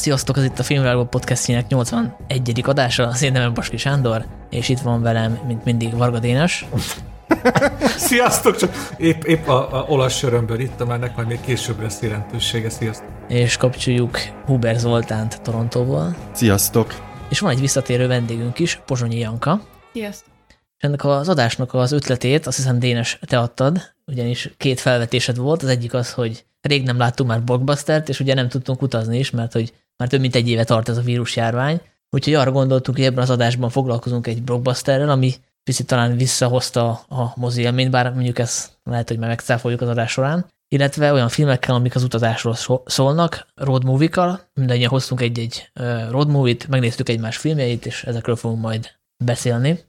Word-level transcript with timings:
Sziasztok, 0.00 0.36
ez 0.36 0.44
itt 0.44 0.58
a 0.58 0.62
Filmvilágban 0.62 1.10
podcastjének 1.10 1.68
81. 1.68 2.62
adása, 2.62 3.06
az 3.06 3.22
én 3.22 3.32
nevem 3.32 3.54
Baski 3.54 3.76
Sándor, 3.76 4.24
és 4.50 4.68
itt 4.68 4.78
van 4.78 5.02
velem, 5.02 5.38
mint 5.46 5.64
mindig, 5.64 5.96
Varga 5.96 6.18
Dénes. 6.18 6.66
Sziasztok, 8.08 8.56
csak 8.56 8.94
épp, 8.98 9.22
épp 9.22 9.48
a, 9.48 9.78
a 9.78 9.84
olasz 9.88 10.16
sörömből 10.16 10.60
itt, 10.60 10.86
mert 10.86 11.16
majd 11.16 11.28
még 11.28 11.40
később 11.40 11.80
lesz 11.80 12.02
jelentősége. 12.02 12.70
Sziasztok. 12.70 13.08
És 13.28 13.56
kapcsoljuk 13.56 14.18
Huber 14.46 14.78
Zoltánt 14.78 15.42
Torontóból. 15.42 16.16
Sziasztok. 16.32 16.94
És 17.28 17.38
van 17.38 17.50
egy 17.50 17.60
visszatérő 17.60 18.06
vendégünk 18.06 18.58
is, 18.58 18.80
Pozsonyi 18.86 19.18
Janka. 19.18 19.60
Sziasztok. 19.92 20.32
És 20.48 20.84
ennek 20.84 21.04
az 21.04 21.28
adásnak 21.28 21.74
az 21.74 21.92
ötletét 21.92 22.46
azt 22.46 22.56
hiszem 22.56 22.78
Dénes 22.78 23.18
te 23.26 23.38
adtad, 23.38 23.80
ugyanis 24.06 24.50
két 24.56 24.80
felvetésed 24.80 25.36
volt. 25.36 25.62
Az 25.62 25.68
egyik 25.68 25.94
az, 25.94 26.12
hogy 26.12 26.44
rég 26.60 26.84
nem 26.84 26.98
láttunk 26.98 27.30
már 27.30 27.42
blockbustert, 27.42 28.08
és 28.08 28.20
ugye 28.20 28.34
nem 28.34 28.48
tudtunk 28.48 28.82
utazni 28.82 29.18
is, 29.18 29.30
mert 29.30 29.52
hogy 29.52 29.72
már 30.00 30.08
több 30.08 30.20
mint 30.20 30.34
egy 30.34 30.48
éve 30.48 30.64
tart 30.64 30.88
ez 30.88 30.96
a 30.96 31.02
vírusjárvány. 31.02 31.80
Úgyhogy 32.10 32.34
arra 32.34 32.50
gondoltuk, 32.50 32.94
hogy 32.94 33.04
ebben 33.04 33.22
az 33.22 33.30
adásban 33.30 33.70
foglalkozunk 33.70 34.26
egy 34.26 34.42
blockbusterrel, 34.42 35.10
ami 35.10 35.34
picit 35.62 35.86
talán 35.86 36.16
visszahozta 36.16 36.88
a 36.90 37.32
mozi 37.34 37.62
élményt, 37.62 37.90
bár 37.90 38.12
mondjuk 38.12 38.38
ezt 38.38 38.78
lehet, 38.82 39.08
hogy 39.08 39.18
már 39.18 39.28
megcáfoljuk 39.28 39.80
az 39.80 39.88
adás 39.88 40.10
során. 40.10 40.46
Illetve 40.68 41.12
olyan 41.12 41.28
filmekkel, 41.28 41.74
amik 41.74 41.94
az 41.94 42.02
utazásról 42.02 42.56
szólnak, 42.84 43.46
road 43.54 43.84
movie-kal, 43.84 44.50
mindannyian 44.54 44.90
hoztunk 44.90 45.20
egy-egy 45.20 45.70
road 46.10 46.28
movie-t, 46.28 46.68
megnéztük 46.68 47.08
egymás 47.08 47.36
filmjeit, 47.36 47.86
és 47.86 48.04
ezekről 48.04 48.36
fogunk 48.36 48.60
majd 48.60 48.90
beszélni. 49.24 49.80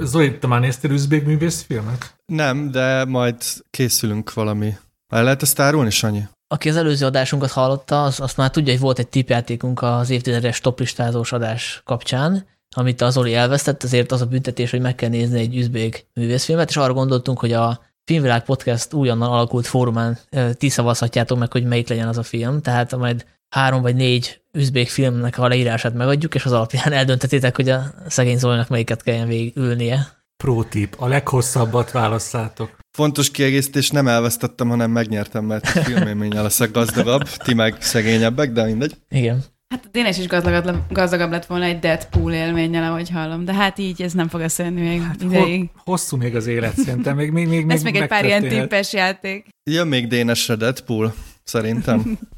Zoli, 0.00 0.38
te 0.38 0.46
már 0.46 0.60
néztél 0.60 0.90
üzbék 0.90 1.24
művészfilmet? 1.24 2.14
Nem, 2.26 2.70
de 2.70 3.04
majd 3.04 3.36
készülünk 3.70 4.32
valami. 4.32 4.76
El 5.12 5.22
lehet 5.22 5.42
ezt 5.42 5.60
árulni, 5.60 5.90
Sanyi? 5.90 6.22
Aki 6.48 6.68
az 6.68 6.76
előző 6.76 7.06
adásunkat 7.06 7.50
hallotta, 7.50 8.02
az 8.04 8.20
azt 8.20 8.36
már 8.36 8.50
tudja, 8.50 8.72
hogy 8.72 8.82
volt 8.82 8.98
egy 8.98 9.08
tipjátékunk 9.08 9.82
az 9.82 10.10
évtizedes 10.10 10.60
toplistázós 10.60 11.32
adás 11.32 11.82
kapcsán, 11.84 12.46
amit 12.76 13.00
az 13.00 13.16
Oli 13.16 13.34
elvesztett, 13.34 13.82
ezért 13.82 14.12
az 14.12 14.20
a 14.20 14.26
büntetés, 14.26 14.70
hogy 14.70 14.80
meg 14.80 14.94
kell 14.94 15.08
nézni 15.08 15.40
egy 15.40 15.56
üzbék 15.56 16.06
művészfilmet, 16.14 16.68
és 16.68 16.76
arra 16.76 16.92
gondoltunk, 16.92 17.38
hogy 17.38 17.52
a 17.52 17.80
Filmvilág 18.04 18.44
Podcast 18.44 18.92
újonnan 18.92 19.30
alakult 19.30 19.66
fórumán 19.66 20.18
ti 20.52 20.68
szavazhatjátok 20.68 21.38
meg, 21.38 21.52
hogy 21.52 21.64
melyik 21.64 21.88
legyen 21.88 22.08
az 22.08 22.18
a 22.18 22.22
film, 22.22 22.60
tehát 22.60 22.96
majd 22.96 23.26
három 23.48 23.82
vagy 23.82 23.94
négy 23.94 24.40
üzbék 24.52 24.88
filmnek 24.88 25.38
a 25.38 25.48
leírását 25.48 25.94
megadjuk, 25.94 26.34
és 26.34 26.44
az 26.44 26.52
alapján 26.52 26.92
eldöntetétek, 27.00 27.56
hogy 27.56 27.68
a 27.68 27.82
szegény 28.06 28.38
Zolinak 28.38 28.68
melyiket 28.68 29.02
kelljen 29.02 29.28
végülnie. 29.28 30.17
Pro 30.44 30.62
tip, 30.62 30.94
a 30.98 31.06
leghosszabbat 31.06 31.90
válasszátok. 31.90 32.76
Fontos 32.90 33.30
kiegészítés, 33.30 33.90
nem 33.90 34.08
elvesztettem, 34.08 34.68
hanem 34.68 34.90
megnyertem, 34.90 35.44
mert 35.44 35.64
a 35.64 35.68
filmélménnyel 35.68 36.42
leszek 36.42 36.70
gazdagabb, 36.70 37.22
ti 37.22 37.54
meg 37.54 37.76
szegényebbek, 37.82 38.52
de 38.52 38.64
mindegy. 38.64 38.96
Igen. 39.08 39.44
Hát 39.68 39.90
Dénes 39.90 40.18
is 40.18 40.26
gazdagabb, 40.26 40.76
gazdagabb 40.90 41.30
lett 41.30 41.46
volna 41.46 41.64
egy 41.64 41.78
Deadpool 41.78 42.32
élménnyel, 42.32 42.92
ahogy 42.92 43.10
hallom, 43.10 43.44
de 43.44 43.54
hát 43.54 43.78
így 43.78 44.02
ez 44.02 44.12
nem 44.12 44.28
fog 44.28 44.40
összejönni 44.40 44.80
még 44.80 45.02
hát 45.02 45.22
ideig. 45.22 45.60
Ho- 45.60 45.82
hosszú 45.84 46.16
még 46.16 46.36
az 46.36 46.46
élet 46.46 46.76
szerintem, 46.76 47.16
még, 47.16 47.30
még, 47.30 47.48
még, 47.48 47.66
Lesz 47.66 47.82
még, 47.82 47.92
még 47.92 48.02
egy 48.02 48.08
pár 48.08 48.24
ilyen 48.24 48.48
tippes 48.48 48.92
játék. 48.92 49.46
Jön 49.70 49.86
még 49.86 50.06
Dénesre 50.06 50.54
Deadpool, 50.54 51.14
szerintem. 51.44 52.02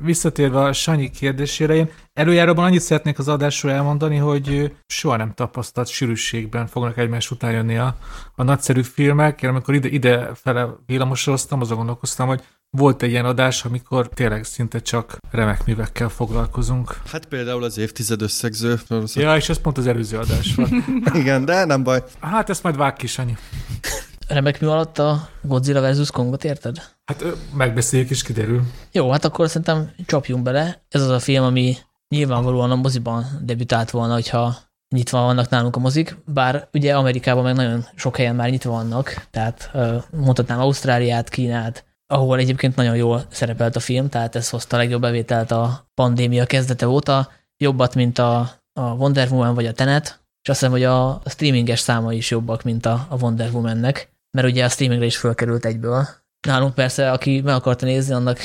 visszatérve 0.00 0.60
a 0.60 0.72
Sanyi 0.72 1.10
kérdésére, 1.10 1.74
én 1.74 1.90
előjáróban 2.12 2.64
annyit 2.64 2.80
szeretnék 2.80 3.18
az 3.18 3.28
adásról 3.28 3.72
elmondani, 3.72 4.16
hogy 4.16 4.74
soha 4.86 5.16
nem 5.16 5.34
tapasztalt 5.34 5.88
sűrűségben 5.88 6.66
fognak 6.66 6.98
egymás 6.98 7.30
után 7.30 7.52
jönni 7.52 7.76
a, 7.76 7.96
a 8.34 8.42
nagyszerű 8.42 8.82
filmek. 8.82 9.42
Én 9.42 9.50
amikor 9.50 9.74
ide, 9.74 9.88
ide 9.88 10.30
fele 10.34 10.68
villamosoroztam, 10.86 11.60
azon 11.60 11.76
gondolkoztam, 11.76 12.28
hogy 12.28 12.42
volt 12.70 13.02
egy 13.02 13.10
ilyen 13.10 13.24
adás, 13.24 13.64
amikor 13.64 14.08
tényleg 14.08 14.44
szinte 14.44 14.80
csak 14.80 15.16
remek 15.30 15.66
művekkel 15.66 16.08
foglalkozunk. 16.08 16.96
Hát 17.06 17.26
például 17.26 17.64
az 17.64 17.78
évtized 17.78 18.22
összegző. 18.22 18.78
Ja, 19.14 19.36
és 19.36 19.48
ez 19.48 19.60
pont 19.60 19.78
az 19.78 19.86
előző 19.86 20.18
adás 20.18 20.54
volt. 20.54 20.70
Igen, 21.20 21.44
de 21.44 21.64
nem 21.64 21.82
baj. 21.82 22.02
Hát 22.20 22.50
ezt 22.50 22.62
majd 22.62 22.76
vág 22.76 22.92
ki, 22.92 23.06
Sanyi 23.06 23.36
remek 24.30 24.60
mű 24.60 24.66
alatt 24.66 24.98
a 24.98 25.28
Godzilla 25.42 25.92
vs. 25.92 26.10
Kongot 26.10 26.44
érted? 26.44 26.76
Hát 27.04 27.24
megbeszéljük 27.54 28.10
is 28.10 28.22
kiderül. 28.22 28.62
Jó, 28.92 29.10
hát 29.10 29.24
akkor 29.24 29.48
szerintem 29.48 29.90
csapjunk 30.06 30.42
bele. 30.42 30.82
Ez 30.88 31.02
az 31.02 31.08
a 31.08 31.18
film, 31.18 31.44
ami 31.44 31.76
nyilvánvalóan 32.14 32.70
a 32.70 32.74
moziban 32.74 33.24
debütált 33.42 33.90
volna, 33.90 34.12
hogyha 34.12 34.56
nyitva 34.94 35.20
vannak 35.20 35.48
nálunk 35.48 35.76
a 35.76 35.80
mozik, 35.80 36.16
bár 36.24 36.68
ugye 36.72 36.96
Amerikában 36.96 37.44
meg 37.44 37.54
nagyon 37.54 37.84
sok 37.94 38.16
helyen 38.16 38.34
már 38.34 38.50
nyitva 38.50 38.70
vannak, 38.70 39.26
tehát 39.30 39.70
mondhatnám 40.10 40.60
Ausztráliát, 40.60 41.28
Kínát, 41.28 41.84
ahol 42.06 42.38
egyébként 42.38 42.76
nagyon 42.76 42.96
jól 42.96 43.24
szerepelt 43.28 43.76
a 43.76 43.80
film, 43.80 44.08
tehát 44.08 44.36
ez 44.36 44.50
hozta 44.50 44.76
a 44.76 44.78
legjobb 44.78 45.00
bevételt 45.00 45.50
a 45.50 45.90
pandémia 45.94 46.46
kezdete 46.46 46.88
óta, 46.88 47.28
jobbat, 47.56 47.94
mint 47.94 48.18
a, 48.18 48.38
a 48.72 48.82
Wonder 48.82 49.28
Woman 49.30 49.54
vagy 49.54 49.66
a 49.66 49.72
Tenet, 49.72 50.04
és 50.42 50.48
azt 50.48 50.58
hiszem, 50.58 50.70
hogy 50.70 50.84
a 50.84 51.22
streaminges 51.26 51.80
száma 51.80 52.12
is 52.12 52.30
jobbak, 52.30 52.62
mint 52.62 52.86
a, 52.86 53.06
a 53.08 53.16
Wonder 53.16 53.50
Woman-nek 53.50 54.12
mert 54.30 54.48
ugye 54.48 54.64
a 54.64 54.68
streamingre 54.68 55.06
is 55.06 55.16
fölkerült 55.16 55.64
egyből. 55.64 56.08
Nálunk 56.46 56.74
persze, 56.74 57.10
aki 57.10 57.40
meg 57.40 57.54
akarta 57.54 57.86
nézni, 57.86 58.14
annak 58.14 58.38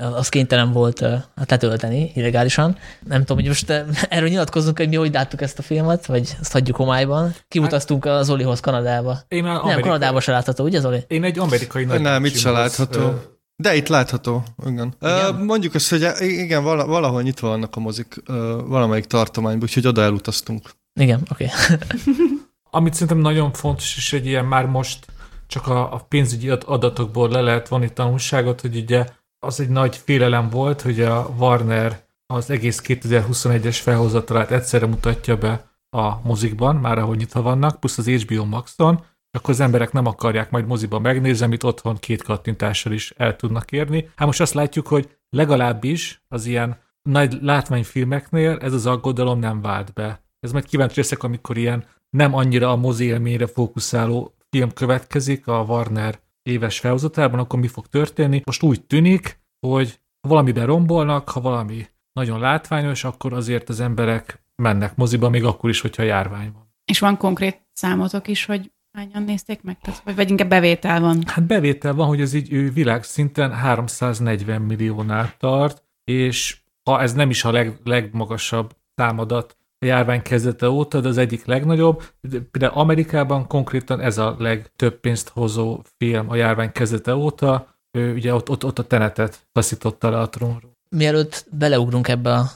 az 0.00 0.28
kénytelen 0.28 0.72
volt 0.72 1.00
hát 1.36 1.50
letölteni 1.50 2.10
illegálisan. 2.14 2.76
Nem 3.06 3.18
tudom, 3.20 3.36
hogy 3.36 3.46
most 3.46 3.70
erről 4.08 4.28
nyilatkozzunk, 4.28 4.78
hogy 4.78 4.88
mi 4.88 4.96
hogy 4.96 5.12
láttuk 5.12 5.40
ezt 5.40 5.58
a 5.58 5.62
filmet, 5.62 6.06
vagy 6.06 6.36
ezt 6.40 6.52
hagyjuk 6.52 6.76
homályban. 6.76 7.34
Kimutaztunk 7.48 8.04
az 8.04 8.26
Zolihoz 8.26 8.60
Kanadába. 8.60 9.18
Én 9.28 9.42
már 9.42 9.52
Amerikai... 9.52 9.74
Nem, 9.74 9.82
Kanadába 9.82 10.20
se 10.20 10.32
látható, 10.32 10.64
ugye 10.64 10.80
Zoli? 10.80 11.04
Én 11.06 11.24
egy 11.24 11.38
amerikai 11.38 11.84
nagy 11.84 12.00
Nem, 12.00 12.24
itt 12.24 12.36
se 12.36 12.50
látható. 12.50 13.14
De 13.56 13.74
itt 13.74 13.88
látható, 13.88 14.44
igen. 14.66 14.94
igen? 15.00 15.34
Uh, 15.34 15.44
mondjuk 15.44 15.74
azt, 15.74 15.90
hogy 15.90 16.06
igen, 16.20 16.62
valahol 16.62 17.22
nyitva 17.22 17.48
vannak 17.48 17.76
a 17.76 17.80
mozik 17.80 18.22
uh, 18.28 18.36
valamelyik 18.66 19.04
tartományban, 19.04 19.62
úgyhogy 19.62 19.86
oda 19.86 20.02
elutaztunk. 20.02 20.70
Igen, 21.00 21.20
oké. 21.30 21.44
Okay. 21.44 21.76
Amit 22.70 22.92
szerintem 22.92 23.18
nagyon 23.18 23.52
fontos, 23.52 23.96
és 23.96 24.12
egy 24.12 24.26
ilyen 24.26 24.44
már 24.44 24.66
most 24.66 25.06
csak 25.50 25.66
a, 25.66 25.94
a 25.94 25.98
pénzügyi 26.08 26.48
adatokból 26.48 27.28
le 27.28 27.40
lehet 27.40 27.68
vonni 27.68 27.92
tanulságot, 27.92 28.60
hogy 28.60 28.76
ugye 28.76 29.06
az 29.38 29.60
egy 29.60 29.68
nagy 29.68 29.96
félelem 29.96 30.48
volt, 30.48 30.80
hogy 30.80 31.00
a 31.00 31.34
Warner 31.38 32.08
az 32.26 32.50
egész 32.50 32.82
2021-es 32.86 33.78
felhozatalát 33.82 34.50
egyszerre 34.50 34.86
mutatja 34.86 35.36
be 35.36 35.70
a 35.96 36.20
mozikban, 36.22 36.76
már 36.76 36.98
ahogy 36.98 37.18
nyitva 37.18 37.42
vannak, 37.42 37.80
plusz 37.80 37.98
az 37.98 38.08
HBO 38.08 38.44
Max-on, 38.44 39.04
akkor 39.30 39.50
az 39.50 39.60
emberek 39.60 39.92
nem 39.92 40.06
akarják 40.06 40.50
majd 40.50 40.66
moziban 40.66 41.00
megnézni, 41.00 41.44
amit 41.44 41.62
otthon 41.62 41.96
két 41.96 42.22
kattintással 42.22 42.92
is 42.92 43.12
el 43.16 43.36
tudnak 43.36 43.72
érni. 43.72 44.10
Hát 44.16 44.26
most 44.26 44.40
azt 44.40 44.54
látjuk, 44.54 44.86
hogy 44.86 45.16
legalábbis 45.30 46.22
az 46.28 46.46
ilyen 46.46 46.78
nagy 47.02 47.38
látványfilmeknél 47.42 48.58
ez 48.60 48.72
az 48.72 48.86
aggodalom 48.86 49.38
nem 49.38 49.60
vált 49.60 49.92
be. 49.92 50.22
Ez 50.40 50.52
majd 50.52 50.66
kíváncsi 50.66 51.00
leszek, 51.00 51.22
amikor 51.22 51.56
ilyen 51.56 51.84
nem 52.10 52.34
annyira 52.34 52.70
a 52.70 52.76
mozi 52.76 53.04
élményre 53.04 53.46
fókuszáló 53.46 54.34
film 54.50 54.72
következik 54.72 55.46
a 55.46 55.64
Warner 55.68 56.20
éves 56.42 56.78
felhozatában, 56.78 57.38
akkor 57.38 57.58
mi 57.58 57.66
fog 57.66 57.86
történni? 57.86 58.42
Most 58.44 58.62
úgy 58.62 58.84
tűnik, 58.84 59.40
hogy 59.66 60.00
ha 60.20 60.28
valamiben 60.28 60.66
rombolnak, 60.66 61.28
ha 61.28 61.40
valami 61.40 61.86
nagyon 62.12 62.40
látványos, 62.40 63.04
akkor 63.04 63.32
azért 63.32 63.68
az 63.68 63.80
emberek 63.80 64.42
mennek 64.56 64.96
moziba, 64.96 65.28
még 65.28 65.44
akkor 65.44 65.70
is, 65.70 65.80
hogyha 65.80 66.02
járvány 66.02 66.52
van. 66.52 66.72
És 66.84 66.98
van 66.98 67.16
konkrét 67.16 67.66
számotok 67.72 68.28
is, 68.28 68.44
hogy 68.44 68.72
hányan 68.92 69.22
nézték 69.22 69.62
meg? 69.62 69.78
Tehát, 69.80 70.02
vagy, 70.04 70.14
vagy 70.14 70.30
inkább 70.30 70.48
bevétel 70.48 71.00
van? 71.00 71.22
Hát 71.26 71.46
bevétel 71.46 71.94
van, 71.94 72.06
hogy 72.06 72.20
ez 72.20 72.34
így 72.34 72.72
világszinten 72.72 73.52
340 73.52 74.62
milliónál 74.62 75.34
tart, 75.38 75.84
és 76.04 76.58
ha 76.84 77.00
ez 77.00 77.12
nem 77.12 77.30
is 77.30 77.44
a 77.44 77.50
leg, 77.50 77.78
legmagasabb 77.84 78.76
számadat 78.94 79.56
a 79.80 79.86
járvány 79.86 80.22
kezdete 80.22 80.68
óta, 80.68 81.00
de 81.00 81.08
az 81.08 81.18
egyik 81.18 81.44
legnagyobb. 81.44 82.02
Például 82.50 82.72
Amerikában 82.72 83.46
konkrétan 83.46 84.00
ez 84.00 84.18
a 84.18 84.36
legtöbb 84.38 85.00
pénzt 85.00 85.28
hozó 85.28 85.82
film 85.96 86.30
a 86.30 86.34
járvány 86.34 86.72
kezdete 86.72 87.14
óta. 87.14 87.78
Ő, 87.98 88.14
ugye 88.14 88.34
ott, 88.34 88.50
ott, 88.50 88.64
ott 88.64 88.78
a 88.78 88.86
tenetet 88.86 89.48
taszította 89.52 90.10
le 90.10 90.18
a 90.18 90.28
trónról. 90.28 90.72
Mielőtt 90.96 91.46
beleugrunk 91.50 92.08
ebbe 92.08 92.32
a 92.32 92.50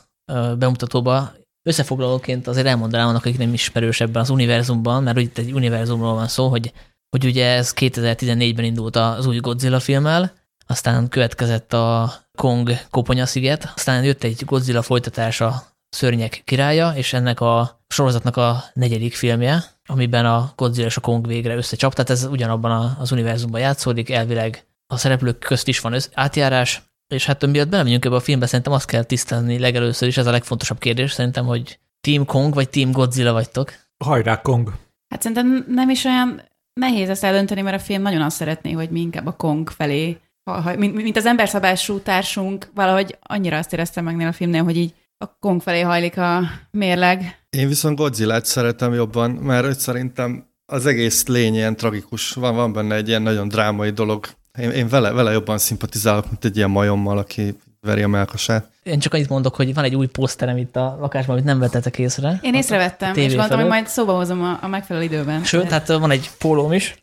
bemutatóba, 0.59 1.33
összefoglalóként 1.69 2.47
azért 2.47 2.67
elmondanám 2.67 3.09
annak, 3.09 3.25
akik 3.25 3.39
nem 3.39 3.53
ismerős 3.53 4.01
ebben 4.01 4.23
az 4.23 4.31
univerzumban, 4.31 5.03
mert 5.03 5.19
itt 5.19 5.39
egy 5.39 5.53
univerzumról 5.53 6.15
van 6.15 6.29
szó, 6.29 6.49
hogy, 6.49 6.73
hogy 7.11 7.25
ugye 7.25 7.47
ez 7.47 7.73
2014-ben 7.77 8.65
indult 8.65 8.97
az 8.97 9.27
új 9.27 9.39
Godzilla 9.39 9.81
filmmel, 9.81 10.33
aztán 10.67 11.09
következett 11.09 11.73
a 11.73 12.13
Kong 12.39 12.71
koponyasziget, 12.91 13.73
aztán 13.75 14.05
jött 14.05 14.23
egy 14.23 14.45
Godzilla 14.45 14.83
folytatása 14.83 15.74
Szörnyek 15.95 16.43
királya, 16.45 16.93
és 16.97 17.13
ennek 17.13 17.41
a 17.41 17.81
sorozatnak 17.89 18.37
a 18.37 18.65
negyedik 18.73 19.15
filmje, 19.15 19.65
amiben 19.87 20.27
a 20.27 20.53
Godzilla 20.57 20.87
és 20.87 20.97
a 20.97 21.01
Kong 21.01 21.27
végre 21.27 21.55
összecsap, 21.55 21.95
tehát 21.95 22.11
ez 22.11 22.25
ugyanabban 22.25 22.97
az 22.99 23.13
univerzumban 23.13 23.61
játszódik, 23.61 24.11
elvileg 24.11 24.67
a 24.87 24.97
szereplők 24.97 25.39
közt 25.39 25.69
is 25.69 25.81
van 25.81 25.97
átjárás, 26.15 26.83
és 27.09 27.27
hát 27.27 27.47
miatt 27.47 27.69
belemegyünk 27.69 28.05
ebbe 28.05 28.15
a 28.15 28.21
filmbe, 28.21 28.47
szerintem 28.47 28.73
azt 28.73 28.87
kell 28.87 29.03
tisztázni 29.03 29.59
legelőször 29.59 30.09
is, 30.09 30.17
ez 30.17 30.27
a 30.27 30.31
legfontosabb 30.31 30.79
kérdés, 30.79 31.13
szerintem, 31.13 31.47
hogy 31.47 31.79
Team 32.01 32.25
Kong 32.25 32.55
vagy 32.55 32.71
Team 32.71 32.93
Godzilla 32.93 33.33
vagytok. 33.33 33.73
Hajrá, 34.05 34.41
Kong! 34.41 34.73
Hát 35.09 35.23
szerintem 35.23 35.65
nem 35.69 35.91
is 35.91 36.05
olyan 36.05 36.43
nehéz 36.73 37.09
ezt 37.09 37.25
eldönteni, 37.25 37.61
mert 37.61 37.77
a 37.77 37.85
film 37.85 38.03
nagyon 38.03 38.23
azt 38.23 38.37
szeretné, 38.37 38.73
hogy 38.73 38.91
mi 38.91 39.01
inkább 39.01 39.27
a 39.27 39.37
Kong 39.37 39.71
felé, 39.71 40.19
ha, 40.51 40.77
mint, 40.77 40.95
mint 40.95 41.17
az 41.17 41.27
emberszabású 41.27 41.99
társunk, 41.99 42.71
valahogy 42.75 43.19
annyira 43.23 43.59
azt 43.59 43.73
éreztem 43.73 44.05
meg 44.05 44.27
a 44.29 44.33
filmnél, 44.33 44.65
hogy 44.65 44.77
így 44.77 44.95
a 45.19 45.39
Kong 45.41 45.63
felé 45.63 45.81
hajlik 45.81 46.19
a 46.19 46.41
mérleg. 46.71 47.39
Én 47.51 47.69
viszont 47.69 47.97
Godzilla-t 47.97 48.45
szeretem 48.45 48.95
jobban, 48.95 49.31
mert 49.31 49.79
szerintem 49.79 50.47
az 50.67 50.87
egész 50.87 51.27
lény 51.27 51.55
ilyen 51.55 51.77
tragikus. 51.77 52.33
Van, 52.33 52.55
van 52.55 52.73
benne 52.73 52.95
egy 52.95 53.09
ilyen 53.09 53.23
nagyon 53.23 53.49
drámai 53.49 53.91
dolog. 53.91 54.27
Én, 54.59 54.71
én 54.71 54.89
vele, 54.89 55.11
vele 55.11 55.33
jobban 55.33 55.59
szimpatizálok, 55.59 56.27
mint 56.31 56.45
egy 56.45 56.57
ilyen 56.57 56.71
majommal, 56.71 57.19
aki 57.19 57.57
veri 57.81 58.03
a 58.03 58.09
melkasát. 58.09 58.69
Én 58.83 58.99
csak 58.99 59.15
annyit 59.15 59.29
mondok, 59.29 59.55
hogy 59.55 59.75
van 59.75 59.85
egy 59.85 59.95
új 59.95 60.07
poszterem 60.07 60.57
itt 60.57 60.77
a 60.77 60.97
lakásban, 61.01 61.35
amit 61.35 61.47
nem 61.47 61.59
vettetek 61.59 61.99
észre. 61.99 62.39
Én 62.43 62.55
észrevettem, 62.55 63.15
és 63.15 63.27
gondoltam, 63.27 63.59
hogy 63.59 63.69
majd 63.69 63.87
szóba 63.87 64.13
hozom 64.13 64.43
a, 64.43 64.59
a 64.63 64.69
megfelelő 64.69 65.05
időben. 65.05 65.45
Sőt, 65.45 65.71
hát 65.71 65.87
van 65.89 66.11
egy 66.11 66.31
pólóm 66.39 66.73
is. 66.73 66.99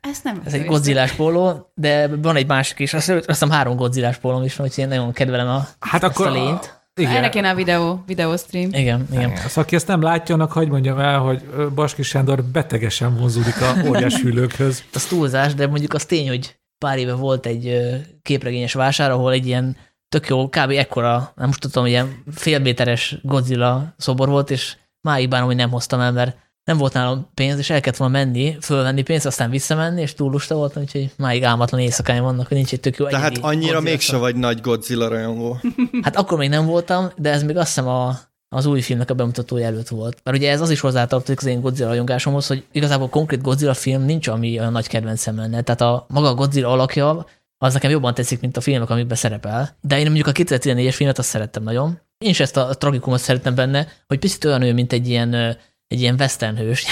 Ezt 0.00 0.24
nem 0.24 0.42
Ez 0.44 0.52
egy 0.52 0.64
godzillás 0.64 1.12
póló, 1.12 1.72
de 1.74 2.16
van 2.16 2.36
egy 2.36 2.46
másik 2.46 2.78
is. 2.78 2.94
Azt, 2.94 3.08
azt 3.08 3.26
hiszem 3.26 3.50
három 3.50 3.76
godzillás 3.76 4.16
pólóm 4.16 4.42
is 4.42 4.56
van, 4.56 4.66
úgyhogy 4.66 4.84
én 4.84 4.90
nagyon 4.90 5.12
kedvelem 5.12 5.48
a, 5.48 5.68
hát 5.78 6.02
akkor 6.02 6.26
ezt 6.26 6.36
a 6.36 6.38
lényt. 6.38 6.81
Igen. 7.00 7.16
Ennek 7.16 7.30
kéne 7.30 7.50
a 7.50 7.54
videó, 7.54 8.02
videó 8.06 8.36
stream. 8.36 8.68
Igen, 8.72 9.06
igen. 9.12 9.32
Az, 9.44 9.58
aki 9.58 9.74
ezt 9.74 9.86
nem 9.86 10.02
látja, 10.02 10.34
annak 10.34 10.52
hagyd 10.52 10.70
mondjam 10.70 10.98
el, 10.98 11.18
hogy 11.18 11.42
Baski 11.74 12.02
Sándor 12.02 12.44
betegesen 12.44 13.16
vonzódik 13.16 13.60
a 13.60 13.88
óriás 13.88 14.20
hűlőkhöz. 14.20 14.84
Az 14.94 15.04
túlzás, 15.06 15.54
de 15.54 15.66
mondjuk 15.66 15.92
az 15.92 16.04
tény, 16.04 16.28
hogy 16.28 16.56
pár 16.78 16.98
éve 16.98 17.14
volt 17.14 17.46
egy 17.46 17.80
képregényes 18.22 18.72
vásár, 18.72 19.10
ahol 19.10 19.32
egy 19.32 19.46
ilyen 19.46 19.76
tök 20.08 20.26
jó, 20.26 20.48
kb. 20.48 20.70
ekkora, 20.70 21.32
nem 21.36 21.46
most 21.46 21.60
tudom, 21.60 21.86
ilyen 21.86 22.22
félméteres 22.32 23.16
Godzilla 23.22 23.94
szobor 23.96 24.28
volt, 24.28 24.50
és 24.50 24.76
máig 25.00 25.28
bánom, 25.28 25.46
hogy 25.46 25.56
nem 25.56 25.70
hoztam 25.70 26.00
el, 26.00 26.12
mert 26.12 26.36
nem 26.64 26.76
volt 26.76 26.92
nálam 26.92 27.30
pénz, 27.34 27.58
és 27.58 27.70
el 27.70 27.80
kellett 27.80 27.98
volna 27.98 28.18
menni, 28.18 28.56
fölvenni 28.60 29.02
pénzt, 29.02 29.26
aztán 29.26 29.50
visszamenni, 29.50 30.00
és 30.00 30.14
túl 30.14 30.30
lusta 30.30 30.54
voltam, 30.54 30.82
úgyhogy 30.82 31.10
máig 31.16 31.44
álmatlan 31.44 31.80
éjszakáim 31.80 32.22
vannak, 32.22 32.46
hogy 32.48 32.56
nincs 32.56 32.72
egy 32.72 32.80
tök 32.80 32.96
jó 32.96 33.06
Tehát 33.06 33.38
annyira 33.38 33.80
mégse 33.80 34.16
vagy 34.16 34.36
nagy 34.36 34.60
Godzilla 34.60 35.08
rajongó. 35.08 35.58
Hát 36.02 36.16
akkor 36.16 36.38
még 36.38 36.48
nem 36.48 36.66
voltam, 36.66 37.10
de 37.16 37.30
ez 37.30 37.42
még 37.42 37.56
azt 37.56 37.66
hiszem 37.66 37.88
a, 37.88 38.18
az 38.48 38.66
új 38.66 38.80
filmnek 38.80 39.10
a 39.10 39.14
bemutatója 39.14 39.66
előtt 39.66 39.88
volt. 39.88 40.20
Mert 40.24 40.36
ugye 40.36 40.50
ez 40.50 40.60
az 40.60 40.70
is 40.70 40.80
hozzátartozik 40.80 41.38
az 41.38 41.46
én 41.46 41.60
Godzilla 41.60 41.88
rajongásomhoz, 41.88 42.46
hogy 42.46 42.64
igazából 42.72 43.08
konkrét 43.08 43.42
Godzilla 43.42 43.74
film 43.74 44.02
nincs, 44.02 44.28
ami 44.28 44.58
olyan 44.58 44.72
nagy 44.72 44.86
kedvencem 44.86 45.36
lenne. 45.36 45.62
Tehát 45.62 45.80
a 45.80 46.06
maga 46.08 46.28
a 46.28 46.34
Godzilla 46.34 46.68
alakja, 46.68 47.26
az 47.58 47.72
nekem 47.72 47.90
jobban 47.90 48.14
tetszik, 48.14 48.40
mint 48.40 48.56
a 48.56 48.60
filmek, 48.60 48.90
amikben 48.90 49.16
szerepel. 49.16 49.76
De 49.80 49.98
én 49.98 50.04
mondjuk 50.04 50.26
a 50.26 50.32
2014-es 50.32 50.92
filmet 50.94 51.18
azt 51.18 51.28
szerettem 51.28 51.62
nagyon. 51.62 52.00
Én 52.18 52.30
is 52.30 52.40
ezt 52.40 52.56
a 52.56 52.74
tragikumot 52.74 53.20
szerettem 53.20 53.54
benne, 53.54 53.88
hogy 54.06 54.18
picit 54.18 54.44
olyan 54.44 54.62
ő, 54.62 54.72
mint 54.72 54.92
egy 54.92 55.08
ilyen 55.08 55.56
egy 55.92 56.00
ilyen 56.00 56.16
western 56.18 56.56
hős. 56.56 56.84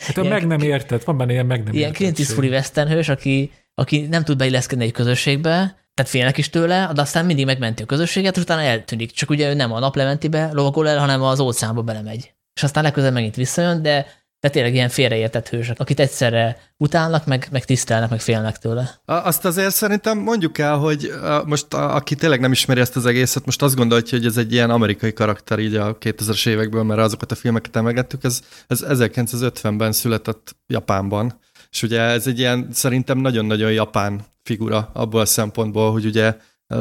Hát 0.00 0.16
ilyen, 0.16 0.26
meg 0.26 0.46
nem 0.46 0.60
érted, 0.60 1.04
van 1.04 1.16
benne 1.16 1.32
ilyen 1.32 1.46
meg 1.46 1.64
nem 1.64 1.74
Ilyen 1.74 1.92
Clint 1.92 2.18
Eastwoodi 2.18 2.48
western 2.48 2.88
hős, 2.88 3.08
aki, 3.08 3.52
aki 3.74 4.06
nem 4.10 4.24
tud 4.24 4.36
beilleszkedni 4.36 4.84
egy 4.84 4.92
közösségbe, 4.92 5.50
tehát 5.94 6.10
félnek 6.10 6.38
is 6.38 6.50
tőle, 6.50 6.90
de 6.94 7.00
aztán 7.00 7.24
mindig 7.24 7.44
megmenti 7.44 7.82
a 7.82 7.86
közösséget, 7.86 8.36
és 8.36 8.42
utána 8.42 8.62
eltűnik. 8.62 9.10
Csak 9.10 9.30
ugye 9.30 9.48
ő 9.50 9.54
nem 9.54 9.72
a 9.72 9.78
naplementibe 9.78 10.50
lovagol 10.52 10.88
el, 10.88 10.98
hanem 10.98 11.22
az 11.22 11.40
óceánba 11.40 11.82
belemegy. 11.82 12.32
És 12.54 12.62
aztán 12.62 12.82
legközelebb 12.82 13.14
megint 13.14 13.36
visszajön, 13.36 13.82
de 13.82 14.06
de 14.46 14.52
tényleg 14.52 14.74
ilyen 14.74 14.88
félreértett 14.88 15.48
hősök, 15.48 15.80
akit 15.80 16.00
egyszerre 16.00 16.58
utálnak, 16.76 17.26
meg, 17.26 17.48
meg 17.50 17.64
tisztelnek, 17.64 18.10
meg 18.10 18.20
félnek 18.20 18.58
tőle. 18.58 19.00
Azt 19.04 19.44
azért 19.44 19.74
szerintem 19.74 20.18
mondjuk 20.18 20.58
el, 20.58 20.76
hogy 20.76 21.10
most 21.44 21.74
aki 21.74 22.14
tényleg 22.14 22.40
nem 22.40 22.52
ismeri 22.52 22.80
ezt 22.80 22.96
az 22.96 23.06
egészet, 23.06 23.44
most 23.44 23.62
azt 23.62 23.76
gondolja, 23.76 24.04
hogy 24.10 24.26
ez 24.26 24.36
egy 24.36 24.52
ilyen 24.52 24.70
amerikai 24.70 25.12
karakter 25.12 25.58
így 25.58 25.74
a 25.74 25.98
2000-es 25.98 26.48
évekből, 26.48 26.82
mert 26.82 27.00
azokat 27.00 27.32
a 27.32 27.34
filmeket 27.34 27.76
emelgettük, 27.76 28.24
ez, 28.24 28.40
ez 28.66 28.84
1950-ben 28.88 29.92
született 29.92 30.56
Japánban. 30.66 31.40
És 31.70 31.82
ugye 31.82 32.00
ez 32.00 32.26
egy 32.26 32.38
ilyen 32.38 32.68
szerintem 32.72 33.18
nagyon-nagyon 33.18 33.72
japán 33.72 34.20
figura 34.42 34.90
abból 34.92 35.20
a 35.20 35.26
szempontból, 35.26 35.92
hogy 35.92 36.06
ugye 36.06 36.36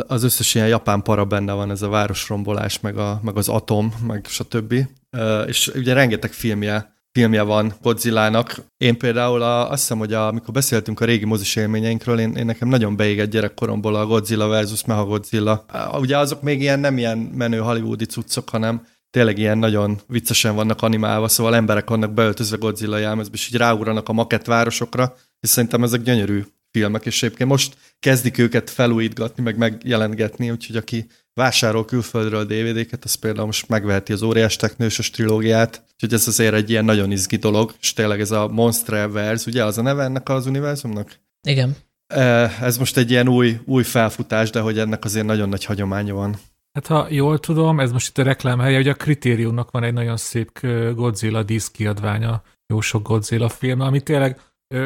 az 0.07 0.23
összes 0.23 0.55
ilyen 0.55 0.67
japán 0.67 1.01
para 1.01 1.25
benne 1.25 1.53
van, 1.53 1.71
ez 1.71 1.81
a 1.81 1.89
városrombolás, 1.89 2.79
meg, 2.79 2.97
a, 2.97 3.19
meg 3.23 3.37
az 3.37 3.49
atom, 3.49 3.93
meg 4.07 4.25
stb. 4.29 4.73
És 5.47 5.71
ugye 5.75 5.93
rengeteg 5.93 6.31
filmje 6.31 6.94
filmje 7.15 7.41
van 7.41 7.73
Godzilla-nak. 7.81 8.55
Én 8.77 8.97
például 8.97 9.41
a, 9.41 9.71
azt 9.71 9.81
hiszem, 9.81 9.97
hogy 9.97 10.13
a, 10.13 10.27
amikor 10.27 10.53
beszéltünk 10.53 10.99
a 10.99 11.05
régi 11.05 11.25
mozis 11.25 11.55
élményeinkről, 11.55 12.19
én, 12.19 12.35
én 12.35 12.45
nekem 12.45 12.67
nagyon 12.67 12.95
beégett 12.95 13.29
gyerekkoromból 13.29 13.95
a 13.95 14.05
Godzilla 14.05 14.47
versus 14.47 14.85
Mechagodzilla. 14.85 15.65
Ugye 15.93 16.17
azok 16.17 16.41
még 16.41 16.61
ilyen 16.61 16.79
nem 16.79 16.97
ilyen 16.97 17.17
menő 17.17 17.57
hollywoodi 17.57 18.05
cuccok, 18.05 18.49
hanem 18.49 18.87
tényleg 19.09 19.37
ilyen 19.37 19.57
nagyon 19.57 19.99
viccesen 20.07 20.55
vannak 20.55 20.81
animálva, 20.81 21.27
szóval 21.27 21.55
emberek 21.55 21.89
vannak 21.89 22.13
beöltözve 22.13 22.57
Godzilla 22.57 22.97
jelmezbe, 22.97 23.35
és 23.35 23.47
így 23.47 23.57
ráugranak 23.57 24.09
a 24.09 24.13
makett 24.13 24.45
városokra, 24.45 25.15
és 25.39 25.49
szerintem 25.49 25.83
ezek 25.83 26.01
gyönyörű 26.01 26.43
filmek, 26.71 27.05
és 27.05 27.23
egyébként 27.23 27.49
most 27.49 27.77
kezdik 27.99 28.37
őket 28.37 28.69
felújítgatni, 28.69 29.43
meg 29.43 29.57
megjelentgetni, 29.57 30.51
úgyhogy 30.51 30.75
aki 30.75 31.07
vásárol 31.35 31.85
külföldről 31.85 32.45
DVD-ket, 32.45 33.03
az 33.03 33.13
például 33.13 33.45
most 33.45 33.67
megveheti 33.67 34.13
az 34.13 34.21
óriás 34.21 34.55
teknősös 34.55 35.09
trilógiát, 35.09 35.83
úgyhogy 35.93 36.13
ez 36.13 36.27
azért 36.27 36.53
egy 36.53 36.69
ilyen 36.69 36.85
nagyon 36.85 37.11
izgi 37.11 37.35
dolog, 37.35 37.73
és 37.81 37.93
tényleg 37.93 38.19
ez 38.19 38.31
a 38.31 38.47
Monsterverse, 38.47 39.49
ugye 39.49 39.63
az 39.63 39.77
a 39.77 39.81
neve 39.81 40.03
ennek 40.03 40.29
az 40.29 40.45
univerzumnak? 40.45 41.19
Igen. 41.47 41.75
Ez 42.61 42.77
most 42.77 42.97
egy 42.97 43.11
ilyen 43.11 43.27
új, 43.27 43.59
új 43.65 43.83
felfutás, 43.83 44.49
de 44.49 44.59
hogy 44.59 44.79
ennek 44.79 45.05
azért 45.05 45.25
nagyon 45.25 45.49
nagy 45.49 45.65
hagyománya 45.65 46.13
van. 46.13 46.35
Hát 46.73 46.87
ha 46.87 47.07
jól 47.09 47.39
tudom, 47.39 47.79
ez 47.79 47.91
most 47.91 48.07
itt 48.07 48.17
a 48.17 48.23
reklám 48.23 48.59
helye, 48.59 48.75
hogy 48.75 48.87
a 48.87 48.93
Kritériumnak 48.93 49.71
van 49.71 49.83
egy 49.83 49.93
nagyon 49.93 50.17
szép 50.17 50.59
Godzilla 50.95 51.43
diszkiadványa, 51.43 52.43
jó 52.67 52.81
sok 52.81 53.07
Godzilla 53.07 53.49
film, 53.49 53.79
ami 53.79 54.01
tényleg 54.01 54.39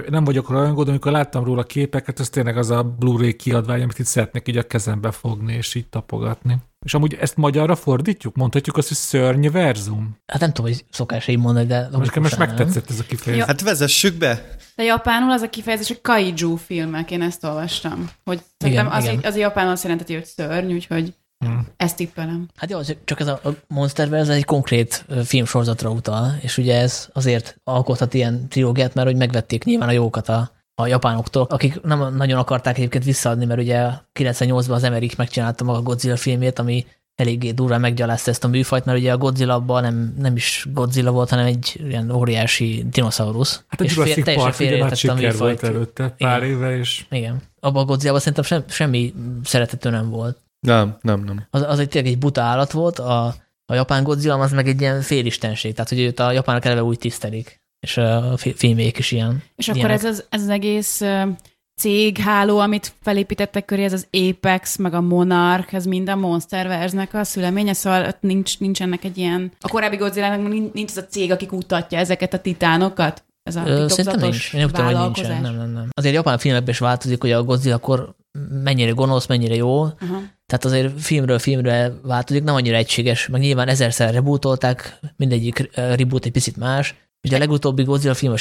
nem 0.09 0.23
vagyok 0.23 0.49
rajongó, 0.49 0.83
de 0.83 0.89
amikor 0.89 1.11
láttam 1.11 1.43
róla 1.43 1.63
képeket, 1.63 2.19
ez 2.19 2.29
tényleg 2.29 2.57
az 2.57 2.69
a 2.69 2.83
Blu-ray 2.83 3.35
kiadvány, 3.35 3.81
amit 3.81 3.99
itt 3.99 4.05
szeretnék 4.05 4.47
így 4.47 4.57
a 4.57 4.63
kezembe 4.63 5.11
fogni, 5.11 5.53
és 5.53 5.75
így 5.75 5.87
tapogatni. 5.87 6.57
És 6.85 6.93
amúgy 6.93 7.13
ezt 7.13 7.37
magyarra 7.37 7.75
fordítjuk? 7.75 8.35
Mondhatjuk 8.35 8.77
azt, 8.77 8.87
hogy 8.87 8.97
szörnyverzum? 8.97 10.17
Hát 10.27 10.41
nem 10.41 10.53
tudom, 10.53 10.71
hogy 10.71 10.85
szokás 10.91 11.27
így 11.27 11.37
mondani, 11.37 11.65
de... 11.65 11.89
Most 11.91 12.19
most 12.19 12.37
megtetszett 12.37 12.89
ez 12.89 12.99
a 12.99 13.03
kifejezés. 13.03 13.45
Hát 13.45 13.61
vezessük 13.61 14.17
be! 14.17 14.55
De 14.75 14.83
japánul 14.83 15.31
az 15.31 15.41
a 15.41 15.49
kifejezés, 15.49 15.87
hogy 15.87 16.01
kaiju 16.01 16.55
filmek, 16.55 17.11
én 17.11 17.21
ezt 17.21 17.43
olvastam. 17.43 18.09
Hogy 18.23 18.41
igen, 18.65 18.87
az, 18.87 19.03
igen. 19.03 19.19
az 19.23 19.37
japánul 19.37 19.71
azt 19.71 19.83
jelenti, 19.83 20.13
hogy 20.13 20.25
szörny, 20.25 20.73
úgyhogy 20.73 21.13
Hmm. 21.45 21.67
Ezt 21.77 21.95
tippelem. 21.95 22.47
Hát 22.55 22.69
jó, 22.69 22.79
csak 23.03 23.19
ez 23.19 23.27
a 23.27 23.41
Monsterverse 23.67 24.31
ez 24.31 24.37
egy 24.37 24.45
konkrét 24.45 25.05
filmsorozatra 25.25 25.89
utal, 25.89 26.37
és 26.41 26.57
ugye 26.57 26.79
ez 26.79 27.09
azért 27.13 27.59
alkothat 27.63 28.13
ilyen 28.13 28.47
trilógiát, 28.49 28.93
mert 28.93 29.07
hogy 29.07 29.17
megvették 29.17 29.63
nyilván 29.63 29.89
a 29.89 29.91
jókat 29.91 30.29
a, 30.29 30.51
a 30.75 30.87
japánoktól, 30.87 31.45
akik 31.49 31.81
nem 31.81 32.15
nagyon 32.15 32.39
akarták 32.39 32.77
egyébként 32.77 33.03
visszaadni, 33.03 33.45
mert 33.45 33.59
ugye 33.59 33.89
98-ban 34.19 34.69
az 34.69 34.83
Emmerich 34.83 35.17
megcsinálta 35.17 35.63
maga 35.63 35.77
a 35.77 35.81
Godzilla 35.81 36.15
filmét, 36.15 36.59
ami 36.59 36.85
eléggé 37.15 37.51
durván 37.51 37.79
meggyalázta 37.79 38.31
ezt 38.31 38.43
a 38.43 38.47
műfajt, 38.47 38.85
mert 38.85 38.97
ugye 38.97 39.11
a 39.11 39.17
Godzilla 39.17 39.53
abban 39.53 39.81
nem, 39.81 40.13
nem 40.17 40.35
is 40.35 40.67
Godzilla 40.73 41.11
volt, 41.11 41.29
hanem 41.29 41.45
egy 41.45 41.81
ilyen 41.87 42.11
óriási 42.11 42.85
dinoszaurusz. 42.89 43.63
Hát 43.67 43.81
a 43.81 43.83
és 43.83 43.95
Jurassic 43.95 44.23
fél, 44.23 44.35
Park 44.35 44.59
ugye 44.59 44.77
nagy 44.77 44.97
siker 44.97 45.37
volt 45.37 45.63
előtte, 45.63 46.09
pár 46.17 46.43
igen. 46.43 46.55
éve, 46.55 46.77
és... 46.77 47.05
Igen. 47.09 47.41
Abban 47.59 47.81
a 47.81 47.85
Godzilla 47.85 48.19
szerintem 48.19 48.43
sem, 48.43 48.63
semmi 48.67 49.13
szeretető 49.43 49.89
nem 49.89 50.09
volt. 50.09 50.37
Nem, 50.59 50.97
nem, 51.01 51.23
nem. 51.23 51.47
Az, 51.49 51.61
az 51.61 51.79
egy 51.79 51.89
tényleg 51.89 52.11
egy 52.11 52.19
buta 52.19 52.41
állat 52.41 52.71
volt, 52.71 52.99
a, 52.99 53.25
a 53.65 53.73
japán 53.73 54.03
Godzilla 54.03 54.39
az 54.39 54.51
meg 54.51 54.67
egy 54.67 54.81
ilyen 54.81 55.01
félistenség, 55.01 55.73
tehát 55.73 55.89
hogy 55.89 55.99
őt 55.99 56.19
a 56.19 56.31
japánok 56.31 56.65
eleve 56.65 56.83
úgy 56.83 56.97
tisztelik, 56.97 57.61
és 57.79 57.97
a 57.97 58.37
filmék 58.37 58.97
is 58.97 59.11
ilyen. 59.11 59.43
És 59.55 59.67
ilyenek. 59.67 59.83
akkor 59.83 59.95
ez 59.95 60.03
az, 60.03 60.25
ez 60.29 60.41
az 60.41 60.49
egész 60.49 61.01
cégháló, 61.79 62.59
amit 62.59 62.93
felépítettek 63.01 63.65
köré, 63.65 63.83
ez 63.83 63.93
az 63.93 64.07
Apex, 64.11 64.77
meg 64.77 64.93
a 64.93 65.01
Monarch, 65.01 65.73
ez 65.73 65.85
mind 65.85 66.09
a 66.09 66.15
Monsterverse-nek 66.15 67.13
a 67.13 67.23
szüleménye, 67.23 67.73
szóval 67.73 68.05
ott 68.05 68.21
nincs, 68.21 68.59
nincs 68.59 68.81
ennek 68.81 69.03
egy 69.03 69.17
ilyen... 69.17 69.51
A 69.59 69.67
korábbi 69.67 69.95
godzilla 69.95 70.35
nincs 70.73 70.89
az 70.89 70.97
a 70.97 71.05
cég, 71.05 71.31
aki 71.31 71.45
kutatja 71.45 71.97
ezeket 71.97 72.33
a 72.33 72.39
titánokat? 72.39 73.23
Ez 73.43 73.55
a 73.55 73.67
Ö, 73.67 73.87
Szerintem 73.87 74.19
nincs. 74.19 74.53
Én 74.53 74.59
nem 74.59 74.69
tudom, 74.69 74.85
hogy 74.85 74.95
nincsen. 74.95 75.41
Nem, 75.41 75.55
nem, 75.55 75.69
nem. 75.69 75.89
Azért 75.91 76.15
japán 76.15 76.37
filmekben 76.37 76.69
is 76.69 76.79
változik, 76.79 77.21
hogy 77.21 77.31
a 77.31 77.43
Godzilla 77.43 77.75
akkor 77.75 78.15
mennyire 78.63 78.91
gonosz, 78.91 79.25
mennyire 79.25 79.55
jó. 79.55 79.81
Uh-huh. 79.83 80.23
Tehát 80.45 80.65
azért 80.65 81.01
filmről 81.01 81.39
filmre 81.39 81.93
változik, 82.03 82.43
nem 82.43 82.55
annyira 82.55 82.75
egységes, 82.75 83.27
meg 83.27 83.41
nyilván 83.41 83.67
ezerszer 83.67 84.13
rebootolták, 84.13 84.99
mindegyik 85.15 85.69
reboot 85.75 86.25
egy 86.25 86.31
picit 86.31 86.57
más. 86.57 86.95
Ugye 87.23 87.35
a 87.35 87.39
legutóbbi 87.39 87.83
Godzilla 87.83 88.13
film 88.13 88.33
a 88.33 88.37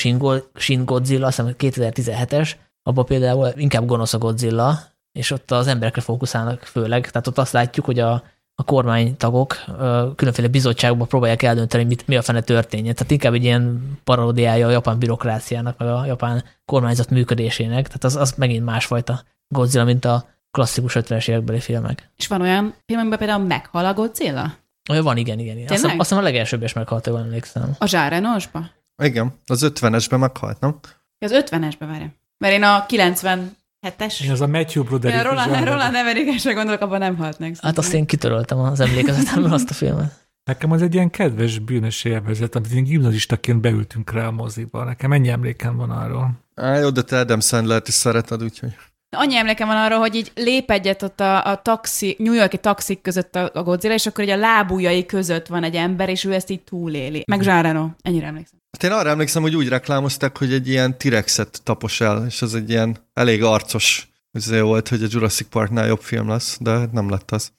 Shin 0.54 0.85
Godzilla, 0.85 1.26
azt 1.26 1.37
hiszem 1.37 1.54
2017-es, 1.59 2.50
abban 2.83 3.04
például 3.04 3.52
inkább 3.57 3.87
gonosz 3.87 4.14
a 4.14 4.18
Godzilla, 4.18 4.78
és 5.12 5.30
ott 5.30 5.50
az 5.50 5.66
emberekre 5.66 6.00
fókuszálnak 6.00 6.62
főleg. 6.62 7.11
Tehát 7.11 7.26
ott 7.26 7.38
azt 7.38 7.52
látjuk, 7.52 7.87
hogy 7.87 7.99
a, 7.99 8.23
a 8.54 8.64
kormánytagok 8.64 9.57
különféle 10.16 10.49
bizottságokban 10.49 11.09
próbálják 11.09 11.42
eldönteni, 11.42 11.85
mit, 11.85 12.07
mi 12.07 12.16
a 12.16 12.23
fene 12.23 12.40
történjen. 12.40 12.95
Tehát 12.95 13.12
inkább 13.12 13.35
egy 13.35 13.45
ilyen 13.45 13.83
paródiája 14.04 14.66
a 14.66 14.71
japán 14.71 14.99
bürokráciának, 14.99 15.78
meg 15.78 15.88
a 15.88 16.04
japán 16.07 16.45
kormányzat 16.64 17.11
működésének. 17.11 17.87
Tehát 17.87 18.04
az, 18.04 18.16
az 18.16 18.35
megint 18.37 18.64
másfajta 18.64 19.23
Godzilla, 19.49 19.85
mint 19.85 20.05
a 20.05 20.28
klasszikus 20.50 20.97
50-es 20.99 21.28
évekbeli 21.28 21.61
filmek. 21.61 22.11
És 22.17 22.26
van 22.26 22.40
olyan 22.40 22.75
film, 22.87 23.00
amiben 23.00 23.19
például 23.19 23.45
meghal 23.45 23.85
a 23.85 23.95
Godzilla? 23.95 24.55
Olyan 24.90 25.05
van, 25.05 25.17
igen, 25.17 25.38
igen. 25.38 25.57
igen. 25.57 25.73
Azt, 25.73 25.85
azt 25.85 25.97
hiszem 25.97 26.19
a 26.19 26.23
legelsőbb 26.23 26.62
is 26.62 26.73
meghalt, 26.73 27.07
jól 27.07 27.19
emlékszem. 27.19 27.76
A 27.78 27.87
Zsárenosba? 27.87 28.71
Igen, 29.02 29.33
az 29.47 29.73
50-esben 29.75 30.19
meghalt, 30.19 30.61
nem? 30.61 30.78
Az 31.19 31.33
50-esben, 31.35 31.87
várjál. 31.87 32.14
Mert 32.38 32.55
én 32.55 32.62
a 32.62 32.87
90 32.87 33.57
hetes. 33.81 34.21
Én 34.21 34.31
az 34.31 34.40
a 34.40 34.47
Matthew 34.47 34.85
Broderick. 34.85 35.23
Ja, 35.23 35.31
Roland. 35.31 35.64
Roland 35.64 35.95
Emmerich-esre 35.95 36.52
gondolok, 36.52 36.81
abban 36.81 36.99
nem 36.99 37.17
halt 37.17 37.38
meg. 37.38 37.57
Hát 37.61 37.78
azt 37.78 37.93
én 37.93 38.07
kitöröltem 38.07 38.59
az 38.59 38.81
emlékezetemből 38.81 39.52
azt 39.52 39.71
a 39.71 39.75
filmet. 39.75 40.26
Nekem 40.45 40.71
az 40.71 40.83
egy 40.83 40.95
ilyen 40.95 41.11
kedves 41.11 41.59
bűnös 41.59 42.05
élvezet, 42.05 42.55
amit 42.55 42.71
én 42.71 42.85
gimnazistaként 42.85 43.61
beültünk 43.61 44.12
rá 44.12 44.26
a 44.26 44.31
moziba. 44.31 44.85
Nekem 44.85 45.12
ennyi 45.12 45.28
emlékem 45.28 45.76
van 45.76 45.90
arról. 45.90 46.31
Á, 46.55 46.76
jó, 46.76 46.90
de 46.90 47.02
te 47.02 47.19
Adam 47.19 47.40
Sandler-t 47.40 47.88
is 47.88 47.95
szereted, 47.95 48.43
úgyhogy... 48.43 48.76
Annyi 49.17 49.37
emlékem 49.37 49.67
van 49.67 49.77
arra, 49.77 49.99
hogy 49.99 50.15
így 50.15 50.33
lép 50.35 50.71
egyet 50.71 51.03
ott 51.03 51.21
a, 51.21 51.45
a 51.45 51.62
taxi, 51.62 52.17
New 52.19 52.33
Yorki 52.33 52.59
taxik 52.59 53.00
között 53.00 53.35
a, 53.35 53.50
a 53.55 53.62
Godzilla, 53.62 53.95
és 53.95 54.07
akkor 54.07 54.25
így 54.25 54.31
a 54.31 54.37
lábujjai 54.37 55.07
között 55.07 55.47
van 55.47 55.65
egy 55.65 55.75
ember, 55.75 56.09
és 56.09 56.25
ő 56.25 56.33
ezt 56.33 56.50
így 56.50 56.62
túléli. 56.62 57.23
Meg 57.27 57.43
Jean 57.43 57.62
Reno. 57.62 57.88
Ennyire 58.03 58.27
emlékszem. 58.27 58.59
Hát 58.71 58.93
én 58.93 58.99
arra 58.99 59.09
emlékszem, 59.09 59.43
hogy 59.43 59.57
úgy 59.57 59.69
reklámozták, 59.69 60.38
hogy 60.38 60.53
egy 60.53 60.69
ilyen 60.69 60.99
T-rexet 60.99 61.61
tapos 61.62 62.00
el, 62.00 62.25
és 62.27 62.43
ez 62.43 62.55
egy 62.55 62.71
ilyen 62.71 62.97
elég 63.15 63.43
arcos 63.43 64.09
azért 64.33 64.62
volt, 64.62 64.88
hogy 64.88 65.03
a 65.03 65.07
Jurassic 65.11 65.49
Parknál 65.49 65.87
jobb 65.87 66.00
film 66.00 66.29
lesz, 66.29 66.59
de 66.61 66.88
nem 66.93 67.11
lett 67.11 67.31
az. 67.31 67.53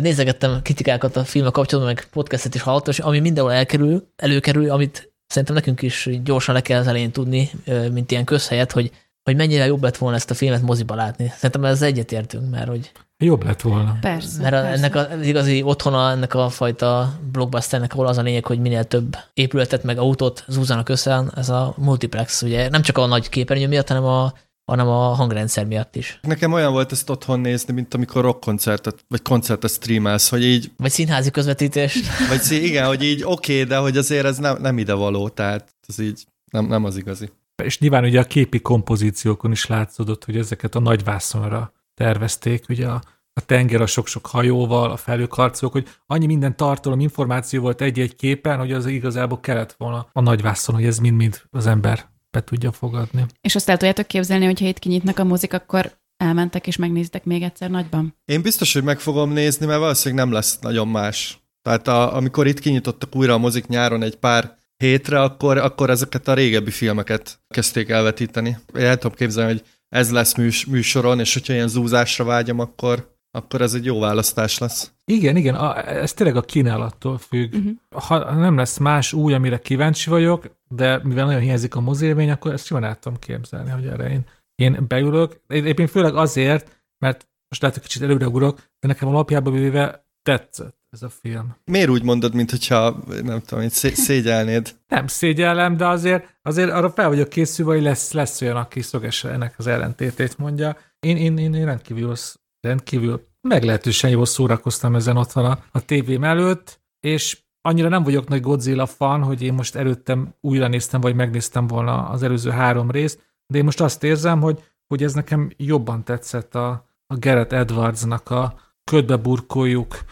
Nézegettem 0.00 0.60
kritikákat 0.62 1.16
a 1.16 1.24
filmek 1.24 1.52
kapcsolatban, 1.52 1.94
meg 1.94 2.06
podcastet 2.10 2.54
is 2.54 2.62
hallottam, 2.62 2.92
és 2.92 2.98
ami 2.98 3.20
mindenhol 3.20 3.52
elkerül, 3.52 4.08
előkerül, 4.16 4.70
amit 4.70 5.12
szerintem 5.26 5.54
nekünk 5.54 5.82
is 5.82 6.08
gyorsan 6.22 6.54
le 6.54 6.60
kell 6.60 6.80
az 6.80 6.86
elején 6.86 7.10
tudni, 7.10 7.50
mint 7.92 8.10
ilyen 8.10 8.24
közhelyet, 8.24 8.72
hogy, 8.72 8.90
hogy 9.26 9.36
mennyire 9.36 9.66
jobb 9.66 9.82
lett 9.82 9.96
volna 9.96 10.16
ezt 10.16 10.30
a 10.30 10.34
filmet 10.34 10.62
moziba 10.62 10.94
látni. 10.94 11.32
Szerintem 11.34 11.64
ez 11.64 11.82
egyetértünk, 11.82 12.50
mert 12.50 12.68
hogy 12.68 12.92
Jobb 13.18 13.44
lett 13.44 13.60
volna. 13.60 13.96
Persze. 14.00 14.42
Mert 14.42 14.54
persze. 14.54 14.68
ennek 14.68 14.94
az 14.94 15.26
igazi 15.26 15.62
otthona, 15.62 16.10
ennek 16.10 16.34
a 16.34 16.48
fajta 16.48 17.18
blockbusternek, 17.32 17.92
ahol 17.92 18.06
az 18.06 18.18
a 18.18 18.22
lényeg, 18.22 18.46
hogy 18.46 18.58
minél 18.58 18.84
több 18.84 19.16
épületet 19.34 19.82
meg 19.82 19.98
autót 19.98 20.44
zúzanak 20.48 20.88
össze, 20.88 21.24
ez 21.34 21.48
a 21.48 21.74
multiplex, 21.76 22.42
ugye 22.42 22.68
nem 22.68 22.82
csak 22.82 22.98
a 22.98 23.06
nagy 23.06 23.28
képernyő 23.28 23.68
miatt, 23.68 23.88
hanem 23.88 24.04
a, 24.04 24.32
hanem 24.64 24.88
a 24.88 25.12
hangrendszer 25.12 25.64
miatt 25.64 25.96
is. 25.96 26.18
Nekem 26.22 26.52
olyan 26.52 26.72
volt 26.72 26.92
ezt 26.92 27.10
otthon 27.10 27.40
nézni, 27.40 27.72
mint 27.72 27.94
amikor 27.94 28.22
rockkoncertet, 28.22 29.04
vagy 29.08 29.22
koncertet 29.22 29.70
streamelsz, 29.70 30.28
hogy 30.28 30.44
így, 30.44 30.70
Vagy 30.76 30.90
színházi 30.90 31.30
közvetítés. 31.30 31.98
vagy 32.28 32.40
szí- 32.40 32.62
igen, 32.62 32.86
hogy 32.86 33.02
így 33.02 33.22
oké, 33.24 33.52
okay, 33.52 33.64
de 33.64 33.76
hogy 33.76 33.96
azért 33.96 34.24
ez 34.24 34.38
nem, 34.38 34.56
nem 34.60 34.78
ide 34.78 34.92
való, 34.92 35.28
tehát 35.28 35.74
ez 35.86 35.98
így 35.98 36.24
nem, 36.52 36.66
nem 36.66 36.84
az 36.84 36.96
igazi. 36.96 37.30
És 37.62 37.78
nyilván 37.78 38.04
ugye 38.04 38.20
a 38.20 38.24
képi 38.24 38.60
kompozíciókon 38.60 39.50
is 39.50 39.66
látszódott, 39.66 40.24
hogy 40.24 40.36
ezeket 40.36 40.74
a 40.74 40.80
nagyvászonra 40.80 41.72
tervezték, 41.94 42.64
ugye 42.68 42.88
a, 42.88 43.02
a 43.32 43.40
tenger 43.40 43.80
a 43.80 43.86
sok-sok 43.86 44.26
hajóval, 44.26 44.90
a 44.90 44.96
felőkarcolók, 44.96 45.72
hogy 45.72 45.88
annyi 46.06 46.26
minden 46.26 46.56
tartalom, 46.56 47.00
információ 47.00 47.60
volt 47.60 47.80
egy-egy 47.80 48.16
képen, 48.16 48.58
hogy 48.58 48.72
az 48.72 48.86
igazából 48.86 49.40
kellett 49.40 49.74
volna 49.78 50.08
a 50.12 50.20
nagyvászon, 50.20 50.74
hogy 50.74 50.84
ez 50.84 50.98
mind-mind 50.98 51.42
az 51.50 51.66
ember 51.66 52.08
be 52.30 52.44
tudja 52.44 52.72
fogadni. 52.72 53.24
És 53.40 53.54
azt 53.54 53.68
el 53.68 53.76
tudjátok 53.76 54.06
képzelni, 54.06 54.44
hogyha 54.44 54.66
itt 54.66 54.78
kinyitnak 54.78 55.18
a 55.18 55.24
mozik, 55.24 55.52
akkor 55.52 55.98
elmentek 56.16 56.66
és 56.66 56.76
megnéztek 56.76 57.24
még 57.24 57.42
egyszer 57.42 57.70
nagyban. 57.70 58.16
Én 58.24 58.42
biztos, 58.42 58.72
hogy 58.72 58.82
meg 58.82 59.00
fogom 59.00 59.30
nézni, 59.32 59.66
mert 59.66 59.78
valószínűleg 59.78 60.24
nem 60.24 60.34
lesz 60.34 60.58
nagyon 60.58 60.88
más. 60.88 61.40
Tehát 61.62 61.88
a, 61.88 62.16
amikor 62.16 62.46
itt 62.46 62.58
kinyitottak 62.58 63.16
újra 63.16 63.32
a 63.32 63.38
mozik 63.38 63.66
nyáron 63.66 64.02
egy 64.02 64.16
pár 64.16 64.56
hétre, 64.76 65.20
akkor, 65.22 65.58
akkor 65.58 65.90
ezeket 65.90 66.28
a 66.28 66.34
régebbi 66.34 66.70
filmeket 66.70 67.40
kezdték 67.48 67.88
elvetíteni. 67.88 68.56
Én 68.74 68.84
el 68.84 68.96
tudom 68.96 69.16
képzelni, 69.16 69.52
hogy 69.52 69.64
ez 69.88 70.10
lesz 70.10 70.34
műs, 70.34 70.66
műsoron, 70.66 71.20
és 71.20 71.32
hogyha 71.32 71.52
ilyen 71.52 71.68
zúzásra 71.68 72.24
vágyom, 72.24 72.58
akkor, 72.58 73.14
akkor 73.30 73.60
ez 73.60 73.74
egy 73.74 73.84
jó 73.84 74.00
választás 74.00 74.58
lesz. 74.58 74.92
Igen, 75.04 75.36
igen, 75.36 75.54
a, 75.54 75.88
ez 75.88 76.12
tényleg 76.12 76.36
a 76.36 76.42
kínálattól 76.42 77.18
függ. 77.18 77.54
Uh-huh. 77.54 77.72
Ha 77.90 78.34
nem 78.34 78.56
lesz 78.56 78.78
más 78.78 79.12
új, 79.12 79.34
amire 79.34 79.58
kíváncsi 79.58 80.10
vagyok, 80.10 80.56
de 80.68 81.00
mivel 81.02 81.24
nagyon 81.24 81.40
hiányzik 81.40 81.74
a 81.74 81.80
mozélmény, 81.80 82.30
akkor 82.30 82.52
ezt 82.52 82.68
jól 82.68 82.84
el 82.84 82.98
tudom 82.98 83.18
képzelni, 83.18 83.70
hogy 83.70 83.86
erre 83.86 84.10
én, 84.10 84.24
én 84.54 84.84
beülök. 84.88 85.40
Én 85.48 85.86
főleg 85.86 86.14
azért, 86.14 86.84
mert 86.98 87.28
most 87.48 87.62
lehet, 87.62 87.76
hogy 87.76 87.86
kicsit 87.86 88.02
előreugrok, 88.02 88.56
de 88.56 88.88
nekem 88.88 89.08
alapjában 89.08 89.52
véve 89.52 90.06
tetszett 90.22 90.76
ez 90.96 91.02
a 91.02 91.08
film. 91.08 91.56
Miért 91.64 91.88
úgy 91.88 92.02
mondod, 92.02 92.34
mint 92.34 92.50
hogyha, 92.50 93.02
nem 93.06 93.40
tudom, 93.40 93.60
hogy 93.60 93.70
szé- 93.70 93.94
szégyelnéd? 93.94 94.76
Nem 94.88 95.06
szégyellem, 95.06 95.76
de 95.76 95.86
azért, 95.86 96.38
azért 96.42 96.70
arra 96.70 96.90
fel 96.90 97.08
vagyok 97.08 97.28
készülve, 97.28 97.72
hogy 97.72 97.82
lesz, 97.82 98.12
lesz 98.12 98.40
olyan, 98.40 98.56
aki 98.56 98.82
szögesen 98.82 99.32
ennek 99.32 99.54
az 99.58 99.66
ellentétét 99.66 100.38
mondja. 100.38 100.76
Én, 101.00 101.16
én, 101.16 101.38
én, 101.38 101.54
én 101.54 101.64
rendkívül, 101.64 102.14
rendkívül 102.60 103.26
meglehetősen 103.40 104.10
jól 104.10 104.26
szórakoztam 104.26 104.94
ezen 104.94 105.16
otthon 105.16 105.44
a, 105.44 105.58
a 105.72 105.84
tévém 105.84 106.24
előtt, 106.24 106.80
és 107.00 107.38
annyira 107.60 107.88
nem 107.88 108.02
vagyok 108.02 108.28
nagy 108.28 108.40
Godzilla 108.40 108.86
fan, 108.86 109.22
hogy 109.22 109.42
én 109.42 109.54
most 109.54 109.74
előttem 109.74 110.34
újra 110.40 110.68
néztem, 110.68 111.00
vagy 111.00 111.14
megnéztem 111.14 111.66
volna 111.66 112.08
az 112.08 112.22
előző 112.22 112.50
három 112.50 112.90
részt, 112.90 113.34
de 113.46 113.58
én 113.58 113.64
most 113.64 113.80
azt 113.80 114.04
érzem, 114.04 114.40
hogy, 114.40 114.62
hogy 114.86 115.02
ez 115.02 115.14
nekem 115.14 115.50
jobban 115.56 116.04
tetszett 116.04 116.54
a, 116.54 116.68
a 117.06 117.18
Gareth 117.18 117.54
Edwardsnak 117.54 118.30
a 118.30 118.65
ködbe 118.90 119.16
burkoljuk, 119.16 120.04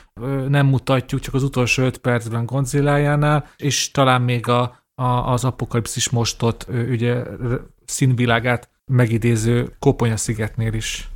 nem 0.49 0.66
mutatjuk, 0.66 1.21
csak 1.21 1.35
az 1.35 1.43
utolsó 1.43 1.83
öt 1.83 1.99
percben 1.99 2.47
Godzillájánál, 2.47 3.49
és 3.57 3.90
talán 3.90 4.23
még 4.23 4.49
a, 4.49 4.61
a, 4.95 5.04
az 5.04 5.45
apokalipszis 5.45 6.11
mostott 6.11 6.66
ugye 6.88 7.23
színvilágát 7.85 8.69
megidéző 8.85 9.76
Koponya 9.78 10.16
szigetnél 10.16 10.73
is 10.73 11.09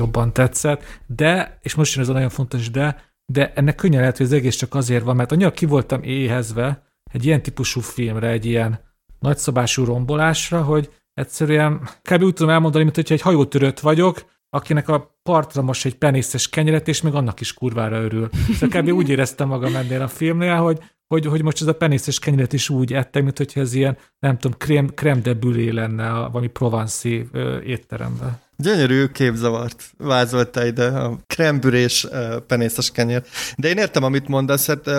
jobban 0.00 0.32
tetszett, 0.32 0.82
de, 1.06 1.58
és 1.62 1.74
most 1.74 1.94
jön 1.94 2.04
ez 2.04 2.10
a 2.10 2.12
nagyon 2.12 2.28
fontos 2.28 2.70
de, 2.70 3.12
de 3.32 3.52
ennek 3.52 3.74
könnyen 3.74 4.00
lehet, 4.00 4.16
hogy 4.16 4.26
az 4.26 4.32
egész 4.32 4.56
csak 4.56 4.74
azért 4.74 5.04
van, 5.04 5.16
mert 5.16 5.32
annyira 5.32 5.50
ki 5.50 5.66
voltam 5.66 6.02
éhezve 6.02 6.82
egy 7.12 7.24
ilyen 7.24 7.42
típusú 7.42 7.80
filmre, 7.80 8.28
egy 8.28 8.46
ilyen 8.46 8.80
nagyszabású 9.18 9.84
rombolásra, 9.84 10.62
hogy 10.62 10.92
egyszerűen 11.14 11.88
kb. 12.02 12.22
úgy 12.22 12.34
tudom 12.34 12.52
elmondani, 12.52 12.84
mint 12.84 12.96
hogyha 12.96 13.14
egy 13.14 13.20
hajótörött 13.20 13.80
vagyok, 13.80 14.24
akinek 14.50 14.88
a 14.88 15.13
partra 15.28 15.62
most 15.62 15.84
egy 15.84 15.94
penészes 15.94 16.48
kenyeret, 16.48 16.88
és 16.88 17.00
még 17.02 17.14
annak 17.14 17.40
is 17.40 17.54
kurvára 17.54 18.02
örül. 18.02 18.28
Szóval 18.58 18.80
kb. 18.80 18.92
úgy 18.92 19.08
éreztem 19.08 19.48
magam 19.48 19.76
ennél 19.76 20.02
a 20.02 20.08
filmnél, 20.08 20.56
hogy, 20.56 20.78
hogy, 21.06 21.26
hogy 21.26 21.42
most 21.42 21.60
ez 21.60 21.66
a 21.66 21.74
penészes 21.74 22.18
kenyeret 22.18 22.52
is 22.52 22.68
úgy 22.68 22.92
ettem, 22.92 23.22
mint 23.22 23.36
hogyha 23.38 23.60
ez 23.60 23.74
ilyen, 23.74 23.96
nem 24.18 24.38
tudom, 24.38 24.58
krém, 24.58 24.94
krém 24.94 25.22
de 25.22 25.32
bülé 25.32 25.70
lenne 25.70 26.10
a 26.10 26.30
valami 26.30 26.46
provanszi 26.46 27.28
étteremben. 27.64 28.42
Gyönyörű 28.56 29.06
képzavart 29.06 29.84
vázolta 29.98 30.66
ide 30.66 30.86
a 30.86 31.18
krembürés 31.26 32.06
penészes 32.46 32.90
kenyér. 32.90 33.22
De 33.56 33.68
én 33.68 33.76
értem, 33.76 34.02
amit 34.02 34.28
mondasz, 34.28 34.66
hát 34.66 34.90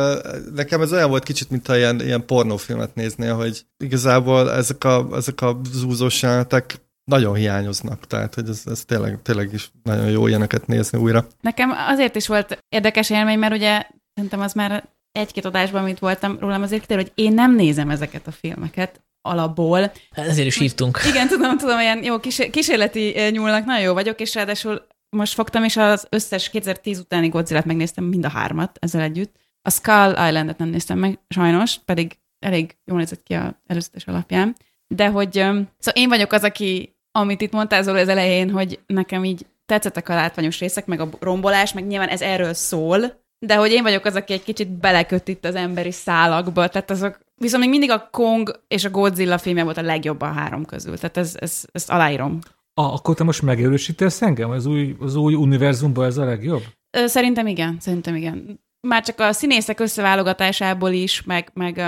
nekem 0.55 0.81
ez 0.81 0.93
olyan 0.93 1.09
volt 1.09 1.23
kicsit, 1.23 1.49
mint 1.49 1.67
ha 1.67 1.77
ilyen, 1.77 2.01
ilyen 2.01 2.25
pornófilmet 2.25 2.95
néznél, 2.95 3.35
hogy 3.35 3.65
igazából 3.83 4.51
ezek 4.51 4.83
a, 4.83 5.07
ezek 5.13 5.41
a 5.41 5.61
zúzós 5.71 6.21
jelenetek 6.21 6.84
nagyon 7.05 7.35
hiányoznak, 7.35 8.07
tehát 8.07 8.33
hogy 8.33 8.49
ez, 8.49 8.63
ez 8.65 8.85
tényleg, 8.85 9.21
tényleg 9.21 9.53
is 9.53 9.71
nagyon 9.83 10.09
jó 10.09 10.27
ilyeneket 10.27 10.67
nézni 10.67 10.99
újra. 10.99 11.27
Nekem 11.41 11.71
azért 11.87 12.15
is 12.15 12.27
volt 12.27 12.63
érdekes 12.69 13.09
élmény, 13.09 13.39
mert 13.39 13.53
ugye 13.53 13.87
szerintem 14.13 14.41
az 14.41 14.53
már 14.53 14.89
egy-két 15.11 15.45
adásban, 15.45 15.81
amit 15.81 15.99
voltam 15.99 16.39
rólam, 16.39 16.61
azért 16.61 16.81
kiderül, 16.81 17.03
hogy 17.03 17.23
én 17.25 17.33
nem 17.33 17.55
nézem 17.55 17.89
ezeket 17.89 18.27
a 18.27 18.31
filmeket 18.31 19.03
alapból. 19.21 19.91
Ezért 20.11 20.47
is 20.47 20.57
hívtunk. 20.57 20.99
Igen, 21.07 21.27
tudom, 21.27 21.57
tudom, 21.57 21.79
ilyen 21.79 22.03
jó 22.03 22.19
kísér- 22.19 22.49
kísérleti 22.49 23.15
nyúlnak, 23.29 23.65
nagyon 23.65 23.83
jó 23.83 23.93
vagyok, 23.93 24.19
és 24.19 24.33
ráadásul 24.33 24.87
most 25.09 25.33
fogtam, 25.33 25.63
és 25.63 25.77
az 25.77 26.07
összes 26.09 26.49
2010 26.49 26.99
utáni 26.99 27.27
Godzilla-t 27.27 27.65
megnéztem 27.65 28.03
mind 28.03 28.25
a 28.25 28.29
hármat 28.29 28.77
ezzel 28.81 29.01
együtt. 29.01 29.35
A 29.61 29.69
Skull 29.69 30.11
Islandet 30.11 30.57
nem 30.57 30.69
néztem 30.69 30.97
meg, 30.97 31.19
sajnos, 31.27 31.77
pedig 31.85 32.19
elég 32.39 32.77
jól 32.85 32.97
nézett 32.97 33.23
ki 33.23 33.33
az 33.33 33.51
előzetes 33.67 34.05
alapján. 34.05 34.55
De 34.87 35.07
hogy, 35.07 35.31
szóval 35.33 35.93
én 35.93 36.09
vagyok 36.09 36.31
az, 36.31 36.43
aki, 36.43 36.94
amit 37.17 37.41
itt 37.41 37.51
mondtál 37.51 37.83
Zoló 37.83 37.99
az 37.99 38.07
elején, 38.07 38.49
hogy 38.49 38.79
nekem 38.85 39.23
így 39.23 39.45
tetszettek 39.65 40.09
a 40.09 40.13
látványos 40.13 40.59
részek, 40.59 40.85
meg 40.85 40.99
a 40.99 41.09
rombolás, 41.19 41.73
meg 41.73 41.87
nyilván 41.87 42.07
ez 42.07 42.21
erről 42.21 42.53
szól, 42.53 43.23
de 43.45 43.55
hogy 43.55 43.71
én 43.71 43.83
vagyok 43.83 44.05
az, 44.05 44.15
aki 44.15 44.33
egy 44.33 44.43
kicsit 44.43 44.69
beleköt 44.69 45.27
itt 45.27 45.45
az 45.45 45.55
emberi 45.55 45.91
szálakba, 45.91 46.67
tehát 46.67 46.91
azok, 46.91 47.19
viszont 47.35 47.61
még 47.61 47.71
mindig 47.71 47.91
a 47.91 48.07
Kong 48.11 48.61
és 48.67 48.85
a 48.85 48.89
Godzilla 48.89 49.37
filmje 49.37 49.63
volt 49.63 49.77
a 49.77 49.81
legjobb 49.81 50.21
a 50.21 50.25
három 50.25 50.65
közül, 50.65 50.97
tehát 50.97 51.17
ez, 51.17 51.35
ez, 51.39 51.63
ezt 51.71 51.91
aláírom. 51.91 52.39
Ah, 52.73 52.93
akkor 52.93 53.15
te 53.15 53.23
most 53.23 53.41
megerősítesz 53.41 54.21
engem? 54.21 54.49
Az 54.49 54.65
új, 54.65 54.95
az 54.99 55.15
új 55.15 55.33
univerzumban 55.33 56.05
ez 56.05 56.17
a 56.17 56.25
legjobb? 56.25 56.63
Szerintem 56.89 57.47
igen, 57.47 57.77
szerintem 57.79 58.15
igen. 58.15 58.59
Már 58.87 59.03
csak 59.03 59.19
a 59.19 59.31
színészek 59.31 59.79
összeválogatásából 59.79 60.91
is, 60.91 61.23
meg, 61.23 61.49
meg 61.53 61.83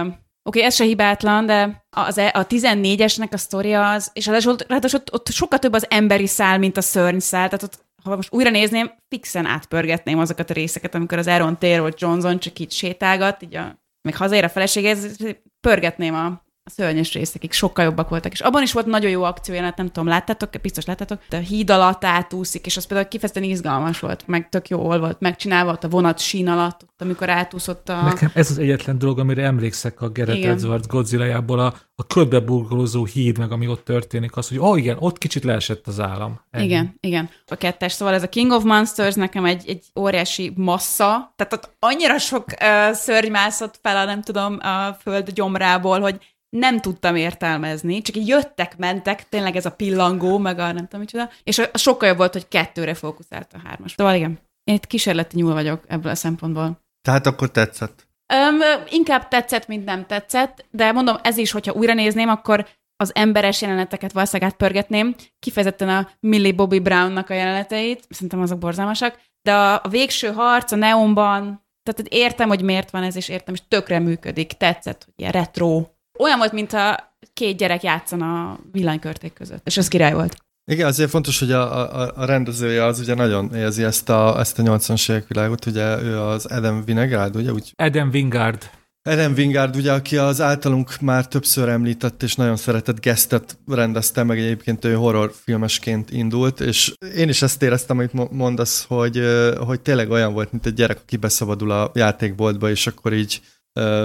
Oké, 0.48 0.58
okay, 0.58 0.70
ez 0.70 0.76
se 0.76 0.84
hibátlan, 0.84 1.46
de 1.46 1.84
az, 1.90 2.18
e, 2.18 2.32
a 2.34 2.48
14-esnek 2.48 3.32
a 3.32 3.38
sztoria 3.38 3.92
az, 3.92 4.12
és 4.14 4.26
ráadásul, 4.26 4.56
ráadásul 4.68 5.00
ott, 5.00 5.14
ott 5.14 5.32
sokkal 5.32 5.60
több 5.60 5.74
az 5.74 5.86
emberi 5.90 6.28
szál, 6.28 6.58
mint 6.58 6.78
a 6.78 6.82
szörny 6.82 7.18
szál, 7.18 7.50
tehát 7.50 7.64
ott 7.64 7.86
ha 8.04 8.16
most 8.16 8.34
újra 8.34 8.50
nézném, 8.50 8.92
fixen 9.10 9.46
átpörgetném 9.46 10.20
azokat 10.20 10.50
a 10.50 10.54
részeket, 10.54 10.96
amikor 10.96 11.18
az 11.18 11.28
Aaron 11.28 11.58
Taylor 11.58 11.94
Johnson 11.98 12.40
csak 12.40 12.60
így 12.60 12.72
sétálgat, 12.72 13.42
így 13.42 13.56
a, 13.56 13.80
meg 14.02 14.16
hazaér 14.16 14.44
a 14.44 14.50
feleséghez, 14.50 15.18
pörgetném 15.62 16.16
a 16.16 16.42
a 16.68 16.70
szörnyes 16.70 17.14
részekig 17.14 17.52
sokkal 17.52 17.86
jobbak 17.86 18.10
voltak. 18.10 18.32
És 18.32 18.40
abban 18.40 18.62
is 18.62 18.74
volt 18.74 18.86
nagyon 18.86 19.12
jó 19.12 19.24
akciójelenet, 19.24 19.78
nem 19.78 19.88
tudom, 19.88 20.08
láttátok, 20.08 20.50
biztos 20.62 20.86
láttátok, 20.86 21.20
de 21.30 21.38
a 21.38 21.40
híd 21.40 21.70
alatt 21.70 22.06
átúszik, 22.06 22.66
és 22.66 22.78
az 22.78 22.86
például 22.86 23.10
kifejezetten 23.10 23.50
izgalmas 23.50 24.00
volt, 24.00 24.28
meg 24.28 24.50
tök 24.50 24.68
jól 24.68 25.00
volt 25.00 25.20
megcsinálva 25.20 25.72
ott 25.72 25.84
a 25.84 25.90
vonat 25.90 26.20
sín 26.20 26.48
alatt, 26.48 26.84
ott, 26.84 27.02
amikor 27.02 27.30
átúszott 27.30 27.90
a... 27.90 28.02
Nekem 28.02 28.32
ez 28.34 28.50
az 28.50 28.58
egyetlen 28.58 28.98
dolog, 28.98 29.20
amire 29.20 29.44
emlékszek 29.44 30.02
a 30.02 30.12
Gareth 30.12 30.38
Igen. 30.38 30.52
Edwards 30.52 30.88
Godzilla-jából, 30.88 31.60
a, 31.60 31.74
a 31.96 32.08
körbeburkolózó 32.08 33.06
híd, 33.06 33.38
meg 33.38 33.52
ami 33.52 33.68
ott 33.68 33.86
történik, 33.86 34.38
az, 34.38 34.48
hogy 34.48 34.60
ó, 34.60 34.70
oh, 34.70 34.78
igen, 34.78 34.98
ott 35.00 35.18
kicsit 35.18 35.44
leesett 35.44 35.88
az 35.88 36.00
állam. 36.00 36.42
Ennyi. 36.52 36.66
Igen, 36.66 36.96
igen. 37.00 37.30
A 37.48 37.56
kettes, 37.56 37.92
szóval 37.92 38.14
ez 38.14 38.24
a 38.24 38.30
King 38.30 38.52
of 38.52 38.64
Monsters 38.64 39.16
nekem 39.16 39.46
egy, 39.46 39.64
egy 39.68 39.86
óriási 40.00 40.54
massza, 40.56 41.34
tehát 41.36 41.54
ott 41.54 41.76
annyira 41.80 42.18
sok 42.18 42.46
uh, 42.46 42.94
szörny 42.94 43.32
mászott 43.32 43.80
fel 43.82 43.98
a, 43.98 44.06
nem 44.06 44.22
tudom, 44.22 44.58
a 44.62 44.98
föld 45.02 45.32
gyomrából, 45.32 46.00
hogy 46.00 46.20
nem 46.50 46.80
tudtam 46.80 47.16
értelmezni, 47.16 48.02
csak 48.02 48.16
így 48.16 48.28
jöttek, 48.28 48.78
mentek, 48.78 49.30
tényleg 49.30 49.56
ez 49.56 49.66
a 49.66 49.72
pillangó, 49.72 50.38
meg 50.38 50.60
a 50.60 50.72
nem 50.72 50.84
tudom 50.84 51.00
micsoda, 51.00 51.30
és 51.44 51.58
a- 51.60 51.78
sokkal 51.78 52.08
jobb 52.08 52.18
volt, 52.18 52.34
hogy 52.34 52.48
kettőre 52.48 52.94
fókuszált 52.94 53.54
a 53.54 53.68
hármas. 53.68 53.94
Szóval 53.98 54.16
igen, 54.16 54.40
én 54.64 54.76
itt 54.76 54.88
kísérleti 54.88 55.36
nyúl 55.38 55.54
vagyok 55.54 55.84
ebből 55.88 56.12
a 56.12 56.16
szempontból. 56.16 56.86
Tehát 57.02 57.26
akkor 57.28 57.52
tetszett. 57.52 58.08
Öm, 58.34 58.60
inkább 58.90 59.28
tetszett, 59.28 59.68
mint 59.68 59.86
nem 59.86 60.06
tetszett, 60.06 60.66
de 60.72 60.92
mondom, 60.92 61.16
ez 61.24 61.38
is, 61.38 61.52
hogyha 61.52 61.74
újra 61.74 61.94
nézném, 61.94 62.30
akkor 62.30 62.68
az 63.04 63.16
emberes 63.16 63.62
jeleneteket 63.62 64.12
valószínűleg 64.12 64.52
átpörgetném, 64.52 65.16
kifejezetten 65.40 65.90
a 65.90 66.10
Millie 66.20 66.54
Bobby 66.54 66.80
Brownnak 66.80 67.30
a 67.30 67.34
jeleneteit, 67.34 68.06
szerintem 68.10 68.42
azok 68.42 68.60
borzalmasak, 68.60 69.20
de 69.42 69.54
a, 69.54 69.74
a 69.84 69.88
végső 69.90 70.32
harc 70.32 70.72
a 70.72 70.76
neonban, 70.76 71.66
tehát 71.84 72.12
értem, 72.14 72.48
hogy 72.48 72.62
miért 72.62 72.92
van 72.92 73.04
ez, 73.04 73.16
és 73.16 73.30
értem, 73.30 73.54
és 73.54 73.62
tökre 73.68 74.00
működik, 74.00 74.52
tetszett, 74.54 75.04
hogy 75.04 75.14
ilyen 75.16 75.32
retro. 75.32 75.86
Olyan 76.18 76.38
volt, 76.38 76.52
mint 76.52 76.74
a 76.74 77.16
két 77.34 77.58
gyerek 77.58 77.84
játszana 77.84 78.52
a 78.52 78.60
villanykörték 78.72 79.34
között, 79.34 79.68
és 79.68 79.78
az 79.78 79.88
király 79.88 80.14
volt. 80.14 80.38
Igen, 80.72 80.88
azért 80.88 81.10
fontos, 81.10 81.40
hogy 81.40 81.52
a, 81.52 82.02
a, 82.02 82.12
a 82.16 82.26
rendezője 82.26 82.86
az 82.86 83.00
ugye 83.00 83.14
nagyon 83.14 83.56
érzi 83.56 83.84
ezt 83.84 84.10
a, 84.10 84.40
ezt 84.40 84.60
a 84.60 84.64
80-as 84.64 85.10
évek 85.10 85.28
világot, 85.28 85.66
ugye 85.66 86.02
ő 86.02 86.20
az 86.20 86.46
Adam 86.46 86.86
Vinegard, 86.86 87.36
ugye 87.36 87.52
úgy 87.52 87.74
Adam 87.76 88.10
Wingard. 88.14 88.70
Adam 89.10 89.34
Wingard, 89.34 89.76
ugye, 89.76 89.92
aki 89.92 90.18
az 90.18 90.42
általunk 90.42 91.00
már 91.00 91.28
többször 91.28 91.70
említett 91.70 92.24
és 92.24 92.36
nagyon 92.36 92.56
szeretett 92.56 93.02
Guestet 93.02 93.58
rendezte, 93.68 94.24
meg 94.24 94.40
egyébként 94.40 94.86
ő 94.86 94.94
horrorfilmesként 94.94 96.12
indult, 96.12 96.60
és 96.60 96.94
én 97.16 97.30
is 97.30 97.42
ezt 97.42 97.62
éreztem, 97.62 97.98
amit 97.98 98.14
mo- 98.14 98.32
mondasz, 98.32 98.86
hogy, 98.88 99.22
hogy 99.58 99.82
tényleg 99.82 100.10
olyan 100.10 100.34
volt, 100.34 100.52
mint 100.52 100.66
egy 100.66 100.74
gyerek, 100.74 101.00
aki 101.02 101.18
beszabadul 101.18 101.72
a 101.72 101.92
játékboltba, 101.94 102.70
és 102.70 102.88
akkor 102.88 103.14
így 103.14 103.42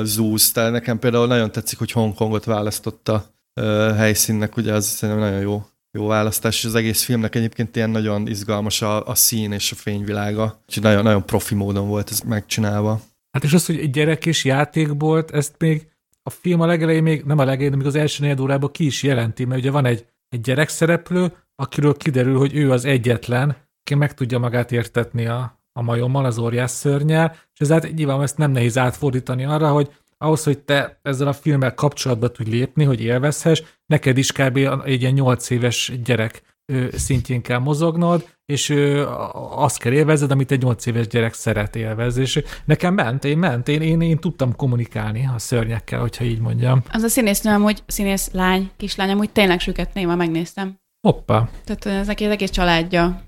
zúz. 0.03 0.53
Tehát 0.53 0.73
nekem 0.73 0.99
például 0.99 1.27
nagyon 1.27 1.53
tetszik, 1.53 1.79
hogy 1.79 1.93
Hongkongot 1.93 2.45
választotta 2.45 3.31
helyszínnek, 3.97 4.57
ugye 4.57 4.73
az 4.73 4.87
szerintem 4.87 5.25
nagyon 5.25 5.41
jó, 5.41 5.67
jó 5.99 6.07
választás, 6.07 6.59
és 6.59 6.65
az 6.65 6.75
egész 6.75 7.03
filmnek 7.05 7.35
egyébként 7.35 7.77
ilyen 7.77 7.91
nagyon 7.91 8.27
izgalmas 8.27 8.83
a, 8.83 9.07
a 9.07 9.15
szín 9.15 9.53
és 9.53 9.73
a 9.73 9.75
fényvilága. 9.75 10.61
Úgyhogy 10.67 10.83
nagyon, 10.83 11.03
nagyon 11.03 11.27
profi 11.27 11.55
módon 11.55 11.89
volt 11.89 12.11
ez 12.11 12.21
megcsinálva. 12.21 13.01
Hát 13.33 13.45
és 13.45 13.53
az, 13.53 13.67
hogy 13.67 13.79
egy 13.79 13.91
gyerek 13.91 14.27
és 14.27 14.45
játékbolt, 14.45 15.31
ezt 15.31 15.55
még 15.59 15.87
a 16.23 16.31
film 16.31 16.61
a 16.61 16.67
legelején 16.67 17.03
még, 17.03 17.23
nem 17.25 17.39
a 17.39 17.45
legelején, 17.45 17.77
még 17.77 17.87
az 17.87 17.95
első 17.95 18.23
negyed 18.23 18.41
órában 18.41 18.71
ki 18.71 18.87
is 18.87 19.03
jelenti, 19.03 19.45
mert 19.45 19.61
ugye 19.61 19.71
van 19.71 19.85
egy, 19.85 20.07
egy 20.29 20.41
gyerek 20.41 20.69
szereplő, 20.69 21.33
akiről 21.55 21.97
kiderül, 21.97 22.39
hogy 22.39 22.57
ő 22.57 22.71
az 22.71 22.85
egyetlen, 22.85 23.57
aki 23.81 23.95
meg 23.95 24.15
tudja 24.15 24.39
magát 24.39 24.73
értetni 24.73 25.27
a, 25.27 25.62
a 25.73 25.83
majommal, 25.83 26.25
az 26.25 26.39
óriás 26.39 26.71
szörnyel, 26.71 27.37
és 27.55 27.61
ezért 27.61 27.95
nyilván 27.95 28.23
ezt 28.23 28.39
nem 28.39 28.51
nehéz 28.51 28.79
átfordítani 28.79 29.45
arra, 29.45 29.73
hogy 29.73 29.91
ahhoz, 30.19 30.45
hogy 30.45 30.59
te 30.59 30.99
ezzel 31.03 31.29
a 31.29 31.33
filmmel 31.33 31.75
kapcsolatba 31.75 32.29
tudj 32.29 32.51
lépni, 32.51 32.85
hogy 32.85 33.01
élvezhess, 33.01 33.63
neked 33.87 34.19
is 34.19 34.33
kb. 34.33 34.57
egy 34.85 35.01
ilyen 35.01 35.13
8 35.13 35.51
éves 35.51 35.93
gyerek 36.05 36.43
szintjén 36.93 37.43
kell 37.43 37.59
mozognod, 37.59 38.29
és 38.47 38.75
azt 39.55 39.79
kell 39.79 39.93
élvezed, 39.93 40.31
amit 40.31 40.51
egy 40.51 40.63
8 40.63 40.87
éves 40.87 41.07
gyerek 41.07 41.35
szeret 41.35 41.77
élvezni. 41.77 42.23
És 42.23 42.43
nekem 42.65 42.95
ment, 42.95 43.25
én 43.25 43.39
ment, 43.39 43.69
én, 43.69 43.81
én, 43.81 44.01
én 44.01 44.19
tudtam 44.19 44.57
kommunikálni 44.57 45.29
a 45.35 45.39
szörnyekkel, 45.39 46.01
hogyha 46.01 46.25
így 46.25 46.41
mondjam. 46.41 46.83
Az 46.93 47.03
a 47.03 47.09
színésznő 47.09 47.53
amúgy, 47.53 47.83
színész 47.87 48.31
lány, 48.33 48.71
kislány, 48.77 49.11
amúgy 49.11 49.31
tényleg 49.31 49.61
süketné, 49.61 50.05
ma 50.05 50.15
megnéztem. 50.15 50.81
Hoppá, 51.01 51.49
Tehát 51.65 52.01
ez 52.01 52.07
neki 52.07 52.25
az 52.25 52.31
egész 52.31 52.51
családja 52.51 53.23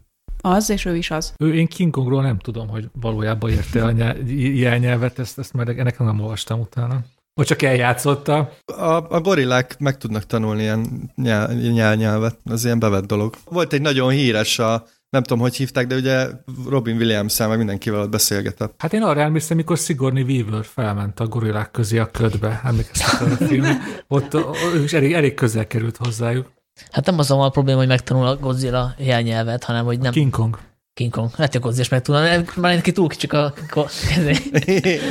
az, 0.44 0.70
és 0.70 0.84
ő 0.84 0.96
is 0.96 1.10
az. 1.10 1.34
ő, 1.38 1.54
én 1.54 1.66
King 1.66 1.92
Kongról 1.92 2.22
nem 2.22 2.38
tudom, 2.38 2.68
hogy 2.68 2.88
valójában 3.00 3.50
érte 3.50 3.84
a 3.84 3.90
nyelv, 3.90 4.30
jelnyelvet, 4.56 5.18
ezt, 5.18 5.38
ezt 5.38 5.52
majd 5.52 5.68
ennek 5.68 5.98
nem 5.98 6.20
olvastam 6.20 6.60
utána. 6.60 7.00
Vagy 7.34 7.46
csak 7.46 7.62
eljátszotta. 7.62 8.52
A, 8.64 9.14
a 9.14 9.20
gorillák 9.20 9.78
meg 9.78 9.96
tudnak 9.96 10.26
tanulni 10.26 10.62
ilyen 10.62 11.10
nyel, 11.14 11.52
nyel, 11.52 11.94
nyelvet, 11.94 12.38
ez 12.44 12.64
ilyen 12.64 12.78
bevett 12.78 13.06
dolog. 13.06 13.34
Volt 13.44 13.72
egy 13.72 13.80
nagyon 13.80 14.10
híres, 14.10 14.58
a, 14.58 14.86
nem 15.14 15.22
tudom, 15.22 15.38
hogy 15.38 15.56
hívták, 15.56 15.86
de 15.86 15.94
ugye 15.94 16.26
Robin 16.68 16.96
williams 16.96 17.38
meg 17.38 17.56
mindenkivel 17.56 18.00
ott 18.00 18.10
beszélgetett. 18.10 18.74
Hát 18.78 18.92
én 18.92 19.02
arra 19.02 19.20
emlékszem, 19.20 19.56
mikor 19.56 19.78
Sigourney 19.78 20.22
Weaver 20.22 20.64
felment 20.64 21.20
a 21.20 21.26
gorillák 21.26 21.70
közé 21.70 21.98
a 21.98 22.10
ködbe, 22.10 22.60
emlékeztek 22.64 23.20
a 23.20 23.44
filmre. 23.44 23.78
Ott 24.08 24.36
is 24.84 24.92
elég, 24.92 25.12
elég 25.12 25.34
közel 25.34 25.66
került 25.66 25.96
hozzájuk. 25.96 26.53
Hát 26.90 27.06
nem 27.06 27.18
az 27.18 27.30
a 27.30 27.48
probléma, 27.48 27.78
hogy 27.78 27.86
megtanul 27.86 28.26
a 28.26 28.36
Godzilla 28.36 28.94
jelnyelvet, 28.98 29.64
hanem 29.64 29.84
hogy 29.84 29.98
nem 29.98 30.12
King 30.12 30.30
Kong. 30.30 30.58
King 30.94 31.12
Kong. 31.12 31.30
Lehet, 31.36 31.52
hogy 31.52 31.60
a 31.60 31.64
Godzilla 31.64 31.82
is 31.82 31.88
megtanul, 31.88 32.44
már 32.56 32.74
neki 32.74 32.92
túl 32.92 33.08
kicsik 33.08 33.32
a. 33.32 33.54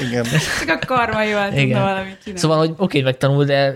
Igen. 0.08 0.26
Csak 0.66 0.82
a 0.82 0.86
karmaival 0.86 1.46
tudna 1.48 1.62
Igen. 1.62 1.82
valamit 1.82 2.18
csinálni. 2.24 2.40
Szóval, 2.40 2.58
hogy 2.58 2.74
oké, 2.78 3.02
megtanul, 3.02 3.46
de 3.46 3.74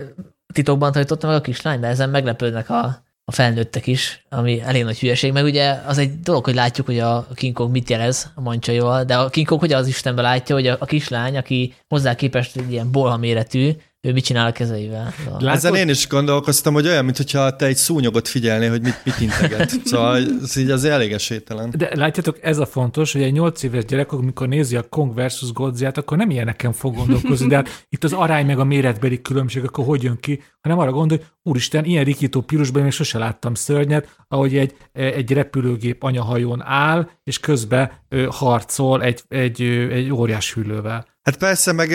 titokban 0.52 0.92
tanította 0.92 1.26
meg 1.26 1.36
a 1.36 1.40
kislány, 1.40 1.80
de 1.80 1.86
ezen 1.86 2.10
meglepődnek 2.10 2.70
a, 2.70 3.04
a 3.24 3.32
felnőttek 3.32 3.86
is, 3.86 4.24
ami 4.28 4.60
elég 4.60 4.84
nagy 4.84 4.98
hülyeség, 4.98 5.32
meg 5.32 5.44
ugye 5.44 5.80
az 5.86 5.98
egy 5.98 6.20
dolog, 6.20 6.44
hogy 6.44 6.54
látjuk, 6.54 6.86
hogy 6.86 6.98
a 6.98 7.26
King 7.34 7.54
Kong 7.54 7.70
mit 7.70 7.90
jelez 7.90 8.30
a 8.34 8.40
mancsaival, 8.40 9.04
de 9.04 9.16
a 9.16 9.28
King 9.28 9.46
Kong 9.46 9.60
hogy 9.60 9.72
az 9.72 9.86
Istenbe 9.86 10.22
látja, 10.22 10.54
hogy 10.54 10.66
a, 10.66 10.76
a 10.78 10.84
kislány, 10.84 11.36
aki 11.36 11.74
hozzá 11.88 12.14
képest 12.14 12.56
egy 12.56 12.72
ilyen 12.72 12.90
bolha 12.90 13.16
méretű, 13.16 13.70
ő 14.08 14.12
mit 14.12 14.24
csinál 14.24 14.46
a 14.46 14.52
kezeivel. 14.52 15.14
Szóval. 15.24 15.50
Ezen 15.50 15.74
én 15.74 15.88
is 15.88 16.08
gondolkoztam, 16.08 16.74
hogy 16.74 16.86
olyan, 16.86 17.04
mintha 17.04 17.56
te 17.56 17.66
egy 17.66 17.76
szúnyogot 17.76 18.28
figyelnél, 18.28 18.70
hogy 18.70 18.82
mit, 18.82 19.00
mit 19.04 19.20
integet. 19.20 19.70
Szóval 19.84 20.16
ez 20.42 20.56
így 20.56 20.70
az 20.70 20.84
elég 20.84 21.12
esélytelen. 21.12 21.74
De 21.76 21.90
látjátok, 21.94 22.38
ez 22.40 22.58
a 22.58 22.66
fontos, 22.66 23.12
hogy 23.12 23.22
egy 23.22 23.32
8 23.32 23.62
éves 23.62 23.84
gyerek, 23.84 24.12
amikor 24.12 24.48
nézi 24.48 24.76
a 24.76 24.82
Kong 24.82 25.14
versus 25.14 25.52
Godzilla-t, 25.52 25.96
akkor 25.96 26.16
nem 26.16 26.30
ilyeneken 26.30 26.72
fog 26.72 26.96
gondolkozni, 26.96 27.48
de 27.48 27.56
hát 27.56 27.86
itt 27.88 28.04
az 28.04 28.12
arány 28.12 28.46
meg 28.46 28.58
a 28.58 28.64
méretbeli 28.64 29.22
különbség, 29.22 29.64
akkor 29.64 29.84
hogy 29.84 30.02
jön 30.02 30.18
ki, 30.20 30.42
hanem 30.60 30.78
arra 30.78 30.90
gondol, 30.90 31.18
hogy 31.18 31.26
úristen, 31.42 31.84
ilyen 31.84 32.04
rikító 32.04 32.40
pirosban 32.40 32.78
én 32.78 32.84
még 32.84 32.92
sose 32.92 33.18
láttam 33.18 33.54
szörnyet, 33.54 34.16
ahogy 34.28 34.56
egy, 34.56 34.74
egy 34.92 35.32
repülőgép 35.32 36.02
anyahajón 36.02 36.62
áll, 36.62 37.08
és 37.24 37.40
közben 37.40 37.90
harcol 38.28 39.02
egy, 39.02 39.22
egy, 39.28 39.62
egy 39.62 40.12
óriás 40.12 40.52
hüllővel. 40.52 41.06
Hát 41.28 41.36
persze, 41.36 41.72
meg 41.72 41.90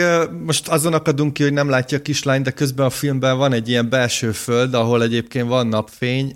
most 0.46 0.68
azon 0.68 0.94
akadunk 0.94 1.34
ki, 1.34 1.44
hogy 1.44 1.54
nem 1.54 1.70
látja 1.70 1.98
a 1.98 2.02
kislány, 2.02 2.42
de 2.42 2.52
közben 2.52 2.86
a 2.86 2.90
filmben 2.90 3.38
van 3.38 3.54
egy 3.54 3.70
ilyen 3.70 3.90
belső 3.90 4.32
föld, 4.32 4.74
ahol 4.74 5.04
egyébként 5.04 5.48
van 5.48 5.68
napfény 5.68 6.32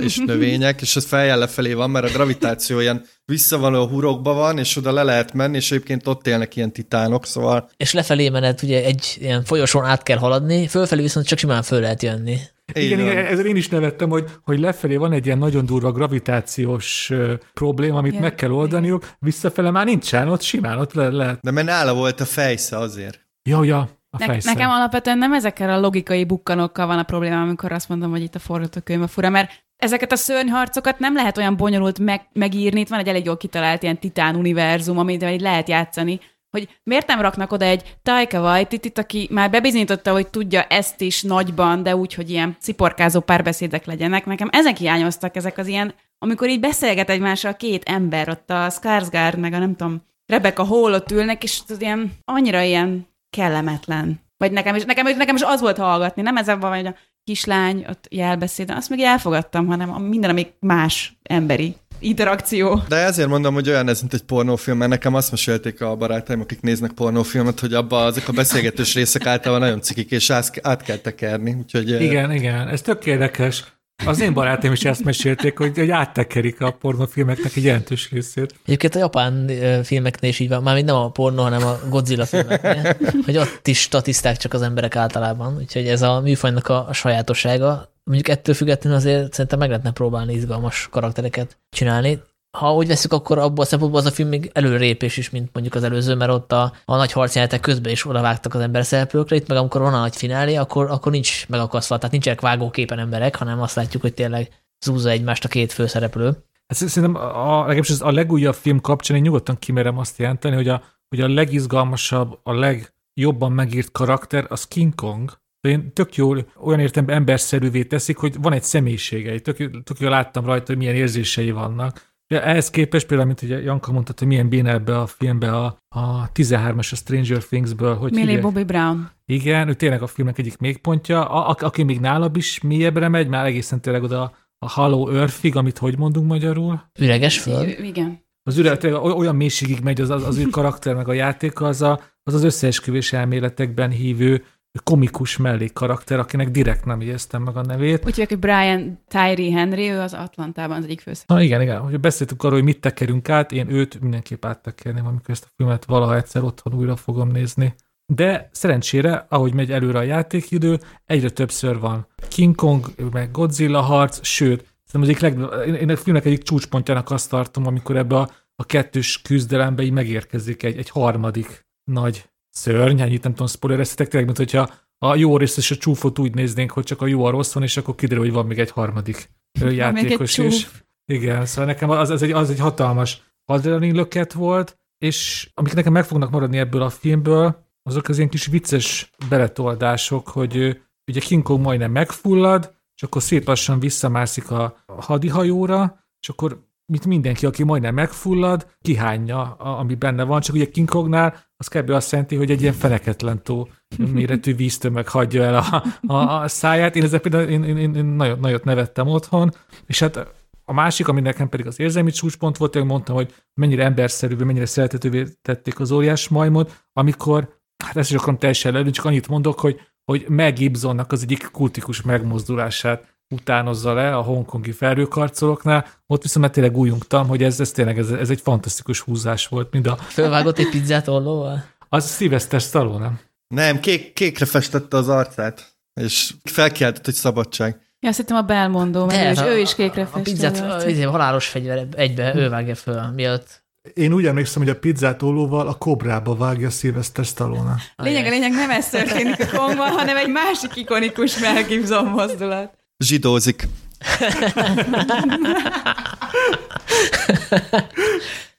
és 0.00 0.16
növények, 0.26 0.80
és 0.80 0.96
az 0.96 1.04
feljel 1.04 1.38
lefelé 1.38 1.72
van, 1.72 1.90
mert 1.90 2.04
a 2.04 2.12
gravitáció 2.12 2.80
ilyen 2.80 3.04
visszavaló 3.24 3.86
hurokba 3.86 4.32
van, 4.32 4.58
és 4.58 4.76
oda 4.76 4.92
le 4.92 5.02
lehet 5.02 5.32
menni, 5.32 5.56
és 5.56 5.70
egyébként 5.70 6.06
ott 6.06 6.26
élnek 6.26 6.56
ilyen 6.56 6.72
titánok, 6.72 7.26
szóval 7.26 7.70
És 7.76 7.92
lefelé 7.92 8.28
menet 8.28 8.62
ugye 8.62 8.84
egy 8.84 9.16
ilyen 9.20 9.44
folyosón 9.44 9.84
át 9.84 10.02
kell 10.02 10.18
haladni, 10.18 10.66
fölfelé 10.66 11.02
viszont 11.02 11.26
csak 11.26 11.38
simán 11.38 11.62
föl 11.62 11.80
lehet 11.80 12.02
jönni. 12.02 12.38
Igen, 12.72 13.00
igen, 13.00 13.16
ezzel 13.16 13.46
én 13.46 13.56
is 13.56 13.68
nevettem, 13.68 14.08
hogy, 14.08 14.30
hogy 14.42 14.58
lefelé 14.58 14.96
van 14.96 15.12
egy 15.12 15.26
ilyen 15.26 15.38
nagyon 15.38 15.66
durva 15.66 15.92
gravitációs 15.92 17.12
probléma, 17.54 17.98
amit 17.98 18.10
Igen. 18.10 18.22
meg 18.22 18.34
kell 18.34 18.50
oldaniuk, 18.50 19.10
visszafele 19.18 19.70
már 19.70 19.84
nincsen, 19.86 20.28
ott 20.28 20.42
simán, 20.42 20.78
ott 20.78 20.92
le, 20.92 21.08
lehet. 21.08 21.40
De 21.40 21.50
mert 21.50 21.66
nála 21.66 21.94
volt 21.94 22.20
a 22.20 22.24
fejsze 22.24 22.78
azért. 22.78 23.26
Ja, 23.42 23.64
ja, 23.64 23.78
a 24.10 24.26
Ne- 24.26 24.38
nekem 24.42 24.70
alapvetően 24.70 25.18
nem 25.18 25.32
ezekkel 25.32 25.70
a 25.70 25.80
logikai 25.80 26.24
bukkanokkal 26.24 26.86
van 26.86 26.98
a 26.98 27.02
probléma, 27.02 27.42
amikor 27.42 27.72
azt 27.72 27.88
mondom, 27.88 28.10
hogy 28.10 28.22
itt 28.22 28.34
a 28.34 28.38
forgatókönyv 28.38 29.02
a 29.02 29.06
fura, 29.06 29.30
mert 29.30 29.50
ezeket 29.76 30.12
a 30.12 30.16
szörnyharcokat 30.16 30.98
nem 30.98 31.14
lehet 31.14 31.38
olyan 31.38 31.56
bonyolult 31.56 31.98
meg, 31.98 32.28
megírni, 32.32 32.80
itt 32.80 32.88
van 32.88 32.98
egy 32.98 33.08
elég 33.08 33.24
jól 33.24 33.36
kitalált 33.36 33.82
ilyen 33.82 33.98
titán 33.98 34.36
univerzum, 34.36 34.98
amit 34.98 35.40
lehet 35.40 35.68
játszani, 35.68 36.20
hogy 36.58 36.68
miért 36.82 37.06
nem 37.06 37.20
raknak 37.20 37.52
oda 37.52 37.64
egy 37.64 37.96
Taika 38.02 38.40
Waititi, 38.40 38.92
aki 38.94 39.28
már 39.30 39.50
bebizonyította, 39.50 40.12
hogy 40.12 40.28
tudja 40.28 40.62
ezt 40.62 41.00
is 41.00 41.22
nagyban, 41.22 41.82
de 41.82 41.96
úgy, 41.96 42.14
hogy 42.14 42.30
ilyen 42.30 42.56
sziporkázó 42.60 43.20
párbeszédek 43.20 43.84
legyenek. 43.84 44.26
Nekem 44.26 44.48
ezek 44.52 44.76
hiányoztak, 44.76 45.36
ezek 45.36 45.58
az 45.58 45.66
ilyen, 45.66 45.94
amikor 46.18 46.48
így 46.48 46.60
beszélget 46.60 47.10
egymással 47.10 47.56
két 47.56 47.82
ember, 47.84 48.28
ott 48.28 48.50
a 48.50 48.70
Skarsgård, 48.70 49.38
meg 49.38 49.52
a 49.52 49.58
nem 49.58 49.76
tudom, 49.76 50.02
Rebecca 50.26 50.64
Hall 50.64 50.92
ott 50.92 51.10
ülnek, 51.10 51.42
és 51.42 51.60
az 51.68 51.80
ilyen, 51.80 52.12
annyira 52.24 52.60
ilyen 52.60 53.06
kellemetlen. 53.30 54.20
Vagy 54.36 54.52
nekem 54.52 54.74
is, 54.74 54.84
nekem, 54.84 55.16
nekem 55.16 55.36
is 55.36 55.42
az 55.42 55.60
volt 55.60 55.76
hallgatni, 55.76 56.22
nem 56.22 56.36
ez 56.36 56.46
van, 56.46 56.74
hogy 56.74 56.86
a 56.86 56.94
kislány 57.24 57.84
ott 57.88 58.06
jelbeszéd, 58.10 58.70
azt 58.70 58.90
még 58.90 59.00
elfogadtam, 59.00 59.66
hanem 59.66 59.92
a 59.92 59.98
minden, 59.98 60.30
ami 60.30 60.46
más 60.60 61.16
emberi. 61.22 61.76
Interakció. 61.98 62.82
De 62.88 62.96
ezért 62.96 63.28
mondom, 63.28 63.54
hogy 63.54 63.68
olyan 63.68 63.88
ez, 63.88 64.00
mint 64.00 64.14
egy 64.14 64.22
pornófilm, 64.22 64.76
mert 64.76 64.90
nekem 64.90 65.14
azt 65.14 65.30
mesélték 65.30 65.80
a 65.80 65.96
barátaim, 65.96 66.40
akik 66.40 66.60
néznek 66.60 66.90
pornófilmet, 66.90 67.60
hogy 67.60 67.74
abba 67.74 68.04
azok 68.04 68.28
a 68.28 68.32
beszélgetős 68.32 68.94
részek 68.94 69.26
általában 69.26 69.66
nagyon 69.66 69.80
cikik, 69.80 70.10
és 70.10 70.30
át, 70.30 70.82
kell 70.82 70.96
tekerni. 70.96 71.56
Úgyhogy, 71.58 72.00
Igen, 72.02 72.32
igen, 72.32 72.68
ez 72.68 72.82
tök 72.82 73.06
érdekes. 73.06 73.64
Az 74.04 74.20
én 74.20 74.32
barátaim 74.32 74.72
is 74.72 74.84
ezt 74.84 75.04
mesélték, 75.04 75.58
hogy, 75.58 75.78
hogy 75.78 75.90
áttekerik 75.90 76.60
a 76.60 76.70
pornófilmeknek 76.70 77.56
egy 77.56 77.64
jelentős 77.64 78.10
részét. 78.10 78.54
Egyébként 78.66 78.94
a 78.94 78.98
japán 78.98 79.50
filmeknél 79.82 80.30
is 80.30 80.38
így 80.38 80.48
van, 80.48 80.62
mármint 80.62 80.86
nem 80.86 80.96
a 80.96 81.10
pornó, 81.10 81.42
hanem 81.42 81.66
a 81.66 81.78
Godzilla 81.88 82.26
filmeknél, 82.26 82.96
hogy 83.24 83.36
ott 83.36 83.66
is 83.66 83.80
statiszták 83.80 84.36
csak 84.36 84.52
az 84.52 84.62
emberek 84.62 84.96
általában, 84.96 85.56
úgyhogy 85.56 85.86
ez 85.86 86.02
a 86.02 86.20
műfajnak 86.20 86.68
a 86.68 86.88
sajátossága. 86.92 87.94
Mondjuk 88.10 88.28
ettől 88.28 88.54
függetlenül 88.54 88.98
azért 88.98 89.32
szerintem 89.32 89.58
meg 89.58 89.68
lehetne 89.68 89.92
próbálni 89.92 90.34
izgalmas 90.34 90.88
karaktereket 90.90 91.58
csinálni. 91.70 92.22
Ha 92.58 92.74
úgy 92.74 92.86
veszük, 92.86 93.12
akkor 93.12 93.38
abból 93.38 93.64
a 93.64 93.66
szempontból 93.66 94.00
az 94.00 94.06
a 94.06 94.10
film 94.10 94.28
még 94.28 94.50
előrépés 94.52 95.16
is, 95.16 95.30
mint 95.30 95.50
mondjuk 95.52 95.74
az 95.74 95.82
előző, 95.82 96.14
mert 96.14 96.30
ott 96.30 96.52
a, 96.52 96.72
a 96.84 96.96
nagy 96.96 97.12
harcjelenetek 97.12 97.60
közben 97.60 97.92
is 97.92 98.06
odavágtak 98.06 98.54
az 98.54 98.60
ember 98.60 98.84
szereplőkre, 98.84 99.36
itt 99.36 99.48
meg 99.48 99.56
amikor 99.56 99.80
van 99.80 99.94
a 99.94 100.00
nagy 100.00 100.16
finálé, 100.16 100.54
akkor, 100.54 100.90
akkor 100.90 101.12
nincs 101.12 101.48
megakasztva, 101.48 101.96
tehát 101.96 102.10
nincsenek 102.10 102.40
vágóképen 102.40 102.98
emberek, 102.98 103.36
hanem 103.36 103.60
azt 103.60 103.74
látjuk, 103.74 104.02
hogy 104.02 104.14
tényleg 104.14 104.48
zúzza 104.84 105.10
egymást 105.10 105.44
a 105.44 105.48
két 105.48 105.72
főszereplő. 105.72 106.26
Hát 106.66 106.88
szerintem 106.88 107.14
a, 107.22 107.58
legalábbis 107.58 107.90
az 107.90 108.02
a 108.02 108.12
legújabb 108.12 108.54
film 108.54 108.80
kapcsán 108.80 109.16
én 109.16 109.22
nyugodtan 109.22 109.58
kimerem 109.58 109.98
azt 109.98 110.18
jelenteni, 110.18 110.54
hogy 110.54 110.68
a, 110.68 110.82
hogy 111.08 111.20
a 111.20 111.28
legizgalmasabb, 111.28 112.38
a 112.42 112.52
legjobban 112.52 113.52
megírt 113.52 113.92
karakter 113.92 114.46
az 114.48 114.68
King 114.68 114.94
Kong. 114.94 115.38
De 115.66 115.72
én 115.72 115.92
tök 115.92 116.14
jól 116.14 116.46
olyan 116.60 116.80
értelemben 116.80 117.16
emberszerűvé 117.16 117.82
teszik, 117.84 118.16
hogy 118.16 118.34
van 118.40 118.52
egy 118.52 118.62
személyisége. 118.62 119.38
Tök, 119.38 119.56
tök 119.56 119.98
jól 119.98 120.10
láttam 120.10 120.44
rajta, 120.44 120.64
hogy 120.66 120.76
milyen 120.76 120.94
érzései 120.94 121.50
vannak. 121.50 122.14
Ja, 122.28 122.42
ehhez 122.42 122.70
képest 122.70 123.06
például, 123.06 123.28
mint 123.28 123.42
ugye 123.42 123.62
Janka 123.62 123.92
mondta, 123.92 124.12
hogy 124.18 124.26
milyen 124.26 124.48
béne 124.48 124.70
ebbe 124.70 124.98
a 124.98 125.06
filmbe 125.06 125.56
a, 125.56 125.78
a 125.88 126.32
13-as 126.32 126.92
a 126.92 126.96
Stranger 126.96 127.44
Things-ből, 127.44 127.94
hogy 127.94 128.10
Millie 128.10 128.26
hívják? 128.26 128.42
Bobby 128.42 128.64
Brown. 128.64 129.10
Igen, 129.24 129.68
ő 129.68 129.74
tényleg 129.74 130.02
a 130.02 130.06
filmnek 130.06 130.38
egyik 130.38 130.58
mélypontja. 130.58 131.28
A, 131.28 131.50
a, 131.50 131.56
aki 131.58 131.82
még 131.82 132.00
nála 132.00 132.30
is 132.34 132.60
mélyebbre 132.60 133.08
megy, 133.08 133.28
már 133.28 133.46
egészen 133.46 133.80
tényleg 133.80 134.02
oda 134.02 134.32
a 134.58 134.72
Hollow 134.72 135.08
Earthig, 135.08 135.56
amit 135.56 135.78
hogy 135.78 135.98
mondunk 135.98 136.26
magyarul. 136.26 136.82
Üreges 137.00 137.38
föl. 137.38 137.68
I- 137.68 137.86
Igen. 137.86 138.24
Az 138.42 138.58
üre, 138.58 138.76
tényleg 138.76 139.02
oly- 139.02 139.12
olyan 139.18 139.36
mélységig 139.36 139.80
megy 139.80 140.00
az, 140.00 140.10
az, 140.10 140.22
az 140.22 140.38
ő 140.38 140.44
karakter, 140.44 140.94
meg 140.94 141.08
a 141.08 141.12
játéka, 141.12 141.66
az 141.66 141.82
a, 141.82 142.00
az, 142.22 142.34
az 142.34 142.44
összeesküvés 142.44 143.12
elméletekben 143.12 143.90
hívő 143.90 144.44
komikus 144.84 145.36
mellékkarakter, 145.36 146.18
akinek 146.18 146.50
direkt 146.50 146.84
nem 146.84 147.00
ijesztem 147.00 147.42
meg 147.42 147.56
a 147.56 147.62
nevét. 147.62 148.04
Úgy 148.04 148.10
hívják, 148.10 148.28
hogy 148.28 148.38
Brian 148.38 149.02
Tyree 149.08 149.52
Henry, 149.52 149.90
ő 149.90 149.98
az 150.00 150.14
Atlantában 150.14 150.76
az 150.76 150.84
egyik 150.84 151.00
főszereplő. 151.00 151.34
Na 151.34 151.42
igen, 151.42 151.60
igen, 151.62 151.80
hogy 151.80 152.00
beszéltünk 152.00 152.42
arról, 152.42 152.54
hogy 152.54 152.64
mit 152.64 152.80
tekerünk 152.80 153.28
át, 153.28 153.52
én 153.52 153.70
őt 153.70 154.00
mindenképp 154.00 154.44
áttekerném, 154.44 155.06
amikor 155.06 155.30
ezt 155.30 155.44
a 155.44 155.52
filmet 155.56 155.84
valaha 155.84 156.16
egyszer 156.16 156.42
otthon 156.42 156.74
újra 156.74 156.96
fogom 156.96 157.28
nézni. 157.28 157.74
De 158.06 158.48
szerencsére, 158.52 159.26
ahogy 159.28 159.54
megy 159.54 159.72
előre 159.72 159.98
a 159.98 160.02
játékidő, 160.02 160.78
egyre 161.04 161.30
többször 161.30 161.78
van 161.78 162.06
King 162.28 162.54
Kong, 162.54 162.86
meg 163.12 163.30
Godzilla 163.30 163.80
harc, 163.80 164.26
sőt, 164.26 164.74
szerintem 164.84 165.00
az 165.00 165.08
egyik 165.08 165.20
leg, 165.20 165.78
én 165.80 165.90
a 165.90 165.96
filmnek 165.96 166.24
egyik 166.24 166.42
csúcspontjának 166.42 167.10
azt 167.10 167.30
tartom, 167.30 167.66
amikor 167.66 167.96
ebbe 167.96 168.16
a, 168.16 168.30
a 168.56 168.64
kettős 168.64 169.22
küzdelembe 169.22 169.82
így 169.82 169.92
megérkezik 169.92 170.62
egy, 170.62 170.76
egy 170.76 170.90
harmadik 170.90 171.66
nagy 171.84 172.30
szörny, 172.56 173.00
ennyit 173.00 173.22
nem 173.22 173.32
tudom 173.32 173.46
spoilereztetek, 173.46 174.08
tényleg, 174.08 174.26
mint 174.26 174.50
hogyha 174.50 174.74
a 174.98 175.14
jó 175.14 175.36
rész 175.36 175.56
és 175.56 175.70
a 175.70 175.76
csúfot 175.76 176.18
úgy 176.18 176.34
néznénk, 176.34 176.70
hogy 176.70 176.84
csak 176.84 177.02
a 177.02 177.06
jó 177.06 177.24
a 177.24 177.30
rossz 177.30 177.52
van, 177.52 177.62
és 177.62 177.76
akkor 177.76 177.94
kiderül, 177.94 178.24
hogy 178.24 178.32
van 178.32 178.46
még 178.46 178.58
egy 178.58 178.70
harmadik 178.70 179.30
játékos 179.60 180.32
csúf. 180.32 180.46
is. 180.46 180.68
Igen, 181.12 181.46
szóval 181.46 181.64
nekem 181.64 181.90
az, 181.90 182.10
az, 182.10 182.22
egy, 182.22 182.30
az 182.30 182.50
egy 182.50 182.58
hatalmas 182.58 183.22
adrenalin 183.44 183.94
löket 183.94 184.32
volt, 184.32 184.78
és 184.98 185.50
amik 185.54 185.74
nekem 185.74 185.92
meg 185.92 186.04
fognak 186.04 186.30
maradni 186.30 186.58
ebből 186.58 186.82
a 186.82 186.90
filmből, 186.90 187.64
azok 187.82 188.08
az 188.08 188.16
ilyen 188.16 188.30
kis 188.30 188.46
vicces 188.46 189.10
beletoldások, 189.28 190.28
hogy 190.28 190.80
ugye 191.10 191.20
King 191.20 191.42
Kong 191.42 191.60
majdnem 191.60 191.90
megfullad, 191.90 192.74
és 192.96 193.02
akkor 193.02 193.22
szép 193.22 193.46
lassan 193.46 193.80
visszamászik 193.80 194.50
a 194.50 194.76
hadihajóra, 194.86 196.04
és 196.20 196.28
akkor 196.28 196.64
mint 196.92 197.06
mindenki, 197.06 197.46
aki 197.46 197.62
majdnem 197.62 197.94
megfullad, 197.94 198.66
kihányja, 198.80 199.54
ami 199.54 199.94
benne 199.94 200.24
van, 200.24 200.40
csak 200.40 200.54
ugye 200.54 200.70
King 200.70 200.88
Kongnál 200.88 201.45
az 201.56 201.68
kb. 201.68 201.90
azt 201.90 202.10
jelenti, 202.10 202.36
hogy 202.36 202.50
egy 202.50 202.60
ilyen 202.60 202.72
feneketlen 202.72 203.42
tó 203.42 203.68
méretű 203.96 204.54
víztömeg 204.54 205.08
hagyja 205.08 205.42
el 205.42 205.54
a, 205.54 205.84
a, 206.06 206.42
a 206.42 206.48
száját. 206.48 206.96
Én 206.96 207.02
ezzel 207.02 207.20
például 207.20 207.48
én, 207.48 207.64
én, 207.64 207.76
én, 207.76 207.94
én 207.94 208.04
nagyon, 208.04 208.38
nagyot 208.38 208.64
nevettem 208.64 209.06
otthon, 209.06 209.54
és 209.86 210.00
hát 210.00 210.34
a 210.64 210.72
másik, 210.72 211.08
ami 211.08 211.20
nekem 211.20 211.48
pedig 211.48 211.66
az 211.66 211.80
érzelmi 211.80 212.10
csúcspont 212.10 212.56
volt, 212.56 212.74
hogy 212.74 212.84
mondtam, 212.84 213.14
hogy 213.14 213.34
mennyire 213.54 213.84
emberszerűvé, 213.84 214.44
mennyire 214.44 214.66
szeretetővé 214.66 215.26
tették 215.42 215.80
az 215.80 215.90
óriás 215.90 216.28
majmot, 216.28 216.84
amikor, 216.92 217.60
hát 217.84 217.96
ezt 217.96 218.10
is 218.10 218.16
akarom 218.16 218.38
teljesen 218.38 218.74
előni, 218.74 218.90
csak 218.90 219.04
annyit 219.04 219.28
mondok, 219.28 219.60
hogy, 219.60 219.80
hogy 220.04 220.24
Meg 220.28 220.54
Gibsonnak 220.54 221.12
az 221.12 221.22
egyik 221.22 221.48
kultikus 221.52 222.02
megmozdulását 222.02 223.15
utánozza 223.34 223.92
le 223.94 224.16
a 224.16 224.20
hongkongi 224.22 224.72
felrőkarcolóknál, 224.72 225.86
ott 226.06 226.22
viszont 226.22 226.44
már 226.44 226.54
tényleg 226.54 226.76
újungtam, 226.76 227.28
hogy 227.28 227.42
ez, 227.42 227.60
ez 227.60 227.70
tényleg 227.70 227.98
ez, 227.98 228.10
ez 228.10 228.30
egy 228.30 228.40
fantasztikus 228.40 229.00
húzás 229.00 229.46
volt, 229.48 229.72
mind 229.72 229.86
a, 229.86 229.96
Fölvágott 229.96 230.58
egy 230.58 230.68
pizzát 230.70 231.08
ollóval? 231.08 231.64
az 231.88 232.16
Sylvester 232.16 232.60
Stallone, 232.60 232.98
nem? 233.04 233.18
Nem, 233.54 233.80
kék, 233.80 234.12
kékre 234.12 234.44
festette 234.46 234.96
az 234.96 235.08
arcát, 235.08 235.76
és 236.00 236.34
felkiáltott, 236.44 237.04
hogy 237.04 237.14
szabadság. 237.14 237.80
Ja, 238.00 238.08
azt 238.08 238.18
hittem 238.18 238.36
a 238.36 238.42
Belmondó, 238.42 239.04
mert 239.04 239.26
ő 239.26 239.30
is, 239.30 239.38
a- 239.38 239.48
ő 239.54 239.58
is 239.58 239.74
kékre 239.74 240.02
A 240.02 240.06
festi 240.06 240.30
pizzát 240.30 240.82
a, 240.82 240.88
izé, 240.88 241.02
halálos 241.02 241.46
fegyver 241.48 241.86
egybe 241.96 242.34
ő 242.34 242.48
vágja 242.48 242.74
föl, 242.74 243.10
miatt 243.14 243.64
Én 243.94 244.12
úgy 244.12 244.26
emlékszem, 244.26 244.62
hogy 244.62 244.70
a 244.70 244.78
pizzát 244.78 245.22
ollóval 245.22 245.66
a 245.68 245.74
kobrába 245.74 246.36
vágja 246.36 246.70
Sylvester 246.70 247.24
Stallone. 247.24 247.76
Lényeg 247.96 248.26
a 248.26 248.28
lényeg 248.28 248.50
nem 248.52 248.70
ez 248.70 248.88
történik 248.88 249.40
a 249.52 249.56
Kongban, 249.56 249.88
hanem 249.90 250.16
egy 250.16 250.28
másik 250.30 250.76
ikonikus 250.76 251.38
Mel 251.38 251.62
Gibson 251.62 252.04
mozdulat. 252.06 252.75
Zsidózik. 253.04 253.68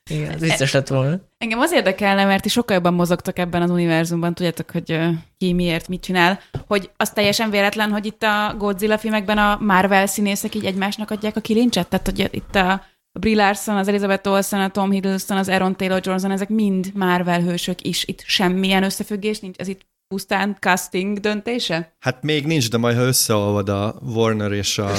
Igen, 0.10 0.32
ez 0.32 0.40
vicces 0.40 0.72
lett 0.72 0.88
volna. 0.88 1.20
Engem 1.38 1.60
az 1.60 1.72
érdekelne, 1.72 2.26
mert 2.26 2.42
ti 2.42 2.50
sokkal 2.50 2.76
jobban 2.76 2.94
mozogtok 2.94 3.40
ebben 3.40 3.62
az 3.62 3.70
univerzumban, 3.70 4.34
tudjátok, 4.34 4.72
hogy 4.72 5.00
ki 5.38 5.54
miért 5.54 5.88
mit 5.88 6.02
csinál, 6.02 6.40
hogy 6.68 6.90
az 6.98 7.10
teljesen 7.10 7.50
véletlen, 7.50 7.92
hogy 7.92 8.06
itt 8.06 8.24
a 8.24 8.56
Godzilla 8.58 8.98
filmekben 8.98 9.38
a 9.38 9.58
Marvel 9.62 10.08
színészek 10.08 10.56
így 10.56 10.66
egymásnak 10.66 11.12
adják 11.12 11.36
a 11.36 11.42
kilincset, 11.42 11.88
tehát 11.88 12.06
hogy 12.06 12.28
itt 12.32 12.56
a 12.56 12.84
Brie 13.20 13.36
Larson, 13.36 13.78
az 13.78 13.88
Elizabeth 13.88 14.30
Olsen, 14.30 14.62
a 14.62 14.70
Tom 14.70 14.92
Hiddleston, 14.92 15.38
az 15.38 15.50
Aaron 15.50 15.76
Taylor 15.76 16.02
Johnson, 16.04 16.32
ezek 16.32 16.50
mind 16.50 16.92
Marvel 16.94 17.42
hősök 17.42 17.82
is. 17.82 18.06
Itt 18.06 18.24
semmilyen 18.26 18.84
összefüggés 18.84 19.40
nincs, 19.40 19.58
ez 19.58 19.68
itt 19.68 19.86
pusztán 20.08 20.58
casting 20.60 21.20
döntése? 21.20 21.96
Hát 22.00 22.24
még 22.24 22.46
nincs, 22.46 22.70
de 22.70 22.78
majd 22.78 22.98
ha 22.98 23.04
összeolvad 23.04 23.70
a 23.70 23.96
Warner 24.02 24.52
és 24.52 24.78
a, 24.78 24.92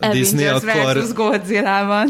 a 0.00 0.08
Disney, 0.08 0.44
akkor 0.44 0.64
versus 0.64 1.12
Godzilla-ban. 1.12 2.08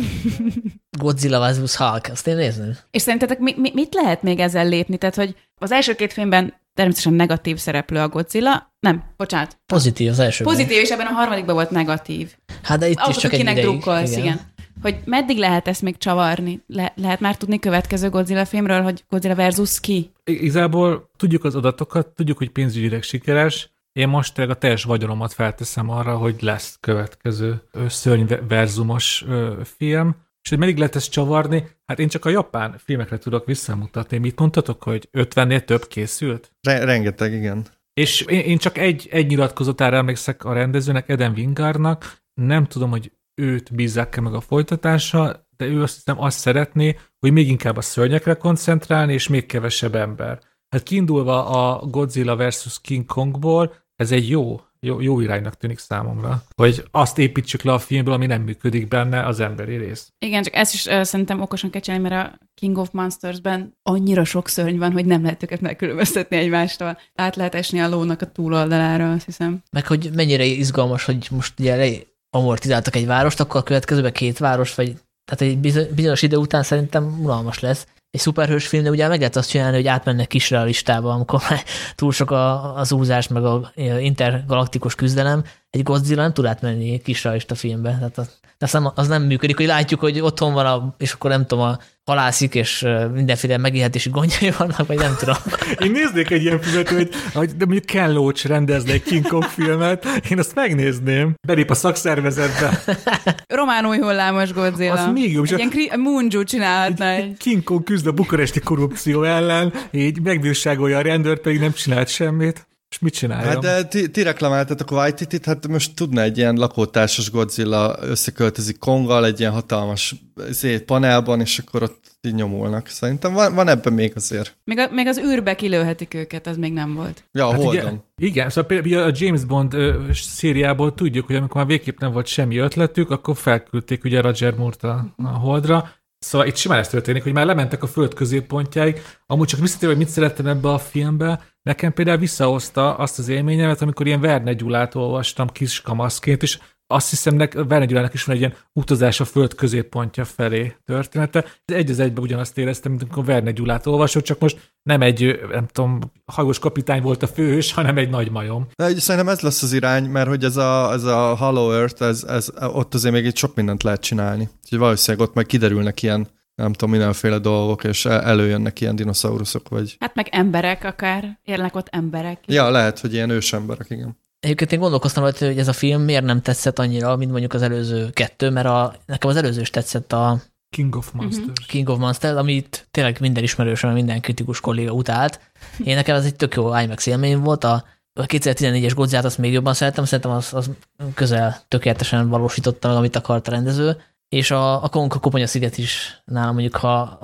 Godzilla 0.98 1.52
vs. 1.52 1.76
Hulk, 1.76 2.08
azt 2.10 2.26
én 2.26 2.36
nézném. 2.36 2.76
És 2.90 3.02
szerintetek 3.02 3.38
mi, 3.38 3.54
mi, 3.56 3.70
mit 3.74 3.94
lehet 3.94 4.22
még 4.22 4.38
ezzel 4.38 4.68
lépni? 4.68 4.96
Tehát, 4.96 5.14
hogy 5.14 5.34
az 5.58 5.72
első 5.72 5.94
két 5.94 6.12
filmben 6.12 6.54
természetesen 6.74 7.12
negatív 7.12 7.58
szereplő 7.58 7.98
a 8.00 8.08
Godzilla. 8.08 8.72
Nem, 8.80 9.02
bocsánat. 9.16 9.58
Pozitív 9.66 10.10
az 10.10 10.18
első. 10.18 10.44
Pozitív, 10.44 10.76
és 10.76 10.90
ebben 10.90 11.06
a 11.06 11.12
harmadikban 11.12 11.54
volt 11.54 11.70
negatív. 11.70 12.34
Hát 12.62 12.78
de 12.78 12.88
itt 12.88 12.98
Ahhoz, 12.98 13.16
is 13.16 13.22
csak 13.22 13.32
egy 13.32 13.40
ideig. 13.40 13.62
drukkolsz, 13.62 14.10
igen. 14.10 14.22
igen. 14.22 14.40
Hogy 14.82 14.96
meddig 15.04 15.38
lehet 15.38 15.68
ezt 15.68 15.82
még 15.82 15.96
csavarni? 15.96 16.62
Le- 16.66 16.92
lehet 16.96 17.20
már 17.20 17.36
tudni 17.36 17.58
következő 17.58 18.08
Godzilla 18.08 18.44
filmről, 18.44 18.82
hogy 18.82 19.04
Godzilla 19.08 19.34
versus 19.34 19.80
ki? 19.80 20.10
Igazából 20.24 21.10
tudjuk 21.16 21.44
az 21.44 21.54
adatokat, 21.54 22.06
tudjuk, 22.06 22.38
hogy 22.38 22.50
pénzügyileg 22.50 23.02
sikeres. 23.02 23.72
Én 23.92 24.08
most 24.08 24.34
tényleg 24.34 24.56
a 24.56 24.58
teljes 24.58 24.84
vagyonomat 24.84 25.32
felteszem 25.32 25.90
arra, 25.90 26.16
hogy 26.16 26.36
lesz 26.40 26.76
következő 26.80 27.62
ö, 27.72 27.88
szörny 27.88 28.32
verzumos 28.48 29.24
ö, 29.28 29.60
film. 29.76 30.16
És 30.42 30.50
hogy 30.50 30.58
meddig 30.58 30.76
lehet 30.76 30.96
ezt 30.96 31.10
csavarni? 31.10 31.68
Hát 31.86 31.98
én 31.98 32.08
csak 32.08 32.24
a 32.24 32.30
japán 32.30 32.74
filmekre 32.78 33.18
tudok 33.18 33.46
visszamutatni. 33.46 34.18
Mit 34.18 34.38
mondtatok, 34.38 34.82
hogy 34.82 35.08
50-nél 35.12 35.64
több 35.64 35.86
készült? 35.86 36.50
Re- 36.62 36.84
rengeteg, 36.84 37.32
igen. 37.32 37.66
És 37.94 38.20
én, 38.20 38.40
én 38.40 38.58
csak 38.58 38.78
egy, 38.78 39.08
egy 39.10 39.26
nyilatkozatára 39.26 39.96
emlékszek 39.96 40.44
a 40.44 40.52
rendezőnek, 40.52 41.08
Eden 41.08 41.32
Wingardnak, 41.36 42.22
nem 42.34 42.66
tudom, 42.66 42.90
hogy 42.90 43.12
őt 43.34 43.74
bízzák-e 43.74 44.20
meg 44.20 44.34
a 44.34 44.40
folytatása, 44.40 45.46
de 45.56 45.66
ő 45.66 45.82
azt 45.82 45.94
hiszem 45.94 46.20
azt 46.20 46.38
szeretné, 46.38 46.96
hogy 47.18 47.32
még 47.32 47.48
inkább 47.48 47.76
a 47.76 47.80
szörnyekre 47.80 48.34
koncentrálni, 48.34 49.12
és 49.12 49.28
még 49.28 49.46
kevesebb 49.46 49.94
ember. 49.94 50.38
Hát 50.68 50.82
kiindulva 50.82 51.46
a 51.46 51.86
Godzilla 51.86 52.36
versus 52.36 52.80
King 52.80 53.04
Kongból, 53.04 53.74
ez 53.96 54.12
egy 54.12 54.28
jó, 54.28 54.60
jó, 54.80 55.00
jó 55.00 55.20
iránynak 55.20 55.56
tűnik 55.56 55.78
számomra, 55.78 56.42
hogy 56.56 56.84
azt 56.90 57.18
építsük 57.18 57.62
le 57.62 57.72
a 57.72 57.78
filmből, 57.78 58.14
ami 58.14 58.26
nem 58.26 58.42
működik 58.42 58.88
benne, 58.88 59.26
az 59.26 59.40
emberi 59.40 59.76
rész. 59.76 60.12
Igen, 60.18 60.42
csak 60.42 60.54
ezt 60.54 60.74
is 60.74 60.86
uh, 60.86 61.02
szerintem 61.02 61.40
okosan 61.40 61.70
kell 61.70 61.80
csinálni, 61.80 62.08
mert 62.08 62.26
a 62.26 62.38
King 62.54 62.78
of 62.78 62.90
Monsters-ben 62.92 63.76
annyira 63.82 64.24
sok 64.24 64.48
szörny 64.48 64.78
van, 64.78 64.92
hogy 64.92 65.06
nem 65.06 65.22
lehet 65.22 65.42
őket 65.42 65.60
megkülönböztetni 65.60 66.36
egymástól. 66.36 66.98
Át 67.14 67.36
lehet 67.36 67.54
esni 67.54 67.80
a 67.80 67.88
lónak 67.88 68.20
a 68.20 68.32
túloldalára, 68.32 69.12
azt 69.12 69.24
hiszem. 69.24 69.62
Meg 69.70 69.86
hogy 69.86 70.10
mennyire 70.14 70.44
izgalmas, 70.44 71.04
hogy 71.04 71.28
most 71.30 71.60
ugye 71.60 72.04
amortizáltak 72.34 72.96
egy 72.96 73.06
várost, 73.06 73.40
akkor 73.40 73.60
a 73.60 73.62
következőben 73.62 74.12
két 74.12 74.38
város, 74.38 74.74
vagy 74.74 74.96
Tehát 75.24 75.52
egy 75.52 75.58
bizo- 75.58 75.94
bizonyos 75.94 76.22
idő 76.22 76.36
után 76.36 76.62
szerintem 76.62 77.18
unalmas 77.22 77.60
lesz. 77.60 77.86
Egy 78.10 78.20
szuperhős 78.20 78.66
filmnél 78.66 78.92
ugye 78.92 79.08
meg 79.08 79.18
lehet 79.18 79.36
azt 79.36 79.48
csinálni, 79.48 79.76
hogy 79.76 79.86
átmennek 79.86 80.26
kis 80.26 80.50
realistába, 80.50 81.12
amikor 81.12 81.40
már 81.48 81.62
túl 81.94 82.12
sok 82.12 82.30
a, 82.30 82.76
az 82.76 82.92
úzás, 82.92 83.28
meg 83.28 83.44
a 83.44 83.72
intergalaktikus 83.98 84.94
küzdelem. 84.94 85.44
Egy 85.74 85.82
Godzilla 85.82 86.22
nem 86.22 86.32
tud 86.32 86.44
átmenni 86.44 87.00
kis 87.02 87.24
realista 87.24 87.54
filmbe. 87.54 87.90
Tehát 87.90 88.18
az, 88.18 88.28
az, 88.58 88.72
nem, 88.72 88.90
az 88.94 89.08
nem 89.08 89.22
működik, 89.22 89.56
hogy 89.56 89.66
látjuk, 89.66 90.00
hogy 90.00 90.20
otthon 90.20 90.52
van, 90.52 90.66
a, 90.66 90.94
és 90.98 91.12
akkor 91.12 91.30
nem 91.30 91.46
tudom, 91.46 91.64
a 91.64 91.78
halászik, 92.04 92.54
és 92.54 92.86
mindenféle 93.12 93.56
megélhetési 93.56 94.10
gondjai 94.10 94.52
vannak, 94.58 94.86
vagy 94.86 94.98
nem 94.98 95.14
tudom. 95.18 95.34
Én 95.84 95.90
néznék 95.90 96.30
egy 96.30 96.42
ilyen 96.42 96.60
filmet, 96.60 96.88
hogy, 96.88 97.08
hogy 97.32 97.50
de 97.56 97.64
mondjuk 97.64 97.86
Ken 97.86 98.12
Loach 98.12 98.46
rendezne 98.46 98.92
egy 98.92 99.02
King 99.02 99.26
Kong 99.26 99.44
filmet, 99.44 100.06
én 100.30 100.38
azt 100.38 100.54
megnézném. 100.54 101.34
Belép 101.46 101.70
a 101.70 101.74
szakszervezetbe. 101.74 102.82
Román 103.58 103.86
új 103.86 103.98
hullámos 103.98 104.52
Godzilla. 104.52 104.92
Az 104.92 105.12
még 105.12 105.32
jobb. 105.32 105.44
Egy 105.44 105.58
ilyen 105.58 105.70
kri- 105.70 105.96
Moonju 105.96 106.44
csinálhatna 106.44 107.06
egy, 107.06 107.22
egy. 107.22 107.36
King 107.36 107.62
Kong 107.62 107.84
küzd 107.84 108.06
a 108.06 108.12
bukaresti 108.12 108.60
korrupció 108.60 109.22
ellen, 109.22 109.72
így 109.90 110.20
megbírságolja 110.22 110.98
a 110.98 111.02
rendőrt, 111.02 111.40
pedig 111.40 111.60
nem 111.60 111.72
csinált 111.72 112.08
semmit. 112.08 112.66
És 112.94 113.00
mit 113.00 113.14
csinálja? 113.14 113.48
Hát 113.48 113.58
de 113.58 113.84
ti, 113.84 114.10
ti 114.10 114.22
reklamáltatok 114.22 114.90
a 114.90 114.94
Waititi-t, 114.94 115.44
hát 115.44 115.68
most 115.68 115.94
tudna 115.94 116.20
egy 116.20 116.38
ilyen 116.38 116.54
lakótársas 116.54 117.30
Godzilla 117.30 117.96
összeköltözik 118.00 118.78
Konggal 118.78 119.24
egy 119.24 119.40
ilyen 119.40 119.52
hatalmas 119.52 120.14
szét 120.50 120.82
panelban, 120.82 121.40
és 121.40 121.58
akkor 121.58 121.82
ott 121.82 122.18
így 122.22 122.34
nyomulnak. 122.34 122.86
Szerintem 122.86 123.32
van, 123.32 123.54
van 123.54 123.68
ebben 123.68 123.92
még 123.92 124.12
azért. 124.16 124.56
Még, 124.64 124.78
a, 124.78 124.88
még 124.90 125.06
az 125.06 125.18
űrbe 125.18 125.54
kilőhetik 125.54 126.14
őket, 126.14 126.46
az 126.46 126.56
még 126.56 126.72
nem 126.72 126.94
volt. 126.94 127.24
Ja, 127.32 127.50
hát 127.50 127.64
Ugye, 127.64 127.82
igen, 128.16 128.48
szóval 128.48 128.64
például 128.64 129.10
a 129.10 129.14
James 129.14 129.44
Bond 129.44 129.74
ö, 129.74 130.02
szériából 130.12 130.94
tudjuk, 130.94 131.26
hogy 131.26 131.36
amikor 131.36 131.56
már 131.56 131.66
végképp 131.66 131.98
nem 131.98 132.12
volt 132.12 132.26
semmi 132.26 132.56
ötletük, 132.56 133.10
akkor 133.10 133.36
felküldték 133.36 134.04
ugye 134.04 134.20
Roger 134.20 134.54
Moore-t 134.54 134.84
a, 134.84 135.14
a 135.16 135.28
Holdra, 135.28 135.90
Szóval 136.24 136.46
itt 136.46 136.56
simán 136.56 136.78
ez 136.78 136.88
történik, 136.88 137.22
hogy 137.22 137.32
már 137.32 137.46
lementek 137.46 137.82
a 137.82 137.86
föld 137.86 138.14
középpontjáig. 138.14 139.02
Amúgy 139.26 139.46
csak 139.46 139.60
visszatérve, 139.60 139.94
hogy 139.94 140.04
mit 140.04 140.12
szerettem 140.12 140.46
ebbe 140.46 140.68
a 140.68 140.78
filmbe, 140.78 141.40
nekem 141.62 141.92
például 141.92 142.18
visszahozta 142.18 142.96
azt 142.96 143.18
az 143.18 143.28
élményemet, 143.28 143.82
amikor 143.82 144.06
ilyen 144.06 144.20
Verne 144.20 144.52
Gyulát 144.52 144.94
olvastam 144.94 145.48
kis 145.48 145.80
kamaszként, 145.80 146.42
és 146.42 146.58
azt 146.86 147.10
hiszem, 147.10 147.34
nek, 147.34 147.52
Verne 147.52 147.84
Gyulának 147.84 148.14
is 148.14 148.24
van 148.24 148.34
egy 148.34 148.40
ilyen 148.40 148.54
utazás 148.72 149.20
a 149.20 149.24
föld 149.24 149.54
középpontja 149.54 150.24
felé 150.24 150.76
története. 150.84 151.44
Egy 151.64 151.90
az 151.90 151.98
egyben 151.98 152.22
ugyanazt 152.22 152.58
éreztem, 152.58 152.90
mint 152.90 153.02
amikor 153.02 153.24
Verne 153.24 153.50
Gyulát 153.50 153.86
olvasott, 153.86 154.24
csak 154.24 154.38
most 154.38 154.72
nem 154.82 155.02
egy, 155.02 155.40
nem 155.50 155.66
tudom, 155.66 155.98
hajós 156.24 156.58
kapitány 156.58 157.02
volt 157.02 157.22
a 157.22 157.26
főhős, 157.26 157.72
hanem 157.72 157.98
egy 157.98 158.10
nagy 158.10 158.30
majom. 158.30 158.66
De 158.76 159.00
szerintem 159.00 159.32
ez 159.32 159.40
lesz 159.40 159.62
az 159.62 159.72
irány, 159.72 160.04
mert 160.04 160.28
hogy 160.28 160.44
ez 160.44 160.56
a, 160.56 160.92
ez 160.92 161.04
a 161.04 161.36
Hollow 161.36 161.72
Earth, 161.72 162.02
ez, 162.02 162.22
ez, 162.22 162.50
ott 162.60 162.94
azért 162.94 163.14
még 163.14 163.24
itt 163.24 163.36
sok 163.36 163.54
mindent 163.54 163.82
lehet 163.82 164.00
csinálni. 164.00 164.48
Úgyhogy 164.62 164.78
valószínűleg 164.78 165.28
ott 165.28 165.34
majd 165.34 165.46
kiderülnek 165.46 166.02
ilyen 166.02 166.28
nem 166.54 166.72
tudom, 166.72 166.90
mindenféle 166.90 167.38
dolgok, 167.38 167.84
és 167.84 168.04
előjönnek 168.06 168.80
ilyen 168.80 168.96
dinoszauruszok, 168.96 169.68
vagy... 169.68 169.96
Hát 170.00 170.14
meg 170.14 170.28
emberek 170.30 170.84
akár, 170.84 171.38
érnek 171.42 171.76
ott 171.76 171.88
emberek. 171.90 172.38
Ja, 172.46 172.70
lehet, 172.70 172.98
hogy 172.98 173.12
ilyen 173.12 173.30
ősemberek, 173.30 173.90
igen. 173.90 174.16
Egyébként 174.44 174.72
én 174.72 174.78
gondolkoztam 174.78 175.22
rajta, 175.22 175.46
hogy 175.46 175.58
ez 175.58 175.68
a 175.68 175.72
film 175.72 176.02
miért 176.02 176.24
nem 176.24 176.42
tetszett 176.42 176.78
annyira, 176.78 177.16
mint 177.16 177.30
mondjuk 177.30 177.52
az 177.52 177.62
előző 177.62 178.10
kettő, 178.10 178.50
mert 178.50 178.66
a, 178.66 178.94
nekem 179.06 179.30
az 179.30 179.36
előző 179.36 179.60
is 179.60 179.70
tetszett 179.70 180.12
a 180.12 180.38
King 180.70 180.96
of 180.96 181.12
Monsters. 181.12 181.46
Uh-huh. 181.46 181.66
King 181.66 181.88
of 181.88 181.98
Monsters, 181.98 182.36
amit 182.36 182.88
tényleg 182.90 183.16
minden 183.20 183.42
ismerősöm, 183.42 183.92
minden 183.92 184.20
kritikus 184.20 184.60
kolléga 184.60 184.92
utált. 184.92 185.40
Én 185.84 185.94
nekem 185.94 186.16
ez 186.16 186.24
egy 186.24 186.36
tök 186.36 186.54
jó 186.54 186.78
IMAX 186.78 187.06
élmény 187.06 187.38
volt. 187.38 187.64
A, 187.64 187.84
a 188.12 188.26
2014-es 188.26 188.92
godzilla 188.94 189.22
azt 189.22 189.38
még 189.38 189.52
jobban 189.52 189.74
szeretem, 189.74 190.04
szerintem 190.04 190.30
az, 190.30 190.54
az 190.54 190.70
közel 191.14 191.60
tökéletesen 191.68 192.28
valósította 192.28 192.88
meg, 192.88 192.96
amit 192.96 193.16
akart 193.16 193.48
a 193.48 193.50
rendező. 193.50 193.96
És 194.28 194.50
a, 194.50 194.84
a 194.84 194.88
Konka 194.88 195.18
Koponya 195.18 195.46
sziget 195.46 195.78
is 195.78 196.22
nálam 196.24 196.52
mondjuk, 196.52 196.76
ha 196.76 197.18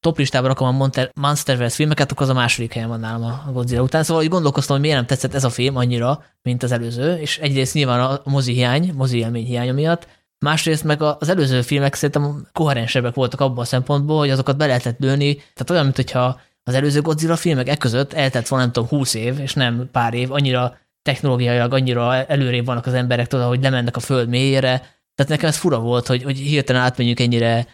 top 0.00 0.18
listába 0.18 0.46
rakom 0.46 0.66
a 0.66 0.70
Monster, 0.70 1.10
Monsterverse 1.14 1.74
filmeket, 1.74 2.10
akkor 2.10 2.22
az 2.22 2.28
a 2.28 2.34
második 2.34 2.72
helyen 2.72 2.88
van 2.88 3.00
nálam 3.00 3.42
a 3.46 3.52
Godzilla 3.52 3.82
után. 3.82 4.02
Szóval 4.02 4.22
hogy 4.22 4.30
gondolkoztam, 4.30 4.76
hogy 4.76 4.84
miért 4.84 4.98
nem 4.98 5.06
tetszett 5.06 5.34
ez 5.34 5.44
a 5.44 5.50
film 5.50 5.76
annyira, 5.76 6.24
mint 6.42 6.62
az 6.62 6.72
előző, 6.72 7.14
és 7.14 7.38
egyrészt 7.38 7.74
nyilván 7.74 8.00
a 8.00 8.20
mozi 8.24 8.52
hiány, 8.52 8.92
mozi 8.94 9.18
élmény 9.18 9.44
hiánya 9.44 9.72
miatt, 9.72 10.06
másrészt 10.38 10.84
meg 10.84 11.02
az 11.02 11.28
előző 11.28 11.62
filmek 11.62 11.94
szerintem 11.94 12.48
koherensebbek 12.52 13.14
voltak 13.14 13.40
abban 13.40 13.58
a 13.58 13.64
szempontból, 13.64 14.18
hogy 14.18 14.30
azokat 14.30 14.56
be 14.56 14.66
lehetett 14.66 14.98
lőni, 14.98 15.34
tehát 15.34 15.70
olyan, 15.70 15.84
mintha 15.84 16.40
az 16.62 16.74
előző 16.74 17.00
Godzilla 17.00 17.36
filmek 17.36 17.68
e 17.68 17.76
között 17.76 18.12
eltelt 18.12 18.48
volna 18.48 18.64
nem 18.64 18.72
tudom 18.72 18.88
20 18.88 19.14
év, 19.14 19.40
és 19.40 19.54
nem 19.54 19.88
pár 19.92 20.14
év, 20.14 20.32
annyira 20.32 20.76
technológiailag 21.02 21.72
annyira 21.72 22.24
előrébb 22.24 22.64
vannak 22.64 22.86
az 22.86 22.94
emberek, 22.94 23.26
tudod, 23.26 23.46
hogy 23.46 23.62
lemennek 23.62 23.96
a 23.96 24.00
föld 24.00 24.28
mélyére. 24.28 24.78
Tehát 25.14 25.30
nekem 25.30 25.48
ez 25.48 25.56
fura 25.56 25.78
volt, 25.78 26.06
hogy, 26.06 26.22
hogy 26.22 26.38
hirtelen 26.38 26.82
átmenjünk 26.82 27.20
ennyire 27.20 27.66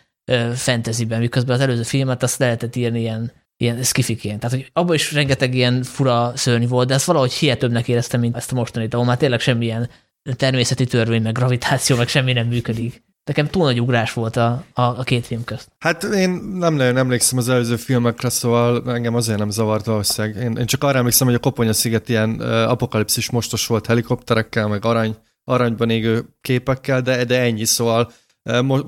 fantasyben, 0.55 1.21
miközben 1.21 1.55
az 1.55 1.61
előző 1.61 1.83
filmet 1.83 2.23
azt 2.23 2.39
lehetett 2.39 2.77
írni 2.77 3.01
ilyen, 3.01 3.33
ilyen 3.57 3.83
skifiként. 3.83 4.41
Tehát, 4.41 4.57
hogy 4.57 4.71
abban 4.73 4.95
is 4.95 5.13
rengeteg 5.13 5.55
ilyen 5.55 5.83
fura 5.83 6.33
szörny 6.35 6.67
volt, 6.67 6.89
de 6.89 6.95
ezt 6.95 7.05
valahogy 7.05 7.33
hihetőbbnek 7.33 7.89
éreztem, 7.89 8.21
mint 8.21 8.37
ezt 8.37 8.53
a 8.53 8.55
mostanit, 8.55 8.95
ahol 8.95 9.07
már 9.07 9.17
tényleg 9.17 9.41
semmilyen 9.41 9.91
természeti 10.37 10.85
törvény, 10.85 11.23
meg 11.23 11.33
gravitáció, 11.33 11.97
meg 11.97 12.09
semmi 12.09 12.33
nem 12.33 12.47
működik. 12.47 13.03
Nekem 13.25 13.47
túl 13.47 13.65
nagy 13.65 13.81
ugrás 13.81 14.13
volt 14.13 14.37
a, 14.37 14.65
a, 14.73 14.83
a 14.83 15.03
két 15.03 15.27
film 15.27 15.45
közt. 15.45 15.69
Hát 15.79 16.03
én 16.03 16.31
nem 16.31 16.75
nagyon 16.75 16.97
emlékszem 16.97 17.39
az 17.39 17.49
előző 17.49 17.77
filmekre, 17.77 18.29
szóval 18.29 18.93
engem 18.93 19.15
azért 19.15 19.39
nem 19.39 19.51
zavart 19.51 19.85
valószínűleg. 19.85 20.43
Én, 20.43 20.57
én 20.57 20.67
csak 20.67 20.85
arra 20.85 20.99
emlékszem, 20.99 21.27
hogy 21.27 21.37
a 21.37 21.39
Koponya 21.39 21.73
sziget 21.73 22.09
ilyen 22.09 22.31
uh, 22.31 22.71
apokalipszis 22.71 23.31
mostos 23.31 23.67
volt 23.67 23.87
helikopterekkel, 23.87 24.69
meg 24.69 24.85
arany, 24.85 25.17
aranyban 25.45 25.91
égő 25.91 26.25
képekkel, 26.41 27.01
de, 27.01 27.25
de 27.25 27.41
ennyi, 27.41 27.65
szóval 27.65 28.13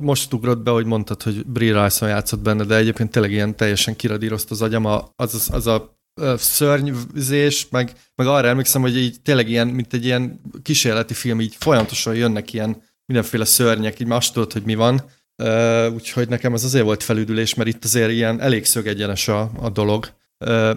most 0.01 0.33
ugrott 0.33 0.62
be, 0.62 0.71
hogy 0.71 0.87
mondtad, 0.87 1.23
hogy 1.23 1.47
Brie 1.47 1.73
Larson 1.73 2.09
játszott 2.09 2.40
benne, 2.40 2.64
de 2.64 2.77
egyébként 2.77 3.11
tényleg 3.11 3.33
ilyen 3.33 3.57
teljesen 3.57 3.97
kiradírozta 3.97 4.55
az 4.55 4.62
agyam, 4.62 4.85
az, 4.85 5.35
az, 5.35 5.49
az 5.53 5.67
a 5.67 5.99
szörnyzés, 6.37 7.67
meg, 7.71 7.93
meg 8.14 8.27
arra 8.27 8.49
emlékszem, 8.49 8.81
hogy 8.81 8.97
így 8.97 9.21
tényleg 9.23 9.49
ilyen, 9.49 9.67
mint 9.67 9.93
egy 9.93 10.05
ilyen 10.05 10.40
kísérleti 10.62 11.14
film, 11.14 11.40
így 11.40 11.55
folyamatosan 11.59 12.14
jönnek 12.14 12.53
ilyen 12.53 12.83
mindenféle 13.07 13.45
szörnyek, 13.45 14.01
így 14.01 14.07
más 14.07 14.33
tudod, 14.33 14.53
hogy 14.53 14.62
mi 14.62 14.75
van. 14.75 15.03
Úgyhogy 15.95 16.29
nekem 16.29 16.55
ez 16.55 16.64
azért 16.64 16.85
volt 16.85 17.03
felüdülés, 17.03 17.55
mert 17.55 17.69
itt 17.69 17.85
azért 17.85 18.11
ilyen 18.11 18.40
elég 18.40 18.64
szögegyenes 18.64 19.29
a, 19.29 19.51
a 19.61 19.69
dolog. 19.69 20.09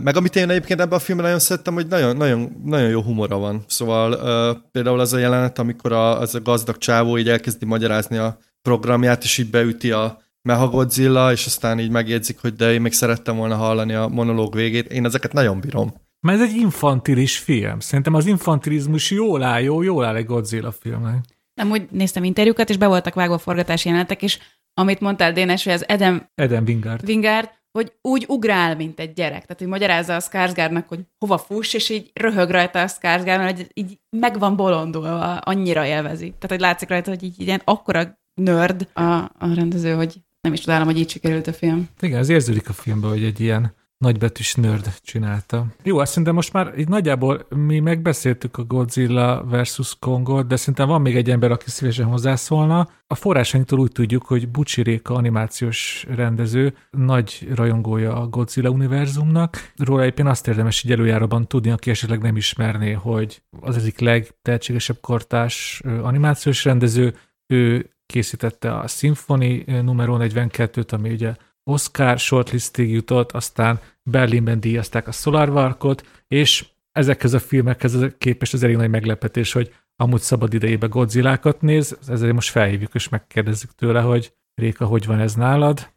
Meg 0.02 0.16
amit 0.16 0.36
én 0.36 0.50
egyébként 0.50 0.80
ebben 0.80 0.98
a 0.98 1.02
filmben 1.02 1.26
nagyon 1.26 1.42
szerettem, 1.42 1.74
hogy 1.74 1.88
nagyon, 1.88 2.18
nagyon, 2.18 2.62
nagyon 2.64 2.90
jó 2.90 3.02
humora 3.02 3.38
van. 3.38 3.64
Szóval 3.68 4.62
például 4.72 5.00
az 5.00 5.14
a 5.14 5.18
jelenet, 5.18 5.60
amikor 5.60 5.92
a, 5.92 6.20
az 6.20 6.36
a 6.36 6.42
gazdag 6.42 6.78
csávó 6.78 7.18
így 7.18 7.30
elkezdi 7.30 7.66
magyarázni 7.66 8.18
a 8.18 8.38
programját, 8.68 9.24
és 9.24 9.38
így 9.38 9.50
beüti 9.50 9.92
a 9.92 10.22
Mechagodzilla, 10.42 11.32
és 11.32 11.46
aztán 11.46 11.80
így 11.80 11.90
megjegyzik, 11.90 12.40
hogy 12.42 12.54
de 12.54 12.74
én 12.74 12.82
még 12.82 12.94
szerettem 12.94 13.36
volna 13.36 13.56
hallani 13.56 13.94
a 13.94 14.08
monológ 14.08 14.54
végét. 14.54 14.92
Én 14.92 15.06
ezeket 15.06 15.34
nagyon 15.34 15.60
bírom. 15.60 15.94
Mert 16.20 16.42
ez 16.42 16.50
egy 16.50 16.56
infantilis 16.56 17.38
film. 17.38 17.80
Szerintem 17.80 18.14
az 18.14 18.26
infantilizmus 18.26 19.12
jól 19.12 19.44
áll, 19.44 19.62
jó, 19.62 19.82
jól 19.82 20.06
áll 20.06 20.16
egy 20.16 20.26
Godzilla 20.26 20.72
filmnek. 20.72 21.26
Nem, 21.54 21.72
úgy 21.72 21.88
néztem 21.92 22.24
interjúkat, 22.24 22.70
és 22.70 22.78
be 22.78 22.88
voltak 22.88 23.14
vágva 23.14 23.38
forgatási 23.38 23.88
jelenetek, 23.88 24.22
és 24.22 24.40
amit 24.74 25.00
mondtál, 25.00 25.34
Dénes, 25.34 25.64
hogy 25.64 25.74
az 25.74 25.88
Edem... 25.88 26.30
Edem 26.36 26.64
Wingard. 26.68 27.10
Wingard, 27.10 27.50
hogy 27.72 27.94
úgy 28.02 28.26
ugrál, 28.28 28.76
mint 28.76 29.00
egy 29.00 29.14
gyerek. 29.14 29.42
Tehát, 29.42 29.58
hogy 29.58 29.68
magyarázza 29.68 30.16
a 30.16 30.20
Skarsgårdnak, 30.20 30.88
hogy 30.88 31.00
hova 31.20 31.38
fuss, 31.38 31.74
és 31.74 31.90
így 31.90 32.12
röhög 32.14 32.50
rajta 32.50 32.82
a 32.82 32.88
Skarsgård, 32.88 33.40
mert 33.40 33.58
hogy 33.58 33.70
így 33.74 34.00
meg 34.18 34.40
van 34.40 34.56
bolondulva, 34.56 35.38
annyira 35.38 35.86
élvezi. 35.86 36.26
Tehát, 36.26 36.50
hogy 36.50 36.60
látszik 36.60 36.90
rajta, 36.90 37.10
hogy 37.10 37.24
így 37.24 37.40
ilyen 37.40 37.62
akkora 37.64 38.20
nerd 38.38 38.88
a, 38.94 39.02
a 39.38 39.54
rendező, 39.56 39.94
hogy 39.94 40.16
nem 40.42 40.54
is 40.54 40.62
tudálom, 40.62 40.86
hogy 40.86 40.98
így 40.98 41.10
sikerült 41.10 41.48
a 41.48 41.54
film. 41.54 41.90
Igen, 42.00 42.20
ez 42.20 42.30
érződik 42.30 42.70
a 42.70 42.74
filmben, 42.74 43.10
hogy 43.10 43.24
egy 43.24 43.40
ilyen 43.40 43.76
nagybetűs 43.98 44.56
nerd 44.56 44.94
csinálta. 45.02 45.66
Jó, 45.84 45.98
azt 45.98 46.10
szerintem 46.10 46.36
most 46.36 46.54
már 46.54 46.74
így 46.78 46.88
nagyjából 46.88 47.46
mi 47.50 47.80
megbeszéltük 47.80 48.58
a 48.58 48.64
Godzilla 48.64 49.44
versus 49.44 49.96
Kongot, 50.00 50.48
de 50.48 50.56
szerintem 50.56 50.88
van 50.88 51.02
még 51.02 51.16
egy 51.16 51.30
ember, 51.30 51.52
aki 51.52 51.70
szívesen 51.70 52.06
hozzászólna. 52.06 52.90
A 53.08 53.16
forrásainktól 53.16 53.80
úgy 53.80 53.92
tudjuk, 53.92 54.26
hogy 54.26 54.50
Bucsi 54.50 54.82
Réka 54.82 55.14
animációs 55.14 56.06
rendező, 56.16 56.74
nagy 56.92 57.48
rajongója 57.56 58.16
a 58.16 58.28
Godzilla 58.28 58.70
univerzumnak. 58.70 59.72
Róla 59.76 60.06
éppen 60.06 60.28
azt 60.28 60.48
érdemes 60.48 60.84
így 60.84 60.92
előjáróban 60.92 61.48
tudni, 61.48 61.72
aki 61.72 61.90
esetleg 61.90 62.22
nem 62.22 62.36
ismerné, 62.36 62.92
hogy 62.92 63.42
az 63.60 63.78
egyik 63.78 64.00
legtehetségesebb 64.00 64.98
kortás 65.02 65.82
animációs 66.02 66.64
rendező, 66.64 67.14
ő 67.48 67.90
készítette 68.08 68.74
a 68.74 68.88
Symphony 68.88 69.64
numero 69.66 70.18
42-t, 70.20 70.94
ami 70.94 71.10
ugye 71.10 71.34
Oscar 71.64 72.20
shortlistig 72.20 72.92
jutott, 72.92 73.32
aztán 73.32 73.80
Berlinben 74.04 74.60
díjazták 74.60 75.08
a 75.08 75.12
Solarvarkot, 75.12 76.06
és 76.28 76.66
ezekhez 76.92 77.34
a 77.34 77.40
filmekhez 77.40 77.98
képest 78.18 78.54
az 78.54 78.64
elég 78.64 78.76
nagy 78.76 78.90
meglepetés, 78.90 79.52
hogy 79.52 79.74
amúgy 79.96 80.22
szabad 80.22 80.54
idejében 80.54 80.90
Godzillákat 80.90 81.62
néz, 81.62 81.98
ezért 82.08 82.34
most 82.34 82.50
felhívjuk 82.50 82.94
és 82.94 83.10
megkérdezzük 83.10 83.76
tőle, 83.76 84.02
hogy 84.02 84.34
Réka, 84.56 84.86
hogy 84.86 85.06
van 85.06 85.20
ez 85.20 85.34
nálad? 85.34 85.90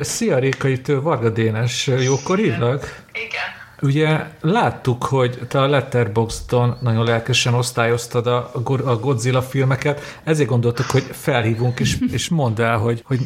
Szia 0.00 0.38
Réka, 0.38 0.68
itt 0.68 0.86
Varga 0.86 1.30
Dénes, 1.30 1.86
jókor 1.86 2.38
hívnak? 2.38 3.04
Igen. 3.12 3.63
Ugye 3.90 4.08
láttuk, 4.40 5.04
hogy 5.04 5.38
te 5.48 5.58
a 5.58 5.66
Letterboxdon 5.66 6.78
nagyon 6.80 7.04
lelkesen 7.04 7.54
osztályoztad 7.54 8.26
a, 8.26 8.50
a 8.92 8.96
Godzilla 9.06 9.42
filmeket, 9.42 9.96
ezért 10.24 10.48
gondoltuk, 10.48 10.90
hogy 10.90 11.06
felhívunk, 11.26 11.80
és, 11.80 11.92
és 12.16 12.28
mondd 12.28 12.60
el, 12.60 12.78
hogy, 12.78 13.02
hogy, 13.10 13.20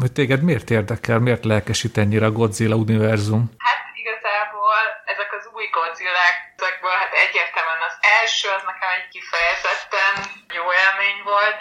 hogy 0.00 0.12
téged 0.12 0.42
miért 0.42 0.70
érdekel, 0.70 1.18
miért 1.18 1.44
lelkesít 1.44 1.98
ennyire 1.98 2.26
a 2.26 2.36
Godzilla 2.38 2.76
univerzum? 2.84 3.42
Hát 3.68 3.82
igazából 4.02 4.80
ezek 5.12 5.30
az 5.38 5.44
új 5.56 5.66
Godzillák, 5.76 6.36
ezekből 6.56 6.96
hát 7.02 7.12
egyértelműen 7.24 7.84
az 7.90 7.96
első, 8.18 8.46
az 8.56 8.64
nekem 8.70 8.90
egy 8.98 9.08
kifejezetten 9.14 10.14
jó 10.58 10.64
élmény 10.82 11.20
volt, 11.32 11.56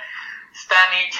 aztán 0.55 0.89
így 1.01 1.15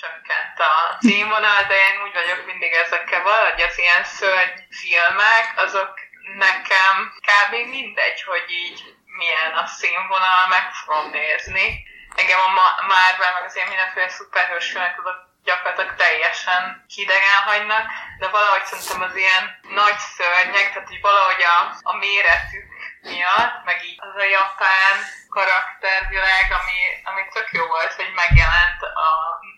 csökkent 0.00 0.58
a 0.70 0.74
színvonal, 1.06 1.60
de 1.70 1.76
én 1.88 1.96
úgy 2.04 2.14
vagyok 2.20 2.40
mindig 2.50 2.72
ezekkel 2.84 3.22
valahogy 3.22 3.62
az 3.68 3.78
ilyen 3.82 4.04
szörny 4.18 4.56
filmek, 4.80 5.46
azok 5.66 5.92
nekem 6.34 6.94
kb. 7.28 7.52
mindegy, 7.52 8.22
hogy 8.22 8.44
így 8.48 8.94
milyen 9.04 9.52
a 9.52 9.66
színvonal, 9.66 10.46
meg 10.48 10.72
fogom 10.72 11.10
nézni. 11.10 11.86
Engem 12.14 12.40
a 12.40 12.50
Marvel, 12.86 13.32
meg 13.32 13.44
az 13.44 13.56
ilyen 13.56 13.68
mindenféle 13.68 14.08
szuperhős 14.08 14.70
filmek, 14.70 14.98
azok 14.98 15.26
gyakorlatilag 15.44 15.94
teljesen 15.96 16.84
hidegen 16.94 17.40
hagynak, 17.48 17.84
de 18.18 18.28
valahogy 18.28 18.64
szerintem 18.64 19.02
az 19.02 19.16
ilyen 19.16 19.44
nagy 19.62 19.98
szörnyek, 19.98 20.72
tehát 20.72 20.88
hogy 20.88 21.00
valahogy 21.00 21.42
a, 21.42 21.58
a 21.90 21.96
méretük 21.96 22.66
miatt, 23.00 23.64
meg 23.64 23.84
így 23.84 23.98
az 23.98 24.14
a 24.22 24.24
japán 24.24 24.96
karaktervilág, 25.28 26.46
ami, 26.58 26.78
ami 27.04 27.22
tök 27.32 27.48
jó 27.52 27.66
volt, 27.66 27.92
hogy 27.92 28.12
megjelent 28.14 28.82
a 28.82 29.08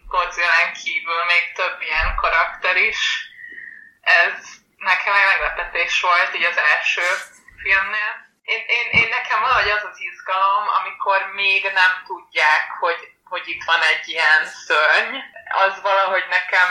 Godzilla 0.08 0.72
kívül 0.82 1.24
még 1.24 1.52
több 1.54 1.80
ilyen 1.80 2.14
karakter 2.16 2.76
is. 2.76 3.00
Ez 4.00 4.57
nekem 4.78 5.14
egy 5.14 5.28
meglepetés 5.32 6.00
volt 6.00 6.34
így 6.34 6.44
az 6.44 6.58
első 6.72 7.06
filmnél. 7.62 8.12
Én, 8.42 8.62
én, 8.66 9.00
én 9.00 9.08
nekem 9.08 9.40
valahogy 9.40 9.70
az 9.70 9.84
az 9.92 10.00
izgalom, 10.00 10.64
amikor 10.78 11.18
még 11.34 11.62
nem 11.74 11.92
tudják, 12.06 12.64
hogy, 12.80 13.00
hogy 13.24 13.42
itt 13.48 13.64
van 13.64 13.82
egy 13.82 14.08
ilyen 14.08 14.44
szörny, 14.44 15.16
az 15.66 15.80
valahogy 15.80 16.26
nekem 16.30 16.68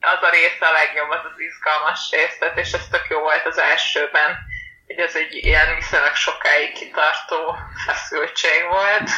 az 0.00 0.22
a 0.22 0.30
része 0.30 0.66
a 0.66 0.72
legjobb, 0.72 1.10
az 1.10 1.24
az 1.24 1.38
izgalmas 1.38 2.10
részlet, 2.10 2.58
és 2.58 2.72
ez 2.72 2.88
tök 2.88 3.06
jó 3.08 3.20
volt 3.20 3.46
az 3.46 3.58
elsőben, 3.58 4.38
hogy 4.86 4.98
ez 4.98 5.14
egy 5.16 5.34
ilyen 5.34 5.74
viszonylag 5.74 6.14
sokáig 6.14 6.72
kitartó 6.72 7.56
feszültség 7.86 8.64
volt. 8.64 9.10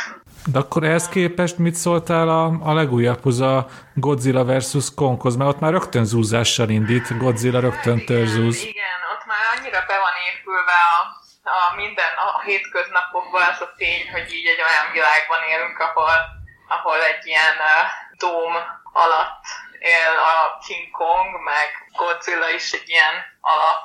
De 0.47 0.59
akkor 0.59 0.83
ehhez 0.85 1.09
képest 1.09 1.59
mit 1.59 1.75
szóltál 1.75 2.29
a, 2.29 2.45
a 2.71 2.73
legújabbhoz, 2.73 3.41
a 3.41 3.67
Godzilla 3.95 4.45
vs. 4.45 4.95
Konghoz, 4.97 5.37
mert 5.37 5.51
ott 5.51 5.61
már 5.61 5.73
rögtön 5.73 6.05
zúzással 6.05 6.69
indít, 6.69 7.19
Godzilla 7.19 7.61
rögtön 7.61 8.05
törzúz. 8.05 8.57
Igen, 8.57 8.69
igen, 8.69 9.01
ott 9.13 9.25
már 9.27 9.45
annyira 9.55 9.81
be 9.87 9.97
van 10.07 10.17
épülve 10.31 10.79
a, 10.95 10.99
a 11.57 11.75
minden, 11.77 12.13
a 12.27 12.41
hétköznapokban 12.41 13.43
az 13.53 13.61
a 13.67 13.73
tény, 13.77 14.11
hogy 14.15 14.27
így 14.39 14.47
egy 14.53 14.63
olyan 14.69 14.87
világban 14.93 15.43
élünk, 15.53 15.79
ahol, 15.87 16.15
ahol 16.77 17.01
egy 17.13 17.27
ilyen 17.31 17.57
uh, 17.73 17.85
dóm 18.23 18.55
alatt 19.05 19.45
él 19.97 20.15
a 20.33 20.39
King 20.67 20.91
Kong, 20.99 21.29
meg 21.51 21.69
Godzilla 22.01 22.49
is 22.59 22.73
egy 22.79 22.89
ilyen 22.95 23.17
alap 23.41 23.81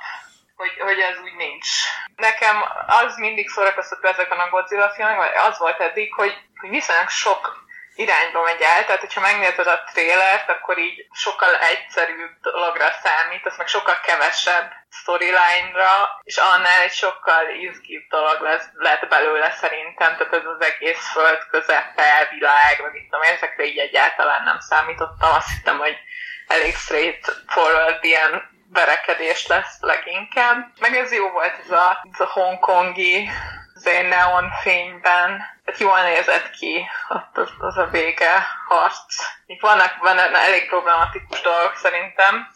hogy, 0.58 0.74
hogy 0.80 1.00
ez 1.00 1.18
úgy 1.24 1.36
nincs. 1.36 1.70
Nekem 2.16 2.56
az 2.88 3.18
mindig 3.18 3.50
szórakoztató 3.50 4.08
ezeken 4.08 4.40
a 4.40 4.50
Godzilla 4.50 4.90
filmek, 4.90 5.46
az 5.50 5.58
volt 5.58 5.80
eddig, 5.80 6.14
hogy 6.14 6.34
viszonylag 6.62 7.10
sok 7.10 7.66
irányba 7.96 8.42
megy 8.42 8.62
el, 8.62 8.86
tehát 8.86 9.02
hogyha 9.02 9.22
megnézed 9.22 9.68
a 9.68 9.84
trélert, 9.92 10.50
akkor 10.50 10.78
így 10.78 11.08
sokkal 11.12 11.56
egyszerűbb 11.56 12.32
dologra 12.42 12.90
számít, 13.04 13.46
az 13.46 13.58
meg 13.58 13.68
sokkal 13.68 14.00
kevesebb 14.04 14.72
storyline-ra, 14.90 16.22
és 16.24 16.38
annál 16.38 16.82
egy 16.82 16.92
sokkal 16.92 17.50
izgibb 17.50 18.08
dolog 18.10 18.42
lesz, 18.42 18.66
lett 18.74 19.08
belőle 19.08 19.52
szerintem, 19.52 20.18
tehát 20.18 20.34
ez 20.34 20.46
az 20.46 20.66
egész 20.66 21.12
föld 21.12 21.48
közepe, 21.50 22.28
világ, 22.32 22.82
meg 22.82 22.96
itt 22.96 23.10
tudom, 23.10 23.22
ezekre 23.22 23.64
így 23.64 23.78
egyáltalán 23.78 24.44
nem 24.44 24.60
számítottam, 24.60 25.34
azt 25.34 25.50
hittem, 25.50 25.78
hogy 25.78 25.98
elég 26.48 26.76
straightforward 26.76 28.04
ilyen 28.04 28.56
verekedés 28.74 29.48
lesz 29.48 29.78
leginkább. 29.80 30.68
Meg 30.80 30.96
ez 30.96 31.14
jó 31.14 31.30
volt 31.30 31.60
ez 31.64 31.72
a, 31.72 32.06
ez 32.14 32.20
a 32.20 32.26
hongkongi 32.26 33.30
neon 33.84 34.50
fényben. 34.62 35.42
Hát 35.66 35.80
jól 35.80 36.02
nézett 36.02 36.50
ki 36.50 36.86
ott 37.10 37.38
az, 37.38 37.50
az 37.60 37.78
a 37.78 37.88
vége 37.92 38.48
harc. 38.68 39.16
Itt 39.46 39.62
vannak 39.62 40.00
benne 40.02 40.38
elég 40.38 40.68
problematikus 40.68 41.42
dolgok 41.42 41.76
szerintem. 41.76 42.48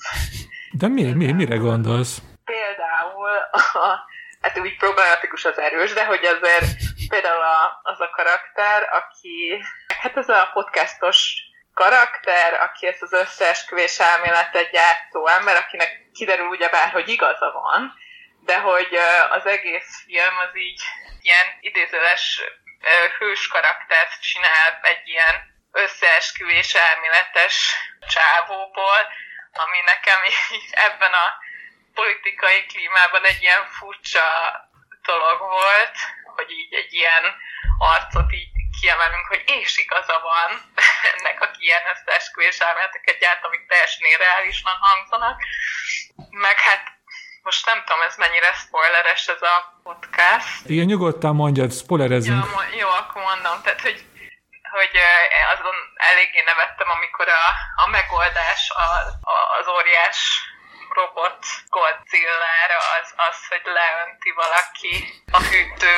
De 0.71 0.87
mi, 0.87 1.13
mi, 1.13 1.31
mire 1.31 1.55
gondolsz? 1.55 2.21
Például 2.45 3.29
a, 3.73 3.99
hát 4.41 4.59
úgy 4.59 4.77
problematikus 4.77 5.45
az 5.45 5.59
erős, 5.59 5.93
de 5.93 6.05
hogy 6.05 6.25
azért 6.25 6.65
például 7.07 7.41
a, 7.41 7.79
az 7.83 7.99
a 7.99 8.09
karakter, 8.09 8.89
aki, 8.91 9.63
hát 10.01 10.17
ez 10.17 10.29
a 10.29 10.49
podcastos 10.53 11.33
karakter, 11.73 12.53
aki 12.53 12.87
ezt 12.87 13.01
az 13.01 13.13
összeesküvés 13.13 13.99
elméletet 13.99 14.71
gyártó 14.71 15.27
ember, 15.27 15.55
akinek 15.55 16.09
kiderül 16.13 16.47
ugyebár, 16.47 16.91
hogy 16.91 17.09
igaza 17.09 17.51
van, 17.51 17.93
de 18.45 18.59
hogy 18.59 18.97
az 19.29 19.45
egész 19.45 20.03
film 20.05 20.37
az 20.49 20.57
így 20.57 20.81
ilyen 21.25 21.47
idézőles 21.59 22.41
hős 23.17 23.47
karaktert 23.47 24.21
csinál 24.21 24.79
egy 24.81 25.07
ilyen 25.07 25.49
összeesküvés 25.71 26.73
elméletes 26.73 27.75
csávóból, 28.07 29.01
ami 29.51 29.79
nekem 29.85 30.19
így 30.53 30.69
ebben 30.71 31.13
a 31.13 31.33
politikai 31.93 32.65
klímában 32.65 33.25
egy 33.25 33.41
ilyen 33.41 33.65
furcsa 33.65 34.29
dolog 35.01 35.39
volt, 35.39 35.97
hogy 36.35 36.51
így 36.51 36.73
egy 36.73 36.93
ilyen 36.93 37.35
arcot 37.77 38.31
így 38.31 38.51
kiemelünk, 38.81 39.27
hogy 39.27 39.43
és 39.45 39.77
igaza 39.77 40.19
van 40.19 40.61
ennek, 41.11 41.41
aki 41.41 41.63
ilyen 41.63 41.81
összeesküvés 41.93 42.59
elméleteket 42.59 43.19
gyárt, 43.19 43.43
amik 43.45 43.67
teljesen 43.67 44.05
irreálisan 44.05 44.77
hangzanak. 44.79 45.41
Meg 46.29 46.59
hát 46.59 46.83
most 47.43 47.65
nem 47.65 47.83
tudom, 47.85 48.01
ez 48.01 48.15
mennyire 48.15 48.51
spoileres 48.53 49.27
ez 49.27 49.41
a 49.41 49.79
podcast. 49.83 50.69
Igen, 50.69 50.85
nyugodtan 50.85 51.35
mondjad, 51.35 51.71
spoilerezünk. 51.73 52.45
Jó, 52.45 52.77
jó, 52.79 52.89
akkor 52.89 53.21
mondom. 53.21 53.61
Tehát, 53.61 53.81
hogy, 53.81 54.05
hogy 54.71 54.95
azon 55.53 55.77
eléggé 55.95 56.41
nevettem, 56.45 56.89
amikor 56.89 57.27
a, 57.27 57.45
a 57.83 57.87
megoldás 57.87 58.69
a, 58.69 58.87
a, 59.33 59.37
az 59.59 59.67
óriás 59.67 60.19
robot 60.93 61.45
Godzilla-ra 61.69 62.79
az, 62.97 63.09
az, 63.27 63.37
hogy 63.47 63.65
leönti 63.77 64.31
valaki 64.43 64.93
a 65.31 65.39
hűtő 65.49 65.95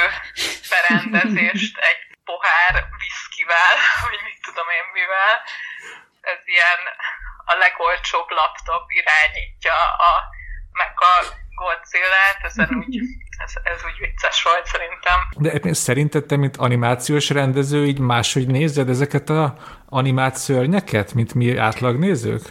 berendezést 0.70 1.78
egy 1.78 2.02
pohár 2.26 2.74
viszkivel, 2.98 3.76
vagy 4.10 4.20
mit 4.24 4.42
tudom 4.46 4.68
én 4.78 4.88
mivel. 4.94 5.36
Ez 6.22 6.42
ilyen 6.56 6.82
a 7.46 7.54
legolcsóbb 7.54 8.30
laptop 8.30 8.86
irányítja 8.92 9.78
a, 10.10 10.12
meg 10.74 10.94
a 10.96 11.42
Godzilla-t, 11.56 12.44
ezen 12.44 12.70
úgy, 12.82 12.96
ez, 13.44 13.54
ez 13.64 13.84
úgy 13.86 13.98
vicces 14.00 14.44
volt 14.44 14.66
szerintem. 14.66 15.20
De 15.38 15.74
szerinted 15.74 16.26
te, 16.26 16.36
mint 16.38 16.58
animációs 16.58 17.30
rendező, 17.30 17.86
így 17.86 18.00
máshogy 18.00 18.48
nézed 18.48 18.90
ezeket 18.90 19.30
a 19.30 19.56
animált 19.90 20.36
szörnyeket, 20.36 21.14
mint 21.14 21.34
mi 21.34 21.58
átlagnézők? 21.58 22.44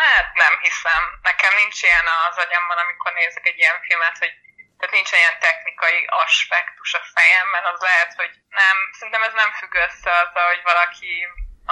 Ne, 0.00 0.14
nem 0.44 0.54
hiszem. 0.62 1.02
Nekem 1.22 1.52
nincs 1.62 1.82
ilyen 1.82 2.06
az 2.28 2.36
agyamban, 2.44 2.78
amikor 2.84 3.10
nézek 3.12 3.46
egy 3.50 3.58
ilyen 3.62 3.78
filmet, 3.86 4.18
hogy 4.22 4.34
tehát 4.78 4.94
nincs 4.98 5.12
ilyen 5.12 5.38
technikai 5.46 6.00
aspektus 6.24 6.90
a 7.00 7.02
fejemben, 7.14 7.64
az 7.72 7.80
lehet, 7.88 8.12
hogy 8.20 8.32
nem, 8.60 8.76
szerintem 8.96 9.22
ez 9.28 9.34
nem 9.42 9.50
függ 9.58 9.74
össze 9.86 10.10
azzal, 10.22 10.46
hogy 10.52 10.62
valaki 10.72 11.12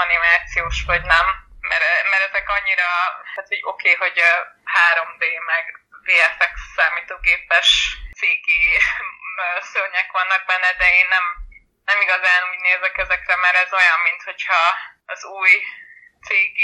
animációs 0.05 0.79
vagy 0.91 1.05
nem, 1.15 1.27
mert, 1.69 1.85
mert 2.11 2.25
ezek 2.29 2.49
annyira, 2.49 2.89
hát 3.35 3.49
hogy 3.49 3.61
oké, 3.63 3.93
okay, 3.93 4.09
hogy 4.09 4.19
3D 4.79 5.25
meg 5.53 5.65
VFX 6.07 6.55
számítógépes 6.77 7.69
CG 8.19 8.49
szörnyek 9.73 10.11
vannak 10.13 10.45
benne, 10.47 10.73
de 10.73 10.89
én 11.01 11.09
nem, 11.09 11.25
nem 11.85 12.01
igazán 12.01 12.43
úgy 12.51 12.59
nézek 12.59 12.99
ezekre, 12.99 13.37
mert 13.37 13.57
ez 13.57 13.73
olyan, 13.73 14.01
mint 14.01 14.23
hogyha 14.23 14.63
az 15.07 15.25
új 15.25 15.53
CG 16.27 16.59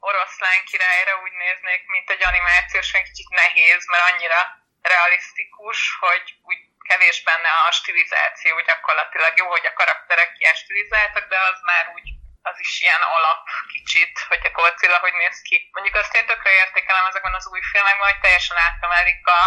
oroszlán 0.00 0.64
királyra 0.64 1.14
úgy 1.24 1.32
néznék, 1.32 1.82
mint 1.86 2.10
egy 2.10 2.24
animációs, 2.24 2.92
egy 2.92 3.02
kicsit 3.02 3.28
nehéz, 3.28 3.86
mert 3.86 4.10
annyira 4.10 4.40
realisztikus, 4.82 5.96
hogy 6.00 6.34
úgy 6.42 6.60
kevés 6.88 7.22
benne 7.22 7.50
a 7.66 7.70
stilizáció, 7.70 8.60
gyakorlatilag. 8.60 9.32
Jó, 9.36 9.46
hogy 9.48 9.66
a 9.66 9.72
karakterek 9.72 10.30
ilyen 10.38 10.54
stilizáltak, 10.54 11.28
de 11.28 11.38
az 11.38 11.58
már 11.62 11.84
úgy 11.94 12.08
az 12.50 12.56
is 12.66 12.72
ilyen 12.84 13.02
alap 13.16 13.42
kicsit, 13.74 14.14
hogy 14.30 14.42
a 14.48 14.54
Godzilla 14.58 14.98
hogy 15.04 15.16
néz 15.22 15.38
ki. 15.48 15.56
Mondjuk 15.74 15.96
azt 15.96 16.16
én 16.18 16.26
tökre 16.26 16.52
értékelem 16.62 17.06
ezekben 17.10 17.38
az 17.40 17.48
új 17.52 17.62
filmekben, 17.70 18.08
hogy 18.10 18.22
teljesen 18.24 18.58
átemelik 18.68 19.24
a, 19.38 19.42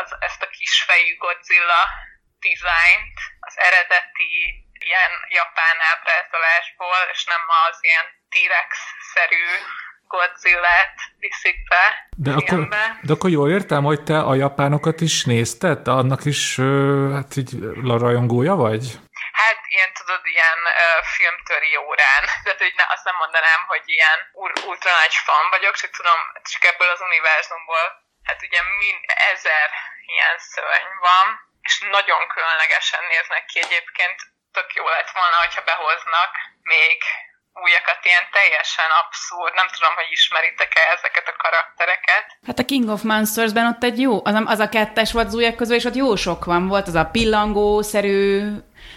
az, 0.00 0.08
ezt 0.28 0.42
a 0.42 0.52
kisfejű 0.56 1.12
Godzilla 1.24 1.82
dizájnt 2.46 3.16
az 3.48 3.54
eredeti 3.68 4.32
ilyen 4.88 5.12
japán 5.38 5.78
ábrázolásból, 5.90 7.00
és 7.12 7.20
nem 7.32 7.42
az 7.68 7.76
ilyen 7.86 8.06
T-Rex-szerű 8.32 9.46
Godzilla-t 10.12 10.96
viszik 11.18 11.58
be 11.68 11.84
de 12.16 12.32
akkor, 12.32 12.68
de 13.02 13.12
akkor 13.12 13.30
jól 13.30 13.50
értem, 13.50 13.82
hogy 13.84 14.02
te 14.02 14.18
a 14.18 14.34
japánokat 14.34 15.00
is 15.00 15.24
nézted? 15.24 15.88
Annak 15.88 16.24
is, 16.24 16.60
hát 17.12 17.36
így 17.36 17.50
rajongója 17.84 18.54
vagy? 18.54 18.98
Hát 19.40 19.60
ilyen 19.74 19.92
tudod, 19.98 20.22
ilyen 20.34 20.60
uh, 20.72 21.04
filmtöri 21.14 21.76
órán. 21.76 22.22
Tehát, 22.44 22.64
hogy 22.64 22.76
ne, 22.76 22.86
azt 22.94 23.04
nem 23.08 23.16
mondanám, 23.22 23.60
hogy 23.72 23.84
ilyen 23.96 24.18
ultra 24.70 24.90
nagy 25.00 25.14
fan 25.26 25.46
vagyok, 25.54 25.74
csak 25.80 25.90
tudom, 25.98 26.20
csak 26.52 26.64
ebből 26.70 26.90
az 26.90 27.00
univerzumból, 27.08 27.84
hát 28.28 28.40
ugye 28.46 28.60
mind 28.82 29.02
ezer 29.32 29.68
ilyen 30.12 30.36
szörny 30.38 30.94
van, 31.08 31.26
és 31.66 31.74
nagyon 31.96 32.22
különlegesen 32.34 33.02
néznek 33.12 33.44
ki 33.50 33.58
egyébként. 33.66 34.18
Tök 34.52 34.74
jó 34.74 34.88
lett 34.88 35.10
volna, 35.18 35.36
hogyha 35.44 35.68
behoznak 35.70 36.32
még 36.62 36.98
újakat, 37.64 38.00
ilyen 38.02 38.26
teljesen 38.36 38.90
abszurd, 39.00 39.54
nem 39.54 39.68
tudom, 39.74 39.94
hogy 39.94 40.10
ismeritek-e 40.10 40.82
ezeket 40.96 41.28
a 41.28 41.36
karaktereket. 41.44 42.26
Hát 42.46 42.58
a 42.58 42.64
King 42.64 42.88
of 42.88 43.02
Monsters-ben 43.02 43.66
ott 43.66 43.82
egy 43.82 44.00
jó, 44.00 44.24
az, 44.24 44.34
az 44.54 44.58
a 44.58 44.68
kettes 44.68 45.12
volt 45.12 45.26
az 45.26 45.34
újak 45.34 45.56
közül, 45.56 45.76
és 45.76 45.84
ott 45.84 46.02
jó 46.04 46.16
sok 46.16 46.44
van. 46.44 46.68
Volt 46.68 46.86
az 46.86 46.94
a 46.94 47.10
pillangószerű, 47.16 48.24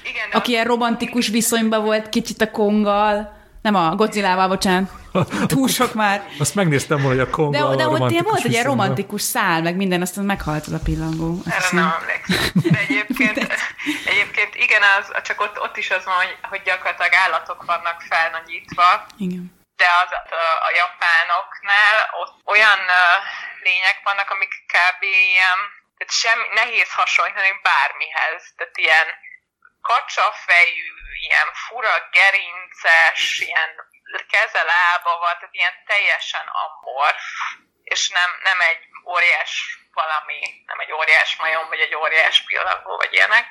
Igen, 0.09 0.29
aki 0.31 0.51
ilyen 0.51 0.65
romantikus 0.65 1.27
viszonyban 1.27 1.83
volt 1.83 2.09
kicsit 2.09 2.41
a 2.41 2.51
Konggal. 2.51 3.37
Nem 3.61 3.75
a 3.75 3.95
Godzilla-val, 3.95 4.47
bocsánat. 4.47 4.91
Túl 5.47 5.67
sok 5.67 5.93
már. 5.93 6.27
Azt 6.39 6.55
megnéztem 6.55 7.01
volna, 7.01 7.19
hogy 7.19 7.27
a 7.27 7.35
Konggal 7.35 7.75
De, 7.75 7.83
de 7.83 7.89
ott 7.89 8.11
ilyen 8.11 8.23
volt 8.23 8.43
egy 8.43 8.51
ilyen 8.51 8.63
romantikus 8.63 9.21
szál, 9.21 9.61
meg 9.61 9.75
minden, 9.75 10.01
aztán 10.01 10.25
meghalt 10.25 10.65
az 10.65 10.73
a 10.73 10.79
pillangó. 10.83 11.41
Erre 11.45 11.67
nem 11.71 11.93
emlékszem. 12.01 12.51
De 12.71 12.79
egyébként, 12.87 13.37
egyébként 14.05 14.55
igen, 14.55 14.81
az, 14.99 15.21
csak 15.23 15.41
ott, 15.41 15.59
ott 15.61 15.77
is 15.77 15.89
az 15.89 16.05
van, 16.05 16.15
hogy, 16.15 16.35
hogy 16.41 16.61
gyakorlatilag 16.65 17.13
állatok 17.13 17.65
vannak 17.65 18.01
felnagyítva. 18.09 19.05
Igen 19.17 19.57
de 19.81 19.87
az 20.03 20.11
a, 20.17 20.43
a 20.67 20.69
japánoknál 20.81 21.97
ott 22.21 22.35
olyan 22.53 22.81
lények 23.67 23.97
vannak, 24.07 24.29
amik 24.35 24.53
kb. 24.75 25.01
ilyen, 25.31 25.59
tehát 25.97 26.13
sem 26.23 26.39
nehéz 26.59 26.91
hasonlítani 26.99 27.53
bármihez. 27.69 28.41
Tehát 28.57 28.77
ilyen 28.85 29.07
kacsafejű, 29.81 30.93
ilyen 31.19 31.53
fura 31.53 32.09
gerinces, 32.11 33.39
ilyen 33.39 33.71
keze 34.29 34.63
lába 34.63 35.17
van, 35.17 35.33
tehát 35.37 35.53
ilyen 35.53 35.83
teljesen 35.85 36.47
amorf, 36.47 37.23
és 37.83 38.09
nem, 38.09 38.39
nem 38.43 38.59
egy 38.61 38.83
óriás 39.05 39.79
valami, 39.93 40.63
nem 40.65 40.79
egy 40.79 40.91
óriás 40.91 41.35
majom, 41.35 41.67
vagy 41.67 41.79
egy 41.79 41.95
óriás 41.95 42.41
pillangó, 42.41 42.97
vagy 42.97 43.13
ilyenek. 43.13 43.45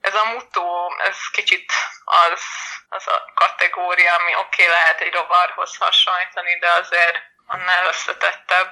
Ez 0.00 0.14
a 0.14 0.24
mutó, 0.24 0.96
ez 0.98 1.18
kicsit 1.32 1.72
az, 2.04 2.42
az 2.88 3.06
a 3.06 3.32
kategória, 3.34 4.14
ami 4.14 4.34
oké, 4.34 4.62
okay, 4.62 4.66
lehet 4.66 5.00
egy 5.00 5.12
rovarhoz 5.12 5.76
hasonlítani, 5.76 6.58
de 6.58 6.70
azért 6.70 7.22
annál 7.46 7.86
összetettebb. 7.88 8.70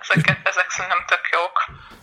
Ezeket, 0.00 0.38
ezek 0.44 0.70
szerintem 0.70 1.04
tök 1.06 1.28
jók. 1.32 1.56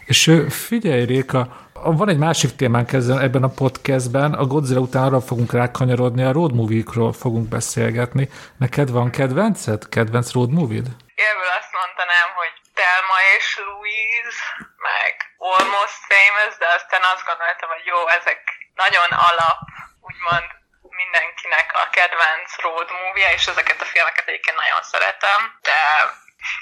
És 0.06 0.32
figyelj, 0.68 1.06
Réka, 1.06 1.48
van 1.74 2.10
egy 2.10 2.18
másik 2.18 2.56
témánk 2.56 2.94
ezzel, 2.94 3.22
ebben 3.22 3.44
a 3.44 3.56
podcastben, 3.62 4.34
a 4.34 4.46
Godzilla 4.46 4.82
után 4.82 5.04
arra 5.04 5.22
fogunk 5.22 5.52
rákanyarodni, 5.52 6.24
a 6.24 6.32
road 6.32 6.54
movie-król 6.54 7.14
fogunk 7.14 7.48
beszélgetni. 7.50 8.30
Neked 8.58 8.90
van 8.92 9.10
kedvenced? 9.10 9.90
Kedvenc 9.90 10.32
road 10.34 10.52
movie-d? 10.60 10.90
Ebből 11.30 11.52
azt 11.60 11.74
mondanám, 11.82 12.30
hogy 12.40 12.54
Telma 12.80 13.18
és 13.38 13.48
Louise, 13.68 14.42
meg 14.88 15.12
Almost 15.52 16.00
Famous, 16.12 16.54
de 16.62 16.68
aztán 16.78 17.04
azt 17.14 17.26
gondoltam, 17.30 17.70
hogy 17.76 17.86
jó, 17.92 18.00
ezek 18.20 18.42
nagyon 18.84 19.10
alap, 19.30 19.60
úgymond 20.10 20.48
mindenkinek 21.04 21.68
a 21.82 21.86
kedvenc 21.98 22.50
road 22.64 22.90
movie 23.02 23.34
és 23.38 23.46
ezeket 23.54 23.82
a 23.82 23.92
filmeket 23.94 24.28
egyébként 24.28 24.58
nagyon 24.64 24.84
szeretem, 24.94 25.40
de 25.68 25.80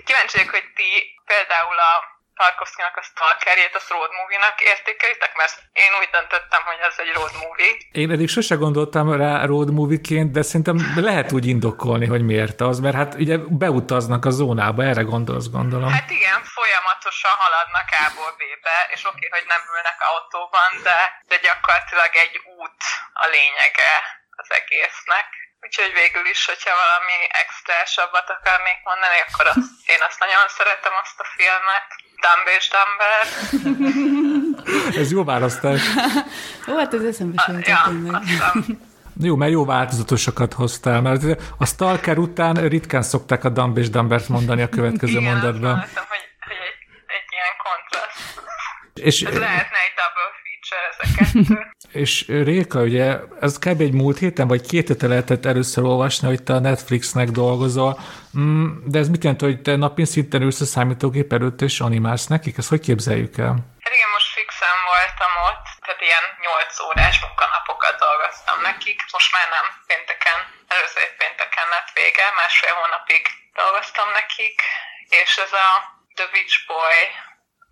kíváncsi 0.06 0.36
vagyok, 0.38 0.54
hogy 0.58 0.68
ti 0.78 0.92
például 1.32 1.78
a 1.92 1.94
Tarkovszkinak 2.40 2.96
a 3.02 3.04
Stalkerjét, 3.10 3.76
a 3.80 3.82
road 3.94 4.12
movie-nak 4.20 4.58
értékelitek? 4.72 5.32
Mert 5.42 5.56
én 5.84 5.92
úgy 6.00 6.10
döntöttem, 6.18 6.62
hogy 6.70 6.80
ez 6.90 6.96
egy 7.04 7.12
road 7.18 7.34
movie. 7.44 7.74
Én 8.02 8.12
eddig 8.12 8.30
sose 8.38 8.56
gondoltam 8.56 9.06
rá 9.22 9.46
road 9.52 9.70
movie-ként, 9.80 10.32
de 10.38 10.42
szerintem 10.42 10.78
lehet 11.10 11.32
úgy 11.38 11.48
indokolni, 11.54 12.08
hogy 12.14 12.24
miért 12.32 12.60
az, 12.70 12.78
mert 12.86 12.96
hát 13.02 13.12
ugye 13.24 13.38
beutaznak 13.64 14.26
a 14.26 14.32
zónába, 14.40 14.82
erre 14.92 15.04
gondolsz, 15.14 15.50
gondolom. 15.58 15.92
Hát 16.00 16.12
igen, 16.20 16.40
folyamatosan 16.58 17.36
haladnak 17.44 17.88
A-ból 18.04 18.32
B-be, 18.40 18.78
és 18.94 19.02
oké, 19.12 19.28
hogy 19.36 19.46
nem 19.54 19.62
ülnek 19.74 20.00
autóban, 20.12 20.70
de, 20.88 21.00
de 21.30 21.38
gyakorlatilag 21.46 22.12
egy 22.26 22.36
út 22.60 22.80
a 23.24 23.26
lényege 23.36 23.94
az 24.42 24.50
egésznek. 24.60 25.28
Úgyhogy 25.66 25.92
végül 26.02 26.26
is, 26.34 26.42
hogyha 26.52 26.74
valami 26.84 27.18
extrásabbat 27.44 28.28
akarnék 28.38 28.80
mondani, 28.90 29.18
akkor 29.26 29.46
azt, 29.54 29.72
én 29.94 30.02
azt 30.08 30.20
nagyon 30.26 30.46
szeretem, 30.58 30.96
azt 31.04 31.20
a 31.24 31.26
filmet. 31.36 31.88
Dumb 32.24 32.48
és 32.58 32.66
Dumber. 32.76 33.24
ez 35.02 35.12
jó 35.16 35.24
választás. 35.24 35.82
Jó, 36.68 36.78
hát 36.78 36.94
ez 36.94 37.04
eszembe 37.12 37.38
sem 37.46 37.58
ja, 37.72 37.80
Jó, 39.22 39.36
mert 39.36 39.52
jó 39.52 39.66
változatosokat 39.66 40.54
hoztál, 40.54 41.02
mert 41.02 41.24
a 41.58 41.66
Stalker 41.66 42.18
után 42.18 42.56
ritkán 42.56 43.02
szokták 43.02 43.44
a 43.44 43.50
Dumb 43.50 43.78
és 43.78 43.90
Dumbert 43.90 44.28
mondani 44.28 44.62
a 44.62 44.70
következő 44.70 45.20
Igen, 45.20 45.24
mondatban. 45.24 45.76
Igen, 45.78 46.06
hogy, 46.12 46.26
hogy 46.40 46.60
egy, 46.70 46.80
egy 47.18 47.30
ilyen 47.36 47.54
kontraszt. 47.66 48.20
És, 48.94 49.22
ez 49.22 49.38
lehetne 49.38 49.78
egy 49.88 49.96
double 50.00 50.32
feature 50.44 50.86
ezeket. 50.92 51.78
És 51.92 52.26
Réka, 52.28 52.80
ugye, 52.82 53.20
ez 53.42 53.60
kb. 53.60 53.82
egy 53.82 53.94
múlt 53.94 54.18
héten, 54.18 54.48
vagy 54.48 54.68
két 54.68 54.88
hete 54.88 55.08
lehetett 55.08 55.46
először 55.46 55.84
olvasni, 55.84 56.28
hogy 56.28 56.44
te 56.44 56.54
a 56.54 56.60
Netflixnek 56.60 57.30
dolgozol, 57.30 58.00
mm, 58.38 58.68
de 58.92 59.00
ez 59.00 59.10
mit 59.10 59.24
jelent, 59.24 59.42
hogy 59.42 59.62
te 59.62 59.76
napi 59.76 60.06
szinten 60.06 60.42
ülsz 60.42 60.62
a 60.62 60.66
számítógép 60.66 61.34
előtt 61.34 61.62
és 61.62 61.80
animálsz 61.80 62.28
nekik? 62.28 62.58
Ezt 62.58 62.70
hogy 62.74 62.84
képzeljük 62.90 63.38
el? 63.38 63.54
Hát 63.86 63.94
igen, 63.98 64.12
most 64.18 64.30
fixen 64.38 64.78
voltam 64.94 65.34
ott, 65.50 65.66
tehát 65.84 66.02
ilyen 66.08 66.26
8 66.48 66.80
órás 66.88 67.16
munkanapokat 67.26 67.96
dolgoztam 68.06 68.58
nekik, 68.70 69.00
most 69.16 69.32
már 69.36 69.48
nem 69.56 69.66
pénteken, 69.90 70.38
előző 70.74 71.04
pénteken 71.22 71.68
lett 71.74 71.90
vége, 71.98 72.26
másfél 72.40 72.76
hónapig 72.80 73.24
dolgoztam 73.62 74.08
nekik, 74.20 74.58
és 75.22 75.32
ez 75.46 75.54
a 75.66 75.70
The 76.18 76.26
Witch 76.34 76.58
Boy 76.70 77.00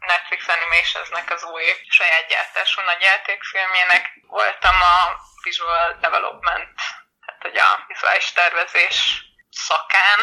Netflix 0.07 0.47
Animationsnek 0.47 1.31
az 1.31 1.43
új 1.43 1.63
saját 1.89 2.27
gyártású 2.27 2.81
nagy 2.81 3.01
játékfilmjének. 3.01 4.03
Voltam 4.27 4.81
a 4.81 4.95
Visual 5.43 5.97
Development, 6.01 6.79
hát 7.25 7.45
ugye 7.45 7.61
a 7.61 7.83
vizuális 7.87 8.31
tervezés 8.31 9.21
szakán, 9.49 10.19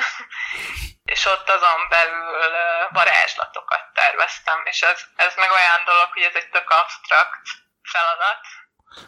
és 1.14 1.24
ott 1.24 1.48
azon 1.48 1.88
belül 1.88 2.52
varázslatokat 2.88 3.84
terveztem, 3.94 4.62
és 4.64 4.82
ez, 4.82 5.00
ez 5.16 5.34
meg 5.34 5.50
olyan 5.50 5.84
dolog, 5.84 6.12
hogy 6.12 6.22
ez 6.22 6.34
egy 6.34 6.48
tök 6.48 6.70
abstrakt 6.70 7.42
feladat, 7.82 8.40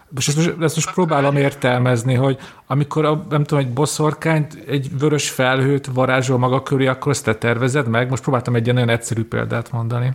most 0.08 0.28
ezt, 0.28 0.36
most 0.36 0.62
ezt 0.62 0.74
most 0.74 0.92
próbálom 0.92 1.36
értelmezni, 1.36 2.14
hogy 2.14 2.38
amikor 2.66 3.04
a, 3.04 3.14
nem 3.28 3.44
tudom, 3.44 3.64
egy 3.64 3.72
boszorkányt, 3.72 4.54
egy 4.68 4.98
vörös 4.98 5.30
felhőt 5.30 5.86
varázsol 5.86 6.38
maga 6.38 6.62
köré, 6.62 6.86
akkor 6.86 7.12
ezt 7.12 7.24
te 7.24 7.34
tervezed 7.34 7.88
meg? 7.88 8.08
Most 8.08 8.22
próbáltam 8.22 8.54
egy 8.54 8.64
ilyen 8.64 8.74
nagyon 8.74 8.90
egyszerű 8.90 9.24
példát 9.24 9.70
mondani. 9.70 10.06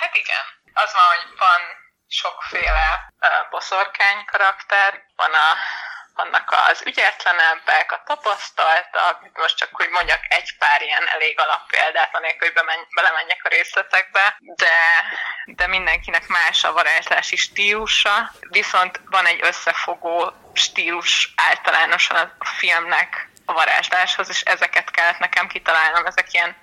hát 0.00 0.14
igen. 0.22 0.44
Az 0.72 0.90
van, 0.92 1.06
hogy 1.14 1.38
van 1.38 1.60
sokféle 2.06 3.12
boszorkány 3.50 4.20
karakter, 4.32 4.90
van 5.16 5.32
a 5.46 5.48
vannak 6.22 6.54
az 6.70 6.82
ügyetlenebbek, 6.84 7.92
a 7.92 8.02
tapasztaltak, 8.06 9.30
most 9.34 9.56
csak 9.56 9.68
hogy 9.72 9.88
mondjak 9.88 10.20
egy 10.28 10.56
pár 10.58 10.82
ilyen 10.82 11.06
elég 11.06 11.38
alappéldát, 11.38 12.14
anélkül, 12.14 12.46
hogy 12.46 12.52
bemenj, 12.52 12.82
belemenjek 12.94 13.40
a 13.44 13.48
részletekbe, 13.48 14.36
de, 14.38 14.76
de 15.46 15.66
mindenkinek 15.66 16.26
más 16.26 16.64
a 16.64 16.72
varázslási 16.72 17.36
stílusa, 17.36 18.32
viszont 18.40 19.00
van 19.04 19.26
egy 19.26 19.40
összefogó 19.42 20.32
stílus 20.52 21.32
általánosan 21.36 22.16
a 22.16 22.44
filmnek 22.44 23.28
a 23.44 23.52
varázsláshoz, 23.52 24.28
és 24.28 24.40
ezeket 24.40 24.90
kellett 24.90 25.18
nekem 25.18 25.48
kitalálnom, 25.48 26.06
ezek 26.06 26.32
ilyen 26.32 26.56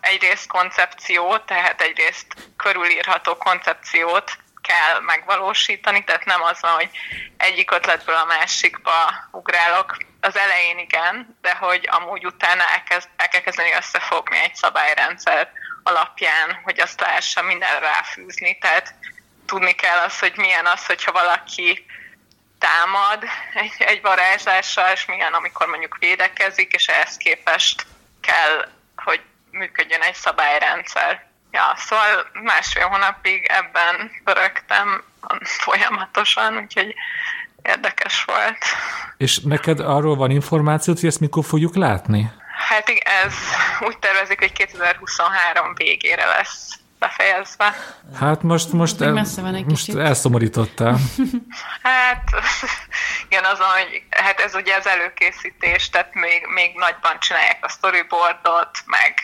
egyrészt 0.00 0.46
koncepció, 0.46 1.38
tehát 1.38 1.80
egyrészt 1.80 2.26
körülírható 2.56 3.36
koncepciót 3.36 4.36
kell 4.66 5.00
megvalósítani, 5.00 6.04
tehát 6.04 6.24
nem 6.24 6.42
az 6.42 6.60
van, 6.60 6.72
hogy 6.72 6.90
egyik 7.36 7.70
ötletből 7.70 8.14
a 8.14 8.24
másikba 8.24 9.28
ugrálok. 9.30 9.96
Az 10.20 10.36
elején 10.36 10.78
igen, 10.78 11.38
de 11.40 11.54
hogy 11.54 11.88
amúgy 11.90 12.26
utána 12.26 12.62
elkezd, 12.62 13.08
el 13.16 13.28
kell 13.28 13.40
kezdeni 13.40 13.72
összefogni 13.72 14.38
egy 14.38 14.54
szabályrendszer 14.54 15.50
alapján, 15.82 16.60
hogy 16.64 16.80
azt 16.80 17.00
lehessen 17.00 17.44
minden 17.44 17.80
ráfűzni. 17.80 18.58
Tehát 18.58 18.94
tudni 19.46 19.72
kell 19.72 19.98
az, 19.98 20.18
hogy 20.18 20.32
milyen 20.36 20.66
az, 20.66 20.86
hogyha 20.86 21.12
valaki 21.12 21.86
támad 22.58 23.24
egy, 23.54 23.74
egy 23.78 24.02
varázslással, 24.02 24.92
és 24.92 25.04
milyen, 25.04 25.32
amikor 25.32 25.66
mondjuk 25.66 25.96
védekezik, 25.98 26.72
és 26.72 26.88
ehhez 26.88 27.16
képest 27.16 27.86
kell, 28.20 28.68
hogy 28.96 29.20
működjön 29.50 30.02
egy 30.02 30.14
szabályrendszer. 30.14 31.26
Ja, 31.56 31.74
szóval 31.76 32.26
másfél 32.42 32.86
hónapig 32.86 33.44
ebben 33.44 34.10
pörögtem 34.24 35.02
folyamatosan, 35.42 36.56
úgyhogy 36.56 36.94
érdekes 37.62 38.24
volt. 38.24 38.64
És 39.16 39.38
neked 39.38 39.80
arról 39.80 40.16
van 40.16 40.30
információt, 40.30 41.00
hogy 41.00 41.08
ezt 41.08 41.20
mikor 41.20 41.44
fogjuk 41.44 41.76
látni? 41.76 42.30
Hát 42.68 42.88
igen, 42.88 43.12
ez 43.24 43.34
úgy 43.80 43.98
tervezik, 43.98 44.38
hogy 44.38 44.52
2023 44.52 45.74
végére 45.74 46.26
lesz 46.26 46.78
befejezve. 46.98 47.74
Hát 48.18 48.42
most, 48.42 48.72
most, 48.72 49.00
el, 49.00 49.26
most 49.66 49.94
elszomorítottál. 49.94 50.98
Hát 51.82 52.30
igen, 53.28 53.44
az, 53.44 53.58
hogy 53.58 54.02
hát 54.10 54.40
ez 54.40 54.54
ugye 54.54 54.74
az 54.74 54.86
előkészítés, 54.86 55.90
tehát 55.90 56.14
még, 56.14 56.46
még 56.54 56.70
nagyban 56.74 57.18
csinálják 57.20 57.64
a 57.64 57.68
storyboardot, 57.68 58.70
meg 58.86 59.14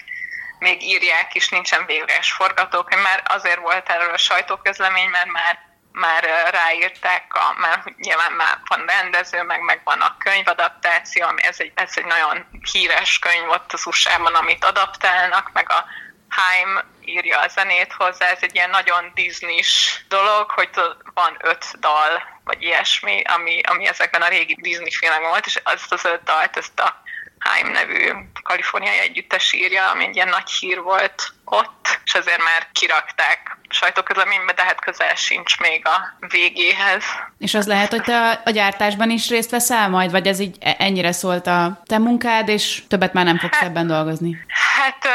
még 0.63 0.83
írják 0.83 1.35
is, 1.35 1.49
nincsen 1.49 1.87
végleges 1.87 2.33
forgatókönyv, 2.33 3.03
már 3.03 3.23
azért 3.27 3.59
volt 3.59 3.89
erről 3.89 4.13
a 4.13 4.17
sajtóközlemény, 4.17 5.09
mert 5.09 5.31
már 5.31 5.71
már 5.93 6.51
ráírták, 6.51 7.25
a, 7.35 7.61
már 7.61 7.95
nyilván 7.97 8.33
már 8.33 8.59
van 8.69 8.87
rendező, 8.87 9.43
meg 9.43 9.61
megvan 9.61 10.01
a 10.01 10.17
könyvadaptáció, 10.19 11.27
ami 11.27 11.43
ez 11.43 11.61
egy, 11.61 11.73
ez 11.75 11.93
egy 11.95 12.05
nagyon 12.05 12.47
híres 12.73 13.19
könyv 13.19 13.49
ott 13.49 13.73
az 13.73 13.87
USA-ban, 13.87 14.35
amit 14.35 14.65
adaptálnak, 14.65 15.51
meg 15.53 15.71
a 15.71 15.85
Haim 16.29 16.81
írja 17.05 17.41
a 17.41 17.49
zenét 17.49 17.93
hozzá, 17.93 18.27
ez 18.27 18.39
egy 18.41 18.55
ilyen 18.55 18.71
nagyon 18.71 19.11
Disney-s 19.15 20.01
dolog, 20.09 20.51
hogy 20.51 20.71
van 21.15 21.37
öt 21.41 21.79
dal, 21.79 22.23
vagy 22.45 22.63
ilyesmi, 22.63 23.23
ami, 23.23 23.61
ami 23.63 23.87
ezekben 23.87 24.23
a 24.23 24.29
régi 24.29 24.57
Disney 24.61 24.91
filmekben 24.91 25.31
volt, 25.31 25.47
és 25.47 25.61
azt 25.63 25.93
az 25.93 26.05
öt 26.05 26.23
dalt, 26.23 26.57
ezt 26.57 26.81
a 26.81 27.02
Haim 27.43 27.67
nevű 27.67 28.13
kaliforniai 28.43 28.99
együttes 28.99 29.53
írja, 29.53 29.91
ami 29.91 30.05
egy 30.05 30.15
ilyen 30.15 30.29
nagy 30.29 30.51
hír 30.51 30.81
volt 30.81 31.33
ott, 31.53 32.01
és 32.05 32.15
ezért 32.15 32.43
már 32.43 32.69
kirakták 32.73 33.57
sajtóközleménybe, 33.69 34.53
de 34.53 34.63
hát 34.63 34.81
közel 34.81 35.15
sincs 35.15 35.59
még 35.59 35.87
a 35.87 36.27
végéhez. 36.29 37.05
És 37.39 37.55
az 37.55 37.67
lehet, 37.67 37.91
hogy 37.91 38.03
te 38.03 38.41
a, 38.45 38.51
gyártásban 38.51 39.11
is 39.11 39.29
részt 39.29 39.51
veszel 39.51 39.89
majd, 39.89 40.11
vagy 40.11 40.27
ez 40.27 40.39
így 40.39 40.57
e- 40.61 40.77
ennyire 40.79 41.13
szólt 41.13 41.47
a 41.47 41.83
te 41.87 41.99
munkád, 41.99 42.49
és 42.49 42.83
többet 42.89 43.13
már 43.13 43.25
nem 43.25 43.39
fogsz 43.39 43.61
ebben 43.61 43.87
dolgozni? 43.87 44.37
Hát 44.49 45.07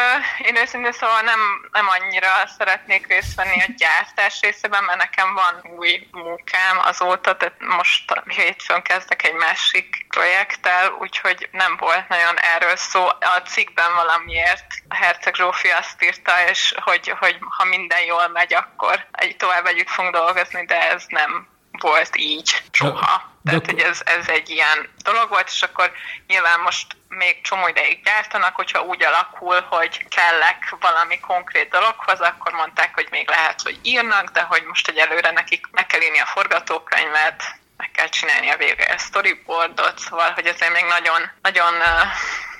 én 0.41 0.55
őszintén 0.55 0.91
szóval 0.91 1.21
nem, 1.21 1.39
nem 1.71 1.85
annyira 1.87 2.27
szeretnék 2.57 3.07
részt 3.07 3.35
venni 3.35 3.61
a 3.61 3.73
gyártás 3.77 4.41
részében, 4.41 4.83
mert 4.83 4.97
nekem 4.97 5.33
van 5.33 5.77
új 5.77 6.07
munkám 6.11 6.77
azóta, 6.83 7.37
tehát 7.37 7.55
most 7.59 8.23
hétfőn 8.27 8.81
kezdek 8.81 9.23
egy 9.23 9.33
másik 9.33 10.05
projekttel, 10.07 10.97
úgyhogy 10.99 11.49
nem 11.51 11.77
volt 11.79 12.07
nagyon 12.07 12.37
erről 12.55 12.75
szó. 12.75 13.05
A 13.07 13.41
cikkben 13.45 13.93
valamiért 13.95 14.65
Herceg 14.89 15.35
Zsófi 15.35 15.67
azt 15.69 15.97
írta, 16.27 16.49
és 16.49 16.73
hogy, 16.81 17.13
hogy 17.19 17.37
ha 17.57 17.63
minden 17.63 18.03
jól 18.03 18.27
megy, 18.27 18.53
akkor 18.53 19.05
egy 19.11 19.37
tovább 19.37 19.65
együtt 19.65 19.89
fogunk 19.89 20.15
dolgozni, 20.15 20.65
de 20.65 20.91
ez 20.91 21.03
nem 21.07 21.47
volt 21.71 22.15
így 22.15 22.63
soha. 22.71 23.35
De- 23.41 23.51
Tehát, 23.51 23.65
de 23.65 23.71
hogy 23.71 23.81
ez, 23.81 24.01
ez 24.05 24.27
egy 24.27 24.49
ilyen 24.49 24.89
dolog 25.03 25.29
volt, 25.29 25.47
és 25.47 25.61
akkor 25.61 25.91
nyilván 26.27 26.59
most 26.59 26.87
még 27.07 27.41
csomó 27.41 27.67
ideig 27.67 28.03
gyártanak, 28.03 28.55
hogyha 28.55 28.81
úgy 28.81 29.03
alakul, 29.03 29.61
hogy 29.61 30.07
kellek 30.07 30.75
valami 30.79 31.19
konkrét 31.19 31.69
dologhoz, 31.69 32.19
akkor 32.19 32.51
mondták, 32.51 32.93
hogy 32.93 33.07
még 33.11 33.29
lehet, 33.29 33.61
hogy 33.61 33.79
írnak, 33.83 34.29
de 34.29 34.41
hogy 34.41 34.63
most 34.63 34.87
egyelőre 34.87 35.31
nekik 35.31 35.65
meg 35.71 35.85
kell 35.85 36.01
írni 36.01 36.19
a 36.19 36.25
forgatókönyvet, 36.25 37.43
meg 37.77 37.91
kell 37.91 38.09
csinálni 38.09 38.49
a 38.49 38.57
végre 38.57 38.93
a 38.93 38.97
storyboardot, 38.97 39.99
szóval, 39.99 40.31
hogy 40.31 40.45
ezért 40.45 40.73
még 40.73 40.85
nagyon, 40.85 41.31
nagyon 41.41 41.73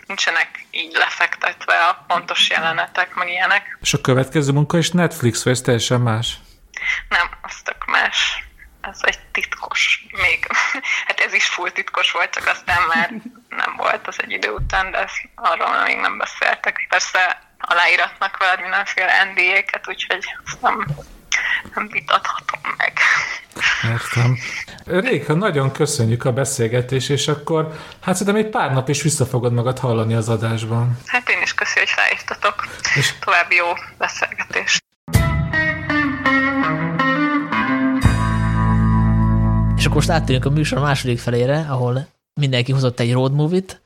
nincsenek 0.08 0.66
így 0.72 0.94
lefektetve 0.94 1.74
a 1.74 2.04
pontos 2.08 2.50
jelenetek, 2.50 3.14
meg 3.14 3.30
ilyenek. 3.30 3.78
És 3.82 3.94
a 3.94 4.02
következő 4.02 4.52
munka 4.52 4.78
is 4.78 4.92
Netflix, 4.92 5.44
vagy 5.44 5.54
ez 5.54 5.62
teljesen 5.62 6.02
más? 6.02 6.38
Nem, 7.10 7.30
az 7.42 7.62
tök 7.64 7.86
más. 7.86 8.44
Ez 8.82 9.00
egy 9.02 9.20
titkos. 9.32 10.06
Még, 10.12 10.48
hát 11.08 11.20
ez 11.20 11.34
is 11.34 11.46
full 11.46 11.72
titkos 11.72 12.12
volt, 12.12 12.30
csak 12.30 12.48
aztán 12.48 12.82
már 12.96 13.10
nem 13.50 13.76
volt 13.78 14.08
az 14.08 14.16
egy 14.22 14.32
idő 14.32 14.50
után, 14.50 14.92
de 14.92 14.98
ezt 14.98 15.30
arról 15.36 15.84
még 15.84 15.98
nem 15.98 16.18
beszéltek. 16.18 16.86
Persze 16.90 17.42
aláíratnak 17.60 18.38
veled 18.38 18.62
mindenféle 18.62 19.24
NDA-ket, 19.24 19.88
úgyhogy 19.88 20.26
nem, 20.62 20.86
nem 21.76 21.88
vitathatom. 21.88 22.62
Értem. 23.92 24.38
Réka, 24.86 25.34
nagyon 25.34 25.72
köszönjük 25.72 26.26
a 26.26 26.32
beszélgetést, 26.34 27.10
és 27.10 27.28
akkor 27.28 27.74
hát 28.00 28.16
szerintem 28.16 28.44
egy 28.44 28.50
pár 28.50 28.74
nap 28.74 28.90
is 28.90 29.02
vissza 29.02 29.26
fogod 29.26 29.54
magad 29.54 29.80
hallani 29.80 30.14
az 30.14 30.30
adásban. 30.30 30.98
Hát 31.06 31.30
én 31.30 31.42
is 31.44 31.54
köszi, 31.54 31.80
hogy 31.80 31.90
felhívtatok. 31.90 32.68
És- 32.96 33.14
További 33.20 33.56
jó 33.56 33.66
beszélgetést. 33.98 34.86
És 39.78 39.84
akkor 39.86 39.96
most 39.96 40.10
áttérünk 40.10 40.46
a 40.46 40.50
műsor 40.50 40.80
második 40.80 41.20
felére, 41.20 41.66
ahol 41.70 42.08
mindenki 42.40 42.72
hozott 42.72 43.00
egy 43.00 43.14
road 43.14 43.34
movie-t. 43.34 43.82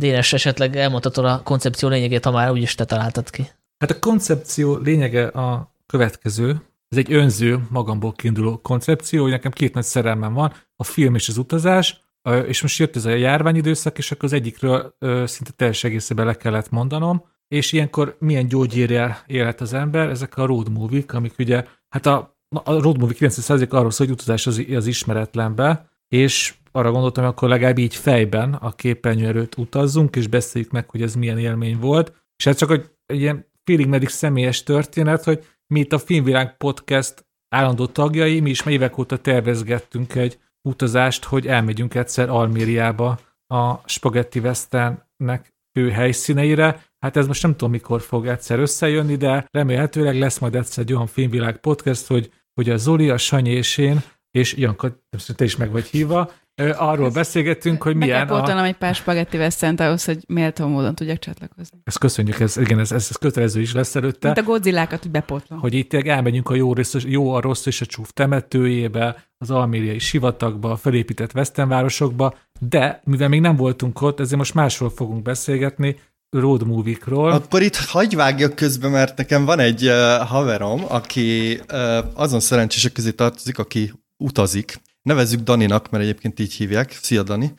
Dénes 0.00 0.32
esetleg 0.32 0.76
elmondhatod 0.76 1.24
a 1.24 1.40
koncepció 1.44 1.88
lényegét, 1.88 2.24
ha 2.24 2.30
már 2.30 2.50
úgyis 2.50 2.74
te 2.74 2.84
találtad 2.84 3.30
ki. 3.30 3.48
Hát 3.78 3.90
a 3.90 3.98
koncepció 3.98 4.76
lényege 4.76 5.26
a 5.26 5.72
következő. 5.86 6.62
Ez 6.94 7.00
egy 7.00 7.12
önző, 7.12 7.60
magamból 7.70 8.12
kiinduló 8.12 8.56
koncepció, 8.56 9.22
hogy 9.22 9.30
nekem 9.30 9.50
két 9.50 9.74
nagy 9.74 9.84
szerelmem 9.84 10.32
van, 10.32 10.52
a 10.76 10.84
film 10.84 11.14
és 11.14 11.28
az 11.28 11.38
utazás, 11.38 12.00
és 12.46 12.62
most 12.62 12.78
jött 12.78 12.96
ez 12.96 13.04
a 13.04 13.10
járványidőszak, 13.10 13.98
és 13.98 14.10
akkor 14.10 14.24
az 14.24 14.32
egyikről 14.32 14.94
szinte 15.24 15.50
teljes 15.56 15.84
egészében 15.84 16.26
le 16.26 16.34
kellett 16.34 16.70
mondanom, 16.70 17.24
és 17.48 17.72
ilyenkor 17.72 18.16
milyen 18.18 18.48
gyógyírjel 18.48 19.22
élhet 19.26 19.60
az 19.60 19.72
ember, 19.72 20.08
ezek 20.08 20.36
a 20.36 20.46
road 20.46 20.70
movie 20.70 21.04
amik 21.08 21.34
ugye, 21.38 21.64
hát 21.88 22.06
a, 22.06 22.38
a 22.48 22.80
road 22.80 22.98
movie 22.98 23.16
90% 23.18 23.68
arról 23.68 23.90
szól, 23.90 24.06
hogy 24.06 24.16
utazás 24.16 24.46
az, 24.46 24.64
az 24.74 24.86
ismeretlenbe, 24.86 25.88
és 26.08 26.54
arra 26.72 26.90
gondoltam, 26.90 27.24
hogy 27.24 27.32
akkor 27.32 27.48
legalább 27.48 27.78
így 27.78 27.94
fejben 27.94 28.54
a 28.54 28.72
képernyő 28.72 29.26
előtt 29.26 29.56
utazzunk, 29.56 30.16
és 30.16 30.26
beszéljük 30.26 30.70
meg, 30.70 30.90
hogy 30.90 31.02
ez 31.02 31.14
milyen 31.14 31.38
élmény 31.38 31.78
volt. 31.78 32.12
És 32.36 32.44
hát 32.44 32.58
csak 32.58 32.68
hogy 32.68 32.90
egy 33.06 33.20
ilyen 33.20 33.52
félig 33.64 33.86
meddig 33.86 34.08
személyes 34.08 34.62
történet, 34.62 35.24
hogy 35.24 35.44
mi 35.74 35.80
itt 35.80 35.92
a 35.92 35.98
Filmvilág 35.98 36.56
Podcast 36.56 37.26
állandó 37.48 37.86
tagjai, 37.86 38.40
mi 38.40 38.50
is 38.50 38.62
már 38.62 38.74
évek 38.74 38.98
óta 38.98 39.16
tervezgettünk 39.16 40.14
egy 40.14 40.38
utazást, 40.68 41.24
hogy 41.24 41.46
elmegyünk 41.46 41.94
egyszer 41.94 42.28
Almériába 42.28 43.18
a 43.46 43.88
Spaghetti 43.88 44.38
Westernnek 44.38 45.54
fő 45.78 45.90
helyszíneire. 45.90 46.84
Hát 46.98 47.16
ez 47.16 47.26
most 47.26 47.42
nem 47.42 47.50
tudom, 47.50 47.70
mikor 47.70 48.00
fog 48.00 48.26
egyszer 48.26 48.58
összejönni, 48.58 49.16
de 49.16 49.46
remélhetőleg 49.50 50.18
lesz 50.18 50.38
majd 50.38 50.54
egyszer 50.54 50.84
egy 50.84 50.92
olyan 50.92 51.06
Filmvilág 51.06 51.56
Podcast, 51.56 52.06
hogy, 52.06 52.32
hogy 52.54 52.70
a 52.70 52.76
Zoli, 52.76 53.10
a 53.10 53.18
Sanyi 53.18 53.50
és 53.50 53.78
én, 53.78 54.02
és 54.30 54.56
Janka, 54.56 55.00
te 55.36 55.44
is 55.44 55.56
meg 55.56 55.70
vagy 55.70 55.86
hívva, 55.86 56.32
arról 56.56 57.10
beszélgettünk, 57.10 57.82
hogy 57.82 57.96
milyen 57.96 58.28
a... 58.28 58.64
egy 58.64 58.76
pár 58.76 58.94
spagetti 58.94 59.36
veszent 59.36 59.80
ahhoz, 59.80 60.04
hogy 60.04 60.24
méltó 60.28 60.66
módon 60.66 60.94
tudjak 60.94 61.18
csatlakozni. 61.18 61.78
Ezt 61.84 61.98
köszönjük, 61.98 62.40
ez, 62.40 62.56
igen, 62.56 62.78
ez, 62.78 62.92
ez, 62.92 63.06
ez 63.10 63.16
kötelező 63.16 63.60
is 63.60 63.72
lesz 63.72 63.94
előtte. 63.94 64.26
Mint 64.26 64.38
a 64.38 64.42
Godzillákat, 64.42 65.02
hogy 65.02 65.10
bepótlom. 65.10 65.58
hogy 65.58 65.74
itt 65.74 65.94
elmegyünk 65.94 66.48
a 66.48 66.54
jó, 66.54 66.72
rész, 66.72 66.96
jó, 67.06 67.32
a 67.32 67.40
rossz 67.40 67.66
és 67.66 67.80
a 67.80 67.86
csúf 67.86 68.10
temetőjébe, 68.12 69.24
az 69.38 69.50
almériai 69.50 69.98
sivatagba, 69.98 70.70
a 70.70 70.76
felépített 70.76 71.32
vesztenvárosokba, 71.32 72.34
de 72.60 73.00
mivel 73.04 73.28
még 73.28 73.40
nem 73.40 73.56
voltunk 73.56 74.00
ott, 74.00 74.20
ezért 74.20 74.38
most 74.38 74.54
másról 74.54 74.90
fogunk 74.90 75.22
beszélgetni, 75.22 75.96
road 76.30 76.66
movie-król. 76.66 77.30
Akkor 77.30 77.62
itt 77.62 77.76
hagyj 77.76 78.14
vágjak 78.14 78.54
közbe, 78.54 78.88
mert 78.88 79.16
nekem 79.16 79.44
van 79.44 79.58
egy 79.58 79.86
uh, 79.86 80.16
haverom, 80.26 80.84
aki 80.88 81.60
uh, 81.72 81.98
azon 82.14 82.40
szerencsések 82.40 82.92
közé 82.92 83.10
tartozik, 83.10 83.58
aki 83.58 83.92
utazik. 84.16 84.80
Nevezzük 85.08 85.40
Daninak, 85.40 85.90
mert 85.90 86.04
egyébként 86.04 86.40
így 86.40 86.52
hívják. 86.52 86.98
Szia, 87.02 87.22
Dani! 87.22 87.54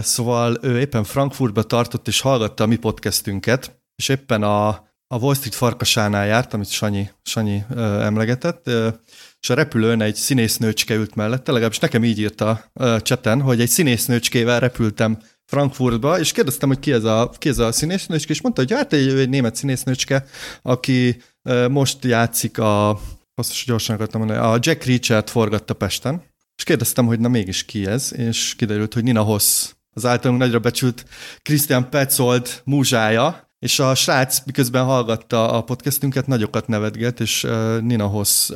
Szóval 0.00 0.58
ő 0.62 0.78
éppen 0.78 1.04
Frankfurtba 1.04 1.62
tartott, 1.62 2.08
és 2.08 2.20
hallgatta 2.20 2.64
a 2.64 2.66
mi 2.66 2.76
podcastünket, 2.76 3.80
és 3.96 4.08
éppen 4.08 4.42
a, 4.42 4.68
a 5.06 5.18
Wall 5.18 5.34
Street 5.34 5.54
farkasánál 5.54 6.26
járt, 6.26 6.54
amit 6.54 6.70
Sanyi, 6.70 7.10
Sanyi 7.22 7.62
uh, 7.70 8.04
emlegetett, 8.04 8.66
uh, 8.66 8.86
és 9.40 9.50
a 9.50 9.54
repülőn 9.54 10.00
egy 10.00 10.14
színésznőcske 10.14 10.94
ült 10.94 11.14
mellette, 11.14 11.52
legalábbis 11.52 11.78
nekem 11.78 12.04
így 12.04 12.18
írta 12.18 12.64
uh, 12.72 13.00
cseten, 13.00 13.40
hogy 13.40 13.60
egy 13.60 13.68
színésznőcskével 13.68 14.60
repültem 14.60 15.18
Frankfurtba, 15.44 16.18
és 16.18 16.32
kérdeztem, 16.32 16.68
hogy 16.68 16.78
ki 16.78 16.92
ez 16.92 17.04
a, 17.04 17.30
ki 17.38 17.48
ez 17.48 17.58
a 17.58 17.72
színésznőcske, 17.72 18.32
és 18.32 18.40
mondta, 18.40 18.60
hogy 18.60 18.72
hát 18.72 18.92
egy, 18.92 19.08
egy 19.08 19.28
német 19.28 19.56
színésznőcske, 19.56 20.24
aki 20.62 21.22
uh, 21.42 21.68
most 21.68 22.04
játszik 22.04 22.58
a, 22.58 23.00
azt 23.34 23.50
is 23.50 23.64
gyorsan 23.64 23.94
akartam 23.94 24.20
mondani, 24.20 24.40
a 24.46 24.58
Jack 24.60 24.84
Reacher-t 24.84 25.30
forgatta 25.30 25.74
Pesten, 25.74 26.22
és 26.56 26.62
kérdeztem, 26.64 27.06
hogy 27.06 27.20
na 27.20 27.28
mégis 27.28 27.64
ki 27.64 27.86
ez, 27.86 28.12
és 28.16 28.54
kiderült, 28.56 28.94
hogy 28.94 29.02
Nina 29.02 29.22
Hoss, 29.22 29.70
az 29.90 30.06
általunk 30.06 30.40
nagyra 30.40 30.58
becsült 30.58 31.04
Christian 31.42 31.90
Petzold 31.90 32.62
múzsája, 32.64 33.50
és 33.58 33.78
a 33.78 33.94
srác 33.94 34.44
miközben 34.44 34.84
hallgatta 34.84 35.52
a 35.52 35.62
podcastünket, 35.62 36.26
nagyokat 36.26 36.68
nevetgélt, 36.68 37.20
és 37.20 37.46
Nina 37.80 38.06
Hoss 38.06 38.50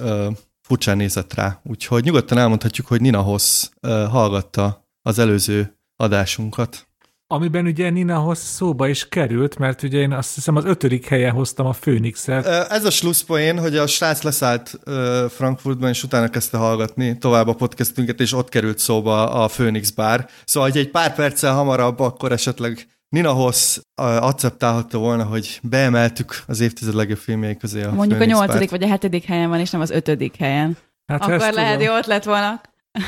furcsán 0.61 0.97
nézett 0.97 1.35
rá. 1.35 1.61
Úgyhogy 1.65 2.05
nyugodtan 2.05 2.39
elmondhatjuk, 2.39 2.87
hogy 2.87 3.01
Nina 3.01 3.21
Hoss 3.21 3.69
uh, 3.83 4.09
hallgatta 4.09 4.89
az 5.03 5.19
előző 5.19 5.79
adásunkat. 5.97 6.90
Amiben 7.33 7.67
ugye 7.67 7.91
Nina 7.91 8.35
szóba 8.35 8.89
is 8.89 9.09
került, 9.09 9.59
mert 9.59 9.83
ugye 9.83 9.99
én 9.99 10.13
azt 10.13 10.35
hiszem 10.35 10.57
az 10.57 10.65
ötödik 10.65 11.07
helyen 11.07 11.33
hoztam 11.33 11.67
a 11.67 11.71
Phoenix-et. 11.81 12.47
Ez 12.47 12.85
a 12.85 12.91
slusszpoén, 12.91 13.59
hogy 13.59 13.77
a 13.77 13.87
srác 13.87 14.23
leszállt 14.23 14.79
Frankfurtban, 15.29 15.89
és 15.89 16.03
utána 16.03 16.29
kezdte 16.29 16.57
hallgatni 16.57 17.19
tovább 17.19 17.49
a 17.49 17.55
podcastünket, 17.55 18.21
és 18.21 18.33
ott 18.33 18.49
került 18.49 18.79
szóba 18.79 19.31
a 19.31 19.47
Phoenix 19.47 19.91
Bar. 19.91 20.27
Szóval, 20.45 20.71
hogy 20.71 20.79
egy 20.79 20.91
pár 20.91 21.15
perccel 21.15 21.55
hamarabb, 21.55 22.01
akkor 22.01 22.33
esetleg 22.33 22.89
Nina 23.09 23.33
Hoss 23.33 23.79
acceptálhatta 23.95 24.99
volna, 24.99 25.25
hogy 25.25 25.61
beemeltük 25.63 26.43
az 26.47 26.61
évtized 26.61 26.95
legjobb 26.95 27.19
filmjei 27.19 27.57
közé 27.57 27.83
a 27.83 27.93
Mondjuk 27.93 28.21
a 28.21 28.23
főnészpárt. 28.23 28.47
nyolcadik 28.49 28.71
vagy 28.71 28.83
a 28.83 28.89
hetedik 28.89 29.25
helyen 29.25 29.49
van, 29.49 29.61
és 29.61 29.71
nem 29.71 29.81
az 29.81 29.91
ötödik 29.91 30.37
helyen. 30.37 30.77
Hát 31.07 31.23
Akkor 31.23 31.39
lehet, 31.39 31.53
tudom. 31.55 31.77
hogy 31.77 31.99
ott 31.99 32.07
lett 32.07 32.25
volna. 32.25 32.61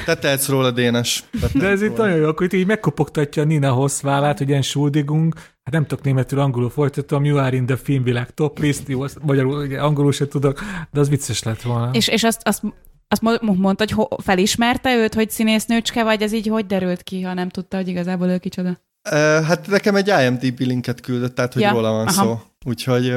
Te 0.05 0.15
tehetsz 0.15 0.49
róla, 0.49 0.71
Dénes. 0.71 1.25
Te 1.41 1.59
De 1.59 1.67
ez 1.69 1.83
itt 1.83 1.97
nagyon 1.97 2.17
jó, 2.17 2.27
akkor 2.29 2.47
itt 2.47 2.53
így 2.53 2.67
megkopogtatja 2.67 3.43
a 3.43 3.45
Nina 3.45 3.73
Hoss 3.73 4.01
vállát, 4.01 4.39
hogy 4.39 4.49
ilyen 4.49 4.63
Schuldigung, 4.63 5.35
hát 5.35 5.75
nem 5.75 5.87
tudok 5.87 6.05
németül, 6.05 6.41
angolul 6.41 6.71
folytatom, 6.71 7.25
you 7.25 7.39
are 7.39 7.57
in 7.57 7.67
the 7.67 7.77
filmvilág 7.77 8.35
top 8.35 8.59
list, 8.59 8.89
jó, 8.89 9.03
azt 9.03 9.19
magyarul, 9.23 9.65
ugye, 9.65 9.81
angolul 9.81 10.13
se 10.13 10.29
tudok, 10.29 10.61
de 10.93 11.01
az 11.01 11.09
vicces 11.09 11.43
lett 11.43 11.63
volna. 11.63 11.91
És, 11.93 12.09
és 12.09 12.25
azt, 12.25 12.41
azt, 12.45 12.63
azt 13.09 13.23
mo- 13.23 13.41
mondta, 13.41 13.85
hogy 13.85 13.91
ho- 13.91 14.23
felismerte 14.23 14.97
őt, 14.97 15.15
hogy 15.15 15.31
színésznőcske, 15.31 16.05
vagy 16.05 16.23
ez 16.23 16.33
így 16.33 16.47
hogy 16.47 16.67
derült 16.67 17.03
ki, 17.03 17.23
ha 17.23 17.35
nem 17.35 17.49
tudta, 17.49 17.77
hogy 17.77 17.89
igazából 17.89 18.29
ő 18.29 18.39
kicsoda? 18.39 18.69
Uh, 19.11 19.17
hát 19.45 19.67
nekem 19.67 19.95
egy 19.97 20.09
IMDb 20.09 20.59
linket 20.61 21.01
küldött, 21.01 21.35
tehát 21.35 21.53
hogy 21.53 21.63
Ja, 21.63 21.71
róla 21.71 21.91
van 21.91 22.07
aha. 22.07 22.25
szó. 22.25 22.41
Úgyhogy 22.65 23.17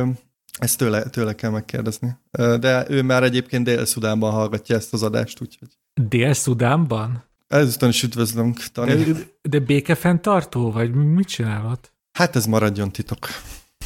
ezt 0.59 0.78
tőle, 0.78 1.03
tőle 1.03 1.34
kell 1.34 1.49
megkérdezni. 1.49 2.18
De 2.59 2.86
ő 2.89 3.01
már 3.01 3.24
egyébként 3.24 3.63
Dél-Szudánban 3.63 4.32
hallgatja 4.32 4.76
ezt 4.76 4.93
az 4.93 5.03
adást, 5.03 5.41
úgyhogy 5.41 5.68
Dél-Szudánban? 6.02 7.24
ezúttal 7.48 7.89
is 7.89 8.04
üdvözlünk, 8.04 8.58
Tani. 8.72 9.04
De, 9.04 9.14
de 9.41 9.60
békefenntartó, 9.60 10.72
vagy 10.72 10.93
mit 10.93 11.28
csinálod? 11.28 11.80
Hát 12.12 12.36
ez 12.36 12.46
maradjon 12.46 12.91
titok. 12.91 13.28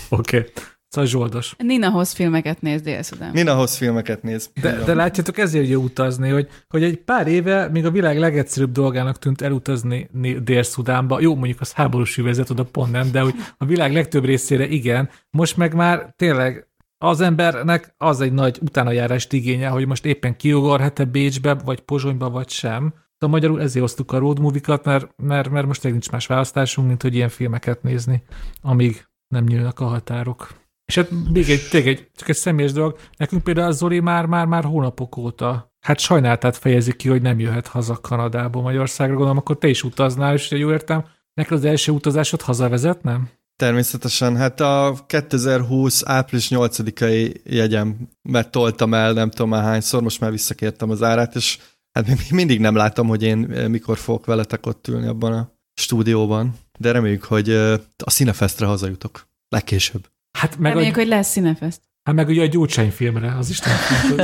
Oké. 0.09 0.37
Okay. 0.37 0.51
Szóval 0.89 1.09
zsoldos. 1.09 1.55
Nina 1.57 1.89
Hoss 1.89 2.13
filmeket 2.13 2.61
néz 2.61 2.81
Dél-Szudán. 2.81 3.31
Nina 3.31 3.55
Hoss 3.55 3.77
filmeket 3.77 4.23
néz. 4.23 4.49
De, 4.61 4.83
de 4.83 4.93
látjátok, 4.93 5.37
ezért 5.37 5.67
jó 5.67 5.81
utazni, 5.81 6.29
hogy, 6.29 6.47
hogy 6.67 6.83
egy 6.83 6.97
pár 6.97 7.27
éve 7.27 7.67
még 7.67 7.85
a 7.85 7.91
világ 7.91 8.17
legegyszerűbb 8.17 8.71
dolgának 8.71 9.19
tűnt 9.19 9.41
elutazni 9.41 10.09
Dél-Szudánba. 10.43 11.19
Jó, 11.19 11.35
mondjuk 11.35 11.61
az 11.61 11.73
háborús 11.73 12.17
üvezet, 12.17 12.49
oda 12.49 12.63
pont 12.63 12.91
nem, 12.91 13.11
de 13.11 13.21
hogy 13.21 13.33
a 13.57 13.65
világ 13.65 13.93
legtöbb 13.93 14.25
részére 14.25 14.67
igen. 14.67 15.09
Most 15.29 15.57
meg 15.57 15.73
már 15.73 16.13
tényleg 16.15 16.68
az 17.05 17.21
embernek 17.21 17.93
az 17.97 18.21
egy 18.21 18.33
nagy 18.33 18.59
utánajárást 18.61 19.33
igénye, 19.33 19.67
hogy 19.67 19.87
most 19.87 20.05
éppen 20.05 20.35
kiugorhat-e 20.35 21.05
Bécsbe, 21.05 21.53
vagy 21.53 21.79
Pozsonyba, 21.79 22.29
vagy 22.29 22.49
sem. 22.49 22.93
Szóval 23.17 23.35
magyarul 23.39 23.61
ezért 23.61 23.85
hoztuk 23.85 24.11
a 24.11 24.17
road 24.17 24.39
movie-kat, 24.39 24.85
mert, 24.85 25.13
mert, 25.17 25.49
mert 25.49 25.65
most 25.65 25.83
nincs 25.83 26.11
más 26.11 26.27
választásunk, 26.27 26.87
mint 26.87 27.01
hogy 27.01 27.15
ilyen 27.15 27.29
filmeket 27.29 27.83
nézni, 27.83 28.23
amíg 28.61 29.07
nem 29.27 29.43
nyílnak 29.43 29.79
a 29.79 29.85
határok. 29.85 30.47
És 30.85 30.95
hát 30.95 31.09
még 31.31 31.49
egy, 31.49 31.67
tényleg 31.69 31.89
egy, 31.89 32.11
csak 32.15 32.29
egy 32.29 32.35
személyes 32.35 32.71
dolog, 32.71 32.97
nekünk 33.17 33.43
például 33.43 33.67
a 33.67 33.71
Zoli 33.71 33.99
már, 33.99 34.25
már, 34.25 34.45
már 34.45 34.63
hónapok 34.63 35.17
óta, 35.17 35.73
hát 35.79 35.99
sajnáltát 35.99 36.57
fejezik 36.57 36.95
ki, 36.95 37.09
hogy 37.09 37.21
nem 37.21 37.39
jöhet 37.39 37.67
haza 37.67 37.99
Kanadából 38.01 38.61
Magyarországra, 38.61 39.13
gondolom, 39.13 39.37
akkor 39.37 39.57
te 39.57 39.67
is 39.67 39.83
utaznál, 39.83 40.33
és 40.33 40.51
jól 40.51 40.71
értem, 40.71 41.05
neked 41.33 41.57
az 41.57 41.65
első 41.65 41.91
utazásod 41.91 42.41
hazavezet, 42.41 43.03
nem? 43.03 43.29
Természetesen, 43.59 44.37
hát 44.37 44.59
a 44.59 45.03
2020 45.07 46.01
április 46.05 46.47
8-ai 46.49 47.43
jegyem, 47.43 47.97
mert 48.21 48.51
toltam 48.51 48.93
el 48.93 49.13
nem 49.13 49.29
tudom 49.29 49.49
már 49.49 49.63
hányszor, 49.63 50.01
most 50.01 50.19
már 50.19 50.31
visszakértem 50.31 50.89
az 50.89 51.03
árát, 51.03 51.35
és 51.35 51.57
hát 51.91 52.07
még 52.07 52.31
mindig 52.31 52.59
nem 52.59 52.75
látom, 52.75 53.07
hogy 53.07 53.23
én 53.23 53.37
mikor 53.69 53.97
fogok 53.97 54.25
veletek 54.25 54.65
ott 54.65 54.87
ülni 54.87 55.07
abban 55.07 55.33
a 55.33 55.51
stúdióban, 55.81 56.53
de 56.77 56.91
reméljük, 56.91 57.23
hogy 57.23 57.49
ö, 57.49 57.73
a 58.03 58.09
Cinefestre 58.09 58.65
hazajutok. 58.65 59.27
Legkésőbb. 59.49 60.07
Hát 60.37 60.57
meg, 60.57 60.71
Reméljük, 60.71 60.95
a, 60.95 60.99
hogy 60.99 61.07
lesz 61.07 61.29
színefest. 61.29 61.81
Hát 62.09 62.17
meg 62.17 62.27
ugye 62.27 62.41
a 62.41 62.45
Gyurcsány 62.45 62.91
filmre, 62.91 63.35
az 63.37 63.49
is. 63.49 63.59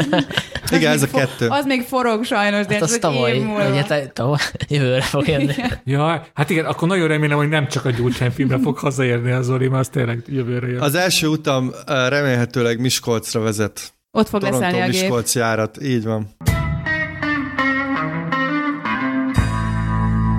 Igen, 0.76 0.92
ez 0.92 1.02
a 1.02 1.08
kettő. 1.08 1.48
Az 1.48 1.66
még 1.66 1.82
forog 1.82 2.24
sajnos, 2.24 2.66
de 2.66 2.74
Hát 2.74 2.84
ez 2.84 2.92
az 2.92 2.98
tavaly, 2.98 3.36
év 3.36 3.44
múlva. 3.44 3.70
ugye 3.70 4.08
tavaly, 4.14 4.40
jövőre 4.68 5.02
fog 5.02 5.28
jönni. 5.28 5.54
ja, 5.84 6.26
hát 6.34 6.50
igen, 6.50 6.66
akkor 6.66 6.88
nagyon 6.88 7.08
remélem, 7.08 7.38
hogy 7.38 7.50
nem 7.50 7.68
csak 7.68 7.86
a 7.86 7.90
Gyurcsány 7.90 8.32
filmre 8.32 8.60
fog 8.60 8.78
hazaérni 8.78 9.32
a 9.32 9.42
Zoli, 9.42 9.68
mert 9.68 9.80
az 9.80 9.88
tényleg 9.88 10.24
jövőre 10.28 10.68
jön. 10.68 10.82
Az 10.82 10.96
első 10.96 11.28
utam 11.28 11.72
remélhetőleg 11.86 12.80
Miskolcra 12.80 13.40
vezet. 13.40 13.94
Ott 14.12 14.30
fog 14.30 14.42
leszállni 14.42 14.82
a 14.82 14.88
gép. 14.88 15.24
Járat, 15.34 15.84
így 15.84 16.04
van. 16.04 16.30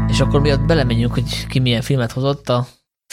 És 0.08 0.20
akkor 0.20 0.40
miatt 0.40 0.66
belemenjünk, 0.66 1.12
hogy 1.12 1.46
ki 1.46 1.58
milyen 1.58 1.82
filmet 1.82 2.12
hozott, 2.12 2.48
a 2.48 2.66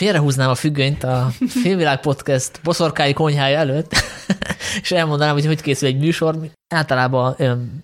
félrehúznám 0.03 0.49
a 0.49 0.55
függönyt 0.55 1.03
a 1.03 1.31
Filmvilág 1.61 1.99
Podcast 1.99 2.59
boszorkái 2.63 3.13
konyhája 3.13 3.57
előtt, 3.57 3.91
és 4.81 4.91
elmondanám, 4.91 5.33
hogy 5.33 5.45
hogy 5.45 5.61
készül 5.61 5.87
egy 5.87 5.97
műsor. 5.97 6.37
Általában 6.75 7.35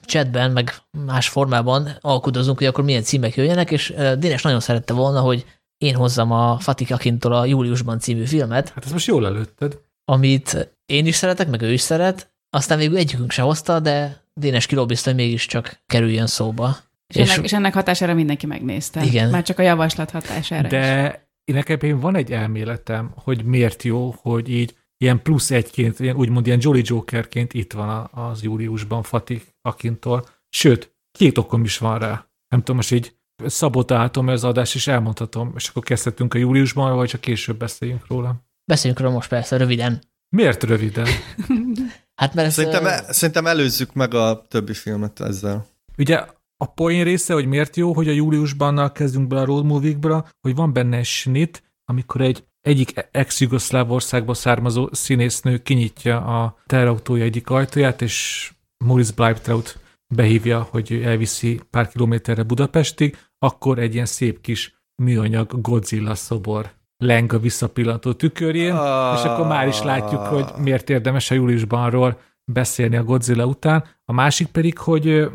chatben, 0.06 0.52
meg 0.52 0.74
más 1.06 1.28
formában 1.30 1.98
alkudozunk, 2.02 2.58
hogy 2.58 2.68
akkor 2.68 2.84
milyen 2.84 3.04
címek 3.04 3.36
jöjjenek, 3.36 3.72
és 3.72 3.94
Dénes 4.18 4.42
nagyon 4.42 4.60
szerette 4.60 4.94
volna, 4.94 5.20
hogy 5.20 5.46
én 5.78 5.96
hozzam 5.96 6.32
a 6.32 6.60
Fatih 6.60 6.92
Akintól 6.92 7.34
a 7.34 7.46
Júliusban 7.46 8.00
című 8.00 8.26
filmet, 8.26 8.70
Hát 8.70 8.84
ezt 8.84 8.94
most 8.94 9.08
jól 9.08 9.26
előtted. 9.26 9.78
amit 10.06 10.70
én 10.86 11.06
is 11.06 11.16
szeretek, 11.16 11.50
meg 11.50 11.62
ő 11.62 11.74
is 11.74 11.82
szeret, 11.82 12.32
aztán 12.50 12.78
végül 12.78 12.98
egyikünk 12.98 13.32
se 13.32 13.42
hozta, 13.42 13.80
de 13.80 14.24
Dénes 14.34 14.66
kilobbizta, 14.66 15.10
hogy 15.10 15.20
mégiscsak 15.20 15.82
kerüljön 15.88 16.28
szóba. 16.28 16.78
És, 17.14 17.30
ennek, 17.30 17.46
és 17.46 17.54
ennek 17.54 17.74
hatására 17.74 18.14
mindenki 18.14 18.46
megnézte. 18.46 19.04
Igen. 19.04 19.30
Már 19.30 19.44
csak 19.44 19.60
a 19.60 19.62
javaslat 19.62 20.12
hatására 20.12 20.68
is. 20.68 21.20
Én 21.50 21.56
nekem 21.56 21.78
én 21.82 22.00
van 22.00 22.16
egy 22.16 22.32
elméletem, 22.32 23.12
hogy 23.16 23.44
miért 23.44 23.84
jó, 23.84 24.16
hogy 24.18 24.50
így 24.50 24.76
ilyen 24.98 25.22
plusz 25.22 25.52
egyként, 25.52 26.00
ilyen, 26.00 26.16
úgymond 26.16 26.46
ilyen 26.46 26.60
Jolly 26.62 26.82
Jokerként 26.86 27.54
itt 27.54 27.74
van 27.74 27.90
a- 27.90 28.30
az 28.30 28.44
júliusban 28.44 29.04
Fatih 29.04 29.42
Akintól. 29.62 30.26
Sőt, 30.50 30.96
két 31.12 31.38
okom 31.38 31.64
is 31.64 31.78
van 31.78 32.00
rá. 32.00 32.28
Nem 32.48 32.60
tudom, 32.60 32.76
most 32.76 32.92
így 32.92 33.16
szabotáltam 33.46 34.28
az 34.28 34.44
adást, 34.44 34.76
és 34.76 34.88
elmondhatom, 34.88 35.54
és 35.56 35.68
akkor 35.68 35.84
kezdhetünk 35.84 36.34
a 36.34 36.38
júliusban, 36.38 36.96
vagy 36.96 37.08
csak 37.10 37.22
később 37.22 37.58
beszéljünk 37.58 38.08
róla. 38.08 38.36
Beszéljünk 38.66 39.02
róla 39.02 39.14
most 39.14 39.30
persze, 39.30 39.58
röviden. 39.58 40.02
Miért 40.36 40.64
röviden? 40.64 41.08
Hát 42.16 42.34
mert 42.34 42.48
ez, 42.48 42.54
Szerintem, 42.54 42.84
ö, 42.86 42.88
e- 42.88 43.14
szerintem 43.14 43.46
előzzük 43.48 43.94
meg 43.94 44.14
a 44.14 44.46
többi 44.48 44.74
filmet 44.74 45.20
ezzel. 45.20 45.68
Ugye 45.98 46.26
a 46.62 46.66
poén 46.66 47.04
része, 47.04 47.34
hogy 47.34 47.46
miért 47.46 47.76
jó, 47.76 47.94
hogy 47.94 48.08
a 48.08 48.12
júliusban 48.12 48.92
kezdünk 48.92 49.28
bele 49.28 49.42
a 49.42 49.46
road 49.46 49.66
movie 49.66 50.24
hogy 50.42 50.56
van 50.56 50.74
benne 50.74 50.98
egy 50.98 51.06
snit, 51.06 51.64
amikor 51.86 52.22
egy 52.22 52.44
egyik 52.62 53.08
ex-jugoszláv 53.12 54.02
származó 54.28 54.90
színésznő 54.92 55.58
kinyitja 55.58 56.42
a 56.42 56.58
terautója 56.66 57.24
egyik 57.24 57.50
ajtaját, 57.50 58.02
és 58.02 58.52
Maurice 58.86 59.14
Bleibtraut 59.16 59.80
behívja, 60.16 60.68
hogy 60.70 61.02
elviszi 61.04 61.60
pár 61.70 61.88
kilométerre 61.88 62.44
Budapestig, 62.44 63.18
akkor 63.38 63.80
egy 63.80 63.94
ilyen 63.94 64.06
szép 64.06 64.42
kis 64.42 64.84
műanyag 64.96 65.62
Godzilla 65.62 66.16
szobor 66.16 66.72
leng 66.98 67.34
a 67.34 67.40
visszapillantó 67.40 68.14
tükörjén, 68.14 68.74
és 69.16 69.24
akkor 69.24 69.48
már 69.48 69.68
is 69.68 69.82
látjuk, 69.82 70.22
hogy 70.22 70.46
miért 70.58 70.90
érdemes 70.90 71.32
a 71.32 71.36
júliusban 71.36 71.84
arról 71.84 72.20
beszélni 72.52 72.96
a 72.96 73.04
Godzilla 73.04 73.46
után. 73.46 73.84
A 74.06 74.14
másik 74.14 74.48
pedig, 74.48 74.78
hogy 74.78 75.30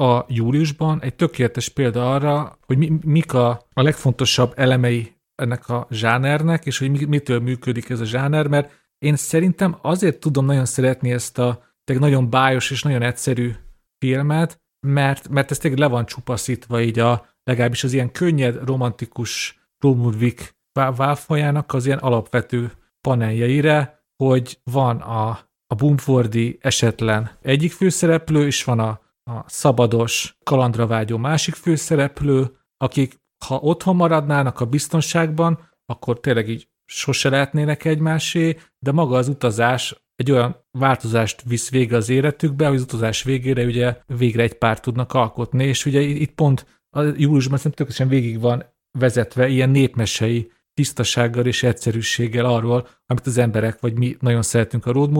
a 0.00 0.24
júliusban 0.28 1.02
egy 1.02 1.14
tökéletes 1.14 1.68
példa 1.68 2.14
arra, 2.14 2.58
hogy 2.66 2.78
mi, 2.78 2.98
mik 3.04 3.32
a, 3.32 3.48
a 3.72 3.82
legfontosabb 3.82 4.52
elemei 4.56 5.12
ennek 5.34 5.68
a 5.68 5.86
zsánernek, 5.90 6.66
és 6.66 6.78
hogy 6.78 6.90
mi, 6.90 7.04
mitől 7.04 7.40
működik 7.40 7.88
ez 7.88 8.00
a 8.00 8.04
zsáner, 8.04 8.46
mert 8.46 8.72
én 8.98 9.16
szerintem 9.16 9.78
azért 9.82 10.20
tudom 10.20 10.44
nagyon 10.44 10.64
szeretni 10.64 11.12
ezt 11.12 11.38
a 11.38 11.62
tényleg 11.84 12.10
nagyon 12.10 12.30
bájos 12.30 12.70
és 12.70 12.82
nagyon 12.82 13.02
egyszerű 13.02 13.52
filmet, 13.98 14.60
mert, 14.86 15.28
mert 15.28 15.50
ez 15.50 15.58
tényleg 15.58 15.80
le 15.80 15.86
van 15.86 16.06
csupaszítva 16.06 16.80
így 16.80 16.98
a 16.98 17.26
legalábbis 17.44 17.84
az 17.84 17.92
ilyen 17.92 18.12
könnyed, 18.12 18.64
romantikus 18.64 19.60
Romudvik 19.78 20.56
válfajának 20.72 21.74
az 21.74 21.86
ilyen 21.86 21.98
alapvető 21.98 22.72
paneljeire, 23.00 24.04
hogy 24.16 24.60
van 24.64 24.96
a, 24.96 25.28
a 25.66 25.74
Bumfordi 25.74 26.58
esetlen 26.60 27.30
egyik 27.42 27.72
főszereplő, 27.72 28.46
és 28.46 28.64
van 28.64 28.78
a, 28.78 29.00
a 29.28 29.44
szabados, 29.46 30.36
kalandra 30.42 30.86
vágyó 30.86 31.16
másik 31.16 31.54
főszereplő, 31.54 32.56
akik 32.76 33.20
ha 33.46 33.56
otthon 33.56 33.96
maradnának 33.96 34.60
a 34.60 34.66
biztonságban, 34.66 35.68
akkor 35.86 36.20
tényleg 36.20 36.48
így 36.48 36.68
sose 36.84 37.28
lehetnének 37.28 37.84
egymásé, 37.84 38.58
de 38.78 38.92
maga 38.92 39.16
az 39.16 39.28
utazás 39.28 40.02
egy 40.14 40.30
olyan 40.30 40.64
változást 40.78 41.42
visz 41.42 41.70
végre 41.70 41.96
az 41.96 42.08
életükbe, 42.08 42.66
hogy 42.66 42.76
az 42.76 42.82
utazás 42.82 43.22
végére 43.22 43.64
ugye 43.64 43.96
végre 44.06 44.42
egy 44.42 44.54
pár 44.54 44.80
tudnak 44.80 45.12
alkotni, 45.12 45.64
és 45.64 45.86
ugye 45.86 46.00
itt 46.00 46.34
pont 46.34 46.82
a 46.90 47.02
júliusban 47.02 47.58
szerintem 47.58 47.70
tökéletesen 47.70 48.08
végig 48.08 48.40
van 48.40 48.64
vezetve 48.98 49.48
ilyen 49.48 49.70
népmesei 49.70 50.52
tisztasággal 50.74 51.46
és 51.46 51.62
egyszerűséggel 51.62 52.44
arról, 52.44 52.88
amit 53.06 53.26
az 53.26 53.38
emberek, 53.38 53.80
vagy 53.80 53.98
mi 53.98 54.16
nagyon 54.20 54.42
szeretünk 54.42 54.86
a 54.86 54.92
road 54.92 55.10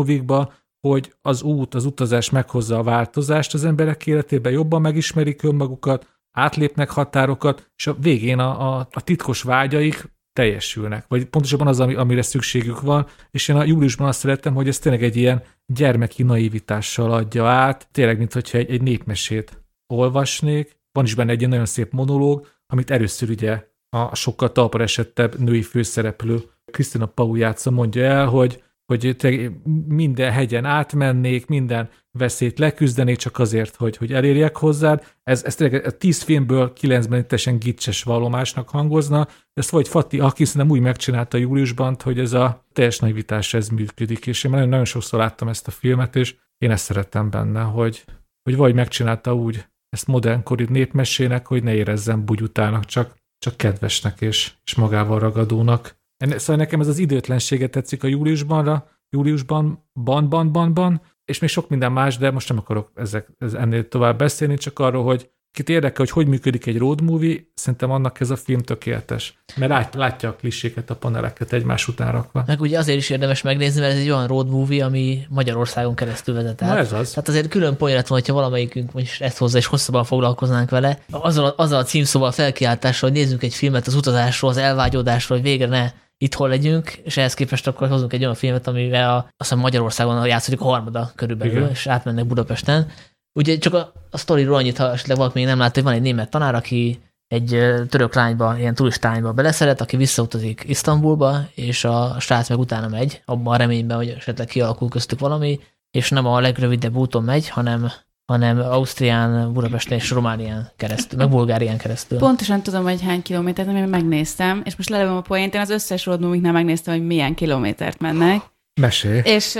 hogy 0.80 1.14
az 1.22 1.42
út, 1.42 1.74
az 1.74 1.84
utazás 1.84 2.30
meghozza 2.30 2.78
a 2.78 2.82
változást 2.82 3.54
az 3.54 3.64
emberek 3.64 4.06
életében, 4.06 4.52
jobban 4.52 4.80
megismerik 4.80 5.42
önmagukat, 5.42 6.06
átlépnek 6.36 6.90
határokat, 6.90 7.70
és 7.76 7.86
a 7.86 7.96
végén 8.00 8.38
a, 8.38 8.78
a, 8.78 8.88
a 8.92 9.00
titkos 9.00 9.42
vágyaik 9.42 10.16
teljesülnek, 10.32 11.04
vagy 11.08 11.24
pontosabban 11.24 11.66
az, 11.66 11.80
ami, 11.80 11.94
amire 11.94 12.22
szükségük 12.22 12.80
van, 12.80 13.06
és 13.30 13.48
én 13.48 13.56
a 13.56 13.64
júliusban 13.64 14.08
azt 14.08 14.18
szerettem, 14.18 14.54
hogy 14.54 14.68
ez 14.68 14.78
tényleg 14.78 15.02
egy 15.02 15.16
ilyen 15.16 15.42
gyermeki 15.66 16.22
naivitással 16.22 17.12
adja 17.12 17.46
át, 17.46 17.88
tényleg, 17.92 18.18
mint 18.18 18.32
hogyha 18.32 18.58
egy, 18.58 18.70
egy 18.70 18.82
népmesét 18.82 19.64
olvasnék, 19.94 20.76
van 20.92 21.04
is 21.04 21.14
benne 21.14 21.30
egy 21.30 21.38
ilyen 21.38 21.50
nagyon 21.50 21.66
szép 21.66 21.92
monológ, 21.92 22.46
amit 22.66 22.90
először 22.90 23.30
ugye 23.30 23.66
a 23.90 24.14
sokkal 24.14 24.52
talpra 24.52 24.82
esettebb 24.82 25.38
női 25.38 25.62
főszereplő, 25.62 26.42
Krisztina 26.72 27.06
Pau 27.06 27.34
játsza, 27.34 27.70
mondja 27.70 28.04
el, 28.04 28.26
hogy 28.26 28.62
hogy 28.92 29.50
minden 29.88 30.32
hegyen 30.32 30.64
átmennék, 30.64 31.46
minden 31.46 31.88
veszélyt 32.10 32.58
leküzdenék 32.58 33.16
csak 33.16 33.38
azért, 33.38 33.76
hogy, 33.76 33.96
hogy 33.96 34.12
elérjek 34.12 34.56
hozzád. 34.56 35.06
Ez, 35.22 35.44
ez 35.44 35.54
tényleg 35.54 35.86
a 35.86 35.90
tíz 35.90 36.22
filmből 36.22 36.72
kilencben 36.72 37.26
teljesen 37.26 37.58
gicses 37.58 38.02
vallomásnak 38.02 38.68
hangozna. 38.68 39.28
Ezt 39.52 39.70
vagy 39.70 39.88
Fati 39.88 40.18
Akis 40.20 40.52
nem 40.52 40.70
úgy 40.70 40.80
megcsinálta 40.80 41.36
júliusban, 41.36 41.96
hogy 42.02 42.18
ez 42.18 42.32
a 42.32 42.64
teljes 42.72 42.98
naivitás 42.98 43.54
ez 43.54 43.68
működik, 43.68 44.26
és 44.26 44.44
én 44.44 44.50
nagyon, 44.50 44.68
nagyon 44.68 44.84
sokszor 44.84 45.18
láttam 45.18 45.48
ezt 45.48 45.66
a 45.66 45.70
filmet, 45.70 46.16
és 46.16 46.34
én 46.58 46.70
ezt 46.70 46.84
szerettem 46.84 47.30
benne, 47.30 47.60
hogy, 47.60 48.04
hogy 48.42 48.56
vagy 48.56 48.74
megcsinálta 48.74 49.34
úgy 49.34 49.66
ezt 49.88 50.06
modernkori 50.06 50.66
népmesének, 50.68 51.46
hogy 51.46 51.62
ne 51.62 51.74
érezzem 51.74 52.24
bugyutának, 52.24 52.84
csak, 52.84 53.14
csak 53.38 53.56
kedvesnek 53.56 54.20
és, 54.20 54.52
és 54.64 54.74
magával 54.74 55.18
ragadónak. 55.18 55.96
Szóval 56.18 56.56
nekem 56.56 56.80
ez 56.80 56.88
az 56.88 56.98
időtlensége 56.98 57.68
tetszik 57.68 58.04
a 58.04 58.06
júliusbanra, 58.06 58.88
júliusban, 59.10 59.88
ban, 59.92 60.28
ban, 60.28 60.52
ban, 60.52 60.74
ban, 60.74 61.00
és 61.24 61.38
még 61.38 61.50
sok 61.50 61.68
minden 61.68 61.92
más, 61.92 62.16
de 62.16 62.30
most 62.30 62.48
nem 62.48 62.58
akarok 62.58 62.90
ezek, 62.94 63.28
ez 63.38 63.54
ennél 63.54 63.88
tovább 63.88 64.18
beszélni, 64.18 64.56
csak 64.56 64.78
arról, 64.78 65.04
hogy 65.04 65.30
kit 65.50 65.68
érdekel, 65.68 65.96
hogy 65.96 66.10
hogy 66.10 66.26
működik 66.26 66.66
egy 66.66 66.78
road 66.78 67.00
movie, 67.00 67.36
szerintem 67.54 67.90
annak 67.90 68.20
ez 68.20 68.30
a 68.30 68.36
film 68.36 68.60
tökéletes. 68.60 69.38
Mert 69.56 69.70
lát, 69.70 69.94
látja 69.94 70.28
a 70.28 70.34
kliséket, 70.34 70.90
a 70.90 70.96
paneleket 70.96 71.52
egymás 71.52 71.88
után 71.88 72.12
rakva. 72.12 72.42
Meg 72.46 72.60
ugye 72.60 72.78
azért 72.78 72.98
is 72.98 73.10
érdemes 73.10 73.42
megnézni, 73.42 73.80
mert 73.80 73.92
ez 73.92 73.98
egy 73.98 74.10
olyan 74.10 74.26
road 74.26 74.48
movie, 74.48 74.84
ami 74.84 75.26
Magyarországon 75.28 75.94
keresztül 75.94 76.34
vezet 76.34 76.62
el. 76.62 76.78
ez 76.78 76.92
az. 76.92 77.08
Tehát 77.10 77.28
azért 77.28 77.48
külön 77.48 77.76
poén 77.76 77.94
lett 77.94 78.06
volna, 78.06 78.24
hogyha 78.24 78.40
valamelyikünk 78.40 78.92
most 78.92 79.22
ezt 79.22 79.38
hozza 79.38 79.58
és 79.58 79.66
hosszabban 79.66 80.04
foglalkoznánk 80.04 80.70
vele. 80.70 80.98
Azzal, 81.10 81.54
azzal 81.56 81.78
a 81.78 81.84
címszóval 81.84 82.32
felkiáltással, 82.32 83.08
hogy 83.10 83.18
nézzünk 83.18 83.42
egy 83.42 83.54
filmet 83.54 83.86
az 83.86 83.94
utazásról, 83.94 84.50
az 84.50 84.56
elvágyódásról, 84.56 85.38
hogy 85.38 85.46
végre 85.46 85.66
ne 85.66 85.90
itthon 86.18 86.48
legyünk, 86.48 86.90
és 86.90 87.16
ehhez 87.16 87.34
képest 87.34 87.66
akkor 87.66 87.88
hozunk 87.88 88.12
egy 88.12 88.22
olyan 88.22 88.34
filmet, 88.34 88.66
amivel 88.66 89.10
a, 89.10 89.16
azt 89.16 89.32
hiszem 89.36 89.58
Magyarországon 89.58 90.26
játszódik 90.26 90.60
a 90.60 90.64
harmada 90.64 91.12
körülbelül, 91.14 91.56
Igen. 91.56 91.70
és 91.70 91.86
átmennek 91.86 92.26
Budapesten. 92.26 92.90
Ugye 93.38 93.58
csak 93.58 93.74
a, 93.74 93.92
a 94.10 94.18
sztoriról 94.18 94.56
annyit, 94.56 94.76
ha 94.76 94.92
esetleg 94.92 95.16
valaki 95.16 95.38
még 95.38 95.46
nem 95.46 95.58
látta, 95.58 95.74
hogy 95.74 95.82
van 95.82 95.92
egy 95.92 96.02
német 96.02 96.30
tanár, 96.30 96.54
aki 96.54 97.00
egy 97.28 97.48
török 97.88 98.14
lányba, 98.14 98.58
ilyen 98.58 98.74
turistányba 98.74 99.32
beleszeret, 99.32 99.80
aki 99.80 99.96
visszautazik 99.96 100.64
Isztambulba, 100.66 101.40
és 101.54 101.84
a 101.84 102.16
srác 102.20 102.48
meg 102.48 102.58
utána 102.58 102.88
megy, 102.88 103.22
abban 103.24 103.54
a 103.54 103.56
reményben, 103.56 103.96
hogy 103.96 104.08
esetleg 104.08 104.46
kialakul 104.46 104.88
köztük 104.88 105.18
valami, 105.18 105.60
és 105.90 106.10
nem 106.10 106.26
a 106.26 106.40
legrövidebb 106.40 106.96
úton 106.96 107.24
megy, 107.24 107.48
hanem 107.48 107.90
hanem 108.28 108.58
Ausztrián, 108.58 109.52
Budapesten 109.52 109.98
és 109.98 110.10
Románián 110.10 110.70
keresztül, 110.76 111.18
meg 111.18 111.28
Bulgárián 111.28 111.78
keresztül. 111.78 112.18
Pontosan 112.18 112.62
tudom, 112.62 112.82
hogy 112.82 113.02
hány 113.02 113.22
kilométert, 113.22 113.72
mert 113.72 113.90
megnéztem, 113.90 114.62
és 114.64 114.76
most 114.76 114.88
lelőm 114.88 115.16
a 115.16 115.20
poént, 115.20 115.54
én 115.54 115.60
az 115.60 115.70
összes 115.70 116.06
road 116.06 116.40
megnéztem, 116.40 116.94
hogy 116.94 117.06
milyen 117.06 117.34
kilométert 117.34 118.00
mennek. 118.00 118.42
Mesélj. 118.78 119.20
És 119.24 119.52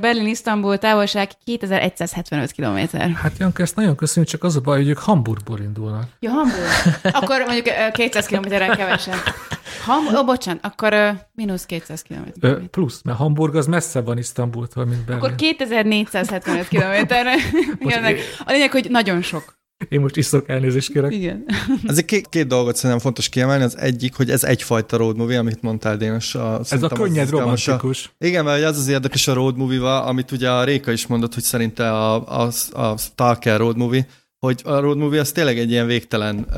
Berlin-Isztambul 0.00 0.78
távolság 0.78 1.30
2175 1.44 2.52
km. 2.52 2.96
Hát 2.96 3.32
Janka, 3.38 3.62
ezt 3.62 3.76
nagyon 3.76 3.96
köszönjük, 3.96 4.30
csak 4.30 4.44
az 4.44 4.56
a 4.56 4.60
baj, 4.60 4.76
hogy 4.78 4.88
ők 4.88 4.98
Hamburgból 4.98 5.58
indulnak. 5.60 6.04
Ja, 6.20 6.30
Hamburg. 6.30 6.62
Akkor 7.02 7.42
mondjuk 7.46 7.66
uh, 7.66 7.92
200 7.92 8.26
km-rel 8.26 8.76
kevesebb. 8.76 9.18
Ham, 9.84 10.06
oh, 10.06 10.24
bocsánat, 10.24 10.64
akkor 10.64 10.92
uh, 10.92 11.08
mínusz 11.34 11.66
200 11.66 12.02
km. 12.02 12.46
Ö, 12.46 12.58
plusz, 12.70 13.02
mert 13.04 13.18
Hamburg 13.18 13.54
az 13.54 13.66
messze 13.66 14.00
van 14.00 14.18
Isztambultól, 14.18 14.84
mint 14.84 15.04
Berlin. 15.04 15.24
Akkor 15.24 15.34
2475 15.34 16.68
km-re 16.68 17.34
jönnek. 17.78 18.18
A 18.44 18.50
lényeg, 18.50 18.70
hogy 18.70 18.86
nagyon 18.90 19.22
sok. 19.22 19.60
Én 19.88 20.00
most 20.00 20.16
iszok 20.16 20.48
elnézést 20.48 20.92
kérek. 20.92 21.12
Igen. 21.12 21.44
Azért 21.86 22.06
két, 22.06 22.28
két 22.28 22.46
dolgot 22.46 22.76
szerintem 22.76 22.98
fontos 22.98 23.28
kiemelni. 23.28 23.64
Az 23.64 23.78
egyik, 23.78 24.14
hogy 24.14 24.30
ez 24.30 24.44
egyfajta 24.44 24.96
road 24.96 25.16
movie, 25.16 25.38
amit 25.38 25.62
mondtál 25.62 25.96
Dénes. 25.96 26.34
A, 26.34 26.60
ez 26.70 26.82
a 26.82 26.88
könnyed 26.88 27.30
romantikus. 27.30 28.12
A, 28.18 28.24
igen, 28.24 28.44
mert 28.44 28.64
az 28.64 28.78
az 28.78 28.88
érdekes 28.88 29.28
a 29.28 29.32
road 29.32 29.56
movie-val, 29.56 30.02
amit 30.02 30.30
ugye 30.30 30.50
a 30.50 30.64
Réka 30.64 30.92
is 30.92 31.06
mondott, 31.06 31.34
hogy 31.34 31.42
szerinte 31.42 31.90
a, 31.90 32.42
a, 32.42 32.50
a 32.72 32.96
Stalker 32.98 33.58
road 33.58 33.76
movie, 33.76 34.06
hogy 34.46 34.60
a 34.64 34.78
road 34.78 34.96
movie 34.96 35.20
az 35.20 35.32
tényleg 35.32 35.58
egy 35.58 35.70
ilyen 35.70 35.86
végtelen, 35.86 36.46
uh, 36.48 36.54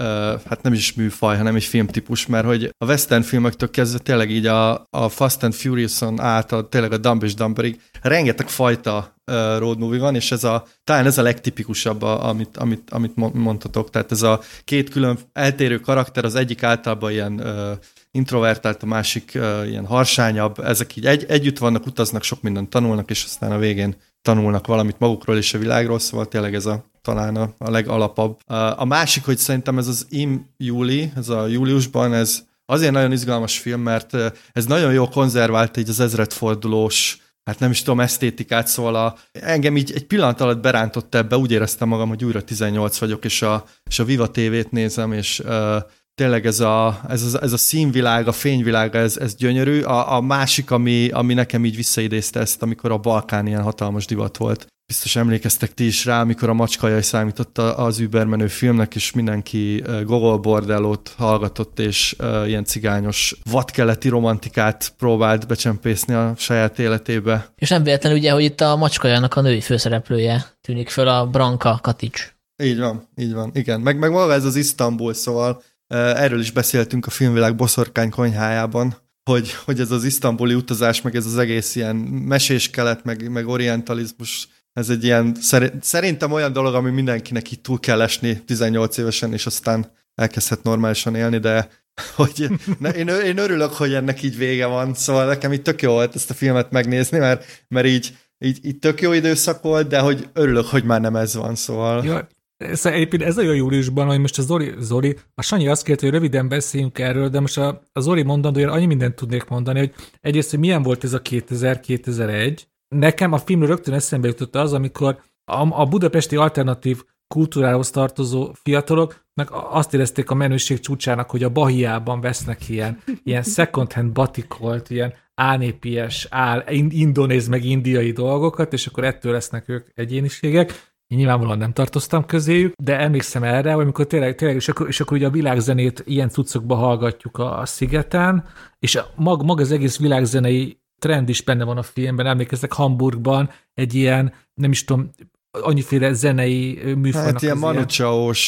hát 0.49 0.63
nem 0.63 0.73
is 0.73 0.95
műfaj, 0.95 1.37
hanem 1.37 1.55
egy 1.55 1.65
filmtípus, 1.65 2.27
mert 2.27 2.47
hogy 2.47 2.71
a 2.79 2.85
western 2.85 3.23
filmektől 3.23 3.71
kezdve 3.71 3.99
tényleg 3.99 4.31
így 4.31 4.47
a, 4.47 4.87
a 4.91 5.09
Fast 5.09 5.43
and 5.43 5.55
Furious-on 5.55 6.21
át, 6.21 6.53
a, 6.53 6.69
tényleg 6.69 6.93
a 6.93 6.99
Dumb 6.99 7.23
és 7.23 7.35
Dumberig, 7.35 7.81
rengeteg 8.03 8.49
fajta 8.49 9.15
uh, 9.27 9.59
road 9.59 9.79
movie 9.79 10.01
van, 10.01 10.15
és 10.15 10.33
ez 10.33 10.45
a, 10.45 10.67
talán 10.85 11.07
ez 11.07 11.19
a 11.19 11.23
legtipikusabb, 11.23 12.03
a, 12.03 12.29
amit, 12.29 12.57
amit, 12.57 12.91
amit 12.91 13.17
mondtatok, 13.35 13.91
tehát 13.91 14.13
ez 14.13 14.23
a 14.23 14.41
két 14.65 14.91
külön 14.91 15.19
eltérő 15.33 15.81
karakter, 15.81 16.25
az 16.25 16.35
egyik 16.35 16.63
általában 16.63 17.11
ilyen 17.11 17.41
uh, 17.41 17.71
introvertált, 18.11 18.83
a 18.83 18.87
másik 18.87 19.33
uh, 19.35 19.69
ilyen 19.69 19.87
harsányabb, 19.87 20.59
ezek 20.59 20.97
így 20.97 21.07
egy, 21.07 21.25
együtt 21.29 21.59
vannak, 21.59 21.87
utaznak, 21.87 22.23
sok 22.23 22.43
mindent 22.43 22.71
tanulnak, 22.71 23.11
és 23.11 23.25
aztán 23.25 23.53
a 23.53 23.59
végén 23.59 23.97
tanulnak 24.25 24.67
valamit 24.67 24.99
magukról 24.99 25.37
és 25.37 25.55
a 25.55 25.59
világról, 25.59 25.99
szóval 25.99 26.27
tényleg 26.27 26.55
ez 26.55 26.67
a 26.67 26.85
talán 27.03 27.37
a, 27.37 27.55
a 27.59 27.71
legalapabb. 27.71 28.39
A 28.77 28.85
másik, 28.85 29.25
hogy 29.25 29.39
szerintem 29.39 29.79
ez 29.79 29.89
az 29.89 30.07
Im 30.09 30.47
Júli, 30.57 31.13
ez 31.17 31.29
a 31.29 31.47
júliusban, 31.47 32.15
ez 32.15 32.43
azért 32.67 32.93
nagyon 32.93 33.13
izgalmas 33.13 33.59
film, 33.59 33.81
mert 33.81 34.17
ez 34.53 34.67
nagyon 34.67 34.93
jó 34.93 35.09
konzervált 35.09 35.77
így 35.77 35.89
az 35.89 36.01
ezredfordulós 36.01 37.19
hát 37.45 37.59
nem 37.59 37.71
is 37.71 37.83
tudom, 37.83 38.01
esztétikát, 38.01 38.67
szóval 38.67 38.95
a, 38.95 39.17
engem 39.33 39.77
így 39.77 39.93
egy 39.95 40.07
pillanat 40.07 40.41
alatt 40.41 40.61
berántott 40.61 41.15
ebbe, 41.15 41.37
úgy 41.37 41.51
éreztem 41.51 41.89
magam, 41.89 42.09
hogy 42.09 42.25
újra 42.25 42.43
18 42.43 42.99
vagyok, 42.99 43.25
és 43.25 43.43
a, 43.43 43.65
és 43.85 43.99
a 43.99 44.05
Viva 44.05 44.31
TV-t 44.31 44.71
nézem, 44.71 45.13
és 45.13 45.41
uh, 45.41 45.77
tényleg 46.15 46.47
ez 46.47 46.61
a, 46.61 47.01
ez, 47.09 47.35
a, 47.35 47.43
ez 47.43 47.53
a 47.53 47.57
színvilág, 47.57 48.29
a 48.29 48.33
fényvilága, 48.33 48.99
ez, 48.99 49.17
ez 49.17 49.35
gyönyörű. 49.35 49.83
A, 49.83 50.17
a 50.17 50.21
másik, 50.21 50.71
ami, 50.71 51.09
ami 51.09 51.35
nekem 51.35 51.65
így 51.65 51.77
visszaidézte 51.77 52.41
ezt, 52.41 52.63
amikor 52.63 52.91
a 52.91 52.99
Balkán 52.99 53.47
ilyen 53.47 53.63
hatalmas 53.63 54.07
divat 54.07 54.37
volt. 54.37 54.67
Biztos 54.87 55.17
emlékeztek 55.17 55.75
ti 55.75 55.87
is 55.87 56.05
rá, 56.05 56.21
amikor 56.21 56.49
a 56.49 56.55
macskajaj 56.55 57.03
számított 57.03 57.59
az 57.59 57.99
übermenő 57.99 58.47
filmnek, 58.47 58.95
és 58.95 59.13
mindenki 59.13 59.85
Gogol 60.05 60.39
Bordellót 60.39 61.15
hallgatott, 61.17 61.79
és 61.79 62.17
ilyen 62.47 62.65
cigányos 62.65 63.37
vadkeleti 63.51 64.09
romantikát 64.09 64.93
próbált 64.99 65.47
becsempészni 65.47 66.15
a 66.15 66.35
saját 66.37 66.79
életébe. 66.79 67.53
És 67.57 67.69
nem 67.69 67.83
véletlen 67.83 68.13
ugye, 68.13 68.33
hogy 68.33 68.45
itt 68.45 68.61
a 68.61 68.77
macskajának 68.77 69.35
a 69.35 69.41
női 69.41 69.61
főszereplője 69.61 70.45
tűnik 70.61 70.89
föl 70.89 71.09
a 71.09 71.27
Branka 71.27 71.79
Katics. 71.83 72.35
Így 72.63 72.79
van, 72.79 73.09
így 73.17 73.33
van, 73.33 73.51
igen. 73.55 73.81
Meg, 73.81 73.99
meg 73.99 74.11
maga 74.11 74.33
ez 74.33 74.45
az 74.45 74.57
Isztambul, 74.57 75.15
szóval 75.15 75.63
Erről 75.87 76.41
is 76.41 76.51
beszéltünk 76.51 77.07
a 77.07 77.11
filmvilág 77.11 77.57
boszorkány 77.57 78.11
konyhájában, 78.11 78.97
hogy, 79.31 79.53
hogy 79.53 79.81
ez 79.81 79.91
az 79.91 80.05
isztambuli 80.05 80.55
utazás, 80.55 81.03
meg 81.03 81.17
ez 81.17 81.27
az 81.27 81.39
egész 81.39 81.75
ilyen 81.75 81.97
meséskelet, 81.97 83.05
meg, 83.05 83.31
meg 83.31 83.49
orientalizmus, 83.49 84.49
ez 84.73 84.89
egy 84.89 85.05
ilyen, 85.05 85.37
szerintem 85.81 86.33
olyan 86.33 86.53
dolog, 86.53 86.75
ami 86.75 86.91
mindenkinek 86.91 87.53
itt 87.53 87.63
túl 87.63 87.81
kell 87.81 88.01
esni 88.01 88.45
18 88.45 88.97
évesen, 88.97 89.33
és 89.33 89.47
aztán 89.47 89.93
elkezdhet 90.15 90.63
normálisan 90.63 91.15
élni, 91.15 91.39
de 91.39 91.69
hogy 92.17 92.49
ne, 92.79 92.91
én, 92.91 93.09
én 93.09 93.39
örülök, 93.39 93.73
hogy 93.73 93.95
ennek 93.95 94.23
így 94.23 94.37
vége 94.37 94.67
van, 94.67 94.95
szóval 94.95 95.27
nekem 95.27 95.53
itt 95.53 95.65
tök 95.65 95.83
jó 95.83 95.93
volt 95.93 96.15
ezt 96.15 96.31
a 96.31 96.35
filmet 96.35 96.71
megnézni, 96.71 97.19
mert, 97.19 97.65
mert 97.69 97.87
így, 97.87 98.17
így, 98.39 98.67
így 98.67 98.79
tök 98.79 99.01
jó 99.01 99.13
időszak 99.13 99.63
volt, 99.63 99.89
de 99.89 99.99
hogy 99.99 100.29
örülök, 100.33 100.67
hogy 100.67 100.85
már 100.85 101.01
nem 101.01 101.17
ez 101.17 101.35
van, 101.35 101.55
szóval... 101.55 102.05
Ja, 102.05 102.29
ez, 102.65 102.87
ez 103.11 103.37
a 103.37 103.43
jó 103.43 103.53
júliusban, 103.53 104.07
hogy 104.07 104.19
most 104.19 104.39
a 104.39 104.43
Zori, 104.43 104.73
Zori, 104.79 105.17
a 105.35 105.43
Sanyi 105.43 105.69
azt 105.69 105.85
kérte, 105.85 106.07
hogy 106.07 106.15
röviden 106.15 106.49
beszéljünk 106.49 106.99
erről, 106.99 107.29
de 107.29 107.41
most 107.41 107.59
a, 107.59 107.83
a 107.93 108.01
Zori 108.01 108.23
mondandójára 108.23 108.73
annyi 108.73 108.87
mindent 108.87 109.15
tudnék 109.15 109.45
mondani, 109.45 109.79
hogy 109.79 109.95
egyrészt, 110.21 110.51
hogy 110.51 110.59
milyen 110.59 110.83
volt 110.83 111.05
ez 111.05 111.13
a 111.13 111.23
2000-2001. 111.23 112.59
Nekem 112.89 113.33
a 113.33 113.39
filmről 113.39 113.69
rögtön 113.69 113.95
eszembe 113.95 114.27
jutott 114.27 114.57
az, 114.57 114.73
amikor 114.73 115.23
a, 115.45 115.81
a 115.81 115.87
budapesti 115.87 116.37
alternatív 116.37 117.03
kultúrához 117.35 117.91
tartozó 117.91 118.53
fiataloknak 118.63 119.51
azt 119.71 119.95
érezték 119.95 120.31
a 120.31 120.35
menőség 120.35 120.81
csúcsának, 120.81 121.31
hogy 121.31 121.43
a 121.43 121.49
Bahiában 121.49 122.21
vesznek 122.21 122.69
ilyen, 122.69 123.03
ilyen 123.23 123.43
second-hand 123.43 124.13
batikolt, 124.13 124.91
ilyen 124.91 125.15
ánépies, 125.35 126.27
áll, 126.31 126.65
indonéz 126.89 127.49
meg 127.49 127.65
indiai 127.65 128.13
dolgokat, 128.13 128.73
és 128.73 128.87
akkor 128.87 129.05
ettől 129.05 129.33
lesznek 129.33 129.69
ők 129.69 129.89
egyéniségek. 129.95 130.94
Én 131.07 131.19
nyilvánvalóan 131.19 131.59
nem 131.59 131.73
tartoztam 131.73 132.27
közéjük, 132.27 132.75
de 132.83 132.99
emlékszem 132.99 133.43
erre, 133.43 133.73
hogy 133.73 133.83
amikor 133.83 134.07
tényleg, 134.07 134.35
tényleg 134.35 134.57
és, 134.57 134.69
akkor, 134.69 134.89
és 134.89 135.01
akkor 135.01 135.17
ugye 135.17 135.27
a 135.27 135.31
világzenét 135.31 136.03
ilyen 136.07 136.29
cuccokba 136.29 136.75
hallgatjuk 136.75 137.39
a, 137.39 137.59
a 137.59 137.67
szigeten, 137.67 138.45
és 138.79 138.99
mag, 139.15 139.43
maga 139.43 139.63
az 139.63 139.73
egész 139.73 139.99
világzenei 139.99 140.79
trend 140.99 141.29
is 141.29 141.43
benne 141.43 141.65
van 141.65 141.77
a 141.77 141.83
filmben, 141.83 142.27
emlékeztek 142.27 142.73
Hamburgban 142.73 143.51
egy 143.75 143.95
ilyen, 143.95 144.33
nem 144.55 144.71
is 144.71 144.85
tudom, 144.85 145.11
annyiféle 145.51 146.13
zenei 146.13 146.81
műfajnak. 146.97 147.33
Hát 147.33 147.43
ilyen 147.43 147.59
Manu 147.59 147.85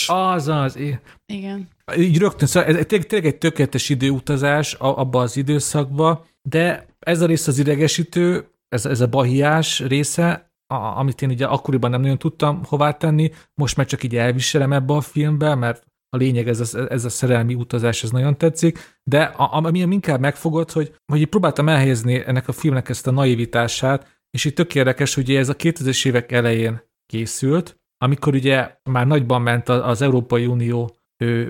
Az, 0.06 0.48
az. 0.48 0.78
Igen. 1.26 1.68
Így 1.96 2.18
rögtön, 2.18 2.48
szóval 2.48 2.68
ez 2.68 2.84
tényleg, 2.86 3.08
tényleg 3.08 3.28
egy 3.28 3.38
tökéletes 3.38 3.88
időutazás 3.88 4.74
abba 4.74 5.20
az 5.20 5.36
időszakba, 5.36 6.26
de 6.42 6.86
ez 6.98 7.20
a 7.20 7.26
rész 7.26 7.46
az 7.46 7.58
idegesítő, 7.58 8.48
ez, 8.68 8.86
ez 8.86 9.00
a 9.00 9.06
bahiás 9.06 9.80
része, 9.80 10.45
a, 10.66 10.74
amit 10.74 11.22
én 11.22 11.30
ugye 11.30 11.46
akkoriban 11.46 11.90
nem 11.90 12.00
nagyon 12.00 12.18
tudtam 12.18 12.64
hová 12.64 12.92
tenni, 12.92 13.30
most 13.54 13.76
már 13.76 13.86
csak 13.86 14.02
így 14.02 14.16
elviselem 14.16 14.72
ebbe 14.72 14.94
a 14.94 15.00
filmbe, 15.00 15.54
mert 15.54 15.86
a 16.08 16.16
lényeg, 16.16 16.48
ez 16.48 16.74
a, 16.74 16.90
ez 16.90 17.04
a 17.04 17.08
szerelmi 17.08 17.54
utazás, 17.54 18.02
ez 18.02 18.10
nagyon 18.10 18.38
tetszik, 18.38 18.98
de 19.02 19.22
a, 19.22 19.64
ami 19.64 19.78
inkább 19.78 20.20
megfogott, 20.20 20.72
hogy, 20.72 20.94
hogy 21.12 21.20
így 21.20 21.26
próbáltam 21.26 21.68
elhelyezni 21.68 22.22
ennek 22.26 22.48
a 22.48 22.52
filmnek 22.52 22.88
ezt 22.88 23.06
a 23.06 23.10
naivitását, 23.10 24.20
és 24.30 24.44
itt 24.44 24.54
tök 24.54 24.74
érdekes, 24.74 25.14
hogy 25.14 25.34
ez 25.34 25.48
a 25.48 25.56
2000-es 25.56 26.06
évek 26.06 26.32
elején 26.32 26.82
készült, 27.06 27.80
amikor 27.98 28.34
ugye 28.34 28.76
már 28.82 29.06
nagyban 29.06 29.42
ment 29.42 29.68
az 29.68 30.02
Európai 30.02 30.46
Unió 30.46 30.96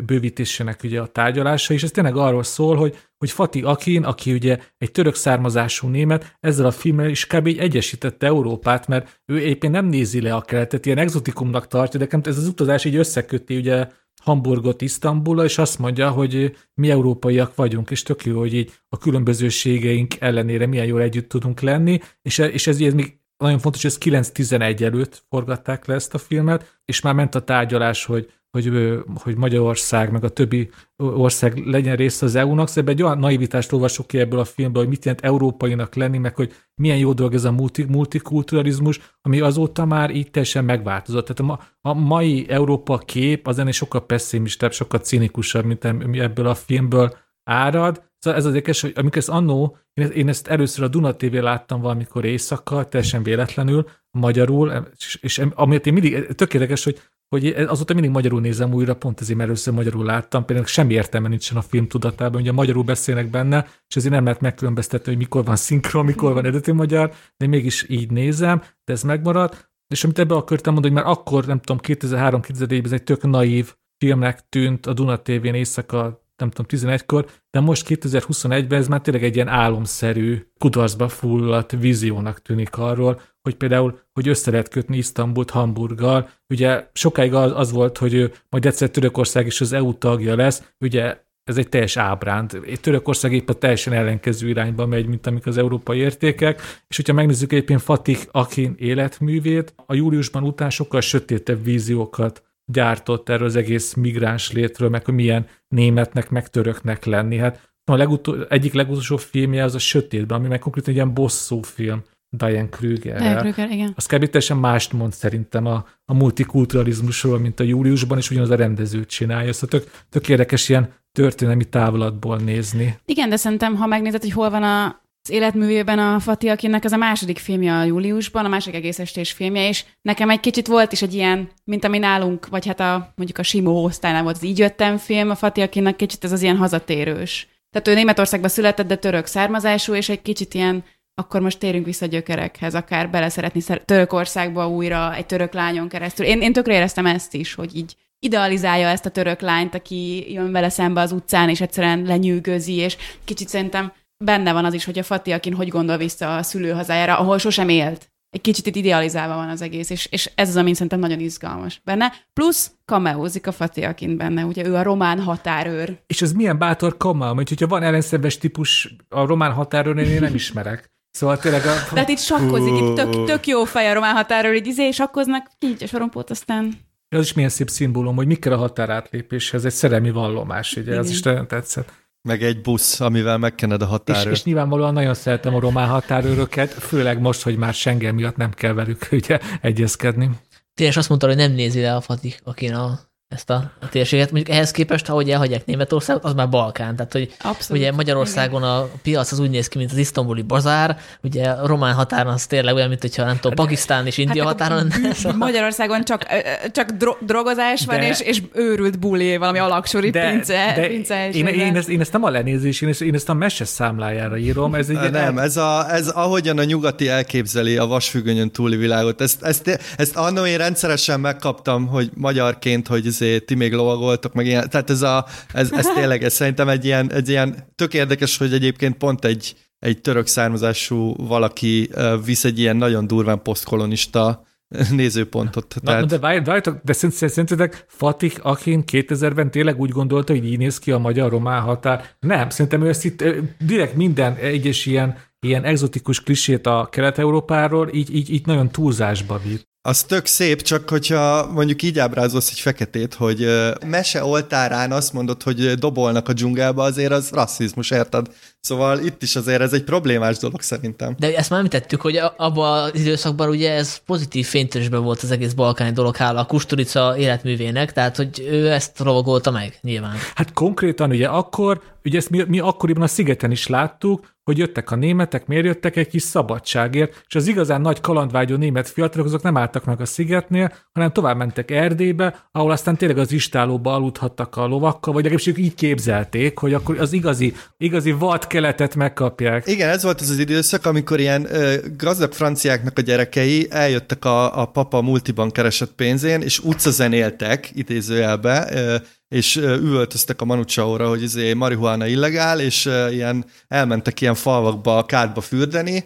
bővítésének 0.07 0.83
ugye 0.83 1.01
a 1.01 1.07
tárgyalása, 1.07 1.75
és 1.75 1.83
ez 1.83 1.91
tényleg 1.91 2.17
arról 2.17 2.43
szól, 2.43 2.77
hogy, 2.77 2.97
hogy 3.19 3.31
Fatih 3.31 3.69
Akin, 3.69 4.05
aki 4.05 4.33
ugye 4.33 4.59
egy 4.79 4.91
török 4.91 5.15
származású 5.15 5.89
német, 5.89 6.37
ezzel 6.41 6.67
a 6.67 6.71
filmmel 6.71 7.09
is 7.09 7.27
kb. 7.27 7.47
így 7.47 7.59
egyesítette 7.59 8.27
Európát, 8.27 8.89
mert 8.89 9.21
ő 9.27 9.41
éppen 9.41 9.71
nem 9.71 9.87
nézi 9.87 10.21
le 10.21 10.35
a 10.35 10.41
keletet, 10.41 10.87
ilyen 10.87 10.99
exotikumnak 10.99 11.67
tartja, 11.67 12.01
de 12.01 12.19
ez 12.23 12.39
az 12.39 12.47
utazás 12.47 12.85
így 12.85 12.97
összeköti 12.97 13.57
ugye 13.57 13.89
Hamburgot 14.23 14.83
Isztambulra, 14.83 15.45
és 15.45 15.59
azt 15.59 15.79
mondja, 15.79 16.11
hogy 16.11 16.57
mi 16.75 16.91
európaiak 16.91 17.55
vagyunk, 17.55 17.91
és 17.91 18.03
tök 18.03 18.25
jó, 18.25 18.39
hogy 18.39 18.55
így 18.55 18.73
a 18.89 18.99
különbözőségeink 18.99 20.21
ellenére 20.21 20.67
milyen 20.67 20.87
jól 20.87 21.01
együtt 21.03 21.29
tudunk 21.29 21.61
lenni, 21.61 22.01
és, 22.23 22.39
és 22.39 22.67
ez, 22.67 22.81
ez 22.81 22.95
még 22.95 23.19
nagyon 23.37 23.59
fontos, 23.59 23.83
hogy 23.83 24.15
ez 24.15 24.29
9-11 24.33 24.81
előtt 24.81 25.25
forgatták 25.29 25.87
le 25.87 25.95
ezt 25.95 26.15
a 26.15 26.19
filmet, 26.19 26.81
és 26.85 27.01
már 27.01 27.15
ment 27.15 27.35
a 27.35 27.45
tárgyalás, 27.45 28.05
hogy 28.05 28.33
hogy, 28.63 28.99
hogy 29.15 29.37
Magyarország, 29.37 30.11
meg 30.13 30.25
a 30.25 30.29
többi 30.29 30.71
ország 30.97 31.67
legyen 31.67 31.97
része 31.97 32.27
az 32.27 32.35
EU-nak, 32.35 32.69
szóval 32.69 32.93
egy 32.93 33.03
olyan 33.03 33.19
naivitást 33.19 33.73
olvasok 33.73 34.07
ki 34.07 34.19
ebből 34.19 34.39
a 34.39 34.45
filmből, 34.45 34.83
hogy 34.83 34.91
mit 34.91 35.05
jelent 35.05 35.25
európainak 35.25 35.95
lenni, 35.95 36.19
meg 36.19 36.35
hogy 36.37 36.53
milyen 36.75 36.99
jó 36.99 37.13
dolog 37.13 37.35
ez 37.35 37.45
a 37.45 37.53
multi, 37.53 37.85
multikulturalizmus, 37.85 39.01
ami 39.21 39.41
azóta 39.41 39.85
már 39.85 40.11
így 40.11 40.31
teljesen 40.31 40.65
megváltozott. 40.65 41.27
Tehát 41.27 41.41
a, 41.41 41.45
ma, 41.45 41.91
a 41.91 41.95
mai 41.95 42.49
Európa 42.49 42.99
kép 42.99 43.47
az 43.47 43.59
ennél 43.59 43.73
sokkal 43.73 44.07
pessimistább, 44.07 44.73
sokkal 44.73 45.01
cinikusabb, 45.01 45.65
mint 45.65 45.85
ebből 45.85 46.47
a 46.47 46.55
filmből 46.55 47.17
árad. 47.45 48.05
Szóval 48.27 48.41
ez 48.41 48.47
az 48.47 48.55
érdekes, 48.55 48.81
hogy 48.81 48.93
amikor 48.95 49.17
ezt 49.17 49.29
annó, 49.29 49.77
én, 49.95 50.07
én 50.07 50.29
ezt 50.29 50.47
először 50.47 50.85
a 50.85 50.89
Duna 50.89 51.17
TV 51.17 51.33
láttam 51.33 51.81
valamikor 51.81 52.25
éjszaka, 52.25 52.85
teljesen 52.85 53.23
véletlenül, 53.23 53.89
magyarul, 54.11 54.89
és, 54.97 55.19
és 55.21 55.47
amiért 55.55 55.87
én 55.87 55.93
mindig, 55.93 56.27
tök 56.27 56.55
érdekes, 56.55 56.85
hogy 56.85 57.01
hogy 57.29 57.47
azóta 57.47 57.95
mindig 57.95 58.11
magyarul 58.11 58.41
nézem 58.41 58.75
újra, 58.75 58.97
pont 58.97 59.21
ezért, 59.21 59.37
mert 59.37 59.49
először 59.49 59.75
magyarul 59.75 60.05
láttam, 60.05 60.45
például 60.45 60.67
semmi 60.67 60.93
értelme 60.93 61.29
nincsen 61.29 61.57
a 61.57 61.63
film 61.63 61.87
tudatában, 61.87 62.41
ugye 62.41 62.53
magyarul 62.53 62.83
beszélnek 62.83 63.31
benne, 63.31 63.67
és 63.89 63.97
ezért 63.97 64.15
nem 64.15 64.25
lehet 64.25 64.41
megkülönböztetni, 64.41 65.11
hogy 65.11 65.21
mikor 65.21 65.45
van 65.45 65.57
szinkron, 65.57 66.05
mikor 66.05 66.33
van 66.33 66.45
eredeti 66.45 66.73
magyar, 66.73 67.13
de 67.37 67.47
mégis 67.47 67.89
így 67.89 68.11
nézem, 68.11 68.59
de 68.85 68.93
ez 68.93 69.03
megmarad. 69.03 69.69
És 69.89 70.05
amit 70.05 70.19
ebbe 70.19 70.35
akartam 70.35 70.73
mondani, 70.73 70.95
hogy 70.95 71.03
már 71.03 71.13
akkor, 71.13 71.47
nem 71.47 71.61
tudom, 71.61 71.81
2003-2004-ben 71.83 72.85
ez 72.85 72.93
egy 72.93 73.05
tök 73.05 73.23
naív 73.23 73.75
filmnek 73.99 74.49
tűnt 74.49 74.87
a 74.87 74.93
Duna 74.93 75.23
TV-n 75.23 75.55
éjszaka 75.55 76.26
nem 76.37 76.51
tudom, 76.51 76.95
11-kor, 76.95 77.27
de 77.51 77.61
most 77.61 77.87
2021-ben 77.89 78.79
ez 78.79 78.89
már 78.89 79.01
tényleg 79.01 79.25
egy 79.25 79.35
ilyen 79.35 79.49
álomszerű, 79.49 80.47
kudarcba 80.59 81.09
fulladt 81.09 81.71
víziónak 81.71 82.43
tűnik 82.43 82.77
arról, 82.77 83.21
hogy 83.43 83.55
például, 83.55 83.99
hogy 84.13 84.29
össze 84.29 84.51
lehet 84.51 84.69
kötni 84.69 84.97
Isztambult 84.97 85.51
Hamburggal. 85.51 86.29
Ugye 86.49 86.89
sokáig 86.93 87.35
az, 87.35 87.53
az 87.55 87.73
volt, 87.73 87.99
hogy 87.99 88.33
majd 88.51 88.67
egyszer 88.67 88.91
Törökország 88.91 89.47
is 89.47 89.61
az 89.61 89.73
EU 89.73 89.99
tagja 89.99 90.37
lesz, 90.37 90.73
ugye 90.81 91.25
ez 91.45 91.57
egy 91.57 91.69
teljes 91.69 91.97
ábránd. 91.97 92.61
Törökország 92.81 93.33
épp 93.33 93.49
a 93.49 93.53
teljesen 93.53 93.93
ellenkező 93.93 94.49
irányba 94.49 94.87
megy, 94.87 95.07
mint 95.07 95.27
amik 95.27 95.47
az 95.47 95.59
európai 95.59 95.99
értékek, 95.99 96.61
és 96.89 96.97
hogyha 96.97 97.13
megnézzük 97.13 97.53
éppen 97.53 97.79
Fatih 97.79 98.21
Akin 98.31 98.75
életművét, 98.79 99.75
a 99.87 99.95
júliusban 99.95 100.43
után 100.43 100.71
sokkal 100.71 101.01
sötétebb 101.01 101.65
víziókat 101.65 102.43
gyártott 102.73 103.29
erről 103.29 103.47
az 103.47 103.57
egész 103.57 103.95
migráns 103.95 104.53
létről, 104.53 104.89
meg 104.89 105.05
hogy 105.05 105.15
milyen 105.15 105.47
németnek, 105.69 106.31
meg 106.31 106.49
töröknek 106.49 107.05
lenni. 107.05 107.37
Hát 107.37 107.71
a 107.91 107.97
legutol, 107.97 108.47
egyik 108.49 108.73
legutolsó 108.73 109.17
filmje 109.17 109.65
az 109.65 109.75
a 109.75 109.79
Sötétben, 109.79 110.39
ami 110.39 110.49
meg 110.49 110.59
konkrétan 110.59 110.91
egy 110.91 110.97
ilyen 110.97 111.15
bosszú 111.15 111.63
film. 111.63 112.03
Diane 112.37 112.69
Kruger. 112.69 113.19
Diane 113.19 113.41
Kruger, 113.41 113.71
igen. 113.71 113.93
Az 113.97 114.07
kb. 114.07 114.25
teljesen 114.25 114.57
mást 114.57 114.93
mond 114.93 115.13
szerintem 115.13 115.67
a, 115.67 115.87
a 116.05 116.15
multikulturalizmusról, 116.15 117.39
mint 117.39 117.61
a 117.61 117.65
júliusban, 117.65 118.19
és 118.19 118.31
ugyanaz 118.31 118.51
a 118.51 118.57
rendező 118.57 119.05
csinálja. 119.05 119.53
Szóval 119.53 119.81
tök, 119.81 119.91
tök 120.09 120.29
érdekes 120.29 120.69
ilyen 120.69 120.93
történelmi 121.13 121.65
távlatból 121.65 122.37
nézni. 122.37 122.99
Igen, 123.05 123.29
de 123.29 123.37
szerintem, 123.37 123.75
ha 123.75 123.87
megnézed, 123.87 124.21
hogy 124.21 124.33
hol 124.33 124.51
van 124.51 124.63
a, 124.63 125.01
az 125.27 125.33
életművében 125.33 125.99
a 125.99 126.21
Fati, 126.21 126.49
akinek 126.49 126.85
ez 126.85 126.93
a 126.93 126.97
második 126.97 127.39
filmje 127.39 127.75
a 127.75 127.85
júliusban, 127.85 128.45
a 128.45 128.49
második 128.49 128.77
egész 128.77 128.99
estés 128.99 129.33
filmje, 129.33 129.69
és 129.69 129.85
nekem 130.03 130.31
egy 130.31 130.41
kicsit 130.41 130.67
volt 130.67 130.93
is 130.93 131.03
egy 131.03 131.15
ilyen, 131.15 131.49
mint 131.65 131.85
ami 131.85 131.99
nálunk, 131.99 132.49
vagy 132.49 132.67
hát 132.67 132.81
a, 132.81 133.13
mondjuk 133.17 133.39
a 133.39 133.43
Simó 133.43 133.85
osztálynál 133.85 134.23
volt 134.23 134.37
az 134.37 134.45
Így 134.45 134.59
jöttem 134.59 134.97
film, 134.97 135.31
a 135.31 135.35
Fati, 135.35 135.61
akinek 135.61 135.97
kicsit 135.97 136.25
ez 136.25 136.33
az 136.33 136.43
ilyen 136.43 136.57
hazatérős. 136.57 137.49
Tehát 137.71 137.89
ő 137.89 137.95
Németországban 137.95 138.51
született, 138.51 138.87
de 138.87 138.97
török 138.97 139.27
származású, 139.27 139.95
és 139.95 140.09
egy 140.09 140.23
kicsit 140.23 140.55
ilyen, 140.55 140.85
akkor 141.15 141.41
most 141.41 141.59
térünk 141.59 141.85
vissza 141.85 142.07
gyökerekhez, 142.07 142.75
akár 142.75 143.11
bele 143.11 143.29
szeretni 143.29 143.63
Törökországba 143.85 144.69
újra 144.69 145.15
egy 145.15 145.27
török 145.27 145.53
lányon 145.53 145.89
keresztül. 145.89 146.27
Én, 146.27 146.41
én 146.41 146.53
tökre 146.53 146.75
éreztem 146.75 147.07
ezt 147.07 147.35
is, 147.35 147.55
hogy 147.55 147.77
így 147.77 147.97
idealizálja 148.19 148.89
ezt 148.89 149.07
a 149.07 149.11
török 149.11 149.41
lányt, 149.41 149.75
aki 149.75 150.33
jön 150.33 150.53
vele 150.53 150.69
szembe 150.69 151.01
az 151.01 151.13
utcán, 151.13 151.49
és 151.49 151.61
egyszerűen 151.61 152.03
lenyűgözi, 152.03 152.75
és 152.75 152.97
kicsit 153.25 153.49
szerintem 153.49 153.93
benne 154.25 154.53
van 154.53 154.65
az 154.65 154.75
is, 154.75 154.85
hogy 154.85 154.99
a 154.99 155.03
Fati, 155.03 155.33
akin 155.33 155.55
hogy 155.55 155.69
gondol 155.69 155.97
vissza 155.97 156.37
a 156.37 156.43
szülőhazájára, 156.43 157.19
ahol 157.19 157.39
sosem 157.39 157.69
élt. 157.69 158.11
Egy 158.31 158.41
kicsit 158.41 158.67
itt 158.67 158.77
idealizálva 158.77 159.35
van 159.35 159.49
az 159.49 159.63
egész, 159.63 159.91
és, 159.91 160.07
és 160.11 160.31
ez 160.35 160.49
az, 160.49 160.57
ami 160.57 160.73
szerintem 160.73 160.99
nagyon 160.99 161.21
izgalmas 161.21 161.81
benne. 161.85 162.13
Plusz 162.33 162.71
kameózik 162.85 163.47
a 163.47 163.53
Fati 163.53 163.83
Akin 163.83 164.17
benne, 164.17 164.45
ugye 164.45 164.67
ő 164.67 164.75
a 164.75 164.83
román 164.83 165.21
határőr. 165.21 165.99
És 166.07 166.23
ez 166.23 166.33
milyen 166.33 166.59
bátor 166.59 166.97
kamel, 166.97 167.35
mert 167.35 167.49
hogyha 167.49 167.67
van 167.67 167.83
ellenszerves 167.83 168.39
típus 168.39 168.95
a 169.09 169.27
román 169.27 169.53
határőr, 169.53 169.97
én 169.97 170.21
nem 170.21 170.35
ismerek. 170.35 170.91
Szóval 171.11 171.39
tényleg 171.39 171.67
a... 171.67 171.75
Tehát 171.93 172.09
itt 172.09 172.19
sakkozik, 172.19 172.75
itt 172.77 172.95
tök, 172.95 173.25
tök 173.25 173.47
jó 173.47 173.65
fej 173.65 173.91
a 173.91 173.95
román 173.95 174.15
határőr, 174.15 174.55
így 174.55 174.67
izé, 174.67 174.91
sakkoznak, 174.91 175.51
így 175.59 175.83
a 175.83 175.87
sorompót, 175.87 176.31
aztán 176.31 176.75
az 177.09 177.25
is 177.25 177.33
milyen 177.33 177.51
szép 177.51 177.71
szimbólum, 177.71 178.17
hogy 178.17 178.27
mikor 178.27 178.53
a 178.53 178.57
határátlépéshez, 178.57 179.65
egy 179.65 179.73
szerelmi 179.73 180.11
vallomás, 180.11 180.73
ugye, 180.73 180.91
Igen. 180.91 180.99
ez 180.99 181.11
is 181.11 181.23
nagyon 181.23 181.47
tetszett. 181.47 181.93
Meg 182.27 182.43
egy 182.43 182.61
busz, 182.61 183.01
amivel 183.01 183.39
megkened 183.39 183.83
a 183.83 183.87
határőr. 183.87 184.33
És, 184.33 184.39
és 184.39 184.45
nyilvánvalóan 184.45 184.93
nagyon 184.93 185.15
szeretem 185.15 185.55
a 185.55 185.61
román 185.61 185.89
határőröket, 185.89 186.73
főleg 186.73 187.21
most, 187.21 187.43
hogy 187.43 187.57
már 187.57 187.75
Schengen 187.75 188.15
miatt 188.15 188.37
nem 188.37 188.51
kell 188.51 188.73
velük 188.73 189.09
ugye, 189.13 189.39
egyezkedni. 189.61 190.31
Tényleg 190.75 190.97
azt 190.97 191.09
mondta, 191.09 191.27
hogy 191.27 191.37
nem 191.37 191.53
nézi 191.53 191.81
le 191.81 191.95
a 191.95 192.01
Fatih, 192.01 192.35
akin 192.45 192.75
a 192.75 193.01
ezt 193.29 193.51
a, 193.51 193.71
a 193.81 193.89
térséget. 193.89 194.31
Mondjuk 194.31 194.57
ehhez 194.57 194.71
képest, 194.71 195.09
ahogy 195.09 195.31
elhagyják 195.31 195.67
Németországot, 195.67 196.25
az 196.25 196.35
már 196.35 196.49
Balkán. 196.49 196.97
Tehát, 196.97 197.13
hogy 197.13 197.35
Abszolút. 197.43 197.83
ugye 197.83 197.93
Magyarországon 197.93 198.61
Igen. 198.61 198.73
a 198.73 198.89
piac 199.03 199.33
az 199.33 199.39
úgy 199.39 199.51
néz 199.51 199.69
ki, 199.69 199.79
mint 199.79 199.91
az 199.91 199.97
isztambuli 199.97 200.43
bazár, 200.43 200.99
ugye 201.23 201.49
a 201.49 201.67
román 201.67 201.95
határon 201.95 202.33
az 202.33 202.47
tényleg 202.47 202.75
olyan, 202.75 202.89
mint 202.89 203.01
hogyha 203.01 203.25
nem 203.25 203.35
tudom, 203.35 203.51
hát, 203.57 203.67
Pakisztán 203.67 204.07
és 204.07 204.19
India 204.19 204.45
hát 204.45 204.53
határon. 204.53 204.91
Szóval... 205.13 205.37
Magyarországon 205.37 206.05
csak, 206.05 206.27
csak 206.73 206.91
dro- 206.91 207.25
drogozás 207.25 207.85
van, 207.85 207.99
de, 207.99 208.09
és, 208.09 208.21
és 208.21 208.43
őrült 208.53 208.99
bulé, 208.99 209.37
valami 209.37 209.59
alaksori 209.59 210.11
de, 210.11 210.31
pince, 210.31 210.73
de 210.77 210.87
pince 210.87 211.31
én, 211.31 211.47
én, 211.47 211.77
ezt, 211.77 211.89
én, 211.89 212.01
ezt, 212.01 212.13
nem 212.13 212.25
a 212.25 212.31
lenézés, 212.31 212.81
én 212.81 212.89
ezt, 212.89 213.03
én 213.03 213.15
ezt 213.15 213.29
a 213.29 213.35
mese 213.35 213.65
számlájára 213.65 214.37
írom. 214.37 214.75
Ez 214.75 214.89
egy 214.89 215.11
nem, 215.11 215.39
ez, 215.39 215.57
a, 215.57 215.95
ez 215.95 216.09
ahogyan 216.09 216.59
a 216.59 216.65
nyugati 216.65 217.09
elképzeli 217.09 217.77
a 217.77 217.87
vasfüggönyön 217.87 218.51
túli 218.51 218.77
világot. 218.77 219.21
Ezt, 219.21 219.43
ezt, 219.43 219.79
ezt 219.97 220.17
annó 220.17 220.47
én 220.47 220.59
rendszeresen 220.59 221.21
megkaptam, 221.21 221.87
hogy 221.87 222.11
magyarként, 222.15 222.87
hogy 222.87 223.07
izé, 223.21 223.39
ti 223.39 223.55
még 223.55 223.73
lovagoltok, 223.73 224.33
meg 224.33 224.47
ilyen, 224.47 224.71
tehát 224.71 224.91
ez, 224.91 225.03
a, 225.03 225.27
ez, 225.53 225.73
ez 225.73 225.87
tényleg, 225.95 226.25
ez 226.25 226.33
szerintem 226.33 226.69
egy 226.69 226.85
ilyen, 226.85 227.13
egy 227.13 227.29
ilyen 227.29 227.73
tök 227.75 227.95
érdekes, 227.95 228.37
hogy 228.37 228.53
egyébként 228.53 228.97
pont 228.97 229.25
egy, 229.25 229.57
egy 229.79 230.01
török 230.01 230.27
származású 230.27 231.15
valaki 231.27 231.91
visz 232.25 232.45
egy 232.45 232.59
ilyen 232.59 232.77
nagyon 232.77 233.07
durván 233.07 233.43
posztkolonista 233.43 234.45
nézőpontot. 234.91 235.75
Na, 235.75 235.91
tehát... 235.91 236.07
de 236.07 236.19
várjatok, 236.19 236.81
de 236.85 236.93
szerintetek 236.93 237.85
Fatih 237.89 238.35
Akin 238.43 238.85
2000-ben 238.93 239.51
tényleg 239.51 239.81
úgy 239.81 239.91
gondolta, 239.91 240.33
hogy 240.33 240.45
így 240.45 240.59
néz 240.59 240.79
ki 240.79 240.91
a 240.91 240.99
magyar-román 240.99 241.61
határ? 241.61 242.05
Nem, 242.21 242.51
szerintem 242.51 242.83
ő 242.83 242.89
ezt 242.89 243.05
itt 243.05 243.25
direkt 243.59 243.95
minden 243.95 244.35
egyes 244.35 244.87
ilyen, 244.87 245.17
ilyen 245.41 245.65
exotikus 245.65 246.23
klisét 246.23 246.67
a 246.67 246.89
Kelet-Európáról 246.91 247.89
így, 247.93 248.15
így, 248.15 248.31
így 248.31 248.47
nagyon 248.47 248.69
túlzásba 248.69 249.41
vitt. 249.45 249.69
Az 249.87 250.03
tök 250.03 250.27
szép, 250.27 250.63
csak 250.63 250.89
hogyha 250.89 251.47
mondjuk 251.53 251.83
így 251.83 251.99
ábrázolsz 251.99 252.51
egy 252.51 252.61
feketét, 252.61 253.15
hogy 253.15 253.47
mese 253.87 254.25
oltárán 254.25 254.93
azt 254.93 255.13
mondod, 255.13 255.43
hogy 255.43 255.75
dobolnak 255.75 256.29
a 256.29 256.33
dzsungelbe, 256.33 256.83
azért 256.83 257.13
az 257.13 257.31
rasszizmus, 257.31 257.91
érted? 257.91 258.27
Szóval 258.61 258.99
itt 258.99 259.23
is 259.23 259.37
azért 259.37 259.61
ez 259.61 259.73
egy 259.73 259.85
problémás 259.85 260.39
dolog 260.39 260.63
szerintem. 260.63 261.15
De 261.19 261.37
ezt 261.37 261.51
már 261.51 261.59
említettük, 261.59 262.01
hogy 262.01 262.21
abban 262.37 262.83
az 262.83 263.01
időszakban 263.01 263.49
ugye 263.49 263.73
ez 263.73 263.97
pozitív 263.97 264.47
fénytörésben 264.47 265.03
volt 265.03 265.23
az 265.23 265.31
egész 265.31 265.53
balkáni 265.53 265.93
dolog, 265.93 266.17
hála 266.17 266.41
a 266.41 266.47
Kusturica 266.47 267.17
életművének, 267.17 267.93
tehát 267.93 268.17
hogy 268.17 268.47
ő 268.51 268.71
ezt 268.71 268.99
rovagolta 268.99 269.51
meg, 269.51 269.79
nyilván. 269.81 270.17
Hát 270.35 270.53
konkrétan 270.53 271.11
ugye 271.11 271.27
akkor, 271.27 271.81
ugye 272.05 272.19
ezt 272.19 272.31
mi, 272.31 272.45
mi 272.49 272.59
akkoriban 272.59 273.03
a 273.03 273.07
szigeten 273.07 273.51
is 273.51 273.67
láttuk, 273.67 274.36
hogy 274.47 274.59
jöttek 274.59 274.91
a 274.91 274.97
németek, 274.97 275.47
miért 275.47 275.65
jöttek 275.65 275.97
egy 275.97 276.09
kis 276.09 276.23
szabadságért, 276.23 277.25
és 277.29 277.35
az 277.35 277.47
igazán 277.47 277.81
nagy 277.81 278.01
kalandvágyó 278.01 278.57
német 278.57 278.89
fiatalok 278.89 279.27
azok 279.27 279.43
nem 279.43 279.57
álltak 279.57 279.85
meg 279.85 280.01
a 280.01 280.05
szigetnél, 280.05 280.73
hanem 280.93 281.13
tovább 281.13 281.37
mentek 281.37 281.71
Erdélybe, 281.71 282.49
ahol 282.53 282.71
aztán 282.71 282.97
tényleg 282.97 283.19
az 283.19 283.33
istálóba 283.33 283.95
aludhattak 283.95 284.57
a 284.57 284.67
lovakkal, 284.67 285.13
vagy 285.13 285.23
legalábbis 285.23 285.65
így 285.65 285.75
képzelték, 285.75 286.59
hogy 286.59 286.75
akkor 286.75 286.99
az 286.99 287.13
igazi, 287.13 287.55
igazi 287.79 288.13
vad 288.13 288.47
keletet 288.47 288.95
megkapják. 288.95 289.67
Igen, 289.67 289.89
ez 289.89 290.03
volt 290.03 290.21
az 290.21 290.31
az 290.31 290.39
időszak, 290.39 290.87
amikor 290.87 291.21
ilyen 291.21 291.55
ö, 291.55 291.75
gazdag 291.97 292.33
franciáknak 292.33 292.99
a 292.99 293.03
gyerekei 293.03 293.67
eljöttek 293.71 294.25
a, 294.25 294.61
a 294.61 294.65
papa 294.65 295.01
multiban 295.01 295.51
keresett 295.51 295.93
pénzén, 295.93 296.41
és 296.41 296.59
utcazenéltek, 296.59 297.71
idézőjelbe, 297.75 298.69
ö, 298.73 298.97
és 299.29 299.57
üvöltöztek 299.57 300.41
a 300.41 300.45
Manucsaóra, 300.45 301.09
hogy 301.09 301.23
izé 301.23 301.53
marihuana 301.53 302.07
illegál, 302.07 302.61
és 302.61 302.85
ilyen 303.11 303.45
elmentek 303.69 304.21
ilyen 304.21 304.35
falvakba, 304.35 305.05
kádba 305.07 305.41
fürdeni, 305.41 306.05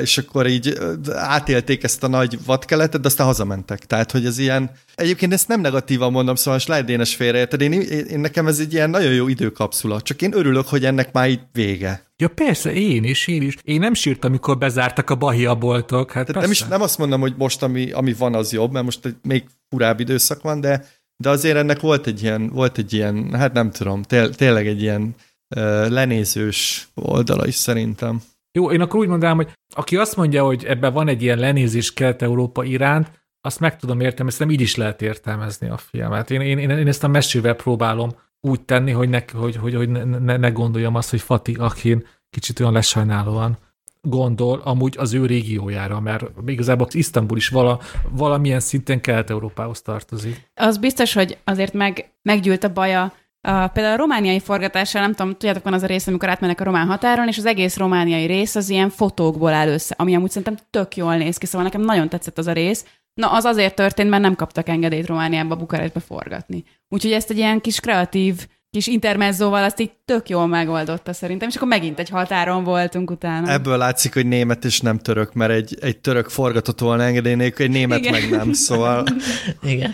és 0.00 0.18
akkor 0.18 0.46
így 0.46 0.78
átélték 1.12 1.82
ezt 1.82 2.02
a 2.02 2.08
nagy 2.08 2.38
vadkeletet, 2.44 3.00
de 3.00 3.06
aztán 3.06 3.26
hazamentek. 3.26 3.86
Tehát, 3.86 4.10
hogy 4.10 4.26
ez 4.26 4.38
ilyen... 4.38 4.70
Egyébként 4.94 5.32
ezt 5.32 5.48
nem 5.48 5.60
negatívan 5.60 6.12
mondom, 6.12 6.34
szóval 6.34 6.54
most 6.54 6.68
lehet 6.68 6.84
Dénes 6.84 7.14
félreérted. 7.14 7.60
Én, 7.60 7.72
én, 7.72 8.04
én, 8.04 8.20
nekem 8.20 8.46
ez 8.46 8.58
egy 8.58 8.72
ilyen 8.72 8.90
nagyon 8.90 9.12
jó 9.12 9.28
időkapszula. 9.28 10.00
Csak 10.00 10.22
én 10.22 10.36
örülök, 10.36 10.66
hogy 10.66 10.84
ennek 10.84 11.12
már 11.12 11.28
így 11.28 11.40
vége. 11.52 12.04
Ja 12.16 12.28
persze, 12.28 12.72
én 12.72 13.04
is, 13.04 13.26
én 13.26 13.42
is. 13.42 13.56
Én 13.62 13.78
nem 13.78 13.94
sírtam, 13.94 14.30
amikor 14.30 14.58
bezártak 14.58 15.10
a 15.10 15.14
Bahia 15.14 15.54
boltok. 15.54 16.12
Hát 16.12 16.34
nem, 16.34 16.50
is, 16.50 16.62
nem 16.62 16.82
azt 16.82 16.98
mondom, 16.98 17.20
hogy 17.20 17.34
most, 17.36 17.62
ami, 17.62 17.90
ami 17.90 18.12
van, 18.12 18.34
az 18.34 18.52
jobb, 18.52 18.72
mert 18.72 18.84
most 18.84 19.06
egy 19.06 19.16
még 19.22 19.44
furább 19.68 20.00
időszak 20.00 20.42
van, 20.42 20.60
de, 20.60 20.84
de 21.16 21.28
azért 21.28 21.56
ennek 21.56 21.80
volt 21.80 22.06
egy 22.06 22.22
ilyen, 22.22 22.48
volt 22.48 22.78
egy 22.78 22.92
ilyen 22.92 23.34
hát 23.34 23.52
nem 23.52 23.70
tudom, 23.70 24.02
té, 24.02 24.28
tényleg 24.28 24.66
egy 24.66 24.82
ilyen 24.82 25.14
uh, 25.56 25.88
lenézős 25.88 26.88
oldala 26.94 27.46
is 27.46 27.54
szerintem. 27.54 28.22
Jó, 28.52 28.70
én 28.70 28.80
akkor 28.80 29.00
úgy 29.00 29.08
mondanám, 29.08 29.36
hogy 29.36 29.52
aki 29.74 29.96
azt 29.96 30.16
mondja, 30.16 30.44
hogy 30.44 30.64
ebben 30.64 30.92
van 30.92 31.08
egy 31.08 31.22
ilyen 31.22 31.38
lenézés 31.38 31.92
Kelet-Európa 31.92 32.64
iránt, 32.64 33.10
azt 33.40 33.60
meg 33.60 33.76
tudom 33.76 34.00
értelmezni, 34.00 34.38
szerintem 34.38 34.60
így 34.60 34.68
is 34.70 34.76
lehet 34.76 35.02
értelmezni 35.02 35.68
a 35.68 35.76
filmet. 35.76 36.30
Én, 36.30 36.40
én, 36.40 36.58
én 36.58 36.88
ezt 36.88 37.04
a 37.04 37.08
mesével 37.08 37.54
próbálom 37.54 38.16
úgy 38.40 38.60
tenni, 38.60 38.90
hogy 38.90 39.08
ne, 39.08 39.22
hogy, 39.32 39.56
hogy, 39.56 39.74
hogy 39.74 39.88
ne, 39.88 40.36
ne 40.36 40.50
gondoljam 40.50 40.94
azt, 40.94 41.10
hogy 41.10 41.20
Fatih 41.20 41.62
Akin 41.62 42.06
kicsit 42.30 42.60
olyan 42.60 42.72
lesajnálóan 42.72 43.58
gondol 44.04 44.60
amúgy 44.64 44.94
az 44.98 45.12
ő 45.12 45.26
régiójára, 45.26 46.00
mert 46.00 46.24
igazából 46.46 46.86
Isztambul 46.90 47.36
is 47.36 47.48
vala, 47.48 47.80
valamilyen 48.10 48.60
szinten 48.60 49.00
Kelet-Európához 49.00 49.82
tartozik. 49.82 50.50
Az 50.54 50.78
biztos, 50.78 51.12
hogy 51.12 51.38
azért 51.44 51.72
meg, 51.72 52.12
meggyűlt 52.22 52.64
a 52.64 52.72
baja. 52.72 53.12
A, 53.40 53.66
például 53.66 53.94
a 53.94 53.96
romániai 53.96 54.40
forgatással, 54.40 55.00
nem 55.00 55.14
tudom, 55.14 55.32
tudjátok, 55.32 55.64
van 55.64 55.72
az 55.72 55.82
a 55.82 55.86
rész, 55.86 56.06
amikor 56.06 56.28
átmennek 56.28 56.60
a 56.60 56.64
román 56.64 56.86
határon, 56.86 57.28
és 57.28 57.38
az 57.38 57.46
egész 57.46 57.76
romániai 57.76 58.26
rész 58.26 58.54
az 58.54 58.68
ilyen 58.68 58.90
fotókból 58.90 59.52
áll 59.52 59.68
össze, 59.68 59.94
ami 59.98 60.14
amúgy 60.14 60.30
szerintem 60.30 60.66
tök 60.70 60.96
jól 60.96 61.16
néz 61.16 61.36
ki, 61.36 61.46
szóval 61.46 61.62
nekem 61.62 61.80
nagyon 61.80 62.08
tetszett 62.08 62.38
az 62.38 62.46
a 62.46 62.52
rész. 62.52 62.84
Na, 63.14 63.32
az 63.32 63.44
azért 63.44 63.74
történt, 63.74 64.10
mert 64.10 64.22
nem 64.22 64.34
kaptak 64.34 64.68
engedélyt 64.68 65.06
Romániába, 65.06 65.56
Bukarestbe 65.56 66.00
forgatni. 66.00 66.64
Úgyhogy 66.88 67.12
ezt 67.12 67.30
egy 67.30 67.36
ilyen 67.36 67.60
kis 67.60 67.80
kreatív 67.80 68.46
kis 68.74 68.86
intermezzóval 68.86 69.64
azt 69.64 69.80
így 69.80 69.90
tök 70.04 70.28
jól 70.28 70.46
megoldotta 70.46 71.12
szerintem, 71.12 71.48
és 71.48 71.56
akkor 71.56 71.68
megint 71.68 71.98
egy 71.98 72.08
határon 72.08 72.64
voltunk 72.64 73.10
utána. 73.10 73.50
Ebből 73.50 73.76
látszik, 73.76 74.14
hogy 74.14 74.26
német 74.26 74.64
és 74.64 74.80
nem 74.80 74.98
török, 74.98 75.32
mert 75.32 75.52
egy, 75.52 75.76
egy 75.80 75.98
török 75.98 76.28
forgatott 76.28 76.80
volna 76.80 77.02
engedély 77.02 77.34
nélkül, 77.34 77.64
egy 77.64 77.72
német 77.72 77.98
Igen. 77.98 78.12
meg 78.12 78.30
nem, 78.30 78.52
szóval 78.52 79.04
Igen. 79.62 79.92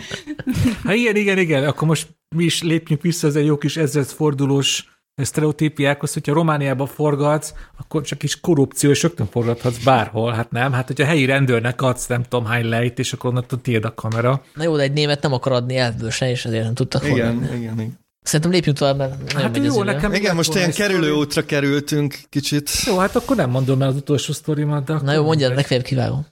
Hát 0.83 0.95
igen, 0.95 1.15
igen, 1.15 1.37
igen, 1.37 1.63
akkor 1.63 1.87
most 1.87 2.07
mi 2.35 2.43
is 2.43 2.61
lépjünk 2.61 3.01
vissza 3.01 3.27
az 3.27 3.35
egy 3.35 3.45
jó 3.45 3.57
kis 3.57 3.77
ezredfordulós 3.77 4.85
sztereotípiákhoz, 5.15 6.13
hogyha 6.13 6.33
Romániába 6.33 6.85
forgatsz, 6.85 7.53
akkor 7.77 8.01
csak 8.01 8.23
is 8.23 8.39
korrupció, 8.39 8.89
és 8.89 9.01
rögtön 9.01 9.27
forgathatsz 9.27 9.83
bárhol, 9.83 10.31
hát 10.33 10.51
nem? 10.51 10.71
Hát 10.71 10.87
hogyha 10.87 11.05
helyi 11.05 11.25
rendőrnek 11.25 11.81
adsz 11.81 12.07
nem 12.07 12.23
tudom 12.23 12.45
hány 12.45 12.65
lejt, 12.65 12.99
és 12.99 13.13
akkor 13.13 13.29
onnantól 13.29 13.61
tiéd 13.61 13.85
a 13.85 13.93
kamera. 13.93 14.41
Na 14.55 14.63
jó, 14.63 14.75
de 14.75 14.81
egy 14.81 14.93
német 14.93 15.21
nem 15.21 15.33
akar 15.33 15.51
adni 15.51 15.75
elvből 15.75 16.09
se, 16.09 16.29
és 16.29 16.45
ezért 16.45 16.63
nem 16.63 16.73
tudtak 16.73 17.03
igen, 17.03 17.33
forgatni. 17.33 17.57
igen, 17.57 17.73
igen. 17.73 18.00
Szerintem 18.21 18.51
lépjünk 18.51 18.77
tovább, 18.77 18.97
mert 18.97 19.31
Hát 19.31 19.51
megy 19.51 19.63
jó, 19.63 19.83
nekem... 19.83 20.13
Igen, 20.13 20.35
most 20.35 20.55
ilyen 20.55 20.71
kerülő 20.71 21.07
sztori. 21.07 21.19
útra 21.19 21.45
kerültünk 21.45 22.19
kicsit. 22.29 22.69
Jó, 22.85 22.97
hát 22.97 23.15
akkor 23.15 23.35
nem 23.35 23.49
mondom 23.49 23.81
el 23.81 23.87
az 23.87 23.95
utolsó 23.95 24.33
sztorimat, 24.33 24.83
de 24.85 24.99
Na 25.01 25.13
jó, 25.13 25.23
mondjad, 25.23 25.55
legfeljebb 25.55 25.85
kivágom. 25.85 26.25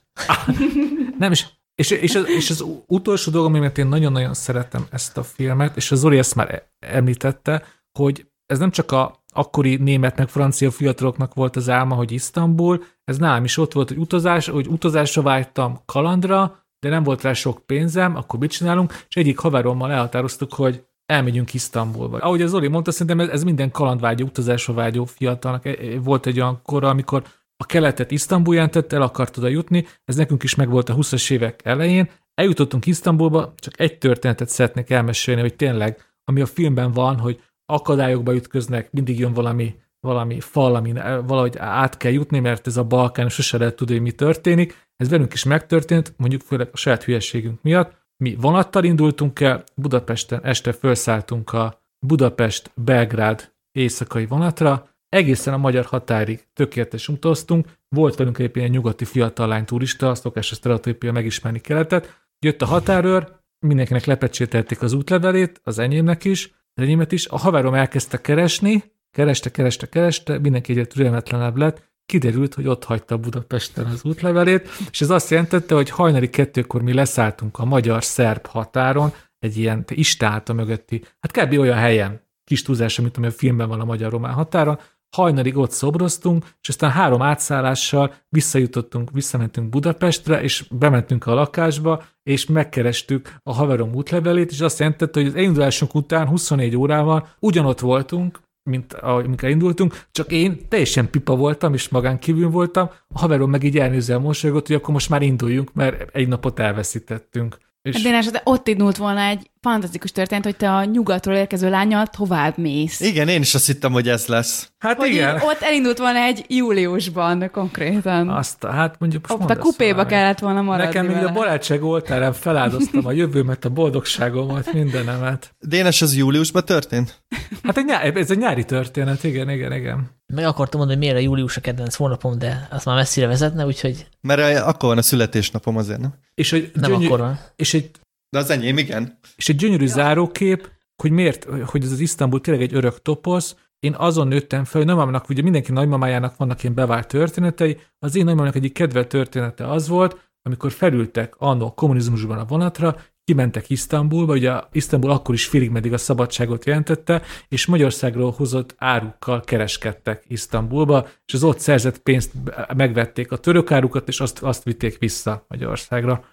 Nem, 1.18 1.30
és, 1.30 1.46
és, 1.74 1.90
és, 1.90 2.14
az, 2.14 2.28
és 2.28 2.50
az 2.50 2.64
utolsó 2.86 3.30
dolgom, 3.30 3.52
mert 3.52 3.78
én 3.78 3.86
nagyon-nagyon 3.86 4.34
szeretem 4.34 4.86
ezt 4.90 5.16
a 5.16 5.22
filmet, 5.22 5.76
és 5.76 5.90
az 5.90 5.98
Zoli 5.98 6.18
ezt 6.18 6.34
már 6.34 6.62
említette, 6.78 7.62
hogy 7.98 8.26
ez 8.46 8.58
nem 8.58 8.70
csak 8.70 8.92
a 8.92 9.24
akkori 9.32 9.76
német 9.76 10.16
meg 10.16 10.28
francia 10.28 10.70
fiataloknak 10.70 11.34
volt 11.34 11.56
az 11.56 11.68
álma, 11.68 11.94
hogy 11.94 12.12
Isztambul, 12.12 12.84
ez 13.04 13.18
nálam 13.18 13.44
is 13.44 13.56
ott 13.56 13.72
volt, 13.72 13.88
hogy 13.88 13.98
utazás, 13.98 14.48
hogy 14.48 14.66
utazásra 14.66 15.22
vágytam 15.22 15.82
kalandra, 15.86 16.64
de 16.80 16.88
nem 16.88 17.02
volt 17.02 17.22
rá 17.22 17.32
sok 17.32 17.66
pénzem, 17.66 18.16
akkor 18.16 18.38
mit 18.38 18.50
csinálunk? 18.50 19.04
És 19.08 19.16
egyik 19.16 19.38
haverommal 19.38 19.92
elhatároztuk, 19.92 20.54
hogy 20.54 20.84
elmegyünk 21.10 21.54
Isztambulba. 21.54 22.18
Ahogy 22.18 22.42
az 22.42 22.50
Zoli 22.50 22.68
mondta, 22.68 22.90
szerintem 22.90 23.20
ez, 23.20 23.28
ez 23.28 23.42
minden 23.42 23.70
kalandvágyó, 23.70 24.26
utazásra 24.26 24.74
vágyó 24.74 25.04
fiatalnak 25.04 25.66
E- 25.66 25.70
e- 25.70 25.98
volt 26.00 26.26
egy 26.26 26.40
olyan 26.40 26.60
kor, 26.62 26.84
amikor 26.84 27.22
a 27.56 27.66
keletet 27.66 28.10
Isztambul 28.10 28.54
jelentette, 28.54 28.96
el 28.96 29.02
akart 29.02 29.36
oda 29.36 29.48
jutni, 29.48 29.86
ez 30.04 30.16
nekünk 30.16 30.42
is 30.42 30.54
megvolt 30.54 30.88
a 30.88 30.94
20-as 30.94 31.30
évek 31.30 31.60
elején. 31.64 32.10
Eljutottunk 32.34 32.86
Isztambulba, 32.86 33.54
csak 33.56 33.80
egy 33.80 33.98
történetet 33.98 34.48
szeretnék 34.48 34.90
elmesélni, 34.90 35.40
hogy 35.40 35.56
tényleg, 35.56 35.98
ami 36.24 36.40
a 36.40 36.46
filmben 36.46 36.92
van, 36.92 37.18
hogy 37.18 37.40
akadályokba 37.66 38.34
ütköznek, 38.34 38.90
mindig 38.92 39.18
jön 39.18 39.32
valami, 39.32 39.74
valami 40.00 40.40
fal, 40.40 40.74
amin 40.74 40.96
el- 40.96 41.22
valahogy 41.22 41.56
át 41.58 41.96
kell 41.96 42.12
jutni, 42.12 42.38
mert 42.38 42.66
ez 42.66 42.76
a 42.76 42.84
Balkán, 42.84 43.28
sose 43.28 43.58
lehet 43.58 43.76
tudni, 43.76 43.94
hogy 43.94 44.02
mi 44.02 44.12
történik. 44.12 44.88
Ez 44.96 45.08
velünk 45.08 45.32
is 45.32 45.44
megtörtént, 45.44 46.14
mondjuk 46.16 46.42
főleg 46.42 46.68
a 46.72 46.76
saját 46.76 47.04
hülyeségünk 47.04 47.62
miatt. 47.62 47.99
Mi 48.22 48.34
vonattal 48.34 48.84
indultunk 48.84 49.40
el, 49.40 49.64
Budapesten 49.74 50.40
este 50.44 50.72
felszálltunk 50.72 51.52
a 51.52 51.82
Budapest-Belgrád 52.06 53.52
éjszakai 53.72 54.26
vonatra, 54.26 54.88
egészen 55.08 55.54
a 55.54 55.56
magyar 55.56 55.84
határig 55.84 56.48
tökéletes 56.52 57.08
utaztunk, 57.08 57.66
volt 57.88 58.14
velünk 58.14 58.38
egyébként 58.38 58.66
egy 58.66 58.72
nyugati 58.72 59.04
fiatal 59.04 59.48
lány 59.48 59.64
turista, 59.64 60.10
a 60.10 60.42
sztereotípia 60.42 61.12
megismerni 61.12 61.60
keletet, 61.60 62.26
jött 62.38 62.62
a 62.62 62.66
határőr, 62.66 63.32
mindenkinek 63.66 64.04
lepecsételték 64.04 64.82
az 64.82 64.92
útlevelét, 64.92 65.60
az 65.64 65.78
enyémnek 65.78 66.24
is, 66.24 66.54
az 66.74 66.82
enyémet 66.82 67.12
is, 67.12 67.28
a 67.28 67.38
haverom 67.38 67.74
elkezdte 67.74 68.20
keresni, 68.20 68.84
kereste, 69.10 69.50
kereste, 69.50 69.88
kereste, 69.88 70.38
mindenki 70.38 70.72
egyre 70.72 70.84
türelmetlenebb 70.84 71.56
lett, 71.56 71.89
kiderült, 72.10 72.54
hogy 72.54 72.66
ott 72.66 72.84
hagyta 72.84 73.16
Budapesten 73.16 73.86
az 73.86 74.04
útlevelét, 74.04 74.68
és 74.90 75.00
ez 75.00 75.10
azt 75.10 75.30
jelentette, 75.30 75.74
hogy 75.74 75.90
hajnali 75.90 76.30
kettőkor 76.30 76.82
mi 76.82 76.92
leszálltunk 76.92 77.58
a 77.58 77.64
magyar-szerb 77.64 78.46
határon, 78.46 79.12
egy 79.38 79.56
ilyen 79.56 79.84
istáta 79.88 80.52
mögötti, 80.52 81.04
hát 81.20 81.32
kb. 81.32 81.58
olyan 81.58 81.76
helyen, 81.76 82.20
kis 82.44 82.62
túlzása, 82.62 83.02
mint 83.02 83.16
ami 83.16 83.26
a 83.26 83.30
filmben 83.30 83.68
van 83.68 83.80
a 83.80 83.84
magyar-román 83.84 84.32
határon, 84.32 84.78
hajnalig 85.16 85.56
ott 85.56 85.70
szobroztunk, 85.70 86.44
és 86.60 86.68
aztán 86.68 86.90
három 86.90 87.22
átszállással 87.22 88.14
visszajutottunk, 88.28 89.10
visszamentünk 89.10 89.68
Budapestre, 89.68 90.42
és 90.42 90.64
bementünk 90.70 91.26
a 91.26 91.34
lakásba, 91.34 92.04
és 92.22 92.46
megkerestük 92.46 93.34
a 93.42 93.52
haverom 93.52 93.94
útlevelét, 93.94 94.50
és 94.50 94.60
azt 94.60 94.78
jelentette, 94.78 95.20
hogy 95.20 95.28
az 95.28 95.34
elindulásunk 95.34 95.94
után 95.94 96.28
24 96.28 96.76
órával 96.76 97.28
ugyanott 97.40 97.80
voltunk, 97.80 98.40
mint 98.70 98.92
amikor 98.92 99.48
indultunk, 99.48 100.06
csak 100.12 100.32
én 100.32 100.68
teljesen 100.68 101.10
pipa 101.10 101.36
voltam, 101.36 101.74
és 101.74 101.88
magán 101.88 102.18
kívül 102.18 102.48
voltam, 102.48 102.90
a 103.08 103.18
haverom 103.18 103.50
meg 103.50 103.62
így 103.62 103.78
elnézzel 103.78 104.18
mosolygott, 104.18 104.66
hogy 104.66 104.76
akkor 104.76 104.94
most 104.94 105.08
már 105.08 105.22
induljunk, 105.22 105.72
mert 105.72 106.16
egy 106.16 106.28
napot 106.28 106.58
elveszítettünk. 106.58 107.58
És 107.82 108.02
Dénes, 108.02 108.26
de 108.26 108.40
ott 108.44 108.68
indult 108.68 108.96
volna 108.96 109.20
egy 109.20 109.49
fantasztikus 109.62 110.12
történet, 110.12 110.44
hogy 110.44 110.56
te 110.56 110.70
a 110.70 110.84
nyugatról 110.84 111.34
érkező 111.36 111.70
lányjal 111.70 112.06
tovább 112.06 112.58
mész. 112.58 113.00
Igen, 113.00 113.28
én 113.28 113.40
is 113.40 113.54
azt 113.54 113.66
hittem, 113.66 113.92
hogy 113.92 114.08
ez 114.08 114.26
lesz. 114.26 114.70
hát 114.78 114.96
Hogy 114.96 115.08
igen. 115.10 115.34
ott 115.34 115.60
elindult 115.60 115.98
volna 115.98 116.18
egy 116.18 116.44
júliusban 116.48 117.50
konkrétan. 117.52 118.28
Azt, 118.28 118.64
hát 118.64 118.94
mondjuk 118.98 119.28
most 119.28 119.42
Ott 119.42 119.50
a 119.50 119.56
kupéba 119.58 119.90
valamit. 119.94 120.12
kellett 120.12 120.38
volna 120.38 120.62
maradni 120.62 120.84
Nekem 120.86 121.06
még 121.06 121.14
vele. 121.14 121.28
a 121.28 121.32
barátság 121.32 121.82
oltárán 121.82 122.32
feláldoztam 122.32 123.06
a 123.06 123.12
jövőmet, 123.12 123.64
a 123.64 123.68
boldogságomat, 123.68 124.72
mindenemet. 124.72 125.54
Dénes, 125.58 126.02
az 126.02 126.16
júliusban 126.16 126.64
történt? 126.64 127.22
Hát 127.62 127.76
egy 127.76 127.84
nyár, 127.84 128.16
ez 128.16 128.30
egy 128.30 128.38
nyári 128.38 128.64
történet, 128.64 129.24
igen, 129.24 129.50
igen, 129.50 129.72
igen. 129.72 130.10
Meg 130.34 130.44
akartam 130.44 130.78
mondani, 130.80 130.98
hogy 131.00 131.08
miért 131.08 131.22
a 131.24 131.28
július 131.28 131.56
a 131.56 131.60
kedvenc 131.60 131.94
hónapom, 131.94 132.38
de 132.38 132.68
azt 132.70 132.84
már 132.84 132.96
messzire 132.96 133.26
vezetne, 133.26 133.66
úgyhogy 133.66 134.06
Mert 134.20 134.58
akkor 134.60 134.88
van 134.88 134.98
a 134.98 135.02
születésnapom 135.02 135.76
azért, 135.76 136.00
nem? 136.00 136.14
És 136.34 136.52
egy, 136.52 136.70
nem 136.74 136.90
gyönyör, 136.90 137.06
akkor 137.06 137.18
van. 137.18 137.38
és 137.56 137.74
egy, 137.74 137.90
De 138.30 138.38
az 138.38 138.50
enyém, 138.50 138.78
igen. 138.78 139.18
és 139.36 139.48
egy 139.48 139.56
gyönyörű 139.56 139.86
zárókép, 139.86 140.70
hogy 141.02 141.10
miért, 141.10 141.44
hogy 141.64 141.84
ez 141.84 141.92
az 141.92 142.00
Isztambul 142.00 142.40
tényleg 142.40 142.62
egy 142.62 142.74
örök 142.74 143.02
toposz, 143.02 143.56
én 143.78 143.94
azon 143.94 144.28
nőttem 144.28 144.64
fel, 144.64 144.80
hogy 144.80 144.90
nagymamának, 144.90 145.28
ugye 145.28 145.42
mindenki 145.42 145.72
nagymamájának 145.72 146.36
vannak 146.36 146.62
ilyen 146.62 146.74
bevált 146.74 147.08
történetei, 147.08 147.78
az 147.98 148.16
én 148.16 148.24
nagymamának 148.24 148.56
egyik 148.56 148.72
kedvelt 148.72 149.08
története 149.08 149.70
az 149.70 149.88
volt, 149.88 150.30
amikor 150.42 150.72
felültek 150.72 151.34
annó 151.38 151.66
a 151.66 151.74
kommunizmusban 151.74 152.38
a 152.38 152.44
vonatra, 152.44 152.96
kimentek 153.24 153.70
Isztambulba, 153.70 154.32
ugye 154.32 154.52
Isztambul 154.72 155.10
akkor 155.10 155.34
is 155.34 155.46
félig 155.46 155.70
meddig 155.70 155.92
a 155.92 155.98
szabadságot 155.98 156.64
jelentette, 156.64 157.22
és 157.48 157.66
Magyarországról 157.66 158.30
hozott 158.30 158.74
árukkal 158.78 159.40
kereskedtek 159.40 160.24
Isztambulba, 160.26 161.08
és 161.26 161.34
az 161.34 161.42
ott 161.42 161.58
szerzett 161.58 161.98
pénzt 161.98 162.32
megvették 162.76 163.32
a 163.32 163.36
török 163.36 163.70
árukat, 163.70 164.08
és 164.08 164.20
azt, 164.20 164.42
azt 164.42 164.64
vitték 164.64 164.98
vissza 164.98 165.44
Magyarországra. 165.48 166.24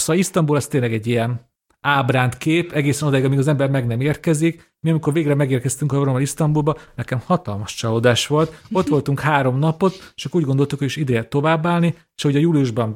Szóval 0.00 0.16
Isztambul 0.16 0.56
az 0.56 0.66
tényleg 0.66 0.92
egy 0.92 1.06
ilyen 1.06 1.48
ábránt 1.80 2.38
kép, 2.38 2.72
egészen 2.72 3.08
odáig, 3.08 3.24
amíg 3.24 3.38
az 3.38 3.48
ember 3.48 3.70
meg 3.70 3.86
nem 3.86 4.00
érkezik. 4.00 4.76
Mi, 4.80 4.90
amikor 4.90 5.12
végre 5.12 5.34
megérkeztünk 5.34 5.92
a 5.92 6.20
Isztambulba, 6.20 6.76
nekem 6.94 7.20
hatalmas 7.24 7.74
csalódás 7.74 8.26
volt. 8.26 8.62
Ott 8.72 8.88
voltunk 8.96 9.20
három 9.20 9.58
napot, 9.58 10.12
és 10.14 10.24
akkor 10.24 10.40
úgy 10.40 10.46
gondoltuk, 10.46 10.78
hogy 10.78 10.88
is 10.88 10.96
ideje 10.96 11.28
továbbállni, 11.28 11.94
és 12.14 12.22
hogy 12.22 12.36
a 12.36 12.40
júliusban 12.40 12.94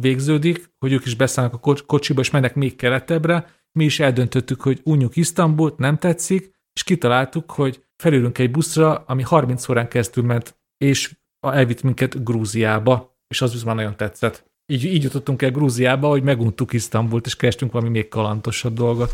végződik, 0.00 0.70
hogy 0.78 0.92
ők 0.92 1.04
is 1.04 1.14
beszállnak 1.14 1.54
a 1.62 1.82
kocsiba, 1.86 2.20
és 2.20 2.30
mennek 2.30 2.54
még 2.54 2.76
keletebbre. 2.76 3.46
Mi 3.72 3.84
is 3.84 4.00
eldöntöttük, 4.00 4.60
hogy 4.60 4.80
unjuk 4.84 5.16
Isztambult, 5.16 5.78
nem 5.78 5.98
tetszik, 5.98 6.52
és 6.72 6.84
kitaláltuk, 6.84 7.50
hogy 7.50 7.84
felülünk 7.96 8.38
egy 8.38 8.50
buszra, 8.50 9.04
ami 9.06 9.22
30 9.22 9.68
órán 9.68 9.88
keresztül 9.88 10.24
ment, 10.24 10.58
és 10.76 11.16
elvitt 11.40 11.82
minket 11.82 12.24
Grúziába, 12.24 13.18
és 13.28 13.42
az 13.42 13.52
viszont 13.52 13.76
nagyon 13.76 13.96
tetszett. 13.96 14.52
Így, 14.66 14.84
így 14.84 15.02
jutottunk 15.02 15.42
el 15.42 15.50
Grúziába, 15.50 16.08
hogy 16.08 16.22
meguntuk 16.22 16.72
Isztambult, 16.72 17.26
és 17.26 17.36
kerestünk 17.36 17.72
valami 17.72 17.90
még 17.90 18.08
kalantosabb 18.08 18.74
dolgot. 18.74 19.12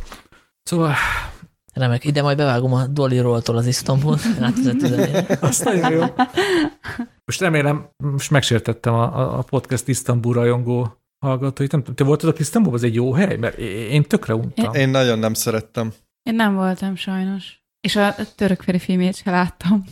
Szóval... 0.62 0.94
Remek, 1.74 2.04
ide 2.04 2.22
majd 2.22 2.36
bevágom 2.36 2.72
a 2.72 2.86
Dolly 2.86 3.18
Rolltól 3.18 3.56
az 3.56 3.66
Isztambul 3.66 4.16
átvezető 4.40 5.26
Azt 5.40 5.64
nagyon 5.64 5.90
jó. 5.90 6.04
Most 7.24 7.40
remélem, 7.40 7.88
most 7.96 8.30
megsértettem 8.30 8.94
a, 8.94 9.38
a 9.38 9.42
podcast 9.42 9.88
Isztambul 9.88 10.34
rajongó 10.34 11.00
hallgatóit. 11.26 11.72
Nem 11.72 11.80
tudom, 11.80 11.94
te 11.94 12.04
voltad 12.04 12.34
a 12.34 12.38
Isztambul, 12.38 12.74
az 12.74 12.82
egy 12.82 12.94
jó 12.94 13.12
hely? 13.12 13.36
Mert 13.36 13.58
én 13.58 14.02
tökre 14.02 14.34
untam. 14.34 14.74
Én 14.74 14.88
nagyon 14.88 15.18
nem 15.18 15.34
szerettem. 15.34 15.92
Én 16.22 16.34
nem 16.34 16.54
voltam 16.54 16.96
sajnos. 16.96 17.59
És 17.80 17.96
a 17.96 18.14
török 18.36 18.62
férfi 18.62 18.84
filmjét 18.84 19.16
se 19.16 19.30
láttam. 19.30 19.84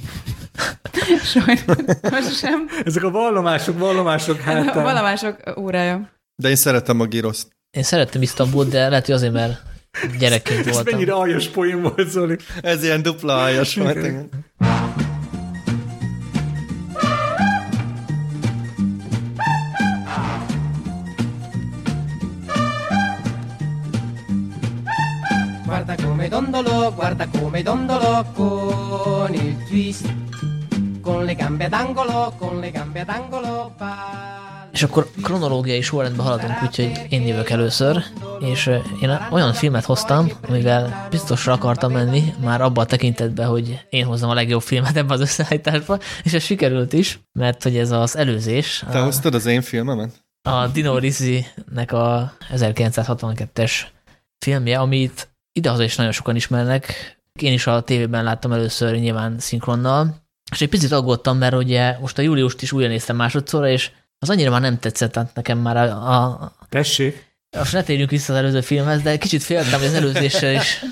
Sajnos 1.33 2.39
sem. 2.39 2.69
Ezek 2.85 3.03
a 3.03 3.11
vallomások, 3.11 3.79
vallomások 3.79 4.41
hát. 4.41 4.77
A 4.77 4.83
vallomások 4.83 5.37
órája. 5.59 6.11
De 6.43 6.49
én 6.49 6.57
szeretem 6.57 7.01
a 7.01 7.05
giroszt. 7.05 7.49
Én 7.77 7.83
szerettem 7.83 8.23
Isztambult, 8.23 8.69
de 8.69 8.89
lehet, 8.89 9.07
hogy 9.07 9.15
azért, 9.15 9.33
mert 9.33 9.63
gyerekként 10.19 10.65
voltam. 10.65 10.87
Ez 10.87 10.93
mennyire 10.93 11.13
aljas 11.13 11.49
poén 11.49 11.83
volt, 11.83 12.09
Zoli. 12.09 12.37
Ez 12.61 12.83
ilyen 12.85 13.03
dupla 13.03 13.43
aljas 13.43 13.75
volt. 13.75 13.99
Come 26.29 26.41
dondolo, 26.41 26.93
guarda 26.95 27.27
come 27.27 27.63
dondolo 27.63 28.25
con 28.35 29.35
il 29.35 29.57
twist. 29.67 30.15
Con 31.01 31.25
le 31.25 31.35
gambe 31.35 31.65
ad 31.65 31.73
angolo, 31.73 32.35
con 32.39 32.61
le 32.61 32.71
gambe 32.71 33.01
ad 33.01 33.09
angolo 33.09 33.75
És 34.73 34.83
akkor 34.83 35.11
kronológiai 35.23 35.83
sorrendben 35.83 36.25
haladunk, 36.25 36.63
úgyhogy 36.63 37.07
én 37.09 37.27
jövök 37.27 37.51
először, 37.51 38.03
és 38.41 38.71
én 39.01 39.29
olyan 39.31 39.53
filmet 39.53 39.85
hoztam, 39.85 40.31
amivel 40.49 41.07
biztosra 41.11 41.53
akartam 41.53 41.93
menni, 41.93 42.35
már 42.45 42.61
abban 42.61 42.85
a 42.85 42.87
tekintetben, 42.87 43.49
hogy 43.49 43.87
én 43.91 44.05
hozzam 44.05 44.31
a 44.31 44.35
legjobb 44.35 44.63
filmet 44.63 44.97
ebben 44.97 45.11
az 45.11 45.21
összeállításban, 45.21 46.01
és 46.23 46.33
ez 46.33 46.43
sikerült 46.43 46.93
is, 46.93 47.21
mert 47.33 47.63
hogy 47.63 47.77
ez 47.77 47.91
az 47.91 48.17
előzés. 48.17 48.85
Te 48.91 48.99
a, 48.99 49.05
hoztad 49.05 49.35
az 49.35 49.47
én 49.47 49.63
filmemet? 49.63 50.25
A 50.43 50.67
Dino 50.67 50.99
Risi-nek 50.99 51.93
a 51.93 52.33
1962-es 52.55 53.73
filmje, 54.39 54.79
amit 54.79 55.28
idehaza 55.59 55.83
is 55.83 55.97
nagyon 55.97 56.13
sokan 56.13 56.37
ismernek. 56.37 57.17
Én 57.41 57.53
is 57.53 57.67
a 57.67 57.81
tévében 57.81 58.25
láttam 58.25 58.53
először 58.53 58.95
nyilván 58.95 59.39
szinkronnal, 59.39 60.17
és 60.53 60.61
egy 60.61 60.69
picit 60.69 60.93
aggódtam, 60.93 61.39
mert 61.39 61.55
ugye 61.55 61.97
most 62.01 62.19
a 62.19 62.23
júliust 62.23 62.63
is 62.63 62.73
újra 62.73 62.89
néztem 62.89 63.17
másodszorra, 63.17 63.69
és 63.69 63.91
az 64.19 64.31
annyira 64.31 64.51
már 64.51 64.61
nem 64.61 64.79
tetszett, 64.79 65.13
tehát 65.13 65.35
nekem 65.35 65.59
már 65.59 65.77
a... 65.77 66.43
a 66.43 66.53
Tessék? 66.69 67.27
Most 67.57 67.73
ne 67.73 67.83
térjünk 67.83 68.11
vissza 68.11 68.33
az 68.33 68.39
előző 68.39 68.61
filmhez, 68.61 69.03
de 69.03 69.17
kicsit 69.17 69.43
féltem, 69.43 69.79
hogy 69.79 69.89
az 69.89 69.95
előzéssel 69.95 70.55
is 70.55 70.85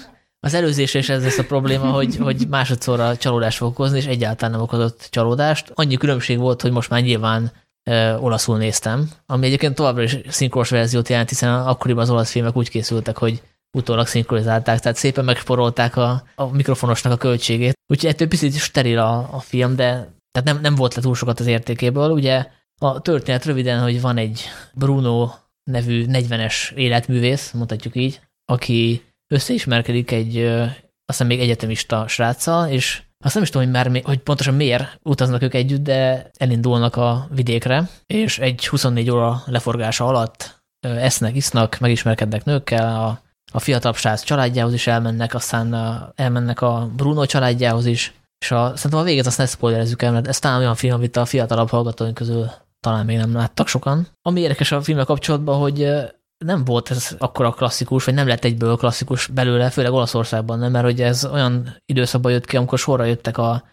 az 0.46 0.54
előzéssel 0.54 1.00
is 1.00 1.08
ez 1.08 1.22
lesz 1.22 1.38
a 1.38 1.44
probléma, 1.44 1.90
hogy, 1.90 2.16
hogy 2.16 2.48
másodszorra 2.48 3.16
csalódást 3.16 3.56
fog 3.56 3.68
okozni, 3.68 3.98
és 3.98 4.06
egyáltalán 4.06 4.50
nem 4.50 4.60
okozott 4.60 5.08
csalódást. 5.10 5.70
Annyi 5.74 5.96
különbség 5.96 6.38
volt, 6.38 6.62
hogy 6.62 6.70
most 6.70 6.90
már 6.90 7.02
nyilván 7.02 7.52
e, 7.82 8.18
olaszul 8.18 8.56
néztem, 8.56 9.10
ami 9.26 9.46
egyébként 9.46 9.74
továbbra 9.74 10.02
is 10.02 10.16
szinkros 10.28 10.70
verziót 10.70 11.08
jelent, 11.08 11.28
hiszen 11.28 11.54
akkoriban 11.54 12.02
az 12.02 12.10
olasz 12.10 12.30
filmek 12.30 12.56
úgy 12.56 12.70
készültek, 12.70 13.16
hogy 13.18 13.42
utólag 13.76 14.06
szinkronizálták, 14.06 14.80
tehát 14.80 14.96
szépen 14.96 15.24
megsporolták 15.24 15.96
a, 15.96 16.22
a 16.34 16.46
mikrofonosnak 16.46 17.12
a 17.12 17.16
költségét. 17.16 17.74
Úgyhogy 17.86 18.10
ettől 18.10 18.28
picit 18.28 18.58
steril 18.58 18.98
a, 18.98 19.28
a 19.32 19.40
film, 19.40 19.76
de 19.76 20.14
tehát 20.30 20.44
nem, 20.44 20.60
nem 20.60 20.74
volt 20.74 20.94
le 20.94 21.02
túl 21.02 21.14
sokat 21.14 21.40
az 21.40 21.46
értékéből. 21.46 22.10
Ugye 22.10 22.46
a 22.80 23.00
történet 23.00 23.44
röviden, 23.44 23.82
hogy 23.82 24.00
van 24.00 24.16
egy 24.16 24.44
Bruno 24.74 25.30
nevű 25.70 26.04
40-es 26.08 26.72
életművész, 26.74 27.52
mondhatjuk 27.52 27.96
így, 27.96 28.20
aki 28.44 29.04
összeismerkedik 29.34 30.10
egy 30.10 30.36
azt 31.08 31.18
hiszem 31.18 31.26
még 31.26 31.40
egyetemista 31.40 32.08
sráccal, 32.08 32.68
és 32.68 33.02
azt 33.24 33.34
nem 33.34 33.42
is 33.42 33.50
tudom, 33.50 33.72
hogy, 33.72 33.74
már, 33.74 34.02
hogy 34.04 34.18
pontosan 34.18 34.54
miért 34.54 34.98
utaznak 35.02 35.42
ők 35.42 35.54
együtt, 35.54 35.82
de 35.82 36.30
elindulnak 36.38 36.96
a 36.96 37.28
vidékre, 37.30 37.88
és 38.06 38.38
egy 38.38 38.68
24 38.68 39.10
óra 39.10 39.42
leforgása 39.46 40.06
alatt 40.06 40.64
esznek, 40.80 41.36
isznak, 41.36 41.78
megismerkednek 41.78 42.44
nőkkel, 42.44 43.02
a 43.02 43.25
a 43.53 43.61
fiatalabb 43.61 43.97
srác 43.97 44.22
családjához 44.22 44.72
is 44.72 44.86
elmennek, 44.86 45.34
aztán 45.34 45.74
elmennek 46.14 46.61
a 46.61 46.90
Bruno 46.97 47.26
családjához 47.26 47.86
is, 47.86 48.12
és 48.38 48.51
a, 48.51 48.72
szerintem 48.76 49.01
a 49.01 49.03
véget 49.03 49.26
azt 49.26 49.38
ne 49.38 49.47
spoilerezzük 49.47 50.03
el, 50.03 50.12
mert 50.12 50.26
ez 50.26 50.38
talán 50.38 50.59
olyan 50.59 50.74
film, 50.74 50.94
amit 50.94 51.16
a 51.16 51.24
fiatalabb 51.24 51.68
hallgatóink 51.68 52.14
közül 52.14 52.51
talán 52.80 53.05
még 53.05 53.16
nem 53.16 53.32
láttak 53.32 53.68
sokan. 53.68 54.07
Ami 54.22 54.40
érdekes 54.40 54.72
a 54.72 54.82
filmmel 54.82 55.05
kapcsolatban, 55.05 55.59
hogy 55.59 55.88
nem 56.44 56.64
volt 56.64 56.90
ez 56.90 57.14
akkora 57.18 57.51
klasszikus, 57.51 58.05
vagy 58.05 58.14
nem 58.14 58.26
lett 58.26 58.44
egyből 58.44 58.76
klasszikus 58.76 59.26
belőle, 59.26 59.70
főleg 59.70 59.92
Olaszországban 59.92 60.59
nem, 60.59 60.72
mert 60.72 60.84
hogy 60.84 61.03
ez 61.03 61.24
olyan 61.24 61.76
időszakban 61.86 62.32
jött 62.32 62.47
ki, 62.47 62.57
amikor 62.57 62.78
sorra 62.78 63.05
jöttek 63.05 63.38
a 63.38 63.64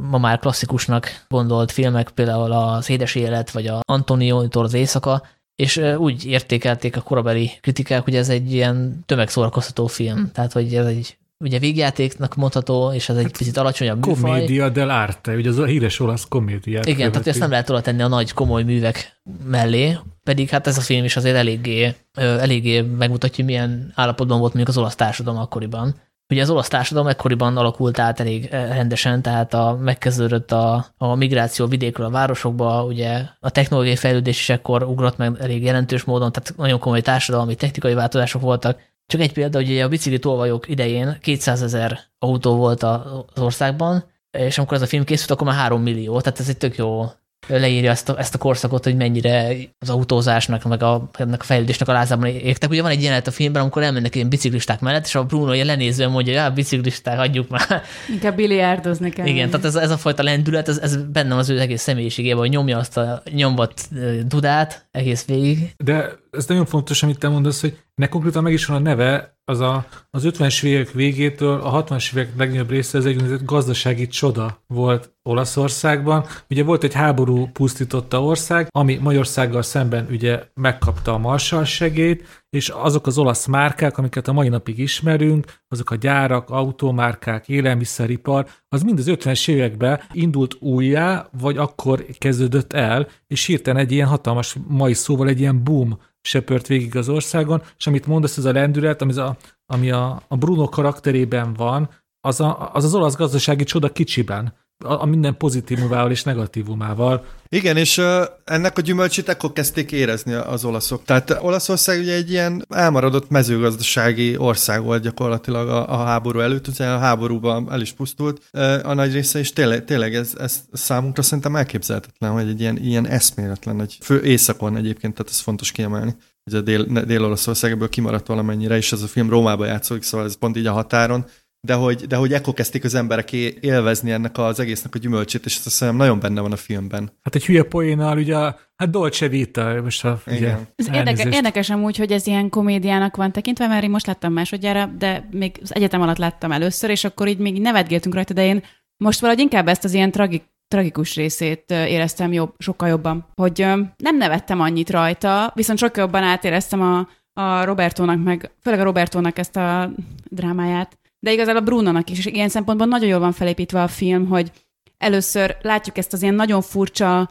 ma 0.00 0.18
már 0.18 0.38
klasszikusnak 0.38 1.24
gondolt 1.28 1.72
filmek, 1.72 2.10
például 2.10 2.52
az 2.52 2.90
Édes 2.90 3.14
Élet, 3.14 3.50
vagy 3.50 3.66
a 3.66 3.80
Antonio-tól 3.88 4.64
az 4.64 4.74
Éjszaka, 4.74 5.22
és 5.62 5.76
úgy 5.96 6.24
értékelték 6.26 6.96
a 6.96 7.00
korabeli 7.00 7.50
kritikák, 7.60 8.04
hogy 8.04 8.16
ez 8.16 8.28
egy 8.28 8.52
ilyen 8.52 9.02
tömegszórakoztató 9.06 9.86
film. 9.86 10.16
Hm. 10.16 10.24
Tehát, 10.32 10.52
hogy 10.52 10.74
ez 10.74 10.86
egy 10.86 11.16
ugye 11.38 11.58
végjátéknak 11.58 12.34
mondható, 12.34 12.92
és 12.92 13.08
ez 13.08 13.16
egy 13.16 13.22
hát, 13.22 13.36
picit 13.36 13.56
alacsonyabb 13.56 14.06
műfaj. 14.06 14.30
Komédia 14.30 14.72
dell'arte, 14.72 15.36
ugye 15.36 15.48
az 15.48 15.58
a 15.58 15.64
híres 15.64 16.00
olasz 16.00 16.24
komédiát. 16.28 16.86
Igen, 16.86 16.96
követi. 16.96 17.12
tehát 17.12 17.26
ezt 17.26 17.38
nem 17.38 17.50
lehet 17.50 17.70
oda 17.70 17.80
tenni 17.80 18.02
a 18.02 18.08
nagy 18.08 18.32
komoly 18.32 18.62
művek 18.62 19.20
mellé, 19.44 19.98
pedig 20.22 20.48
hát 20.48 20.66
ez 20.66 20.78
a 20.78 20.80
film 20.80 21.04
is 21.04 21.16
azért 21.16 21.36
eléggé, 21.36 21.94
eléggé 22.14 22.80
megmutatja, 22.80 23.44
milyen 23.44 23.92
állapotban 23.94 24.38
volt 24.38 24.54
mondjuk 24.54 24.76
az 24.76 24.82
olasz 24.82 24.94
társadalom 24.94 25.40
akkoriban. 25.40 25.94
Ugye 26.30 26.42
az 26.42 26.50
olasz 26.50 26.68
társadalom 26.68 27.08
ekkoriban 27.08 27.56
alakult 27.56 27.98
át 27.98 28.20
elég 28.20 28.44
eh, 28.44 28.68
rendesen, 28.68 29.22
tehát 29.22 29.54
a, 29.54 29.78
megkezdődött 29.80 30.52
a, 30.52 30.86
a 30.96 31.14
migráció 31.14 31.66
vidékről 31.66 32.06
a 32.06 32.10
városokba, 32.10 32.84
ugye 32.84 33.22
a 33.40 33.50
technológiai 33.50 33.96
fejlődés 33.96 34.38
is 34.38 34.48
ekkor 34.48 34.82
ugrott 34.82 35.16
meg 35.16 35.36
elég 35.40 35.62
jelentős 35.62 36.04
módon, 36.04 36.32
tehát 36.32 36.54
nagyon 36.56 36.78
komoly 36.78 37.00
társadalmi, 37.00 37.54
technikai 37.54 37.94
változások 37.94 38.42
voltak. 38.42 38.80
Csak 39.06 39.20
egy 39.20 39.32
példa, 39.32 39.58
hogy 39.58 39.70
ugye 39.70 39.84
a 39.84 39.88
bicikli 39.88 40.18
tolvajok 40.18 40.68
idején 40.68 41.18
200 41.20 41.62
ezer 41.62 41.98
autó 42.18 42.56
volt 42.56 42.82
az 42.82 43.42
országban, 43.42 44.04
és 44.30 44.58
amikor 44.58 44.76
ez 44.76 44.82
a 44.82 44.86
film 44.86 45.04
készült, 45.04 45.30
akkor 45.30 45.46
már 45.46 45.56
3 45.56 45.82
millió, 45.82 46.20
tehát 46.20 46.40
ez 46.40 46.48
egy 46.48 46.58
tök 46.58 46.76
jó 46.76 47.04
leírja 47.48 47.90
ezt 47.90 48.08
a, 48.08 48.18
ezt 48.18 48.34
a 48.34 48.38
korszakot, 48.38 48.84
hogy 48.84 48.96
mennyire 48.96 49.54
az 49.78 49.90
autózásnak, 49.90 50.64
meg 50.64 50.82
a, 50.82 51.08
ennek 51.12 51.40
a 51.40 51.44
fejlődésnek 51.44 51.88
a 51.88 51.92
lázában 51.92 52.28
égtek. 52.28 52.70
Ugye 52.70 52.82
van 52.82 52.90
egy 52.90 53.02
jelenet 53.02 53.26
a 53.26 53.30
filmben, 53.30 53.62
amikor 53.62 53.82
elmennek 53.82 54.14
ilyen 54.14 54.28
biciklisták 54.28 54.80
mellett, 54.80 55.04
és 55.04 55.14
a 55.14 55.24
Bruno 55.24 55.52
ilyen 55.52 55.66
lenézően 55.66 56.10
mondja, 56.10 56.44
hogy 56.44 56.52
biciklisták, 56.52 57.18
adjuk 57.18 57.48
már. 57.48 57.82
Inkább 58.12 58.36
biliárdozni 58.36 59.10
kell. 59.10 59.26
Igen, 59.26 59.50
tehát 59.50 59.66
ez, 59.66 59.74
ez 59.74 59.90
a 59.90 59.96
fajta 59.96 60.22
lendület, 60.22 60.68
ez, 60.68 60.78
ez 60.78 60.96
benne 60.96 61.36
az 61.36 61.48
ő 61.48 61.60
egész 61.60 61.82
személyiségében, 61.82 62.38
hogy 62.38 62.50
nyomja 62.50 62.78
azt 62.78 62.96
a 62.96 63.22
nyomvat 63.30 63.88
dudát 64.26 64.88
egész 64.90 65.24
végig. 65.24 65.74
De 65.76 66.10
ez 66.30 66.46
nagyon 66.46 66.66
fontos, 66.66 67.02
amit 67.02 67.18
te 67.18 67.28
mondasz, 67.28 67.60
hogy 67.60 67.78
ne 67.94 68.06
konkrétan 68.06 68.42
meg 68.42 68.52
is 68.52 68.66
van 68.66 68.76
a 68.76 68.80
neve, 68.80 69.37
az 69.48 69.60
a, 69.60 69.86
az 70.10 70.22
50-es 70.26 70.62
évek 70.64 70.90
végétől 70.90 71.60
a 71.60 71.84
60-as 71.84 72.12
évek 72.12 72.32
legnagyobb 72.36 72.70
része 72.70 72.98
ez 72.98 73.04
egy 73.04 73.44
gazdasági 73.44 74.06
csoda 74.06 74.62
volt 74.66 75.12
Olaszországban. 75.22 76.24
Ugye 76.50 76.64
volt 76.64 76.84
egy 76.84 76.94
háború 76.94 77.48
pusztította 77.52 78.22
ország, 78.22 78.66
ami 78.70 78.96
Magyarországgal 78.96 79.62
szemben 79.62 80.06
ugye 80.10 80.42
megkapta 80.54 81.12
a 81.12 81.18
Marshall 81.18 81.64
segét, 81.64 82.44
és 82.50 82.68
azok 82.68 83.06
az 83.06 83.18
olasz 83.18 83.46
márkák, 83.46 83.98
amiket 83.98 84.28
a 84.28 84.32
mai 84.32 84.48
napig 84.48 84.78
ismerünk, 84.78 85.46
azok 85.68 85.90
a 85.90 85.96
gyárak, 85.96 86.50
automárkák, 86.50 87.48
élelmiszeripar, 87.48 88.46
az 88.68 88.82
mind 88.82 88.98
az 88.98 89.06
50-es 89.08 89.48
években 89.48 90.00
indult 90.12 90.56
újjá, 90.60 91.28
vagy 91.40 91.56
akkor 91.56 92.04
kezdődött 92.18 92.72
el, 92.72 93.08
és 93.26 93.44
hirtelen 93.44 93.80
egy 93.80 93.92
ilyen 93.92 94.08
hatalmas 94.08 94.56
mai 94.66 94.94
szóval 94.94 95.28
egy 95.28 95.40
ilyen 95.40 95.64
boom 95.64 95.98
söpört 96.20 96.66
végig 96.66 96.96
az 96.96 97.08
országon, 97.08 97.62
és 97.78 97.86
amit 97.86 98.06
mondasz, 98.06 98.36
ez 98.36 98.44
a 98.44 98.52
lendület, 98.52 99.02
ami, 99.02 99.16
a, 99.16 99.36
ami 99.66 99.90
a, 99.90 100.22
a 100.28 100.36
Bruno 100.36 100.68
karakterében 100.68 101.54
van, 101.54 101.90
az, 102.20 102.40
a, 102.40 102.70
az 102.72 102.84
az 102.84 102.94
olasz 102.94 103.16
gazdasági 103.16 103.64
csoda 103.64 103.92
kicsiben 103.92 104.54
a, 104.84 105.06
minden 105.06 105.36
pozitívumával 105.36 106.10
és 106.10 106.22
negatívumával. 106.22 107.24
Igen, 107.48 107.76
és 107.76 108.02
ennek 108.44 108.78
a 108.78 108.80
gyümölcsét 108.80 109.28
ekkor 109.28 109.52
kezdték 109.52 109.92
érezni 109.92 110.32
az 110.32 110.64
olaszok. 110.64 111.04
Tehát 111.04 111.38
Olaszország 111.40 112.00
ugye 112.00 112.14
egy 112.14 112.30
ilyen 112.30 112.64
elmaradott 112.68 113.30
mezőgazdasági 113.30 114.36
ország 114.36 114.82
volt 114.82 115.02
gyakorlatilag 115.02 115.68
a, 115.68 116.00
a 116.00 116.04
háború 116.04 116.40
előtt, 116.40 116.68
ugye 116.68 116.86
a 116.86 116.98
háborúban 116.98 117.72
el 117.72 117.80
is 117.80 117.92
pusztult 117.92 118.40
uh, 118.52 118.78
a 118.82 118.94
nagy 118.94 119.12
része, 119.12 119.38
és 119.38 119.52
tényleg, 119.52 119.84
tényleg 119.84 120.14
ez, 120.14 120.32
ez 120.38 120.60
számunkra 120.72 121.22
szerintem 121.22 121.56
elképzelhetetlen, 121.56 122.30
hogy 122.30 122.48
egy 122.48 122.60
ilyen, 122.60 122.76
ilyen 122.76 123.06
eszméletlen, 123.06 123.78
hogy 123.78 123.98
fő 124.02 124.22
északon 124.22 124.76
egyébként, 124.76 125.14
tehát 125.14 125.32
ez 125.32 125.40
fontos 125.40 125.72
kiemelni 125.72 126.16
hogy 126.44 126.58
a 126.58 126.62
dél, 126.62 126.84
Dél-Olaszország 126.84 127.78
kimaradt 127.90 128.26
valamennyire, 128.26 128.76
és 128.76 128.92
ez 128.92 129.02
a 129.02 129.06
film 129.06 129.30
Rómába 129.30 129.66
játszódik, 129.66 130.02
szóval 130.02 130.26
ez 130.26 130.36
pont 130.36 130.56
így 130.56 130.66
a 130.66 130.72
határon, 130.72 131.26
de 131.60 131.74
hogy, 131.74 132.06
de 132.06 132.16
hogy 132.16 132.32
ekkor 132.32 132.54
kezdték 132.54 132.84
az 132.84 132.94
emberek 132.94 133.32
élvezni 133.32 134.10
ennek 134.10 134.38
az 134.38 134.60
egésznek 134.60 134.94
a 134.94 134.98
gyümölcsét, 134.98 135.44
és 135.44 135.52
ez 135.52 135.66
azt 135.66 135.78
hiszem 135.78 135.96
nagyon 135.96 136.20
benne 136.20 136.40
van 136.40 136.52
a 136.52 136.56
filmben. 136.56 137.10
Hát 137.22 137.34
egy 137.34 137.44
hülye 137.44 137.62
poénnal, 137.62 138.18
ugye, 138.18 138.36
hát 138.76 138.90
Dolce 138.90 139.28
Vita, 139.28 139.80
most 139.82 140.04
a, 140.04 140.20
ugye, 140.26 140.56
Ez 140.76 140.88
érdekes, 140.92 141.34
érdekes 141.34 141.70
amúgy, 141.70 141.96
hogy 141.96 142.12
ez 142.12 142.26
ilyen 142.26 142.48
komédiának 142.48 143.16
van 143.16 143.32
tekintve, 143.32 143.66
mert 143.66 143.82
én 143.82 143.90
most 143.90 144.06
láttam 144.06 144.32
másodjára, 144.32 144.86
de 144.86 145.28
még 145.30 145.58
az 145.62 145.74
egyetem 145.74 146.00
alatt 146.00 146.18
láttam 146.18 146.52
először, 146.52 146.90
és 146.90 147.04
akkor 147.04 147.28
így 147.28 147.38
még 147.38 147.60
nevetgéltünk 147.60 148.14
rajta, 148.14 148.32
de 148.32 148.44
én 148.44 148.62
most 148.96 149.20
valahogy 149.20 149.42
inkább 149.42 149.68
ezt 149.68 149.84
az 149.84 149.94
ilyen 149.94 150.10
tragik, 150.10 150.42
tragikus 150.68 151.14
részét 151.14 151.70
éreztem 151.70 152.32
jobb, 152.32 152.54
sokkal 152.58 152.88
jobban, 152.88 153.26
hogy 153.34 153.58
nem 153.96 154.16
nevettem 154.16 154.60
annyit 154.60 154.90
rajta, 154.90 155.52
viszont 155.54 155.78
sokkal 155.78 156.04
jobban 156.04 156.22
átéreztem 156.22 156.82
a, 156.82 157.08
a 157.40 157.64
Robertónak, 157.64 158.22
meg 158.22 158.50
főleg 158.62 158.80
a 158.80 158.84
Robertónak 158.84 159.38
ezt 159.38 159.56
a 159.56 159.90
drámáját, 160.30 160.98
de 161.20 161.32
igazából 161.32 161.60
Brunonak 161.60 162.10
is, 162.10 162.18
és 162.18 162.26
ilyen 162.26 162.48
szempontból 162.48 162.86
nagyon 162.86 163.08
jól 163.08 163.18
van 163.18 163.32
felépítve 163.32 163.82
a 163.82 163.88
film, 163.88 164.26
hogy 164.26 164.50
először 164.98 165.56
látjuk 165.62 165.98
ezt 165.98 166.12
az 166.12 166.22
ilyen 166.22 166.34
nagyon 166.34 166.62
furcsa, 166.62 167.30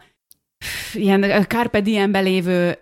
ilyen 0.92 1.46
Carpe 1.48 1.80
diem 1.80 2.12
lévő 2.12 2.78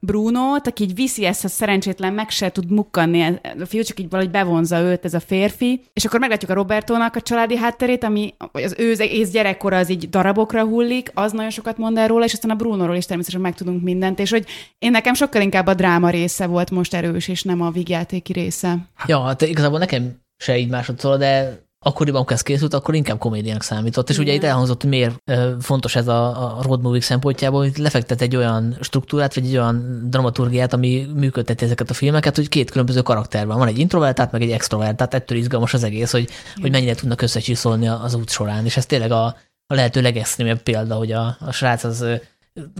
Bruno-t, 0.00 0.66
aki 0.66 0.82
így 0.82 0.94
viszi 0.94 1.24
ezt 1.24 1.44
a 1.44 1.48
szerencsétlen, 1.48 2.12
meg 2.12 2.30
se 2.30 2.50
tud 2.50 2.70
mukkanni, 2.70 3.22
a 3.60 3.64
fiú 3.64 3.82
csak 3.82 4.00
így 4.00 4.08
valahogy 4.08 4.32
bevonza 4.32 4.80
őt 4.80 5.04
ez 5.04 5.14
a 5.14 5.20
férfi, 5.20 5.82
és 5.92 6.04
akkor 6.04 6.20
meglátjuk 6.20 6.50
a 6.50 6.54
Robertónak 6.54 7.16
a 7.16 7.20
családi 7.20 7.56
hátterét, 7.56 8.04
ami 8.04 8.34
az 8.52 8.74
ő 8.78 8.94
egész 8.98 9.30
gyerekkora 9.30 9.76
az 9.76 9.90
így 9.90 10.08
darabokra 10.08 10.64
hullik, 10.64 11.10
az 11.14 11.32
nagyon 11.32 11.50
sokat 11.50 11.78
mond 11.78 11.96
el 11.96 12.08
róla, 12.08 12.24
és 12.24 12.32
aztán 12.32 12.50
a 12.50 12.54
Brunoról 12.54 12.96
is 12.96 13.06
természetesen 13.06 13.44
megtudunk 13.44 13.82
mindent, 13.82 14.18
és 14.18 14.30
hogy 14.30 14.46
én 14.78 14.90
nekem 14.90 15.14
sokkal 15.14 15.42
inkább 15.42 15.66
a 15.66 15.74
dráma 15.74 16.10
része 16.10 16.46
volt 16.46 16.70
most 16.70 16.94
erős, 16.94 17.28
és 17.28 17.42
nem 17.42 17.60
a 17.60 17.70
vigjátéki 17.70 18.32
része. 18.32 18.76
Ja, 19.06 19.20
hát 19.20 19.42
igazából 19.42 19.78
nekem 19.78 20.20
se 20.40 20.58
így 20.58 20.68
másodszor, 20.68 21.18
de 21.18 21.62
akkoriban, 21.78 22.16
amikor 22.16 22.36
ez 22.36 22.42
készült, 22.42 22.74
akkor 22.74 22.94
inkább 22.94 23.18
komédiának 23.18 23.62
számított. 23.62 24.10
És 24.10 24.18
ugye 24.18 24.32
itt 24.32 24.44
elhangzott, 24.44 24.80
hogy 24.80 24.90
miért 24.90 25.32
fontos 25.60 25.96
ez 25.96 26.08
a, 26.08 26.56
a 26.58 26.62
road 26.62 26.82
movie 26.82 27.00
szempontjából, 27.00 27.60
hogy 27.60 27.76
lefektet 27.76 28.20
egy 28.20 28.36
olyan 28.36 28.76
struktúrát, 28.80 29.34
vagy 29.34 29.46
egy 29.46 29.56
olyan 29.56 30.06
dramaturgiát, 30.10 30.72
ami 30.72 31.06
működteti 31.14 31.64
ezeket 31.64 31.90
a 31.90 31.94
filmeket, 31.94 32.36
hogy 32.36 32.48
két 32.48 32.70
különböző 32.70 33.00
karakter 33.02 33.46
van. 33.46 33.58
Van 33.58 33.68
egy 33.68 33.78
introvertált, 33.78 34.32
meg 34.32 34.42
egy 34.42 34.50
extrovertált, 34.50 35.14
ettől 35.14 35.38
izgalmas 35.38 35.74
az 35.74 35.84
egész, 35.84 36.10
hogy, 36.12 36.28
hogy 36.60 36.70
mennyire 36.70 36.94
tudnak 36.94 37.22
összecsiszolni 37.22 37.88
az 37.88 38.14
út 38.14 38.30
során. 38.30 38.64
És 38.64 38.76
ez 38.76 38.86
tényleg 38.86 39.10
a, 39.10 39.24
a 39.66 39.74
lehető 39.74 40.00
legextrémebb 40.00 40.62
példa, 40.62 40.94
hogy 40.94 41.12
a, 41.12 41.36
a 41.40 41.52
srác 41.52 41.84
az 41.84 42.04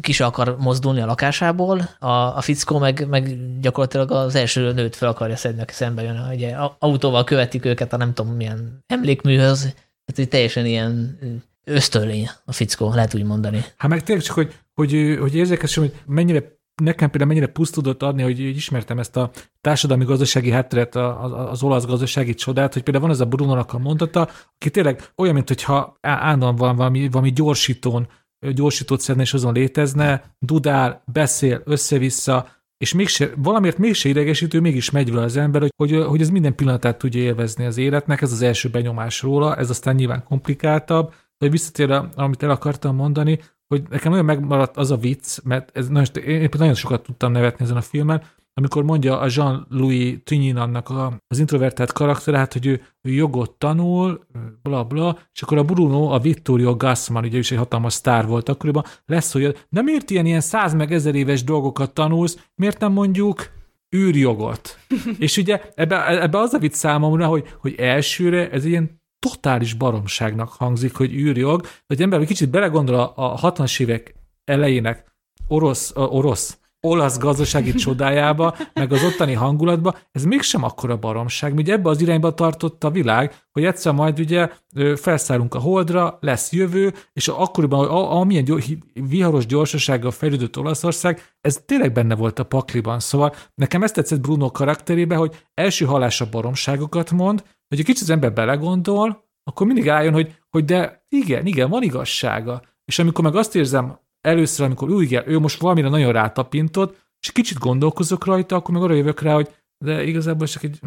ki 0.01 0.13
se 0.13 0.25
akar 0.25 0.57
mozdulni 0.59 1.01
a 1.01 1.07
lakásából, 1.07 1.89
a, 1.99 2.11
a 2.11 2.41
fickó 2.41 2.79
meg, 2.79 3.09
meg 3.09 3.39
gyakorlatilag 3.61 4.11
az 4.11 4.35
első 4.35 4.73
nőt 4.73 4.97
fel 4.97 5.09
akarja 5.09 5.37
szedni, 5.37 5.63
aki 5.63 5.73
szembe 5.73 6.03
jön. 6.03 6.29
Ugye 6.33 6.57
autóval 6.79 7.25
követik 7.25 7.65
őket 7.65 7.93
a 7.93 7.97
nem 7.97 8.15
tudom 8.15 8.33
milyen 8.33 8.85
emlékműhöz, 8.87 9.61
tehát 9.61 10.15
hogy 10.15 10.29
teljesen 10.29 10.67
ilyen 10.67 11.19
ösztönlény 11.65 12.31
a 12.45 12.53
fickó, 12.53 12.95
lehet 12.95 13.15
úgy 13.15 13.25
mondani. 13.25 13.65
Hát 13.77 13.91
meg 13.91 14.03
tényleg 14.03 14.25
csak, 14.25 14.35
hogy, 14.35 14.55
hogy, 14.75 15.17
hogy 15.21 15.35
érzékes, 15.35 15.75
hogy 15.75 15.95
mennyire 16.07 16.59
nekem 16.81 17.11
például 17.11 17.33
mennyire 17.33 17.53
puszt 17.53 17.77
adni, 17.99 18.23
hogy 18.23 18.41
ismertem 18.41 18.99
ezt 18.99 19.17
a 19.17 19.31
társadalmi 19.61 20.05
gazdasági 20.05 20.51
hátteret, 20.51 20.97
az 20.97 21.63
olasz 21.63 21.87
gazdasági 21.87 22.35
csodát, 22.35 22.73
hogy 22.73 22.83
például 22.83 23.05
van 23.05 23.15
ez 23.15 23.21
a 23.21 23.27
Bruno-nak 23.27 23.73
a 23.73 23.79
mondata, 23.79 24.29
aki 24.55 24.71
tényleg 24.71 25.11
olyan, 25.17 25.35
mintha 25.35 25.97
állandóan 26.01 26.57
van 26.57 26.77
valami, 26.77 27.09
valami 27.09 27.33
gyorsítón 27.33 28.09
gyorsítót 28.41 29.01
szedne, 29.01 29.23
és 29.23 29.35
azon 29.35 29.53
létezne, 29.53 30.35
dudál, 30.39 31.03
beszél, 31.13 31.63
össze-vissza, 31.65 32.49
és 32.77 32.95
mégse, 32.95 33.31
valamiért 33.37 33.79
mégse 33.79 34.09
idegesítő, 34.09 34.61
mégis 34.61 34.91
megy 34.91 35.13
vele 35.13 35.25
az 35.25 35.37
ember, 35.37 35.61
hogy, 35.61 35.73
hogy, 35.77 36.05
hogy 36.05 36.21
ez 36.21 36.31
minden 36.31 36.55
pillanatát 36.55 36.99
tudja 36.99 37.21
élvezni 37.21 37.65
az 37.65 37.77
életnek, 37.77 38.21
ez 38.21 38.33
az 38.33 38.43
első 38.43 38.69
benyomás 38.69 39.23
róla, 39.23 39.57
ez 39.57 39.71
aztán 39.71 39.95
nyilván 39.95 40.25
komplikáltabb, 40.25 41.15
de 41.39 41.49
visszatérve, 41.49 42.09
amit 42.15 42.43
el 42.43 42.51
akartam 42.51 42.97
mondani, 42.97 43.39
hogy 43.67 43.83
nekem 43.89 44.11
nagyon 44.11 44.27
megmaradt 44.27 44.77
az 44.77 44.91
a 44.91 44.97
vicc, 44.97 45.39
mert 45.45 45.71
ez 45.77 45.89
nagyon, 45.89 46.25
én 46.25 46.49
nagyon 46.59 46.75
sokat 46.75 47.03
tudtam 47.03 47.33
nevetni 47.33 47.65
ezen 47.65 47.77
a 47.77 47.81
filmen, 47.81 48.23
amikor 48.55 48.83
mondja 48.83 49.21
a 49.21 49.27
Jean-Louis 49.31 50.19
Tringinannak 50.25 50.89
a, 50.89 51.21
az 51.29 51.39
introvertált 51.39 51.93
karakter, 51.93 52.35
hát, 52.35 52.53
hogy 52.53 52.67
ő, 52.67 52.83
ő 53.03 53.11
jogot 53.11 53.51
tanul, 53.51 54.27
bla 54.63 54.85
bla, 54.85 55.19
és 55.33 55.43
akkor 55.43 55.59
a 55.59 55.65
Bruno, 55.65 56.13
a 56.13 56.19
Vittorio 56.19 56.77
Gassman, 56.77 57.25
ugye 57.25 57.39
is 57.39 57.51
egy 57.51 57.59
hatalmas 57.59 57.93
sztár 57.93 58.27
volt 58.27 58.49
akkoriban, 58.49 58.85
lesz, 59.07 59.33
hogy 59.33 59.67
nem 59.69 59.87
ért 59.87 60.11
ilyen, 60.11 60.27
ilyen 60.27 60.41
száz 60.41 60.75
meg 60.75 60.93
ezer 60.93 61.15
éves 61.15 61.45
dolgokat 61.45 61.95
tanulsz, 61.95 62.47
miért 62.55 62.79
nem 62.79 62.93
mondjuk 62.93 63.51
űrjogot? 63.97 64.79
és 65.19 65.37
ugye 65.37 65.61
ebbe, 65.75 66.23
ebbe 66.23 66.39
az 66.39 66.53
a 66.53 66.59
vicc 66.59 66.75
számomra, 66.75 67.27
hogy, 67.27 67.55
hogy 67.61 67.75
elsőre 67.75 68.51
ez 68.51 68.65
ilyen 68.65 69.01
totális 69.19 69.75
baromságnak 69.75 70.49
hangzik, 70.49 70.97
hogy 70.97 71.13
űrjog, 71.13 71.61
de 71.61 71.69
hogy 71.87 72.03
ember 72.03 72.21
egy 72.21 72.27
kicsit 72.27 72.51
belegondol 72.51 72.95
a, 72.95 73.13
a 73.17 73.53
60-as 73.53 73.81
évek 73.81 74.15
elejének 74.45 75.05
orosz, 75.49 75.93
orosz 75.95 76.60
olasz 76.81 77.19
gazdasági 77.19 77.73
csodájába, 77.75 78.57
meg 78.73 78.93
az 78.93 79.05
ottani 79.05 79.33
hangulatba, 79.33 79.99
ez 80.11 80.25
mégsem 80.25 80.65
akkora 80.65 80.97
baromság, 80.97 81.55
ugye 81.55 81.73
ebbe 81.73 81.89
az 81.89 82.01
irányba 82.01 82.35
tartott 82.35 82.85
a 82.85 82.91
világ, 82.91 83.35
hogy 83.53 83.65
egyszer 83.65 83.93
majd 83.93 84.19
ugye 84.19 84.49
felszállunk 84.97 85.55
a 85.55 85.59
holdra, 85.59 86.19
lesz 86.21 86.53
jövő, 86.53 86.95
és 87.13 87.29
akkoriban, 87.29 87.89
amilyen 87.89 88.45
gyors, 88.45 88.69
viharos 88.93 89.47
gyorsasággal 89.47 90.11
fejlődött 90.11 90.59
Olaszország, 90.59 91.23
ez 91.41 91.63
tényleg 91.67 91.93
benne 91.93 92.15
volt 92.15 92.39
a 92.39 92.45
pakliban. 92.45 93.01
Szóval 93.01 93.35
nekem 93.55 93.83
ezt 93.83 93.95
tetszett 93.95 94.21
Bruno 94.21 94.51
karakterébe, 94.51 95.15
hogy 95.15 95.45
első 95.55 95.85
halásra 95.85 96.29
baromságokat 96.31 97.11
mond, 97.11 97.43
hogy 97.69 97.79
egy 97.79 97.85
kicsit 97.85 98.03
az 98.03 98.11
ember 98.11 98.33
belegondol, 98.33 99.29
akkor 99.45 99.67
mindig 99.67 99.89
álljon, 99.89 100.13
hogy, 100.13 100.39
hogy 100.51 100.65
de 100.65 101.05
igen, 101.09 101.47
igen, 101.47 101.71
van 101.71 101.83
igazsága. 101.83 102.63
És 102.85 102.99
amikor 102.99 103.25
meg 103.25 103.37
azt 103.37 103.57
érzem 103.57 103.99
először, 104.21 104.67
amikor 104.67 104.91
úgy 104.91 105.03
igen, 105.03 105.23
ő 105.27 105.39
most 105.39 105.61
valamire 105.61 105.89
nagyon 105.89 106.13
rátapintott, 106.13 106.97
és 107.21 107.33
kicsit 107.33 107.59
gondolkozok 107.59 108.25
rajta, 108.25 108.57
akkor 108.57 108.75
meg 108.75 108.83
arra 108.83 108.95
jövök 108.95 109.21
rá, 109.21 109.35
hogy 109.35 109.49
de 109.85 110.05
igazából 110.05 110.47
csak 110.47 110.63
egy, 110.63 110.79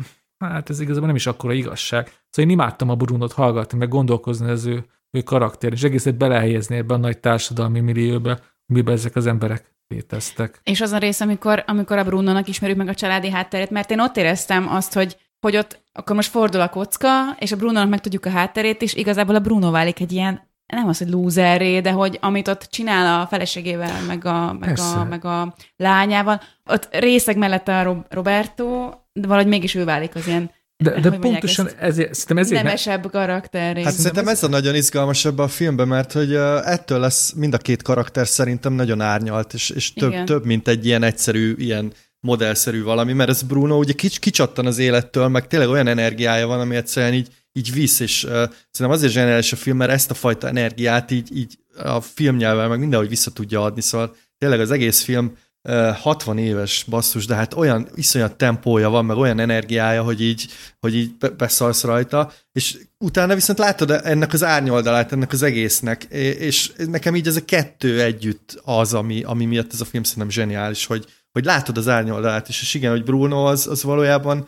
hát 0.45 0.69
ez 0.69 0.79
igazából 0.79 1.07
nem 1.07 1.15
is 1.15 1.27
akkora 1.27 1.53
igazság. 1.53 2.05
Szóval 2.05 2.51
én 2.51 2.57
imádtam 2.57 2.89
a 2.89 2.95
Brunot 2.95 3.33
hallgatni, 3.33 3.77
meg 3.77 3.87
gondolkozni 3.87 4.49
az 4.49 4.65
ő, 4.65 4.85
ő 5.11 5.21
karakter, 5.21 5.71
és 5.71 5.83
egészet 5.83 6.17
belehelyezni 6.17 6.75
ebben 6.75 6.97
a 6.97 7.01
nagy 7.01 7.19
társadalmi 7.19 7.79
millióbe, 7.79 8.39
amiben 8.67 8.93
ezek 8.93 9.15
az 9.15 9.25
emberek 9.25 9.75
léteztek. 9.87 10.59
És 10.63 10.81
az 10.81 10.91
a 10.91 10.97
rész, 10.97 11.19
amikor, 11.19 11.63
amikor 11.67 11.97
a 11.97 12.03
Brunonak 12.03 12.47
ismerjük 12.47 12.77
meg 12.77 12.87
a 12.87 12.93
családi 12.93 13.29
hátterét, 13.29 13.69
mert 13.69 13.91
én 13.91 13.99
ott 13.99 14.17
éreztem 14.17 14.67
azt, 14.67 14.93
hogy 14.93 15.17
hogy 15.43 15.57
ott 15.57 15.83
akkor 15.91 16.15
most 16.15 16.29
fordul 16.29 16.61
a 16.61 16.69
kocka, 16.69 17.09
és 17.39 17.51
a 17.51 17.55
Brunonak 17.55 17.89
megtudjuk 17.89 18.25
a 18.25 18.29
hátterét, 18.29 18.81
és 18.81 18.93
igazából 18.93 19.35
a 19.35 19.39
Bruno 19.39 19.71
válik 19.71 19.99
egy 19.99 20.11
ilyen 20.11 20.51
nem 20.65 20.87
az, 20.87 20.97
hogy 20.97 21.09
lúzerré, 21.09 21.79
de 21.79 21.91
hogy 21.91 22.17
amit 22.21 22.47
ott 22.47 22.67
csinál 22.71 23.21
a 23.21 23.27
feleségével, 23.27 24.01
meg 24.07 24.25
a, 24.25 24.53
meg 24.59 24.79
a, 24.79 25.03
meg 25.03 25.25
a 25.25 25.55
lányával, 25.75 26.41
ott 26.65 26.87
részeg 26.91 27.37
mellett 27.37 27.67
a 27.67 28.05
Roberto, 28.09 28.91
de 29.13 29.27
valahogy 29.27 29.49
mégis 29.49 29.75
ő 29.75 29.83
válik 29.83 30.15
az 30.15 30.27
ilyen 30.27 30.51
de, 30.83 30.99
de 30.99 31.11
pontosan 31.11 31.69
ezért, 31.79 32.13
szerintem 32.13 32.37
ezért... 32.37 32.63
Nemesebb 32.63 33.11
karakter. 33.11 33.77
Hát 33.77 33.93
szerintem 33.93 34.27
ez 34.27 34.43
a 34.43 34.47
nagyon 34.47 34.75
izgalmasabb 34.75 35.39
a 35.39 35.47
filmben, 35.47 35.87
mert 35.87 36.11
hogy 36.11 36.33
ettől 36.63 36.99
lesz 36.99 37.31
mind 37.31 37.53
a 37.53 37.57
két 37.57 37.81
karakter 37.81 38.27
szerintem 38.27 38.73
nagyon 38.73 39.01
árnyalt, 39.01 39.53
és, 39.53 39.69
és 39.69 39.93
több, 39.93 40.23
több, 40.23 40.45
mint 40.45 40.67
egy 40.67 40.85
ilyen 40.85 41.03
egyszerű, 41.03 41.55
ilyen 41.57 41.93
modellszerű 42.19 42.83
valami, 42.83 43.13
mert 43.13 43.29
ez 43.29 43.41
Bruno 43.41 43.77
ugye 43.77 43.93
kics, 43.93 44.19
kicsattan 44.19 44.65
az 44.65 44.77
élettől, 44.77 45.27
meg 45.27 45.47
tényleg 45.47 45.69
olyan 45.69 45.87
energiája 45.87 46.47
van, 46.47 46.59
ami 46.59 46.75
egyszerűen 46.75 47.13
így 47.13 47.27
így 47.53 47.73
visz, 47.73 47.99
és 47.99 48.23
uh, 48.23 48.31
szerintem 48.31 48.89
azért 48.89 49.11
zseniális 49.11 49.51
a 49.51 49.55
film, 49.55 49.77
mert 49.77 49.91
ezt 49.91 50.11
a 50.11 50.13
fajta 50.13 50.47
energiát 50.47 51.11
így, 51.11 51.37
így 51.37 51.57
a 51.77 52.01
filmnyelven 52.01 52.69
meg 52.69 52.79
mindenhogy 52.79 53.09
vissza 53.09 53.31
tudja 53.31 53.63
adni, 53.63 53.81
szóval 53.81 54.15
tényleg 54.37 54.59
az 54.59 54.71
egész 54.71 55.01
film 55.01 55.37
uh, 55.69 55.97
60 55.97 56.37
éves 56.37 56.85
basszus, 56.89 57.25
de 57.25 57.35
hát 57.35 57.53
olyan 57.53 57.87
iszonyat 57.95 58.35
tempója 58.35 58.89
van, 58.89 59.05
meg 59.05 59.17
olyan 59.17 59.39
energiája, 59.39 60.03
hogy 60.03 60.21
így, 60.21 60.47
hogy 60.79 60.95
így 60.95 61.15
beszalsz 61.37 61.83
rajta, 61.83 62.31
és 62.51 62.77
utána 62.97 63.35
viszont 63.35 63.59
látod 63.59 63.91
ennek 63.91 64.33
az 64.33 64.43
árnyoldalát, 64.43 65.11
ennek 65.11 65.31
az 65.31 65.41
egésznek, 65.41 66.03
és 66.03 66.71
nekem 66.87 67.15
így 67.15 67.27
ez 67.27 67.35
a 67.35 67.45
kettő 67.45 68.01
együtt 68.01 68.61
az, 68.63 68.93
ami, 68.93 69.23
ami 69.23 69.45
miatt 69.45 69.73
ez 69.73 69.81
a 69.81 69.85
film 69.85 70.03
szerintem 70.03 70.31
zseniális, 70.31 70.85
hogy, 70.85 71.05
hogy 71.31 71.45
látod 71.45 71.77
az 71.77 71.87
árnyoldalát 71.87 72.49
is, 72.49 72.61
és 72.61 72.73
igen, 72.73 72.91
hogy 72.91 73.03
Bruno 73.03 73.45
az, 73.45 73.67
az 73.67 73.83
valójában 73.83 74.47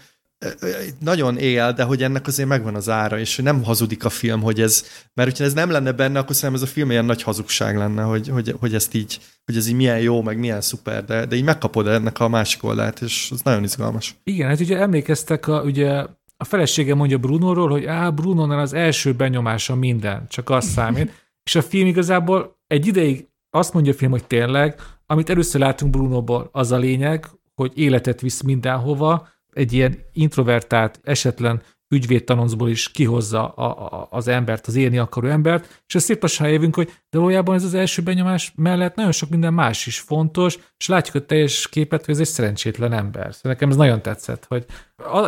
nagyon 0.99 1.37
él, 1.37 1.73
de 1.73 1.83
hogy 1.83 2.03
ennek 2.03 2.27
azért 2.27 2.49
megvan 2.49 2.75
az 2.75 2.89
ára, 2.89 3.19
és 3.19 3.35
nem 3.35 3.63
hazudik 3.63 4.05
a 4.05 4.09
film, 4.09 4.41
hogy 4.41 4.61
ez, 4.61 4.85
mert 5.13 5.29
hogyha 5.29 5.43
ez 5.43 5.53
nem 5.53 5.69
lenne 5.69 5.91
benne, 5.91 6.19
akkor 6.19 6.35
szerintem 6.35 6.63
ez 6.63 6.69
a 6.69 6.73
film 6.73 6.91
ilyen 6.91 7.05
nagy 7.05 7.21
hazugság 7.21 7.77
lenne, 7.77 8.01
hogy, 8.01 8.27
hogy, 8.27 8.55
hogy 8.59 8.75
ezt 8.75 8.93
így, 8.93 9.19
hogy 9.45 9.57
ez 9.57 9.67
így 9.67 9.75
milyen 9.75 9.99
jó, 9.99 10.21
meg 10.21 10.39
milyen 10.39 10.61
szuper, 10.61 11.05
de, 11.05 11.25
de 11.25 11.35
így 11.35 11.43
megkapod 11.43 11.87
ennek 11.87 12.19
a 12.19 12.27
másik 12.27 12.63
oldalt, 12.63 13.01
és 13.01 13.29
az 13.31 13.41
nagyon 13.41 13.63
izgalmas. 13.63 14.15
Igen, 14.23 14.47
hát 14.47 14.59
ugye 14.59 14.77
emlékeztek, 14.77 15.47
a, 15.47 15.61
ugye 15.61 16.05
a 16.37 16.43
felesége 16.43 16.95
mondja 16.95 17.17
Brunóról, 17.17 17.69
hogy 17.69 17.85
á, 17.85 18.09
Brunónál 18.09 18.59
az 18.59 18.73
első 18.73 19.13
benyomása 19.13 19.75
minden, 19.75 20.25
csak 20.29 20.49
az 20.49 20.65
számít, 20.65 21.11
és 21.47 21.55
a 21.55 21.61
film 21.61 21.87
igazából 21.87 22.57
egy 22.67 22.87
ideig 22.87 23.27
azt 23.49 23.73
mondja 23.73 23.91
a 23.91 23.95
film, 23.95 24.11
hogy 24.11 24.25
tényleg, 24.27 24.79
amit 25.05 25.29
először 25.29 25.61
látunk 25.61 25.91
Brunóból, 25.91 26.49
az 26.51 26.71
a 26.71 26.77
lényeg, 26.77 27.25
hogy 27.55 27.71
életet 27.75 28.21
visz 28.21 28.41
mindenhova, 28.41 29.27
egy 29.55 29.73
ilyen 29.73 29.97
introvertált, 30.13 30.99
esetlen 31.03 31.61
ügyvédtanoncból 31.89 32.69
is 32.69 32.91
kihozza 32.91 33.47
a, 33.47 33.99
a, 33.99 34.07
az 34.11 34.27
embert, 34.27 34.67
az 34.67 34.75
élni 34.75 34.97
akaró 34.97 35.27
embert, 35.27 35.83
és 35.87 35.95
ezt 35.95 36.05
szép 36.05 36.21
lassan 36.21 36.73
hogy 36.73 36.91
de 37.09 37.17
valójában 37.17 37.55
ez 37.55 37.63
az 37.63 37.73
első 37.73 38.01
benyomás 38.01 38.53
mellett 38.55 38.95
nagyon 38.95 39.11
sok 39.11 39.29
minden 39.29 39.53
más 39.53 39.85
is 39.85 39.99
fontos, 39.99 40.57
és 40.77 40.87
látjuk 40.87 41.15
a 41.15 41.25
teljes 41.25 41.69
képet, 41.69 42.05
hogy 42.05 42.13
ez 42.13 42.19
egy 42.19 42.27
szerencsétlen 42.27 42.93
ember. 42.93 43.33
Szóval 43.33 43.51
nekem 43.51 43.69
ez 43.69 43.75
nagyon 43.75 44.01
tetszett, 44.01 44.45
hogy 44.45 44.65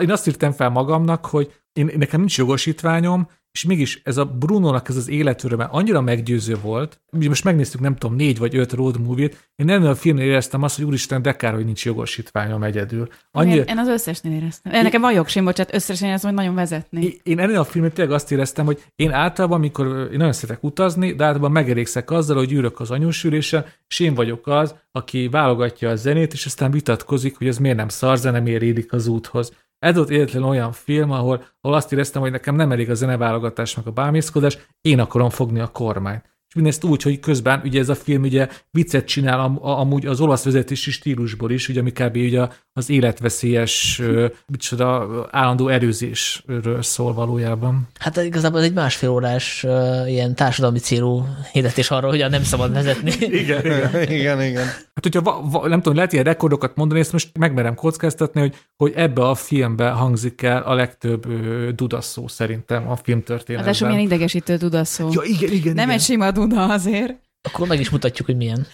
én 0.01 0.11
azt 0.11 0.27
írtam 0.27 0.51
fel 0.51 0.69
magamnak, 0.69 1.25
hogy 1.25 1.53
én, 1.77 1.91
nekem 1.97 2.19
nincs 2.19 2.37
jogosítványom, 2.37 3.27
és 3.57 3.63
mégis 3.63 4.01
ez 4.03 4.17
a 4.17 4.25
Bruno-nak 4.25 4.89
ez 4.89 4.95
az 4.95 5.09
életöröme 5.09 5.63
annyira 5.63 6.01
meggyőző 6.01 6.55
volt, 6.61 7.01
most 7.11 7.43
megnéztük 7.43 7.79
nem 7.79 7.95
tudom, 7.95 8.15
négy 8.15 8.37
vagy 8.37 8.55
öt 8.55 8.73
road 8.73 9.01
movie-t, 9.01 9.49
én 9.55 9.69
ennél 9.69 9.87
a 9.87 9.95
filmnél 9.95 10.25
éreztem 10.25 10.63
azt, 10.63 10.75
hogy 10.75 10.85
úristen, 10.85 11.21
de 11.21 11.35
kár, 11.35 11.53
hogy 11.53 11.65
nincs 11.65 11.85
jogosítványom 11.85 12.63
egyedül. 12.63 13.07
Annyira... 13.31 13.61
Én, 13.61 13.67
én, 13.67 13.77
az 13.77 13.87
összesnél 13.87 14.33
éreztem. 14.33 14.73
Én, 14.73 14.81
nekem 14.81 15.01
van 15.01 15.13
jogsim, 15.13 15.45
bocsánat, 15.45 15.73
összesen 15.73 16.07
éreztem, 16.07 16.29
hogy 16.29 16.39
nagyon 16.39 16.55
vezetni. 16.55 17.03
Én, 17.03 17.19
én 17.23 17.39
ennél 17.39 17.59
a 17.59 17.63
filmnél 17.63 17.93
tényleg 17.93 18.13
azt 18.13 18.31
éreztem, 18.31 18.65
hogy 18.65 18.83
én 18.95 19.11
általában, 19.11 19.57
amikor 19.57 19.85
én 20.11 20.17
nagyon 20.17 20.33
szeretek 20.33 20.63
utazni, 20.63 21.13
de 21.13 21.23
általában 21.23 21.51
megerégszek 21.51 22.11
azzal, 22.11 22.37
hogy 22.37 22.51
ülök 22.51 22.79
az 22.79 22.91
anyósülésen, 22.91 23.65
és 23.87 23.99
én 23.99 24.13
vagyok 24.13 24.47
az, 24.47 24.75
aki 24.91 25.27
válogatja 25.27 25.89
a 25.89 25.95
zenét, 25.95 26.33
és 26.33 26.45
aztán 26.45 26.71
vitatkozik, 26.71 27.37
hogy 27.37 27.47
ez 27.47 27.57
miért 27.57 27.77
nem 27.77 27.89
szar 27.89 28.17
zene, 28.17 28.39
miért 28.39 28.61
érik 28.61 28.93
az 28.93 29.07
úthoz. 29.07 29.51
Ez 29.79 29.95
volt 29.95 30.09
egyetlen 30.09 30.43
olyan 30.43 30.71
film, 30.71 31.11
ahol, 31.11 31.45
ahol 31.61 31.77
azt 31.77 31.91
éreztem, 31.91 32.21
hogy 32.21 32.31
nekem 32.31 32.55
nem 32.55 32.71
elég 32.71 32.89
a 32.89 32.93
zeneválogatás, 32.93 33.75
meg 33.75 33.87
a 33.87 33.91
bámészkodás, 33.91 34.57
én 34.81 34.99
akarom 34.99 35.29
fogni 35.29 35.59
a 35.59 35.67
kormányt 35.67 36.36
mindezt 36.57 36.83
úgy, 36.83 37.01
hogy 37.01 37.19
közben 37.19 37.61
ugye 37.63 37.79
ez 37.79 37.89
a 37.89 37.95
film 37.95 38.21
ugye 38.21 38.47
viccet 38.71 39.05
csinál 39.05 39.39
am, 39.39 39.57
amúgy 39.61 40.05
az 40.05 40.19
olasz 40.19 40.43
vezetési 40.43 40.91
stílusból 40.91 41.51
is, 41.51 41.69
ugye 41.69 41.79
ami 41.79 41.91
kb. 41.91 42.15
ugye 42.15 42.47
az 42.73 42.89
életveszélyes, 42.89 44.01
micsoda 44.47 45.07
állandó 45.31 45.67
erőzésről 45.67 46.81
szól 46.81 47.13
valójában. 47.13 47.87
Hát 47.99 48.17
igazából 48.17 48.59
ez 48.59 48.65
egy 48.65 48.73
másfél 48.73 49.09
órás 49.09 49.65
ilyen 50.07 50.35
társadalmi 50.35 50.79
célú 50.79 51.25
hirdetés 51.51 51.91
arról, 51.91 52.09
hogy 52.09 52.25
nem 52.29 52.43
szabad 52.43 52.73
vezetni. 52.73 53.11
igen, 53.41 53.65
igen. 53.65 54.01
igen, 54.19 54.41
igen. 54.41 54.65
Hát 54.65 55.03
hogyha 55.03 55.21
va, 55.21 55.41
va, 55.51 55.67
nem 55.67 55.81
tudom, 55.81 55.95
lehet 55.95 56.13
ilyen 56.13 56.23
rekordokat 56.23 56.75
mondani, 56.75 56.99
ezt 56.99 57.11
most 57.11 57.37
megmerem 57.37 57.75
kockáztatni, 57.75 58.39
hogy, 58.39 58.55
hogy 58.77 58.93
ebbe 58.95 59.27
a 59.27 59.35
filmbe 59.35 59.89
hangzik 59.89 60.41
el 60.41 60.61
a 60.61 60.73
legtöbb 60.73 61.27
dudaszó 61.75 62.27
szerintem 62.27 62.89
a 62.89 62.95
film 62.95 63.23
történetben. 63.23 63.73
Hát 63.73 63.83
milyen 63.83 63.99
idegesítő 63.99 64.55
dudaszó. 64.55 65.09
Ja, 65.11 65.21
igen, 65.23 65.51
igen, 65.51 65.73
nem 65.73 65.83
igen. 65.83 65.89
egy 65.89 66.01
sima 66.01 66.25
duda 66.47 66.73
azért. 66.73 67.15
Akkor 67.41 67.67
meg 67.67 67.79
is 67.79 67.89
mutatjuk, 67.89 68.27
hogy 68.27 68.37
milyen. 68.37 68.67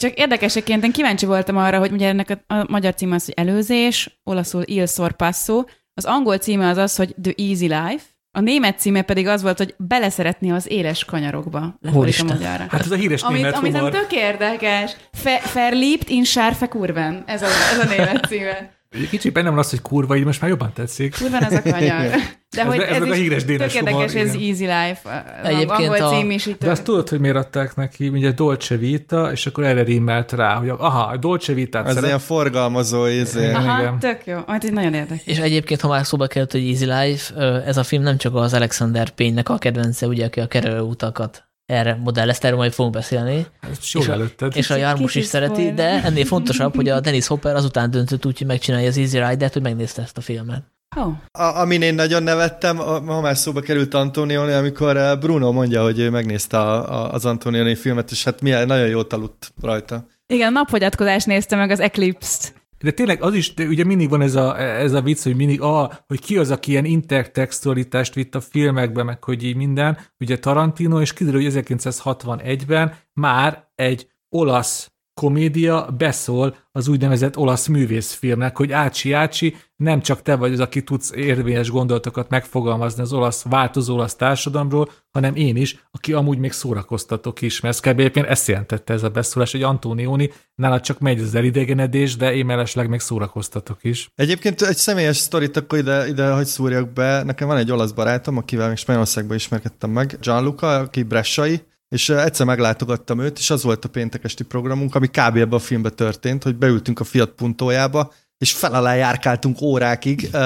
Csak 0.00 0.14
érdekeseként 0.14 0.84
én 0.84 0.92
kíváncsi 0.92 1.26
voltam 1.26 1.56
arra, 1.56 1.78
hogy 1.78 1.92
ugye 1.92 2.08
ennek 2.08 2.42
a, 2.46 2.54
a 2.54 2.64
magyar 2.68 2.94
címe 2.94 3.14
az, 3.14 3.24
hogy 3.24 3.34
előzés, 3.36 4.20
olaszul 4.24 4.62
Il 4.64 4.86
Sorpasso, 4.86 5.64
az 5.94 6.04
angol 6.04 6.38
címe 6.38 6.68
az 6.68 6.76
az, 6.76 6.96
hogy 6.96 7.14
The 7.22 7.32
Easy 7.36 7.66
Life, 7.66 8.04
a 8.30 8.40
német 8.40 8.78
címe 8.78 9.02
pedig 9.02 9.26
az 9.26 9.42
volt, 9.42 9.58
hogy 9.58 9.74
beleszeretni 9.78 10.52
az 10.52 10.70
éles 10.70 11.04
kanyarokba. 11.04 11.78
Úristen. 11.92 12.26
magyarra. 12.26 12.66
Hát 12.68 12.80
ez 12.80 12.90
a 12.90 12.94
híres 12.94 13.22
Amit, 13.22 13.36
német 13.36 13.54
amit 13.54 13.72
nem 13.72 13.84
humor. 13.84 13.98
tök 14.00 14.12
érdekes. 14.12 14.96
Fe, 15.12 15.40
verliebt 15.54 16.08
in 16.08 16.24
scharfe 16.24 16.66
kurven. 16.66 17.22
Ez 17.26 17.42
a, 17.42 17.46
ez 17.46 17.78
a 17.78 17.88
német 17.88 18.26
címe. 18.26 18.77
Egy 18.90 19.08
kicsit 19.08 19.32
bennem 19.32 19.50
van 19.50 19.58
az, 19.58 19.70
hogy 19.70 19.82
kurva, 19.82 20.16
így 20.16 20.24
most 20.24 20.40
már 20.40 20.50
jobban 20.50 20.72
tetszik. 20.72 21.16
Kurvan 21.18 21.42
az 21.42 21.52
a 21.52 21.62
kanyar. 21.72 22.10
De 22.50 22.60
Ez 22.60 22.66
hogy 22.66 22.80
ez 22.80 22.94
ez, 22.94 23.00
meg 23.00 23.10
a 23.10 23.14
híres 23.14 23.44
dénes 23.44 23.72
tök 23.72 23.82
érdekes, 23.82 24.12
humor, 24.12 24.26
ez 24.26 24.34
igen. 24.34 24.48
Easy 24.48 24.64
Life. 24.64 25.24
Egyébként 25.42 25.70
Egyébként 25.80 26.00
a... 26.00 26.08
cím 26.08 26.30
is 26.30 26.46
itt. 26.46 26.58
De 26.60 26.70
azt 26.70 26.84
tudod, 26.84 27.08
hogy 27.08 27.20
miért 27.20 27.36
adták 27.36 27.74
neki, 27.76 28.08
ugye 28.08 28.30
Dolce 28.30 28.76
Vita, 28.76 29.32
és 29.32 29.46
akkor 29.46 29.64
erre 29.64 29.82
rímelt 29.82 30.32
rá, 30.32 30.54
hogy 30.54 30.68
aha, 30.68 31.00
a 31.02 31.16
Dolce 31.16 31.52
Vita-t 31.52 31.86
Ez 31.86 31.92
szeret. 31.92 32.06
ilyen 32.06 32.18
forgalmazó 32.18 33.06
izé. 33.06 33.52
Aha, 33.52 33.80
igen. 33.80 33.98
tök 33.98 34.26
jó. 34.26 34.38
Majd 34.46 34.64
ez 34.64 34.70
nagyon 34.70 34.94
érdekes. 34.94 35.26
És 35.26 35.38
egyébként, 35.38 35.80
ha 35.80 35.88
már 35.88 36.06
szóba 36.06 36.26
került, 36.26 36.52
hogy 36.52 36.68
Easy 36.68 36.84
Life, 36.84 37.34
ez 37.66 37.76
a 37.76 37.82
film 37.82 38.02
nem 38.02 38.16
csak 38.16 38.34
az 38.34 38.54
Alexander 38.54 39.10
Payne-nek 39.10 39.48
a 39.48 39.58
kedvence, 39.58 40.06
ugye, 40.06 40.24
aki 40.24 40.40
a 40.40 40.46
kerülő 40.46 40.80
utakat 40.80 41.47
erre 41.68 41.94
modellezte, 42.04 42.46
erről 42.46 42.58
majd 42.58 42.72
fogunk 42.72 42.94
beszélni, 42.94 43.46
Ezt 43.70 43.92
jól 43.92 44.02
és 44.02 44.08
a- 44.08 44.12
előtted. 44.12 44.56
és 44.56 44.70
a 44.70 44.76
Jarmus 44.76 45.14
is 45.14 45.24
szereti, 45.24 45.72
de 45.72 46.02
ennél 46.04 46.24
fontosabb, 46.24 46.74
hogy 46.74 46.88
a 46.88 47.00
Dennis 47.00 47.26
Hopper 47.26 47.54
azután 47.54 47.90
döntött 47.90 48.26
úgy, 48.26 48.38
hogy 48.38 48.46
megcsinálja 48.46 48.88
az 48.88 48.96
Easy 48.98 49.18
Rider-t, 49.18 49.52
hogy 49.52 49.62
megnézte 49.62 50.02
ezt 50.02 50.16
a 50.16 50.20
filmet. 50.20 50.62
Oh. 50.96 51.12
A, 51.32 51.60
amin 51.60 51.82
én 51.82 51.94
nagyon 51.94 52.22
nevettem, 52.22 52.80
a- 52.80 53.00
ha 53.12 53.20
már 53.20 53.36
szóba 53.36 53.60
került 53.60 53.94
Antonioni, 53.94 54.52
amikor 54.52 54.96
eh, 54.96 55.16
Bruno 55.18 55.52
mondja, 55.52 55.82
hogy 55.82 55.98
ő 55.98 56.10
megnézte 56.10 56.58
a, 56.58 56.92
a, 57.02 57.12
az 57.12 57.24
Antonioni 57.24 57.74
filmet, 57.74 58.10
és 58.10 58.24
hát 58.24 58.40
milyen, 58.40 58.66
nagyon 58.66 58.88
jót 58.88 59.12
aludt 59.12 59.52
rajta. 59.62 60.06
Igen, 60.26 60.46
a 60.46 60.50
napfogyatkozás 60.50 61.24
nézte 61.24 61.56
meg 61.56 61.70
az 61.70 61.80
Eclipse-t. 61.80 62.54
De 62.78 62.90
tényleg 62.90 63.22
az 63.22 63.34
is, 63.34 63.54
de 63.54 63.64
ugye 63.64 63.84
mindig 63.84 64.08
van 64.08 64.20
ez 64.20 64.34
a, 64.34 64.60
ez 64.60 64.92
a 64.92 65.02
vicc, 65.02 65.22
hogy 65.22 65.36
mindig, 65.36 65.60
ah, 65.60 65.92
hogy 66.06 66.20
ki 66.20 66.36
az, 66.36 66.50
aki 66.50 66.70
ilyen 66.70 66.84
intertextualitást 66.84 68.14
vitt 68.14 68.34
a 68.34 68.40
filmekbe, 68.40 69.02
meg 69.02 69.24
hogy 69.24 69.42
így 69.42 69.56
minden. 69.56 69.98
Ugye 70.20 70.38
Tarantino, 70.38 71.00
és 71.00 71.12
kiderül, 71.12 71.42
hogy 71.42 71.64
1961-ben 71.64 72.94
már 73.12 73.70
egy 73.74 74.10
olasz 74.28 74.92
komédia 75.18 75.94
beszól 75.98 76.56
az 76.72 76.88
úgynevezett 76.88 77.36
olasz 77.36 77.66
művészfilmnek, 77.66 78.56
hogy 78.56 78.72
Ácsi 78.72 79.12
Ácsi, 79.12 79.56
nem 79.76 80.00
csak 80.00 80.22
te 80.22 80.36
vagy 80.36 80.52
az, 80.52 80.60
aki 80.60 80.82
tudsz 80.82 81.12
érvényes 81.14 81.70
gondolatokat 81.70 82.28
megfogalmazni 82.28 83.02
az 83.02 83.12
olasz, 83.12 83.42
változó 83.42 83.94
olasz 83.94 84.14
társadalomról, 84.14 84.90
hanem 85.10 85.34
én 85.34 85.56
is, 85.56 85.84
aki 85.90 86.12
amúgy 86.12 86.38
még 86.38 86.52
szórakoztatok 86.52 87.40
is, 87.40 87.60
mert 87.60 87.80
kb. 87.80 87.98
egyébként 87.98 88.26
ezt 88.26 88.48
jelentette 88.48 88.92
ez 88.92 89.02
a 89.02 89.08
beszólás, 89.08 89.52
hogy 89.52 89.62
Antonioni, 89.62 90.30
nála 90.54 90.80
csak 90.80 90.98
megy 90.98 91.20
az 91.20 91.34
elidegenedés, 91.34 92.16
de 92.16 92.34
én 92.34 92.46
mellesleg 92.46 92.88
még 92.88 93.00
szórakoztatok 93.00 93.84
is. 93.84 94.10
Egyébként 94.14 94.62
egy 94.62 94.76
személyes 94.76 95.16
sztorit 95.16 95.56
akkor 95.56 95.78
ide, 95.78 96.08
ide 96.08 96.32
hogy 96.32 96.46
szúrjak 96.46 96.92
be. 96.92 97.22
Nekem 97.22 97.48
van 97.48 97.56
egy 97.56 97.72
olasz 97.72 97.92
barátom, 97.92 98.36
akivel 98.36 98.68
még 98.68 98.76
Spanyolországban 98.76 99.36
ismerkedtem 99.36 99.90
meg, 99.90 100.18
Gianluca, 100.20 100.78
aki 100.78 101.02
bressai, 101.02 101.62
és 101.88 102.08
egyszer 102.08 102.46
meglátogattam 102.46 103.20
őt, 103.20 103.38
és 103.38 103.50
az 103.50 103.62
volt 103.62 103.84
a 103.84 103.88
péntek 103.88 104.24
esti 104.24 104.44
programunk, 104.44 104.94
ami 104.94 105.06
kb. 105.06 105.36
ebben 105.36 105.52
a 105.52 105.58
filmben 105.58 105.96
történt, 105.96 106.42
hogy 106.42 106.56
beültünk 106.56 107.00
a 107.00 107.04
Fiat 107.04 107.30
Puntójába, 107.30 108.12
és 108.38 108.52
fel 108.52 108.74
alá 108.74 108.94
járkáltunk 108.94 109.60
órákig 109.60 110.28
uh, 110.32 110.40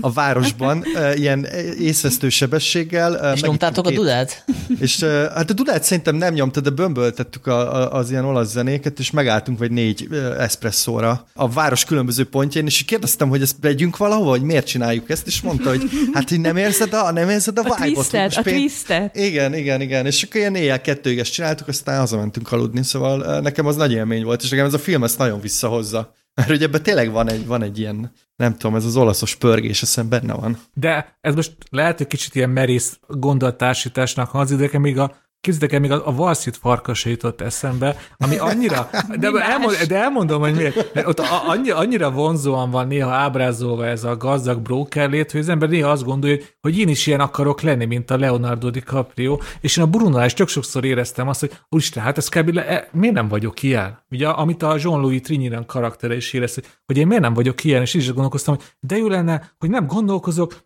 a 0.00 0.12
városban, 0.12 0.84
uh, 0.94 1.18
ilyen 1.18 1.44
észvesztő 1.78 2.28
sebességgel. 2.28 3.12
Uh, 3.12 3.32
És 3.34 3.40
nyomtátok 3.40 3.86
a 3.86 3.88
két- 3.88 3.98
dudát? 3.98 4.44
És 4.80 5.00
uh, 5.00 5.24
hát 5.32 5.50
a 5.50 5.52
Dudát 5.52 5.84
szerintem 5.84 6.16
nem 6.16 6.34
nyomta, 6.34 6.60
de 6.60 6.70
bömböltettük 6.70 7.46
a, 7.46 7.74
a, 7.74 7.92
az 7.98 8.10
ilyen 8.10 8.24
olasz 8.24 8.50
zenéket, 8.50 8.98
és 8.98 9.10
megálltunk 9.10 9.58
vagy 9.58 9.70
négy 9.70 10.06
uh, 10.10 10.42
eszpresszóra 10.42 11.26
a 11.34 11.48
város 11.48 11.84
különböző 11.84 12.24
pontjain, 12.24 12.66
és 12.66 12.84
kérdeztem, 12.84 13.28
hogy 13.28 13.42
ezt 13.42 13.56
vegyünk 13.60 13.96
valahova, 13.96 14.30
hogy 14.30 14.42
miért 14.42 14.66
csináljuk 14.66 15.10
ezt, 15.10 15.26
és 15.26 15.40
mondta, 15.40 15.68
hogy 15.68 15.82
hát, 16.12 16.28
hogy 16.28 16.40
nem 16.40 16.56
érzed 16.56 16.92
a, 16.92 17.12
nem 17.12 17.28
érzed 17.28 17.58
a, 17.58 17.62
A 17.68 17.84
vibe-ot, 17.84 18.12
a 18.14 18.42
pén- 18.42 18.54
twistet. 18.54 19.16
igen, 19.16 19.54
igen, 19.54 19.80
igen. 19.80 20.06
És 20.06 20.22
akkor 20.22 20.40
ilyen 20.40 20.54
éjjel 20.54 20.80
kettőig 20.80 21.18
ezt 21.18 21.32
csináltuk, 21.32 21.68
aztán 21.68 21.98
hazamentünk 21.98 22.52
aludni, 22.52 22.82
szóval 22.82 23.26
eh, 23.26 23.40
nekem 23.40 23.66
az 23.66 23.76
nagy 23.76 23.92
élmény 23.92 24.24
volt, 24.24 24.42
és 24.42 24.48
nekem 24.48 24.66
ez 24.66 24.74
a 24.74 24.78
film 24.78 25.04
ezt 25.04 25.18
nagyon 25.18 25.40
visszahozza. 25.40 26.14
Mert 26.34 26.48
hogy 26.48 26.62
ebben 26.62 26.82
tényleg 26.82 27.10
van 27.10 27.30
egy, 27.30 27.46
van 27.46 27.62
egy 27.62 27.78
ilyen, 27.78 28.12
nem 28.36 28.56
tudom, 28.56 28.76
ez 28.76 28.84
az 28.84 28.96
olaszos 28.96 29.34
pörgés, 29.34 29.82
azt 29.82 30.08
benne 30.08 30.34
van. 30.34 30.58
De 30.74 31.18
ez 31.20 31.34
most 31.34 31.56
lehet, 31.70 31.98
hogy 31.98 32.06
kicsit 32.06 32.34
ilyen 32.34 32.50
merész 32.50 32.98
gondolattársításnak 33.06 34.28
hangzik, 34.28 34.58
de 34.58 34.78
még 34.78 34.98
a 34.98 35.16
Képzeljétek 35.44 35.72
el, 35.72 35.80
még 35.80 35.90
a, 35.90 36.08
a 36.08 36.14
Valszit 36.14 36.56
farkasa 36.56 37.08
jutott 37.08 37.40
eszembe, 37.40 37.96
ami 38.16 38.36
annyira, 38.36 38.90
de, 39.20 39.28
elmond, 39.28 39.76
de 39.88 39.96
elmondom, 39.96 40.40
hogy 40.40 40.54
miért. 40.54 40.94
Mert 40.94 41.06
ott 41.06 41.18
a, 41.18 41.48
annyira, 41.48 41.76
annyira 41.76 42.10
vonzóan 42.10 42.70
van 42.70 42.86
néha 42.86 43.10
ábrázolva 43.10 43.86
ez 43.86 44.04
a 44.04 44.16
gazdag 44.16 44.60
brokerlét, 44.60 45.30
hogy 45.30 45.40
az 45.40 45.48
ember 45.48 45.68
néha 45.68 45.90
azt 45.90 46.04
gondolja, 46.04 46.36
hogy, 46.36 46.54
hogy 46.60 46.78
én 46.78 46.88
is 46.88 47.06
ilyen 47.06 47.20
akarok 47.20 47.60
lenni, 47.60 47.84
mint 47.84 48.10
a 48.10 48.16
Leonardo 48.16 48.70
DiCaprio, 48.70 49.38
és 49.60 49.76
én 49.76 49.84
a 49.84 49.86
Brunonál 49.86 50.26
is 50.26 50.34
tök 50.34 50.48
sokszor 50.48 50.84
éreztem 50.84 51.28
azt, 51.28 51.40
hogy 51.40 51.52
úristen, 51.68 52.02
hát 52.02 52.18
ez 52.18 52.28
kb. 52.28 52.48
Le, 52.48 52.68
e, 52.68 52.88
miért 52.92 53.14
nem 53.14 53.28
vagyok 53.28 53.62
ilyen? 53.62 54.04
Ugye, 54.10 54.28
amit 54.28 54.62
a 54.62 54.76
Jean-Louis 54.78 55.20
Trinidad 55.20 55.66
karaktere 55.66 56.16
is 56.16 56.32
érez, 56.32 56.54
hogy, 56.86 56.96
én 56.96 57.06
miért 57.06 57.22
nem 57.22 57.34
vagyok 57.34 57.64
ilyen, 57.64 57.82
és 57.82 57.94
így 57.94 58.02
is 58.02 58.12
gondolkoztam, 58.12 58.54
hogy 58.54 58.64
de 58.80 58.96
jó 58.96 59.08
lenne, 59.08 59.52
hogy 59.58 59.70
nem 59.70 59.86
gondolkozok, 59.86 60.56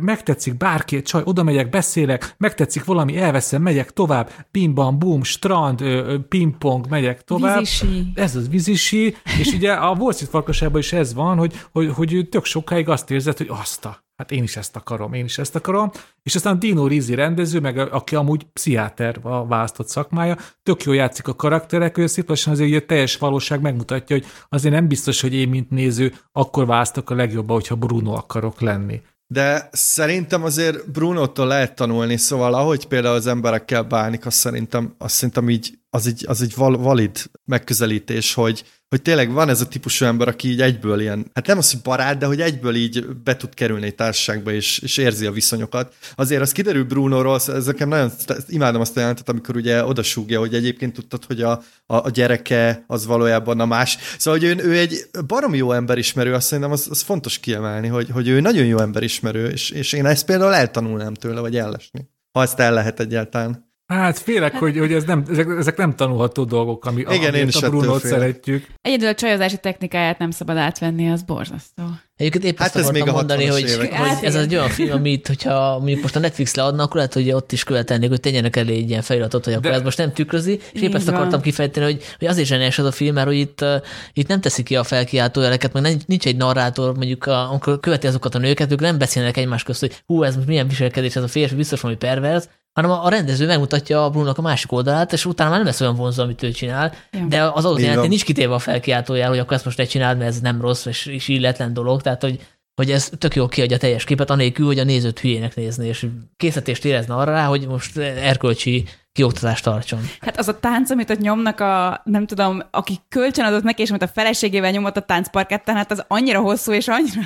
megtetszik 0.00 0.56
bárki, 0.56 0.96
egy 0.96 1.02
csaj, 1.02 1.22
oda 1.24 1.42
megyek, 1.42 1.70
beszélek, 1.70 2.34
megtetszik 2.38 2.84
valami, 2.84 3.16
elveszem, 3.16 3.62
megyek 3.62 3.90
tovább, 3.90 4.30
bim 4.50 4.74
bam 4.74 4.98
bum, 4.98 5.22
strand, 5.22 5.82
pingpong, 6.28 6.88
megyek 6.88 7.24
tovább. 7.24 7.58
Vízisi. 7.58 8.06
Ez 8.14 8.36
az 8.36 8.48
vízisi, 8.48 9.16
és 9.38 9.52
ugye 9.56 9.72
a 9.72 9.94
Wall 9.98 10.12
Street 10.12 10.30
farkasában 10.30 10.80
is 10.80 10.92
ez 10.92 11.14
van, 11.14 11.38
hogy, 11.38 11.60
hogy, 11.72 11.92
hogy 11.94 12.26
tök 12.30 12.44
sokáig 12.44 12.88
azt 12.88 13.10
érzed, 13.10 13.36
hogy 13.36 13.46
azt 13.50 13.84
a, 13.84 14.04
hát 14.16 14.30
én 14.30 14.42
is 14.42 14.56
ezt 14.56 14.76
akarom, 14.76 15.12
én 15.12 15.24
is 15.24 15.38
ezt 15.38 15.56
akarom, 15.56 15.90
és 16.22 16.34
aztán 16.34 16.58
Dino 16.58 16.86
Risi 16.86 17.14
rendező, 17.14 17.60
meg 17.60 17.78
aki 17.78 18.14
amúgy 18.14 18.44
pszichiáter 18.52 19.18
a 19.22 19.46
választott 19.46 19.88
szakmája, 19.88 20.36
tök 20.62 20.82
jól 20.82 20.94
játszik 20.94 21.28
a 21.28 21.34
karakterek, 21.34 21.98
ő 21.98 22.06
szép 22.06 22.28
lassan 22.28 22.52
azért 22.52 22.68
ugye 22.68 22.80
teljes 22.80 23.16
valóság 23.16 23.60
megmutatja, 23.60 24.16
hogy 24.16 24.26
azért 24.48 24.74
nem 24.74 24.88
biztos, 24.88 25.20
hogy 25.20 25.34
én, 25.34 25.48
mint 25.48 25.70
néző, 25.70 26.14
akkor 26.32 26.66
választok 26.66 27.10
a 27.10 27.14
legjobban, 27.14 27.56
hogyha 27.56 27.74
Bruno 27.76 28.12
akarok 28.12 28.60
lenni. 28.60 29.00
De 29.32 29.68
szerintem 29.72 30.44
azért 30.44 30.90
Brunótól 30.90 31.46
lehet 31.46 31.74
tanulni, 31.74 32.16
szóval 32.16 32.54
ahogy 32.54 32.86
például 32.86 33.14
az 33.14 33.26
emberekkel 33.26 33.82
bánik, 33.82 34.26
azt 34.26 34.36
szerintem, 34.36 34.94
azt 34.98 35.14
szerintem 35.14 35.50
így, 35.50 35.78
az 35.90 36.06
így, 36.06 36.24
az 36.28 36.42
így 36.42 36.54
val- 36.54 36.80
valid 36.80 37.30
megközelítés, 37.44 38.34
hogy, 38.34 38.64
hogy 38.90 39.02
tényleg 39.02 39.32
van 39.32 39.48
ez 39.48 39.60
a 39.60 39.68
típusú 39.68 40.04
ember, 40.04 40.28
aki 40.28 40.48
így 40.48 40.60
egyből 40.60 41.00
ilyen, 41.00 41.30
hát 41.34 41.46
nem 41.46 41.58
az, 41.58 41.70
hogy 41.70 41.80
barát, 41.80 42.18
de 42.18 42.26
hogy 42.26 42.40
egyből 42.40 42.74
így 42.74 43.06
be 43.06 43.36
tud 43.36 43.54
kerülni 43.54 43.86
egy 43.86 43.94
társaságba, 43.94 44.52
és, 44.52 44.78
és 44.78 44.96
érzi 44.96 45.26
a 45.26 45.32
viszonyokat. 45.32 45.94
Azért 46.14 46.42
az 46.42 46.52
kiderül 46.52 46.84
Brunóról, 46.84 47.40
ez 47.46 47.66
nekem 47.66 47.88
nagyon, 47.88 48.10
imádom 48.48 48.80
azt 48.80 48.96
a 48.96 49.00
jelentet, 49.00 49.28
amikor 49.28 49.56
ugye 49.56 49.84
odasúgja, 49.84 50.38
hogy 50.38 50.54
egyébként 50.54 50.92
tudtad, 50.92 51.24
hogy 51.24 51.42
a, 51.42 51.50
a, 51.86 51.96
a 51.96 52.10
gyereke 52.10 52.84
az 52.86 53.06
valójában 53.06 53.60
a 53.60 53.66
más. 53.66 53.98
Szóval, 54.18 54.40
hogy 54.40 54.48
ő, 54.48 54.64
ő 54.64 54.78
egy 54.78 55.06
baromi 55.26 55.56
jó 55.56 55.72
emberismerő, 55.72 56.34
azt 56.34 56.46
szerintem 56.46 56.72
az, 56.72 56.86
az 56.90 57.00
fontos 57.00 57.38
kiemelni, 57.38 57.88
hogy, 57.88 58.10
hogy 58.10 58.28
ő 58.28 58.40
nagyon 58.40 58.64
jó 58.64 58.78
emberismerő, 58.78 59.48
és, 59.48 59.70
és 59.70 59.92
én 59.92 60.06
ezt 60.06 60.24
például 60.24 60.54
eltanulnám 60.54 61.14
tőle, 61.14 61.40
vagy 61.40 61.56
ellesni. 61.56 62.08
Ha 62.32 62.42
ezt 62.42 62.58
el 62.58 62.72
lehet 62.72 63.00
egyáltalán. 63.00 63.69
Hát 63.94 64.18
félek, 64.18 64.54
hogy, 64.54 64.78
hogy 64.78 64.92
ez 64.92 65.04
nem, 65.04 65.22
ezek, 65.30 65.48
ezek 65.58 65.76
nem 65.76 65.94
tanulható 65.96 66.44
dolgok, 66.44 66.84
ami, 66.84 67.04
Igen, 67.10 67.34
én 67.34 67.48
is 67.48 67.54
a 67.54 67.68
Brunót 67.68 68.04
szeretjük. 68.04 68.66
Egyedül 68.82 69.08
a 69.08 69.14
csajozási 69.14 69.56
technikáját 69.56 70.18
nem 70.18 70.30
szabad 70.30 70.56
átvenni, 70.56 71.10
az 71.10 71.22
borzasztó. 71.22 71.82
Egyébként 72.16 72.44
épp 72.44 72.58
Hát 72.58 72.66
azt 72.66 72.76
ez 72.76 72.82
akartam 72.82 73.02
még 73.02 73.14
a 73.14 73.16
mondani, 73.16 73.46
60-as 73.46 73.50
hogy, 73.50 73.68
évek. 73.68 73.96
hogy 73.96 74.06
Hát 74.08 74.22
ez 74.22 74.34
egy 74.34 74.54
olyan 74.54 74.68
film, 74.68 74.90
amit, 74.92 75.26
hogyha 75.26 75.78
mondjuk 75.78 76.02
most 76.02 76.16
a 76.16 76.18
Netflix 76.18 76.54
leadna, 76.54 76.82
akkor 76.82 76.96
lehet, 76.96 77.14
hogy 77.14 77.32
ott 77.32 77.52
is 77.52 77.64
követelnék, 77.64 78.08
hogy 78.08 78.20
tegyenek 78.20 78.56
elé 78.56 78.76
egy 78.76 78.88
ilyen 78.88 79.02
feliratot, 79.02 79.44
hogy 79.44 79.52
akkor 79.52 79.70
De- 79.70 79.76
ez 79.76 79.82
most 79.82 79.98
nem 79.98 80.12
tükrözi, 80.12 80.60
és 80.72 80.80
épp 80.80 80.94
ezt 80.94 81.08
akartam 81.08 81.40
kifejteni, 81.40 81.86
hogy, 81.86 82.02
hogy 82.18 82.28
azért 82.28 82.46
zseniás 82.46 82.78
az 82.78 82.84
a 82.84 82.92
film, 82.92 83.14
mert 83.14 83.26
hogy 83.26 83.36
itt, 83.36 83.60
uh, 83.62 83.74
itt 84.12 84.28
nem 84.28 84.40
teszi 84.40 84.62
ki 84.62 84.76
a 84.76 84.84
felkiáltó 84.84 85.40
jeleket, 85.40 85.72
meg 85.72 85.82
nincs, 85.82 86.06
nincs 86.06 86.26
egy 86.26 86.36
narrátor, 86.36 86.96
mondjuk 86.96 87.26
a, 87.26 87.50
amikor 87.50 87.80
követi 87.80 88.06
azokat 88.06 88.34
a 88.34 88.38
nőket, 88.38 88.72
ők 88.72 88.80
nem 88.80 88.98
beszélnek 88.98 89.36
egymás 89.36 89.62
közt, 89.62 89.80
hogy 89.80 90.02
hú, 90.06 90.22
ez 90.22 90.34
most 90.36 90.48
milyen 90.48 90.68
viselkedés, 90.68 91.16
ez 91.16 91.22
a 91.22 91.28
férfi 91.28 91.54
biztos 91.54 91.80
valami 91.80 91.98
perverz, 91.98 92.48
hanem 92.72 92.90
a, 92.90 93.04
a 93.04 93.08
rendező 93.08 93.46
megmutatja 93.46 94.04
a 94.04 94.10
Bruno-nak 94.10 94.38
a 94.38 94.42
másik 94.42 94.72
oldalát, 94.72 95.12
és 95.12 95.24
utána 95.24 95.48
már 95.50 95.58
nem 95.58 95.66
lesz 95.68 95.80
olyan 95.80 95.94
vonzó, 95.96 96.22
amit 96.22 96.42
ő 96.42 96.50
csinál, 96.50 96.94
Ja. 97.10 97.26
de 97.28 97.42
az 97.42 97.64
adott 97.64 97.94
van. 97.94 98.08
nincs 98.08 98.24
kitéve 98.24 98.54
a 98.54 98.58
felkiáltójel, 98.58 99.28
hogy 99.28 99.38
akkor 99.38 99.52
ezt 99.52 99.64
most 99.64 99.76
ne 99.76 99.84
csináld, 99.84 100.18
mert 100.18 100.30
ez 100.30 100.40
nem 100.40 100.60
rossz, 100.60 100.86
és, 100.86 101.06
és 101.06 101.28
illetlen 101.28 101.72
dolog, 101.72 102.02
tehát 102.02 102.22
hogy 102.22 102.40
hogy 102.80 102.90
ez 102.90 103.10
tök 103.18 103.34
jól 103.34 103.48
kiadja 103.48 103.76
a 103.76 103.78
teljes 103.78 104.04
képet, 104.04 104.30
anélkül, 104.30 104.66
hogy 104.66 104.78
a 104.78 104.84
nézőt 104.84 105.18
hülyének 105.20 105.54
nézni, 105.54 105.86
és 105.86 106.06
készítést 106.36 106.84
érezne 106.84 107.14
arra 107.14 107.32
rá, 107.32 107.46
hogy 107.46 107.66
most 107.66 107.96
erkölcsi 107.98 108.84
kioktatást 109.12 109.64
tartson. 109.64 110.00
Hát 110.20 110.38
az 110.38 110.48
a 110.48 110.58
tánc, 110.58 110.90
amit 110.90 111.10
ott 111.10 111.18
nyomnak 111.18 111.60
a, 111.60 112.00
nem 112.04 112.26
tudom, 112.26 112.62
aki 112.70 112.98
kölcsön 113.08 113.44
adott 113.44 113.62
neki, 113.62 113.82
és 113.82 113.90
amit 113.90 114.02
a 114.02 114.08
feleségével 114.08 114.70
nyomott 114.70 114.96
a 114.96 115.00
táncparketten, 115.00 115.76
hát 115.76 115.90
az 115.90 116.04
annyira 116.08 116.40
hosszú, 116.40 116.72
és 116.72 116.88
annyira, 116.88 117.20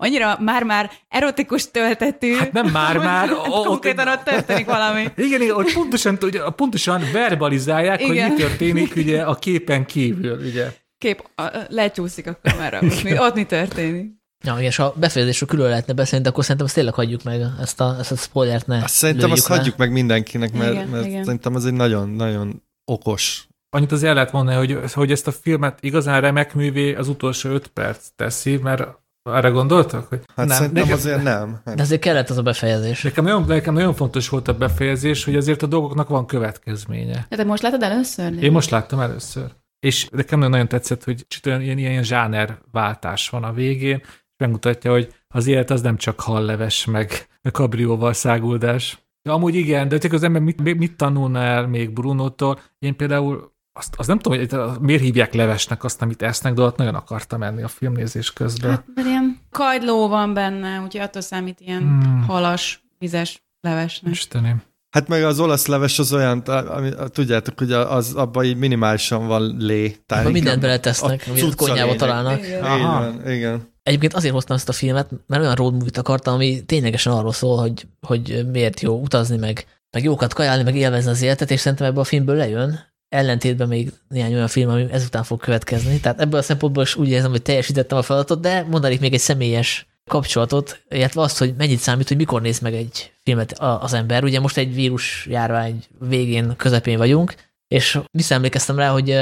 annyira 0.00 0.38
már-már 0.40 0.90
erotikus 1.08 1.70
töltetű. 1.70 2.34
Hát 2.34 2.52
nem 2.52 2.66
már-már, 2.66 3.28
Hát 3.28 3.36
o- 3.36 3.48
ott- 3.48 3.66
Konkrétan 3.66 4.08
ott 4.08 4.22
történik 4.24 4.66
valami. 4.66 5.00
Igen, 5.16 5.42
igen, 5.42 5.54
ott 5.56 5.72
pontosan, 5.72 6.18
ugye, 6.22 6.40
pontosan 6.56 7.02
verbalizálják, 7.12 8.00
hogy 8.00 8.14
Igen. 8.14 8.30
mi 8.30 8.36
történik 8.36 8.96
ugye 8.96 9.22
a 9.22 9.34
képen 9.34 9.86
kívül, 9.86 10.38
ugye. 10.46 10.72
Kép, 10.98 11.24
a, 11.36 11.42
lecsúszik 11.68 12.26
a 12.26 12.38
kamera, 12.42 12.78
ott 12.82 13.02
mi, 13.02 13.18
ott 13.18 13.34
mi 13.34 13.44
történik. 13.44 14.10
Ja, 14.44 14.56
és 14.58 14.76
ha 14.76 14.94
befejezésről 14.96 15.48
külön 15.48 15.68
lehetne 15.68 15.92
beszélni, 15.92 16.24
de 16.24 16.30
akkor 16.30 16.42
szerintem 16.42 16.66
azt 16.66 16.74
tényleg 16.74 16.94
hagyjuk 16.94 17.22
meg, 17.22 17.40
ezt 17.60 17.80
a, 17.80 17.96
ezt 17.98 18.12
a 18.12 18.16
spoilert 18.16 18.66
ne 18.66 18.82
Azt 18.82 18.94
szerintem 18.94 19.30
azt 19.30 19.48
le. 19.48 19.56
hagyjuk 19.56 19.76
meg 19.76 19.92
mindenkinek, 19.92 20.52
mert, 20.52 20.72
Igen, 20.72 20.88
mert 20.88 21.06
igen. 21.06 21.24
szerintem 21.24 21.54
ez 21.56 21.64
egy 21.64 21.72
nagyon-nagyon 21.72 22.62
okos. 22.84 23.44
Annyit 23.76 23.92
az 23.92 24.02
el 24.02 24.14
lehet 24.14 24.32
mondani, 24.32 24.56
hogy, 24.56 24.92
hogy 24.92 25.10
ezt 25.12 25.26
a 25.26 25.32
filmet 25.32 25.78
igazán 25.80 26.20
remek 26.20 26.54
művé 26.54 26.94
az 26.94 27.08
utolsó 27.08 27.50
öt 27.50 27.66
perc 27.66 28.06
teszi, 28.16 28.56
mert 28.56 28.82
arra 29.22 29.50
gondoltak? 29.50 30.08
Hogy 30.08 30.20
Hát 30.36 30.46
nem, 30.46 30.56
szerintem 30.56 30.82
nekem, 30.82 30.98
azért 30.98 31.22
nem. 31.22 31.60
De 31.64 31.82
azért 31.82 32.00
kellett 32.00 32.30
az 32.30 32.38
a 32.38 32.42
befejezés. 32.42 33.02
nekem, 33.02 33.24
nagyon, 33.24 33.44
nekem 33.46 33.74
nagyon 33.74 33.94
fontos 33.94 34.28
volt 34.28 34.48
a 34.48 34.54
befejezés, 34.54 35.24
hogy 35.24 35.36
azért 35.36 35.62
a 35.62 35.66
dolgoknak 35.66 36.08
van 36.08 36.26
következménye. 36.26 37.26
De 37.28 37.36
te 37.36 37.44
most 37.44 37.62
látod 37.62 37.82
először? 37.82 38.42
Én 38.42 38.52
most 38.52 38.70
láttam 38.70 39.00
először. 39.00 39.50
És 39.80 40.08
nekem 40.10 40.38
nagyon 40.38 40.68
tetszett, 40.68 41.04
hogy 41.04 41.26
olyan 41.46 41.60
ilyen, 41.60 41.78
ilyen 41.78 42.02
zsánerváltás 42.02 43.28
van 43.28 43.44
a 43.44 43.52
végén, 43.52 44.00
és 44.04 44.36
megmutatja, 44.36 44.90
hogy 44.90 45.14
az 45.28 45.46
élet 45.46 45.70
az 45.70 45.80
nem 45.80 45.96
csak 45.96 46.20
halleves, 46.20 46.84
meg 46.84 47.28
kabrióval 47.52 48.12
száguldás. 48.12 48.98
De 49.22 49.32
amúgy 49.32 49.54
igen, 49.54 49.88
de 49.88 49.98
csak 49.98 50.12
az 50.12 50.22
ember 50.22 50.42
mit, 50.42 50.76
mit 50.78 50.96
tanulna 50.96 51.40
el 51.42 51.66
még 51.66 51.90
Brunótól? 51.90 52.60
Én 52.78 52.96
például 52.96 53.52
azt, 53.80 53.94
azt 53.96 54.08
nem 54.08 54.18
tudom, 54.18 54.38
hogy 54.38 54.80
miért 54.80 55.02
hívják 55.02 55.34
levesnek 55.34 55.84
azt, 55.84 56.02
amit 56.02 56.22
esznek, 56.22 56.54
de 56.54 56.62
ott 56.62 56.76
nagyon 56.76 56.94
akartam 56.94 57.38
menni 57.38 57.62
a 57.62 57.68
filmnézés 57.68 58.32
közben. 58.32 58.70
Hát, 58.70 58.84
mert 58.94 59.06
ilyen 59.08 59.38
kagyló 59.50 60.08
van 60.08 60.34
benne, 60.34 60.80
úgyhogy 60.80 61.00
attól 61.00 61.22
számít 61.22 61.60
ilyen 61.60 61.80
Hmm. 61.82 62.24
halas, 62.26 62.84
vizes 62.98 63.42
levesnek. 63.60 64.12
Istenem. 64.12 64.62
Hát 64.90 65.08
meg 65.08 65.22
az 65.24 65.40
olasz 65.40 65.66
leves 65.66 65.98
az 65.98 66.12
olyan, 66.12 66.38
ami, 66.38 66.90
tudjátok, 67.08 67.58
hogy 67.58 67.72
az 67.72 68.14
abban 68.14 68.44
így 68.44 68.56
minimálisan 68.56 69.26
van 69.26 69.56
lé. 69.58 69.96
Tehát 70.06 70.24
Abba 70.24 70.32
mindent 70.32 70.60
beletesznek, 70.60 71.24
a 71.26 71.30
amit 71.30 71.42
a 71.42 71.44
cucca 71.46 71.56
konyhába 71.56 71.82
lényeg. 71.84 71.98
találnak. 71.98 72.46
Igen. 72.46 72.62
Aha. 72.62 73.08
Igen, 73.08 73.32
igen. 73.32 73.68
Egyébként 73.82 74.14
azért 74.14 74.32
hoztam 74.32 74.56
ezt 74.56 74.68
a 74.68 74.72
filmet, 74.72 75.10
mert 75.26 75.42
olyan 75.42 75.54
road 75.54 75.72
movie-t 75.72 75.98
akartam, 75.98 76.34
ami 76.34 76.64
ténylegesen 76.64 77.12
arról 77.12 77.32
szól, 77.32 77.56
hogy, 77.58 77.86
hogy 78.06 78.46
miért 78.52 78.80
jó 78.80 79.00
utazni, 79.00 79.36
meg, 79.36 79.66
meg 79.90 80.04
jókat 80.04 80.34
kajálni, 80.34 80.62
meg 80.62 80.76
élvezni 80.76 81.10
az 81.10 81.22
életet, 81.22 81.50
és 81.50 81.60
szerintem 81.60 81.86
ebből 81.86 82.00
a 82.00 82.04
filmből 82.04 82.36
lejön, 82.36 82.78
ellentétben 83.10 83.68
még 83.68 83.92
néhány 84.08 84.34
olyan 84.34 84.48
film, 84.48 84.70
ami 84.70 84.86
ezután 84.90 85.22
fog 85.22 85.40
következni. 85.40 86.00
Tehát 86.00 86.20
ebből 86.20 86.40
a 86.40 86.42
szempontból 86.42 86.82
is 86.82 86.96
úgy 86.96 87.08
érzem, 87.08 87.30
hogy 87.30 87.42
teljesítettem 87.42 87.98
a 87.98 88.02
feladatot, 88.02 88.40
de 88.40 88.62
mondanék 88.62 89.00
még 89.00 89.12
egy 89.12 89.20
személyes 89.20 89.86
kapcsolatot, 90.10 90.80
illetve 90.88 91.20
azt, 91.20 91.38
hogy 91.38 91.54
mennyit 91.56 91.78
számít, 91.78 92.08
hogy 92.08 92.16
mikor 92.16 92.42
néz 92.42 92.58
meg 92.58 92.74
egy 92.74 93.12
filmet 93.22 93.58
az 93.58 93.92
ember. 93.92 94.24
Ugye 94.24 94.40
most 94.40 94.56
egy 94.56 94.74
vírus 94.74 95.26
járvány 95.30 95.84
végén, 95.98 96.56
közepén 96.56 96.98
vagyunk, 96.98 97.34
és 97.68 97.98
visszaemlékeztem 98.10 98.76
rá, 98.76 98.90
hogy 98.90 99.18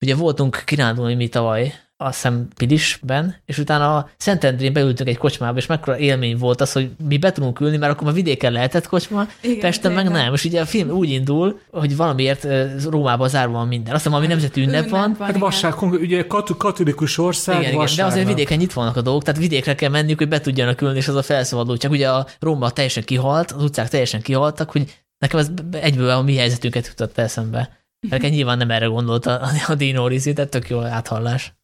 ugye 0.00 0.14
voltunk 0.14 0.62
kirándulni 0.64 1.14
mi 1.14 1.28
tavaly, 1.28 1.74
azt 1.96 2.14
hiszem 2.14 2.48
Pilisben, 2.56 3.36
és 3.44 3.58
utána 3.58 3.96
a 3.96 4.08
Szentendrén 4.16 4.72
beültünk 4.72 5.08
egy 5.08 5.18
kocsmába, 5.18 5.58
és 5.58 5.66
mekkora 5.66 5.98
élmény 5.98 6.36
volt 6.36 6.60
az, 6.60 6.72
hogy 6.72 6.90
mi 7.08 7.18
be 7.18 7.32
tudunk 7.32 7.60
ülni, 7.60 7.76
mert 7.76 7.92
akkor 7.92 8.04
már 8.04 8.14
vidéken 8.14 8.52
lehetett 8.52 8.86
kocsma, 8.86 9.26
Igen, 9.40 9.58
Pesten 9.58 9.92
meg 9.92 10.08
nem. 10.08 10.34
És 10.34 10.44
ugye 10.44 10.60
a 10.60 10.64
film 10.64 10.90
úgy 10.90 11.10
indul, 11.10 11.60
hogy 11.70 11.96
valamiért 11.96 12.46
Rómában 12.88 13.28
zárva 13.28 13.52
van 13.52 13.68
minden. 13.68 13.94
Azt 13.94 14.04
hiszem, 14.04 14.12
valami 14.12 14.26
nemzeti 14.32 14.60
ünnep 14.60 14.88
van. 14.88 15.16
Hát 15.18 15.28
igen. 15.28 15.40
vasság, 15.40 15.72
konkrét- 15.72 16.02
ugye 16.02 16.26
kat- 16.26 16.56
katolikus 16.56 17.18
ország, 17.18 17.60
Igen, 17.60 17.72
igen, 17.72 17.88
de 17.96 18.04
azért 18.04 18.26
vidéken 18.26 18.58
nyitva 18.58 18.80
vannak 18.80 18.96
a 18.96 19.00
dolgok, 19.00 19.22
tehát 19.22 19.40
vidékre 19.40 19.74
kell 19.74 19.90
menniük, 19.90 20.18
hogy 20.18 20.28
be 20.28 20.40
tudjanak 20.40 20.80
ülni, 20.80 20.96
és 20.96 21.08
az 21.08 21.14
a 21.14 21.22
felszabadul. 21.22 21.76
Csak 21.76 21.90
ugye 21.90 22.10
a 22.10 22.26
Róma 22.40 22.70
teljesen 22.70 23.04
kihalt, 23.04 23.50
az 23.50 23.62
utcák 23.62 23.88
teljesen 23.88 24.22
kihaltak, 24.22 24.70
hogy 24.70 25.02
nekem 25.18 25.38
ez 25.38 25.50
egyből 25.70 26.10
a 26.10 26.22
mi 26.22 26.36
helyzetünket 26.36 26.86
jutott 26.86 27.18
eszembe. 27.18 27.84
Nekem 28.08 28.30
nyilván 28.30 28.58
nem 28.58 28.70
erre 28.70 28.86
gondolt 28.86 29.26
a, 29.26 29.48
a 29.66 29.74
Dino 29.74 30.06
Risi, 30.06 30.32
de 30.32 30.46
tök 30.46 30.68
jó 30.68 30.80
áthallás. 30.80 31.55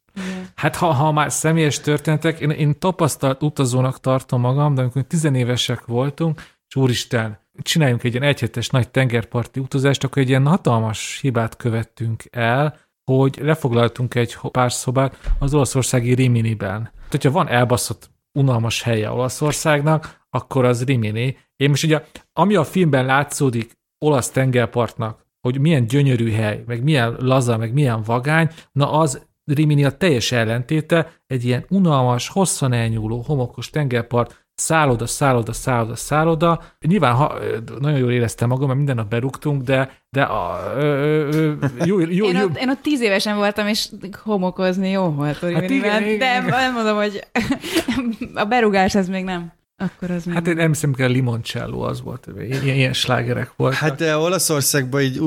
Hát 0.54 0.76
ha, 0.76 0.92
ha 0.92 1.12
már 1.12 1.32
személyes 1.32 1.80
történetek, 1.80 2.40
én, 2.40 2.50
én 2.50 2.78
tapasztalt 2.78 3.42
utazónak 3.42 4.00
tartom 4.00 4.40
magam, 4.40 4.74
de 4.74 4.80
amikor 4.80 5.02
tizenévesek 5.02 5.86
voltunk, 5.86 6.42
és 6.68 6.76
úristen, 6.76 7.38
csináljunk 7.62 8.02
egy 8.02 8.12
ilyen 8.12 8.26
egyhetes 8.26 8.68
nagy 8.68 8.88
tengerparti 8.90 9.60
utazást, 9.60 10.04
akkor 10.04 10.22
egy 10.22 10.28
ilyen 10.28 10.46
hatalmas 10.46 11.18
hibát 11.20 11.56
követtünk 11.56 12.24
el, 12.30 12.78
hogy 13.04 13.38
lefoglaltunk 13.40 14.14
egy 14.14 14.38
pár 14.50 14.72
szobát 14.72 15.32
az 15.38 15.54
olaszországi 15.54 16.14
Riminiben. 16.14 16.82
Tehát, 16.82 17.10
hogyha 17.10 17.30
van 17.30 17.48
elbaszott 17.48 18.10
unalmas 18.32 18.82
helye 18.82 19.10
Olaszországnak, 19.10 20.26
akkor 20.30 20.64
az 20.64 20.84
Rimini. 20.84 21.36
Én 21.56 21.68
most 21.68 21.84
ugye, 21.84 22.04
ami 22.32 22.54
a 22.54 22.64
filmben 22.64 23.04
látszódik 23.04 23.78
olasz 23.98 24.30
tengerpartnak, 24.30 25.26
hogy 25.40 25.60
milyen 25.60 25.86
gyönyörű 25.86 26.32
hely, 26.32 26.62
meg 26.66 26.82
milyen 26.82 27.16
laza, 27.18 27.56
meg 27.56 27.72
milyen 27.72 28.02
vagány, 28.02 28.48
na 28.72 28.92
az 28.92 29.26
Rimini 29.54 29.84
a 29.84 29.96
teljes 29.96 30.32
ellentéte, 30.32 31.12
egy 31.26 31.44
ilyen 31.44 31.64
unalmas, 31.68 32.28
hosszan 32.28 32.72
elnyúló, 32.72 33.24
homokos 33.26 33.70
tengerpart, 33.70 34.46
szálloda, 34.54 35.06
szálloda, 35.06 35.52
szálloda, 35.52 35.96
szálloda. 35.96 36.62
Nyilván 36.80 37.14
ha, 37.14 37.34
nagyon 37.80 37.98
jól 37.98 38.12
éreztem 38.12 38.48
magam, 38.48 38.66
mert 38.66 38.76
minden 38.76 38.96
nap 38.96 39.08
berúgtunk, 39.08 39.62
de, 39.62 39.90
de 40.10 40.22
a, 40.22 40.72
ö, 40.76 41.28
ö, 41.32 41.52
jó, 41.84 42.00
jó, 42.20 42.26
Én 42.26 42.36
jó, 42.36 42.44
ott, 42.44 42.58
én 42.58 42.68
ott 42.68 42.82
tíz 42.82 43.00
évesen 43.00 43.36
voltam, 43.36 43.66
és 43.66 43.88
homokozni 44.22 44.90
jó 44.90 45.10
volt. 45.10 45.38
Hát 45.38 45.52
Hát 45.52 45.62
igen, 45.62 45.72
igen, 45.72 46.02
igen, 46.02 46.18
de 46.18 46.36
igen. 46.36 46.44
nem 46.44 46.72
mondom, 46.72 46.96
hogy 46.96 47.26
a 48.34 48.44
berugás 48.44 48.94
ez 48.94 49.08
még 49.08 49.24
nem. 49.24 49.52
Akkor 49.82 50.10
az. 50.10 50.24
Hát 50.32 50.46
én 50.46 50.54
nem 50.54 50.68
hiszem, 50.68 50.92
hogy 50.94 51.04
a 51.04 51.08
limoncello 51.08 51.80
az 51.80 52.02
volt, 52.02 52.28
ilyen, 52.38 52.64
ilyen 52.64 52.92
slágerek 52.92 53.52
voltak. 53.56 53.78
Hát 53.78 53.96
de 53.96 54.16
Olaszországban 54.16 55.00
így 55.00 55.20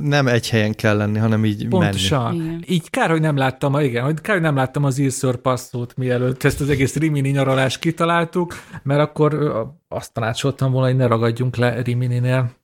nem 0.00 0.26
egy 0.26 0.50
helyen 0.50 0.74
kell 0.74 0.96
lenni, 0.96 1.18
hanem 1.18 1.44
így 1.44 1.58
menni. 1.58 1.68
Pontosan. 1.68 2.34
Igen. 2.34 2.64
Így 2.66 2.90
kár, 2.90 3.10
hogy 3.10 3.20
nem 3.20 3.36
láttam, 3.36 3.80
igen, 3.80 4.04
hogy 4.04 4.20
kár, 4.20 4.34
hogy 4.34 4.44
nem 4.44 4.56
láttam 4.56 4.84
az 4.84 4.98
Ilször 4.98 5.36
passzót, 5.36 5.96
mielőtt 5.96 6.44
ezt 6.44 6.60
az 6.60 6.68
egész 6.68 6.96
Rimini 6.96 7.30
nyaralást 7.30 7.78
kitaláltuk, 7.78 8.54
mert 8.82 9.00
akkor 9.00 9.52
azt 9.88 10.12
tanácsoltam 10.12 10.72
volna, 10.72 10.86
hogy 10.86 10.96
ne 10.96 11.06
ragadjunk 11.06 11.56
le 11.56 11.82
Rimininél. 11.82 12.56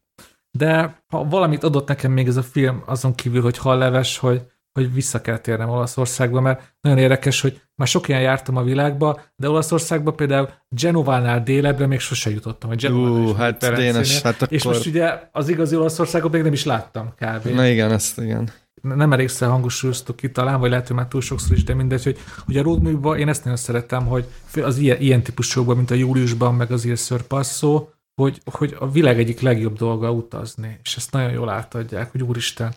De 0.50 1.02
ha 1.06 1.24
valamit 1.24 1.64
adott 1.64 1.88
nekem 1.88 2.12
még 2.12 2.26
ez 2.26 2.36
a 2.36 2.42
film, 2.42 2.82
azon 2.86 3.14
kívül, 3.14 3.42
hogy 3.42 3.58
halleves, 3.58 4.18
hogy, 4.18 4.42
hogy 4.74 4.94
vissza 4.94 5.20
kell 5.20 5.38
térnem 5.38 5.68
Olaszországba, 5.68 6.40
mert 6.40 6.74
nagyon 6.80 6.98
érdekes, 6.98 7.40
hogy 7.40 7.60
már 7.74 7.88
sok 7.88 8.08
ilyen 8.08 8.20
jártam 8.20 8.56
a 8.56 8.62
világba, 8.62 9.20
de 9.36 9.48
Olaszországba 9.48 10.10
például 10.12 10.48
Genovánál 10.68 11.42
délebbre 11.42 11.86
még 11.86 12.00
sose 12.00 12.30
jutottam. 12.30 12.70
Hogy 12.70 12.86
Ú, 12.86 13.32
hát. 13.32 13.74
Dénes, 13.74 14.22
hát 14.22 14.42
akkor... 14.42 14.52
És 14.52 14.64
most 14.64 14.86
ugye 14.86 15.20
az 15.32 15.48
igazi 15.48 15.76
Olaszországot 15.76 16.32
még 16.32 16.42
nem 16.42 16.52
is 16.52 16.64
láttam 16.64 17.14
kb 17.18 17.44
Na 17.44 17.66
igen, 17.66 17.92
ezt 17.92 18.18
igen. 18.18 18.50
nem 18.82 19.12
elégszer 19.12 19.48
hangosítottuk 19.48 20.16
ki 20.16 20.30
talán, 20.30 20.60
vagy 20.60 20.70
lehet, 20.70 20.86
hogy 20.86 20.96
már 20.96 21.08
túl 21.08 21.20
sokszor 21.20 21.56
is, 21.56 21.64
de 21.64 21.74
mindegy, 21.74 22.04
hogy, 22.04 22.18
hogy 22.44 22.56
a 22.56 22.62
road 22.62 23.18
én 23.18 23.28
ezt 23.28 23.44
nagyon 23.44 23.58
szeretem, 23.58 24.06
hogy 24.06 24.24
az 24.62 24.78
ilyen, 24.78 25.00
ilyen 25.00 25.22
típusokban, 25.22 25.76
mint 25.76 25.90
a 25.90 25.94
júliusban, 25.94 26.54
meg 26.54 26.70
az 26.70 26.84
Ilször 26.84 27.22
passzó, 27.22 27.88
hogy, 28.14 28.40
hogy 28.44 28.76
a 28.78 28.90
világ 28.90 29.18
egyik 29.18 29.40
legjobb 29.40 29.76
dolga 29.76 30.10
utazni, 30.10 30.78
és 30.82 30.96
ezt 30.96 31.12
nagyon 31.12 31.30
jól 31.30 31.48
átadják, 31.48 32.10
hogy 32.10 32.22
úristen, 32.22 32.74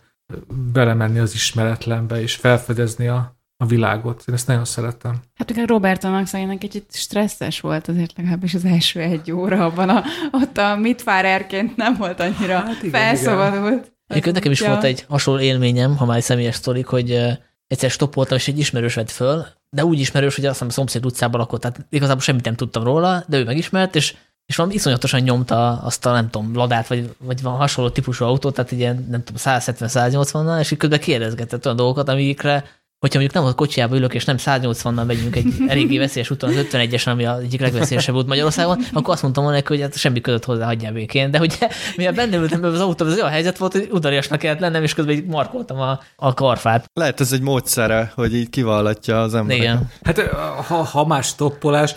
belemenni 0.73 1.19
az 1.19 1.33
ismeretlenbe, 1.33 2.21
és 2.21 2.35
felfedezni 2.35 3.07
a, 3.07 3.37
a 3.57 3.65
világot. 3.65 4.23
Én 4.27 4.35
ezt 4.35 4.47
nagyon 4.47 4.65
szeretem. 4.65 5.15
Hát 5.35 5.51
ugye 5.51 5.65
Robertonak 5.65 6.27
szerintem 6.27 6.57
kicsit 6.57 6.85
stresszes 6.89 7.59
volt 7.59 7.87
azért 7.87 8.13
legalábbis 8.17 8.53
az 8.53 8.65
első 8.65 8.99
egy 8.99 9.31
óra 9.31 9.65
abban 9.65 9.89
a, 9.89 10.03
ott 10.31 10.57
a 10.57 10.75
mitfárerként 10.75 11.75
nem 11.75 11.95
volt 11.95 12.19
annyira 12.19 12.59
Hát 12.59 12.83
igen, 12.83 13.01
felszabadult. 13.01 13.91
Egyébként 14.07 14.35
nekem 14.35 14.51
is 14.51 14.61
Ja. 14.61 14.67
volt 14.69 14.83
egy 14.83 15.05
hasonló 15.07 15.39
élményem, 15.39 15.97
ha 15.97 16.05
már 16.05 16.17
egy 16.17 16.23
személyes 16.23 16.55
sztorik, 16.55 16.85
hogy 16.85 17.19
egyszer 17.67 17.89
stoppoltam, 17.89 18.37
és 18.37 18.47
egy 18.47 18.59
ismerős 18.59 18.93
vett 18.93 19.11
föl, 19.11 19.45
de 19.69 19.85
úgy 19.85 19.99
ismerős, 19.99 20.35
hogy 20.35 20.45
azt 20.45 20.53
hiszem 20.53 20.67
a 20.67 20.71
szomszéd 20.71 21.05
utcában 21.05 21.39
lakott, 21.39 21.61
tehát 21.61 21.85
igazából 21.89 22.21
semmit 22.21 22.45
nem 22.45 22.55
tudtam 22.55 22.83
róla, 22.83 23.23
de 23.27 23.37
ő 23.37 23.43
megismert, 23.43 23.95
és, 23.95 24.15
és 24.47 24.55
valami 24.55 24.75
iszonyatosan 24.75 25.21
nyomta 25.21 25.81
azt 25.81 26.05
a, 26.05 26.11
nem 26.11 26.29
tudom, 26.29 26.55
ladát, 26.55 26.87
vagy, 26.87 27.15
vagy 27.17 27.41
van 27.41 27.55
hasonló 27.55 27.89
típusú 27.89 28.25
autót, 28.25 28.53
tehát 28.53 28.71
ilyen, 28.71 29.07
nem 29.09 29.23
tudom, 29.23 29.41
170-180-nal, 29.45 30.59
és 30.59 30.71
így 30.71 30.77
közben 30.77 30.99
kérdezgetett 30.99 31.65
olyan 31.65 31.77
dolgokat, 31.77 32.09
amikre 32.09 32.63
hogyha 32.99 33.19
mondjuk 33.19 33.41
nem 33.41 33.51
a 33.51 33.55
kocsiába 33.55 33.95
ülök, 33.95 34.13
és 34.13 34.25
nem 34.25 34.35
180-nal 34.39 35.05
megyünk 35.05 35.35
egy 35.35 35.53
eléggé 35.67 35.97
veszélyes 35.97 36.29
úton, 36.29 36.49
az 36.49 36.65
51-esen, 36.71 37.07
ami 37.07 37.25
az 37.25 37.39
egyik 37.39 37.59
legveszélyesebb 37.59 38.15
út 38.15 38.27
Magyarországon, 38.27 38.77
akkor 38.93 39.13
azt 39.13 39.21
mondtam 39.21 39.43
volna 39.43 39.57
neki, 39.57 39.73
hogy 39.73 39.81
hát 39.81 39.97
semmi 39.97 40.21
között 40.21 40.45
hozzá 40.45 40.65
hagyjál 40.65 40.93
békén. 40.93 41.31
De 41.31 41.39
ugye, 41.39 41.69
mivel 41.95 42.13
benne 42.13 42.37
ültem 42.37 42.63
az 42.63 42.79
autóban, 42.79 43.13
az 43.13 43.19
olyan 43.19 43.31
helyzet 43.31 43.57
volt, 43.57 43.71
hogy 43.71 43.87
udariasnak 43.91 44.39
kellett 44.39 44.59
lennem, 44.59 44.83
és 44.83 44.93
közben 44.93 45.15
így 45.15 45.25
markoltam 45.25 45.79
a, 45.79 45.99
a 46.15 46.33
karfát. 46.33 46.85
Lehet 46.93 47.19
ez 47.19 47.31
egy 47.31 47.41
módszere, 47.41 48.11
hogy 48.15 48.35
így 48.35 48.49
kivallatja 48.49 49.21
az 49.21 49.35
ember. 49.35 49.57
Igen. 49.57 49.91
Hát 50.03 50.21
ha, 50.67 50.75
ha 50.75 51.05
más 51.05 51.27
stoppolás, 51.27 51.95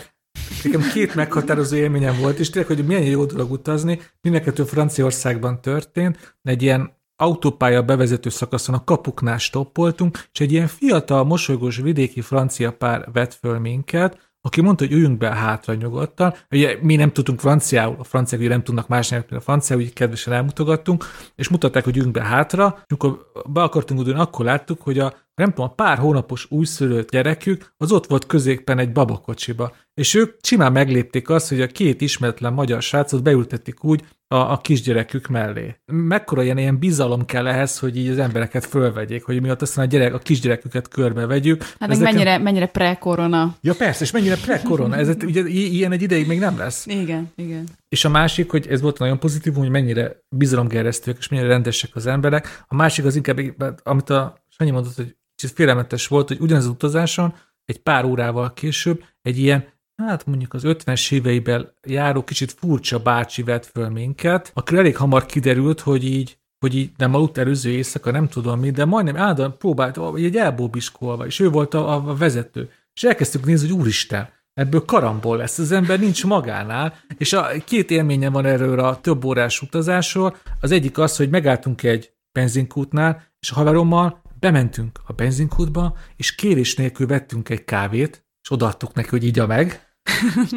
nekem 0.65 0.90
két 0.93 1.15
meghatározó 1.15 1.77
élményem 1.77 2.19
volt, 2.20 2.39
és 2.39 2.51
tényleg, 2.51 2.77
hogy 2.77 2.86
milyen 2.86 3.02
jó 3.02 3.24
dolog 3.24 3.51
utazni, 3.51 4.01
mindenkettő 4.20 4.65
Franciaországban 4.65 5.61
történt, 5.61 6.36
egy 6.43 6.62
ilyen 6.62 6.98
autópálya 7.16 7.82
bevezető 7.82 8.28
szakaszon 8.28 8.74
a 8.74 8.85
kapuknál 8.85 9.39
stoppoltunk, 9.39 10.28
és 10.32 10.40
egy 10.40 10.52
ilyen 10.52 10.66
fiatal, 10.66 11.24
mosolygós 11.24 11.77
vidéki 11.77 12.20
francia 12.20 12.73
pár 12.73 13.09
vett 13.12 13.35
föl 13.35 13.59
minket, 13.59 14.31
aki 14.43 14.61
mondta, 14.61 14.85
hogy 14.85 14.93
üljünk 14.93 15.19
be 15.19 15.35
hátra 15.35 15.74
nyugodtan. 15.74 16.35
Ugye 16.51 16.78
mi 16.82 16.97
nem 16.97 17.12
tudtunk 17.12 17.40
franciául, 17.40 17.97
a 17.98 18.05
franciák 18.05 18.40
ugye 18.40 18.48
nem 18.48 18.62
tudnak 18.62 18.89
más 18.89 19.11
nyelvet, 19.11 19.31
mint 19.31 19.43
a 19.43 19.44
franciául, 19.44 19.82
úgy 19.82 19.93
kedvesen 19.93 20.32
elmutogattunk, 20.32 21.05
és 21.35 21.48
mutatták, 21.48 21.85
hogy 21.85 21.97
üljünk 21.97 22.15
be 22.15 22.23
hátra, 22.23 22.77
és 22.78 22.85
amikor 22.89 23.19
be 23.48 23.62
akartunk 23.62 24.01
udolni, 24.01 24.20
akkor 24.20 24.44
láttuk, 24.44 24.82
hogy 24.82 24.98
a 24.98 25.15
nem 25.41 25.51
tudom, 25.55 25.71
a 25.71 25.75
pár 25.75 25.99
hónapos 25.99 26.47
újszülött 26.51 27.11
gyerekük, 27.11 27.73
az 27.77 27.93
ott 27.93 28.07
volt 28.07 28.27
középen 28.27 28.79
egy 28.79 28.93
babakocsiba. 28.93 29.73
És 29.95 30.15
ők 30.15 30.37
simán 30.43 30.73
meglépték 30.73 31.29
azt, 31.29 31.49
hogy 31.49 31.61
a 31.61 31.67
két 31.67 32.01
ismeretlen 32.01 32.53
magyar 32.53 32.83
srácot 32.83 33.23
beültették 33.23 33.85
úgy 33.85 34.05
a, 34.29 34.37
a 34.37 34.59
kisgyerekük 34.59 35.27
mellé. 35.27 35.77
Mekkora 35.93 36.43
ilyen, 36.43 36.59
ilyen 36.59 36.79
bizalom 36.79 37.25
kell 37.25 37.47
ehhez, 37.47 37.79
hogy 37.79 37.97
így 37.97 38.09
az 38.09 38.19
embereket 38.19 38.65
fölvegyék, 38.65 39.25
hogy 39.25 39.41
miatt 39.41 39.62
aztán 39.62 39.85
a, 39.85 39.89
gyerek, 39.89 40.15
a 40.15 40.19
kisgyereküket 40.19 40.89
körbevegyük. 40.89 41.62
Hát 41.62 41.91
Ez 41.91 41.99
meg 41.99 41.99
nekem- 41.99 42.15
mennyire, 42.15 42.39
mennyire 42.39 42.67
pre-korona. 42.67 43.57
Ja 43.61 43.75
persze, 43.75 44.05
és 44.05 44.11
mennyire 44.11 44.37
pre-korona, 44.37 44.97
ez 44.97 45.09
ugye 45.25 45.43
ilyen 45.49 45.93
egy 45.93 46.03
ideig 46.03 46.27
még 46.27 46.39
nem 46.39 46.59
lesz. 46.59 46.87
Igen, 46.87 47.33
igen. 47.37 47.65
És 47.89 48.05
a 48.05 48.09
másik, 48.09 48.51
hogy 48.51 48.67
ez 48.67 48.81
volt 48.81 48.99
nagyon 48.99 49.19
pozitív, 49.19 49.55
hogy 49.55 49.69
mennyire 49.69 50.17
bizalomgeresztőek, 50.29 51.19
és 51.19 51.29
mennyire 51.29 51.49
rendesek 51.49 51.91
az 51.95 52.07
emberek. 52.07 52.65
A 52.69 52.75
másik 52.75 53.05
az 53.05 53.17
inkább, 53.17 53.39
amit 53.83 54.11
a 54.11 54.43
Sanyi 54.49 54.71
mondott, 54.71 54.95
hogy 54.95 55.17
kicsit 55.41 55.57
félelmetes 55.57 56.07
volt, 56.07 56.29
hogy 56.29 56.41
ugyanaz 56.41 56.65
az 56.65 56.71
utazáson 56.71 57.35
egy 57.65 57.79
pár 57.79 58.05
órával 58.05 58.53
később 58.53 59.05
egy 59.23 59.39
ilyen, 59.39 59.65
hát 59.97 60.27
mondjuk 60.27 60.55
az 60.55 60.62
50-es 60.65 61.12
éveiben 61.12 61.73
járó 61.87 62.25
kicsit 62.25 62.53
furcsa 62.53 62.99
bácsi 62.99 63.43
vett 63.43 63.67
föl 63.67 63.89
minket, 63.89 64.51
akkor 64.55 64.79
elég 64.79 64.97
hamar 64.97 65.27
kiderült, 65.27 65.81
hogy 65.81 66.05
így 66.05 66.39
hogy 66.61 66.77
így 66.77 66.91
nem 66.97 67.15
aludt 67.15 67.39
előző 67.39 67.71
éjszaka, 67.71 68.11
nem 68.11 68.29
tudom 68.29 68.61
mi, 68.61 68.71
de 68.71 68.85
majdnem 68.85 69.17
állandóan 69.17 69.59
próbált, 69.59 70.01
egy 70.17 70.37
elbóbiskolva, 70.37 71.27
és 71.27 71.41
ő 71.41 71.51
volt 71.51 71.75
a, 71.75 71.95
a 71.95 72.15
vezető. 72.15 72.71
És 72.95 73.03
elkezdtük 73.03 73.45
nézni, 73.45 73.69
hogy 73.69 73.79
úristen, 73.79 74.29
ebből 74.55 74.85
karambol 74.85 75.37
lesz, 75.37 75.59
az 75.59 75.73
ember 75.73 75.99
nincs 75.99 76.25
magánál, 76.25 76.95
és 77.19 77.33
a 77.33 77.49
két 77.65 77.91
élménye 77.91 78.31
van 78.31 78.45
erről 78.45 78.81
a 78.81 79.01
több 79.01 79.25
órás 79.25 79.62
utazásról. 79.62 80.37
Az 80.61 80.71
egyik 80.71 80.99
az, 80.99 81.17
hogy 81.17 81.31
megálltunk 81.31 81.83
egy 81.83 82.12
benzinkútnál, 82.33 83.23
és 83.41 83.51
a 83.51 83.55
haverommal 83.55 84.23
bementünk 84.41 85.01
a 85.07 85.12
benzinkútba, 85.12 85.97
és 86.17 86.35
kérés 86.35 86.77
nélkül 86.77 87.07
vettünk 87.07 87.49
egy 87.49 87.65
kávét, 87.65 88.25
és 88.43 88.51
odaadtuk 88.51 88.95
neki, 88.95 89.09
hogy 89.09 89.25
igya 89.25 89.47
meg. 89.47 89.89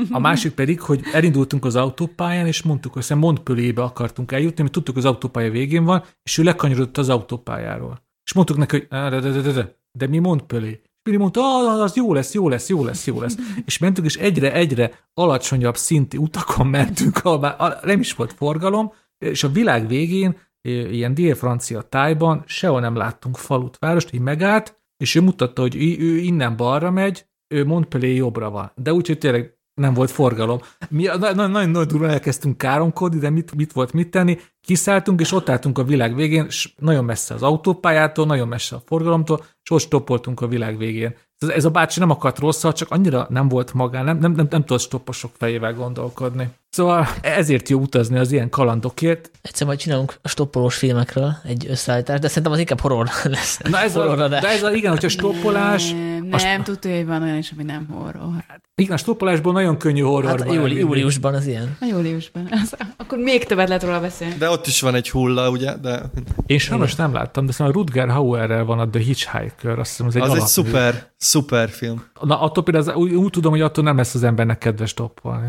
A 0.09 0.19
másik 0.19 0.53
pedig, 0.53 0.81
hogy 0.81 1.01
elindultunk 1.13 1.65
az 1.65 1.75
autópályán, 1.75 2.47
és 2.47 2.61
mondtuk, 2.61 2.93
hogy 2.93 3.17
Montpellierbe 3.17 3.83
akartunk 3.83 4.31
eljutni, 4.31 4.61
mert 4.61 4.73
tudtuk, 4.73 4.95
hogy 4.95 5.03
az 5.05 5.11
autópálya 5.11 5.51
végén 5.51 5.83
van, 5.83 6.03
és 6.23 6.37
ő 6.37 6.43
lekanyarodott 6.43 6.97
az 6.97 7.09
autópályáról. 7.09 8.03
És 8.25 8.33
mondtuk 8.33 8.57
neki, 8.57 8.77
hogy 8.77 8.87
"Á, 8.89 9.09
de, 9.09 9.19
de, 9.19 9.29
de, 9.29 9.41
de, 9.41 9.51
de, 9.51 9.77
de 9.91 10.07
mi 10.07 10.17
Montpellier? 10.19 10.79
Billy 11.03 11.17
mondta, 11.17 11.41
az 11.81 11.95
jó 11.95 12.13
lesz, 12.13 12.33
jó 12.33 12.49
lesz, 12.49 12.69
jó 12.69 12.83
lesz, 12.83 13.07
jó 13.07 13.21
lesz. 13.21 13.35
És 13.65 13.77
mentünk, 13.77 14.07
és 14.07 14.15
egyre-egyre 14.15 14.91
alacsonyabb 15.13 15.77
szinti 15.77 16.17
utakon 16.17 16.67
mentünk, 16.67 17.19
ahol 17.23 17.39
már 17.39 17.79
nem 17.83 17.99
is 17.99 18.13
volt 18.13 18.33
forgalom, 18.33 18.93
és 19.17 19.43
a 19.43 19.51
világ 19.51 19.87
végén, 19.87 20.37
ilyen 20.69 21.13
dél-francia 21.13 21.81
tájban 21.81 22.43
sehol 22.45 22.79
nem 22.79 22.95
láttunk 22.95 23.37
falut, 23.37 23.77
várost, 23.77 24.13
így 24.13 24.21
megállt, 24.21 24.81
és 24.97 25.15
ő 25.15 25.21
mutatta, 25.21 25.61
hogy 25.61 25.75
ő, 25.99 26.17
innen 26.17 26.55
balra 26.55 26.91
megy, 26.91 27.25
ő 27.47 27.65
Montpellier 27.65 28.15
jobbra 28.15 28.49
van. 28.49 28.71
De 28.75 28.93
úgy, 28.93 29.07
hogy 29.07 29.17
tényleg 29.17 29.57
nem 29.73 29.93
volt 29.93 30.11
forgalom. 30.11 30.59
Mi 30.89 31.03
na- 31.03 31.33
na- 31.33 31.47
nagyon 31.47 31.69
nagy 31.69 31.87
durván 31.87 32.09
elkezdtünk 32.09 32.57
káromkodni, 32.57 33.19
de 33.19 33.29
mit, 33.29 33.55
mit 33.55 33.71
volt 33.71 33.93
mit 33.93 34.11
tenni? 34.11 34.37
Kiszálltunk, 34.61 35.19
és 35.19 35.31
ott 35.31 35.49
álltunk 35.49 35.77
a 35.77 35.83
világ 35.83 36.15
végén, 36.15 36.45
és 36.45 36.73
nagyon 36.77 37.05
messze 37.05 37.33
az 37.33 37.43
autópályától, 37.43 38.25
nagyon 38.25 38.47
messze 38.47 38.75
a 38.75 38.81
forgalomtól, 38.85 39.45
és 39.63 39.69
ott 39.69 39.79
stoppoltunk 39.79 40.41
a 40.41 40.47
világ 40.47 40.77
végén. 40.77 41.15
Ez, 41.37 41.49
ez 41.49 41.65
a 41.65 41.69
bácsi 41.69 41.99
nem 41.99 42.09
akart 42.09 42.39
rosszat, 42.39 42.75
csak 42.75 42.91
annyira 42.91 43.27
nem 43.29 43.47
volt 43.47 43.73
magán, 43.73 44.05
nem, 44.05 44.17
nem, 44.17 44.31
nem, 44.31 44.47
nem 44.49 44.61
tudott 44.65 44.81
stopposok 44.81 45.31
fejével 45.37 45.73
gondolkodni. 45.73 46.49
Szóval 46.73 47.07
ezért 47.21 47.69
jó 47.69 47.79
utazni 47.79 48.17
az 48.17 48.31
ilyen 48.31 48.49
kalandokért. 48.49 49.31
Egyszer 49.41 49.67
majd 49.67 49.79
csinálunk 49.79 50.17
a 50.21 50.27
stoppolós 50.27 50.75
filmekről 50.75 51.35
egy 51.43 51.65
összeállítást, 51.69 52.21
de 52.21 52.27
szerintem 52.27 52.51
az 52.51 52.59
inkább 52.59 52.79
horror 52.79 53.09
lesz. 53.23 53.59
Na 53.69 53.79
ez 53.79 53.95
a, 53.95 54.01
Horroradás. 54.01 54.41
de 54.41 54.47
ez 54.47 54.63
a, 54.63 54.71
igen, 54.71 54.91
hogyha 54.91 55.07
stoppolás, 55.09 55.91
Nem, 55.91 56.27
Azt- 56.31 56.43
nem 56.43 56.63
tudja, 56.63 56.95
hogy 56.95 57.05
van 57.05 57.21
olyan 57.21 57.37
is, 57.37 57.51
ami 57.51 57.63
nem 57.63 57.87
horror. 57.91 58.43
igen, 58.75 58.93
a 58.93 58.97
stoppolásból 58.97 59.53
nagyon 59.53 59.77
könnyű 59.77 60.01
horror 60.01 60.39
Hát 60.39 60.53
júli, 60.53 60.77
júliusban 60.77 61.33
az 61.33 61.47
ilyen. 61.47 61.77
A 61.81 61.85
júliusban. 61.85 62.47
Az, 62.51 62.75
akkor 62.97 63.17
még 63.17 63.45
többet 63.45 63.67
lehet 63.67 63.83
róla 63.83 63.99
beszélni. 63.99 64.35
De 64.37 64.49
ott 64.49 64.67
is 64.67 64.81
van 64.81 64.95
egy 64.95 65.09
hulla, 65.09 65.49
ugye? 65.49 65.75
De 65.77 66.01
Én 66.45 66.57
sajnos 66.59 66.95
nem 66.95 67.13
láttam, 67.13 67.45
de 67.45 67.53
a 67.57 67.71
Rutger 67.71 68.09
Hauerrel 68.09 68.65
van 68.65 68.79
a 68.79 68.89
The 68.89 69.01
Hitchhiker, 69.01 69.79
azt 69.79 69.89
hiszem, 69.89 70.05
az 70.05 70.15
egy 70.15 70.21
az 70.21 70.33
egy 70.33 70.41
szuper, 70.41 71.11
szuper 71.17 71.69
film. 71.69 72.03
Na, 72.21 72.41
attól 72.41 72.63
például 72.63 72.89
az, 72.89 72.95
úgy, 72.95 73.13
úgy, 73.13 73.29
tudom, 73.29 73.51
hogy 73.51 73.61
attól 73.61 73.83
nem 73.83 73.97
lesz 73.97 74.13
az 74.15 74.23
embernek 74.23 74.57
kedves 74.57 74.89
stoppolni. 74.89 75.47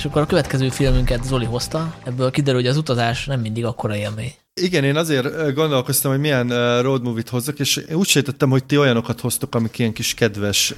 És 0.00 0.06
akkor 0.06 0.22
a 0.22 0.26
következő 0.26 0.68
filmünket 0.68 1.24
Zoli 1.24 1.44
hozta, 1.44 1.94
ebből 2.04 2.30
kiderül, 2.30 2.60
hogy 2.60 2.68
az 2.68 2.76
utazás 2.76 3.26
nem 3.26 3.40
mindig 3.40 3.64
akkora 3.64 3.96
élmény. 3.96 4.32
Igen, 4.60 4.84
én 4.84 4.96
azért 4.96 5.54
gondolkoztam, 5.54 6.10
hogy 6.10 6.20
milyen 6.20 6.48
road 6.82 7.02
movie-t 7.02 7.28
hozzak, 7.28 7.58
és 7.58 7.80
úgy 7.92 8.06
sejtettem, 8.06 8.50
hogy 8.50 8.64
ti 8.64 8.78
olyanokat 8.78 9.20
hoztok, 9.20 9.54
amik 9.54 9.78
ilyen 9.78 9.92
kis 9.92 10.14
kedves, 10.14 10.74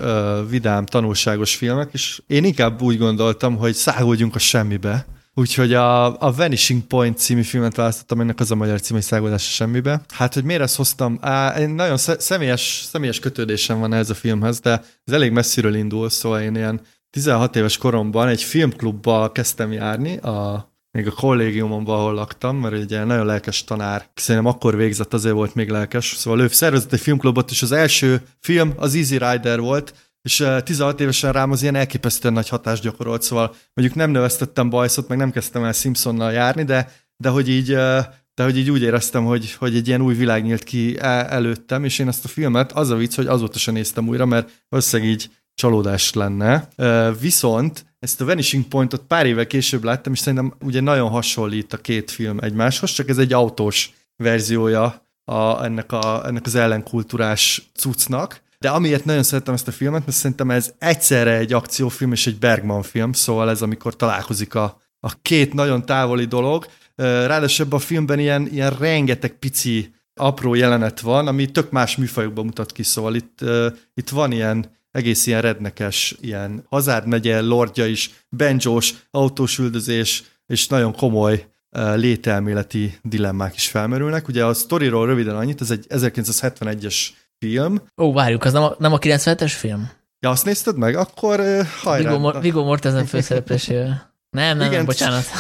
vidám, 0.49 0.87
tanulságos 0.87 1.57
filmek, 1.57 1.89
és 1.93 2.23
én 2.27 2.45
inkább 2.45 2.83
úgy 2.83 2.99
gondoltam, 2.99 3.57
hogy 3.57 3.75
száguljunk 3.75 4.35
a 4.35 4.39
semmibe. 4.39 5.07
Úgyhogy 5.35 5.75
a, 5.75 6.21
a 6.21 6.33
Vanishing 6.33 6.83
Point 6.83 7.19
című 7.19 7.43
filmet 7.43 7.77
választottam, 7.77 8.21
ennek 8.21 8.41
az 8.41 8.51
a 8.51 8.55
magyar 8.55 8.81
cím, 8.81 8.99
hogy 9.09 9.33
a 9.33 9.39
semmibe. 9.39 10.03
Hát, 10.09 10.35
hogy 10.35 10.45
miért 10.45 10.63
ezt 10.63 10.77
hoztam? 10.77 11.19
Á, 11.21 11.59
én 11.59 11.71
nagyon 11.71 11.97
sze- 11.97 12.21
személyes, 12.21 12.85
személyes 12.91 13.19
kötődésem 13.19 13.79
van 13.79 13.93
ez 13.93 14.11
a 14.11 14.15
filmhez, 14.15 14.61
de 14.61 14.85
ez 15.05 15.15
elég 15.15 15.33
messziről 15.33 15.75
indul, 15.75 16.11
szóval 16.11 16.41
én 16.41 16.55
ilyen 16.55 16.81
16 17.13 17.57
éves 17.57 17.77
koromban 17.77 18.29
egy 18.29 18.43
filmklubba 18.43 19.33
kezdtem 19.33 19.73
járni, 19.73 20.17
a 20.17 20.71
még 20.91 21.07
a 21.07 21.11
kollégiumomban, 21.11 21.99
ahol 21.99 22.15
laktam, 22.15 22.57
mert 22.57 22.75
ugye 22.75 23.05
nagyon 23.05 23.27
lelkes 23.27 23.65
tanár, 23.65 24.09
szerintem 24.15 24.53
akkor 24.53 24.77
végzett, 24.77 25.15
azért 25.15 25.35
volt 25.35 25.55
még 25.55 25.69
lelkes, 25.69 26.15
szóval 26.17 26.41
ő 26.41 26.49
szervezett 26.49 26.93
egy 26.93 27.01
filmklubot, 27.01 27.51
és 27.51 27.63
az 27.63 27.73
első 27.73 28.23
film 28.41 28.73
az 28.77 28.95
Easy 28.95 29.19
Rider 29.19 29.61
volt, 29.61 29.95
és 30.23 30.41
eh, 30.41 30.61
16 30.61 31.01
évesen 31.01 31.33
rám 31.33 31.51
az 31.51 31.63
ilyen 31.63 31.75
elképesztően 31.75 32.35
nagy 32.35 32.49
hatást 32.49 32.83
gyakorolt, 32.83 33.23
szóval 33.23 33.55
mondjuk 33.75 33.99
nem 33.99 34.11
növesztettem 34.11 34.71
bajszot, 34.71 35.09
meg 35.09 35.19
nem 35.19 35.31
kezdtem 35.31 35.65
el 35.65 35.73
Simpsonnal 35.73 36.33
járni, 36.33 36.65
de, 36.65 36.93
de 37.17 37.29
hogy 37.29 37.49
így 37.49 37.73
eh, 37.73 38.07
de 38.35 38.43
hogy 38.43 38.59
így 38.59 38.71
úgy 38.71 38.83
éreztem, 38.83 39.25
hogy, 39.25 39.53
hogy 39.53 39.77
egy 39.77 39.89
ilyen 39.89 40.01
új 40.01 40.15
világ 40.15 40.43
nyílt 40.45 40.63
ki 40.63 40.99
el- 40.99 41.27
előttem, 41.27 41.85
és 41.85 41.99
én 41.99 42.09
ezt 42.09 42.25
a 42.25 42.29
filmet, 42.29 42.73
az 42.73 42.91
a 42.91 42.97
vicc, 42.97 43.15
hogy 43.15 43.27
azóta 43.27 43.59
sem 43.59 43.75
néztem 43.75 44.09
újra, 44.09 44.27
mert 44.27 44.51
valószínűleg 44.69 45.13
így 45.13 45.31
csalódás 45.55 46.13
lenne. 46.13 46.69
Viszont 47.21 47.87
ezt 47.99 48.21
a 48.21 48.25
Vanishing 48.25 48.65
Pointot 48.65 49.03
pár 49.07 49.27
évvel 49.27 49.47
később 49.47 49.85
láttam, 49.85 50.13
és 50.13 50.19
szerintem 50.19 50.55
ugye 50.61 50.81
nagyon 50.81 51.09
hasonlít 51.09 51.73
a 51.73 51.77
két 51.77 52.11
film 52.11 52.39
egymáshoz, 52.39 52.91
csak 52.91 53.09
ez 53.09 53.19
egy 53.19 53.33
autós 53.33 53.93
verziója 54.17 55.07
a, 55.25 55.65
ennek, 55.65 55.93
a, 55.93 56.27
ennek 56.27 56.47
az 56.47 56.55
ellenkultúrás 56.55 57.71
cuccnak. 57.75 58.41
De 58.59 58.71
amiért 58.71 59.05
nagyon 59.05 59.23
szeretem 59.23 59.55
ezt 59.55 59.69
a 59.69 59.73
filmet, 59.73 60.07
mert 60.07 60.17
szerintem 60.17 60.51
ez 60.51 60.75
egyszerre 60.79 61.37
egy 61.37 61.53
akciófilm 61.53 62.13
és 62.13 62.27
egy 62.27 62.39
Bergman 62.39 62.83
film, 62.83 63.13
szóval 63.13 63.51
ez 63.51 63.63
amikor 63.63 63.97
találkozik 63.97 64.55
a, 64.55 64.81
a 65.01 65.13
két 65.23 65.53
nagyon 65.53 65.85
távoli 65.85 66.25
dolog. 66.25 66.67
Ráadásul 66.97 67.67
a 67.71 67.79
filmben 67.79 68.19
ilyen, 68.19 68.49
ilyen 68.53 68.77
rengeteg 68.79 69.31
pici 69.31 69.95
apró 70.15 70.55
jelenet 70.55 71.01
van, 71.01 71.27
ami 71.27 71.51
tök 71.51 71.71
más 71.71 71.97
műfajokban 71.97 72.45
mutat 72.45 72.73
ki, 72.73 72.83
szóval 72.83 73.15
itt, 73.15 73.39
uh, 73.43 73.67
itt 73.95 74.09
van 74.09 74.33
ilyen 74.33 74.71
egész 74.93 75.27
ilyen 75.27 75.41
rednekes, 75.41 76.17
ilyen 76.21 76.65
Hazard 76.69 77.07
megye, 77.07 77.41
lordja 77.41 77.87
is, 77.87 78.11
benjós, 78.29 78.95
autós 79.11 79.59
üldözés, 79.59 80.23
és 80.47 80.67
nagyon 80.67 80.97
komoly 80.97 81.47
uh, 81.77 81.97
lételméleti 81.97 82.99
dilemmák 83.03 83.55
is 83.55 83.69
felmerülnek. 83.69 84.29
Ugye 84.29 84.45
a 84.45 84.55
sztoriról 84.55 85.07
röviden 85.07 85.37
annyit, 85.37 85.61
ez 85.61 85.71
egy 85.71 85.87
1971-es 85.89 87.07
film. 87.39 87.83
Ó, 87.97 88.13
várjuk, 88.13 88.45
az 88.45 88.53
nem 88.53 88.63
a, 88.63 88.75
nem 88.79 88.93
a 88.93 88.99
97-es 88.99 89.53
film? 89.57 89.91
Ja, 90.21 90.31
azt 90.31 90.45
nézted 90.45 90.77
meg? 90.77 90.97
Akkor 90.97 91.41
uh, 91.41 91.67
hajrá! 91.83 92.09
Viggo, 92.09 92.19
Mor- 92.19 92.41
Viggo 92.43 92.65
Mortensen 92.65 93.07
főszereplésével. 93.07 94.15
Nem, 94.31 94.57
nem, 94.57 94.67
Igen. 94.67 94.77
nem, 94.77 94.85
bocsánat. 94.85 95.25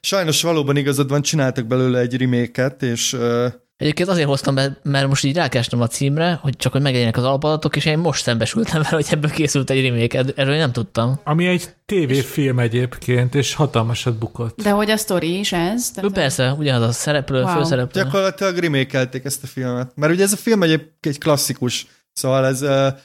Sajnos 0.00 0.42
valóban 0.42 0.76
igazad 0.76 1.08
van, 1.08 1.22
csináltak 1.22 1.66
belőle 1.66 1.98
egy 1.98 2.16
reméket, 2.16 2.82
és 2.82 3.12
uh, 3.12 3.52
Egyébként 3.76 4.08
azért 4.08 4.26
hoztam 4.28 4.54
be, 4.54 4.76
mert 4.82 5.08
most 5.08 5.24
így 5.24 5.36
rákerestem 5.36 5.80
a 5.80 5.86
címre, 5.86 6.38
hogy 6.42 6.56
csak 6.56 6.72
hogy 6.72 6.80
meglegyenek 6.82 7.16
az 7.16 7.24
alapadatok, 7.24 7.76
és 7.76 7.84
én 7.84 7.98
most 7.98 8.22
szembesültem 8.22 8.82
vele, 8.82 8.94
hogy 8.94 9.06
ebből 9.10 9.30
készült 9.30 9.70
egy 9.70 9.86
remake, 9.88 10.24
erről 10.36 10.52
én 10.54 10.60
nem 10.60 10.72
tudtam. 10.72 11.20
Ami 11.24 11.46
egy 11.46 11.68
tévéfilm 11.86 12.58
egyébként, 12.58 13.34
és 13.34 13.54
hatalmasat 13.54 14.18
bukott. 14.18 14.62
De 14.62 14.70
hogy 14.70 14.90
a 14.90 14.96
sztori 14.96 15.38
is 15.38 15.52
ez? 15.52 15.90
Ő 16.02 16.10
persze, 16.10 16.52
ugyanaz 16.52 16.88
a 16.88 16.92
szereplő, 16.92 17.42
Wow. 17.42 17.54
főszereplő. 17.56 18.02
Gyakorlatilag 18.02 18.56
remékelték 18.56 19.24
ezt 19.24 19.42
a 19.42 19.46
filmet. 19.46 19.92
Mert 19.94 20.12
ugye 20.12 20.22
ez 20.22 20.32
a 20.32 20.36
film 20.36 20.62
egyébként 20.62 21.14
egy 21.14 21.18
klasszikus, 21.18 21.86
szóval 22.12 22.46
ez, 22.46 22.62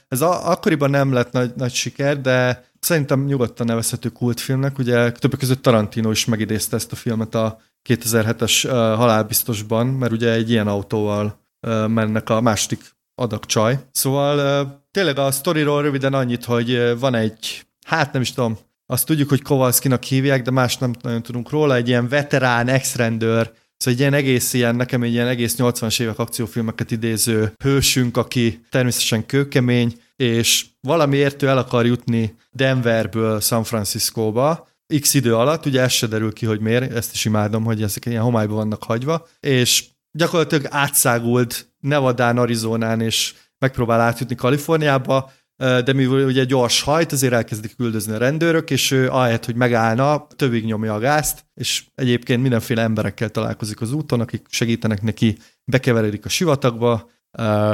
ez 0.08 0.22
akkoriban 0.22 0.90
nem 0.90 1.14
lett 1.14 1.32
nagy, 1.32 1.52
nagy 1.56 1.74
siker, 1.74 2.22
de 2.22 2.64
szerintem 2.80 3.26
nyugodtan 3.26 3.66
nevezhető 3.66 4.10
kultfilmnek. 4.10 4.78
Ugye 4.78 5.12
többek 5.12 5.40
között 5.40 5.62
Tarantino 5.62 6.12
is 6.12 6.26
megidézte 6.26 6.76
ezt 6.76 6.92
a 6.92 6.96
filmet 6.96 7.36
a 7.36 7.60
2007-es 7.90 8.66
ö, 8.66 8.70
halálbiztosban, 8.70 9.88
mert 9.88 10.12
ugye 10.12 10.32
egy 10.32 10.50
ilyen 10.50 10.68
autóval 10.68 11.40
ö, 11.60 11.88
mennek 11.88 12.30
a 12.30 12.42
második 12.42 12.82
adag 13.16 13.46
csaj. 13.46 13.80
Szóval 13.92 14.38
ö, 14.38 14.62
tényleg 14.92 15.18
a 15.18 15.32
sztoriról 15.32 15.82
röviden 15.82 16.14
annyit, 16.14 16.46
hogy 16.46 17.00
van 17.00 17.16
egy, 17.16 17.66
hát 17.86 18.14
nem 18.14 18.22
is 18.22 18.34
tudom, 18.34 18.58
azt 18.86 19.06
tudjuk, 19.06 19.30
hogy 19.30 19.42
Kowalskinak 19.42 20.04
hívják, 20.04 20.42
de 20.42 20.52
más 20.52 20.78
nem 20.78 20.94
nagyon 21.02 21.22
tudunk 21.22 21.50
róla, 21.50 21.76
egy 21.76 21.88
ilyen 21.88 22.08
veterán, 22.08 22.68
ex-rendőr, 22.68 23.52
Szóval 23.80 23.94
egy 23.94 24.00
ilyen 24.00 24.14
egész 24.14 24.54
ilyen, 24.54 24.76
nekem 24.76 25.04
egy 25.04 25.12
ilyen 25.12 25.28
egész 25.28 25.56
80-as 25.58 26.02
évek 26.02 26.20
akciófilmeket 26.20 26.92
idéző 26.92 27.54
hősünk, 27.64 28.18
aki 28.18 28.66
természetesen 28.70 29.26
kőkemény, 29.26 30.02
és 30.16 30.66
valamiért 30.82 31.44
ő 31.44 31.48
el 31.48 31.58
akar 31.58 31.86
jutni 31.86 32.36
Denverből 32.52 33.40
San 33.40 33.64
Franciscóba, 33.64 34.68
x 35.00 35.14
idő 35.14 35.36
alatt, 35.36 35.66
ugye 35.66 35.82
ez 35.82 35.92
se 35.92 36.08
derül 36.08 36.34
ki, 36.34 36.46
hogy 36.46 36.60
miért, 36.60 36.92
ezt 36.92 37.14
is 37.14 37.26
imádom, 37.26 37.64
hogy 37.64 37.82
ezek 37.82 38.06
ilyen 38.06 38.22
homályban 38.22 38.56
vannak 38.56 38.84
hagyva, 38.84 39.28
és 39.40 39.86
gyakorlatilag 40.12 40.66
átszágult 40.70 41.74
Nevadán, 41.80 42.38
Arizonán, 42.38 43.02
és 43.02 43.34
megpróbál 43.58 44.00
átjutni 44.00 44.36
Kaliforniába, 44.36 45.32
de 45.58 45.94
mivel 45.94 46.26
ugye 46.26 46.44
gyors 46.44 46.82
hajt, 46.82 47.12
azért 47.12 47.34
elkezdik 47.34 47.76
küldözni 47.76 48.14
a 48.14 48.18
rendőrök, 48.18 48.70
és 48.70 48.92
ő 48.92 49.10
ahelyett, 49.10 49.46
hogy 49.46 49.56
megállna, 49.56 50.28
tövig 50.36 50.66
nyomja 50.66 50.94
a 50.94 51.00
gázt, 51.00 51.46
és 51.54 51.86
egyébként 51.96 52.42
mindenféle 52.42 52.82
emberekkel 52.82 53.30
találkozik 53.30 53.82
az 53.82 53.92
úton, 53.92 54.20
akik 54.20 54.46
segítenek 54.50 55.02
neki, 55.02 55.38
bekeveredik 55.64 56.26
a 56.26 56.30
sivatagba, 56.30 57.10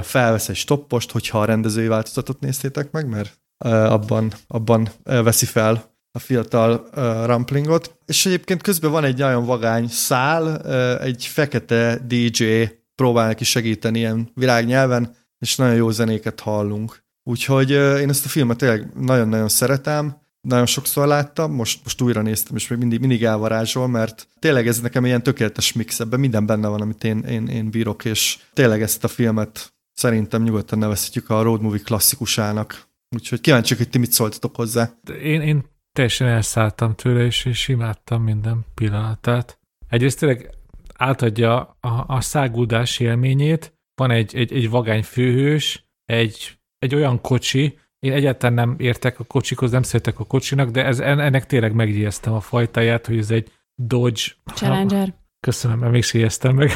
felvesz 0.01 0.49
egy 0.49 0.55
stoppost, 0.55 1.11
hogyha 1.11 1.39
a 1.41 1.45
rendezői 1.45 1.87
változatot 1.87 2.39
néztétek 2.39 2.91
meg, 2.91 3.07
mert 3.07 3.39
abban, 3.67 4.33
abban 4.47 4.89
veszi 5.03 5.45
fel 5.45 5.94
a 6.15 6.19
fiatal 6.19 6.87
uh, 6.95 7.25
ramplingot, 7.25 7.97
és 8.05 8.25
egyébként 8.25 8.61
közben 8.61 8.91
van 8.91 9.03
egy 9.03 9.17
nagyon 9.17 9.45
vagány 9.45 9.87
szál, 9.87 10.61
uh, 10.65 11.05
egy 11.05 11.25
fekete 11.25 11.99
DJ 12.07 12.63
próbál 12.95 13.27
neki 13.27 13.43
segíteni 13.43 13.99
ilyen 13.99 14.31
virágnyelven, 14.33 15.15
és 15.39 15.55
nagyon 15.55 15.75
jó 15.75 15.89
zenéket 15.89 16.39
hallunk. 16.39 17.03
Úgyhogy 17.23 17.71
uh, 17.71 17.99
én 18.01 18.09
ezt 18.09 18.25
a 18.25 18.29
filmet 18.29 18.57
tényleg 18.57 18.89
nagyon-nagyon 18.99 19.49
szeretem, 19.49 20.23
nagyon 20.41 20.65
sokszor 20.65 21.07
láttam, 21.07 21.51
most, 21.51 21.79
most 21.83 22.01
újra 22.01 22.21
néztem, 22.21 22.55
és 22.55 22.67
még 22.67 22.79
mindig, 22.79 22.99
mindig 22.99 23.23
elvarázsol, 23.23 23.87
mert 23.87 24.27
tényleg 24.39 24.67
ez 24.67 24.81
nekem 24.81 25.05
ilyen 25.05 25.23
tökéletes 25.23 25.73
mix, 25.73 25.99
ebben 25.99 26.19
minden 26.19 26.45
benne 26.45 26.67
van, 26.67 26.81
amit 26.81 27.03
én, 27.03 27.19
én, 27.19 27.47
én 27.47 27.69
bírok, 27.69 28.05
és 28.05 28.37
tényleg 28.53 28.81
ezt 28.81 29.03
a 29.03 29.07
filmet 29.07 29.73
szerintem 29.93 30.43
nyugodtan 30.43 30.79
nevezhetjük 30.79 31.29
a 31.29 31.41
road 31.41 31.61
movie 31.61 31.81
klasszikusának. 31.83 32.87
Úgyhogy 33.15 33.41
kíváncsiak, 33.41 33.79
hogy 33.79 33.89
ti 33.89 33.97
mit 33.97 34.11
szóltatok 34.11 34.55
hozzá. 34.55 34.93
Én, 35.23 35.41
én 35.41 35.65
teljesen 35.95 36.27
elszálltam 36.27 36.95
tőle, 36.95 37.25
és, 37.25 37.45
és 37.45 37.67
imádtam 37.67 38.23
minden 38.23 38.65
pillanatát. 38.73 39.59
Egyrészt 39.87 40.19
tényleg 40.19 40.49
átadja 40.93 41.77
a, 41.79 42.03
a 42.07 42.21
száguldás 42.21 42.99
élményét, 42.99 43.73
van 43.95 44.11
egy, 44.11 44.35
egy, 44.35 44.53
egy 44.53 44.69
vagány 44.69 45.03
főhős, 45.03 45.89
egy, 46.05 46.57
egy 46.79 46.95
olyan 46.95 47.21
kocsi, 47.21 47.77
én 47.99 48.11
egyáltalán 48.11 48.55
nem 48.55 48.75
értek 48.77 49.19
a 49.19 49.23
kocsikhoz, 49.23 49.71
nem 49.71 49.83
szeretek 49.83 50.19
a 50.19 50.25
kocsinak, 50.25 50.69
de 50.69 50.85
ez, 50.85 50.99
ennek 50.99 51.45
tényleg 51.45 51.73
megijesztem 51.73 52.33
a 52.33 52.39
fajtáját, 52.39 53.05
hogy 53.05 53.17
ez 53.17 53.31
egy 53.31 53.51
Dodge. 53.75 54.21
Challenger. 54.53 55.13
Köszönöm, 55.39 55.79
mert 55.79 55.91
még 55.91 56.03
jegyeztem 56.11 56.55
meg. 56.55 56.71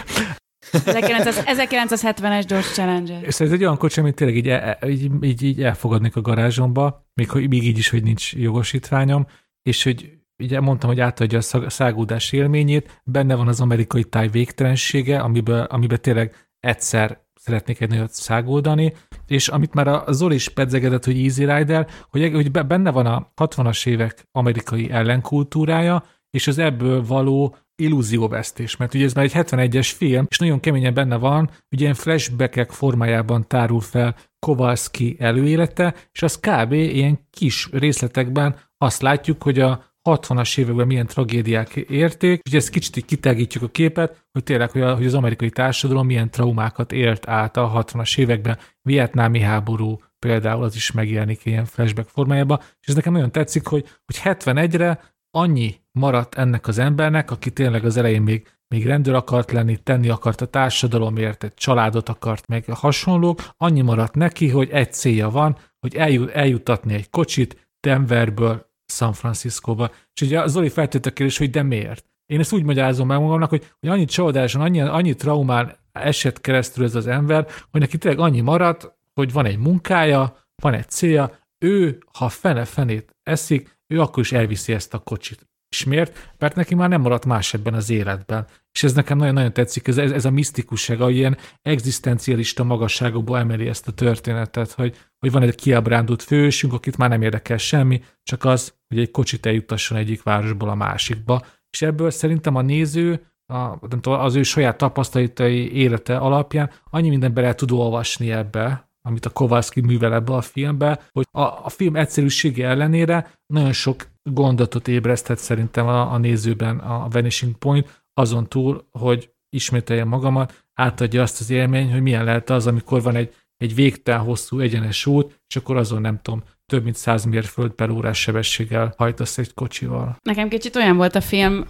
1900 0.71 1.43
1970-es 1.45 2.43
Dodge 2.47 2.67
Challenger. 2.73 3.23
És 3.23 3.39
ez 3.39 3.51
egy 3.51 3.61
olyan 3.61 3.77
kocsi, 3.77 3.99
amit 3.99 4.15
tényleg 4.15 4.37
így, 4.37 4.47
el, 4.47 4.89
így, 4.89 5.11
így, 5.21 5.43
így 5.43 5.63
elfogadnék 5.63 6.15
a 6.15 6.21
garázsomba, 6.21 7.08
még, 7.19 7.47
még 7.47 7.63
így 7.63 7.77
is, 7.77 7.89
hogy 7.89 8.03
nincs 8.03 8.33
jogosítványom, 8.33 9.27
és 9.61 9.83
hogy 9.83 10.19
ugye 10.43 10.59
mondtam, 10.59 10.89
hogy 10.89 10.99
átadja 10.99 11.37
a 11.37 11.69
szágúdás 11.69 12.31
élményét, 12.31 13.01
benne 13.03 13.35
van 13.35 13.47
az 13.47 13.61
amerikai 13.61 14.03
táj 14.03 14.27
végtelensége, 14.27 15.19
amiben, 15.19 15.63
amiben 15.63 16.01
tényleg 16.01 16.49
egyszer 16.59 17.27
szeretnék 17.33 17.81
egy 17.81 17.89
nagyot 17.89 18.11
szágódani, 18.11 18.93
és 19.27 19.47
amit 19.47 19.73
már 19.73 19.87
a 19.87 20.11
Zoli 20.11 20.35
is 20.35 20.49
pedzegedett, 20.49 21.05
hogy 21.05 21.23
Easy 21.23 21.45
Rider, 21.45 21.87
hogy, 22.09 22.31
hogy 22.33 22.51
be- 22.51 22.63
benne 22.63 22.91
van 22.91 23.05
a 23.05 23.31
60-as 23.35 23.87
évek 23.87 24.27
amerikai 24.31 24.91
ellenkultúrája, 24.91 26.03
és 26.29 26.47
az 26.47 26.57
ebből 26.57 27.05
való 27.05 27.55
illúzióvesztés, 27.75 28.77
mert 28.77 28.93
ugye 28.93 29.05
ez 29.05 29.13
már 29.13 29.25
egy 29.25 29.31
71-es 29.35 29.91
film, 29.95 30.25
és 30.29 30.37
nagyon 30.37 30.59
keményen 30.59 30.93
benne 30.93 31.15
van, 31.15 31.49
ugye 31.71 31.83
ilyen 31.83 31.93
flashbackek 31.93 32.71
formájában 32.71 33.47
tárul 33.47 33.81
fel 33.81 34.15
Kowalski 34.39 35.15
előélete, 35.19 35.95
és 36.11 36.21
az 36.21 36.39
kb. 36.39 36.71
ilyen 36.71 37.19
kis 37.29 37.69
részletekben 37.71 38.55
azt 38.77 39.01
látjuk, 39.01 39.43
hogy 39.43 39.59
a 39.59 39.89
60-as 40.09 40.57
években 40.57 40.87
milyen 40.87 41.07
tragédiák 41.07 41.75
érték, 41.75 42.41
és 42.43 42.53
ezt 42.53 42.69
kicsit 42.69 42.97
így 42.97 43.05
kitágítjuk 43.05 43.63
a 43.63 43.67
képet, 43.67 44.25
hogy 44.31 44.43
tényleg, 44.43 44.71
hogy, 44.71 44.81
a, 44.81 44.95
hogy 44.95 45.05
az 45.05 45.13
amerikai 45.13 45.49
társadalom 45.49 46.05
milyen 46.05 46.29
traumákat 46.29 46.91
élt 46.91 47.27
át 47.27 47.57
a 47.57 47.85
60-as 47.85 48.17
években, 48.17 48.57
vietnámi 48.81 49.39
háború, 49.39 49.99
például 50.19 50.63
az 50.63 50.75
is 50.75 50.91
megjelenik 50.91 51.45
ilyen 51.45 51.65
flashback 51.65 52.09
formájában, 52.09 52.59
és 52.59 52.87
ez 52.87 52.95
nekem 52.95 53.13
nagyon 53.13 53.31
tetszik, 53.31 53.67
hogy, 53.67 53.85
hogy 54.05 54.19
71-re 54.23 54.99
annyi 55.31 55.75
maradt 55.91 56.35
ennek 56.35 56.67
az 56.67 56.77
embernek, 56.77 57.31
aki 57.31 57.51
tényleg 57.51 57.85
az 57.85 57.97
elején 57.97 58.21
még, 58.21 58.47
még 58.69 58.85
rendőr 58.85 59.13
akart 59.13 59.51
lenni, 59.51 59.77
tenni 59.77 60.09
akart 60.09 60.41
a 60.41 60.45
társadalomért, 60.45 61.43
egy 61.43 61.53
családot 61.53 62.09
akart, 62.09 62.47
meg 62.47 62.65
hasonlók, 62.65 63.41
annyi 63.57 63.81
maradt 63.81 64.15
neki, 64.15 64.49
hogy 64.49 64.69
egy 64.69 64.93
célja 64.93 65.29
van, 65.29 65.57
hogy 65.79 65.95
eljut, 65.95 66.29
eljutatni 66.29 66.93
egy 66.93 67.09
kocsit 67.09 67.69
Denverből 67.79 68.67
San 68.85 69.13
Franciscóba. 69.13 69.91
És 70.13 70.21
ugye 70.21 70.47
Zoli 70.47 70.69
feltette 70.69 71.09
a 71.09 71.13
kérdés, 71.13 71.37
hogy 71.37 71.49
de 71.49 71.63
miért? 71.63 72.05
Én 72.25 72.39
ezt 72.39 72.53
úgy 72.53 72.63
magyarázom 72.63 73.07
meg 73.07 73.19
magamnak, 73.19 73.49
hogy, 73.49 73.71
hogy 73.79 73.89
annyi 73.89 74.05
csalódáson, 74.05 74.61
annyi, 74.61 74.81
annyi 74.81 75.15
traumán 75.15 75.75
esett 75.91 76.41
keresztül 76.41 76.83
ez 76.83 76.95
az 76.95 77.07
ember, 77.07 77.47
hogy 77.71 77.81
neki 77.81 77.97
tényleg 77.97 78.19
annyi 78.19 78.41
maradt, 78.41 78.97
hogy 79.13 79.31
van 79.31 79.45
egy 79.45 79.57
munkája, 79.57 80.37
van 80.61 80.73
egy 80.73 80.89
célja, 80.89 81.31
ő, 81.65 82.03
ha 82.13 82.29
fene-fenét 82.29 83.15
eszik, 83.23 83.79
ő 83.87 84.01
akkor 84.01 84.23
is 84.23 84.31
elviszi 84.31 84.73
ezt 84.73 84.93
a 84.93 84.99
kocsit. 84.99 85.48
És 85.69 85.83
miért? 85.83 86.33
Mert 86.37 86.55
neki 86.55 86.75
már 86.75 86.89
nem 86.89 87.01
maradt 87.01 87.25
más 87.25 87.53
ebben 87.53 87.73
az 87.73 87.89
életben. 87.89 88.47
És 88.71 88.83
ez 88.83 88.93
nekem 88.93 89.17
nagyon-nagyon 89.17 89.53
tetszik, 89.53 89.87
ez, 89.87 89.97
ez 89.97 90.25
a 90.25 90.31
misztikusság, 90.31 91.01
ahogy 91.01 91.15
ilyen 91.15 91.37
egzisztencialista 91.61 92.63
magasságokból 92.63 93.37
emeli 93.37 93.67
ezt 93.67 93.87
a 93.87 93.91
történetet, 93.91 94.71
hogy, 94.71 94.97
hogy 95.19 95.31
van 95.31 95.41
egy 95.41 95.55
kiábrándult 95.55 96.23
fősünk, 96.23 96.73
akit 96.73 96.97
már 96.97 97.09
nem 97.09 97.21
érdekel 97.21 97.57
semmi, 97.57 98.01
csak 98.23 98.45
az, 98.45 98.73
hogy 98.87 98.99
egy 98.99 99.11
kocsit 99.11 99.45
eljutasson 99.45 99.97
egyik 99.97 100.23
városból 100.23 100.69
a 100.69 100.75
másikba. 100.75 101.45
És 101.69 101.81
ebből 101.81 102.09
szerintem 102.09 102.55
a 102.55 102.61
néző 102.61 103.23
a, 103.45 103.87
nem 103.89 104.01
tudom, 104.01 104.19
az 104.19 104.35
ő 104.35 104.43
saját 104.43 104.77
tapasztalatai 104.77 105.73
élete 105.75 106.17
alapján 106.17 106.69
annyi 106.89 107.09
minden 107.09 107.33
bele 107.33 107.55
tud 107.55 107.71
olvasni 107.71 108.31
ebbe, 108.31 108.88
amit 109.09 109.25
a 109.25 109.29
Kowalski 109.29 109.81
művel 109.81 110.13
ebbe 110.13 110.33
a 110.33 110.41
filmbe, 110.41 110.99
hogy 111.11 111.27
a, 111.31 111.41
a 111.41 111.69
film 111.69 111.95
egyszerűsége 111.95 112.67
ellenére 112.67 113.31
nagyon 113.53 113.73
sok 113.73 114.07
gondotot 114.23 114.87
ébresztett 114.87 115.37
szerintem 115.37 115.87
a, 115.87 116.13
a 116.13 116.17
nézőben 116.17 116.77
a 116.79 117.07
Vanishing 117.09 117.55
Point, 117.55 118.03
azon 118.13 118.47
túl, 118.47 118.87
hogy 118.91 119.29
ismételje 119.49 120.03
magamat, 120.03 120.65
átadja 120.73 121.21
azt 121.21 121.39
az 121.39 121.49
élmény, 121.49 121.91
hogy 121.91 122.01
milyen 122.01 122.23
lehet 122.23 122.49
az, 122.49 122.67
amikor 122.67 123.01
van 123.01 123.15
egy, 123.15 123.33
egy 123.57 123.75
végtelen 123.75 124.21
hosszú 124.21 124.59
egyenes 124.59 125.05
út, 125.05 125.41
és 125.47 125.55
akkor 125.55 125.77
azon 125.77 126.01
nem 126.01 126.19
tudom, 126.21 126.43
több 126.65 126.83
mint 126.83 126.95
100 126.95 127.23
mérföld 127.25 127.71
per 127.71 127.89
órás 127.89 128.19
sebességgel 128.19 128.93
hajtasz 128.97 129.37
egy 129.37 129.53
kocsival. 129.53 130.17
Nekem 130.21 130.49
kicsit 130.49 130.75
olyan 130.75 130.97
volt 130.97 131.15
a 131.15 131.21
film, 131.21 131.65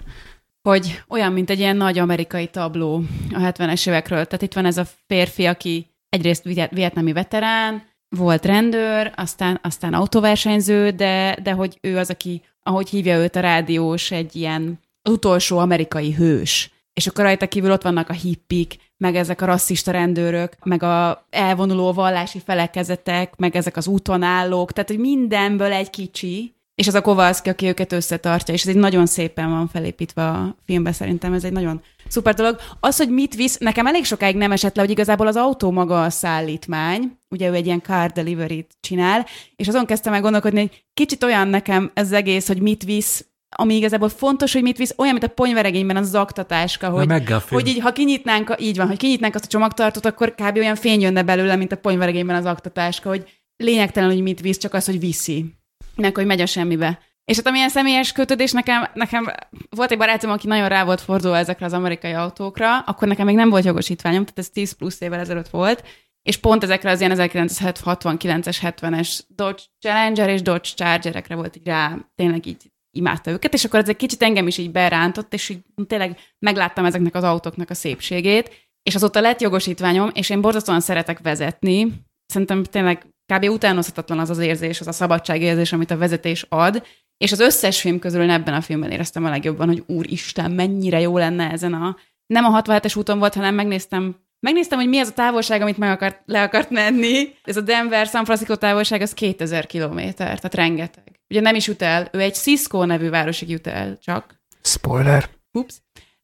hogy 0.61 1.03
olyan, 1.07 1.33
mint 1.33 1.49
egy 1.49 1.59
ilyen 1.59 1.77
nagy 1.77 1.97
amerikai 1.97 2.47
tabló 2.47 3.03
a 3.31 3.39
70-es 3.39 3.87
évekről. 3.87 4.25
Tehát 4.25 4.41
itt 4.41 4.53
van 4.53 4.65
ez 4.65 4.77
a 4.77 4.85
férfi, 5.07 5.45
aki 5.45 5.87
egyrészt 6.09 6.43
vietnami 6.71 7.13
veterán, 7.13 7.83
volt 8.09 8.45
rendőr, 8.45 9.11
aztán, 9.15 9.59
aztán 9.63 9.93
autóversenyző, 9.93 10.89
de, 10.89 11.37
de 11.43 11.51
hogy 11.51 11.77
ő 11.81 11.97
az, 11.97 12.09
aki, 12.09 12.41
ahogy 12.63 12.89
hívja 12.89 13.17
őt 13.17 13.35
a 13.35 13.39
rádiós, 13.39 14.11
egy 14.11 14.35
ilyen 14.35 14.79
utolsó 15.09 15.57
amerikai 15.57 16.13
hős. 16.13 16.71
És 16.93 17.07
akkor 17.07 17.23
rajta 17.23 17.47
kívül 17.47 17.71
ott 17.71 17.81
vannak 17.81 18.09
a 18.09 18.13
hippik, 18.13 18.75
meg 18.97 19.15
ezek 19.15 19.41
a 19.41 19.45
rasszista 19.45 19.91
rendőrök, 19.91 20.55
meg 20.63 20.83
a 20.83 21.25
elvonuló 21.29 21.93
vallási 21.93 22.39
felekezetek, 22.45 23.35
meg 23.35 23.55
ezek 23.55 23.77
az 23.77 23.87
útonállók, 23.87 24.71
tehát 24.71 24.89
hogy 24.89 24.99
mindenből 24.99 25.71
egy 25.71 25.89
kicsi, 25.89 26.53
és 26.79 26.87
az 26.87 26.93
a 26.93 27.01
Kowalski, 27.01 27.49
aki 27.49 27.67
őket 27.67 27.91
összetartja, 27.91 28.53
és 28.53 28.61
ez 28.61 28.67
egy 28.67 28.75
nagyon 28.75 29.05
szépen 29.05 29.49
van 29.49 29.67
felépítve 29.67 30.27
a 30.27 30.55
filmben, 30.65 30.93
szerintem 30.93 31.33
ez 31.33 31.43
egy 31.43 31.51
nagyon 31.51 31.81
szuper 32.07 32.33
dolog. 32.33 32.59
Az, 32.79 32.97
hogy 32.97 33.09
mit 33.09 33.35
visz, 33.35 33.57
nekem 33.57 33.87
elég 33.87 34.05
sokáig 34.05 34.35
nem 34.35 34.51
esett 34.51 34.75
le, 34.75 34.81
hogy 34.81 34.91
igazából 34.91 35.27
az 35.27 35.35
autó 35.35 35.71
maga 35.71 36.03
a 36.03 36.09
szállítmány, 36.09 37.17
ugye 37.29 37.49
ő 37.49 37.53
egy 37.53 37.65
ilyen 37.65 37.81
car 37.81 38.11
delivery-t 38.11 38.71
csinál, 38.79 39.25
és 39.55 39.67
azon 39.67 39.85
kezdtem 39.85 40.13
el 40.13 40.21
gondolkodni, 40.21 40.59
hogy 40.59 40.83
kicsit 40.93 41.23
olyan 41.23 41.47
nekem 41.47 41.91
ez 41.93 42.11
egész, 42.11 42.47
hogy 42.47 42.61
mit 42.61 42.83
visz, 42.83 43.25
ami 43.55 43.75
igazából 43.75 44.09
fontos, 44.09 44.53
hogy 44.53 44.61
mit 44.61 44.77
visz, 44.77 44.93
olyan, 44.97 45.13
mint 45.13 45.25
a 45.25 45.33
ponyveregényben 45.33 45.97
az 45.97 46.09
zaktatáska, 46.09 46.89
hogy, 46.89 47.07
hogy 47.49 47.67
így, 47.67 47.79
ha 47.79 47.91
kinyitnánk, 47.91 48.55
így 48.59 48.77
van, 48.77 48.87
hogy 48.87 48.97
kinyitnánk 48.97 49.35
azt 49.35 49.45
a 49.45 49.47
csomagtartót, 49.47 50.05
akkor 50.05 50.35
kb. 50.35 50.57
olyan 50.57 50.75
fény 50.75 51.01
jönne 51.01 51.23
belőle, 51.23 51.55
mint 51.55 51.71
a 51.71 51.77
ponyveregényben 51.77 52.35
az 52.35 52.45
aktatáska, 52.45 53.09
hogy 53.09 53.41
lényegtelen, 53.57 54.09
hogy 54.09 54.21
mit 54.21 54.41
visz, 54.41 54.57
csak 54.57 54.73
az, 54.73 54.85
hogy 54.85 54.99
viszi 54.99 55.58
meg 55.95 56.15
hogy 56.15 56.25
megy 56.25 56.41
a 56.41 56.45
semmibe. 56.45 56.99
És 57.25 57.35
hát 57.35 57.47
amilyen 57.47 57.69
személyes 57.69 58.11
kötődés, 58.11 58.51
nekem, 58.51 58.87
nekem 58.93 59.31
volt 59.69 59.91
egy 59.91 59.97
barátom, 59.97 60.31
aki 60.31 60.47
nagyon 60.47 60.67
rá 60.67 60.83
volt 60.83 61.01
fordulva 61.01 61.37
ezekre 61.37 61.65
az 61.65 61.73
amerikai 61.73 62.11
autókra, 62.11 62.79
akkor 62.79 63.07
nekem 63.07 63.25
még 63.25 63.35
nem 63.35 63.49
volt 63.49 63.65
jogosítványom, 63.65 64.21
tehát 64.21 64.39
ez 64.39 64.49
10 64.49 64.71
plusz 64.71 65.01
évvel 65.01 65.19
ezelőtt 65.19 65.49
volt, 65.49 65.83
és 66.21 66.37
pont 66.37 66.63
ezekre 66.63 66.91
az 66.91 66.99
ilyen 66.99 67.15
1969-es, 67.15 68.57
70-es 68.61 69.19
Dodge 69.27 69.61
Challenger 69.79 70.29
és 70.29 70.41
Dodge 70.41 70.69
Chargerekre 70.75 71.35
volt 71.35 71.55
így 71.55 71.65
rá, 71.65 71.97
tényleg 72.15 72.45
így 72.45 72.71
imádta 72.91 73.31
őket, 73.31 73.53
és 73.53 73.65
akkor 73.65 73.79
ez 73.79 73.89
egy 73.89 73.95
kicsit 73.95 74.23
engem 74.23 74.47
is 74.47 74.57
így 74.57 74.71
berántott, 74.71 75.33
és 75.33 75.49
így 75.49 75.59
tényleg 75.87 76.17
megláttam 76.39 76.85
ezeknek 76.85 77.15
az 77.15 77.23
autóknak 77.23 77.69
a 77.69 77.73
szépségét, 77.73 78.69
és 78.83 78.95
azóta 78.95 79.21
lett 79.21 79.41
jogosítványom, 79.41 80.09
és 80.13 80.29
én 80.29 80.41
borzasztóan 80.41 80.79
szeretek 80.79 81.19
vezetni. 81.19 81.87
Szerintem 82.25 82.63
tényleg 82.63 83.05
kb. 83.33 83.49
utánozhatatlan 83.49 84.19
az 84.19 84.29
az 84.29 84.37
érzés, 84.37 84.79
az 84.79 84.87
a 84.87 84.91
szabadságérzés, 84.91 85.73
amit 85.73 85.91
a 85.91 85.97
vezetés 85.97 86.45
ad, 86.49 86.83
és 87.17 87.31
az 87.31 87.39
összes 87.39 87.81
film 87.81 87.99
közül 87.99 88.21
én 88.21 88.29
ebben 88.29 88.53
a 88.53 88.61
filmben 88.61 88.91
éreztem 88.91 89.25
a 89.25 89.29
legjobban, 89.29 89.67
hogy 89.67 89.83
úristen, 89.87 90.51
mennyire 90.51 90.99
jó 90.99 91.17
lenne 91.17 91.51
ezen 91.51 91.73
a... 91.73 91.97
Nem 92.25 92.45
a 92.45 92.61
67-es 92.61 92.97
úton 92.97 93.19
volt, 93.19 93.33
hanem 93.33 93.55
megnéztem 93.55 94.15
Megnéztem, 94.41 94.79
hogy 94.79 94.87
mi 94.87 94.99
az 94.99 95.07
a 95.07 95.13
távolság, 95.13 95.61
amit 95.61 95.77
meg 95.77 95.91
akart, 95.91 96.21
le 96.25 96.43
akart 96.43 96.69
menni. 96.69 97.33
Ez 97.43 97.57
a 97.57 97.61
Denver-San 97.61 98.25
Francisco 98.25 98.55
távolság, 98.55 99.01
az 99.01 99.13
2000 99.13 99.65
kilométer, 99.65 100.25
tehát 100.25 100.55
rengeteg. 100.55 101.19
Ugye 101.29 101.41
nem 101.41 101.55
is 101.55 101.67
jut 101.67 101.81
el, 101.81 102.09
ő 102.11 102.19
egy 102.19 102.35
Cisco 102.35 102.85
nevű 102.85 103.09
városig 103.09 103.49
jut 103.49 103.67
el 103.67 103.97
csak. 103.97 104.41
Spoiler. 104.61 105.29
Ups. 105.51 105.75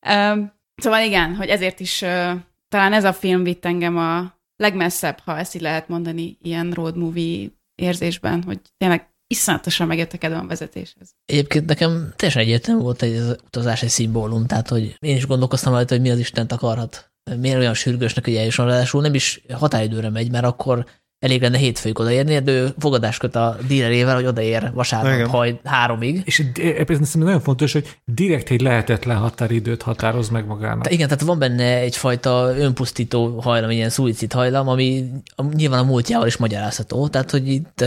Um, 0.10 0.53
szóval 0.76 1.02
igen, 1.02 1.36
hogy 1.36 1.49
ezért 1.49 1.80
is 1.80 2.02
uh, 2.02 2.32
talán 2.69 2.94
ez 2.94 3.03
a 3.03 3.14
film 3.14 3.44
vitt 3.44 3.65
engem 3.65 3.98
a, 3.98 4.35
legmesszebb, 4.56 5.19
ha 5.19 5.38
ezt 5.38 5.56
így 5.56 5.61
lehet 5.61 5.88
mondani, 5.88 6.38
ilyen 6.41 6.72
road 6.72 6.98
movie 6.98 7.49
érzésben, 7.76 8.44
hogy 8.44 8.60
tényleg 8.77 9.10
iszonyatosan 9.27 9.88
megjöttek 9.88 10.19
kedvem 10.19 10.44
a 10.44 10.48
vezetéshez. 10.48 11.15
Egyébként 11.26 11.65
nekem 11.65 12.14
teljesen 12.15 12.41
egyértelmű 12.41 12.82
volt 12.82 13.02
egy 13.02 13.19
utazás 13.45 13.84
egy 13.84 13.90
szimbólum, 13.90 14.45
tehát 14.45 14.69
hogy 14.69 14.95
én 14.99 15.15
is 15.15 15.27
gondolkoztam 15.27 15.73
rajta, 15.73 15.94
hogy 15.94 16.03
mi 16.03 16.10
az 16.10 16.19
Isten 16.19 16.45
akarhat. 16.45 17.11
Miért 17.40 17.57
olyan 17.57 17.73
sürgősnek, 17.73 18.26
hogy 18.26 18.36
eljusson, 18.36 18.65
ráadásul 18.65 19.02
nem 19.02 19.14
is 19.14 19.41
határidőre 19.53 20.10
megy, 20.10 20.32
mert 20.32 20.45
akkor 20.45 20.86
elég 21.19 21.41
lenne 21.41 21.57
hétfőig 21.57 21.99
odaérni, 21.99 22.39
de 22.39 22.51
ő 22.51 22.73
fogadást 22.79 23.19
köt 23.19 23.35
a 23.35 23.57
dílerével, 23.67 24.15
hogy 24.15 24.25
odaér 24.25 24.71
vasárnap 24.73 25.29
haj 25.29 25.59
háromig. 25.63 26.21
És 26.25 26.39
ez 26.39 26.85
szerintem 26.85 27.21
nagyon 27.21 27.39
fontos, 27.39 27.73
hogy 27.73 27.97
direkt 28.05 28.49
egy 28.49 28.61
lehetetlen 28.61 29.17
határidőt 29.17 29.81
határoz 29.81 30.29
meg 30.29 30.45
magának. 30.45 30.91
Igen, 30.91 31.07
tehát 31.07 31.23
van 31.23 31.39
benne 31.39 31.77
egyfajta 31.77 32.53
önpusztító 32.57 33.39
hajlam, 33.39 33.69
ilyen 33.69 33.89
szuicid 33.89 34.33
hajlam, 34.33 34.67
ami 34.67 35.05
nyilván 35.53 35.79
a 35.79 35.83
múltjával 35.83 36.27
is 36.27 36.37
magyarázható, 36.37 37.07
tehát 37.07 37.31
hogy 37.31 37.47
itt 37.47 37.85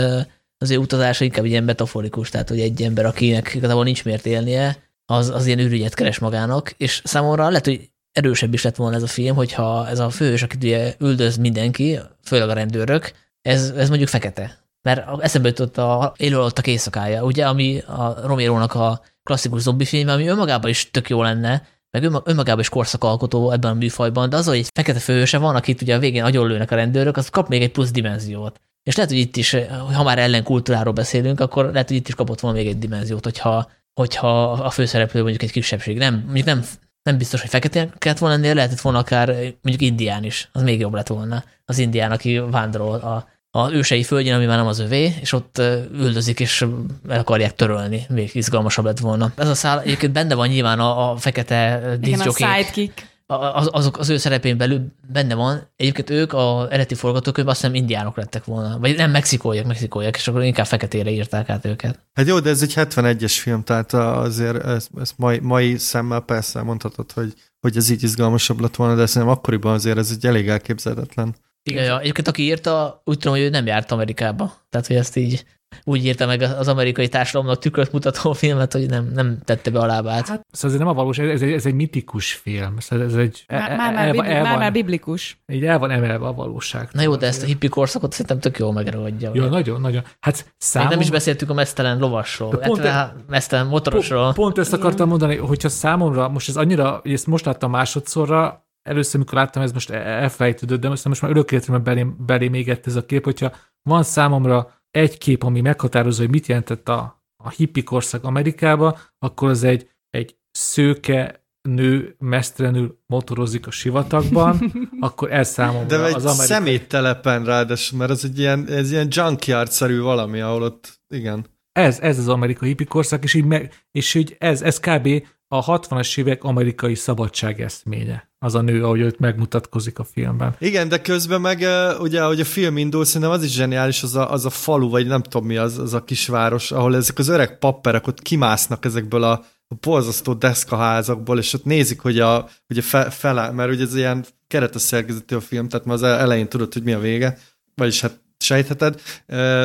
az 0.59 0.71
ő 0.71 0.77
utazása 0.77 1.25
inkább 1.25 1.45
ilyen 1.45 1.65
metaforikus, 1.65 2.31
tehát 2.31 2.49
hogy 2.49 2.61
egy 2.61 2.83
ember, 2.83 3.07
akinek 3.07 3.55
igazából 3.55 3.85
nincs 3.85 4.05
miért 4.05 4.27
élnie, 4.27 4.77
az, 5.07 5.29
az 5.29 5.47
ilyen 5.47 5.59
ürügyet 5.59 5.95
keres 5.95 6.19
magának, 6.19 6.75
és 6.77 7.01
számomra 7.05 7.49
lehet, 7.49 7.65
hogy 7.65 7.91
erősebb 8.13 8.55
is 8.55 8.63
lett 8.63 8.77
volna 8.77 8.97
ez 8.97 9.03
a 9.03 9.07
film, 9.07 9.37
hogyha 9.37 9.89
ez 9.89 9.99
a 9.99 10.11
főhős, 10.11 10.43
akit 10.43 10.65
ugye 10.65 10.95
üldöz 10.99 11.37
mindenki, 11.37 11.99
főleg 12.23 12.49
a 12.49 12.53
rendőrök, 12.53 13.13
ez, 13.43 13.73
ez 13.77 13.89
mondjuk 13.89 14.09
fekete. 14.09 14.59
Mert 14.83 15.23
eszembe 15.23 15.49
jutott 15.49 15.79
a 15.79 16.13
élőalottak 16.17 16.67
éjszakája, 16.67 17.25
ugye, 17.25 17.47
ami 17.47 17.79
a 17.79 18.27
Romero-nak 18.27 18.75
a 18.75 19.01
klasszikus 19.23 19.61
zombi 19.61 19.85
film, 19.85 20.09
ami 20.09 20.27
önmagában 20.27 20.71
is 20.71 20.91
tök 20.91 21.09
jó 21.09 21.23
lenne, 21.23 21.67
meg 21.91 22.05
önmagában 22.25 22.61
is 22.61 22.69
korszakalkotó 22.69 23.51
ebben 23.51 23.71
a 23.71 23.75
műfajban, 23.75 24.29
de 24.29 24.37
az, 24.37 24.47
hogy 24.47 24.57
egy 24.57 24.71
fekete 24.75 24.99
főhőse 24.99 25.39
van, 25.39 25.55
akit 25.55 25.83
ugye 25.83 25.95
a 25.95 25.99
végén 25.99 26.25
agyonlőnek 26.25 26.71
a 26.71 26.75
rendőrök, 26.75 27.17
az 27.17 27.29
kap 27.29 27.49
még 27.49 27.63
egy 27.63 27.71
plusz 27.71 27.91
dimenziót. 27.91 28.61
És 28.83 28.97
lehet, 28.97 29.11
hogy 29.11 29.21
itt 29.21 29.37
is, 29.37 29.57
ha 29.93 30.03
már 30.03 30.19
ellenkultúráról 30.19 30.93
beszélünk, 30.93 31.41
akkor 31.41 31.65
lehet, 31.65 31.89
hogy 31.89 31.97
itt 31.97 32.09
is 32.09 32.15
kapott 32.15 32.41
volna 32.41 32.57
még 32.57 32.67
egy 32.67 32.79
dimenziót, 32.79 33.25
hogyha, 33.25 33.71
hogyha 33.95 34.53
a 34.53 34.71
főszereplő 34.71 35.21
mondjuk 35.21 35.43
egy 35.43 35.51
kisebbség. 35.51 35.99
Nem, 35.99 36.23
mondjuk 36.25 36.47
nem, 36.47 36.65
nem 37.09 37.19
biztos, 37.19 37.41
hogy 37.41 37.51
fekete 37.51 37.89
kellett 37.99 38.19
volna 38.19 38.35
lennie, 38.35 38.55
lehetett 38.55 38.81
volna 38.81 38.99
akár 38.99 39.29
mondjuk 39.63 39.81
indián 39.81 40.25
is, 40.25 40.49
az 40.53 40.63
még 40.63 40.81
jobb 40.81 40.95
lett 40.95 41.07
volna. 41.07 41.45
Az 41.65 41.79
indián, 41.79 42.11
aki 42.11 42.39
vándorol 42.39 42.95
a 42.95 43.27
a 43.51 43.73
ősei 43.73 44.03
földjén, 44.03 44.35
ami 44.35 44.45
már 44.45 44.57
nem 44.57 44.67
az 44.67 44.79
övé, 44.79 45.15
és 45.21 45.33
ott 45.33 45.63
üldözik, 45.93 46.41
és 46.41 46.67
el 47.09 47.19
akarják 47.19 47.55
törölni. 47.55 48.07
Még 48.09 48.31
izgalmasabb 48.33 48.85
lett 48.85 48.99
volna. 48.99 49.33
Ez 49.37 49.49
a 49.49 49.55
szál 49.55 49.81
egyébként 49.81 50.13
benne 50.13 50.35
van 50.35 50.49
nyilván 50.49 50.81
a, 50.81 51.11
a 51.11 51.17
fekete 51.17 51.81
diszjokék. 52.01 52.47
a 52.47 52.55
sidekick. 52.55 53.07
Az, 53.31 53.69
azok 53.73 53.99
az 53.99 54.09
ő 54.09 54.17
szerepén 54.17 54.57
belül 54.57 54.93
benne 55.13 55.35
van. 55.35 55.73
Egyébként 55.77 56.11
ők 56.11 56.33
a 56.33 56.67
eredeti 56.67 56.95
forgatókönyvben 56.95 57.55
azt 57.55 57.63
hiszem 57.63 57.77
indiánok 57.77 58.17
lettek 58.17 58.45
volna. 58.45 58.79
Vagy 58.79 58.97
nem, 58.97 59.11
mexikóiak, 59.11 59.67
mexikóiak, 59.67 60.17
és 60.17 60.29
akkor 60.29 60.43
inkább 60.43 60.67
feketére 60.67 61.11
írták 61.11 61.49
át 61.49 61.65
őket. 61.65 61.99
Hát 62.15 62.27
jó, 62.27 62.41
de 62.41 62.51
ez 62.51 62.63
egy 62.63 62.73
71-es 62.77 63.37
film, 63.41 63.63
tehát 63.65 63.93
azért 63.93 64.65
ezt, 64.65 64.91
ezt 65.01 65.15
mai, 65.17 65.39
mai 65.39 65.77
szemmel 65.77 66.21
persze 66.21 66.63
mondhatod, 66.63 67.13
hogy, 67.13 67.33
hogy 67.61 67.77
ez 67.77 67.91
így 67.91 68.03
izgalmasabb 68.03 68.61
lett 68.61 68.77
volna, 68.77 68.95
de 68.95 69.07
szerintem 69.07 69.37
akkoriban 69.37 69.73
azért 69.73 69.99
ez 69.99 70.11
egy 70.11 70.27
elég 70.27 70.49
elképzelhetetlen 70.49 71.35
Ja, 71.71 71.83
ja. 71.83 72.01
Egyébként 72.01 72.29
aki 72.29 72.43
írta, 72.43 73.03
úgy 73.05 73.19
tudom, 73.19 73.37
hogy 73.37 73.43
ő 73.43 73.49
nem 73.49 73.67
járt 73.67 73.91
Amerikába. 73.91 74.67
Tehát, 74.71 74.87
hogy 74.87 74.97
ezt 74.97 75.17
így 75.17 75.45
úgy 75.85 76.05
írta 76.05 76.27
meg 76.27 76.43
az 76.43 76.69
amerikai 76.69 77.09
társadalomnak 77.09 77.59
tükröt 77.59 77.93
mutató 77.93 78.33
filmet, 78.43 78.73
hogy 78.73 78.89
nem, 78.89 79.11
nem 79.15 79.39
tette 79.45 79.71
be 79.71 79.79
a 79.79 79.87
lábát. 79.87 80.29
Hát, 80.29 80.47
szóval 80.51 80.77
ez 80.77 80.83
nem 80.83 80.89
a 80.89 80.95
valós, 80.95 81.19
ez 81.19 81.43
egy, 81.43 81.53
ez 81.53 81.67
egy 81.67 81.75
mitikus 81.75 82.33
film. 82.33 82.79
Szóval 82.79 83.05
ez 83.07 83.15
egy, 83.15 83.45
Már, 83.49 83.77
már, 83.77 83.95
már, 83.95 84.07
el, 84.07 84.13
bibli, 84.13 84.29
el 84.29 84.43
már, 84.43 84.51
van, 84.51 84.59
már 84.59 84.73
biblikus. 84.73 85.43
így 85.47 85.65
el 85.65 85.79
van 85.79 85.91
emelve 85.91 86.27
a 86.27 86.33
valóság. 86.33 86.89
Na 86.93 87.03
jó, 87.03 87.17
de 87.17 87.27
ezt 87.27 87.43
a 87.43 87.47
hippi 87.47 87.69
korszakot 87.69 88.13
szerintem 88.13 88.39
tök 88.41 88.59
jól 88.59 88.73
megragadja. 88.73 89.31
Jó, 89.35 89.47
nagyon, 89.47 89.81
nagyon. 89.81 90.03
Hát 90.21 90.35
Még 90.35 90.53
számomra... 90.59 90.95
nem 90.95 91.05
is 91.05 91.11
beszéltük 91.11 91.51
a 91.51 91.55
mesztelen 91.55 91.99
lovasról, 91.99 92.59
pont 92.59 92.81
hát 92.81 93.15
mesztelen 93.29 93.67
motorosról. 93.67 94.23
Pont, 94.23 94.37
pont 94.37 94.59
ezt 94.59 94.73
akartam 94.73 95.09
mondani, 95.09 95.37
hogyha 95.37 95.69
számomra, 95.69 96.29
most 96.29 96.49
ez 96.49 96.57
annyira, 96.57 96.99
hogy 97.03 97.13
ezt 97.13 97.27
most 97.27 97.45
láttam 97.45 97.71
másodszorra, 97.71 98.67
először, 98.83 99.21
mikor 99.21 99.35
láttam, 99.35 99.63
ez 99.63 99.73
most 99.73 99.91
el- 99.91 100.03
elfelejtődött, 100.03 100.81
de 100.81 100.89
most, 100.89 101.05
most 101.05 101.23
már 101.23 101.31
örökéletemben 101.31 101.83
belém, 101.83 102.17
belém 102.27 102.55
égett 102.55 102.87
ez 102.87 102.97
a 102.97 103.07
kép, 103.07 103.25
hogyha 103.25 103.53
van 103.83 104.03
számomra 104.03 104.78
egy 104.91 105.19
kép, 105.19 105.43
ami 105.43 105.61
meghatározza, 105.61 106.21
hogy 106.21 106.31
mit 106.31 106.47
jelentett 106.47 106.89
a, 106.89 107.25
a 107.45 107.49
hippi 107.49 107.83
korszak 107.83 108.25
Amerikába, 108.25 108.99
akkor 109.19 109.49
az 109.49 109.63
egy, 109.63 109.91
egy 110.11 110.37
szőke 110.51 111.47
nő 111.69 112.17
mesztelenül 112.19 112.99
motorozik 113.07 113.67
a 113.67 113.71
sivatagban, 113.71 114.73
akkor 115.01 115.33
ez 115.33 115.49
számomra 115.49 115.87
De 115.87 116.05
egy 116.05 116.15
az 116.15 116.25
amerikai... 116.25 116.47
szeméttelepen 116.47 117.45
ráadásul, 117.45 117.99
mert 117.99 118.11
ez 118.11 118.25
egy 118.25 118.39
ilyen, 118.39 118.69
ez 118.69 118.91
ilyen 118.91 119.09
junkyard-szerű 119.11 120.01
valami, 120.01 120.41
ahol 120.41 120.63
ott, 120.63 121.01
igen. 121.15 121.47
Ez, 121.73 122.01
ez 122.01 122.19
az 122.19 122.29
amerikai 122.29 122.69
hippi 122.69 122.85
korszak, 122.85 123.25
és, 123.25 123.35
így 123.35 123.45
meg, 123.45 123.85
és 123.91 124.15
így 124.15 124.37
ez, 124.39 124.63
ez 124.63 124.81
kb. 124.81 125.09
a 125.49 125.79
60-as 125.79 126.19
évek 126.19 126.45
amerikai 126.45 126.95
szabadság 126.95 127.61
eszménye. 127.61 128.28
Az 128.41 128.55
a 128.55 128.61
nő, 128.61 128.85
ahogy 128.85 129.01
őt 129.01 129.19
megmutatkozik 129.19 129.99
a 129.99 130.05
filmben. 130.05 130.57
Igen, 130.59 130.89
de 130.89 131.01
közben 131.01 131.41
meg 131.41 131.67
ugye, 132.01 132.23
ahogy 132.23 132.41
a 132.41 132.45
film 132.45 132.77
indul, 132.77 133.05
szerintem 133.05 133.31
az 133.31 133.43
is 133.43 133.53
zseniális, 133.53 134.03
az 134.03 134.15
a, 134.17 134.33
az 134.33 134.45
a 134.45 134.51
falu, 134.51 134.89
vagy 134.89 135.07
nem 135.07 135.23
tudom 135.23 135.47
mi 135.47 135.57
az, 135.57 135.79
az 135.79 135.95
a 135.95 136.05
kisváros, 136.05 136.71
ahol 136.71 136.97
ezek 136.97 137.19
az 137.19 137.29
öreg 137.29 137.59
papperek 137.59 138.07
ott 138.07 138.23
kimásznak 138.23 138.85
ezekből 138.85 139.23
a, 139.23 139.45
a 139.69 139.75
borzasztó 139.81 140.33
deszkaházakból, 140.33 141.39
és 141.39 141.53
ott 141.53 141.65
nézik, 141.65 142.01
hogy 142.01 142.21
a, 142.21 142.49
ugye 142.69 142.83
fe, 142.83 143.11
fel, 143.11 143.53
mert 143.53 143.71
ugye 143.71 143.85
ez 143.85 143.95
ilyen 143.95 144.25
keretes 144.47 144.83
szerkezetű 144.83 145.37
a 145.37 145.41
film, 145.41 145.69
tehát 145.69 145.87
már 145.87 145.95
az 145.95 146.03
elején 146.03 146.49
tudod, 146.49 146.73
hogy 146.73 146.83
mi 146.83 146.93
a 146.93 146.99
vége, 146.99 147.39
vagyis 147.75 148.01
hát 148.01 148.21
sejtheted, 148.39 149.01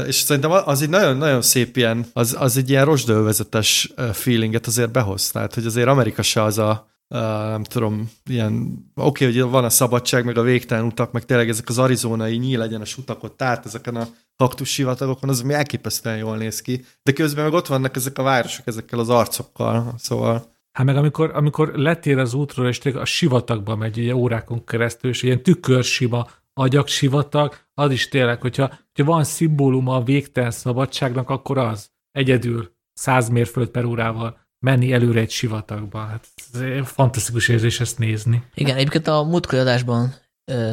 és 0.07 0.15
szerintem 0.15 0.51
az 0.51 0.81
egy 0.81 0.89
nagyon-nagyon 0.89 1.41
szép 1.41 1.77
ilyen, 1.77 2.05
az, 2.13 2.35
az 2.39 2.57
egy 2.57 2.69
ilyen 2.69 2.85
rozsdővezetes 2.85 3.93
feelinget 4.13 4.67
azért 4.67 4.91
behoz, 4.91 5.31
tehát 5.31 5.53
hogy 5.53 5.65
azért 5.65 5.87
Amerika 5.87 6.21
se 6.21 6.43
az 6.43 6.57
a, 6.57 6.91
uh, 7.09 7.19
nem 7.49 7.63
tudom, 7.63 8.11
ilyen, 8.25 8.53
oké, 8.95 9.25
okay, 9.25 9.39
hogy 9.39 9.51
van 9.51 9.63
a 9.63 9.69
szabadság, 9.69 10.25
meg 10.25 10.37
a 10.37 10.41
végtelen 10.41 10.85
utak, 10.85 11.11
meg 11.11 11.25
tényleg 11.25 11.49
ezek 11.49 11.69
az 11.69 11.77
arizonai 11.77 12.37
nyílegyenes 12.37 12.97
utak 12.97 13.23
ott 13.23 13.41
át 13.41 13.65
ezeken 13.65 13.95
a 13.95 14.07
kaktus 14.35 14.69
sivatagokon, 14.69 15.29
az 15.29 15.41
ami 15.41 15.53
elképesztően 15.53 16.17
jól 16.17 16.37
néz 16.37 16.61
ki. 16.61 16.85
De 17.03 17.11
közben 17.11 17.43
meg 17.43 17.53
ott 17.53 17.67
vannak 17.67 17.95
ezek 17.95 18.17
a 18.17 18.23
városok 18.23 18.67
ezekkel 18.67 18.99
az 18.99 19.09
arcokkal, 19.09 19.93
szóval... 19.97 20.51
Hát 20.71 20.85
meg 20.85 20.97
amikor, 20.97 21.31
amikor 21.33 21.71
letér 21.75 22.17
az 22.17 22.33
útról, 22.33 22.67
és 22.67 22.79
a 22.79 23.05
sivatagba 23.05 23.75
megy 23.75 23.97
ugye 23.97 24.15
órákon 24.15 24.65
keresztül, 24.65 25.09
és 25.09 25.23
ilyen 25.23 25.43
tükörsima 25.43 26.27
agyak 26.53 26.87
sivatag, 26.87 27.55
az 27.73 27.91
is 27.91 28.07
tényleg, 28.07 28.41
hogyha, 28.41 28.67
hogyha 28.67 29.11
van 29.11 29.23
szimbóluma 29.23 29.95
a 29.95 30.03
végtelen 30.03 30.51
szabadságnak, 30.51 31.29
akkor 31.29 31.57
az 31.57 31.89
egyedül 32.11 32.71
100 32.93 33.29
mérföld 33.29 33.69
per 33.69 33.85
órával 33.85 34.37
menni 34.63 34.93
előre 34.93 35.19
egy 35.19 35.31
sivatagba. 35.31 35.99
Hát 35.99 36.27
ez 36.53 36.87
fantasztikus 36.87 37.47
érzés 37.47 37.79
ezt 37.79 37.97
nézni. 37.97 38.43
Igen, 38.53 38.75
egyébként 38.75 39.07
a 39.07 39.23
múltkori 39.23 39.61
adásban 39.61 40.13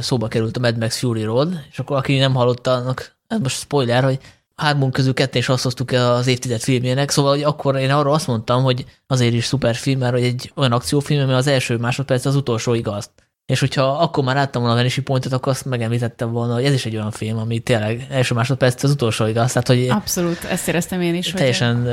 szóba 0.00 0.28
került 0.28 0.56
a 0.56 0.60
Mad 0.60 0.78
Max 0.78 0.98
Fury 0.98 1.22
Road, 1.22 1.60
és 1.70 1.78
akkor 1.78 1.96
aki 1.96 2.18
nem 2.18 2.34
hallotta, 2.34 2.72
annak, 2.72 3.16
ez 3.26 3.38
most 3.38 3.58
spoiler, 3.58 4.04
hogy 4.04 4.18
hármunk 4.56 4.92
közül 4.92 5.14
ketten 5.14 5.40
is 5.40 5.48
azt 5.48 5.62
hoztuk 5.62 5.90
az 5.90 6.26
évtized 6.26 6.60
filmjének, 6.60 7.10
szóval 7.10 7.30
hogy 7.30 7.42
akkor 7.42 7.76
én 7.76 7.90
arra 7.90 8.10
azt 8.10 8.26
mondtam, 8.26 8.62
hogy 8.62 8.84
azért 9.06 9.34
is 9.34 9.44
szuper 9.44 9.74
film, 9.74 9.98
mert 9.98 10.12
hogy 10.12 10.22
egy 10.22 10.52
olyan 10.56 10.72
akciófilm, 10.72 11.22
ami 11.22 11.32
az 11.32 11.46
első 11.46 11.76
másodperc 11.76 12.24
az 12.24 12.36
utolsó 12.36 12.74
igaz. 12.74 13.10
És 13.46 13.60
hogyha 13.60 13.82
akkor 13.82 14.24
már 14.24 14.34
láttam 14.34 14.60
volna 14.60 14.76
a 14.76 14.78
Vanishing 14.78 15.06
Pointot, 15.06 15.32
akkor 15.32 15.52
azt 15.52 15.64
megemlítettem 15.64 16.32
volna, 16.32 16.54
hogy 16.54 16.64
ez 16.64 16.72
is 16.72 16.86
egy 16.86 16.94
olyan 16.94 17.10
film, 17.10 17.38
ami 17.38 17.58
tényleg 17.58 18.06
első 18.10 18.34
másodperc 18.34 18.82
az 18.82 18.90
utolsó 18.90 19.26
igaz. 19.26 19.52
Tehát, 19.52 19.68
hogy 19.68 19.88
Abszolút, 19.88 20.44
ezt 20.44 20.68
éreztem 20.68 21.00
én 21.00 21.14
is. 21.14 21.30
teljesen 21.30 21.86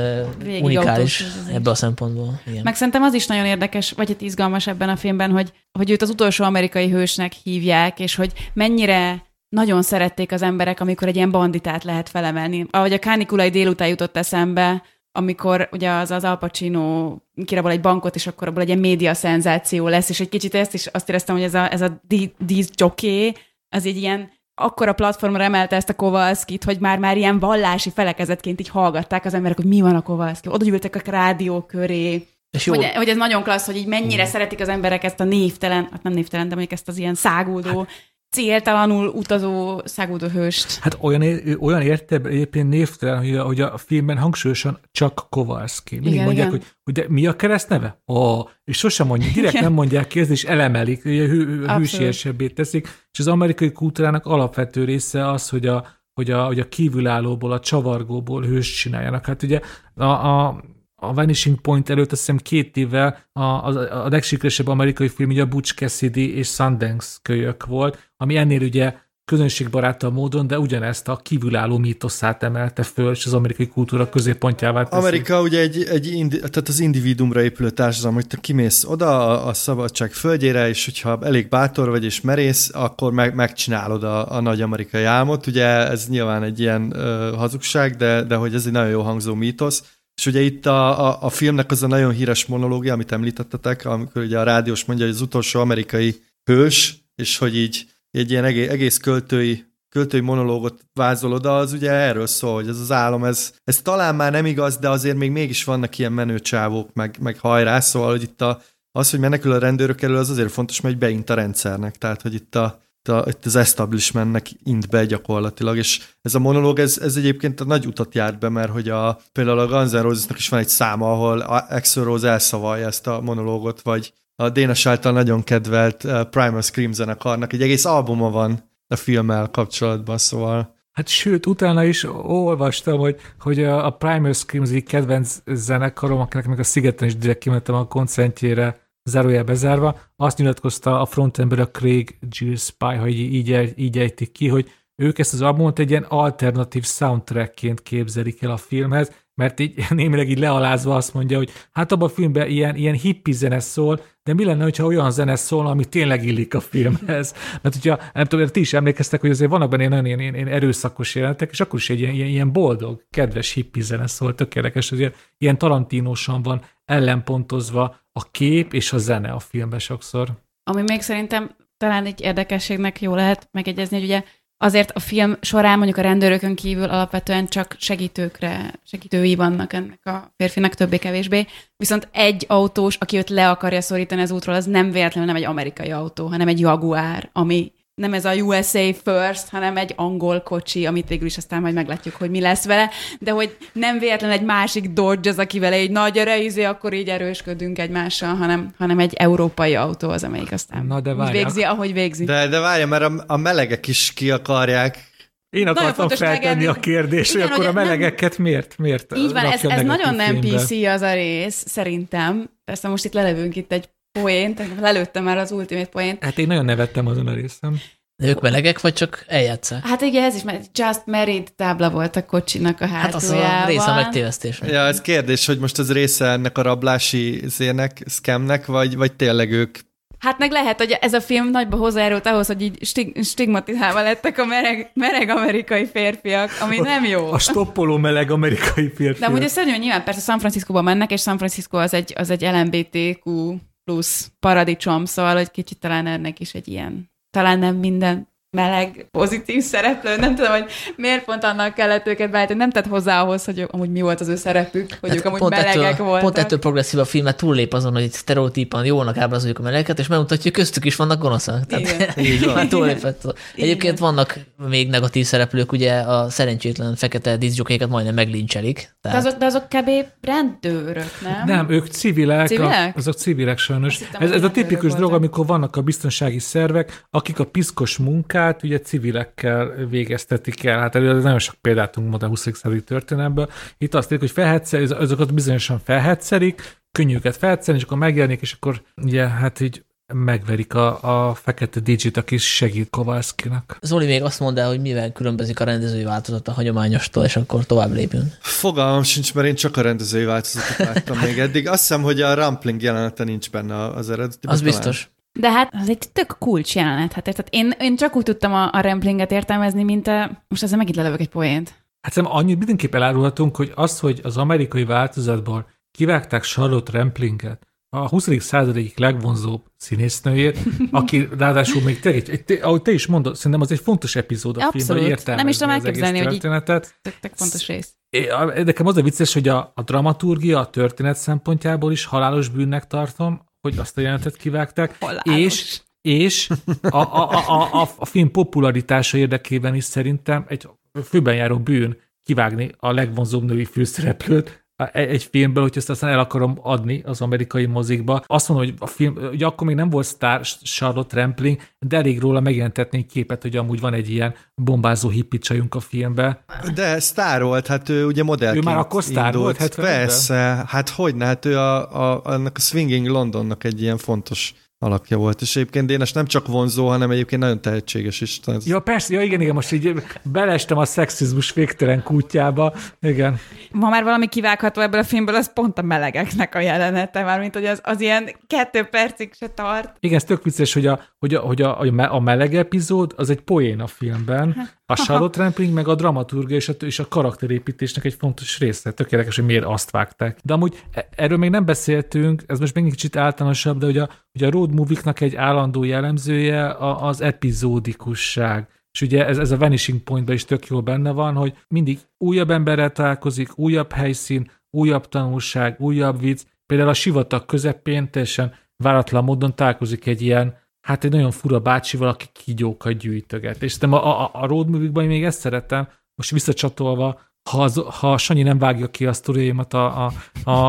unikális 0.62 1.24
ebből 1.52 1.72
a 1.72 1.76
szempontból. 1.76 2.40
Igen. 2.46 2.60
Meg 2.64 2.74
szerintem 2.74 3.02
az 3.02 3.14
is 3.14 3.26
nagyon 3.26 3.44
érdekes, 3.44 3.92
vagy 3.92 4.08
hát 4.08 4.20
izgalmas 4.20 4.66
ebben 4.66 4.88
a 4.88 4.96
filmben, 4.96 5.30
hogy, 5.30 5.52
hogy 5.78 5.90
őt 5.90 6.02
az 6.02 6.10
utolsó 6.10 6.44
amerikai 6.44 6.90
hősnek 6.90 7.32
hívják, 7.32 8.00
és 8.00 8.14
hogy 8.14 8.32
mennyire 8.52 9.26
nagyon 9.48 9.82
szerették 9.82 10.32
az 10.32 10.42
emberek, 10.42 10.80
amikor 10.80 11.08
egy 11.08 11.16
ilyen 11.16 11.30
banditát 11.30 11.84
lehet 11.84 12.08
felemelni. 12.08 12.66
Ahogy 12.70 12.92
a 12.92 12.98
kánikulai 12.98 13.50
délután 13.50 13.88
jutott 13.88 14.16
eszembe, 14.16 14.82
amikor 15.18 15.68
ugye 15.72 15.90
az 15.90 16.10
az 16.10 16.24
Al 16.24 16.38
Pacino 16.38 17.16
kirabol 17.44 17.70
egy 17.70 17.80
bankot, 17.80 18.14
és 18.14 18.26
akkor 18.26 18.48
abból 18.48 18.62
egy 18.62 18.68
ilyen 18.68 18.80
média 18.80 19.14
szenzáció 19.14 19.88
lesz, 19.88 20.08
és 20.08 20.20
egy 20.20 20.28
kicsit 20.28 20.54
ezt 20.54 20.74
is 20.74 20.86
azt 20.86 21.08
éreztem, 21.08 21.34
hogy 21.34 21.44
ez 21.44 21.54
a, 21.54 21.72
ez 21.72 21.80
a 21.80 22.00
dísz 22.38 22.68
jockey, 22.74 23.34
az 23.68 23.86
egy 23.86 23.96
ilyen 23.96 24.30
akkora 24.54 24.92
platformra 24.92 25.42
emelte 25.42 25.76
ezt 25.76 25.88
a 25.88 25.94
Kowalskit, 25.94 26.64
hogy 26.64 26.78
már-már 26.80 27.16
ilyen 27.16 27.38
vallási 27.38 27.90
felekezetként 27.90 28.60
így 28.60 28.68
hallgatták 28.68 29.24
az 29.24 29.34
emberek, 29.34 29.56
hogy 29.56 29.66
mi 29.66 29.80
van 29.80 29.94
a 29.94 30.02
Kowalski. 30.02 30.48
Oda 30.48 30.64
gyűltek 30.64 30.94
a 30.94 31.10
rádió 31.10 31.60
köré, 31.60 32.26
És 32.50 32.66
jó, 32.66 32.74
hogy, 32.74 32.84
hogy 32.84 33.08
ez 33.08 33.16
nagyon 33.16 33.42
klassz, 33.42 33.66
hogy 33.66 33.76
így 33.76 33.86
mennyire 33.86 34.24
szeretik 34.24 34.60
az 34.60 34.68
emberek 34.68 35.04
ezt 35.04 35.20
a 35.20 35.24
névtelen, 35.24 35.88
hát 35.90 36.02
nem 36.02 36.12
névtelen, 36.12 36.48
de 36.48 36.54
mondjuk 36.54 36.78
ezt 36.78 36.88
az 36.88 36.98
ilyen 36.98 37.14
száguldó, 37.14 37.86
céltalanul 38.30 39.06
utazó 39.06 39.80
száguldó 39.84 40.26
hőst. 40.26 40.78
Hát 40.78 40.98
olyan, 41.00 41.40
olyan 41.60 41.80
érte 41.80 42.20
egyébként 42.24 42.68
névtelen, 42.68 43.18
hogy 43.18 43.36
a, 43.36 43.42
hogy 43.42 43.60
a 43.60 43.76
filmben 43.76 44.18
hangsúlyosan 44.18 44.78
csak 44.90 45.26
Kowalski. 45.30 45.94
Mindig 45.94 46.12
Igen, 46.12 46.24
mondják, 46.24 46.46
igen. 46.46 46.58
hogy, 46.58 46.68
hogy 46.82 46.94
de 46.94 47.04
mi 47.08 47.26
a 47.26 47.36
keresztneve? 47.36 48.02
Ó, 48.06 48.40
és 48.64 48.78
sosem 48.78 49.06
mondják, 49.06 49.32
direkt 49.34 49.52
Igen. 49.52 49.64
nem 49.64 49.72
mondják 49.72 50.06
ki, 50.06 50.18
és 50.18 50.44
elemelik, 50.44 51.02
hű, 51.02 51.26
hű, 51.26 51.60
Abszolút. 51.60 51.78
hűsiesebbé 51.78 52.48
teszik, 52.48 52.88
és 53.12 53.18
az 53.18 53.28
amerikai 53.28 53.72
kultúrának 53.72 54.26
alapvető 54.26 54.84
része 54.84 55.30
az, 55.30 55.48
hogy 55.48 55.66
a, 55.66 55.86
hogy 56.12 56.30
a, 56.30 56.46
hogy 56.46 56.60
a 56.60 56.68
kívülállóból, 56.68 57.52
a 57.52 57.60
csavargóból 57.60 58.42
hőst 58.42 58.76
csináljanak. 58.76 59.26
Hát 59.26 59.42
ugye 59.42 59.60
a, 59.94 60.04
a, 60.04 60.62
a 61.00 61.14
Vanishing 61.14 61.60
Point 61.60 61.90
előtt 61.90 62.12
azt 62.12 62.20
hiszem 62.20 62.36
két 62.36 62.76
évvel 62.76 63.18
a, 63.32 63.42
a, 63.42 64.04
a 64.04 64.08
legsikeresebb 64.08 64.66
amerikai 64.66 65.08
film 65.08 65.30
ugye 65.30 65.42
a 65.42 65.46
Butch 65.46 65.74
Cassidy 65.74 66.36
és 66.36 66.48
Sundance 66.48 67.08
kölyök 67.22 67.66
volt, 67.66 68.12
ami 68.16 68.36
ennél 68.36 68.62
ugye 68.62 68.94
közönségbarátabb 69.24 70.12
módon, 70.12 70.46
de 70.46 70.58
ugyanezt 70.58 71.08
a 71.08 71.16
kívülálló 71.16 71.78
mítoszát 71.78 72.42
emelte 72.42 72.82
föl, 72.82 73.12
és 73.12 73.26
az 73.26 73.34
amerikai 73.34 73.68
kultúra 73.68 74.08
középpontjává 74.08 74.82
teszi. 74.82 75.02
Amerika 75.02 75.40
ugye 75.42 75.60
egy, 75.60 75.82
egy 75.82 76.06
indi, 76.06 76.36
tehát 76.36 76.68
az 76.68 76.80
individumra 76.80 77.42
épülő 77.42 77.70
társadalom, 77.70 78.14
hogy 78.14 78.26
te 78.26 78.36
kimész 78.40 78.84
oda 78.84 79.26
a, 79.26 79.46
a 79.48 79.54
szabadság 79.54 80.12
földjére, 80.12 80.68
és 80.68 80.84
hogyha 80.84 81.18
elég 81.22 81.48
bátor 81.48 81.88
vagy 81.88 82.04
és 82.04 82.20
merész, 82.20 82.70
akkor 82.74 83.12
meg, 83.12 83.34
megcsinálod 83.34 84.04
a, 84.04 84.32
a 84.32 84.40
nagy 84.40 84.60
amerikai 84.60 85.04
álmot. 85.04 85.46
Ugye 85.46 85.66
ez 85.66 86.08
nyilván 86.08 86.42
egy 86.42 86.60
ilyen 86.60 86.92
ö, 86.96 87.32
hazugság, 87.36 87.96
de, 87.96 88.22
de 88.22 88.34
hogy 88.34 88.54
ez 88.54 88.66
egy 88.66 88.72
nagyon 88.72 88.90
jó 88.90 89.02
hangzó 89.02 89.34
mítosz. 89.34 89.82
És 90.18 90.26
ugye 90.26 90.40
itt 90.40 90.66
a, 90.66 91.06
a, 91.06 91.18
a 91.20 91.28
filmnek 91.28 91.70
az 91.70 91.82
a 91.82 91.86
nagyon 91.86 92.12
híres 92.12 92.46
monológia, 92.46 92.92
amit 92.92 93.12
említettetek, 93.12 93.84
amikor 93.84 94.22
ugye 94.22 94.38
a 94.38 94.42
rádiós 94.42 94.84
mondja, 94.84 95.06
hogy 95.06 95.14
az 95.14 95.20
utolsó 95.20 95.60
amerikai 95.60 96.22
hős, 96.44 96.98
és 97.14 97.38
hogy 97.38 97.56
így 97.56 97.86
egy 98.10 98.30
ilyen 98.30 98.44
egész, 98.44 98.68
egész 98.68 98.98
költői 98.98 99.66
költői 99.88 100.20
monológot 100.20 100.84
vázol 100.92 101.32
oda, 101.32 101.56
az 101.56 101.72
ugye 101.72 101.90
erről 101.90 102.26
szól, 102.26 102.54
hogy 102.54 102.68
ez 102.68 102.78
az 102.78 102.92
álom, 102.92 103.24
ez, 103.24 103.54
ez 103.64 103.82
talán 103.82 104.14
már 104.14 104.32
nem 104.32 104.46
igaz, 104.46 104.76
de 104.76 104.88
azért 104.88 105.16
még 105.16 105.30
mégis 105.30 105.64
vannak 105.64 105.98
ilyen 105.98 106.12
menő 106.12 106.38
csávók, 106.38 106.92
meg, 106.92 107.16
meg 107.20 107.38
hajrá, 107.38 107.80
szóval, 107.80 108.10
hogy 108.10 108.22
itt 108.22 108.40
a, 108.40 108.62
az, 108.92 109.10
hogy 109.10 109.20
menekül 109.20 109.52
a 109.52 109.58
rendőrök 109.58 110.02
elől, 110.02 110.16
az 110.16 110.30
azért 110.30 110.50
fontos, 110.50 110.80
mert 110.80 110.98
beint 110.98 111.30
a 111.30 111.34
rendszernek, 111.34 111.96
tehát, 111.96 112.22
hogy 112.22 112.34
itt, 112.34 112.54
a, 112.54 112.82
itt, 113.08 113.14
a, 113.14 113.24
itt 113.28 113.44
az 113.44 113.56
establishmentnek 113.56 114.46
int 114.64 114.88
be 114.88 115.04
gyakorlatilag, 115.04 115.76
és 115.76 116.00
ez 116.22 116.34
a 116.34 116.38
monológ, 116.38 116.78
ez, 116.78 116.98
ez 116.98 117.16
egyébként 117.16 117.60
a 117.60 117.64
nagy 117.64 117.86
utat 117.86 118.14
járt 118.14 118.38
be, 118.38 118.48
mert 118.48 118.70
hogy 118.70 118.88
a, 118.88 119.18
például 119.32 119.58
a 119.58 119.66
Guns 119.66 119.90
N' 119.90 120.00
Rosesnak 120.00 120.38
is 120.38 120.48
van 120.48 120.60
egy 120.60 120.68
száma, 120.68 121.12
ahol 121.12 121.38
Axl 121.68 122.00
Rose 122.00 122.28
elszavalja 122.28 122.86
ezt 122.86 123.06
a 123.06 123.20
monológot, 123.20 123.80
vagy 123.80 124.12
a 124.36 124.50
Dénes 124.50 124.86
által 124.86 125.12
nagyon 125.12 125.44
kedvelt 125.44 126.04
uh, 126.04 126.24
Primal 126.24 126.62
Scream 126.62 126.92
zenekarnak. 126.92 127.52
Egy 127.52 127.62
egész 127.62 127.84
albuma 127.84 128.30
van 128.30 128.70
a 128.86 128.96
filmmel 128.96 129.48
kapcsolatban, 129.48 130.18
szóval. 130.18 130.76
Hát 130.92 131.08
sőt, 131.08 131.46
utána 131.46 131.84
is 131.84 132.04
olvastam, 132.22 132.98
hogy, 132.98 133.16
hogy 133.40 133.64
a, 133.64 133.90
Primal 133.90 134.32
Scream 134.32 134.64
az 134.64 134.82
kedvenc 134.86 135.36
zenekarom, 135.46 136.20
akinek 136.20 136.46
meg 136.46 136.58
a 136.58 136.64
Szigeten 136.64 137.08
is 137.08 137.16
direkt 137.16 137.38
kimentem 137.38 137.74
a 137.74 137.86
koncertjére, 137.86 138.87
zárójel 139.08 139.44
bezárva, 139.44 139.98
azt 140.16 140.38
nyilatkozta 140.38 141.00
a 141.00 141.06
frontember 141.06 141.58
a 141.58 141.70
Craig 141.70 142.18
Gillespie, 142.20 142.98
hogy 142.98 143.18
így, 143.18 143.48
így, 143.48 143.72
így 143.76 143.98
ejtik 143.98 144.32
ki, 144.32 144.48
hogy 144.48 144.70
ők 145.02 145.18
ezt 145.18 145.32
az 145.32 145.42
albumot 145.42 145.78
egy 145.78 145.90
ilyen 145.90 146.02
alternatív 146.02 146.84
soundtrackként 146.84 147.82
képzelik 147.82 148.42
el 148.42 148.50
a 148.50 148.56
filmhez, 148.56 149.26
mert 149.38 149.60
így 149.60 149.84
némileg 149.90 150.30
így 150.30 150.38
lealázva 150.38 150.94
azt 150.94 151.14
mondja, 151.14 151.36
hogy 151.36 151.50
hát 151.72 151.92
abban 151.92 152.08
a 152.08 152.12
filmben 152.12 152.48
ilyen, 152.48 152.76
ilyen 152.76 152.94
hippi 152.94 153.32
zene 153.32 153.60
szól, 153.60 154.00
de 154.22 154.34
mi 154.34 154.44
lenne, 154.44 154.62
hogyha 154.62 154.86
olyan 154.86 155.10
zene 155.10 155.36
szól, 155.36 155.66
ami 155.66 155.84
tényleg 155.84 156.24
illik 156.24 156.54
a 156.54 156.60
filmhez? 156.60 157.34
Mert 157.62 157.74
hogyha, 157.74 157.98
nem 158.14 158.24
tudom, 158.24 158.46
ti 158.46 158.60
is 158.60 158.72
emlékeztek, 158.72 159.20
hogy 159.20 159.30
azért 159.30 159.50
vannak 159.50 159.70
benne 159.70 159.82
ilyen, 159.82 160.06
ilyen, 160.06 160.20
ilyen, 160.20 160.34
ilyen 160.34 160.48
erőszakos 160.48 161.14
jelenetek, 161.14 161.50
és 161.50 161.60
akkor 161.60 161.78
is 161.78 161.90
egy 161.90 162.00
ilyen, 162.00 162.14
ilyen, 162.14 162.52
boldog, 162.52 163.04
kedves 163.10 163.52
hippi 163.52 163.80
zene 163.80 164.06
szól, 164.06 164.34
tökéletes, 164.34 164.88
hogy 164.88 164.98
ilyen, 164.98 165.12
ilyen 165.38 165.58
tarantínosan 165.58 166.42
van 166.42 166.62
ellenpontozva 166.84 167.96
a 168.12 168.30
kép 168.30 168.72
és 168.74 168.92
a 168.92 168.98
zene 168.98 169.30
a 169.30 169.38
filmben 169.38 169.78
sokszor. 169.78 170.28
Ami 170.62 170.82
még 170.82 171.00
szerintem 171.00 171.50
talán 171.76 172.06
egy 172.06 172.20
érdekességnek 172.20 173.00
jó 173.00 173.14
lehet 173.14 173.48
megegyezni, 173.50 173.96
hogy 173.96 174.04
ugye 174.04 174.22
azért 174.58 174.90
a 174.90 175.00
film 175.00 175.36
során 175.40 175.76
mondjuk 175.76 175.98
a 175.98 176.02
rendőrökön 176.02 176.54
kívül 176.54 176.84
alapvetően 176.84 177.46
csak 177.46 177.76
segítőkre, 177.78 178.72
segítői 178.84 179.34
vannak 179.34 179.72
ennek 179.72 180.06
a 180.06 180.32
férfinak 180.36 180.74
többé-kevésbé. 180.74 181.46
Viszont 181.76 182.08
egy 182.12 182.44
autós, 182.48 182.96
aki 182.96 183.16
őt 183.16 183.30
le 183.30 183.50
akarja 183.50 183.80
szorítani 183.80 184.20
az 184.20 184.30
útról, 184.30 184.54
az 184.54 184.64
nem 184.64 184.90
véletlenül 184.90 185.32
nem 185.32 185.42
egy 185.42 185.48
amerikai 185.48 185.90
autó, 185.90 186.26
hanem 186.26 186.48
egy 186.48 186.60
Jaguar, 186.60 187.28
ami 187.32 187.72
nem 187.98 188.12
ez 188.14 188.24
a 188.24 188.34
USA 188.34 188.92
first, 189.04 189.48
hanem 189.48 189.76
egy 189.76 189.92
angol 189.96 190.40
kocsi, 190.40 190.86
amit 190.86 191.08
végül 191.08 191.26
is 191.26 191.36
aztán 191.36 191.60
majd 191.60 191.74
meglátjuk, 191.74 192.14
hogy 192.14 192.30
mi 192.30 192.40
lesz 192.40 192.64
vele, 192.64 192.90
de 193.20 193.30
hogy 193.30 193.56
nem 193.72 193.98
véletlen 193.98 194.30
egy 194.30 194.42
másik 194.42 194.88
Dodge 194.90 195.30
az, 195.30 195.38
aki 195.38 195.58
vele 195.58 195.76
egy 195.76 195.90
nagy 195.90 196.12
gyere, 196.12 196.38
izé, 196.38 196.62
akkor 196.64 196.92
így 196.92 197.08
erősködünk 197.08 197.78
egymással, 197.78 198.34
hanem, 198.34 198.68
hanem 198.78 198.98
egy 198.98 199.14
európai 199.14 199.74
autó 199.74 200.08
az, 200.08 200.24
amelyik 200.24 200.52
aztán 200.52 200.86
Na, 200.86 201.00
de 201.00 201.10
úgy 201.10 201.16
várjál. 201.16 201.44
végzi, 201.44 201.62
ahogy 201.62 201.92
végzi. 201.92 202.24
De, 202.24 202.46
de 202.48 202.58
várja, 202.58 202.86
mert 202.86 203.02
a, 203.02 203.24
a 203.26 203.36
melegek 203.36 203.86
is 203.86 204.12
ki 204.12 204.30
akarják. 204.30 205.06
Én 205.50 205.66
akartam 205.68 205.94
fontos 205.94 206.18
feltenni 206.18 206.44
megemlít- 206.44 206.68
a 206.68 206.80
kérdést, 206.80 207.32
hogy 207.32 207.40
akkor 207.40 207.52
a 207.52 207.56
hogy 207.66 207.74
nem- 207.74 207.84
melegeket 207.84 208.38
miért? 208.38 208.78
miért 208.78 209.16
Így 209.16 209.32
van, 209.32 209.44
ez, 209.44 209.64
ez 209.64 209.82
nagyon 209.82 210.14
nem? 210.14 210.40
PC 210.40 210.70
az 210.70 211.00
a 211.00 211.12
rész, 211.12 211.64
szerintem. 211.66 212.50
Persze 212.64 212.88
most 212.88 213.04
itt 213.04 213.12
lelövünk 213.12 213.56
itt 213.56 213.72
egy 213.72 213.88
poént, 214.12 214.62
lelőttem 214.80 215.24
már 215.24 215.38
az 215.38 215.50
ultimate 215.52 215.88
poént. 215.88 216.24
Hát 216.24 216.38
én 216.38 216.46
nagyon 216.46 216.64
nevettem 216.64 217.06
azon 217.06 217.26
a 217.26 217.34
részem. 217.34 217.80
De 218.22 218.28
ők 218.28 218.40
melegek, 218.40 218.80
vagy 218.80 218.92
csak 218.92 219.24
eljátszák? 219.28 219.86
Hát 219.86 220.00
igen, 220.00 220.22
ez 220.24 220.34
is, 220.34 220.42
mert 220.42 220.78
Just 220.78 221.06
Married 221.06 221.52
tábla 221.56 221.90
volt 221.90 222.16
a 222.16 222.24
kocsinak 222.26 222.80
a 222.80 222.86
Hát 222.86 223.14
az 223.14 223.22
hátuljában. 223.22 223.62
a 223.62 223.66
része 223.66 223.90
a 223.90 223.94
megtévesztés. 223.94 224.60
Ja, 224.66 224.80
ez 224.86 225.00
kérdés, 225.00 225.46
hogy 225.46 225.58
most 225.58 225.78
ez 225.78 225.92
része 225.92 226.26
ennek 226.26 226.58
a 226.58 226.62
rablási 226.62 227.42
zének, 227.44 228.02
scamnek, 228.06 228.66
vagy, 228.66 228.96
vagy 228.96 229.12
tényleg 229.12 229.52
ők 229.52 229.78
Hát 230.18 230.38
meg 230.38 230.50
lehet, 230.50 230.78
hogy 230.78 230.96
ez 231.00 231.12
a 231.12 231.20
film 231.20 231.50
nagyba 231.50 231.76
hozzájárult 231.76 232.26
ahhoz, 232.26 232.46
hogy 232.46 232.62
így 232.62 232.84
stig- 232.84 233.24
stigmatizálva 233.24 234.02
lettek 234.02 234.38
a 234.38 234.44
mereg, 234.44 234.90
mereg 234.94 235.28
amerikai 235.28 235.86
férfiak, 235.86 236.50
ami 236.60 236.78
nem 236.78 237.04
jó. 237.04 237.32
A 237.32 237.38
stoppoló 237.38 237.96
meleg 237.96 238.30
amerikai 238.30 238.92
férfi. 238.94 239.24
De 239.38 239.48
szörnyű, 239.48 239.70
hogy 239.70 239.80
nyilván 239.80 240.04
persze 240.04 240.20
San 240.20 240.38
Franciscóba 240.38 240.82
mennek, 240.82 241.10
és 241.10 241.22
San 241.22 241.36
Francisco 241.36 241.76
az 241.76 241.94
egy, 241.94 242.12
az 242.16 242.30
egy 242.30 242.42
LMBTQ 242.42 243.56
plusz 243.88 244.32
paradicsom, 244.40 245.04
szóval, 245.04 245.36
hogy 245.36 245.50
kicsit 245.50 245.78
talán 245.78 246.06
ennek 246.06 246.40
is 246.40 246.54
egy 246.54 246.68
ilyen, 246.68 247.10
talán 247.30 247.58
nem 247.58 247.76
minden 247.76 248.27
meleg, 248.50 249.06
pozitív 249.10 249.62
szereplő, 249.62 250.16
nem 250.16 250.34
tudom, 250.34 250.50
hogy 250.50 250.64
miért 250.96 251.24
pont 251.24 251.44
annak 251.44 251.74
kellett 251.74 252.06
őket 252.06 252.30
beállítani, 252.30 252.58
nem 252.58 252.70
tett 252.70 252.86
hozzá 252.86 253.22
ahhoz, 253.22 253.44
hogy 253.44 253.58
ők- 253.58 253.72
amúgy 253.72 253.90
mi 253.90 254.00
volt 254.00 254.20
az 254.20 254.28
ő 254.28 254.36
szerepük, 254.36 254.98
hogy 255.00 255.16
ők 255.16 255.24
amúgy 255.24 255.38
pont 255.38 255.50
melegek 255.50 255.92
ettől, 255.92 256.06
voltak. 256.06 256.22
Pont 256.22 256.38
ettől 256.38 256.58
progresszív 256.58 257.00
a 257.00 257.04
film, 257.04 257.24
mert 257.24 257.36
túllép 257.36 257.72
azon, 257.72 257.92
hogy 257.92 258.10
sztereotípan 258.10 258.84
jónak 258.84 259.16
ábrázoljuk 259.16 259.58
a 259.58 259.62
melegeket, 259.62 259.98
és 259.98 260.06
megmutatja, 260.06 260.42
hogy 260.42 260.52
köztük 260.52 260.84
is 260.84 260.96
vannak 260.96 261.20
gonoszak. 261.20 261.66
Tehát 261.66 262.16
Igen. 262.16 262.50
Már 262.54 262.66
túllépett. 262.66 263.34
Egyébként 263.56 263.98
vannak 263.98 264.38
még 264.68 264.88
negatív 264.88 265.26
szereplők, 265.26 265.72
ugye 265.72 265.98
a 266.00 266.30
szerencsétlen 266.30 266.96
fekete 266.96 267.36
diszjokéket 267.36 267.88
majdnem 267.88 268.14
meglincselik. 268.14 268.76
De 268.76 269.08
Tehát 269.08 269.26
azok, 269.26 269.38
de 269.38 269.44
azok 269.44 269.68
kb. 269.68 269.90
rendőrök, 270.20 271.10
nem? 271.22 271.42
Nem, 271.46 271.70
ők 271.70 271.86
civilek, 271.86 272.46
Civilek? 272.46 272.96
A, 272.96 272.98
azok 272.98 273.14
civilek 273.14 273.58
sajnos. 273.58 273.98
Hittem, 273.98 274.22
ez, 274.22 274.30
ez 274.30 274.42
a 274.42 274.50
tipikus 274.50 274.92
dolog, 274.92 275.12
amikor 275.12 275.46
vannak 275.46 275.76
a 275.76 275.80
biztonsági 275.80 276.38
szervek, 276.38 277.04
akik 277.10 277.38
a 277.38 277.44
piszkos 277.44 277.96
munkát 277.96 278.36
ugye 278.62 278.80
civilekkel 278.80 279.66
végeztetik 279.90 280.64
el. 280.64 280.78
Hát 280.78 280.94
előre 280.94 281.20
nagyon 281.20 281.38
sok 281.38 281.54
példát 281.54 281.90
tudunk 281.90 282.10
mondani 282.10 282.32
a 282.32 282.36
20. 282.36 282.56
századi 282.56 282.82
történelemből. 282.82 283.50
Itt 283.78 283.94
azt 283.94 284.06
írjuk, 284.06 284.20
hogy 284.20 284.30
felhetszer, 284.30 284.80
azokat 284.80 285.34
bizonyosan 285.34 285.78
felhetszerik, 285.84 286.80
könnyű 286.92 287.14
őket 287.14 287.36
felhetszerni, 287.36 287.80
és 287.80 287.86
akkor 287.86 287.98
megjelenik, 287.98 288.40
és 288.40 288.52
akkor 288.52 288.82
ugye 288.96 289.28
hát 289.28 289.60
így 289.60 289.82
megverik 290.14 290.74
a, 290.74 291.28
a 291.28 291.34
fekete 291.34 291.80
digit, 291.80 292.16
aki 292.16 292.36
segít 292.36 292.90
Kovalszkinak. 292.90 293.78
Zoli 293.80 294.06
még 294.06 294.22
azt 294.22 294.40
mondta, 294.40 294.66
hogy 294.66 294.80
mivel 294.80 295.12
különbözik 295.12 295.60
a 295.60 295.64
rendezői 295.64 296.04
változat 296.04 296.48
a 296.48 296.52
hagyományostól, 296.52 297.24
és 297.24 297.36
akkor 297.36 297.66
tovább 297.66 297.92
lépünk. 297.92 298.36
Fogalmam 298.40 299.02
sincs, 299.02 299.34
mert 299.34 299.46
én 299.46 299.54
csak 299.54 299.76
a 299.76 299.80
rendezői 299.80 300.24
változatot 300.24 300.76
láttam 300.86 301.18
még 301.18 301.38
eddig. 301.38 301.68
Azt 301.68 301.80
hiszem, 301.80 302.02
hogy 302.02 302.20
a 302.20 302.34
Rampling 302.34 302.82
jelenete 302.82 303.24
nincs 303.24 303.50
benne 303.50 303.86
az 303.86 304.10
eredetiben. 304.10 304.54
Az 304.54 304.60
talán. 304.60 304.74
biztos. 304.74 305.10
De 305.32 305.50
hát 305.50 305.70
az 305.72 305.88
egy 305.88 306.08
tök 306.12 306.36
kulcs 306.38 306.74
jelenet. 306.74 307.12
Hát 307.12 307.26
érted? 307.26 307.46
Én, 307.50 307.72
én 307.80 307.96
csak 307.96 308.16
úgy 308.16 308.22
tudtam 308.22 308.54
a, 308.54 308.72
a 308.72 308.80
Ramplinget 308.80 309.30
értelmezni, 309.32 309.82
mint 309.82 310.06
a... 310.06 310.44
Most 310.48 310.62
ezzel 310.62 310.78
megint 310.78 310.96
lelövök 310.96 311.20
egy 311.20 311.28
poént. 311.28 311.68
Hát 312.00 312.12
szerintem 312.12 312.38
annyit 312.38 312.58
mindenképp 312.58 312.94
elárulhatunk, 312.94 313.56
hogy 313.56 313.72
az, 313.74 314.00
hogy 314.00 314.20
az 314.22 314.36
amerikai 314.36 314.84
változatból 314.84 315.66
kivágták 315.90 316.42
Charlotte 316.42 316.92
Ramplinget, 316.98 317.66
a 317.90 318.08
20. 318.08 318.28
század 318.38 318.76
egyik 318.76 318.98
legvonzóbb 318.98 319.62
színésznőjét, 319.76 320.58
aki 320.90 321.28
ráadásul 321.38 321.82
még 321.82 322.00
tényleg, 322.00 322.28
egy, 322.28 322.42
egy, 322.46 322.58
ahogy 322.62 322.82
te 322.82 322.90
is 322.92 323.06
mondod, 323.06 323.36
szerintem 323.36 323.60
az 323.60 323.72
egy 323.72 323.80
fontos 323.80 324.16
epizód 324.16 324.56
a 324.56 324.60
Abszolút. 324.60 324.82
filmben, 324.86 325.02
Nem 325.02 325.10
értelmezni 325.10 325.50
is 325.50 325.56
tudom 325.56 325.72
elképzelni, 325.72 326.18
hogy 326.18 326.32
így- 326.32 326.40
történetet. 326.40 326.98
Tök 327.20 327.32
fontos 327.34 327.66
rész. 327.66 327.92
É, 328.10 328.26
Nekem 328.64 328.86
az 328.86 328.96
a 328.96 329.02
vicces, 329.02 329.32
hogy 329.32 329.48
a, 329.48 329.72
a 329.74 329.82
dramaturgia, 329.82 330.58
a 330.58 330.70
történet 330.70 331.16
szempontjából 331.16 331.92
is 331.92 332.04
halálos 332.04 332.48
bűnnek 332.48 332.86
tartom, 332.86 333.47
hogy 333.60 333.78
azt 333.78 333.98
a 333.98 334.00
jelenetet 334.00 334.36
kivágták, 334.36 334.96
Halálos. 335.00 335.44
és 335.44 335.80
és 336.00 336.50
a, 336.82 336.96
a, 336.96 337.30
a, 337.30 337.80
a, 337.82 337.88
a, 337.98 338.04
film 338.04 338.30
popularitása 338.30 339.18
érdekében 339.18 339.74
is 339.74 339.84
szerintem 339.84 340.44
egy 340.48 340.68
főben 341.04 341.34
járó 341.34 341.58
bűn 341.58 341.96
kivágni 342.22 342.70
a 342.78 342.92
legvonzóbb 342.92 343.44
női 343.44 343.64
főszereplőt 343.64 344.67
egy 344.92 345.08
egy 345.18 345.28
filmből, 345.30 345.62
hogy 345.62 345.76
ezt 345.76 345.90
aztán 345.90 346.10
el 346.10 346.18
akarom 346.18 346.58
adni 346.62 347.02
az 347.06 347.20
amerikai 347.20 347.66
mozikba. 347.66 348.22
Azt 348.26 348.48
mondom, 348.48 348.66
hogy 348.66 348.76
a 348.78 348.86
film, 348.86 349.16
ugye 349.32 349.46
akkor 349.46 349.66
még 349.66 349.76
nem 349.76 349.90
volt 349.90 350.06
sztár 350.06 350.40
Charlotte 350.62 351.20
Rampling, 351.20 351.58
de 351.78 351.96
elég 351.96 352.20
róla 352.20 352.40
megjelentetni 352.40 352.98
egy 352.98 353.06
képet, 353.06 353.42
hogy 353.42 353.56
amúgy 353.56 353.80
van 353.80 353.94
egy 353.94 354.10
ilyen 354.10 354.34
bombázó 354.54 355.08
hippi 355.08 355.38
csajunk 355.38 355.74
a 355.74 355.80
filmben. 355.80 356.38
De 356.74 357.00
sztár 357.00 357.42
volt, 357.42 357.66
hát 357.66 357.88
ő 357.88 358.06
ugye 358.06 358.22
modellként 358.22 358.64
Ő 358.64 358.68
már 358.68 358.78
akkor 358.78 359.02
sztár 359.02 359.34
indult. 359.34 359.58
volt, 359.58 359.72
70-ben? 359.72 359.84
Persze, 359.84 360.64
hát 360.68 360.88
hogy 360.88 361.14
ne, 361.14 361.24
hát 361.24 361.44
ő 361.44 361.58
a, 361.58 361.92
a, 362.02 362.20
annak 362.24 362.56
a 362.56 362.60
Swinging 362.60 363.06
Londonnak 363.06 363.64
egy 363.64 363.82
ilyen 363.82 363.96
fontos 363.96 364.54
alapja 364.78 365.16
volt, 365.16 365.40
és 365.40 365.56
egyébként 365.56 365.86
Dénes 365.86 366.12
nem 366.12 366.26
csak 366.26 366.46
vonzó, 366.46 366.88
hanem 366.88 367.10
egyébként 367.10 367.42
nagyon 367.42 367.60
tehetséges 367.60 368.20
is. 368.20 368.40
Ez, 368.46 368.66
Ja, 368.66 368.80
persze, 368.80 369.14
ja 369.14 369.22
igen, 369.22 369.40
igen, 369.40 369.54
most 369.54 369.72
így 369.72 369.92
belestem 370.22 370.78
a 370.78 370.84
szexizmus 370.84 371.52
végtelen 371.52 372.02
kútjába. 372.02 372.74
Igen. 373.00 373.38
Ma 373.72 373.88
már 373.88 374.04
valami 374.04 374.28
kivágható 374.28 374.80
ebből 374.80 375.00
a 375.00 375.04
filmből, 375.04 375.34
az 375.34 375.52
pont 375.52 375.78
a 375.78 375.82
melegeknek 375.82 376.54
a 376.54 376.60
jelenete, 376.60 377.22
mármint 377.22 377.54
hogy 377.54 377.64
az, 377.66 377.80
az 377.82 378.00
ilyen 378.00 378.30
kettő 378.46 378.82
percig 378.82 379.32
se 379.34 379.48
tart. 379.48 379.96
Igen, 380.00 380.16
ez 380.16 380.24
tök 380.24 380.44
vicces, 380.44 380.72
hogy 380.72 380.86
a, 380.86 381.00
hogy 381.18 381.34
a, 381.34 381.40
hogy 381.40 381.62
a, 381.62 381.80
a 381.80 381.90
me- 381.90 382.10
a 382.10 382.20
meleg 382.20 382.54
epizód 382.54 383.12
az 383.16 383.30
egy 383.30 383.40
poén 383.40 383.80
a 383.80 383.86
filmben, 383.86 384.68
a 384.90 384.94
Charlotte 385.04 385.42
Rampling 385.42 385.72
meg 385.72 385.88
a 385.88 385.94
dramaturgia 385.94 386.56
és 386.56 386.68
a, 386.68 386.72
és 386.72 386.98
a 386.98 387.08
karakterépítésnek 387.08 388.04
egy 388.04 388.14
fontos 388.14 388.58
része. 388.58 388.92
Tök 388.92 389.12
érdekes, 389.12 389.36
hogy 389.36 389.44
miért 389.44 389.64
azt 389.64 389.90
vágták. 389.90 390.38
De 390.44 390.52
amúgy 390.52 390.82
e- 390.90 391.08
erről 391.16 391.38
még 391.38 391.50
nem 391.50 391.64
beszéltünk, 391.64 392.42
ez 392.46 392.58
most 392.58 392.74
még 392.74 392.84
egy 392.84 392.90
kicsit 392.90 393.16
általánosabb, 393.16 393.78
de 393.78 393.86
hogy 393.86 393.98
a, 393.98 394.08
hogy 394.32 394.42
a 394.42 394.50
road 394.50 394.74
movie-knak 394.74 395.20
egy 395.20 395.36
állandó 395.36 395.84
jellemzője 395.84 396.66
a, 396.66 397.06
az 397.06 397.20
epizódikusság. 397.20 398.68
És 398.92 399.00
ugye 399.00 399.26
ez, 399.26 399.38
ez 399.38 399.50
a 399.50 399.56
Vanishing 399.56 400.00
Pointban 400.00 400.34
is 400.34 400.44
tök 400.44 400.66
jól 400.66 400.80
benne 400.80 401.10
van, 401.10 401.34
hogy 401.34 401.54
mindig 401.68 401.98
újabb 402.18 402.50
emberrel 402.50 402.92
találkozik, 402.92 403.58
újabb 403.58 403.92
helyszín, 403.92 404.50
újabb 404.70 405.08
tanulság, 405.08 405.80
újabb 405.80 406.20
vicc. 406.20 406.42
Például 406.66 406.88
a 406.88 406.94
sivatag 406.94 407.46
közepén 407.46 408.10
teljesen 408.10 408.54
váratlan 408.76 409.24
módon 409.24 409.54
találkozik 409.54 410.06
egy 410.06 410.22
ilyen, 410.22 410.56
hát 410.88 411.04
egy 411.04 411.10
nagyon 411.10 411.30
fura 411.30 411.58
bácsival, 411.58 412.08
aki 412.08 412.26
kígyókat 412.32 412.92
gyűjtöget. 412.92 413.62
És 413.62 413.72
szerintem 413.72 414.00
a, 414.00 414.24
a, 414.24 414.30
a 414.32 414.46
road 414.46 414.68
movie-ban 414.68 415.02
én 415.02 415.08
még 415.08 415.24
ezt 415.24 415.40
szeretem, 415.40 415.88
most 416.14 416.30
visszacsatolva, 416.30 417.20
ha, 417.50 417.62
az, 417.62 417.82
ha 418.00 418.18
Sanyi 418.18 418.42
nem 418.42 418.58
vágja 418.58 418.90
ki 418.90 419.06
a 419.06 419.12
sztoriaimat 419.12 419.74
a, 419.74 420.04
a, 420.04 420.12
a, 420.50 420.68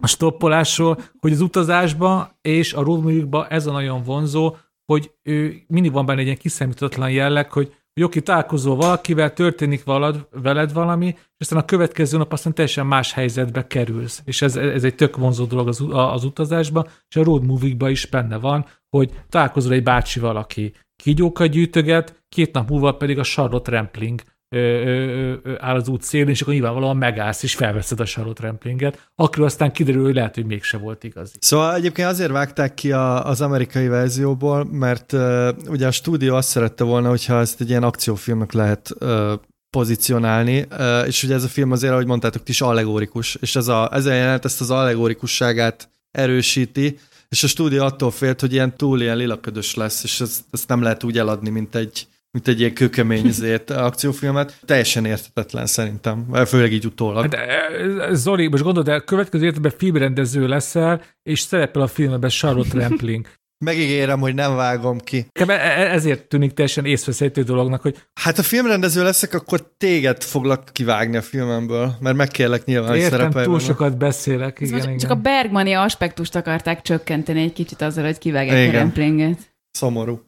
a 0.00 0.06
stoppolásról, 0.06 0.98
hogy 1.18 1.32
az 1.32 1.40
utazásba 1.40 2.38
és 2.40 2.72
a 2.72 2.82
road 2.82 3.02
movie-ba 3.02 3.48
ez 3.48 3.66
a 3.66 3.72
nagyon 3.72 4.02
vonzó, 4.02 4.56
hogy 4.92 5.10
ő 5.22 5.62
mindig 5.66 5.92
van 5.92 6.06
benne 6.06 6.18
egy 6.18 6.26
ilyen 6.26 6.38
kiszámítatlan 6.38 7.10
jelleg, 7.10 7.52
hogy, 7.52 7.74
hogy 7.94 8.02
oké, 8.02 8.20
találkozol 8.20 8.76
valakivel, 8.76 9.32
történik 9.32 9.84
valad, 9.84 10.28
veled 10.42 10.72
valami, 10.72 11.06
és 11.06 11.18
aztán 11.38 11.58
a 11.58 11.64
következő 11.64 12.18
nap 12.18 12.32
aztán 12.32 12.54
teljesen 12.54 12.86
más 12.86 13.12
helyzetbe 13.12 13.66
kerülsz. 13.66 14.22
És 14.24 14.42
ez, 14.42 14.56
ez 14.56 14.84
egy 14.84 14.94
tök 14.94 15.16
vonzó 15.16 15.44
dolog 15.44 15.68
az, 15.68 15.84
az 15.90 16.24
utazásban, 16.24 16.88
és 17.08 17.16
a 17.16 17.24
road 17.24 17.46
movie 17.46 17.90
is 17.90 18.06
benne 18.06 18.36
van, 18.36 18.66
hogy 18.96 19.10
találkozol 19.28 19.72
egy 19.72 19.82
bácsival, 19.82 20.36
aki 20.36 20.72
kígyókat 20.96 21.48
gyűjtöget, 21.48 22.22
két 22.28 22.52
nap 22.52 22.68
múlva 22.68 22.92
pedig 22.92 23.18
a 23.18 23.22
Charlotte 23.22 23.70
Rampling 23.70 24.22
ö, 24.48 24.58
ö, 24.58 25.34
ö, 25.42 25.54
áll 25.58 25.74
az 25.74 25.88
út 25.88 26.02
szélén, 26.02 26.28
és 26.28 26.40
akkor 26.40 26.52
nyilvánvalóan 26.52 26.96
megállsz, 26.96 27.42
és 27.42 27.54
felveszed 27.54 28.00
a 28.00 28.04
Charlotte 28.04 28.42
Ramplinget, 28.42 29.10
akiről 29.14 29.46
aztán 29.46 29.72
kiderül, 29.72 30.04
hogy 30.04 30.14
lehet, 30.14 30.34
hogy 30.34 30.46
mégse 30.46 30.78
volt 30.78 31.04
igazi. 31.04 31.36
Szóval 31.40 31.74
egyébként 31.74 32.08
azért 32.08 32.30
vágták 32.30 32.74
ki 32.74 32.92
a, 32.92 33.26
az 33.26 33.40
amerikai 33.40 33.88
verzióból, 33.88 34.64
mert 34.64 35.12
uh, 35.12 35.48
ugye 35.68 35.86
a 35.86 35.90
stúdió 35.90 36.34
azt 36.34 36.48
szerette 36.48 36.84
volna, 36.84 37.08
hogyha 37.08 37.40
ezt 37.40 37.60
egy 37.60 37.68
ilyen 37.68 37.82
akciófilmnek 37.82 38.52
lehet 38.52 38.90
uh, 39.00 39.32
pozícionálni, 39.70 40.66
uh, 40.70 41.06
és 41.06 41.22
ugye 41.22 41.34
ez 41.34 41.44
a 41.44 41.48
film 41.48 41.72
azért, 41.72 41.92
ahogy 41.92 42.06
mondtátok, 42.06 42.48
is 42.48 42.60
allegorikus, 42.60 43.34
és 43.34 43.56
ez 43.56 43.68
a, 43.68 43.90
ez 43.92 44.06
a 44.06 44.12
jelenet 44.12 44.44
ezt 44.44 44.60
az 44.60 44.70
allegorikusságát 44.70 45.88
erősíti, 46.10 46.98
és 47.28 47.42
a 47.42 47.46
stúdió 47.46 47.84
attól 47.84 48.10
félt, 48.10 48.40
hogy 48.40 48.52
ilyen 48.52 48.76
túl 48.76 49.00
ilyen 49.00 49.16
lilaködös 49.16 49.74
lesz, 49.74 50.04
és 50.04 50.20
ezt, 50.20 50.44
ezt 50.50 50.68
nem 50.68 50.82
lehet 50.82 51.04
úgy 51.04 51.18
eladni, 51.18 51.50
mint 51.50 51.74
egy, 51.74 52.06
mint 52.30 52.48
egy 52.48 52.60
ilyen 52.60 52.74
kőkemény 52.74 53.32
zét 53.40 53.70
akciófilmet. 53.70 54.58
Teljesen 54.64 55.04
értetetlen 55.04 55.66
szerintem, 55.66 56.44
főleg 56.46 56.72
így 56.72 56.86
utólag. 56.86 57.26
De, 57.26 57.68
Zoli, 58.12 58.46
most 58.46 58.62
gondolod, 58.62 58.88
a 58.88 59.04
következő 59.04 59.44
életben 59.44 59.72
filmrendező 59.76 60.46
leszel, 60.46 61.02
és 61.22 61.40
szerepel 61.40 61.82
a 61.82 61.86
filmben 61.86 62.30
Charlotte 62.30 62.78
Rampling. 62.78 63.26
Megígérem, 63.64 64.20
hogy 64.20 64.34
nem 64.34 64.54
vágom 64.56 64.98
ki. 64.98 65.26
E- 65.32 65.44
e- 65.52 65.92
Ezért 65.92 66.24
tűnik 66.28 66.52
teljesen 66.52 66.84
észveszélytő 66.84 67.42
dolognak, 67.42 67.82
hogy 67.82 67.96
Hát 68.20 68.36
ha 68.36 68.42
filmrendező 68.42 69.02
leszek, 69.02 69.34
akkor 69.34 69.72
téged 69.76 70.22
foglak 70.22 70.64
kivágni 70.72 71.16
a 71.16 71.22
filmemből, 71.22 71.94
mert 72.00 72.16
megkérlek 72.16 72.64
nyilván, 72.64 72.88
hogy 72.90 72.98
értem, 72.98 73.18
szerepelj 73.18 73.44
túl 73.44 73.54
benne. 73.56 73.66
sokat 73.66 73.96
beszélek. 73.98 74.56
Igen, 74.60 74.68
Szóval 74.72 74.84
igen. 74.86 74.98
csak 74.98 75.10
a 75.10 75.14
Bergmani 75.14 75.72
aspektust 75.72 76.34
akarták 76.34 76.82
csökkenteni 76.82 77.42
egy 77.42 77.52
kicsit 77.52 77.82
azzal, 77.82 78.04
hogy 78.04 78.18
kivágják 78.18 78.68
a 78.68 78.72
remplinget. 78.72 79.38
Szomorú. 79.70 80.20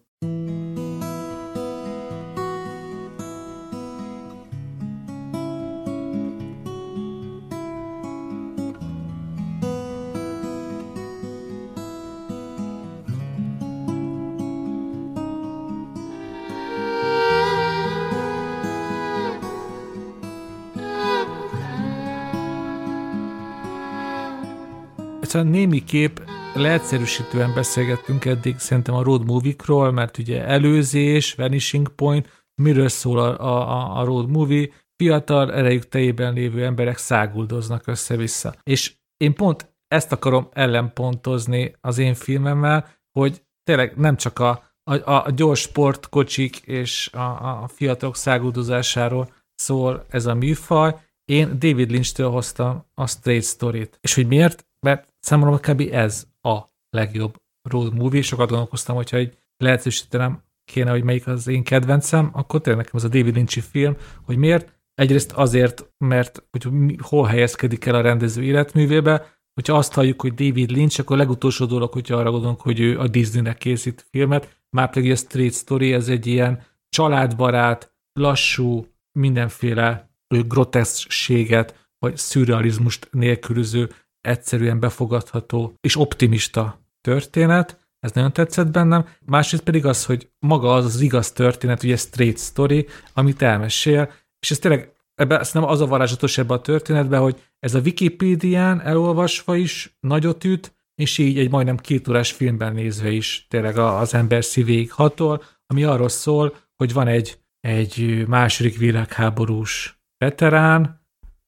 Egyszerűen 25.29 25.53
némi 25.53 25.85
kép 25.85 26.23
leegyszerűsítően 26.55 27.55
beszélgettünk 27.55 28.25
eddig 28.25 28.59
szerintem 28.59 28.95
a 28.95 29.03
road 29.03 29.25
movie-król, 29.25 29.93
mert 29.93 30.19
ugye 30.19 30.45
előzés, 30.45 31.35
vanishing 31.35 31.89
point, 31.89 32.45
miről 32.63 32.89
szól 32.89 33.19
a, 33.19 33.41
a, 33.41 34.01
a 34.01 34.05
road 34.05 34.29
movie, 34.29 34.69
fiatal 34.97 35.53
erejük 35.53 35.89
tejében 35.89 36.33
lévő 36.33 36.65
emberek 36.65 36.97
száguldoznak 36.97 37.87
össze-vissza. 37.87 38.55
És 38.63 38.95
én 39.17 39.35
pont 39.35 39.75
ezt 39.89 40.13
akarom 40.13 40.49
ellenpontozni 40.53 41.75
az 41.81 41.99
én 41.99 42.15
filmemmel, 42.15 42.89
hogy 43.19 43.43
tényleg 43.63 43.97
nem 43.97 44.17
csak 44.17 44.39
a, 44.39 44.73
a, 44.91 45.13
a 45.13 45.31
gyors 45.35 45.61
sportkocsik 45.61 46.57
és 46.57 47.11
a, 47.13 47.63
a 47.63 47.69
fiatalok 47.69 48.17
száguldozásáról 48.17 49.33
szól 49.55 50.07
ez 50.09 50.27
a 50.27 50.35
műfaj. 50.35 50.95
Én 51.31 51.59
David 51.59 51.91
Lynch-től 51.91 52.31
hoztam 52.31 52.85
a 52.95 53.07
Straight 53.07 53.45
Story-t. 53.45 53.99
És 54.01 54.15
hogy 54.15 54.27
miért? 54.27 54.67
Mert 54.81 55.15
számomra 55.21 55.59
kb. 55.59 55.89
ez 55.93 56.27
a 56.41 56.59
legjobb 56.91 57.37
road 57.69 57.95
movie. 57.95 58.23
Sokat 58.23 58.49
gondolkoztam, 58.49 58.97
hogyha 58.97 59.17
egy 59.17 59.39
lehetősítenem 59.57 60.43
kéne, 60.65 60.91
hogy 60.91 61.03
melyik 61.03 61.27
az 61.27 61.47
én 61.47 61.63
kedvencem, 61.63 62.31
akkor 62.33 62.61
tényleg 62.61 62.85
nekem 62.85 62.99
ez 62.99 63.05
a 63.05 63.09
David 63.19 63.35
Lynch 63.35 63.61
film, 63.61 63.97
hogy 64.23 64.37
miért? 64.37 64.81
Egyrészt 64.95 65.33
azért, 65.33 65.91
mert 65.99 66.47
hogy 66.51 66.97
hol 67.03 67.27
helyezkedik 67.27 67.85
el 67.85 67.95
a 67.95 68.01
rendező 68.01 68.43
életművébe, 68.43 69.39
hogyha 69.55 69.77
azt 69.77 69.93
halljuk, 69.93 70.21
hogy 70.21 70.35
David 70.35 70.71
Lynch, 70.71 71.01
akkor 71.01 71.17
a 71.17 71.19
legutolsó 71.19 71.65
dolog, 71.65 71.93
hogyha 71.93 72.17
arra 72.17 72.31
gondolunk, 72.31 72.61
hogy 72.61 72.81
ő 72.81 72.99
a 72.99 73.09
Disneynek 73.09 73.59
készít 73.59 74.07
filmet, 74.11 74.63
már 74.77 74.91
pedig 74.91 75.11
a 75.11 75.17
Straight 75.17 75.55
Story, 75.55 75.93
ez 75.93 76.09
egy 76.09 76.27
ilyen 76.27 76.63
családbarát, 76.89 77.95
lassú, 78.13 78.87
mindenféle 79.13 80.08
groteszséget, 80.29 81.89
vagy 81.99 82.17
szürrealizmust 82.17 83.09
nélkülöző, 83.11 83.91
egyszerűen 84.21 84.81
befogadható 84.81 85.75
és 85.81 85.97
optimista 85.97 86.81
történet. 87.01 87.87
Ez 88.01 88.13
nagyon 88.13 88.33
tetszett 88.33 88.71
bennem. 88.71 89.07
Másrészt 89.27 89.63
pedig 89.63 89.87
az, 89.87 90.05
hogy 90.05 90.31
maga 90.39 90.75
az 90.75 90.85
az 90.85 91.01
igaz 91.01 91.33
történet, 91.33 91.83
ugye 91.83 91.97
straight 91.97 92.39
story, 92.39 92.87
amit 93.13 93.43
elmesél, 93.43 94.13
és 94.41 94.51
ez 94.51 94.59
tényleg 94.59 94.93
ebbe, 95.15 95.47
nem 95.53 95.65
az 95.65 95.81
a 95.81 95.87
varázslatos 95.87 96.39
ebbe 96.39 96.55
a 96.55 96.61
történetben, 96.61 97.21
hogy 97.21 97.43
ez 97.59 97.75
a 97.75 97.81
Wikipédián 97.81 98.81
elolvasva 98.81 99.57
is 99.57 99.97
nagyot 100.01 100.45
üt, 100.45 100.77
és 100.95 101.19
így 101.19 101.39
egy 101.39 101.51
majdnem 101.51 101.77
két 101.77 102.09
órás 102.09 102.33
filmben 102.33 102.73
nézve 102.73 103.11
is 103.11 103.47
tényleg 103.49 103.79
az 103.79 104.15
ember 104.15 104.45
szívéig 104.45 104.93
hatol, 104.93 105.43
ami 105.67 105.85
arról 105.85 106.09
szól, 106.09 106.57
hogy 106.77 106.93
van 106.93 107.07
egy, 107.07 107.39
egy 107.61 108.25
második 108.27 108.79
világháborús 108.79 109.98
veterán, 110.19 111.07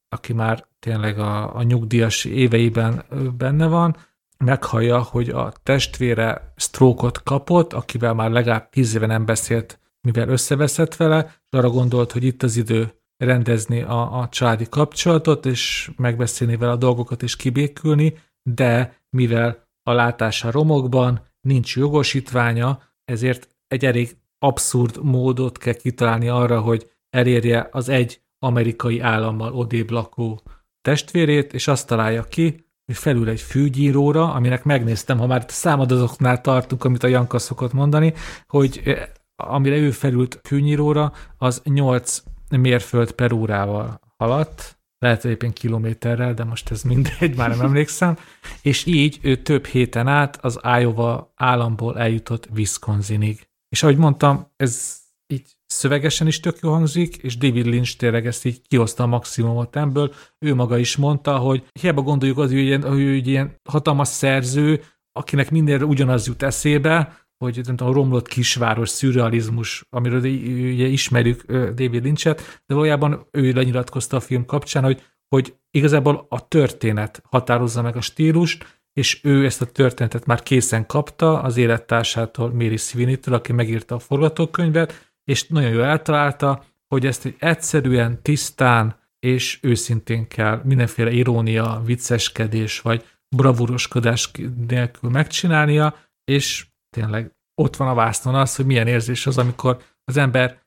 aki 0.08 0.32
már 0.32 0.66
tényleg 0.78 1.18
a, 1.18 1.56
a 1.56 1.62
nyugdíjas 1.62 2.24
éveiben 2.24 3.04
benne 3.36 3.66
van, 3.66 3.96
meghallja, 4.44 5.02
hogy 5.02 5.28
a 5.28 5.52
testvére 5.62 6.52
sztrókot 6.56 7.22
kapott, 7.22 7.72
akivel 7.72 8.14
már 8.14 8.30
legalább 8.30 8.68
tíz 8.70 8.94
éve 8.94 9.06
nem 9.06 9.24
beszélt, 9.24 9.78
mivel 10.00 10.28
összeveszett 10.28 10.96
vele, 10.96 11.24
és 11.24 11.58
arra 11.58 11.70
gondolt, 11.70 12.12
hogy 12.12 12.24
itt 12.24 12.42
az 12.42 12.56
idő 12.56 12.92
rendezni 13.16 13.82
a, 13.82 14.20
a 14.20 14.28
családi 14.28 14.68
kapcsolatot, 14.68 15.46
és 15.46 15.90
megbeszélni 15.96 16.56
vele 16.56 16.72
a 16.72 16.76
dolgokat, 16.76 17.22
és 17.22 17.36
kibékülni, 17.36 18.18
de 18.42 19.00
mivel 19.10 19.68
a 19.82 19.92
látása 19.92 20.50
romokban, 20.50 21.20
nincs 21.40 21.76
jogosítványa, 21.76 22.82
ezért 23.04 23.48
egy 23.66 23.84
elég 23.84 24.16
abszurd 24.38 25.04
módot 25.04 25.58
kell 25.58 25.74
kitalálni 25.74 26.28
arra, 26.28 26.60
hogy 26.60 26.90
elérje 27.10 27.68
az 27.72 27.88
egy 27.88 28.20
amerikai 28.42 29.00
állammal 29.00 29.52
odébb 29.52 29.90
lakó 29.90 30.42
testvérét, 30.80 31.52
és 31.52 31.68
azt 31.68 31.86
találja 31.86 32.22
ki, 32.22 32.68
hogy 32.86 32.96
felül 32.96 33.28
egy 33.28 33.40
fűgyíróra, 33.40 34.32
aminek 34.32 34.64
megnéztem, 34.64 35.18
ha 35.18 35.26
már 35.26 35.44
számadozoknál 35.48 36.40
tartunk, 36.40 36.84
amit 36.84 37.02
a 37.02 37.08
Janka 37.08 37.38
szokott 37.38 37.72
mondani, 37.72 38.14
hogy 38.46 38.80
eh, 38.84 39.02
amire 39.36 39.76
ő 39.76 39.90
felült 39.90 40.40
fűnyíróra, 40.42 41.12
az 41.38 41.62
8 41.64 42.22
mérföld 42.50 43.12
per 43.12 43.32
órával 43.32 44.00
haladt, 44.16 44.78
lehet 44.98 45.24
éppen 45.24 45.52
kilométerrel, 45.52 46.34
de 46.34 46.44
most 46.44 46.70
ez 46.70 46.82
mindegy, 46.82 47.36
már 47.36 47.48
nem 47.48 47.60
emlékszem, 47.68 48.16
és 48.62 48.86
így 48.86 49.18
ő 49.22 49.36
több 49.36 49.66
héten 49.66 50.08
át 50.08 50.44
az 50.44 50.60
Iowa 50.62 51.32
államból 51.36 51.98
eljutott 51.98 52.48
Wisconsinig. 52.54 53.48
És 53.68 53.82
ahogy 53.82 53.96
mondtam, 53.96 54.52
ez 54.56 54.98
így 55.26 55.56
szövegesen 55.70 56.26
is 56.26 56.40
tök 56.40 56.58
jó 56.62 56.70
hangzik, 56.70 57.16
és 57.16 57.36
David 57.36 57.66
Lynch 57.66 57.96
tényleg 57.96 58.26
ezt 58.26 58.44
így 58.44 58.60
kihozta 58.68 59.02
a 59.02 59.06
maximumot 59.06 59.76
ebből. 59.76 60.14
Ő 60.38 60.54
maga 60.54 60.78
is 60.78 60.96
mondta, 60.96 61.36
hogy 61.36 61.64
hiába 61.80 62.02
gondoljuk 62.02 62.38
az, 62.38 62.50
hogy 62.50 62.58
ilyen, 62.58 62.82
hogy 62.82 63.02
egy 63.02 63.26
ilyen 63.26 63.56
hatalmas 63.68 64.08
szerző, 64.08 64.82
akinek 65.12 65.50
mindenre 65.50 65.84
ugyanaz 65.84 66.26
jut 66.26 66.42
eszébe, 66.42 67.18
hogy 67.44 67.60
nem 67.64 67.76
tudom, 67.76 67.92
a 67.92 67.96
romlott 67.96 68.28
kisváros, 68.28 68.88
szürrealizmus, 68.88 69.84
amiről 69.90 70.20
ugye 70.20 70.86
ismerjük 70.86 71.52
David 71.52 72.04
Lynchet, 72.04 72.62
de 72.66 72.74
valójában 72.74 73.26
ő 73.30 73.52
lenyilatkozta 73.52 74.16
a 74.16 74.20
film 74.20 74.44
kapcsán, 74.44 74.82
hogy, 74.82 75.02
hogy 75.28 75.54
igazából 75.70 76.26
a 76.28 76.48
történet 76.48 77.22
határozza 77.24 77.82
meg 77.82 77.96
a 77.96 78.00
stílust, 78.00 78.80
és 78.92 79.20
ő 79.24 79.44
ezt 79.44 79.62
a 79.62 79.66
történetet 79.66 80.26
már 80.26 80.42
készen 80.42 80.86
kapta 80.86 81.42
az 81.42 81.56
élettársától, 81.56 82.52
Mary 82.52 82.76
Sweeney-től, 82.76 83.34
aki 83.34 83.52
megírta 83.52 83.94
a 83.94 83.98
forgatókönyvet, 83.98 85.09
és 85.30 85.46
nagyon 85.46 85.70
jól 85.70 85.84
eltalálta, 85.84 86.64
hogy 86.94 87.06
ezt 87.06 87.24
egy 87.24 87.36
egyszerűen, 87.38 88.22
tisztán 88.22 88.98
és 89.18 89.58
őszintén 89.62 90.28
kell 90.28 90.60
mindenféle 90.64 91.10
irónia, 91.10 91.82
vicceskedés 91.84 92.80
vagy 92.80 93.04
bravúroskodás 93.36 94.30
nélkül 94.68 95.10
megcsinálnia, 95.10 95.94
és 96.24 96.66
tényleg 96.96 97.34
ott 97.54 97.76
van 97.76 97.88
a 97.88 97.94
vásznon 97.94 98.34
az, 98.34 98.56
hogy 98.56 98.66
milyen 98.66 98.86
érzés 98.86 99.26
az, 99.26 99.38
amikor 99.38 99.82
az 100.04 100.16
ember 100.16 100.62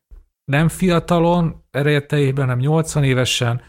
nem 0.52 0.68
fiatalon, 0.68 1.64
erejetejében, 1.72 2.45
hanem 2.45 2.60
80 2.60 3.03
évesen 3.03 3.61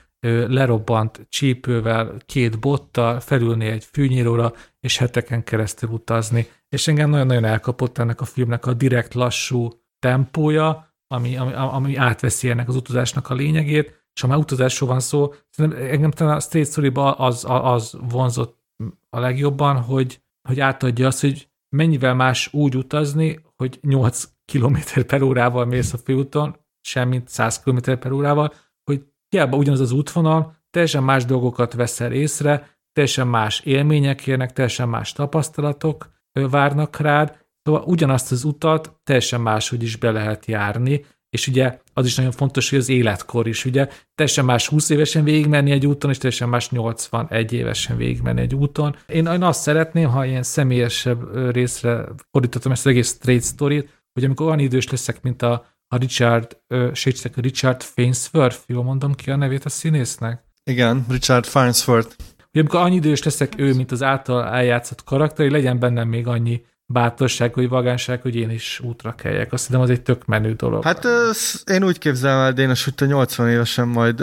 lerobbant 0.48 1.26
csípővel, 1.28 2.16
két 2.26 2.60
bottal, 2.60 3.20
felülni 3.20 3.66
egy 3.66 3.84
fűnyíróra, 3.84 4.52
és 4.80 4.98
heteken 4.98 5.44
keresztül 5.44 5.90
utazni. 5.90 6.46
És 6.68 6.88
engem 6.88 7.10
nagyon-nagyon 7.10 7.44
elkapott 7.44 7.98
ennek 7.98 8.20
a 8.20 8.24
filmnek 8.24 8.66
a 8.66 8.72
direkt 8.72 9.14
lassú 9.14 9.83
tempója, 10.04 10.94
ami, 11.06 11.36
ami, 11.36 11.52
ami 11.52 11.96
átveszi 11.96 12.50
ennek 12.50 12.68
az 12.68 12.76
utazásnak 12.76 13.30
a 13.30 13.34
lényegét, 13.34 14.02
és 14.14 14.20
ha 14.20 14.26
már 14.26 14.38
utazásról 14.38 14.88
van 14.88 15.00
szó, 15.00 15.32
szerintem 15.50 15.86
engem 15.86 16.10
talán 16.10 16.36
a 16.36 16.40
Straight 16.40 16.70
story 16.70 16.90
az, 16.94 17.44
az 17.48 17.96
vonzott 18.08 18.58
a 19.10 19.18
legjobban, 19.18 19.76
hogy, 19.76 20.20
hogy 20.48 20.60
átadja 20.60 21.06
azt, 21.06 21.20
hogy 21.20 21.48
mennyivel 21.76 22.14
más 22.14 22.52
úgy 22.52 22.76
utazni, 22.76 23.40
hogy 23.56 23.78
8 23.82 24.24
km 24.52 24.76
per 25.06 25.22
órával 25.22 25.64
mész 25.64 25.92
a 25.92 25.98
főúton, 25.98 26.56
semmint 26.80 27.28
100 27.28 27.62
km 27.62 27.78
per 27.98 28.12
órával, 28.12 28.52
hogy 28.84 29.04
hiába 29.28 29.56
ugyanaz 29.56 29.80
az 29.80 29.92
útvonal, 29.92 30.56
teljesen 30.70 31.02
más 31.02 31.24
dolgokat 31.24 31.72
veszel 31.72 32.12
észre, 32.12 32.78
teljesen 32.92 33.26
más 33.26 33.60
élmények 33.60 34.26
érnek, 34.26 34.52
teljesen 34.52 34.88
más 34.88 35.12
tapasztalatok 35.12 36.12
várnak 36.32 36.96
rád, 36.96 37.43
szóval 37.64 37.82
ugyanazt 37.86 38.32
az 38.32 38.44
utat 38.44 38.92
teljesen 39.04 39.40
máshogy 39.40 39.82
is 39.82 39.96
be 39.96 40.10
lehet 40.10 40.46
járni, 40.46 41.04
és 41.30 41.46
ugye 41.46 41.78
az 41.92 42.06
is 42.06 42.14
nagyon 42.14 42.32
fontos, 42.32 42.70
hogy 42.70 42.78
az 42.78 42.88
életkor 42.88 43.48
is, 43.48 43.64
ugye 43.64 43.88
teljesen 44.14 44.44
más 44.44 44.68
20 44.68 44.90
évesen 44.90 45.24
végigmenni 45.24 45.70
egy 45.70 45.86
úton, 45.86 46.10
és 46.10 46.18
teljesen 46.18 46.48
más 46.48 46.70
81 46.70 47.52
évesen 47.52 47.96
végigmenni 47.96 48.40
egy 48.40 48.54
úton. 48.54 48.96
Én, 49.06 49.26
én 49.26 49.42
azt 49.42 49.60
szeretném, 49.60 50.08
ha 50.08 50.24
ilyen 50.24 50.42
személyesebb 50.42 51.50
részre 51.52 52.04
fordítottam 52.30 52.72
ezt 52.72 52.86
az 52.86 52.90
egész 52.90 53.08
straight 53.08 53.44
story 53.44 53.88
hogy 54.14 54.24
amikor 54.24 54.46
olyan 54.46 54.58
idős 54.58 54.90
leszek, 54.90 55.22
mint 55.22 55.42
a, 55.42 55.66
a 55.88 55.96
Richard, 55.96 56.56
sétstek, 56.92 57.36
Richard 57.36 57.82
Fainsworth, 57.82 58.58
jól 58.66 58.82
mondom 58.82 59.14
ki 59.14 59.30
a 59.30 59.36
nevét 59.36 59.64
a 59.64 59.68
színésznek? 59.68 60.44
Igen, 60.64 61.04
Richard 61.08 61.44
Farnsworth. 61.44 62.16
Hogy 62.50 62.60
amikor 62.60 62.80
annyi 62.80 62.94
idős 62.94 63.22
leszek 63.22 63.52
ő, 63.56 63.74
mint 63.74 63.92
az 63.92 64.02
által 64.02 64.44
eljátszott 64.44 65.04
karakter, 65.04 65.44
hogy 65.44 65.54
legyen 65.54 65.78
bennem 65.78 66.08
még 66.08 66.26
annyi 66.26 66.64
bátorság, 66.94 67.54
vagy 67.54 67.68
vagánság, 67.68 68.22
hogy 68.22 68.36
én 68.36 68.50
is 68.50 68.80
útra 68.84 69.14
keljek. 69.14 69.52
Azt 69.52 69.66
hiszem, 69.66 69.80
az 69.80 69.90
egy 69.90 70.02
tök 70.02 70.24
menő 70.24 70.52
dolog. 70.52 70.84
Hát 70.84 71.06
sz- 71.32 71.70
én 71.70 71.84
úgy 71.84 71.98
képzelem 71.98 72.38
el, 72.38 72.52
Dénes, 72.52 72.84
hogy 72.84 72.94
te 72.94 73.06
80 73.06 73.50
évesen 73.50 73.88
majd 73.88 74.20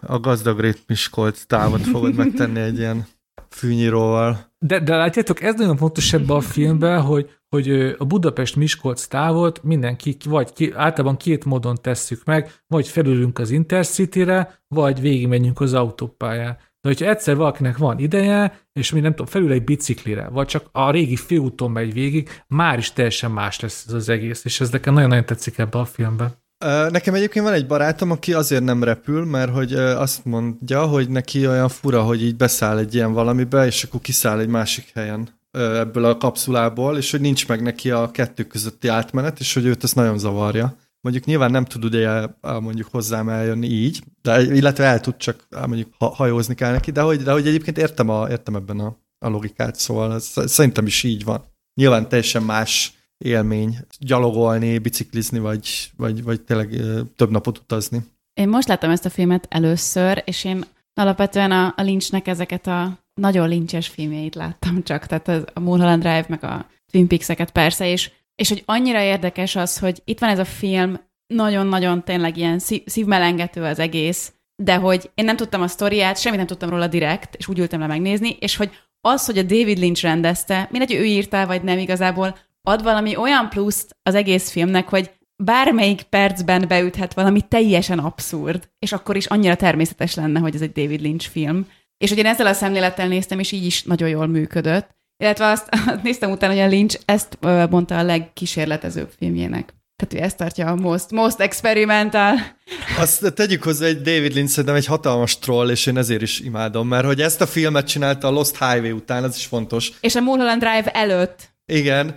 a 0.00 0.18
gazdag 0.20 0.60
Rét 0.60 0.82
Miskolc 0.86 1.44
távot 1.46 1.80
fogod 1.80 2.14
megtenni 2.14 2.60
egy 2.60 2.78
ilyen 2.78 3.06
fűnyíróval. 3.50 4.52
De, 4.58 4.80
de 4.80 4.96
látjátok, 4.96 5.42
ez 5.42 5.54
nagyon 5.54 5.76
fontos 5.76 6.12
ebben 6.12 6.36
a 6.36 6.40
filmben, 6.40 7.00
hogy, 7.00 7.30
hogy 7.48 7.94
a 7.98 8.04
Budapest-Miskolc 8.04 9.06
távot 9.06 9.62
mindenki, 9.62 10.16
vagy 10.24 10.52
ki, 10.52 10.72
általában 10.76 11.16
két 11.16 11.44
módon 11.44 11.76
tesszük 11.82 12.24
meg, 12.24 12.52
vagy 12.66 12.88
felülünk 12.88 13.38
az 13.38 13.50
Intercity-re, 13.50 14.62
vagy 14.68 15.00
végigmegyünk 15.00 15.60
az 15.60 15.74
autópályán. 15.74 16.56
De 16.84 16.90
hogyha 16.90 17.08
egyszer 17.08 17.36
valakinek 17.36 17.76
van 17.76 17.98
ideje, 17.98 18.60
és 18.72 18.92
mi 18.92 19.00
nem 19.00 19.10
tudom, 19.10 19.26
felül 19.26 19.52
egy 19.52 19.64
biciklire, 19.64 20.28
vagy 20.28 20.46
csak 20.46 20.68
a 20.72 20.90
régi 20.90 21.16
főúton 21.16 21.70
megy 21.70 21.92
végig, 21.92 22.28
már 22.46 22.78
is 22.78 22.92
teljesen 22.92 23.30
más 23.30 23.60
lesz 23.60 23.84
ez 23.86 23.92
az 23.92 24.08
egész, 24.08 24.44
és 24.44 24.60
ez 24.60 24.70
nekem 24.70 24.94
nagyon-nagyon 24.94 25.24
tetszik 25.24 25.58
ebbe 25.58 25.78
a 25.78 25.84
filmben. 25.84 26.32
Ö, 26.64 26.88
Nekem 26.90 27.14
egyébként 27.14 27.44
van 27.44 27.54
egy 27.54 27.66
barátom, 27.66 28.10
aki 28.10 28.32
azért 28.32 28.62
nem 28.62 28.82
repül, 28.82 29.24
mert 29.24 29.52
hogy 29.52 29.74
azt 29.74 30.24
mondja, 30.24 30.86
hogy 30.86 31.08
neki 31.08 31.46
olyan 31.46 31.68
fura, 31.68 32.02
hogy 32.02 32.22
így 32.22 32.36
beszáll 32.36 32.78
egy 32.78 32.94
ilyen 32.94 33.12
valamibe, 33.12 33.66
és 33.66 33.82
akkor 33.82 34.00
kiszáll 34.00 34.38
egy 34.38 34.48
másik 34.48 34.90
helyen 34.94 35.28
ebből 35.52 36.04
a 36.04 36.16
kapszulából, 36.16 36.96
és 36.96 37.10
hogy 37.10 37.20
nincs 37.20 37.48
meg 37.48 37.62
neki 37.62 37.90
a 37.90 38.10
kettő 38.10 38.42
közötti 38.42 38.88
átmenet, 38.88 39.40
és 39.40 39.54
hogy 39.54 39.64
őt 39.64 39.84
ez 39.84 39.92
nagyon 39.92 40.18
zavarja. 40.18 40.76
Mondjuk 41.04 41.24
nyilván 41.24 41.50
nem 41.50 41.64
tud 41.64 41.84
ugye 41.84 42.26
mondjuk 42.40 42.88
hozzám 42.90 43.28
eljönni 43.28 43.66
így, 43.66 44.02
de, 44.22 44.42
illetve 44.42 44.84
el 44.84 45.00
tud, 45.00 45.16
csak 45.16 45.46
mondjuk 45.66 45.92
ha, 45.98 46.06
hajózni 46.06 46.54
kell 46.54 46.72
neki, 46.72 46.90
de 46.90 47.00
hogy, 47.00 47.22
de 47.22 47.32
hogy 47.32 47.46
egyébként 47.46 47.78
értem, 47.78 48.08
a, 48.08 48.28
értem 48.28 48.54
ebben 48.56 48.80
a, 48.80 48.96
a 49.18 49.28
logikát, 49.28 49.76
szóval 49.76 50.14
ez, 50.14 50.32
szerintem 50.44 50.86
is 50.86 51.02
így 51.02 51.24
van. 51.24 51.44
Nyilván 51.74 52.08
teljesen 52.08 52.42
más 52.42 52.94
élmény 53.18 53.78
gyalogolni, 53.98 54.78
biciklizni, 54.78 55.38
vagy, 55.38 55.90
vagy, 55.96 56.22
vagy 56.22 56.40
tényleg 56.40 56.80
több 57.16 57.30
napot 57.30 57.58
utazni. 57.58 58.04
Én 58.34 58.48
most 58.48 58.68
láttam 58.68 58.90
ezt 58.90 59.04
a 59.04 59.10
filmet 59.10 59.46
először, 59.50 60.22
és 60.26 60.44
én 60.44 60.64
alapvetően 60.94 61.50
a, 61.50 61.74
a 61.76 61.82
Lynchnek 61.82 62.26
ezeket 62.26 62.66
a 62.66 62.98
nagyon 63.14 63.48
lincses 63.48 63.88
filmjeit 63.88 64.34
láttam 64.34 64.82
csak, 64.82 65.06
tehát 65.06 65.28
az, 65.28 65.44
a 65.52 65.60
Mulholland 65.60 66.02
Drive, 66.02 66.26
meg 66.28 66.44
a 66.44 66.66
Twin 66.90 67.08
Peaks-eket 67.08 67.50
persze, 67.50 67.88
és, 67.90 68.10
és 68.34 68.48
hogy 68.48 68.62
annyira 68.66 69.00
érdekes 69.00 69.56
az, 69.56 69.78
hogy 69.78 70.02
itt 70.04 70.18
van 70.18 70.30
ez 70.30 70.38
a 70.38 70.44
film, 70.44 71.00
nagyon-nagyon 71.26 72.04
tényleg 72.04 72.36
ilyen 72.36 72.58
szív, 72.58 72.82
szívmelengető 72.86 73.62
az 73.62 73.78
egész, 73.78 74.32
de 74.62 74.74
hogy 74.74 75.10
én 75.14 75.24
nem 75.24 75.36
tudtam 75.36 75.62
a 75.62 75.66
sztoriát, 75.66 76.20
semmit 76.20 76.38
nem 76.38 76.46
tudtam 76.46 76.68
róla 76.68 76.86
direkt, 76.86 77.34
és 77.34 77.48
úgy 77.48 77.58
ültem 77.58 77.80
le 77.80 77.86
megnézni, 77.86 78.36
és 78.40 78.56
hogy 78.56 78.70
az, 79.00 79.26
hogy 79.26 79.38
a 79.38 79.42
David 79.42 79.78
Lynch 79.78 80.02
rendezte, 80.02 80.68
mindegy, 80.70 80.92
ő 80.92 81.04
írta, 81.04 81.46
vagy 81.46 81.62
nem 81.62 81.78
igazából, 81.78 82.36
ad 82.62 82.82
valami 82.82 83.16
olyan 83.16 83.48
pluszt 83.48 83.96
az 84.02 84.14
egész 84.14 84.50
filmnek, 84.50 84.88
hogy 84.88 85.10
bármelyik 85.36 86.02
percben 86.02 86.64
beüthet 86.68 87.14
valami 87.14 87.40
teljesen 87.48 87.98
abszurd, 87.98 88.68
és 88.78 88.92
akkor 88.92 89.16
is 89.16 89.26
annyira 89.26 89.56
természetes 89.56 90.14
lenne, 90.14 90.40
hogy 90.40 90.54
ez 90.54 90.60
egy 90.60 90.72
David 90.72 91.00
Lynch 91.00 91.28
film. 91.28 91.68
És 91.98 92.08
hogy 92.08 92.18
én 92.18 92.26
ezzel 92.26 92.46
a 92.46 92.52
szemlélettel 92.52 93.08
néztem, 93.08 93.38
és 93.38 93.52
így 93.52 93.64
is 93.64 93.82
nagyon 93.82 94.08
jól 94.08 94.26
működött. 94.26 94.96
Illetve 95.16 95.46
azt 95.50 95.68
néztem 96.02 96.30
utána, 96.30 96.52
hogy 96.52 96.62
a 96.62 96.66
Lynch 96.66 97.00
ezt 97.04 97.38
mondta 97.70 97.98
a 97.98 98.02
legkísérletezőbb 98.02 99.10
filmjének. 99.18 99.74
Tehát 99.96 100.14
ő 100.14 100.26
ezt 100.26 100.36
tartja 100.36 100.66
a 100.66 100.74
most, 100.74 101.10
most 101.10 101.40
experimental. 101.40 102.34
Azt 102.98 103.32
tegyük 103.34 103.62
hozzá, 103.62 103.86
hogy 103.86 104.02
David 104.02 104.34
Lynch 104.34 104.50
szerintem 104.50 104.74
egy 104.74 104.86
hatalmas 104.86 105.38
troll, 105.38 105.70
és 105.70 105.86
én 105.86 105.96
ezért 105.96 106.22
is 106.22 106.40
imádom, 106.40 106.88
mert 106.88 107.04
hogy 107.06 107.20
ezt 107.20 107.40
a 107.40 107.46
filmet 107.46 107.86
csinálta 107.86 108.26
a 108.26 108.30
Lost 108.30 108.58
Highway 108.58 108.90
után, 108.90 109.24
ez 109.24 109.36
is 109.36 109.46
fontos. 109.46 109.92
És 110.00 110.14
a 110.14 110.20
Mulholland 110.20 110.60
Drive 110.60 110.90
előtt. 110.90 111.52
Igen, 111.66 112.14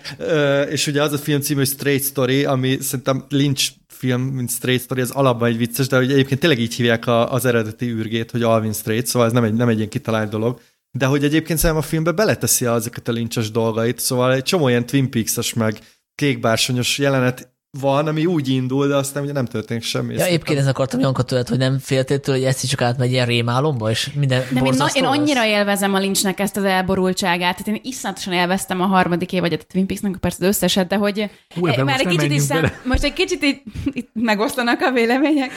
és 0.70 0.88
ugye 0.88 1.02
az 1.02 1.14
a 1.14 1.18
film 1.18 1.42
cím, 1.42 1.58
hogy 1.58 1.68
Straight 1.68 2.06
Story, 2.06 2.46
ami 2.46 2.78
szerintem 2.82 3.26
Lynch 3.30 3.72
film, 3.88 4.22
mint 4.22 4.50
Straight 4.50 4.84
Story, 4.84 5.02
az 5.02 5.12
alapban 5.12 5.50
egy 5.50 5.58
vicces, 5.58 5.88
de 5.88 5.96
hogy 5.96 6.12
egyébként 6.12 6.40
tényleg 6.40 6.60
így 6.60 6.74
hívják 6.74 7.08
a, 7.08 7.32
az 7.32 7.46
eredeti 7.46 7.86
űrgét, 7.86 8.32
hogy 8.32 8.44
Alvin 8.44 8.74
Straight, 8.74 9.06
szóval 9.06 9.28
ez 9.28 9.34
nem 9.34 9.44
egy, 9.44 9.54
nem 9.54 9.68
egy 9.68 9.78
ilyen 9.78 9.90
kitalált 9.90 10.30
dolog. 10.30 10.62
De 10.98 11.06
hogy 11.06 11.24
egyébként 11.24 11.60
szerintem 11.60 11.86
a 11.86 11.88
filmbe 11.88 12.12
beleteszi 12.12 12.66
azokat 12.66 13.08
a 13.08 13.12
lincses 13.12 13.52
dolgait, 13.52 14.00
szóval 14.00 14.34
egy 14.34 14.44
csomó 14.44 14.68
ilyen 14.68 14.86
Twin 14.86 15.10
Peaks-es 15.10 15.54
meg 15.54 15.80
kékbársonyos 16.16 16.98
jelenet 16.98 17.57
van, 17.80 18.08
ami 18.08 18.26
úgy 18.26 18.50
indul, 18.50 18.88
de 18.88 18.96
aztán 18.96 19.24
ugye 19.24 19.32
nem 19.32 19.46
történik 19.46 19.84
semmi. 19.84 20.14
Ja, 20.14 20.26
egyébként 20.26 20.60
ezt 20.60 20.68
akartam 20.68 21.00
Janka 21.00 21.24
tőled, 21.24 21.48
hogy 21.48 21.58
nem 21.58 21.80
féltél 21.80 22.20
tőle, 22.20 22.38
hogy 22.38 22.48
ezt 22.48 22.64
is 22.64 22.70
csak 22.70 22.82
átmegy 22.82 23.12
ilyen 23.12 23.26
rémálomba, 23.26 23.90
és 23.90 24.10
minden 24.14 24.44
Nem, 24.54 24.66
én, 24.66 24.74
na, 24.78 24.88
én 24.94 25.04
lesz? 25.04 25.18
annyira 25.18 25.46
élvezem 25.46 25.94
a 25.94 26.00
Lynchnek 26.00 26.40
ezt 26.40 26.58
az 26.58 26.64
elborultságát, 26.64 27.58
tehát 27.58 27.68
én 27.68 27.80
iszonyatosan 27.84 28.34
élveztem 28.34 28.82
a 28.82 28.86
harmadik 28.86 29.34
évadot 29.34 29.62
a 29.62 29.66
Twin 29.72 29.88
Peaks-nek, 29.88 30.18
persze 30.18 30.38
az 30.42 30.48
összeset, 30.48 30.88
de 30.88 30.96
hogy 30.96 31.30
Hú, 31.56 31.68
ebben 31.68 31.86
már 31.86 31.96
most 32.04 32.06
egy 32.08 32.18
kicsit 32.18 32.32
is 32.32 32.58
most 32.84 33.04
egy 33.04 33.14
kicsit 33.14 33.44
itt, 33.44 33.64
itt 33.94 34.10
megosztanak 34.14 34.82
a 34.82 34.92
vélemények. 34.92 35.52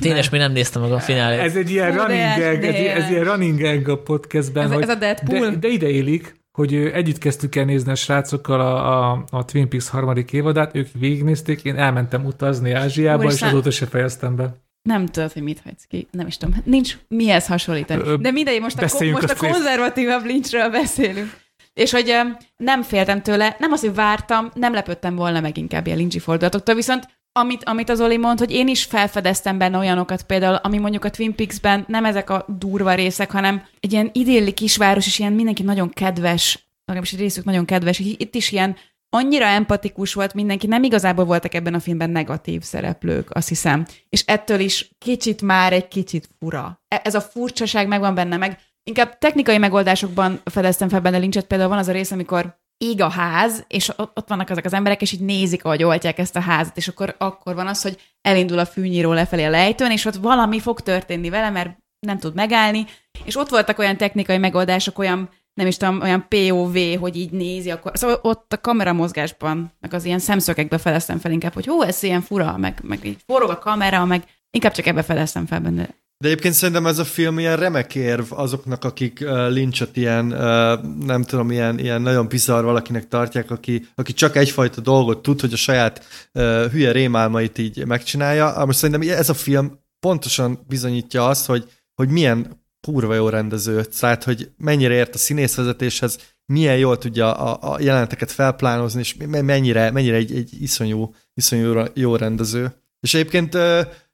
Tényleg 0.00 0.24
még 0.30 0.40
nem 0.40 0.52
néztem 0.52 0.82
meg 0.82 0.92
a 0.92 0.98
finálét. 1.00 1.38
Ez 1.40 1.56
egy 1.56 1.70
ilyen 1.70 1.90
de 1.90 1.96
running 1.96 2.38
gag, 2.38 2.64
ez, 2.64 2.74
de- 2.74 2.94
ez 2.94 3.10
ilyen 3.10 3.24
running 3.24 3.60
gag 3.60 3.88
a 3.88 3.96
podcastben, 4.02 4.64
Ez- 4.64 4.72
hogy 4.72 4.82
ez 4.82 4.88
a 4.88 4.94
Deadpool. 4.94 5.50
De, 5.50 5.56
de 5.56 5.68
ide 5.68 5.88
élik, 5.88 6.39
hogy 6.52 6.74
együtt 6.74 7.18
kezdtük 7.18 7.56
el 7.56 7.64
nézni 7.64 7.90
a 7.90 7.94
srácokkal 7.94 8.60
a, 8.60 9.10
a, 9.12 9.24
a 9.30 9.44
Twin 9.44 9.68
Peaks 9.68 9.88
harmadik 9.88 10.32
évadát, 10.32 10.74
ők 10.74 10.88
végignézték, 10.92 11.64
én 11.64 11.76
elmentem 11.76 12.24
utazni 12.24 12.72
Ázsiába, 12.72 13.22
és 13.22 13.28
Úristen. 13.28 13.48
azóta 13.48 13.70
se 13.70 13.86
fejeztem 13.86 14.36
be. 14.36 14.54
Nem 14.82 15.06
tudod, 15.06 15.32
hogy 15.32 15.42
mit 15.42 15.60
hagysz 15.64 15.84
ki. 15.88 16.08
Nem 16.10 16.26
is 16.26 16.36
tudom. 16.36 16.56
Nincs 16.64 16.98
mihez 17.08 17.46
hasonlítani. 17.46 18.16
De 18.16 18.30
mindegy, 18.30 18.60
most 18.60 18.78
a, 18.78 19.04
most 19.12 19.30
a 19.30 19.32
a 19.32 19.36
konzervatívabb 19.36 20.24
Lynchről 20.24 20.70
beszélünk. 20.70 21.30
És 21.74 21.90
hogy 21.90 22.14
nem 22.56 22.82
féltem 22.82 23.22
tőle, 23.22 23.56
nem 23.58 23.72
az, 23.72 23.80
hogy 23.80 23.94
vártam, 23.94 24.50
nem 24.54 24.72
lepődtem 24.72 25.14
volna 25.14 25.40
meg 25.40 25.56
inkább 25.56 25.86
ilyen 25.86 25.98
Lynchy 25.98 26.18
fordulatoktól, 26.18 26.74
viszont 26.74 27.08
amit, 27.32 27.64
amit 27.64 27.88
az 27.88 28.00
Oli 28.00 28.16
mond, 28.16 28.38
hogy 28.38 28.50
én 28.50 28.68
is 28.68 28.84
felfedeztem 28.84 29.58
benne 29.58 29.78
olyanokat 29.78 30.22
például, 30.22 30.54
ami 30.54 30.78
mondjuk 30.78 31.04
a 31.04 31.10
Twin 31.10 31.34
Peaks-ben 31.34 31.84
nem 31.88 32.04
ezek 32.04 32.30
a 32.30 32.44
durva 32.58 32.94
részek, 32.94 33.30
hanem 33.30 33.62
egy 33.80 33.92
ilyen 33.92 34.10
idilli 34.12 34.52
kisváros, 34.52 35.06
és 35.06 35.18
ilyen 35.18 35.32
mindenki 35.32 35.62
nagyon 35.62 35.90
kedves, 35.90 36.68
legalábbis 36.84 37.12
egy 37.12 37.20
részük 37.20 37.44
nagyon 37.44 37.64
kedves, 37.64 37.98
itt 37.98 38.34
is 38.34 38.52
ilyen 38.52 38.76
annyira 39.10 39.44
empatikus 39.44 40.14
volt 40.14 40.34
mindenki, 40.34 40.66
nem 40.66 40.82
igazából 40.82 41.24
voltak 41.24 41.54
ebben 41.54 41.74
a 41.74 41.80
filmben 41.80 42.10
negatív 42.10 42.62
szereplők, 42.62 43.30
azt 43.30 43.48
hiszem. 43.48 43.86
És 44.08 44.24
ettől 44.26 44.60
is 44.60 44.90
kicsit 44.98 45.42
már 45.42 45.72
egy 45.72 45.88
kicsit 45.88 46.28
fura. 46.38 46.82
E- 46.88 47.00
Ez 47.04 47.14
a 47.14 47.20
furcsaság 47.20 47.88
megvan 47.88 48.14
benne, 48.14 48.36
meg 48.36 48.58
inkább 48.82 49.18
technikai 49.18 49.58
megoldásokban 49.58 50.40
fedeztem 50.44 50.88
fel 50.88 51.00
benne 51.00 51.18
Lynchet, 51.18 51.46
például 51.46 51.68
van 51.70 51.78
az 51.78 51.88
a 51.88 51.92
rész, 51.92 52.10
amikor 52.10 52.58
ég 52.84 53.00
a 53.00 53.08
ház, 53.08 53.64
és 53.68 53.88
ott, 53.96 54.28
vannak 54.28 54.50
ezek 54.50 54.64
az 54.64 54.72
emberek, 54.72 55.02
és 55.02 55.12
így 55.12 55.20
nézik, 55.20 55.64
ahogy 55.64 55.82
oltják 55.82 56.18
ezt 56.18 56.36
a 56.36 56.40
házat, 56.40 56.76
és 56.76 56.88
akkor, 56.88 57.14
akkor 57.18 57.54
van 57.54 57.66
az, 57.66 57.82
hogy 57.82 57.98
elindul 58.22 58.58
a 58.58 58.66
fűnyíró 58.66 59.12
lefelé 59.12 59.44
a 59.44 59.50
lejtőn, 59.50 59.90
és 59.90 60.04
ott 60.04 60.14
valami 60.14 60.60
fog 60.60 60.80
történni 60.80 61.30
vele, 61.30 61.50
mert 61.50 61.78
nem 62.06 62.18
tud 62.18 62.34
megállni, 62.34 62.86
és 63.24 63.36
ott 63.36 63.48
voltak 63.48 63.78
olyan 63.78 63.96
technikai 63.96 64.38
megoldások, 64.38 64.98
olyan 64.98 65.28
nem 65.54 65.66
is 65.66 65.76
tudom, 65.76 66.00
olyan 66.00 66.26
POV, 66.28 66.76
hogy 67.00 67.16
így 67.16 67.30
nézi, 67.30 67.70
akkor 67.70 67.92
szóval 67.94 68.18
ott 68.22 68.52
a 68.52 68.60
kameramozgásban, 68.60 69.72
meg 69.80 69.94
az 69.94 70.04
ilyen 70.04 70.18
szemszögekbe 70.18 70.78
fedeztem 70.78 71.18
fel 71.18 71.32
inkább, 71.32 71.52
hogy 71.52 71.66
hó, 71.66 71.82
ez 71.82 72.02
ilyen 72.02 72.20
fura, 72.20 72.56
meg, 72.56 72.80
meg 72.82 73.04
így 73.04 73.18
forog 73.26 73.50
a 73.50 73.58
kamera, 73.58 74.04
meg 74.04 74.24
inkább 74.50 74.72
csak 74.72 74.86
ebbe 74.86 75.02
fedeztem 75.02 75.46
fel 75.46 75.60
benne. 75.60 75.88
De 76.22 76.28
egyébként 76.28 76.54
szerintem 76.54 76.86
ez 76.86 76.98
a 76.98 77.04
film 77.04 77.38
ilyen 77.38 77.56
remek 77.56 77.94
érv 77.94 78.32
azoknak, 78.32 78.84
akik 78.84 79.18
uh, 79.22 79.50
Lynchet 79.54 79.96
ilyen, 79.96 80.32
uh, 80.32 81.04
nem 81.06 81.22
tudom, 81.22 81.50
ilyen, 81.50 81.78
ilyen 81.78 82.02
nagyon 82.02 82.28
bizarr 82.28 82.64
valakinek 82.64 83.08
tartják, 83.08 83.50
aki, 83.50 83.86
aki 83.94 84.12
csak 84.12 84.36
egyfajta 84.36 84.80
dolgot 84.80 85.22
tud, 85.22 85.40
hogy 85.40 85.52
a 85.52 85.56
saját 85.56 86.04
uh, 86.32 86.64
hülye 86.70 86.92
rémálmait 86.92 87.58
így 87.58 87.86
megcsinálja. 87.86 88.64
Most 88.66 88.78
szerintem 88.78 89.18
ez 89.18 89.28
a 89.28 89.34
film 89.34 89.78
pontosan 90.00 90.64
bizonyítja 90.68 91.28
azt, 91.28 91.46
hogy, 91.46 91.70
hogy 91.94 92.08
milyen 92.08 92.64
kurva 92.80 93.14
jó 93.14 93.28
rendező, 93.28 93.84
tehát 93.84 94.24
hogy 94.24 94.50
mennyire 94.56 94.94
ért 94.94 95.14
a 95.14 95.18
színészvezetéshez, 95.18 96.18
milyen 96.46 96.76
jól 96.76 96.98
tudja 96.98 97.34
a, 97.34 97.72
a 97.74 97.80
jeleneteket 97.80 98.30
felplánozni, 98.30 99.00
és 99.00 99.16
mennyire, 99.28 99.90
mennyire 99.90 100.16
egy, 100.16 100.34
egy 100.34 100.62
iszonyú, 100.62 101.14
iszonyú 101.34 101.82
jó 101.94 102.16
rendező. 102.16 102.72
És 103.00 103.14
egyébként 103.14 103.56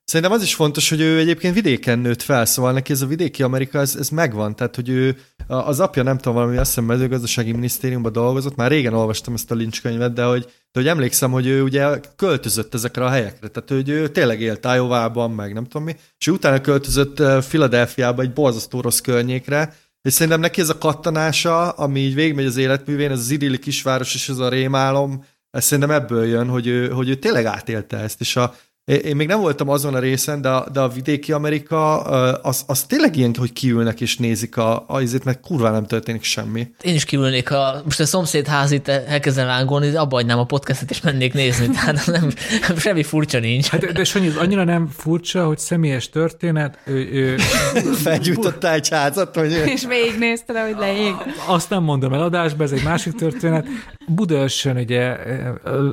Szerintem 0.07 0.37
az 0.37 0.43
is 0.43 0.55
fontos, 0.55 0.89
hogy 0.89 1.01
ő 1.01 1.19
egyébként 1.19 1.55
vidéken 1.55 1.99
nőtt 1.99 2.23
fel, 2.23 2.45
szóval 2.45 2.73
neki 2.73 2.93
ez 2.93 3.03
a 3.03 3.07
vidéki 3.07 3.43
Amerika, 3.43 3.79
ez, 3.79 3.97
ez 3.99 4.09
megvan, 4.09 4.57
tehát 4.57 4.75
hogy 4.75 4.89
ő, 4.89 5.17
az 5.47 5.81
apja 5.81 6.03
nem 6.03 6.17
tudom, 6.17 6.35
valami 6.35 6.57
azt 6.57 6.69
hiszem 6.69 6.85
mezőgazdasági 6.85 7.53
minisztériumban 7.53 8.13
dolgozott, 8.13 8.57
már 8.57 8.71
régen 8.71 8.95
olvastam 8.95 9.35
ezt 9.35 9.51
a 9.51 9.55
Lynch 9.55 9.83
könyvet, 9.83 10.13
de 10.13 10.25
hogy, 10.25 10.43
de 10.43 10.81
hogy 10.81 10.89
emlékszem, 10.89 11.31
hogy 11.31 11.47
ő 11.47 11.63
ugye 11.63 12.01
költözött 12.17 12.75
ezekre 12.75 13.05
a 13.05 13.09
helyekre, 13.09 13.49
tehát 13.49 13.69
hogy 13.69 13.89
ő 13.89 14.09
tényleg 14.09 14.41
élt 14.41 14.65
iowa 14.75 15.29
meg 15.29 15.53
nem 15.53 15.65
tudom 15.65 15.87
mi, 15.87 15.97
és 16.19 16.29
utána 16.29 16.61
költözött 16.61 17.23
Philadelphiába 17.49 18.23
egy 18.23 18.33
borzasztó 18.33 18.81
rossz 18.81 19.01
környékre, 19.01 19.77
és 20.03 20.13
szerintem 20.13 20.41
neki 20.41 20.61
ez 20.61 20.69
a 20.69 20.79
kattanása, 20.79 21.71
ami 21.71 22.01
így 22.01 22.15
végigmegy 22.15 22.47
az 22.47 22.57
életművén, 22.57 23.11
ez 23.11 23.19
az 23.19 23.31
idilli 23.31 23.59
kisváros 23.59 24.15
és 24.15 24.29
ez 24.29 24.39
a 24.39 24.49
rémálom, 24.49 25.25
ez 25.51 25.65
szerintem 25.65 25.91
ebből 25.91 26.27
jön, 26.27 26.49
hogy 26.49 26.67
ő, 26.67 26.89
hogy 26.89 27.09
ő 27.09 27.15
tényleg 27.15 27.45
átélte 27.45 27.97
ezt, 27.97 28.21
és 28.21 28.37
a, 28.37 28.55
én 28.87 29.17
még 29.17 29.27
nem 29.27 29.41
voltam 29.41 29.69
azon 29.69 29.95
a 29.95 29.99
részen, 29.99 30.41
de, 30.41 30.49
a, 30.49 30.67
de 30.73 30.81
a 30.81 30.89
vidéki 30.89 31.33
Amerika 31.33 32.01
az, 32.33 32.65
az 32.67 32.85
tényleg 32.85 33.17
ilyen, 33.17 33.35
hogy 33.39 33.53
kiülnek 33.53 34.01
és 34.01 34.17
nézik 34.17 34.57
a, 34.57 34.85
a 34.89 35.01
izét, 35.01 35.25
mert 35.25 35.41
kurva 35.41 35.71
nem 35.71 35.87
történik 35.87 36.23
semmi. 36.23 36.71
Én 36.81 36.95
is 36.95 37.05
kiülnék, 37.05 37.51
a, 37.51 37.81
most 37.85 38.01
a 38.01 38.07
szomszéd 38.07 38.47
házit 38.47 38.89
elkezdem 38.89 39.47
lángolni, 39.47 39.95
abba 39.95 40.17
hagynám 40.17 40.39
a 40.39 40.45
podcastet 40.45 40.91
és 40.91 41.01
mennék 41.01 41.33
nézni, 41.33 41.69
tehát 41.75 42.07
nem, 42.07 42.31
semmi 42.77 43.03
furcsa 43.03 43.39
nincs. 43.39 43.67
Hát, 43.67 43.93
de 43.93 44.05
Sanyi, 44.05 44.29
az 44.29 44.37
annyira 44.37 44.65
nem 44.65 44.89
furcsa, 44.97 45.47
hogy 45.47 45.59
személyes 45.59 46.09
történet. 46.09 46.79
Ő, 46.85 47.09
ő, 47.13 47.37
Felgyújtottál 48.05 48.75
egy 48.75 48.89
házat, 48.89 49.37
hogy... 49.37 49.53
És 49.53 49.87
végignézte, 49.87 50.65
hogy 50.65 50.77
leég. 50.79 51.15
Azt 51.47 51.71
nem 51.71 51.83
mondom 51.83 52.13
el 52.13 52.23
adásba, 52.23 52.63
ez 52.63 52.73
egy 52.73 52.85
másik 52.85 53.13
történet. 53.13 53.67
Budaörsön 54.09 54.77
ugye 54.77 55.17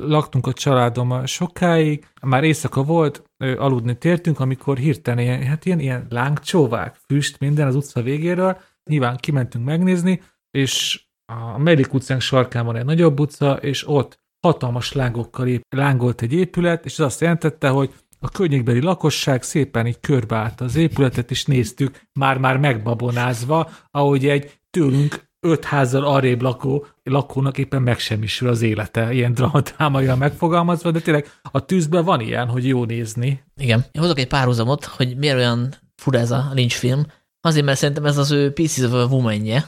laktunk 0.08 0.48
a 0.48 0.54
családommal 0.54 1.26
sokáig, 1.26 2.04
már 2.26 2.44
éjszaka 2.44 2.84
volt, 2.84 3.24
aludni 3.38 3.98
tértünk, 3.98 4.40
amikor 4.40 4.78
hirtelen 4.78 5.24
ilyen, 5.24 5.44
hát 5.44 5.66
ilyen, 5.66 5.80
ilyen 5.80 6.06
lángcsóvák, 6.10 6.96
füst, 7.06 7.40
minden 7.40 7.68
az 7.68 7.76
utca 7.76 8.02
végéről, 8.02 8.58
nyilván 8.90 9.18
kimentünk 9.18 9.66
megnézni, 9.66 10.22
és 10.52 11.04
a 11.26 11.58
Medik 11.58 11.94
utcánk 11.94 12.22
sarkán 12.22 12.66
van 12.66 12.76
egy 12.76 12.86
nagyobb 12.86 13.20
utca, 13.20 13.54
és 13.54 13.88
ott 13.88 14.20
hatalmas 14.40 14.94
lángokkal 14.94 15.48
ép, 15.48 15.64
lángolt 15.70 16.22
egy 16.22 16.34
épület, 16.34 16.86
és 16.86 16.94
ez 16.94 17.06
azt 17.06 17.22
jelentette, 17.22 17.70
hogy 17.70 17.94
a 18.20 18.30
környékbeli 18.30 18.82
lakosság 18.82 19.44
szépen 19.44 19.88
így 19.88 20.00
körbeállt 20.00 20.62
az 20.62 20.76
épületet, 20.76 21.32
és 21.32 21.46
néztük, 21.46 22.02
már-már 22.20 22.58
megbabonázva, 22.58 23.70
ahogy 23.92 24.28
egy 24.28 24.60
tőlünk 24.70 25.32
öt 25.44 25.66
házzal 25.66 26.06
arrébb 26.06 26.42
lakó 26.42 26.86
lakónak 27.04 27.58
éppen 27.58 27.82
megsemmisül 27.82 28.50
az 28.50 28.62
élete, 28.62 29.14
ilyen 29.14 29.34
dramatámaian 29.34 30.18
megfogalmazva, 30.18 30.92
de 30.92 31.00
tényleg 31.00 31.32
a 31.52 31.66
tűzben 31.66 32.04
van 32.04 32.20
ilyen, 32.20 32.48
hogy 32.48 32.68
jó 32.68 32.86
nézni. 32.86 33.44
Igen. 33.56 33.86
Én 33.92 34.02
hozok 34.02 34.20
egy 34.20 34.28
párhuzamot, 34.28 34.86
hogy 34.86 35.18
miért 35.18 35.36
olyan 35.36 35.74
fura 35.96 36.20
ez 36.20 36.32
a 36.32 36.52
Lynch 36.54 36.76
film. 36.76 37.06
Azért, 37.42 37.66
mert 37.66 37.78
szerintem 37.78 38.06
ez 38.06 38.18
az 38.18 38.32
ő 38.32 38.52
Pieces 38.52 38.84
of 38.84 38.94
a 38.94 39.06
woman 39.06 39.46
-je. 39.46 39.64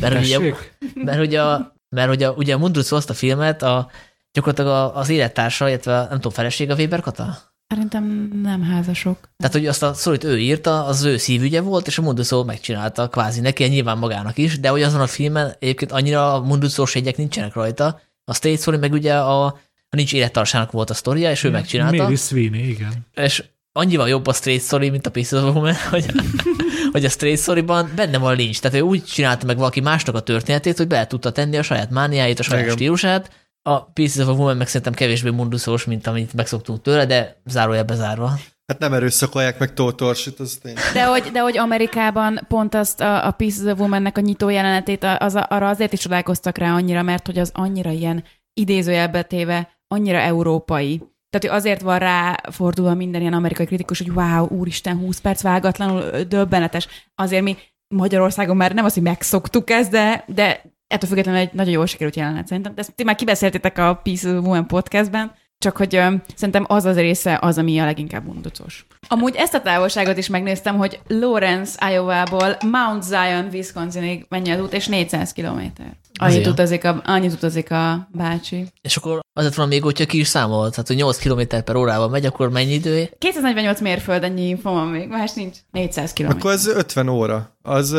Mert 0.00 0.24
ugye, 0.24 0.54
mert 0.94 1.20
ugye, 1.20 1.42
a, 1.42 1.74
mert 1.88 2.10
ugye, 2.10 2.30
ugye 2.30 2.54
a 2.54 2.58
Mundrucó 2.58 2.96
azt 2.96 3.10
a 3.10 3.14
filmet 3.14 3.62
a, 3.62 3.90
gyakorlatilag 4.32 4.96
az 4.96 5.08
élettársa, 5.08 5.68
illetve 5.68 5.92
nem 5.92 6.08
tudom, 6.08 6.32
feleség 6.32 6.70
a 6.70 6.74
Weber 6.74 7.00
Kata? 7.00 7.49
Szerintem 7.70 8.30
nem 8.42 8.62
házasok. 8.62 9.18
Tehát, 9.36 9.54
hogy 9.54 9.66
azt 9.66 9.82
a 9.82 9.94
szorít 9.94 10.24
ő 10.24 10.38
írta, 10.38 10.84
az 10.84 11.02
ő 11.02 11.16
szívügye 11.16 11.60
volt, 11.60 11.86
és 11.86 11.98
a 11.98 12.02
Munduszó 12.02 12.44
megcsinálta 12.44 13.08
kvázi 13.08 13.40
neki, 13.40 13.64
nyilván 13.64 13.98
magának 13.98 14.38
is, 14.38 14.60
de 14.60 14.68
hogy 14.68 14.82
azon 14.82 15.00
a 15.00 15.06
filmen 15.06 15.54
egyébként 15.58 15.92
annyira 15.92 16.34
a 16.34 16.40
Munduszós 16.40 16.94
egyek 16.94 17.16
nincsenek 17.16 17.54
rajta. 17.54 18.00
A 18.24 18.34
Straight 18.34 18.60
Story 18.60 18.76
meg 18.76 18.92
ugye 18.92 19.14
a, 19.14 19.44
a 19.44 19.96
nincs 19.96 20.12
élettarsának 20.12 20.70
volt 20.72 20.90
a 20.90 20.94
sztoria, 20.94 21.30
és 21.30 21.44
ő 21.44 21.50
megcsinálta. 21.50 22.02
Mary 22.02 22.16
Sweeney, 22.16 22.68
igen. 22.68 22.92
És 23.14 23.44
annyival 23.72 24.08
jobb 24.08 24.26
a 24.26 24.32
Straight 24.32 24.64
Story, 24.64 24.90
mint 24.90 25.06
a 25.06 25.10
Pieces 25.10 25.42
of 25.42 25.54
Woman, 25.54 25.74
hogy, 25.90 26.06
hogy 26.92 27.04
a 27.04 27.08
Straight 27.08 27.42
Story-ban 27.42 27.92
benne 27.94 28.18
van 28.18 28.30
a 28.30 28.34
lincs. 28.34 28.60
Tehát 28.60 28.76
ő 28.76 28.80
úgy 28.80 29.04
csinálta 29.04 29.46
meg 29.46 29.56
valaki 29.56 29.80
másnak 29.80 30.14
a 30.14 30.20
történetét, 30.20 30.76
hogy 30.76 30.86
be 30.86 31.06
tudta 31.06 31.32
tenni 31.32 31.56
a 31.56 31.62
saját 31.62 31.90
mániáit, 31.90 32.38
a 32.38 32.42
saját 32.42 32.64
Igen. 32.64 32.76
stílusát, 32.76 33.30
a 33.62 33.84
Pieces 33.84 34.26
of 34.26 34.28
a 34.28 34.32
Woman 34.32 34.56
meg 34.56 34.66
szerintem 34.66 34.92
kevésbé 34.92 35.30
munduszós, 35.30 35.84
mint 35.84 36.06
amit 36.06 36.34
megszoktunk 36.34 36.82
tőle, 36.82 37.06
de 37.06 37.40
zárója 37.46 37.84
bezárva. 37.84 38.32
Hát 38.66 38.78
nem 38.78 38.92
erőszakolják 38.92 39.58
meg 39.58 39.74
Tótorsit, 39.74 40.40
az 40.40 40.58
tény. 40.62 40.74
De 40.92 41.04
hogy, 41.04 41.22
de 41.22 41.40
hogy 41.40 41.58
Amerikában 41.58 42.40
pont 42.48 42.74
azt 42.74 43.00
a, 43.00 43.26
a 43.26 43.30
Pieces 43.30 43.72
of 43.72 43.78
Woman-nek 43.78 44.18
a 44.18 44.20
nyitó 44.20 44.48
jelenetét, 44.48 45.04
az, 45.18 45.34
arra 45.34 45.68
azért 45.68 45.92
is 45.92 46.00
csodálkoztak 46.00 46.58
rá 46.58 46.74
annyira, 46.74 47.02
mert 47.02 47.26
hogy 47.26 47.38
az 47.38 47.50
annyira 47.54 47.90
ilyen 47.90 48.24
idézőjelbe 48.54 49.22
téve, 49.22 49.68
annyira 49.88 50.18
európai. 50.18 50.98
Tehát, 51.30 51.48
hogy 51.48 51.58
azért 51.58 51.80
van 51.80 51.98
rá 51.98 52.40
fordulva 52.50 52.94
minden 52.94 53.20
ilyen 53.20 53.32
amerikai 53.32 53.66
kritikus, 53.66 53.98
hogy 53.98 54.10
wow, 54.10 54.46
úristen, 54.46 54.96
20 54.96 55.20
perc 55.20 55.42
vágatlanul 55.42 56.22
döbbenetes. 56.22 56.88
Azért 57.14 57.42
mi 57.42 57.56
Magyarországon 57.94 58.56
már 58.56 58.74
nem 58.74 58.84
az, 58.84 58.94
hogy 58.94 59.02
megszoktuk 59.02 59.70
ezt, 59.70 59.90
de, 59.90 60.24
de 60.26 60.62
ettől 60.90 61.08
függetlenül 61.08 61.40
egy 61.40 61.52
nagyon 61.52 61.72
jól 61.72 61.86
sikerült 61.86 62.16
jelenet 62.16 62.46
szerintem. 62.46 62.74
De 62.74 62.80
ezt 62.80 62.94
ti 62.94 63.04
már 63.04 63.14
kibeszéltétek 63.14 63.78
a 63.78 64.00
Peace 64.02 64.28
of 64.28 64.44
Woman 64.44 64.66
podcastben, 64.66 65.32
csak 65.58 65.76
hogy 65.76 65.94
ö, 65.94 66.14
szerintem 66.34 66.64
az 66.68 66.84
az 66.84 66.96
része 66.96 67.38
az, 67.40 67.58
ami 67.58 67.78
a 67.78 67.84
leginkább 67.84 68.28
undocos. 68.28 68.86
Amúgy 69.08 69.34
ezt 69.36 69.54
a 69.54 69.60
távolságot 69.60 70.16
is 70.16 70.28
megnéztem, 70.28 70.76
hogy 70.76 71.00
Lawrence, 71.08 71.90
Iowa-ból 71.90 72.56
Mount 72.70 73.02
Zion, 73.02 73.48
Wisconsinig 73.52 74.26
mennyi 74.28 74.50
az 74.50 74.60
út, 74.60 74.72
és 74.72 74.86
400 74.86 75.32
kilométer. 75.32 75.96
Annyit 76.20 76.46
utazik, 76.46 76.84
a, 76.84 77.02
annyit 77.04 77.32
utazik 77.32 77.70
a 77.70 78.08
bácsi. 78.12 78.66
És 78.80 78.96
akkor 78.96 79.20
azért 79.32 79.54
van 79.54 79.68
még, 79.68 79.82
hogyha 79.82 80.06
ki 80.06 80.18
is 80.18 80.28
számolt, 80.28 80.70
tehát 80.70 80.86
hogy 80.86 80.96
8 80.96 81.18
km 81.18 81.56
per 81.64 81.76
órával 81.76 82.08
megy, 82.08 82.26
akkor 82.26 82.50
mennyi 82.50 82.72
idő? 82.72 83.10
248 83.18 83.80
mérföld, 83.80 84.22
ennyi 84.24 84.48
info 84.48 84.70
van 84.70 84.86
még, 84.86 85.08
más 85.08 85.32
nincs. 85.32 85.56
400 85.70 86.12
km. 86.12 86.28
Akkor 86.28 86.52
ez 86.52 86.66
50 86.66 87.08
óra. 87.08 87.56
Az, 87.62 87.92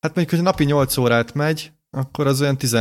hát 0.00 0.14
mondjuk, 0.14 0.30
hogy 0.30 0.42
napi 0.42 0.64
8 0.64 0.96
órát 0.96 1.34
megy, 1.34 1.72
akkor 1.90 2.26
az 2.26 2.40
olyan 2.40 2.58
10, 2.58 2.76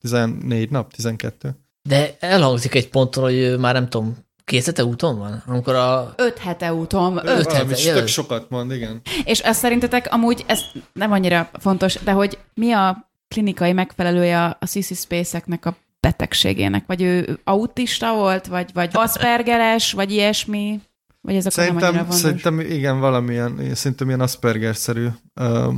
14 0.00 0.70
nap, 0.70 0.92
12. 0.92 1.56
De 1.88 2.16
elhangzik 2.20 2.74
egy 2.74 2.88
ponton, 2.88 3.24
hogy 3.24 3.58
már 3.58 3.74
nem 3.74 3.88
tudom, 3.88 4.16
két 4.44 4.64
hete 4.64 4.84
úton 4.84 5.18
van? 5.18 5.42
Amikor 5.46 5.74
a... 5.74 6.14
Öt 6.16 6.38
hete 6.38 6.74
úton. 6.74 7.16
Öt, 7.16 7.38
öt 7.38 7.52
hete, 7.52 7.92
tök 7.92 8.06
sokat 8.06 8.50
mond, 8.50 8.72
igen. 8.72 9.00
És 9.24 9.40
azt 9.40 9.58
szerintetek 9.58 10.12
amúgy, 10.12 10.44
ez 10.46 10.60
nem 10.92 11.12
annyira 11.12 11.50
fontos, 11.52 11.94
de 11.94 12.12
hogy 12.12 12.38
mi 12.54 12.72
a 12.72 13.10
klinikai 13.28 13.72
megfelelője 13.72 14.44
a 14.44 14.66
Sissy 14.66 14.94
Space-eknek 14.94 15.66
a 15.66 15.76
betegségének? 16.00 16.86
Vagy 16.86 17.02
ő 17.02 17.40
autista 17.44 18.14
volt, 18.14 18.46
vagy, 18.46 18.70
vagy 18.74 18.90
aspergeres, 18.92 19.92
vagy 19.92 20.12
ilyesmi? 20.12 20.80
Vagy 21.20 21.34
ez 21.34 21.46
akkor 21.46 21.64
szerintem, 21.64 21.94
nem 21.94 22.10
Szerintem 22.10 22.60
igen, 22.60 23.00
valamilyen, 23.00 23.74
szerintem 23.74 24.06
ilyen 24.06 24.20
Asperger-szerű, 24.20 25.06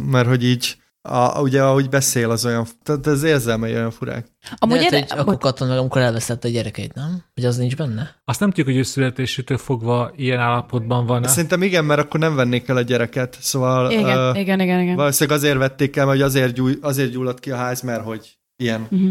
mert 0.06 0.26
hogy 0.28 0.44
így 0.44 0.76
a, 1.08 1.40
ugye 1.40 1.62
ahogy 1.62 1.88
beszél, 1.88 2.30
az 2.30 2.44
olyan, 2.44 2.66
tehát 2.82 3.06
az 3.06 3.22
érzelmei 3.22 3.72
olyan 3.74 3.90
furák. 3.90 4.26
Amúgy 4.56 4.76
Lehet, 4.76 5.10
hogy 5.10 5.18
akkor 5.18 5.68
meg, 5.68 5.78
amikor 5.78 6.00
elveszett 6.00 6.44
a 6.44 6.48
gyerekeit, 6.48 6.94
nem? 6.94 7.24
Hogy 7.34 7.44
az 7.44 7.56
nincs 7.56 7.76
benne? 7.76 8.20
Azt 8.24 8.40
nem 8.40 8.48
tudjuk, 8.48 8.66
hogy 8.66 8.76
ő 8.76 8.82
születésétől 8.82 9.58
fogva 9.58 10.12
ilyen 10.16 10.40
állapotban 10.40 11.06
van. 11.06 11.24
Szerintem 11.24 11.62
igen, 11.62 11.84
mert 11.84 12.00
akkor 12.00 12.20
nem 12.20 12.34
vennék 12.34 12.68
el 12.68 12.76
a 12.76 12.80
gyereket, 12.80 13.36
szóval... 13.40 13.90
Igen, 13.90 14.30
uh, 14.30 14.40
igen, 14.40 14.60
igen, 14.60 14.80
igen. 14.80 14.96
Valószínűleg 14.96 15.38
azért 15.38 15.58
vették 15.58 15.96
el, 15.96 16.06
hogy 16.06 16.22
azért, 16.22 16.54
gyúj, 16.54 16.78
azért 16.80 17.10
gyulladt 17.10 17.40
ki 17.40 17.50
a 17.50 17.56
ház, 17.56 17.80
mert 17.80 18.04
hogy 18.04 18.38
ilyen. 18.56 18.86
Uh-huh. 18.90 19.10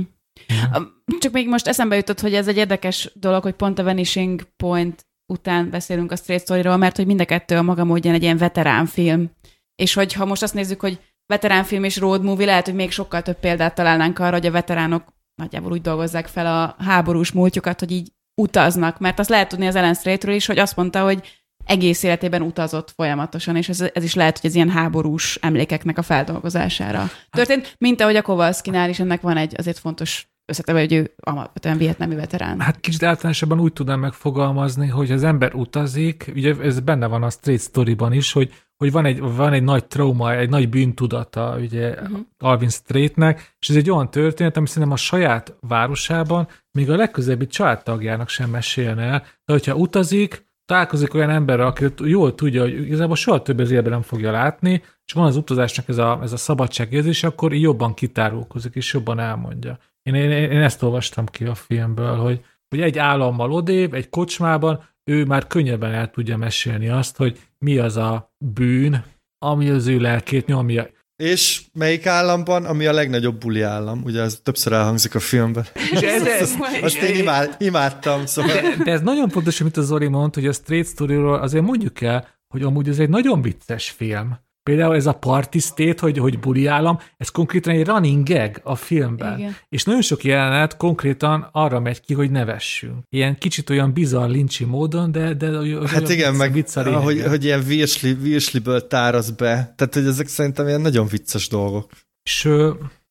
Csak 1.19 1.31
még 1.31 1.47
most 1.47 1.67
eszembe 1.67 1.95
jutott, 1.95 2.19
hogy 2.19 2.33
ez 2.33 2.47
egy 2.47 2.57
érdekes 2.57 3.11
dolog, 3.13 3.43
hogy 3.43 3.53
pont 3.53 3.79
a 3.79 3.83
Vanishing 3.83 4.47
Point 4.57 5.05
után 5.33 5.69
beszélünk 5.69 6.11
a 6.11 6.15
Straight 6.15 6.43
Story-ról, 6.43 6.77
mert 6.77 6.95
hogy 6.95 7.05
mind 7.05 7.21
a 7.21 7.25
kettő 7.25 7.57
a 7.57 7.61
maga 7.61 7.83
módján 7.83 8.13
egy 8.13 8.23
ilyen 8.23 8.37
veterán 8.37 8.85
film. 8.85 9.31
És 9.75 9.93
hogy 9.93 10.13
ha 10.13 10.25
most 10.25 10.43
azt 10.43 10.53
nézzük, 10.53 10.79
hogy 10.79 10.99
veteránfilm 11.25 11.83
és 11.83 11.97
road 11.97 12.23
movie, 12.23 12.45
lehet, 12.45 12.65
hogy 12.65 12.75
még 12.75 12.91
sokkal 12.91 13.21
több 13.21 13.39
példát 13.39 13.75
találnánk 13.75 14.19
arra, 14.19 14.31
hogy 14.31 14.45
a 14.45 14.51
veteránok 14.51 15.03
nagyjából 15.35 15.71
úgy 15.71 15.81
dolgozzák 15.81 16.27
fel 16.27 16.45
a 16.45 16.83
háborús 16.83 17.31
múltjukat, 17.31 17.79
hogy 17.79 17.91
így 17.91 18.11
utaznak, 18.41 18.99
mert 18.99 19.19
azt 19.19 19.29
lehet 19.29 19.49
tudni 19.49 19.67
az 19.67 19.75
Ellen 19.75 19.93
Straightről 19.93 20.35
is, 20.35 20.45
hogy 20.45 20.59
azt 20.59 20.75
mondta, 20.75 21.03
hogy 21.03 21.41
egész 21.65 22.03
életében 22.03 22.41
utazott 22.41 22.91
folyamatosan, 22.91 23.55
és 23.55 23.69
ez, 23.69 23.81
ez 23.93 24.03
is 24.03 24.13
lehet, 24.13 24.39
hogy 24.39 24.49
ez 24.49 24.55
ilyen 24.55 24.69
háborús 24.69 25.35
emlékeknek 25.41 25.97
a 25.97 26.01
feldolgozására 26.01 27.09
történt, 27.29 27.75
mint 27.77 28.01
ahogy 28.01 28.15
a 28.15 28.21
Kowalski-nál 28.21 28.89
is 28.89 28.99
ennek 28.99 29.21
van 29.21 29.37
egy 29.37 29.53
azért 29.57 29.79
fontos 29.79 30.27
összeteve, 30.45 30.79
hogy 30.79 30.93
ő 30.93 31.13
alapvetően 31.19 31.77
vietnami 31.77 32.15
veterán. 32.15 32.59
Hát 32.59 32.79
kicsit 32.79 33.03
általánosabban 33.03 33.59
úgy 33.59 33.73
tudnám 33.73 33.99
megfogalmazni, 33.99 34.87
hogy 34.87 35.11
az 35.11 35.23
ember 35.23 35.53
utazik, 35.53 36.31
ugye 36.35 36.55
ez 36.61 36.79
benne 36.79 37.07
van 37.07 37.23
a 37.23 37.29
Straight 37.29 37.63
Story-ban 37.63 38.13
is, 38.13 38.31
hogy 38.31 38.53
hogy 38.83 38.91
van 38.91 39.05
egy, 39.05 39.19
van 39.19 39.53
egy 39.53 39.63
nagy 39.63 39.85
trauma, 39.85 40.35
egy 40.35 40.49
nagy 40.49 40.69
bűntudata 40.69 41.57
ugye 41.59 41.89
uh-huh. 41.89 42.19
Alvin 42.39 42.69
Straitnek, 42.69 43.55
és 43.59 43.69
ez 43.69 43.75
egy 43.75 43.89
olyan 43.89 44.11
történet, 44.11 44.57
ami 44.57 44.67
szerintem 44.67 44.91
a 44.91 44.95
saját 44.95 45.55
városában 45.59 46.47
még 46.71 46.89
a 46.89 46.95
legközelebbi 46.95 47.47
családtagjának 47.47 48.29
sem 48.29 48.49
mesélne 48.49 49.03
el, 49.03 49.19
de 49.19 49.53
hogyha 49.53 49.75
utazik, 49.75 50.47
találkozik 50.65 51.13
olyan 51.13 51.29
emberrel, 51.29 51.65
aki 51.65 51.85
jól 51.97 52.35
tudja, 52.35 52.61
hogy 52.61 52.73
igazából 52.73 53.15
soha 53.15 53.41
több 53.41 53.59
az 53.59 53.71
életben 53.71 53.91
nem 53.91 54.01
fogja 54.01 54.31
látni, 54.31 54.83
és 55.05 55.13
van 55.13 55.25
az 55.25 55.35
utazásnak 55.35 55.87
ez 55.87 55.97
a, 55.97 56.19
ez 56.21 56.33
a 56.33 56.37
szabadságérzés, 56.37 57.23
akkor 57.23 57.53
jobban 57.53 57.93
kitárulkozik, 57.93 58.75
és 58.75 58.93
jobban 58.93 59.19
elmondja. 59.19 59.77
Én, 60.01 60.13
én, 60.13 60.31
én 60.31 60.61
ezt 60.61 60.83
olvastam 60.83 61.25
ki 61.25 61.45
a 61.45 61.55
filmből, 61.55 62.15
hogy, 62.15 62.45
hogy 62.69 62.81
egy 62.81 62.97
állammal 62.97 63.51
odébb, 63.51 63.93
egy 63.93 64.09
kocsmában, 64.09 64.83
ő 65.03 65.25
már 65.25 65.47
könnyebben 65.47 65.93
el 65.93 66.09
tudja 66.09 66.37
mesélni 66.37 66.89
azt, 66.89 67.17
hogy 67.17 67.39
mi 67.59 67.77
az 67.77 67.97
a 67.97 68.33
bűn, 68.37 69.03
ami 69.37 69.69
az 69.69 69.87
ő 69.87 69.99
lelkét 69.99 70.45
nyomja. 70.45 70.89
És 71.15 71.61
melyik 71.73 72.05
államban, 72.05 72.65
ami 72.65 72.85
a 72.85 72.93
legnagyobb 72.93 73.37
buli 73.37 73.61
állam? 73.61 74.01
Ugye 74.03 74.21
ez 74.21 74.39
többször 74.43 74.73
elhangzik 74.73 75.15
a 75.15 75.19
filmben. 75.19 75.65
És 75.91 76.01
ez, 76.01 76.25
ez, 76.25 76.53
Azt 76.81 76.97
én 76.97 77.15
imád, 77.15 77.55
imádtam, 77.59 78.25
szóval... 78.25 78.53
de, 78.53 78.83
de 78.83 78.91
ez 78.91 79.01
nagyon 79.01 79.29
fontos, 79.29 79.61
amit 79.61 79.77
a 79.77 79.81
Zoli 79.81 80.07
mondta, 80.07 80.39
hogy 80.39 80.49
a 80.49 80.53
Straight 80.53 80.87
Story-ról 80.87 81.39
azért 81.39 81.63
mondjuk 81.63 82.01
el, 82.01 82.27
hogy 82.47 82.61
amúgy 82.61 82.89
ez 82.89 82.99
egy 82.99 83.09
nagyon 83.09 83.41
vicces 83.41 83.89
film. 83.89 84.37
Például 84.63 84.95
ez 84.95 85.05
a 85.05 85.13
party 85.13 85.57
state, 85.59 86.01
hogy, 86.01 86.17
hogy 86.17 86.39
buli 86.39 86.65
állam, 86.65 86.99
ez 87.17 87.29
konkrétan 87.29 87.73
egy 87.73 87.85
running 87.85 88.27
gag 88.27 88.59
a 88.63 88.75
filmben. 88.75 89.37
Igen. 89.37 89.55
És 89.69 89.83
nagyon 89.83 90.01
sok 90.01 90.23
jelenet 90.23 90.77
konkrétan 90.77 91.49
arra 91.51 91.79
megy 91.79 92.01
ki, 92.01 92.13
hogy 92.13 92.31
nevessünk. 92.31 93.03
Ilyen 93.09 93.37
kicsit 93.37 93.69
olyan 93.69 93.93
bizarr 93.93 94.29
lincsi 94.29 94.63
módon, 94.63 95.11
de, 95.11 95.33
de 95.33 95.51
Hát 95.85 96.09
igen, 96.09 96.35
meg 96.35 96.53
vicc 96.53 96.73
hogy, 96.73 97.21
hogy 97.21 97.43
ilyen 97.43 97.63
virsli, 97.63 98.13
virsliből 98.13 98.87
tárasz 98.87 99.29
be. 99.29 99.73
Tehát, 99.75 99.93
hogy 99.93 100.05
ezek 100.05 100.27
szerintem 100.27 100.67
ilyen 100.67 100.81
nagyon 100.81 101.07
vicces 101.07 101.47
dolgok. 101.47 101.91
És 102.23 102.43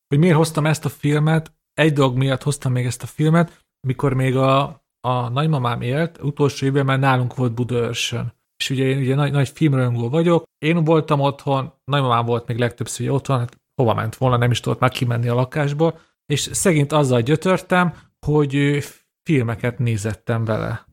hogy 0.08 0.18
miért 0.18 0.36
hoztam 0.36 0.66
ezt 0.66 0.84
a 0.84 0.88
filmet, 0.88 1.52
egy 1.74 1.92
dolog 1.92 2.16
miatt 2.16 2.42
hoztam 2.42 2.72
még 2.72 2.86
ezt 2.86 3.02
a 3.02 3.06
filmet, 3.06 3.64
mikor 3.86 4.14
még 4.14 4.36
a, 4.36 4.84
a 5.00 5.28
nagymamám 5.28 5.80
élt, 5.80 6.22
utolsó 6.22 6.66
évben 6.66 6.84
már 6.84 6.98
nálunk 6.98 7.34
volt 7.34 7.54
Budaörsön. 7.54 8.32
És 8.62 8.70
ugye 8.70 8.84
én 8.84 8.98
ugye 8.98 9.14
nagy, 9.14 9.32
nagy 9.32 9.48
filmrajongó 9.48 10.08
vagyok, 10.08 10.44
én 10.58 10.84
voltam 10.84 11.20
otthon, 11.20 11.72
nagymamám 11.84 12.24
volt 12.24 12.46
még 12.46 12.58
legtöbbször 12.58 13.06
ugye 13.06 13.14
otthon, 13.14 13.38
hát 13.38 13.60
hova 13.74 13.94
ment 13.94 14.16
volna, 14.16 14.36
nem 14.36 14.50
is 14.50 14.60
tudott 14.60 14.80
már 14.80 14.90
kimenni 14.90 15.28
a 15.28 15.34
lakásból, 15.34 15.98
és 16.26 16.40
szegényt 16.52 16.92
azzal 16.92 17.20
gyötörtem, 17.20 17.94
hogy 18.26 18.84
filmeket 19.22 19.78
nézettem 19.78 20.44
vele. 20.44 20.86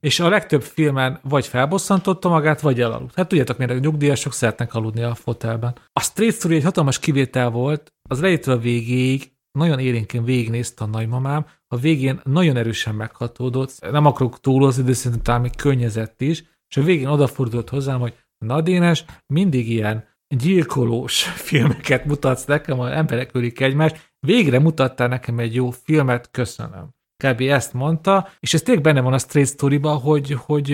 És 0.00 0.20
a 0.20 0.28
legtöbb 0.28 0.62
filmen 0.62 1.18
vagy 1.22 1.46
felbosszantotta 1.46 2.28
magát, 2.28 2.60
vagy 2.60 2.80
elaludt. 2.80 3.14
Hát 3.14 3.28
tudjátok, 3.28 3.58
miért 3.58 3.72
a 3.72 3.78
nyugdíjasok 3.78 4.32
szeretnek 4.32 4.74
aludni 4.74 5.02
a 5.02 5.14
fotelben. 5.14 5.76
A 5.92 6.00
Straight 6.00 6.36
Story 6.36 6.54
egy 6.54 6.64
hatalmas 6.64 6.98
kivétel 6.98 7.50
volt, 7.50 7.92
az 8.08 8.18
elejétől 8.18 8.54
a 8.54 8.58
végéig 8.58 9.32
nagyon 9.58 9.78
élénkén 9.78 10.24
végignézte 10.24 10.84
a 10.84 10.86
nagymamám, 10.86 11.46
a 11.66 11.76
végén 11.76 12.20
nagyon 12.24 12.56
erősen 12.56 12.94
meghatódott, 12.94 13.90
nem 13.90 14.06
akarok 14.06 14.40
túlozni, 14.40 14.82
de 14.82 14.92
szerintem 14.92 15.22
talán 15.22 15.40
még 15.40 15.56
könnyezett 15.56 16.20
is, 16.20 16.44
és 16.72 16.78
a 16.78 16.82
végén 16.82 17.06
odafordult 17.06 17.68
hozzám, 17.68 18.00
hogy 18.00 18.14
na 18.38 18.60
Dénes, 18.60 19.04
mindig 19.26 19.70
ilyen 19.70 20.04
gyilkolós 20.36 21.22
filmeket 21.22 22.04
mutatsz 22.04 22.44
nekem, 22.44 22.80
ahol 22.80 22.92
emberek 22.92 23.30
ölik 23.34 23.60
egymást, 23.60 24.12
végre 24.26 24.58
mutattál 24.58 25.08
nekem 25.08 25.38
egy 25.38 25.54
jó 25.54 25.70
filmet, 25.70 26.30
köszönöm. 26.30 26.88
Kb. 27.24 27.40
ezt 27.40 27.72
mondta, 27.72 28.28
és 28.40 28.54
ez 28.54 28.62
tényleg 28.62 28.84
benne 28.84 29.00
van 29.00 29.12
a 29.12 29.18
Straight 29.18 29.52
story 29.52 29.80
hogy, 29.82 30.32
hogy 30.32 30.68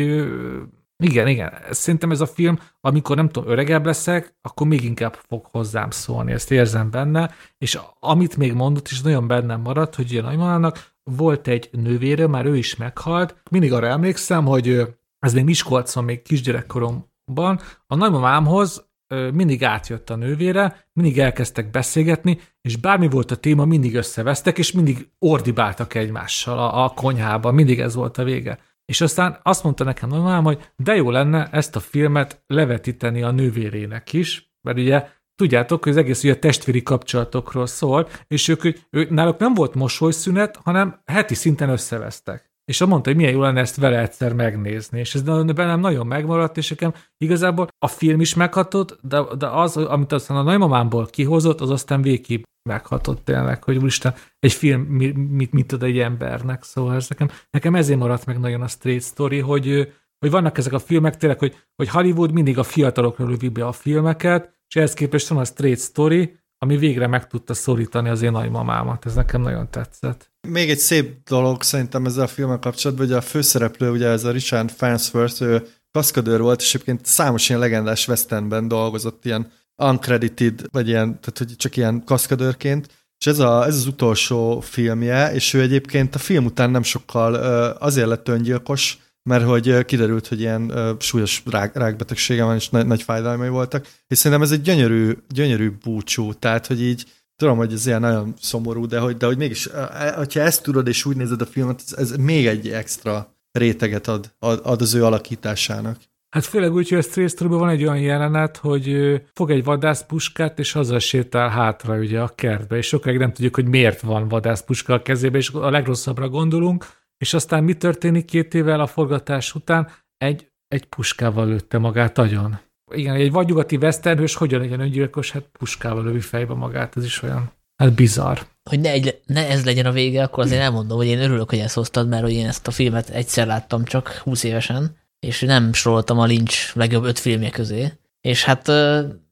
igen, 1.05 1.29
igen, 1.29 1.53
szerintem 1.70 2.11
ez 2.11 2.20
a 2.20 2.27
film, 2.27 2.59
amikor 2.81 3.16
nem 3.16 3.29
tudom, 3.29 3.51
öregebb 3.51 3.87
leszek, 3.87 4.35
akkor 4.41 4.66
még 4.66 4.85
inkább 4.85 5.15
fog 5.29 5.47
hozzám 5.51 5.91
szólni, 5.91 6.33
ezt 6.33 6.51
érzem 6.51 6.91
benne, 6.91 7.35
és 7.59 7.79
amit 8.01 8.37
még 8.37 8.53
mondott, 8.53 8.89
is 8.89 9.01
nagyon 9.01 9.27
bennem 9.27 9.61
maradt, 9.61 9.95
hogy 9.95 10.16
a 10.16 10.23
nagymamának 10.23 10.97
volt 11.03 11.49
egy 11.49 11.69
nővére, 11.73 12.27
már 12.27 12.47
ő 12.47 12.57
is 12.57 12.77
meghalt, 12.77 13.43
mindig 13.51 13.73
arra 13.73 13.87
emlékszem, 13.87 14.45
hogy 14.45 14.98
ez 15.19 15.32
még 15.32 15.45
Miskolcon, 15.45 16.05
még 16.05 16.23
kisgyerekkoromban, 16.23 17.61
a 17.86 17.95
nagymamámhoz 17.95 18.89
mindig 19.32 19.65
átjött 19.65 20.11
a 20.11 20.16
nővére, 20.16 20.89
mindig 20.93 21.19
elkezdtek 21.19 21.70
beszélgetni, 21.70 22.40
és 22.61 22.77
bármi 22.77 23.09
volt 23.09 23.31
a 23.31 23.36
téma, 23.36 23.65
mindig 23.65 23.95
összevesztek, 23.95 24.59
és 24.59 24.73
mindig 24.73 25.09
ordibáltak 25.19 25.95
egymással 25.95 26.59
a, 26.59 26.85
a 26.85 26.89
konyhában, 26.89 27.55
mindig 27.55 27.81
ez 27.81 27.95
volt 27.95 28.19
a 28.19 28.24
vége. 28.24 28.59
És 28.85 29.01
aztán 29.01 29.40
azt 29.43 29.62
mondta 29.62 29.85
nekem 29.85 30.09
nagymamám, 30.09 30.45
hogy 30.45 30.70
de 30.77 30.95
jó 30.95 31.11
lenne 31.11 31.49
ezt 31.51 31.77
a 31.77 31.81
filmet 31.81 32.43
levetíteni 32.47 33.23
a 33.23 33.31
nővérének 33.31 34.12
is, 34.12 34.53
mert 34.61 34.78
ugye 34.78 35.09
tudjátok, 35.35 35.82
hogy 35.82 35.93
az 35.93 35.99
egész 35.99 36.24
ugye 36.24 36.39
testvéri 36.39 36.82
kapcsolatokról 36.82 37.66
szól, 37.66 38.09
és 38.27 38.49
ők, 38.49 38.62
ők 38.90 39.11
náluk 39.11 39.39
nem 39.39 39.55
volt 39.55 39.74
mosolyszünet, 39.74 40.57
hanem 40.57 41.03
heti 41.05 41.35
szinten 41.35 41.69
összevesztek. 41.69 42.48
És 42.69 42.85
mondta, 42.85 43.09
hogy 43.09 43.19
milyen 43.19 43.32
jó 43.32 43.40
lenne 43.40 43.61
ezt 43.61 43.77
vele 43.77 44.01
egyszer 44.01 44.32
megnézni. 44.32 44.99
És 44.99 45.15
ez 45.15 45.23
bennem 45.23 45.81
nagyon 45.81 46.07
megmaradt, 46.07 46.57
és 46.57 46.69
nekem 46.69 46.95
igazából 47.19 47.69
a 47.78 47.86
film 47.86 48.20
is 48.20 48.35
meghatott, 48.35 48.99
de, 49.03 49.23
de 49.39 49.47
az, 49.47 49.77
amit 49.77 50.12
aztán 50.12 50.36
a 50.36 50.43
nagymamámból 50.43 51.07
kihozott, 51.07 51.61
az 51.61 51.70
aztán 51.70 52.03
végképp 52.03 52.43
meghatott 52.69 53.24
tényleg, 53.24 53.65
hogy 53.65 53.77
úristen, 53.77 54.15
egy 54.39 54.53
film 54.53 54.81
mi- 54.81 55.12
mit, 55.12 55.53
mit 55.53 55.73
ad 55.73 55.82
egy 55.82 55.99
embernek, 55.99 56.62
szóval 56.62 56.95
ez 56.95 57.09
nekem, 57.09 57.28
nekem 57.51 57.74
ezért 57.74 57.99
maradt 57.99 58.27
meg 58.27 58.39
nagyon 58.39 58.62
a 58.62 58.69
straight 58.69 59.05
story, 59.05 59.39
hogy, 59.39 59.93
hogy 60.19 60.31
vannak 60.31 60.59
ezek 60.59 60.73
a 60.73 60.78
filmek 60.78 61.16
tényleg, 61.16 61.39
hogy, 61.39 61.57
hogy 61.77 61.89
Hollywood 61.89 62.32
mindig 62.32 62.59
a 62.59 62.62
fiatalokra 62.62 63.27
lövi 63.27 63.49
be 63.49 63.66
a 63.66 63.73
filmeket, 63.73 64.59
és 64.69 64.77
ehhez 64.77 64.95
képest 64.95 65.28
van 65.28 65.39
a 65.39 65.45
straight 65.45 65.81
story, 65.81 66.39
ami 66.59 66.77
végre 66.77 67.07
meg 67.07 67.27
tudta 67.27 67.55
szorítani 67.55 68.09
az 68.09 68.23
én 68.23 68.31
nagymamámat. 68.31 69.07
Ez 69.07 69.15
nekem 69.15 69.41
nagyon 69.41 69.71
tetszett. 69.71 70.31
Még 70.49 70.71
egy 70.71 70.79
szép 70.79 71.29
dolog 71.29 71.63
szerintem 71.63 72.07
ezzel 72.07 72.25
a 72.25 72.27
filmmel 72.27 72.59
kapcsolatban, 72.59 73.07
hogy 73.07 73.17
a 73.17 73.21
főszereplő, 73.21 73.91
ugye 73.91 74.09
ez 74.09 74.25
a 74.25 74.31
Richard 74.31 74.71
Farnsworth, 74.71 75.43
ő 75.43 75.67
kaszkadőr 75.91 76.41
volt, 76.41 76.61
és 76.61 76.75
egyébként 76.75 77.07
számos 77.07 77.49
ilyen 77.49 77.61
legendás 77.61 78.09
westernben 78.09 78.69
dolgozott, 78.69 79.25
ilyen 79.25 79.51
uncredited, 79.77 80.63
vagy 80.71 80.89
ilyen, 80.89 81.07
tehát 81.07 81.39
hogy 81.39 81.57
csak 81.57 81.77
ilyen 81.77 82.05
kaszkadőrként, 82.05 82.87
és 83.19 83.27
ez, 83.27 83.39
a, 83.39 83.67
ez 83.67 83.75
az 83.75 83.87
utolsó 83.87 84.61
filmje, 84.61 85.35
és 85.35 85.55
ő 85.55 85.61
egyébként 85.61 86.15
a 86.15 86.19
film 86.19 86.45
után 86.45 86.71
nem 86.71 86.83
sokkal 86.83 87.35
azért 87.75 88.07
lett 88.07 88.29
öngyilkos, 88.29 88.99
mert 89.29 89.45
hogy 89.45 89.85
kiderült, 89.85 90.27
hogy 90.27 90.41
ilyen 90.41 90.73
súlyos 90.99 91.43
rák, 91.51 91.77
rákbetegsége 91.77 92.45
van, 92.45 92.55
és 92.55 92.69
nagy, 92.69 92.87
nagy 92.87 93.03
fájdalmai 93.03 93.49
voltak, 93.49 93.87
és 94.07 94.19
szerintem 94.19 94.43
ez 94.43 94.53
egy 94.53 94.61
gyönyörű, 94.61 95.13
gyönyörű 95.29 95.71
búcsú, 95.83 96.33
tehát 96.33 96.67
hogy 96.67 96.83
így 96.83 97.05
tudom, 97.37 97.57
hogy 97.57 97.73
ez 97.73 97.87
ilyen 97.87 98.01
nagyon 98.01 98.35
szomorú, 98.41 98.87
de 98.87 98.99
hogy, 98.99 99.17
de 99.17 99.27
hogy 99.27 99.37
mégis, 99.37 99.69
hogyha 100.17 100.41
ezt 100.41 100.63
tudod 100.63 100.89
és 100.89 101.05
úgy 101.05 101.17
nézed 101.17 101.41
a 101.41 101.47
filmet, 101.47 101.83
ez, 101.87 101.99
ez 101.99 102.17
még 102.17 102.47
egy 102.47 102.69
extra 102.69 103.35
réteget 103.53 104.09
ad, 104.09 104.35
ad, 104.39 104.61
ad 104.63 104.81
az 104.81 104.95
ő 104.95 105.05
alakításának. 105.05 105.97
Hát 106.31 106.45
főleg 106.45 106.73
úgy, 106.73 106.89
hogy 106.89 106.99
a 106.99 107.29
story 107.29 107.51
van 107.51 107.69
egy 107.69 107.83
olyan 107.83 108.01
jelenet, 108.01 108.57
hogy 108.57 108.97
fog 109.35 109.51
egy 109.51 109.65
vadászpuskát, 109.65 110.59
és 110.59 110.75
azzal 110.75 110.99
sétál 110.99 111.49
hátra 111.49 111.99
ugye 111.99 112.21
a 112.21 112.33
kertbe, 112.35 112.77
és 112.77 112.87
sokáig 112.87 113.19
nem 113.19 113.33
tudjuk, 113.33 113.55
hogy 113.55 113.67
miért 113.67 114.01
van 114.01 114.29
vadászpuska 114.29 114.95
a 114.95 115.03
kezébe, 115.03 115.39
és 115.39 115.51
a 115.51 115.71
legrosszabbra 115.71 116.29
gondolunk, 116.29 116.87
és 117.19 117.35
aztán 117.35 117.65
mi 117.65 117.74
történik 117.74 118.24
két 118.24 118.55
évvel 118.55 118.81
a 118.81 118.86
forgatás 118.86 119.55
után? 119.55 119.90
Egy, 120.16 120.51
egy 120.69 120.85
puskával 120.85 121.47
lőtte 121.47 121.78
magát 121.78 122.19
agyon. 122.19 122.59
Igen, 122.95 123.15
egy 123.15 123.32
vadnyugati 123.32 123.77
westernhős 123.77 124.35
hogyan 124.35 124.61
legyen 124.61 124.81
öngyilkos, 124.81 125.31
hát 125.31 125.49
puskával 125.59 126.05
lövi 126.05 126.20
fejbe 126.20 126.55
magát, 126.55 126.97
ez 126.97 127.05
is 127.05 127.23
olyan, 127.23 127.53
hát 127.77 127.93
bizarr. 127.93 128.39
Hogy 128.70 128.81
ne, 128.81 128.90
egy, 128.90 129.20
ne 129.27 129.49
ez 129.49 129.65
legyen 129.65 129.86
a 129.86 129.93
vége, 129.93 130.23
akkor 130.23 130.45
azért 130.45 130.62
elmondom, 130.62 130.97
hogy 130.97 131.07
én 131.07 131.20
örülök, 131.20 131.51
hogy 131.51 131.59
ezt 131.59 131.74
hoztad, 131.74 132.09
mert 132.09 132.23
hogy 132.23 132.32
én 132.32 132.47
ezt 132.47 132.66
a 132.66 132.70
filmet 132.70 133.09
egyszer 133.09 133.47
láttam 133.47 133.85
csak 133.85 134.09
20 134.09 134.45
évesen, 134.45 134.97
és 135.20 135.40
nem 135.40 135.73
soroltam 135.73 136.19
a 136.19 136.24
Lynch 136.24 136.77
legjobb 136.77 137.05
öt 137.05 137.19
filmje 137.19 137.51
közé. 137.51 137.93
És 138.20 138.45
hát 138.45 138.66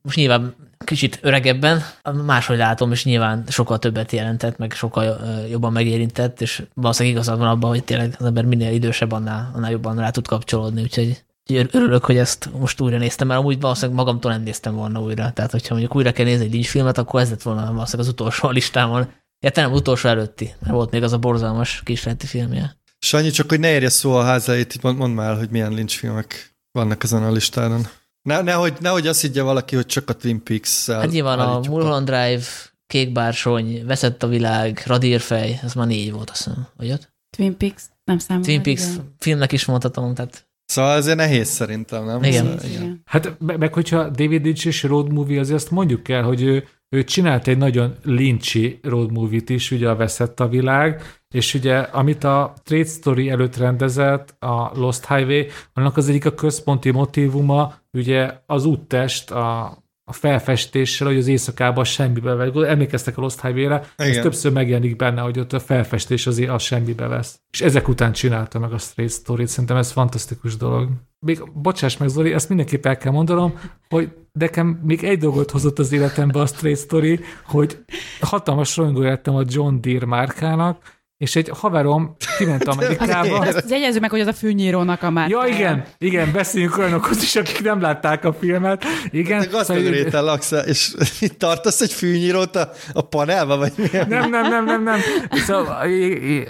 most 0.02 0.16
nyilván 0.16 0.54
kicsit 0.84 1.18
öregebben, 1.22 1.82
máshogy 2.24 2.56
látom, 2.56 2.92
és 2.92 3.04
nyilván 3.04 3.44
sokkal 3.48 3.78
többet 3.78 4.12
jelentett, 4.12 4.58
meg 4.58 4.72
sokkal 4.72 5.18
jobban 5.50 5.72
megérintett, 5.72 6.40
és 6.40 6.62
valószínűleg 6.74 7.16
igazad 7.16 7.38
van 7.38 7.48
abban, 7.48 7.70
hogy 7.70 7.84
tényleg 7.84 8.14
az 8.18 8.26
ember 8.26 8.44
minél 8.44 8.72
idősebb, 8.72 9.12
annál, 9.12 9.50
annál 9.54 9.70
jobban 9.70 9.96
rá 9.96 10.10
tud 10.10 10.26
kapcsolódni, 10.26 10.82
úgyhogy 10.82 11.24
örülök, 11.72 12.04
hogy 12.04 12.16
ezt 12.16 12.50
most 12.58 12.80
újra 12.80 12.98
néztem, 12.98 13.26
mert 13.26 13.40
amúgy 13.40 13.60
valószínűleg 13.60 13.96
magamtól 13.96 14.32
nem 14.32 14.42
néztem 14.42 14.74
volna 14.74 15.00
újra. 15.00 15.32
Tehát, 15.32 15.50
hogyha 15.50 15.74
mondjuk 15.74 15.96
újra 15.96 16.12
kell 16.12 16.24
nézni 16.24 16.44
egy 16.44 16.52
Lynch 16.52 16.68
filmet, 16.68 16.98
akkor 16.98 17.20
ez 17.20 17.30
lett 17.30 17.42
volna 17.42 17.72
valószínűleg 17.72 18.06
az 18.06 18.08
utolsó 18.08 18.48
a 18.48 18.50
listámon. 18.50 19.08
Ja, 19.44 19.50
te 19.50 19.60
nem 19.60 19.72
utolsó 19.72 20.08
előtti, 20.08 20.54
mert 20.60 20.74
volt 20.74 20.90
még 20.90 21.02
az 21.02 21.12
a 21.12 21.18
borzalmas 21.18 21.80
kísérleti 21.84 22.26
filmje. 22.26 22.76
Sanyi, 22.98 23.30
csak 23.30 23.48
hogy 23.48 23.60
ne 23.60 23.70
érje 23.70 23.88
szó 23.88 24.14
a 24.14 24.40
mond, 24.82 24.96
mondd 24.96 25.12
már, 25.12 25.36
hogy 25.36 25.50
milyen 25.50 25.72
Lynch 25.72 25.96
filmek 25.96 26.56
vannak 26.70 27.02
ezen 27.02 27.22
a 27.22 27.30
listádon. 27.30 27.86
Ne, 28.26 28.40
nehogy, 28.40 28.76
nehogy 28.80 29.06
azt 29.06 29.20
higgye 29.20 29.42
valaki, 29.42 29.74
hogy 29.74 29.86
csak 29.86 30.10
a 30.10 30.12
Twin 30.12 30.42
Peaks-szel 30.42 31.00
Hát 31.00 31.10
nyilván 31.10 31.38
a 31.38 31.58
Mulholland 31.58 32.06
Drive, 32.06 32.44
Kék 32.86 33.12
bársony, 33.12 33.86
Veszett 33.86 34.22
a 34.22 34.26
világ, 34.26 34.82
Radírfej, 34.86 35.60
ez 35.62 35.74
már 35.74 35.86
négy 35.86 36.12
volt, 36.12 36.30
azt 36.30 36.44
hiszem, 36.44 36.66
vagy 36.76 36.90
öt? 36.90 37.12
Twin 37.36 37.56
Peaks 37.56 37.82
nem 38.04 38.18
számol. 38.18 38.42
Twin 38.44 38.62
Peaks 38.62 38.82
filmnek 39.18 39.52
is 39.52 39.64
mondhatom, 39.64 40.14
tehát 40.14 40.46
Szóval 40.64 40.96
ezért 40.96 41.16
nehéz 41.16 41.48
szerintem, 41.48 42.04
nem? 42.04 42.22
Igen. 42.22 42.44
Szóval, 42.44 42.64
Igen. 42.70 43.02
Hát 43.04 43.36
me- 43.38 43.56
meg 43.58 43.72
hogyha 43.72 44.08
David 44.08 44.44
Lynch 44.44 44.66
és 44.66 44.82
road 44.82 45.12
movie, 45.12 45.40
azért 45.40 45.56
azt 45.58 45.70
mondjuk 45.70 46.08
el, 46.08 46.22
hogy 46.22 46.42
ő, 46.42 46.64
ő 46.88 47.04
csinált 47.04 47.48
egy 47.48 47.58
nagyon 47.58 47.94
lincsi 48.02 48.78
road 48.82 49.12
movie-t 49.12 49.50
is, 49.50 49.70
ugye 49.70 49.88
a 49.88 49.96
Veszett 49.96 50.40
a 50.40 50.48
világ, 50.48 51.02
és 51.34 51.54
ugye 51.54 51.78
amit 51.78 52.24
a 52.24 52.54
Trade 52.64 52.84
Story 52.84 53.30
előtt 53.30 53.56
rendezett, 53.56 54.42
a 54.42 54.70
Lost 54.74 55.06
Highway, 55.06 55.46
annak 55.72 55.96
az 55.96 56.08
egyik 56.08 56.24
a 56.24 56.34
központi 56.34 56.90
motívuma, 56.90 57.74
ugye 57.92 58.40
az 58.46 58.64
úttest, 58.64 59.30
a 59.30 59.78
a 60.08 60.12
felfestéssel, 60.12 61.06
hogy 61.06 61.16
az 61.16 61.26
éjszakában 61.26 61.84
semmibe 61.84 62.34
vesz. 62.34 62.54
Emlékeztek 62.54 63.18
a 63.18 63.20
Lost 63.20 63.40
Highway-re, 63.40 63.88
ez 63.96 64.16
többször 64.16 64.52
megjelenik 64.52 64.96
benne, 64.96 65.20
hogy 65.20 65.38
ott 65.38 65.52
a 65.52 65.60
felfestés 65.60 66.26
az, 66.26 66.38
az 66.48 66.62
semmibe 66.62 67.06
vesz. 67.06 67.40
És 67.52 67.60
ezek 67.60 67.88
után 67.88 68.12
csinálta 68.12 68.58
meg 68.58 68.72
a 68.72 68.78
Straight 68.78 69.12
Story-t, 69.12 69.48
szerintem 69.48 69.76
ez 69.76 69.90
fantasztikus 69.90 70.56
dolog. 70.56 70.88
Még, 71.18 71.50
bocsáss 71.52 71.96
meg 71.96 72.08
Zoli, 72.08 72.32
ezt 72.32 72.48
mindenképp 72.48 72.86
el 72.86 72.96
kell 72.96 73.12
mondanom, 73.12 73.58
hogy 73.88 74.12
nekem 74.32 74.80
még 74.82 75.04
egy 75.04 75.18
dolgot 75.18 75.50
hozott 75.50 75.78
az 75.78 75.92
életembe 75.92 76.40
a 76.40 76.46
Straight 76.46 76.80
Story, 76.80 77.20
hogy 77.44 77.78
hatalmas 78.20 78.76
rajongó 78.76 79.00
lettem 79.00 79.34
a 79.34 79.42
John 79.46 79.80
Deere 79.80 80.06
márkának, 80.06 80.95
és 81.18 81.36
egy 81.36 81.48
haverom 81.48 82.16
kiment 82.38 82.64
Amerikába. 82.64 83.38
Azt 83.46 83.70
jegyezzük 83.70 84.00
meg, 84.00 84.10
hogy 84.10 84.20
az 84.20 84.26
a 84.26 84.32
fűnyírónak 84.32 85.02
a 85.02 85.10
már. 85.10 85.28
Ja, 85.28 85.44
igen, 85.46 85.84
igen, 85.98 86.32
beszéljünk 86.32 86.78
olyanokhoz 86.78 87.22
is, 87.22 87.36
akik 87.36 87.62
nem 87.62 87.80
látták 87.80 88.24
a 88.24 88.32
filmet. 88.32 88.84
Igen, 89.10 89.40
Te 89.40 89.46
gazdag 89.46 89.76
szóval- 89.76 90.24
laksz, 90.24 90.52
és 90.66 90.94
itt 91.20 91.38
tartasz 91.44 91.80
egy 91.80 91.92
fűnyírót 91.92 92.56
a, 92.56 92.70
a 92.92 93.02
panelba, 93.02 93.56
vagy 93.56 93.72
mi? 93.76 93.88
nem, 94.08 94.30
nem, 94.30 94.48
nem, 94.48 94.64
nem, 94.64 94.82
nem. 94.82 94.98
Szóval 95.30 95.88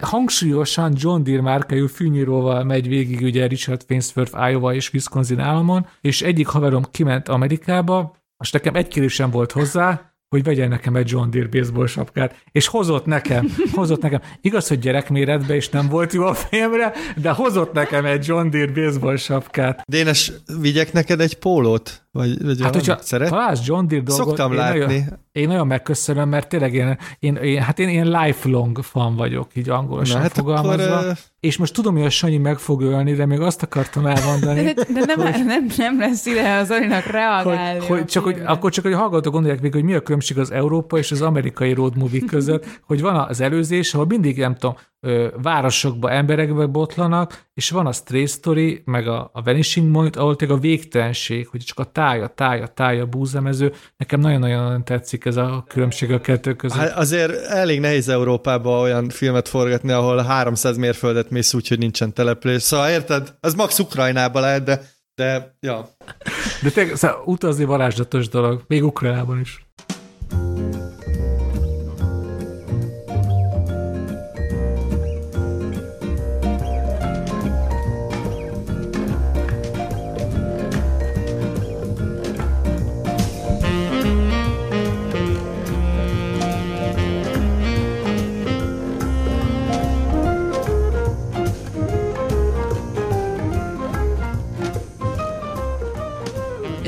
hangsúlyosan 0.01 0.93
John 0.97 1.23
Deere 1.23 1.43
márkájú 1.43 1.87
fűnyíróval 1.87 2.65
megy 2.65 2.89
végig 2.89 3.21
ugye 3.23 3.47
Richard 3.47 3.83
Fainsworth, 3.87 4.51
Iowa 4.51 4.75
és 4.75 4.93
Wisconsin 4.93 5.41
államon, 5.41 5.87
és 6.01 6.23
egyik 6.23 6.47
haverom 6.47 6.85
kiment 6.91 7.29
Amerikába, 7.29 8.17
és 8.39 8.51
nekem 8.51 8.75
egy 8.75 8.89
kérésem 8.89 9.31
volt 9.31 9.53
hozzá, 9.53 10.16
hogy 10.29 10.43
vegyen 10.43 10.69
nekem 10.69 10.97
egy 10.97 11.11
John 11.11 11.31
Deere 11.31 11.49
baseball 11.49 11.87
sapkát, 11.87 12.45
és 12.53 12.67
hozott 12.67 13.07
nekem, 13.07 13.49
hozott 13.73 14.03
nekem. 14.03 14.21
Igaz, 14.41 14.69
hogy 14.69 14.79
gyerekméretben 14.79 15.57
és 15.57 15.69
nem 15.69 15.89
volt 15.89 16.13
jó 16.13 16.25
a 16.25 16.35
fejemre, 16.35 16.93
de 17.17 17.31
hozott 17.31 17.73
nekem 17.73 18.05
egy 18.05 18.27
John 18.27 18.51
Deere 18.51 18.73
baseball 18.73 19.17
sapkát. 19.17 19.83
Dénes, 19.87 20.33
vigyek 20.61 20.93
neked 20.93 21.21
egy 21.21 21.35
pólót? 21.39 22.07
Vagy, 22.11 22.43
vagy 22.45 22.63
Hát, 22.63 22.75
hogyha 22.75 22.99
Szeret? 23.01 23.29
találsz 23.31 23.67
John 23.67 23.87
Deere 23.87 24.05
dolgot, 24.05 24.27
Szoktam 24.27 24.53
látni. 24.55 24.81
Nagyon, 24.81 25.05
én 25.37 25.49
nagyon 25.49 25.67
megköszönöm, 25.67 26.29
mert 26.29 26.49
tényleg 26.49 26.75
én, 26.75 26.99
én, 27.19 27.35
én, 27.35 27.61
hát 27.63 27.79
én 27.79 27.89
ilyen 27.89 28.11
lifelong 28.11 28.83
fan 28.83 29.17
vagyok, 29.17 29.49
így 29.55 29.69
angolosan 29.69 30.17
Na, 30.17 30.23
hát 30.23 30.33
fogalmazva. 30.33 30.97
akkor, 30.99 31.13
És 31.41 31.57
most 31.57 31.75
tudom, 31.75 31.95
hogy 31.95 32.05
a 32.05 32.11
Sanyi 32.11 32.37
meg 32.37 32.59
fog 32.59 32.83
ölni, 32.83 33.13
de 33.13 33.27
még 33.27 33.41
azt 33.41 33.63
akartam 33.63 34.07
elmondani, 34.07 34.63
De, 34.63 34.73
de 34.93 35.15
nem, 35.17 35.45
nem, 35.47 35.67
nem 35.77 35.99
lesz 35.99 36.27
ide 36.27 36.55
az 36.55 36.67
Zolinak 36.67 37.05
reagálni. 37.07 37.79
hogy, 37.79 37.87
hogy, 37.89 38.05
csak, 38.05 38.25
hogy 38.25 38.43
akkor 38.45 38.71
csak, 38.71 38.85
hogy 38.85 38.93
a 38.93 38.97
hallgatók 38.99 39.33
gondolják 39.33 39.61
még, 39.61 39.73
hogy 39.73 39.83
mi 39.85 39.95
a 39.95 40.01
különbség 40.01 40.39
az 40.39 40.51
Európa 40.51 40.99
és 40.99 41.11
az 41.13 41.23
amerikai 41.23 41.73
road 41.73 41.97
movie 41.97 42.23
között, 42.27 42.81
hogy 42.87 43.01
van 43.01 43.17
az 43.17 43.41
előzés, 43.41 43.95
ahol 43.95 44.07
mindig, 44.07 44.39
nem 44.39 44.55
tudom, 44.55 44.77
ö, 45.01 45.29
városokba, 45.43 46.11
emberekbe 46.11 46.67
botlanak, 46.67 47.47
és 47.55 47.71
van 47.71 47.87
a 47.87 47.93
Stray 47.93 48.27
Story, 48.27 48.83
meg 48.85 49.09
a, 49.09 49.31
a 49.33 49.43
Vanishing 49.43 49.93
Point, 49.93 50.17
ahol 50.17 50.37
tényleg 50.37 50.57
a 50.57 50.61
végtelenség, 50.61 51.49
hogy 51.49 51.61
csak 51.61 51.79
a 51.79 51.85
táj, 51.85 52.21
a 52.21 52.27
táj, 52.27 52.61
a 52.61 52.67
táj, 52.67 53.01
a 53.01 53.07
búzemező. 53.07 53.73
Nekem 53.97 54.21
nagyon-nagyon 54.21 54.85
tetszik 54.85 55.25
ez 55.25 55.37
a 55.37 55.65
különbség 55.69 56.13
a 56.13 56.21
kettő 56.21 56.55
között. 56.55 56.79
Hát 56.79 56.97
azért 56.97 57.33
elég 57.47 57.81
nehéz 57.81 58.09
Európában 58.09 58.81
olyan 58.81 59.09
filmet 59.09 59.49
forgatni, 59.49 59.93
ahol 59.93 60.23
300 60.23 60.77
mérföldet 60.77 61.31
mész 61.31 61.55
úgy, 61.55 61.69
hogy 61.69 61.79
nincsen 61.79 62.13
település. 62.13 62.63
Szóval 62.63 62.91
érted? 62.91 63.35
Az 63.41 63.55
max 63.55 63.79
Ukrajnában 63.79 64.43
lehet, 64.43 64.65
de, 64.65 64.83
de 65.15 65.57
ja. 65.61 65.89
De 66.63 66.71
tényleg 66.71 66.97
szóval 66.97 67.23
utazni 67.25 67.65
varázslatos 67.65 68.29
dolog, 68.29 68.65
még 68.67 68.85
Ukrajnában 68.85 69.41
is. 69.41 69.66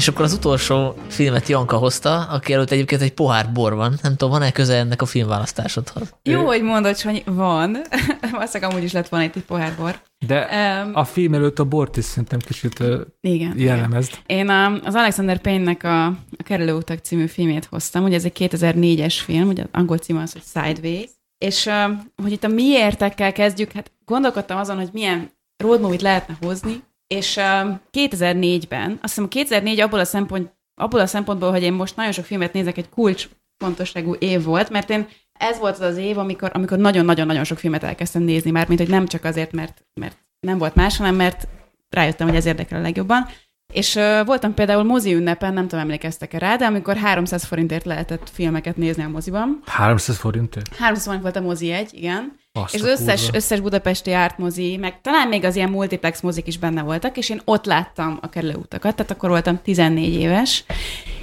És 0.08 0.14
akkor 0.14 0.26
az 0.26 0.32
utolsó 0.32 0.94
filmet 1.08 1.48
Janka 1.48 1.76
hozta, 1.76 2.20
aki 2.20 2.52
előtt 2.52 2.70
egyébként 2.70 3.00
egy 3.00 3.14
pohár 3.14 3.52
bor 3.52 3.74
van. 3.74 3.98
Nem 4.02 4.12
tudom, 4.16 4.30
van-e 4.30 4.52
köze 4.52 4.76
ennek 4.76 5.02
a 5.02 5.06
filmválasztásodhoz? 5.06 6.14
Jó, 6.22 6.46
hogy 6.46 6.62
mondod, 6.62 7.00
hogy 7.00 7.22
van. 7.26 7.76
Valószínűleg 8.30 8.70
amúgy 8.70 8.82
is 8.82 8.92
lett 8.92 9.08
volna 9.08 9.26
itt 9.26 9.36
egy 9.36 9.44
pohár 9.44 9.74
bor. 9.78 10.00
De 10.26 10.48
Um, 10.84 10.90
a 10.94 11.04
film 11.04 11.34
előtt 11.34 11.58
a 11.58 11.64
bort 11.64 11.96
is 11.96 12.04
szerintem 12.04 12.38
kicsit 12.38 12.80
ö, 12.80 13.00
igen. 13.20 13.52
igen. 13.56 13.66
jellemezd. 13.66 14.18
Én 14.26 14.48
a, 14.48 14.72
az 14.84 14.94
Alexander 14.94 15.40
Payne-nek 15.40 15.84
a, 15.84 16.06
a 16.06 16.42
Kerülőutak 16.44 16.98
című 16.98 17.26
filmét 17.26 17.64
hoztam, 17.64 18.04
ugye 18.04 18.16
ez 18.16 18.24
egy 18.24 18.36
2004-es 18.38 19.14
film, 19.24 19.48
ugye 19.48 19.62
az 19.62 19.68
angol 19.72 19.98
címe 19.98 20.22
az, 20.22 20.32
hogy 20.32 20.42
Sideways, 20.54 21.10
és 21.38 21.66
uh, 21.66 21.98
hogy 22.22 22.32
itt 22.32 22.44
a 22.44 22.48
miértekkel 22.48 23.32
kezdjük, 23.32 23.72
hát 23.72 23.92
gondolkodtam 24.04 24.58
azon, 24.58 24.76
hogy 24.76 24.90
milyen 24.92 25.30
road 25.56 25.80
movie-t 25.80 26.02
lehetne 26.02 26.36
hozni, 26.40 26.82
és 27.08 27.36
uh, 27.36 27.76
2004-ben, 27.92 28.90
azt 29.02 29.14
hiszem 29.14 29.28
2004 29.28 29.80
abból 29.80 29.98
a, 29.98 30.04
szempont, 30.04 30.52
abból 30.74 31.00
a 31.00 31.06
szempontból, 31.06 31.50
hogy 31.50 31.62
én 31.62 31.72
most 31.72 31.96
nagyon 31.96 32.12
sok 32.12 32.24
filmet 32.24 32.52
nézek, 32.52 32.76
egy 32.76 32.88
kulcs 32.88 33.28
fontosságú 33.56 34.14
év 34.18 34.42
volt, 34.42 34.70
mert 34.70 34.90
én 34.90 35.06
ez 35.32 35.58
volt 35.58 35.74
az 35.74 35.80
az 35.80 35.96
év, 35.96 36.18
amikor, 36.18 36.50
amikor 36.54 36.78
nagyon-nagyon-nagyon 36.78 37.44
sok 37.44 37.58
filmet 37.58 37.82
elkezdtem 37.82 38.22
nézni, 38.22 38.50
már 38.50 38.68
mint 38.68 38.80
hogy 38.80 38.88
nem 38.88 39.06
csak 39.06 39.24
azért, 39.24 39.52
mert, 39.52 39.86
mert 40.00 40.16
nem 40.40 40.58
volt 40.58 40.74
más, 40.74 40.96
hanem 40.96 41.14
mert 41.14 41.48
rájöttem, 41.88 42.26
hogy 42.26 42.36
ez 42.36 42.46
érdekel 42.46 42.78
a 42.78 42.82
legjobban. 42.82 43.26
És 43.72 43.94
uh, 43.94 44.24
voltam 44.26 44.54
például 44.54 44.82
mozi 44.82 45.14
ünnepen, 45.14 45.52
nem 45.52 45.68
tudom, 45.68 45.84
emlékeztek-e 45.84 46.38
rá, 46.38 46.56
de 46.56 46.64
amikor 46.64 46.96
300 46.96 47.44
forintért 47.44 47.84
lehetett 47.84 48.30
filmeket 48.30 48.76
nézni 48.76 49.02
a 49.02 49.08
moziban. 49.08 49.60
300 49.66 50.16
forintért? 50.16 50.76
300 50.76 51.04
forint 51.04 51.22
volt 51.22 51.36
a 51.36 51.40
mozi 51.40 51.70
egy, 51.70 51.90
igen. 51.94 52.38
Azt 52.62 52.74
és 52.74 52.80
az 52.80 52.86
összes, 52.86 53.20
kurva. 53.20 53.36
összes 53.36 53.60
budapesti 53.60 54.12
ártmozi, 54.12 54.76
meg 54.76 55.00
talán 55.00 55.28
még 55.28 55.44
az 55.44 55.56
ilyen 55.56 55.70
multiplex 55.70 56.20
mozik 56.20 56.46
is 56.46 56.58
benne 56.58 56.82
voltak, 56.82 57.16
és 57.16 57.30
én 57.30 57.40
ott 57.44 57.64
láttam 57.64 58.18
a 58.22 58.28
kerülőutakat, 58.28 58.96
tehát 58.96 59.10
akkor 59.10 59.28
voltam 59.28 59.60
14 59.62 60.14
éves, 60.14 60.64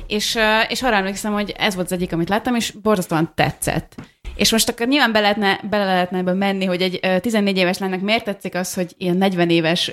és, 0.07 0.37
és 0.67 0.81
arra 0.81 0.95
emlékszem, 0.95 1.33
hogy 1.33 1.53
ez 1.57 1.75
volt 1.75 1.85
az 1.85 1.91
egyik, 1.91 2.13
amit 2.13 2.29
láttam, 2.29 2.55
és 2.55 2.71
borzasztóan 2.71 3.31
tetszett. 3.35 3.95
És 4.35 4.51
most 4.51 4.69
akkor 4.69 4.87
nyilván 4.87 5.11
be 5.11 5.19
lehetne, 5.19 5.59
bele 5.69 5.85
lehetne 5.85 6.17
ebbe 6.17 6.33
menni, 6.33 6.65
hogy 6.65 6.81
egy 6.81 6.99
ö, 7.01 7.19
14 7.19 7.57
éves 7.57 7.77
lánynak 7.77 8.01
miért 8.01 8.23
tetszik 8.23 8.55
az, 8.55 8.73
hogy 8.73 8.93
ilyen 8.97 9.17
40 9.17 9.49
éves 9.49 9.91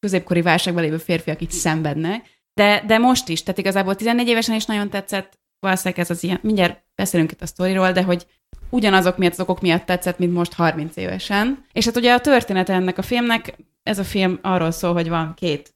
középkori 0.00 0.42
válságban 0.42 0.82
lévő 0.82 0.96
férfiak 0.96 1.42
így 1.42 1.50
szenvednek. 1.50 2.24
De, 2.54 2.82
de 2.86 2.98
most 2.98 3.28
is, 3.28 3.42
tehát 3.42 3.58
igazából 3.58 3.94
14 3.94 4.28
évesen 4.28 4.54
is 4.54 4.64
nagyon 4.64 4.90
tetszett, 4.90 5.38
valószínűleg 5.60 6.00
ez 6.00 6.10
az 6.10 6.24
ilyen, 6.24 6.38
mindjárt 6.42 6.84
beszélünk 6.94 7.32
itt 7.32 7.42
a 7.42 7.46
sztoriról, 7.46 7.92
de 7.92 8.02
hogy 8.02 8.26
ugyanazok 8.70 9.18
miatt, 9.18 9.32
az 9.32 9.40
okok 9.40 9.60
miatt 9.60 9.84
tetszett, 9.84 10.18
mint 10.18 10.32
most 10.32 10.52
30 10.52 10.96
évesen. 10.96 11.64
És 11.72 11.84
hát 11.84 11.96
ugye 11.96 12.12
a 12.12 12.20
története 12.20 12.72
ennek 12.72 12.98
a 12.98 13.02
filmnek, 13.02 13.56
ez 13.82 13.98
a 13.98 14.04
film 14.04 14.38
arról 14.42 14.70
szól, 14.70 14.92
hogy 14.92 15.08
van 15.08 15.34
két 15.36 15.74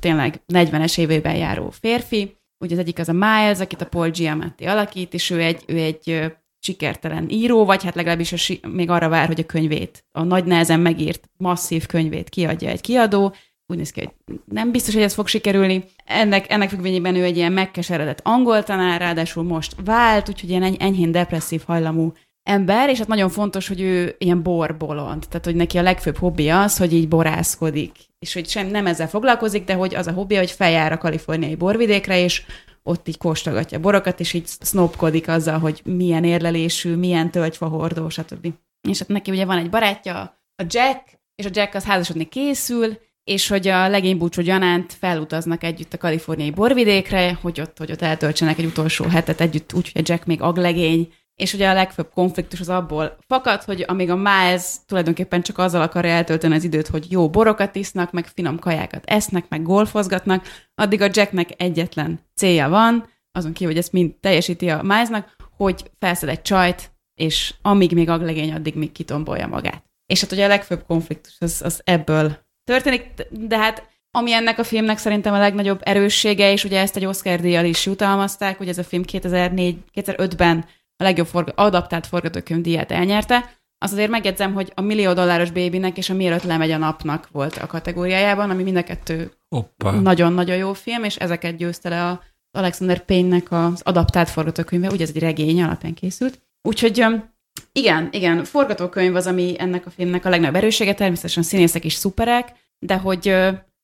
tényleg 0.00 0.40
40-es 0.52 0.98
évében 0.98 1.34
járó 1.34 1.70
férfi, 1.70 2.36
ugye 2.58 2.74
az 2.74 2.80
egyik 2.80 2.98
az 2.98 3.08
a 3.08 3.12
Miles, 3.12 3.60
akit 3.60 3.80
a 3.80 3.86
Paul 3.86 4.10
Giamatti 4.10 4.64
alakít, 4.64 5.14
és 5.14 5.30
ő 5.30 5.40
egy, 5.40 5.62
ő 5.66 5.76
egy 5.76 6.34
sikertelen 6.60 7.28
író, 7.28 7.64
vagy 7.64 7.84
hát 7.84 7.94
legalábbis 7.94 8.32
a, 8.32 8.66
még 8.66 8.90
arra 8.90 9.08
vár, 9.08 9.26
hogy 9.26 9.40
a 9.40 9.46
könyvét, 9.46 10.04
a 10.12 10.22
nagy 10.22 10.44
nehezen 10.44 10.80
megírt 10.80 11.30
masszív 11.36 11.86
könyvét 11.86 12.28
kiadja 12.28 12.68
egy 12.68 12.80
kiadó, 12.80 13.34
úgy 13.66 13.76
néz 13.76 13.90
ki, 13.90 14.00
hogy 14.00 14.38
nem 14.44 14.70
biztos, 14.70 14.94
hogy 14.94 15.02
ez 15.02 15.14
fog 15.14 15.26
sikerülni. 15.26 15.84
Ennek, 16.04 16.50
ennek 16.50 16.68
függvényében 16.68 17.14
ő 17.14 17.22
egy 17.22 17.36
ilyen 17.36 17.52
megkeseredett 17.52 18.20
angol 18.22 18.62
tanár, 18.62 19.00
ráadásul 19.00 19.42
most 19.42 19.74
vált, 19.84 20.28
úgyhogy 20.28 20.50
ilyen 20.50 20.62
eny- 20.62 20.76
enyhén 20.78 21.10
depresszív 21.10 21.62
hajlamú 21.66 22.12
ember, 22.42 22.88
és 22.88 22.98
hát 22.98 23.08
nagyon 23.08 23.28
fontos, 23.28 23.68
hogy 23.68 23.80
ő 23.80 24.14
ilyen 24.18 24.42
borbolond, 24.42 25.24
tehát 25.28 25.44
hogy 25.44 25.54
neki 25.54 25.78
a 25.78 25.82
legfőbb 25.82 26.16
hobbija 26.16 26.62
az, 26.62 26.76
hogy 26.76 26.92
így 26.92 27.08
borászkodik, 27.08 27.92
és 28.18 28.32
hogy 28.32 28.48
sem 28.48 28.66
nem 28.66 28.86
ezzel 28.86 29.08
foglalkozik, 29.08 29.64
de 29.64 29.74
hogy 29.74 29.94
az 29.94 30.06
a 30.06 30.12
hobbija, 30.12 30.40
hogy 30.40 30.50
feljár 30.50 30.92
a 30.92 30.98
kaliforniai 30.98 31.54
borvidékre, 31.54 32.18
és 32.18 32.42
ott 32.82 33.08
így 33.08 33.18
kóstolgatja 33.18 33.80
borokat, 33.80 34.20
és 34.20 34.32
így 34.32 34.46
sznopkodik 34.46 35.28
azzal, 35.28 35.58
hogy 35.58 35.80
milyen 35.84 36.24
érlelésű, 36.24 36.94
milyen 36.94 37.30
tölgyfahordó, 37.30 38.08
stb. 38.08 38.52
És 38.88 38.98
hát 38.98 39.08
neki 39.08 39.30
ugye 39.30 39.44
van 39.44 39.58
egy 39.58 39.70
barátja, 39.70 40.18
a 40.62 40.64
Jack, 40.68 41.18
és 41.34 41.46
a 41.46 41.50
Jack 41.52 41.74
az 41.74 41.84
házasodni 41.84 42.24
készül, 42.24 42.98
és 43.26 43.48
hogy 43.48 43.68
a 43.68 43.88
legény 43.88 44.18
búcsú 44.18 44.42
gyanánt 44.42 44.92
felutaznak 44.92 45.62
együtt 45.62 45.92
a 45.92 45.98
kaliforniai 45.98 46.50
borvidékre, 46.50 47.38
hogy 47.40 47.60
ott, 47.60 47.78
hogy 47.78 47.90
ott 47.90 48.02
eltöltsenek 48.02 48.58
egy 48.58 48.64
utolsó 48.64 49.04
hetet 49.04 49.40
együtt, 49.40 49.72
úgy, 49.72 49.92
hogy 49.92 50.02
a 50.02 50.12
Jack 50.12 50.26
még 50.26 50.42
aglegény, 50.42 51.12
és 51.34 51.52
ugye 51.52 51.68
a 51.68 51.74
legfőbb 51.74 52.10
konfliktus 52.14 52.60
az 52.60 52.68
abból 52.68 53.16
fakad, 53.26 53.62
hogy 53.62 53.84
amíg 53.86 54.10
a 54.10 54.16
Miles 54.16 54.64
tulajdonképpen 54.86 55.42
csak 55.42 55.58
azzal 55.58 55.82
akarja 55.82 56.10
eltölteni 56.10 56.54
az 56.54 56.64
időt, 56.64 56.86
hogy 56.86 57.10
jó 57.10 57.30
borokat 57.30 57.76
isznak, 57.76 58.12
meg 58.12 58.26
finom 58.26 58.58
kajákat 58.58 59.04
esznek, 59.04 59.48
meg 59.48 59.62
golfozgatnak, 59.62 60.46
addig 60.74 61.00
a 61.00 61.08
Jacknek 61.12 61.48
egyetlen 61.56 62.20
célja 62.34 62.68
van, 62.68 63.08
azon 63.32 63.52
kívül, 63.52 63.72
hogy 63.72 63.82
ezt 63.82 63.92
mind 63.92 64.14
teljesíti 64.14 64.70
a 64.70 64.82
Milesnak, 64.82 65.36
hogy 65.56 65.90
felszed 65.98 66.28
egy 66.28 66.42
csajt, 66.42 66.92
és 67.14 67.54
amíg 67.62 67.92
még 67.92 68.08
aglegény, 68.08 68.52
addig 68.52 68.74
még 68.74 68.92
kitombolja 68.92 69.46
magát. 69.46 69.84
És 70.06 70.20
hát 70.20 70.32
ugye 70.32 70.44
a 70.44 70.48
legfőbb 70.48 70.84
konfliktus 70.86 71.36
az, 71.38 71.60
az 71.64 71.80
ebből 71.84 72.45
történik, 72.66 73.26
de 73.30 73.58
hát 73.58 73.88
Ami 74.16 74.32
ennek 74.32 74.58
a 74.58 74.64
filmnek 74.64 74.98
szerintem 74.98 75.34
a 75.34 75.38
legnagyobb 75.38 75.80
erőssége, 75.82 76.52
és 76.52 76.64
ugye 76.64 76.80
ezt 76.80 76.96
egy 76.96 77.04
Oscar 77.04 77.40
díjjal 77.40 77.64
is 77.64 77.86
jutalmazták, 77.86 78.58
hogy 78.58 78.68
ez 78.68 78.78
a 78.78 78.84
film 78.84 79.04
2004, 79.04 79.78
2005-ben 79.94 80.64
a 80.96 81.02
legjobb 81.02 81.26
forga- 81.26 81.58
adaptált 81.58 82.06
forgatókönyv 82.06 82.62
díját 82.62 82.92
elnyerte. 82.92 83.50
Azt 83.78 83.92
azért 83.92 84.10
megjegyzem, 84.10 84.52
hogy 84.54 84.72
a 84.74 84.80
millió 84.80 85.12
dolláros 85.12 85.50
bébinek 85.50 85.96
és 85.96 86.10
a 86.10 86.14
mielőtt 86.14 86.42
lemegy 86.42 86.70
a 86.70 86.76
napnak 86.76 87.28
volt 87.32 87.56
a 87.56 87.66
kategóriájában, 87.66 88.50
ami 88.50 88.62
mind 88.62 88.76
a 88.76 88.82
kettő 88.82 89.32
Oppa. 89.48 89.90
nagyon-nagyon 89.90 90.56
jó 90.56 90.72
film, 90.72 91.04
és 91.04 91.16
ezeket 91.16 91.56
győzte 91.56 91.88
le 91.88 92.04
a 92.04 92.22
Alexander 92.50 93.04
Payne-nek 93.04 93.52
az 93.52 93.80
adaptált 93.84 94.28
forgatókönyve, 94.28 94.88
ugye 94.88 95.02
ez 95.04 95.10
egy 95.14 95.22
regény 95.22 95.62
alapján 95.62 95.94
készült. 95.94 96.40
Úgyhogy 96.62 97.04
igen, 97.72 98.08
igen, 98.10 98.44
forgatókönyv 98.44 99.14
az, 99.14 99.26
ami 99.26 99.54
ennek 99.58 99.86
a 99.86 99.90
filmnek 99.90 100.24
a 100.24 100.28
legnagyobb 100.28 100.56
erőssége, 100.56 100.94
természetesen 100.94 101.42
a 101.42 101.46
színészek 101.46 101.84
is 101.84 101.94
szuperek, 101.94 102.52
de 102.78 102.96
hogy 102.96 103.34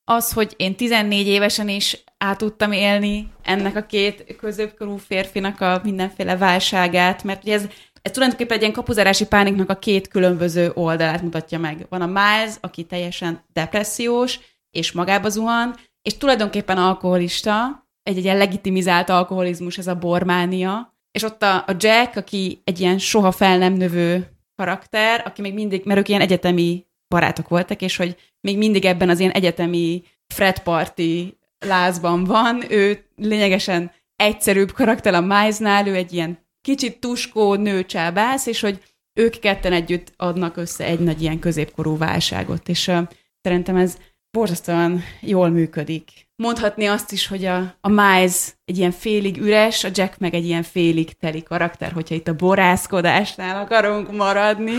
az, 0.05 0.33
hogy 0.33 0.55
én 0.57 0.75
14 0.77 1.27
évesen 1.27 1.69
is 1.69 2.05
át 2.19 2.39
tudtam 2.39 2.73
élni 2.73 3.33
ennek 3.43 3.77
a 3.77 3.87
két 3.87 4.37
középkorú 4.37 4.97
férfinak 4.97 5.61
a 5.61 5.81
mindenféle 5.85 6.37
válságát, 6.37 7.25
mert 7.25 7.43
ugye 7.43 7.55
ez, 7.55 7.67
ez 8.03 8.13
tulajdonképpen 8.13 8.57
egy 8.57 8.63
ilyen 8.63 8.75
kapuzárási 8.75 9.27
pániknak 9.27 9.71
a 9.71 9.79
két 9.79 10.09
különböző 10.09 10.71
oldalát 10.75 11.23
mutatja 11.23 11.59
meg. 11.59 11.87
Van 11.89 12.01
a 12.01 12.07
Miles, 12.07 12.55
aki 12.61 12.85
teljesen 12.85 13.45
depressziós, 13.53 14.39
és 14.71 14.93
magába 14.93 15.29
zuhan, 15.29 15.75
és 16.03 16.17
tulajdonképpen 16.17 16.79
alkoholista, 16.79 17.87
egy, 18.03 18.17
egy 18.17 18.25
ilyen 18.25 18.37
legitimizált 18.37 19.09
alkoholizmus, 19.09 19.79
ez 19.79 19.87
a 19.87 19.95
bormánia, 19.95 20.92
és 21.13 21.23
ott 21.23 21.43
a, 21.43 21.57
a 21.57 21.77
Jack, 21.79 22.17
aki 22.17 22.61
egy 22.65 22.81
ilyen 22.81 22.99
soha 22.99 23.31
fel 23.31 23.59
nem 23.59 23.73
növő 23.73 24.31
karakter, 24.57 25.23
aki 25.25 25.41
még 25.41 25.55
mindig, 25.55 25.85
mert 25.85 25.99
ők 25.99 26.09
ilyen 26.09 26.21
egyetemi 26.21 26.87
barátok 27.09 27.49
voltak, 27.49 27.83
és 27.83 27.97
hogy 27.97 28.17
még 28.41 28.59
mindig 28.59 28.85
ebben 28.85 29.09
az 29.09 29.19
ilyen 29.19 29.33
egyetemi 29.33 30.03
Fred 30.35 30.59
Party 30.59 31.37
lázban 31.59 32.25
van, 32.25 32.65
ő 32.71 33.05
lényegesen 33.17 33.93
egyszerűbb 34.17 34.73
karakter 34.73 35.15
a 35.15 35.21
Milesnál, 35.21 35.87
ő 35.87 35.95
egy 35.95 36.13
ilyen 36.13 36.39
kicsit 36.61 37.01
tuskó 37.01 37.55
nőcsábász, 37.55 38.47
és 38.47 38.61
hogy 38.61 38.83
ők 39.15 39.39
ketten 39.39 39.73
együtt 39.73 40.13
adnak 40.17 40.57
össze 40.57 40.85
egy 40.85 41.01
nagy 41.01 41.23
ilyen 41.23 41.39
középkorú 41.39 41.97
válságot, 41.97 42.69
és 42.69 42.89
uh, 42.89 43.09
szerintem 43.41 43.77
ez 43.77 43.99
borzasztóan 44.31 45.03
jól 45.21 45.49
működik. 45.49 46.22
Mondhatni 46.37 46.87
azt 46.87 47.13
is, 47.13 47.27
hogy 47.27 47.45
a, 47.45 47.75
a 47.81 47.89
Miles 47.89 48.55
egy 48.65 48.79
ilyen 48.79 48.91
félig 48.91 49.37
üres, 49.41 49.85
a 49.85 49.89
Jack 49.93 50.19
meg 50.19 50.35
egy 50.35 50.45
ilyen 50.45 50.63
félig 50.63 51.13
teli 51.13 51.43
karakter, 51.43 51.93
hogyha 51.93 52.15
itt 52.15 52.29
a 52.29 52.35
borászkodásnál 52.35 53.63
akarunk 53.63 54.13
maradni. 54.17 54.73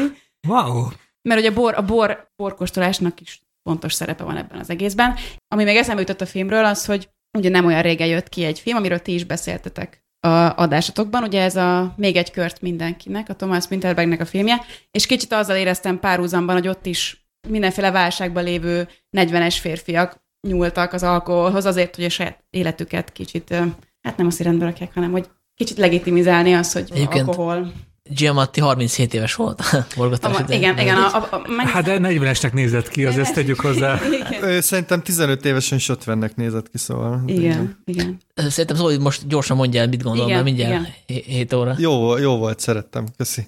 Wow. 0.48 0.88
Mert 1.22 1.40
ugye 1.40 1.50
a 1.50 1.54
bor, 1.54 1.74
a 1.76 1.86
bor, 1.86 2.32
borkóstolásnak 2.36 3.22
is 3.22 3.42
fontos 3.64 3.94
szerepe 3.94 4.24
van 4.24 4.38
ebben 4.38 4.60
az 4.60 4.70
egészben. 4.70 5.16
Ami 5.48 5.64
még 5.64 5.76
eszembe 5.76 6.02
jutott 6.02 6.22
a 6.22 6.26
filmről, 6.26 6.66
az, 6.66 6.86
hogy 6.86 7.10
ugye 7.38 7.50
nem 7.50 7.66
olyan 7.66 7.82
régen 7.82 8.08
jött 8.08 8.30
ki 8.30 8.44
egy 8.44 8.60
film, 8.60 8.78
amiről 8.78 9.00
ti 9.00 9.14
is 9.14 9.24
beszéltetek 9.24 10.04
a 10.20 10.54
adásatokban, 10.56 11.24
ugye 11.24 11.42
ez 11.42 11.56
a 11.56 11.94
Még 11.98 12.16
egy 12.16 12.32
kört 12.32 12.62
mindenkinek, 12.62 13.30
a 13.30 13.36
Thomas 13.36 13.66
Winterbergnek 13.70 14.22
a 14.22 14.26
filmje, 14.26 14.66
és 14.92 15.06
kicsit 15.06 15.34
azzal 15.34 15.56
éreztem 15.56 16.00
párhuzamban, 16.00 16.56
hogy 16.56 16.68
ott 16.68 16.86
is 16.86 17.28
mindenféle 17.48 17.92
válságban 17.92 18.44
lévő 18.44 18.88
40-es 19.18 19.58
férfiak 19.60 20.23
nyúltak 20.48 20.94
az 20.94 21.04
alkoholhoz 21.04 21.66
azért, 21.66 21.96
hogy 21.96 22.06
a 22.06 22.10
saját 22.10 22.44
életüket 22.50 23.12
kicsit, 23.12 23.56
hát 24.02 24.18
nem 24.18 24.28
azt 24.28 24.40
rendbe 24.40 24.66
rakják, 24.66 24.94
hanem 24.94 25.12
hogy 25.12 25.30
kicsit 25.56 25.78
legitimizálni 25.78 26.54
az, 26.54 26.74
hogy 26.74 26.90
Egyébként 26.94 27.28
alkohol. 27.28 27.72
Giamatti 28.10 28.60
37 28.60 29.14
éves 29.14 29.36
volt 29.36 29.62
forgatás 29.96 30.40
idején. 30.40 30.62
igen, 30.62 30.80
igen. 30.80 30.96
A, 30.96 31.16
a, 31.16 31.28
a, 31.32 31.42
meg... 31.48 31.68
Hát 31.68 31.84
de 31.84 31.98
40-esnek 32.02 32.54
nézett 32.54 32.90
ki, 32.90 33.06
az 33.06 33.18
ezt 33.18 33.34
tegyük 33.34 33.60
hozzá. 33.60 34.00
igen. 34.30 34.62
Szerintem 34.62 35.02
15 35.02 35.46
évesen 35.46 35.78
is 35.78 35.90
50-nek 35.94 36.36
nézett 36.36 36.70
ki, 36.70 36.78
szóval. 36.78 37.22
Igen, 37.26 37.82
igen. 37.86 38.18
Szerintem 38.36 38.76
Zoli 38.76 38.98
most 38.98 39.28
gyorsan 39.28 39.58
mondja 39.58 39.82
el, 39.82 39.88
mit 39.88 40.04
gondol, 40.04 40.26
Igen, 40.26 40.44
mert 40.44 40.56
mindjárt 40.56 40.88
igen. 41.06 41.24
7 41.26 41.54
óra. 41.54 41.76
Jó, 41.78 42.18
jó 42.18 42.38
volt, 42.38 42.60
szerettem. 42.60 43.06
Köszi. 43.18 43.48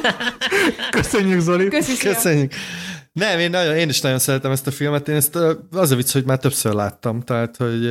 Köszönjük, 0.90 1.40
Zoli. 1.40 1.68
Köszi. 1.68 1.96
Köszönjük. 2.08 2.52
Nem, 3.18 3.38
én, 3.38 3.50
nagyon, 3.50 3.76
én 3.76 3.88
is 3.88 4.00
nagyon 4.00 4.18
szeretem 4.18 4.50
ezt 4.50 4.66
a 4.66 4.70
filmet. 4.70 5.08
Én 5.08 5.14
ezt 5.14 5.36
az 5.70 5.90
a 5.90 5.96
vicc, 5.96 6.12
hogy 6.12 6.24
már 6.24 6.38
többször 6.38 6.72
láttam, 6.72 7.20
tehát 7.20 7.56
hogy, 7.56 7.90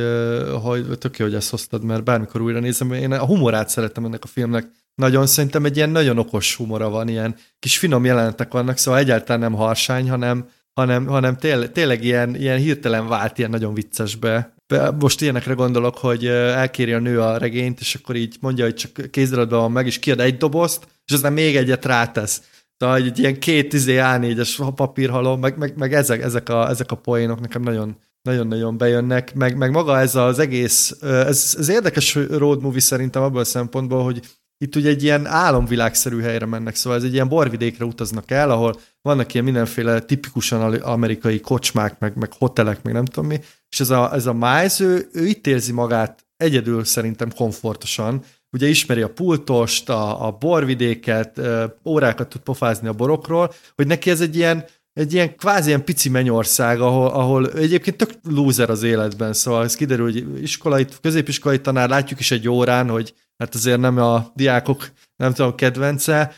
hogy 0.62 0.98
tök 0.98 1.18
jó, 1.18 1.24
hogy 1.24 1.34
ezt 1.34 1.50
hoztad, 1.50 1.84
mert 1.84 2.04
bármikor 2.04 2.40
újra 2.40 2.60
nézem. 2.60 2.92
Én 2.92 3.12
a 3.12 3.24
humorát 3.24 3.68
szeretem 3.68 4.04
ennek 4.04 4.24
a 4.24 4.26
filmnek. 4.26 4.66
Nagyon 4.94 5.26
szerintem 5.26 5.64
egy 5.64 5.76
ilyen 5.76 5.90
nagyon 5.90 6.18
okos 6.18 6.56
humora 6.56 6.88
van, 6.88 7.08
ilyen 7.08 7.36
kis 7.58 7.78
finom 7.78 8.04
jelenetek 8.04 8.52
vannak, 8.52 8.76
szóval 8.76 9.00
egyáltalán 9.00 9.40
nem 9.40 9.52
harsány, 9.52 10.10
hanem, 10.10 10.48
hanem, 10.72 11.06
hanem 11.06 11.36
tényleg, 11.36 11.72
tényleg 11.72 12.04
ilyen, 12.04 12.34
ilyen 12.34 12.58
hirtelen 12.58 13.08
vált 13.08 13.38
ilyen 13.38 13.50
nagyon 13.50 13.74
viccesbe. 13.74 14.54
Be- 14.66 14.90
Most 14.90 15.20
ilyenekre 15.20 15.54
gondolok, 15.54 15.98
hogy 15.98 16.26
elkéri 16.26 16.92
a 16.92 16.98
nő 16.98 17.20
a 17.20 17.36
regényt, 17.36 17.80
és 17.80 17.94
akkor 17.94 18.16
így 18.16 18.36
mondja, 18.40 18.64
hogy 18.64 18.74
csak 18.74 19.10
kéziradatban 19.10 19.60
van 19.60 19.72
meg, 19.72 19.86
és 19.86 19.98
kiad 19.98 20.20
egy 20.20 20.36
dobozt, 20.36 20.86
és 21.06 21.12
aztán 21.12 21.32
még 21.32 21.56
egyet 21.56 21.84
rátesz. 21.84 22.42
Szóval 22.78 22.96
egy 22.96 23.18
ilyen 23.18 23.38
két 23.38 23.72
izé 23.72 23.98
A4-es 24.00 24.72
papírhalom, 24.74 25.40
meg, 25.40 25.58
meg, 25.58 25.76
meg 25.76 25.94
ezek, 25.94 26.22
ezek, 26.22 26.48
a, 26.48 26.68
ezek 26.68 26.90
a 26.90 26.96
poénok 26.96 27.40
nekem 27.40 27.62
nagyon, 27.62 27.96
nagyon-nagyon 28.22 28.78
bejönnek, 28.78 29.34
meg, 29.34 29.56
meg 29.56 29.70
maga 29.70 29.98
ez 29.98 30.14
az 30.14 30.38
egész, 30.38 30.96
ez, 31.00 31.54
ez 31.58 31.68
érdekes 31.68 32.14
road 32.14 32.62
movie 32.62 32.80
szerintem 32.80 33.22
abban 33.22 33.40
a 33.40 33.44
szempontból, 33.44 34.04
hogy 34.04 34.20
itt 34.58 34.76
ugye 34.76 34.88
egy 34.88 35.02
ilyen 35.02 35.26
álomvilágszerű 35.26 36.20
helyre 36.20 36.46
mennek, 36.46 36.74
szóval 36.74 36.98
ez 36.98 37.04
egy 37.04 37.12
ilyen 37.12 37.28
borvidékre 37.28 37.84
utaznak 37.84 38.30
el, 38.30 38.50
ahol 38.50 38.80
vannak 39.02 39.32
ilyen 39.32 39.44
mindenféle 39.44 40.00
tipikusan 40.00 40.74
amerikai 40.74 41.40
kocsmák, 41.40 41.98
meg, 41.98 42.16
meg 42.16 42.32
hotelek, 42.38 42.82
meg 42.82 42.92
nem 42.92 43.04
tudom 43.04 43.28
mi, 43.28 43.40
és 43.68 43.80
ez 43.80 43.90
a, 43.90 44.14
ez 44.14 44.26
a 44.26 44.32
Miles, 44.32 44.80
ő, 44.80 45.08
ő 45.12 45.26
itt 45.26 45.46
érzi 45.46 45.72
magát 45.72 46.26
egyedül 46.36 46.84
szerintem 46.84 47.32
komfortosan, 47.32 48.22
ugye 48.56 48.68
ismeri 48.68 49.02
a 49.02 49.12
pultost, 49.12 49.88
a, 49.88 50.26
a 50.26 50.30
borvidéket, 50.30 51.40
órákat 51.84 52.28
tud 52.28 52.40
pofázni 52.40 52.88
a 52.88 52.92
borokról, 52.92 53.52
hogy 53.74 53.86
neki 53.86 54.10
ez 54.10 54.20
egy 54.20 54.36
ilyen, 54.36 54.64
egy 54.92 55.12
ilyen 55.12 55.36
kvázi 55.36 55.68
ilyen 55.68 55.84
pici 55.84 56.08
mennyország, 56.08 56.80
ahol, 56.80 57.08
ahol 57.08 57.50
egyébként 57.52 57.96
tök 57.96 58.10
loser 58.28 58.70
az 58.70 58.82
életben, 58.82 59.32
szóval 59.32 59.64
ez 59.64 59.74
kiderül, 59.74 60.04
hogy 60.04 60.42
iskolai, 60.42 60.86
középiskolai 61.00 61.60
tanár, 61.60 61.88
látjuk 61.88 62.20
is 62.20 62.30
egy 62.30 62.48
órán, 62.48 62.88
hogy 62.88 63.14
hát 63.38 63.54
azért 63.54 63.80
nem 63.80 63.98
a 63.98 64.32
diákok, 64.34 64.90
nem 65.16 65.32
tudom, 65.32 65.54
kedvence, 65.54 66.34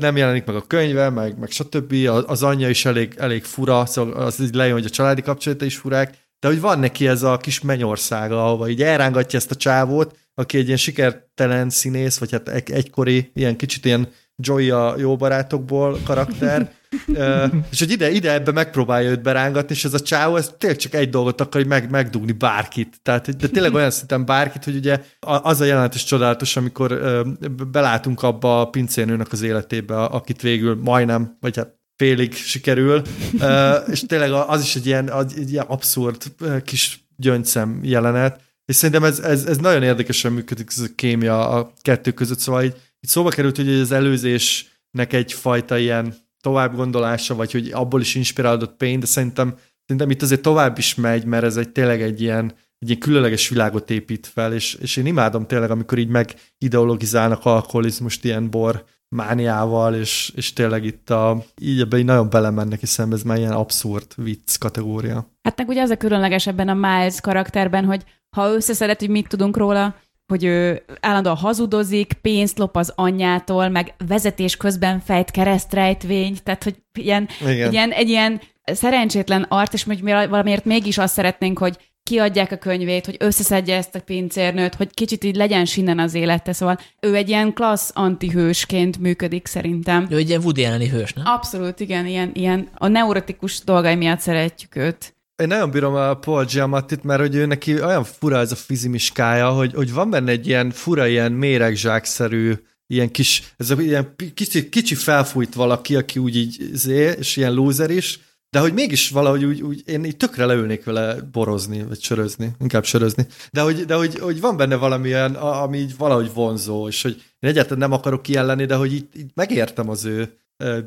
nem 0.00 0.16
jelenik 0.16 0.44
meg 0.44 0.56
a 0.56 0.66
könyve, 0.66 1.10
meg, 1.10 1.38
meg 1.38 1.50
stb. 1.50 1.94
Az 2.26 2.42
anyja 2.42 2.68
is 2.68 2.84
elég, 2.84 3.14
elég 3.18 3.44
fura, 3.44 3.86
szóval 3.86 4.12
az 4.12 4.40
így 4.40 4.54
lejön, 4.54 4.74
hogy 4.74 4.84
a 4.84 4.90
családi 4.90 5.22
kapcsolata 5.22 5.64
is 5.64 5.76
furák, 5.76 6.14
de 6.38 6.48
hogy 6.48 6.60
van 6.60 6.78
neki 6.78 7.06
ez 7.06 7.22
a 7.22 7.36
kis 7.36 7.60
mennyországa, 7.60 8.44
ahova 8.44 8.68
így 8.68 8.82
elrángatja 8.82 9.38
ezt 9.38 9.50
a 9.50 9.54
csávót, 9.54 10.16
aki 10.40 10.58
egy 10.58 10.66
ilyen 10.66 10.76
sikertelen 10.76 11.70
színész, 11.70 12.18
vagy 12.18 12.30
hát 12.30 12.48
egy, 12.48 12.70
egykori, 12.70 13.30
ilyen 13.34 13.56
kicsit 13.56 13.84
ilyen 13.84 14.08
Joey 14.36 14.70
a 14.70 14.94
jó 14.98 15.16
barátokból 15.16 15.98
karakter, 16.04 16.72
Ö, 17.14 17.46
és 17.70 17.78
hogy 17.78 17.90
ide, 17.90 18.10
ide 18.10 18.32
ebbe 18.32 18.52
megpróbálja 18.52 19.10
őt 19.10 19.22
berángatni, 19.22 19.74
és 19.74 19.84
ez 19.84 19.94
a 19.94 20.00
csávó, 20.00 20.36
ez 20.36 20.54
tényleg 20.58 20.78
csak 20.78 20.94
egy 20.94 21.08
dolgot 21.08 21.40
akar, 21.40 21.60
hogy 21.60 21.70
meg, 21.70 21.90
megdugni 21.90 22.32
bárkit. 22.32 23.00
Tehát, 23.02 23.36
de 23.36 23.48
tényleg 23.48 23.74
olyan 23.74 23.90
szinten 23.90 24.24
bárkit, 24.24 24.64
hogy 24.64 24.76
ugye 24.76 25.02
az 25.20 25.60
a 25.60 25.64
jelenet 25.64 25.94
is 25.94 26.04
csodálatos, 26.04 26.56
amikor 26.56 26.92
ö, 26.92 27.22
belátunk 27.70 28.22
abba 28.22 28.60
a 28.60 28.70
pincénőnek 28.70 29.32
az 29.32 29.42
életébe, 29.42 30.02
akit 30.02 30.42
végül 30.42 30.78
majdnem, 30.82 31.36
vagy 31.40 31.56
hát 31.56 31.78
félig 31.96 32.34
sikerül, 32.34 33.02
Ö, 33.40 33.74
és 33.74 34.00
tényleg 34.00 34.32
az 34.32 34.62
is 34.62 34.76
egy 34.76 34.86
ilyen, 34.86 35.12
egy 35.36 35.52
ilyen 35.52 35.66
abszurd 35.68 36.22
kis 36.64 37.08
gyöngyszem 37.16 37.80
jelenet, 37.82 38.40
és 38.70 38.76
szerintem 38.76 39.04
ez, 39.04 39.18
ez, 39.18 39.44
ez 39.44 39.58
nagyon 39.58 39.82
érdekesen 39.82 40.32
működik, 40.32 40.68
ez 40.68 40.78
a 40.78 40.94
kémia 40.94 41.48
a 41.48 41.72
kettő 41.82 42.12
között, 42.12 42.38
szóval 42.38 42.62
így, 42.62 42.74
így 43.00 43.10
szóba 43.10 43.28
került, 43.28 43.56
hogy 43.56 43.68
az 43.68 43.92
előzésnek 43.92 45.12
egyfajta 45.12 45.78
ilyen 45.78 46.14
tovább 46.40 46.74
gondolása, 46.74 47.34
vagy 47.34 47.52
hogy 47.52 47.70
abból 47.72 48.00
is 48.00 48.14
inspirálódott 48.14 48.76
Payne, 48.76 48.98
de 48.98 49.06
szerintem, 49.06 49.54
szerintem 49.86 50.10
itt 50.10 50.22
azért 50.22 50.40
tovább 50.40 50.78
is 50.78 50.94
megy, 50.94 51.24
mert 51.24 51.44
ez 51.44 51.56
egy 51.56 51.68
tényleg 51.68 52.02
egy 52.02 52.20
ilyen, 52.20 52.52
egy 52.78 52.88
ilyen 52.88 53.00
különleges 53.00 53.48
világot 53.48 53.90
épít 53.90 54.26
fel, 54.26 54.54
és, 54.54 54.74
és 54.74 54.96
én 54.96 55.06
imádom 55.06 55.46
tényleg, 55.46 55.70
amikor 55.70 55.98
így 55.98 56.08
megideologizálnak 56.08 57.44
alkoholizmust 57.44 58.24
ilyen 58.24 58.50
bor 58.50 58.84
mániával, 59.16 59.94
és, 59.94 60.32
és 60.36 60.52
tényleg 60.52 60.84
itt 60.84 61.10
a, 61.10 61.44
így 61.60 61.80
ebben 61.80 61.98
így 61.98 62.04
nagyon 62.04 62.30
belemennek, 62.30 62.80
hiszen 62.80 63.12
ez 63.12 63.22
már 63.22 63.38
ilyen 63.38 63.52
abszurd 63.52 64.06
vicc 64.16 64.58
kategória. 64.58 65.30
Hát 65.42 65.56
meg 65.56 65.68
ugye 65.68 65.82
az 65.82 65.90
a 65.90 65.96
különleges 65.96 66.46
ebben 66.46 66.68
a 66.68 66.74
Miles 66.74 67.20
karakterben, 67.20 67.84
hogy 67.84 68.04
ha 68.36 68.52
összeszedett, 68.52 68.98
hogy 68.98 69.08
mit 69.08 69.28
tudunk 69.28 69.56
róla, 69.56 69.94
hogy 70.26 70.44
ő 70.44 70.84
állandóan 71.00 71.36
hazudozik, 71.36 72.12
pénzt 72.12 72.58
lop 72.58 72.76
az 72.76 72.92
anyjától, 72.94 73.68
meg 73.68 73.94
vezetés 74.06 74.56
közben 74.56 75.00
fejt 75.00 75.30
keresztrejtvényt, 75.30 76.42
tehát 76.42 76.64
hogy 76.64 76.76
ilyen, 76.92 77.28
Igen. 77.40 77.72
ilyen, 77.72 77.90
egy 77.90 78.08
ilyen 78.08 78.40
szerencsétlen 78.64 79.42
art, 79.42 79.72
és 79.72 79.84
hogy 79.84 80.02
mi 80.02 80.10
valamiért 80.10 80.64
mégis 80.64 80.98
azt 80.98 81.14
szeretnénk, 81.14 81.58
hogy 81.58 81.89
kiadják 82.02 82.52
a 82.52 82.56
könyvét, 82.56 83.06
hogy 83.06 83.16
összeszedje 83.18 83.76
ezt 83.76 83.94
a 83.94 84.00
pincérnőt, 84.00 84.74
hogy 84.74 84.94
kicsit 84.94 85.24
így 85.24 85.36
legyen 85.36 85.64
sinnen 85.64 85.98
az 85.98 86.14
élete, 86.14 86.52
szóval 86.52 86.78
ő 87.00 87.14
egy 87.14 87.28
ilyen 87.28 87.52
klassz 87.52 87.90
antihősként 87.94 88.98
működik 88.98 89.46
szerintem. 89.46 90.06
Ő 90.10 90.16
egy 90.16 90.28
ilyen 90.28 90.40
Woody 90.42 90.64
elleni 90.64 90.88
hős, 90.88 91.12
nem? 91.12 91.24
Abszolút, 91.26 91.80
igen, 91.80 92.06
ilyen, 92.06 92.30
ilyen 92.34 92.68
a 92.74 92.88
neurotikus 92.88 93.64
dolgai 93.64 93.94
miatt 93.94 94.20
szeretjük 94.20 94.76
őt. 94.76 95.14
én 95.36 95.46
nagyon 95.46 95.70
bírom 95.70 95.94
a 95.94 96.14
Paul 96.14 96.44
Giamattit, 96.44 97.04
mert 97.04 97.20
hogy 97.20 97.34
ő 97.34 97.46
neki 97.46 97.82
olyan 97.82 98.04
fura 98.04 98.38
ez 98.38 98.52
a 98.52 98.56
fizimiskája, 98.56 99.50
hogy, 99.50 99.74
hogy 99.74 99.92
van 99.92 100.10
benne 100.10 100.30
egy 100.30 100.46
ilyen 100.46 100.70
fura, 100.70 101.06
ilyen 101.06 101.32
méregzsákszerű, 101.32 102.52
ilyen 102.86 103.10
kis, 103.10 103.54
ez 103.56 103.70
a 103.70 103.80
ilyen 103.80 104.14
kicsi, 104.34 104.68
kicsi 104.68 104.94
felfújt 104.94 105.54
valaki, 105.54 105.96
aki 105.96 106.18
úgy 106.18 106.36
így 106.36 106.70
zé, 106.72 107.14
és 107.18 107.36
ilyen 107.36 107.52
loser 107.52 107.90
is, 107.90 108.20
de 108.50 108.58
hogy 108.58 108.72
mégis 108.72 109.10
valahogy 109.10 109.44
úgy, 109.44 109.62
úgy 109.62 109.82
én 109.86 110.04
így 110.04 110.16
tökre 110.16 110.44
leülnék 110.44 110.84
vele 110.84 111.14
borozni, 111.32 111.82
vagy 111.82 112.02
sörözni, 112.02 112.50
inkább 112.60 112.84
sörözni. 112.84 113.26
De 113.52 113.60
hogy, 113.60 113.84
de 113.84 113.94
hogy, 113.94 114.18
hogy 114.18 114.40
van 114.40 114.56
benne 114.56 114.76
valamilyen, 114.76 115.34
ami 115.34 115.78
így 115.78 115.96
valahogy 115.96 116.32
vonzó, 116.34 116.88
és 116.88 117.02
hogy 117.02 117.22
én 117.38 117.50
egyáltalán 117.50 117.78
nem 117.78 117.92
akarok 117.92 118.28
ilyen 118.28 118.46
lenni, 118.46 118.64
de 118.64 118.74
hogy 118.74 118.92
így, 118.92 119.08
így 119.16 119.30
megértem 119.34 119.88
az 119.88 120.04
ő 120.04 120.38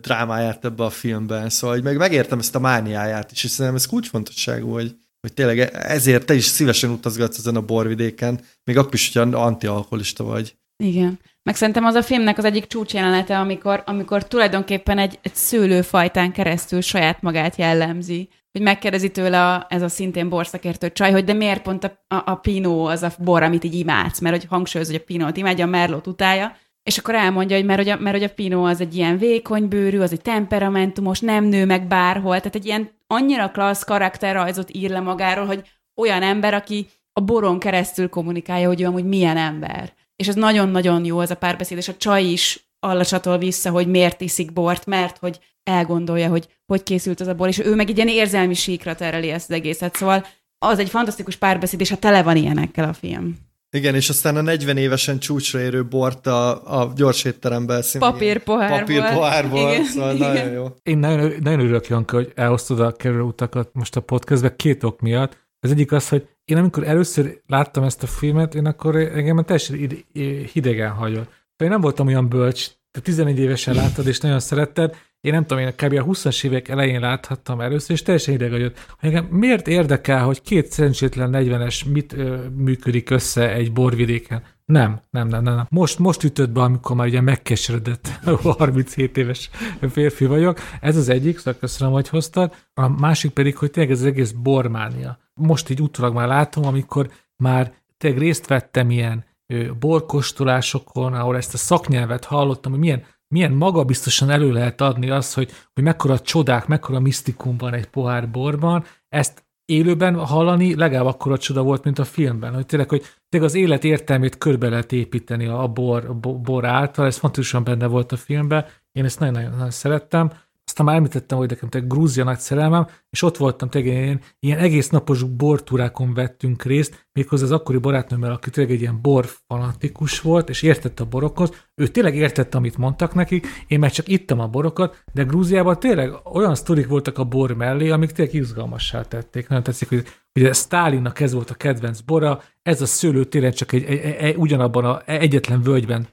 drámáját 0.01 0.65
ebbe 0.65 0.83
a 0.83 0.89
filmben, 0.89 1.49
szóval 1.49 1.75
hogy 1.75 1.85
meg 1.85 1.97
megértem 1.97 2.39
ezt 2.39 2.55
a 2.55 2.59
mániáját 2.59 3.31
is, 3.31 3.43
és 3.43 3.49
szerintem 3.49 3.75
ez 3.75 3.85
kulcsfontosságú, 3.85 4.71
hogy, 4.71 4.95
hogy 5.21 5.33
tényleg 5.33 5.59
ezért 5.73 6.25
te 6.25 6.33
is 6.33 6.45
szívesen 6.45 6.89
utazgatsz 6.89 7.37
ezen 7.37 7.55
a 7.55 7.61
borvidéken, 7.61 8.39
még 8.63 8.77
akkor 8.77 8.93
is, 8.93 9.13
hogy 9.13 9.33
antialkoholista 9.33 10.23
vagy. 10.23 10.55
Igen. 10.83 11.19
Meg 11.43 11.55
szerintem 11.55 11.85
az 11.85 11.95
a 11.95 12.01
filmnek 12.01 12.37
az 12.37 12.45
egyik 12.45 12.67
csúcsjelenete, 12.67 13.39
amikor, 13.39 13.83
amikor 13.85 14.27
tulajdonképpen 14.27 14.97
egy, 14.97 15.19
egy 15.21 15.35
szőlőfajtán 15.35 16.31
keresztül 16.31 16.81
saját 16.81 17.21
magát 17.21 17.55
jellemzi. 17.55 18.29
Hogy 18.51 18.61
megkérdezi 18.61 19.11
tőle 19.11 19.51
a, 19.51 19.65
ez 19.69 19.81
a 19.81 19.87
szintén 19.87 20.29
borszakértő 20.29 20.91
csaj, 20.91 21.11
hogy 21.11 21.23
de 21.23 21.33
miért 21.33 21.61
pont 21.61 21.83
a, 21.83 22.15
a, 22.15 22.31
a 22.31 22.35
Pinot 22.35 22.91
az 22.91 23.03
a 23.03 23.11
bor, 23.17 23.43
amit 23.43 23.63
így 23.63 23.73
imádsz, 23.73 24.19
mert 24.19 24.35
hogy 24.35 24.45
hangsúlyoz, 24.49 24.87
hogy 24.87 24.99
a 24.99 25.03
Pinot 25.03 25.37
imádja, 25.37 25.65
a 25.65 25.69
Merlot 25.69 26.07
utálja, 26.07 26.57
és 26.83 26.97
akkor 26.97 27.15
elmondja, 27.15 27.55
hogy 27.55 27.65
mert 27.65 27.79
hogy, 27.79 27.89
a, 27.89 27.97
mert 27.97 28.15
hogy 28.15 28.25
a 28.25 28.33
Pinot 28.33 28.69
az 28.69 28.81
egy 28.81 28.95
ilyen 28.95 29.17
vékony 29.17 29.67
bőrű, 29.67 29.99
az 29.99 30.11
egy 30.11 30.21
temperamentumos, 30.21 31.19
nem 31.19 31.43
nő 31.43 31.65
meg 31.65 31.87
bárhol, 31.87 32.37
tehát 32.37 32.55
egy 32.55 32.65
ilyen 32.65 32.89
annyira 33.07 33.49
klassz 33.49 33.83
karakterrajzot 33.83 34.75
ír 34.75 34.89
le 34.89 34.99
magáról, 34.99 35.45
hogy 35.45 35.69
olyan 36.01 36.21
ember, 36.21 36.53
aki 36.53 36.87
a 37.13 37.21
boron 37.21 37.59
keresztül 37.59 38.09
kommunikálja, 38.09 38.67
hogy 38.67 38.81
ő 38.81 38.85
amúgy 38.85 39.05
milyen 39.05 39.37
ember 39.37 39.93
és 40.15 40.27
ez 40.27 40.35
nagyon-nagyon 40.35 41.05
jó 41.05 41.21
ez 41.21 41.31
a 41.31 41.35
párbeszéd, 41.35 41.77
és 41.77 41.87
a 41.87 41.97
csaj 41.97 42.23
is 42.23 42.71
allacsatol 42.79 43.37
vissza, 43.37 43.69
hogy 43.69 43.87
miért 43.87 44.21
iszik 44.21 44.53
bort, 44.53 44.85
mert 44.85 45.17
hogy 45.17 45.39
elgondolja, 45.63 46.29
hogy 46.29 46.47
hogy 46.65 46.83
készült 46.83 47.19
az 47.19 47.27
a 47.27 47.33
bor, 47.33 47.47
és 47.47 47.59
ő 47.59 47.75
meg 47.75 47.89
egy 47.89 47.95
ilyen 47.95 48.07
érzelmi 48.07 48.53
síkra 48.53 48.95
tereli 48.95 49.29
ezt 49.29 49.49
az 49.49 49.55
egészet. 49.55 49.95
Szóval 49.95 50.25
az 50.57 50.79
egy 50.79 50.89
fantasztikus 50.89 51.35
párbeszéd, 51.35 51.81
és 51.81 51.91
a 51.91 51.97
tele 51.97 52.23
van 52.23 52.35
ilyenekkel 52.35 52.89
a 52.89 52.93
film. 52.93 53.37
Igen, 53.75 53.95
és 53.95 54.09
aztán 54.09 54.35
a 54.35 54.41
40 54.41 54.77
évesen 54.77 55.19
csúcsra 55.19 55.59
érő 55.59 55.85
bort 55.85 56.27
a, 56.27 56.81
a 56.81 56.93
gyors 56.95 57.23
étteremben 57.23 57.81
szintén. 57.81 58.11
Papírpohárból. 58.11 58.79
Papírpohárból, 58.79 59.71
Igen, 59.71 59.85
szóval 59.85 60.15
igen. 60.15 60.33
nagyon 60.33 60.51
jó. 60.51 60.67
Én 60.83 60.97
nagyon, 60.97 61.33
nagyon 61.41 61.59
örülök, 61.59 61.87
Janka, 61.87 62.15
hogy 62.15 62.31
elhoztad 62.35 62.79
a 62.79 62.91
kerülőutakat 62.91 63.69
most 63.73 63.95
a 63.95 64.01
podcastbe 64.01 64.55
két 64.55 64.83
ok 64.83 64.99
miatt. 64.99 65.37
Az 65.59 65.71
egyik 65.71 65.91
az, 65.91 66.09
hogy 66.09 66.27
én 66.45 66.57
amikor 66.57 66.83
először 66.83 67.41
láttam 67.47 67.83
ezt 67.83 68.03
a 68.03 68.07
filmet, 68.07 68.55
én 68.55 68.65
akkor 68.65 68.95
engem 68.95 69.43
teljesen 69.43 69.75
ide- 69.75 70.05
hidegen 70.51 70.91
hagyott. 70.91 71.31
Én 71.57 71.69
nem 71.69 71.81
voltam 71.81 72.07
olyan 72.07 72.29
bölcs, 72.29 72.69
te 72.91 72.99
11 72.99 73.39
évesen 73.39 73.75
láttad, 73.75 74.07
és 74.07 74.19
nagyon 74.19 74.39
szeretted, 74.39 74.95
én 75.21 75.33
nem 75.33 75.45
tudom, 75.45 75.63
én 75.63 75.71
kb. 75.71 75.93
a 75.93 76.05
20-as 76.05 76.45
évek 76.45 76.67
elején 76.67 76.99
láthattam 76.99 77.61
először, 77.61 77.91
és 77.91 78.01
teljesen 78.01 78.33
ideg. 78.33 78.51
Hogy 78.51 78.73
engem 78.99 79.25
miért 79.25 79.67
érdekel, 79.67 80.23
hogy 80.23 80.41
két 80.41 80.71
szerencsétlen 80.71 81.29
40-es 81.33 81.91
mit 81.91 82.13
ö, 82.13 82.47
működik 82.49 83.09
össze 83.09 83.53
egy 83.53 83.71
borvidéken? 83.71 84.43
Nem, 84.65 85.01
nem, 85.09 85.27
nem, 85.27 85.43
nem. 85.43 85.65
Most, 85.69 85.99
most 85.99 86.23
ütött 86.23 86.49
be, 86.49 86.61
amikor 86.61 86.95
már 86.95 87.07
ugye 87.07 87.21
megkeseredett 87.21 88.07
37 88.41 89.17
éves 89.17 89.49
férfi 89.91 90.25
vagyok. 90.25 90.59
Ez 90.81 90.97
az 90.97 91.09
egyik, 91.09 91.37
szóval 91.37 91.59
köszönöm, 91.59 91.93
hogy 91.93 92.09
hoztad. 92.09 92.55
A 92.73 92.87
másik 92.87 93.31
pedig, 93.31 93.57
hogy 93.57 93.71
tényleg 93.71 93.91
ez 93.91 93.99
az 93.99 94.05
egész 94.05 94.31
bormánia. 94.31 95.17
Most 95.33 95.69
így 95.69 95.81
utólag 95.81 96.13
már 96.13 96.27
látom, 96.27 96.65
amikor 96.65 97.09
már 97.35 97.73
tényleg 97.97 98.19
részt 98.19 98.47
vettem 98.47 98.89
ilyen 98.89 99.25
ö, 99.53 99.73
borkóstolásokon, 99.79 101.13
ahol 101.13 101.37
ezt 101.37 101.53
a 101.53 101.57
szaknyelvet 101.57 102.25
hallottam, 102.25 102.71
hogy 102.71 102.81
milyen, 102.81 103.03
milyen 103.27 103.51
magabiztosan 103.51 104.29
elő 104.29 104.51
lehet 104.51 104.81
adni 104.81 105.09
azt, 105.09 105.33
hogy, 105.33 105.51
hogy 105.73 105.83
mekkora 105.83 106.19
csodák, 106.19 106.67
mekkora 106.67 106.99
misztikum 106.99 107.57
van 107.57 107.73
egy 107.73 107.87
pohár 107.87 108.29
borban, 108.29 108.85
ezt 109.09 109.43
élőben 109.73 110.15
hallani 110.15 110.75
legalább 110.75 111.05
akkora 111.05 111.37
csoda 111.37 111.61
volt, 111.61 111.83
mint 111.83 111.99
a 111.99 112.03
filmben, 112.03 112.53
hogy 112.53 112.65
tényleg, 112.65 112.89
hogy 112.89 113.03
tényleg 113.29 113.49
az 113.49 113.55
élet 113.55 113.83
értelmét 113.83 114.37
körbe 114.37 114.69
lehet 114.69 114.91
építeni 114.91 115.45
a 115.45 115.67
bor, 115.67 116.05
a 116.05 116.13
bo- 116.13 116.41
bor 116.41 116.65
által, 116.65 117.05
ez 117.05 117.17
fontosan 117.17 117.63
benne 117.63 117.87
volt 117.87 118.11
a 118.11 118.17
filmben, 118.17 118.65
én 118.91 119.05
ezt 119.05 119.19
nagyon-nagyon 119.19 119.71
szerettem. 119.71 120.31
Aztán 120.65 120.85
már 120.85 120.95
említettem, 120.95 121.37
hogy 121.37 121.49
nekem 121.49 121.69
tényleg 121.69 121.89
Grúzia 121.89 122.23
nagy 122.23 122.39
szerelmem, 122.39 122.87
és 123.13 123.21
ott 123.21 123.37
voltam 123.37 123.69
tényleg 123.69 123.93
ilyen, 123.93 124.21
ilyen 124.39 124.59
egész 124.59 124.89
napos 124.89 125.23
bortúrákon 125.23 126.13
vettünk 126.13 126.63
részt, 126.63 127.07
méghozzá 127.11 127.43
az 127.43 127.51
akkori 127.51 127.77
barátnőmmel, 127.77 128.31
aki 128.31 128.49
tényleg 128.49 128.73
egy 128.73 128.81
ilyen 128.81 129.01
bor 129.01 129.29
fanatikus 129.47 130.21
volt, 130.21 130.49
és 130.49 130.61
értette 130.61 131.03
a 131.03 131.05
borokhoz. 131.05 131.67
Ő 131.75 131.87
tényleg 131.87 132.15
értette, 132.15 132.57
amit 132.57 132.77
mondtak 132.77 133.13
nekik, 133.13 133.47
én 133.67 133.79
meg 133.79 133.91
csak 133.91 134.07
ittam 134.07 134.39
a 134.39 134.47
borokat, 134.47 135.03
de 135.13 135.23
Grúziában 135.23 135.79
tényleg 135.79 136.13
olyan 136.33 136.55
sztorik 136.55 136.87
voltak 136.87 137.17
a 137.17 137.23
bor 137.23 137.51
mellé, 137.55 137.89
amik 137.89 138.11
tényleg 138.11 138.35
izgalmassá 138.35 139.01
tették. 139.01 139.47
Nagyon 139.47 139.63
tetszik, 139.63 139.89
hogy 139.89 140.05
ugye 140.35 140.53
Stálinnak 140.53 141.19
ez 141.19 141.33
volt 141.33 141.49
a 141.49 141.55
kedvenc 141.55 141.99
bora, 141.99 142.41
ez 142.61 142.81
a 142.81 142.85
szőlő 142.85 143.23
tényleg 143.23 143.53
csak 143.53 143.71
egy, 143.71 143.83
egy, 143.83 143.99
egy, 143.99 144.35
ugyanabban 144.35 144.85
a 144.85 145.01
egyetlen 145.05 145.61
völgyben 145.61 146.07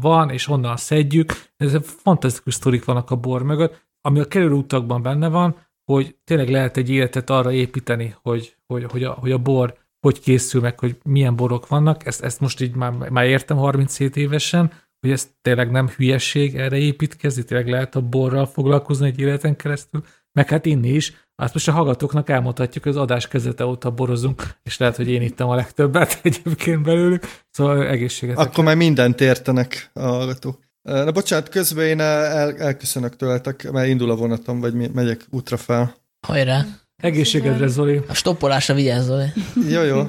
van, 0.00 0.30
és 0.30 0.48
onnan 0.48 0.76
szedjük. 0.76 1.32
Ez 1.56 1.76
fantasztikus 1.82 2.54
sztorik 2.54 2.84
vannak 2.84 3.10
a 3.10 3.16
bor 3.16 3.42
mögött, 3.42 3.88
ami 4.00 4.20
a 4.20 4.24
kerülőutakban 4.24 5.02
benne 5.02 5.28
van, 5.28 5.56
hogy 5.94 6.16
tényleg 6.24 6.48
lehet 6.48 6.76
egy 6.76 6.90
életet 6.90 7.30
arra 7.30 7.52
építeni, 7.52 8.14
hogy, 8.22 8.56
hogy, 8.66 8.84
hogy, 8.90 9.04
a, 9.04 9.12
hogy 9.12 9.32
a 9.32 9.38
bor 9.38 9.78
hogy 10.00 10.20
készül 10.20 10.60
meg, 10.60 10.78
hogy 10.78 10.96
milyen 11.04 11.36
borok 11.36 11.68
vannak. 11.68 12.06
Ezt, 12.06 12.22
ezt 12.22 12.40
most 12.40 12.60
így 12.60 12.74
már, 12.74 12.92
már 12.92 13.26
értem 13.26 13.56
37 13.56 14.16
évesen, 14.16 14.72
hogy 15.00 15.10
ez 15.10 15.28
tényleg 15.42 15.70
nem 15.70 15.88
hülyeség 15.88 16.56
erre 16.56 16.76
építkezni, 16.76 17.44
tényleg 17.44 17.68
lehet 17.68 17.96
a 17.96 18.00
borral 18.00 18.46
foglalkozni 18.46 19.06
egy 19.06 19.20
életen 19.20 19.56
keresztül, 19.56 20.04
meg 20.32 20.48
hát 20.48 20.66
inni 20.66 20.88
is. 20.88 21.12
Azt 21.34 21.54
most 21.54 21.68
a 21.68 21.72
hallgatóknak 21.72 22.28
elmondhatjuk, 22.28 22.84
hogy 22.84 22.92
az 22.92 22.98
adás 22.98 23.28
kezdete 23.28 23.66
óta 23.66 23.90
borozunk, 23.90 24.42
és 24.62 24.78
lehet, 24.78 24.96
hogy 24.96 25.08
én 25.08 25.22
ittam 25.22 25.48
a 25.48 25.54
legtöbbet 25.54 26.20
egyébként 26.22 26.82
belőlük, 26.82 27.22
szóval 27.50 27.86
egészséget. 27.86 28.38
Akkor 28.38 28.64
már 28.64 28.76
mindent 28.76 29.20
értenek 29.20 29.90
a 29.92 30.00
hallgatók. 30.00 30.58
Na 30.82 31.10
bocsánat, 31.10 31.48
közben 31.48 31.86
én 31.86 32.00
el, 32.00 32.56
elköszönök 32.58 33.16
tőletek, 33.16 33.70
mert 33.70 33.88
indul 33.88 34.10
a 34.10 34.16
vonatom, 34.16 34.60
vagy 34.60 34.74
mi- 34.74 34.90
megyek 34.94 35.26
útra 35.30 35.56
fel. 35.56 35.94
Hajrá! 36.26 36.64
Egészségedre, 36.96 37.66
Zoli! 37.66 38.00
A 38.08 38.14
stoppolásra 38.14 38.74
vigyázzol. 38.74 39.24
Jó, 39.68 39.82
jó. 39.82 40.08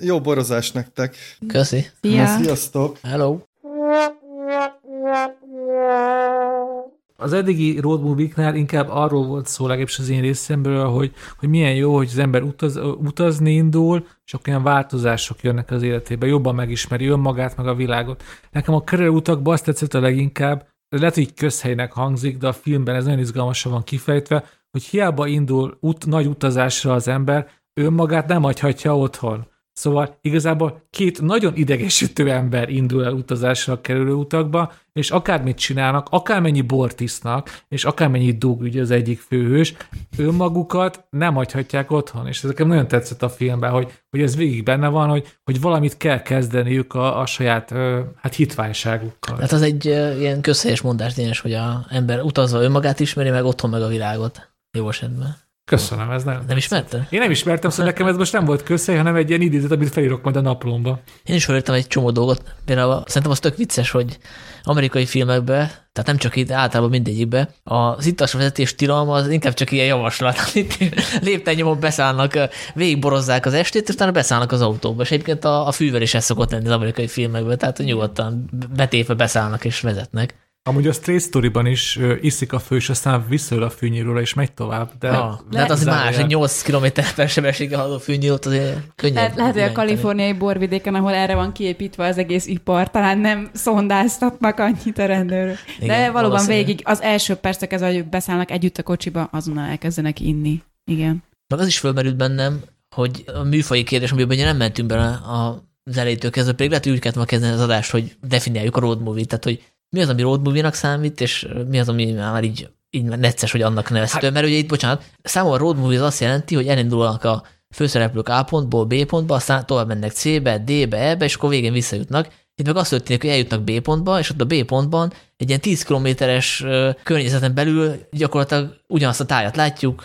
Jó 0.00 0.20
borozás 0.20 0.72
nektek. 0.72 1.16
Köszi. 1.48 1.86
Szia! 2.00 2.26
Sziasztok! 2.26 2.98
Hello. 3.02 3.38
Az 7.22 7.32
eddigi 7.32 7.80
road 7.80 8.02
movie-knál 8.02 8.54
inkább 8.54 8.88
arról 8.88 9.26
volt 9.26 9.46
szó, 9.46 9.66
legalábbis 9.66 9.98
az 9.98 10.08
én 10.08 10.20
részemből, 10.20 10.84
hogy, 10.88 11.12
hogy 11.38 11.48
milyen 11.48 11.74
jó, 11.74 11.96
hogy 11.96 12.06
az 12.06 12.18
ember 12.18 12.42
utaz, 12.42 12.76
utazni 12.76 13.52
indul, 13.52 14.06
és 14.24 14.34
akkor 14.34 14.48
olyan 14.48 14.62
változások 14.62 15.42
jönnek 15.42 15.70
az 15.70 15.82
életébe, 15.82 16.26
jobban 16.26 16.54
megismeri 16.54 17.06
önmagát, 17.06 17.56
meg 17.56 17.66
a 17.66 17.74
világot. 17.74 18.22
Nekem 18.50 18.74
a 18.74 18.82
utakban 19.08 19.52
azt 19.52 19.64
tetszett 19.64 19.94
a 19.94 20.00
leginkább, 20.00 20.68
lehet, 20.88 21.14
hogy 21.14 21.34
közhelynek 21.34 21.92
hangzik, 21.92 22.38
de 22.38 22.48
a 22.48 22.52
filmben 22.52 22.94
ez 22.94 23.04
nagyon 23.04 23.18
izgalmasan 23.18 23.72
van 23.72 23.84
kifejtve, 23.84 24.44
hogy 24.70 24.82
hiába 24.82 25.26
indul 25.26 25.76
ut, 25.80 26.06
nagy 26.06 26.26
utazásra 26.26 26.92
az 26.92 27.08
ember, 27.08 27.48
önmagát 27.80 28.28
nem 28.28 28.42
hagyhatja 28.42 28.96
otthon. 28.96 29.46
Szóval 29.78 30.18
igazából 30.20 30.82
két 30.90 31.20
nagyon 31.20 31.56
idegesítő 31.56 32.30
ember 32.30 32.68
indul 32.68 33.04
el 33.04 33.12
utazásra 33.12 33.80
kerülő 33.80 34.12
utakba, 34.12 34.72
és 34.92 35.10
akármit 35.10 35.58
csinálnak, 35.58 36.06
akármennyi 36.10 36.60
bort 36.60 37.00
isznak, 37.00 37.62
és 37.68 37.84
akármennyi 37.84 38.32
dug 38.32 38.60
ugye 38.60 38.80
az 38.80 38.90
egyik 38.90 39.20
főhős, 39.20 39.74
önmagukat 40.16 41.04
nem 41.10 41.34
hagyhatják 41.34 41.90
otthon. 41.90 42.26
És 42.26 42.42
ez 42.42 42.48
nekem 42.48 42.68
nagyon 42.68 42.88
tetszett 42.88 43.22
a 43.22 43.28
filmben, 43.28 43.70
hogy, 43.70 43.92
hogy 44.10 44.20
ez 44.20 44.36
végig 44.36 44.62
benne 44.62 44.88
van, 44.88 45.08
hogy, 45.08 45.38
hogy 45.44 45.60
valamit 45.60 45.96
kell 45.96 46.22
kezdeniük 46.22 46.94
a, 46.94 47.20
a 47.20 47.26
saját 47.26 47.70
hát 48.16 48.34
hitványságukkal. 48.34 49.36
Hát 49.38 49.52
az 49.52 49.62
egy 49.62 49.84
ilyen 50.18 50.40
közhelyes 50.40 50.80
mondás 50.80 51.14
tényes, 51.14 51.40
hogy 51.40 51.52
a 51.52 51.86
ember 51.88 52.20
utazva 52.20 52.62
önmagát 52.62 53.00
ismeri, 53.00 53.30
meg 53.30 53.44
otthon 53.44 53.70
meg 53.70 53.82
a 53.82 53.88
világot. 53.88 54.50
Jó 54.70 54.88
esetben. 54.88 55.47
Köszönöm, 55.68 56.10
ez 56.10 56.24
nagyon 56.24 56.44
Nem 56.46 56.56
ismerted? 56.56 57.06
Én 57.10 57.20
nem 57.20 57.30
ismertem, 57.30 57.70
szóval 57.70 57.86
nekem 57.86 58.06
ez 58.06 58.16
most 58.16 58.32
nem 58.32 58.44
volt 58.44 58.62
közhely, 58.62 58.96
hanem 58.96 59.14
egy 59.14 59.28
ilyen 59.28 59.40
idézet, 59.40 59.70
amit 59.70 59.88
felírok 59.88 60.22
majd 60.22 60.36
a 60.36 60.40
naplomba. 60.40 61.00
Én 61.24 61.34
is 61.36 61.44
felírtam 61.44 61.74
egy 61.74 61.86
csomó 61.86 62.10
dolgot. 62.10 62.42
Például 62.64 63.02
szerintem 63.06 63.30
az 63.30 63.38
tök 63.38 63.56
vicces, 63.56 63.90
hogy 63.90 64.18
amerikai 64.62 65.06
filmekben, 65.06 65.66
tehát 65.66 66.06
nem 66.06 66.16
csak 66.16 66.36
itt, 66.36 66.50
általában 66.50 66.90
mindegyikben, 66.90 67.48
az 67.64 68.06
ittas 68.06 68.32
vezetés 68.32 68.74
tilalma 68.74 69.12
az 69.12 69.28
inkább 69.28 69.54
csak 69.54 69.70
ilyen 69.70 69.86
javaslat, 69.86 70.36
amit 70.54 70.76
lépten 71.20 71.54
nyomon 71.54 71.80
beszállnak, 71.80 72.38
végigborozzák 72.74 73.46
az 73.46 73.54
estét, 73.54 73.88
és 73.88 73.94
utána 73.94 74.12
beszállnak 74.12 74.52
az 74.52 74.60
autóba. 74.60 75.02
És 75.02 75.10
egyébként 75.10 75.44
a, 75.44 75.66
a 75.66 75.72
fűvel 75.72 76.02
is 76.02 76.14
ez 76.14 76.24
szokott 76.24 76.50
lenni 76.50 76.66
az 76.66 76.72
amerikai 76.72 77.06
filmekben, 77.06 77.58
tehát 77.58 77.78
nyugodtan 77.78 78.50
betéve 78.76 79.14
beszállnak 79.14 79.64
és 79.64 79.80
vezetnek. 79.80 80.34
Amúgy 80.62 80.86
a 80.86 80.92
Stray 80.92 81.18
Story-ban 81.18 81.66
is 81.66 81.96
ö, 81.96 82.14
iszik 82.20 82.52
a 82.52 82.58
fő, 82.58 82.76
és 82.76 82.88
aztán 82.88 83.24
visszaül 83.28 83.62
a 83.62 83.70
fűnyíróra, 83.70 84.20
és 84.20 84.34
megy 84.34 84.52
tovább. 84.52 84.90
De 84.98 85.08
Ja, 85.08 85.40
de 85.50 85.58
hát 85.58 85.70
az 85.70 85.84
más, 85.84 86.16
egy 86.16 86.26
8 86.26 86.62
km 86.62 86.86
per 87.16 87.28
sebességgel 87.28 87.78
haladó 87.78 87.98
fűnyírót 87.98 88.46
azért 88.46 88.78
könnyebb. 88.94 89.16
Lehet, 89.16 89.36
lehet, 89.36 89.52
hogy 89.52 89.62
a 89.62 89.72
kaliforniai 89.72 90.32
borvidéken, 90.32 90.94
ahol 90.94 91.12
erre 91.12 91.34
van 91.34 91.52
kiépítve 91.52 92.06
az 92.06 92.18
egész 92.18 92.46
ipar, 92.46 92.90
talán 92.90 93.18
nem 93.18 93.50
szondáztatnak 93.52 94.58
annyit 94.58 94.98
a 94.98 95.06
rendőrök. 95.06 95.56
De 95.78 95.84
Igen, 95.84 96.12
valóban 96.12 96.46
végig 96.46 96.80
az 96.84 97.02
első 97.02 97.34
percek 97.34 97.72
ez, 97.72 97.80
hogy 97.80 98.04
beszállnak 98.04 98.50
együtt 98.50 98.78
a 98.78 98.82
kocsiba, 98.82 99.28
azonnal 99.32 99.68
elkezdenek 99.68 100.20
inni. 100.20 100.62
Igen. 100.84 101.22
Meg 101.48 101.60
az 101.60 101.66
is 101.66 101.78
fölmerült 101.78 102.16
bennem, 102.16 102.62
hogy 102.94 103.24
a 103.34 103.42
műfai 103.42 103.82
kérdés, 103.82 104.12
amiben 104.12 104.36
ugye 104.36 104.44
nem 104.44 104.56
mentünk 104.56 104.88
bele 104.88 105.06
a 105.06 105.66
az 105.90 105.96
elejétől 105.96 106.30
kezdve, 106.30 106.52
pedig 106.52 106.68
lehet, 106.68 106.84
hogy 106.84 106.92
úgy 106.92 106.98
kellett 106.98 107.16
volna 107.16 107.30
kezdeni 107.30 107.52
az 107.52 107.60
adást, 107.60 107.90
hogy 107.90 108.16
definiáljuk 108.22 108.76
a 108.76 108.80
road 108.80 109.02
movie, 109.02 109.24
tehát 109.24 109.44
hogy 109.44 109.62
mi 109.90 110.00
az, 110.00 110.08
ami 110.08 110.22
road 110.22 110.42
movie-nak 110.42 110.74
számít, 110.74 111.20
és 111.20 111.48
mi 111.68 111.78
az, 111.80 111.88
ami 111.88 112.12
már 112.12 112.44
így, 112.44 112.68
így 112.90 113.04
necces, 113.04 113.52
hogy 113.52 113.62
annak 113.62 113.90
nevezhető. 113.90 114.26
Hát, 114.26 114.34
mert 114.34 114.46
ugye 114.46 114.56
itt, 114.56 114.68
bocsánat, 114.68 115.04
számomra 115.22 115.58
road 115.58 115.76
movie 115.76 115.98
az 115.98 116.04
azt 116.04 116.20
jelenti, 116.20 116.54
hogy 116.54 116.66
elindulnak 116.66 117.24
a 117.24 117.42
főszereplők 117.74 118.28
A 118.28 118.42
pontból 118.42 118.84
B 118.84 119.04
pontba, 119.04 119.34
aztán 119.34 119.66
tovább 119.66 119.86
mennek 119.86 120.12
C-be, 120.12 120.58
D-be, 120.58 120.98
E-be, 120.98 121.24
és 121.24 121.34
akkor 121.34 121.50
végén 121.50 121.72
visszajutnak. 121.72 122.28
Itt 122.54 122.66
meg 122.66 122.76
azt 122.76 122.90
történik, 122.90 123.20
hogy 123.20 123.30
eljutnak 123.30 123.62
B 123.62 123.80
pontba, 123.80 124.18
és 124.18 124.30
ott 124.30 124.40
a 124.40 124.44
B 124.44 124.64
pontban 124.64 125.12
egy 125.36 125.48
ilyen 125.48 125.60
10 125.60 125.82
kilométeres 125.82 126.64
környezeten 127.02 127.54
belül 127.54 128.06
gyakorlatilag 128.10 128.80
ugyanazt 128.86 129.20
a 129.20 129.24
tájat 129.24 129.56
látjuk, 129.56 130.02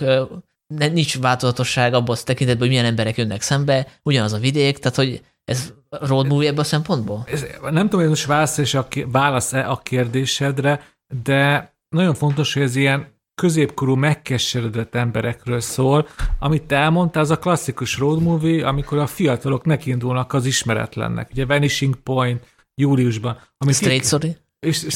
nincs 0.68 1.20
változatosság 1.20 1.94
abban 1.94 2.16
a 2.20 2.24
tekintetben, 2.24 2.62
hogy 2.62 2.70
milyen 2.70 2.86
emberek 2.86 3.18
jönnek 3.18 3.42
szembe, 3.42 3.88
ugyanaz 4.04 4.34
a 4.34 4.38
vidék, 4.38 4.78
tehát 4.78 4.98
hogy 4.98 5.22
ez 5.46 5.74
road 5.90 6.28
movie 6.28 6.48
ebből 6.48 6.60
a 6.60 6.64
szempontból? 6.64 7.24
ez, 7.28 7.46
nem 7.62 7.84
tudom, 7.84 7.90
hogy 7.90 8.04
ez 8.04 8.10
most 8.10 8.26
válasz, 8.26 8.58
és 8.58 8.74
a, 8.74 8.88
ké- 8.88 9.08
válasz 9.12 9.54
a 9.54 9.80
kérdésedre, 9.84 10.84
de 11.24 11.74
nagyon 11.90 12.14
fontos, 12.14 12.54
hogy 12.54 12.62
ez 12.62 12.76
ilyen 12.76 13.12
középkorú 13.36 13.96
megkeseredett 13.96 14.96
emberekről 14.96 15.60
szól. 15.60 16.08
Amit 16.40 16.64
te 16.64 16.76
elmondtál, 16.76 17.24
az 17.24 17.30
a 17.32 17.40
klasszikus 17.40 17.98
road 17.98 18.22
movie, 18.22 18.68
amikor 18.68 18.98
a 18.98 19.08
fiatalok 19.08 19.66
nekiindulnak 19.66 20.34
az 20.34 20.46
ismeretlennek. 20.46 21.30
Ugye 21.32 21.46
Vanishing 21.46 21.96
Point 21.96 22.46
júliusban. 22.76 23.40
Amit 23.58 23.76
Straight 23.76 24.06
sorry? 24.06 24.38
És, 24.60 24.84
és, 24.84 24.96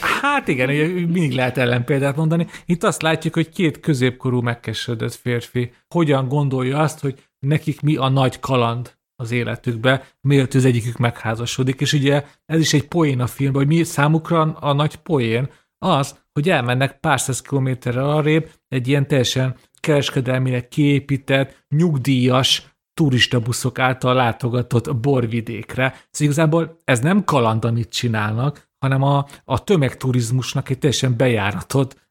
hát 0.00 0.48
igen, 0.48 0.68
ugye 0.68 0.86
mindig 0.86 1.32
lehet 1.32 1.58
ellenpéldát 1.58 2.16
mondani. 2.16 2.46
Itt 2.66 2.84
azt 2.84 3.02
látjuk, 3.02 3.34
hogy 3.34 3.48
két 3.48 3.80
középkorú 3.80 4.40
megkeseredett 4.40 5.14
férfi 5.14 5.72
hogyan 5.88 6.28
gondolja 6.28 6.78
azt, 6.78 7.00
hogy 7.00 7.22
nekik 7.38 7.80
mi 7.80 7.96
a 7.96 8.08
nagy 8.08 8.40
kaland 8.40 8.95
az 9.16 9.30
életükbe, 9.30 10.04
mielőtt 10.20 10.54
az 10.54 10.64
egyikük 10.64 10.96
megházasodik. 10.96 11.80
És 11.80 11.92
ugye 11.92 12.24
ez 12.46 12.60
is 12.60 12.72
egy 12.72 12.88
poén 12.88 13.20
a 13.20 13.26
filmben, 13.26 13.64
hogy 13.66 13.76
mi 13.76 13.82
számukra 13.84 14.40
a 14.40 14.72
nagy 14.72 14.96
poén 14.96 15.50
az, 15.78 16.18
hogy 16.32 16.48
elmennek 16.48 17.00
pár 17.00 17.20
száz 17.20 17.40
kilométerre 17.40 18.02
arrébb 18.02 18.50
egy 18.68 18.88
ilyen 18.88 19.06
teljesen 19.06 19.56
kereskedelmileg 19.80 20.68
kiépített, 20.68 21.64
nyugdíjas 21.68 22.76
turistabuszok 22.94 23.78
által 23.78 24.14
látogatott 24.14 24.96
borvidékre. 24.96 25.88
Szóval 25.88 26.06
igazából 26.32 26.76
ez 26.84 27.00
nem 27.00 27.24
kaland, 27.24 27.64
amit 27.64 27.88
csinálnak, 27.88 28.68
hanem 28.78 29.02
a, 29.02 29.26
a 29.44 29.64
tömegturizmusnak 29.64 30.68
egy 30.68 30.78
teljesen 30.78 31.16
bejáratott 31.16 32.05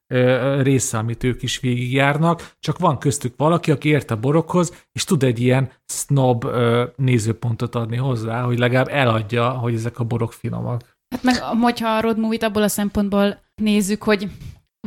része, 0.61 0.97
amit 0.97 1.23
ők 1.23 1.43
is 1.43 1.59
végigjárnak, 1.59 2.51
csak 2.59 2.77
van 2.77 2.97
köztük 2.97 3.33
valaki, 3.37 3.71
aki 3.71 3.89
ért 3.89 4.11
a 4.11 4.19
borokhoz, 4.19 4.85
és 4.91 5.03
tud 5.03 5.23
egy 5.23 5.39
ilyen 5.39 5.71
snob 5.85 6.45
nézőpontot 6.95 7.75
adni 7.75 7.97
hozzá, 7.97 8.41
hogy 8.41 8.59
legalább 8.59 8.87
eladja, 8.87 9.49
hogy 9.49 9.73
ezek 9.73 9.99
a 9.99 10.03
borok 10.03 10.33
finomak. 10.33 10.97
Hát 11.09 11.23
meg, 11.23 11.39
hogyha 11.61 11.89
a 11.89 12.01
road 12.01 12.19
movie-t 12.19 12.43
abból 12.43 12.63
a 12.63 12.67
szempontból 12.67 13.37
nézzük, 13.55 14.03
hogy 14.03 14.29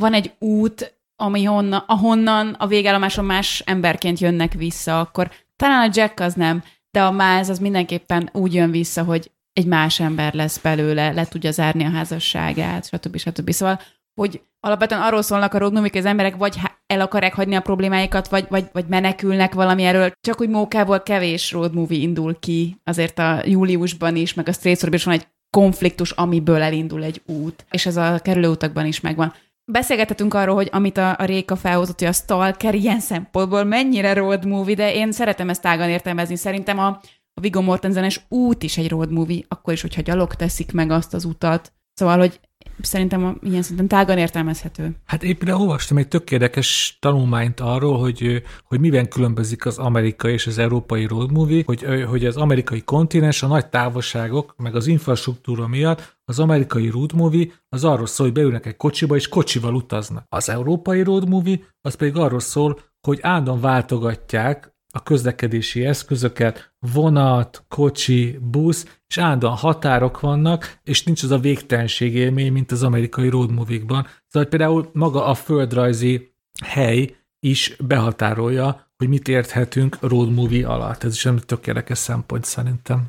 van 0.01 0.13
egy 0.15 0.33
út, 0.39 0.99
ami 1.17 1.45
honna, 1.45 1.85
ahonnan 1.87 2.49
a 2.59 2.67
végállomáson 2.67 3.25
más 3.25 3.63
emberként 3.67 4.19
jönnek 4.19 4.53
vissza, 4.53 5.01
akkor 5.01 5.31
talán 5.57 5.89
a 5.89 5.93
Jack 5.95 6.21
az 6.21 6.35
nem, 6.35 6.63
de 6.91 7.03
a 7.03 7.11
Miles 7.11 7.49
az 7.49 7.59
mindenképpen 7.59 8.31
úgy 8.33 8.55
jön 8.55 8.71
vissza, 8.71 9.03
hogy 9.03 9.31
egy 9.53 9.67
más 9.67 10.01
ember 10.01 10.35
lesz 10.35 10.59
belőle, 10.59 11.13
le 11.13 11.27
tudja 11.27 11.51
zárni 11.51 11.85
a 11.85 11.91
házasságát, 11.91 12.87
stb. 12.87 13.17
stb. 13.17 13.51
Szóval, 13.51 13.81
hogy 14.19 14.43
alapvetően 14.61 15.01
arról 15.01 15.23
szólnak 15.23 15.55
a 15.55 15.59
movie 15.59 15.81
hogy 15.81 15.97
az 15.97 16.05
emberek 16.05 16.37
vagy 16.37 16.57
el 16.87 17.01
akarják 17.01 17.35
hagyni 17.35 17.55
a 17.55 17.61
problémáikat, 17.61 18.29
vagy, 18.29 18.47
vagy, 18.49 18.69
vagy 18.73 18.85
menekülnek 18.89 19.55
valami 19.55 19.85
erről. 19.85 20.13
Csak 20.21 20.41
úgy 20.41 20.49
mókából 20.49 21.01
kevés 21.01 21.53
road 21.53 21.75
movie 21.75 21.99
indul 21.99 22.39
ki, 22.39 22.81
azért 22.85 23.19
a 23.19 23.41
júliusban 23.45 24.17
is, 24.17 24.35
meg 24.35 24.49
a 24.49 24.53
Story-ban 24.53 24.93
is 24.93 25.05
van 25.05 25.15
egy 25.15 25.27
konfliktus, 25.51 26.11
amiből 26.11 26.63
elindul 26.63 27.05
egy 27.05 27.23
út, 27.27 27.65
és 27.71 27.87
ez 27.87 27.97
a 27.97 28.19
kerülőutakban 28.23 28.87
is 28.87 29.01
megvan. 29.01 29.35
Beszélgethetünk 29.65 30.35
arról, 30.35 30.55
hogy 30.55 30.69
amit 30.73 30.97
a, 30.97 31.15
a 31.19 31.25
Réka 31.25 31.57
felhozott, 31.57 31.99
hogy 31.99 32.09
a 32.09 32.13
Stalker 32.13 32.75
ilyen 32.75 33.01
szempontból 33.01 33.65
mennyire 33.65 34.13
road 34.13 34.47
movie, 34.47 34.75
de 34.75 34.95
én 34.95 35.13
szeretem 35.13 35.49
ezt 35.49 35.63
tágan 35.63 35.89
értelmezni. 35.89 36.37
Szerintem 36.37 36.79
a, 36.79 36.87
a 37.35 37.41
Viggo 37.41 37.61
Mortensenes 37.61 38.25
út 38.29 38.63
is 38.63 38.79
egy 38.79 38.89
road 38.89 39.13
movie, 39.13 39.45
akkor 39.49 39.73
is, 39.73 39.81
hogyha 39.81 40.03
gyalog 40.03 40.35
teszik 40.35 40.73
meg 40.73 40.91
azt 40.91 41.15
az 41.15 41.25
utat. 41.25 41.73
Szóval, 41.95 42.19
hogy 42.19 42.41
szerintem 42.81 43.39
ilyen 43.43 43.63
szinten 43.63 43.89
tágan 43.89 44.19
értelmezhető. 44.19 44.97
Hát 45.05 45.23
éppen 45.23 45.55
olvastam 45.55 45.97
egy 45.97 46.09
tök 46.09 46.31
érdekes 46.31 46.99
tanulmányt 47.01 47.61
arról, 47.61 47.99
hogy, 47.99 48.43
hogy 48.65 48.81
miben 48.81 49.09
különbözik 49.09 49.67
az 49.67 49.79
amerikai 49.79 50.33
és 50.33 50.47
az 50.47 50.59
európai 50.59 51.05
road 51.05 51.33
movie, 51.33 51.63
hogy, 51.67 52.05
hogy 52.09 52.25
az 52.25 52.37
amerikai 52.37 52.83
kontinens 52.83 53.43
a 53.43 53.47
nagy 53.47 53.69
távolságok, 53.69 54.55
meg 54.57 54.75
az 54.75 54.87
infrastruktúra 54.87 55.67
miatt 55.67 56.17
az 56.25 56.39
amerikai 56.39 56.89
road 56.89 57.15
movie 57.15 57.47
az 57.69 57.85
arról 57.85 58.07
szól, 58.07 58.27
hogy 58.27 58.35
beülnek 58.35 58.67
egy 58.67 58.77
kocsiba, 58.77 59.17
és 59.17 59.29
kocsival 59.29 59.75
utaznak. 59.75 60.25
Az 60.29 60.49
európai 60.49 61.03
road 61.03 61.29
movie 61.29 61.59
az 61.81 61.95
pedig 61.95 62.17
arról 62.17 62.41
szól, 62.41 62.79
hogy 63.01 63.19
állandóan 63.23 63.61
váltogatják 63.61 64.77
a 64.99 65.03
közlekedési 65.03 65.85
eszközöket, 65.85 66.73
vonat, 66.93 67.65
kocsi, 67.69 68.39
busz, 68.43 68.99
és 69.09 69.19
állandóan 69.19 69.57
határok 69.57 70.21
vannak, 70.21 70.79
és 70.85 71.05
nincs 71.05 71.23
az 71.23 71.31
a 71.31 71.39
végtelenség 71.39 72.15
élmény, 72.15 72.53
mint 72.53 72.73
az 72.73 72.83
amerikai 72.83 73.29
road 73.29 73.51
movie-kban. 73.51 74.07
Szóval 74.27 74.49
például 74.49 74.91
maga 74.93 75.25
a 75.25 75.35
földrajzi 75.35 76.33
hely 76.65 77.17
is 77.41 77.77
behatárolja, 77.81 78.93
hogy 78.97 79.09
mit 79.09 79.29
érthetünk 79.29 79.99
road 80.01 80.33
movie 80.33 80.69
alatt. 80.69 81.05
Ez 81.05 81.13
is 81.13 81.27
egy 81.27 81.45
tök 81.47 81.67
érdekes 81.67 81.99
szempont 81.99 82.45
szerintem. 82.45 83.07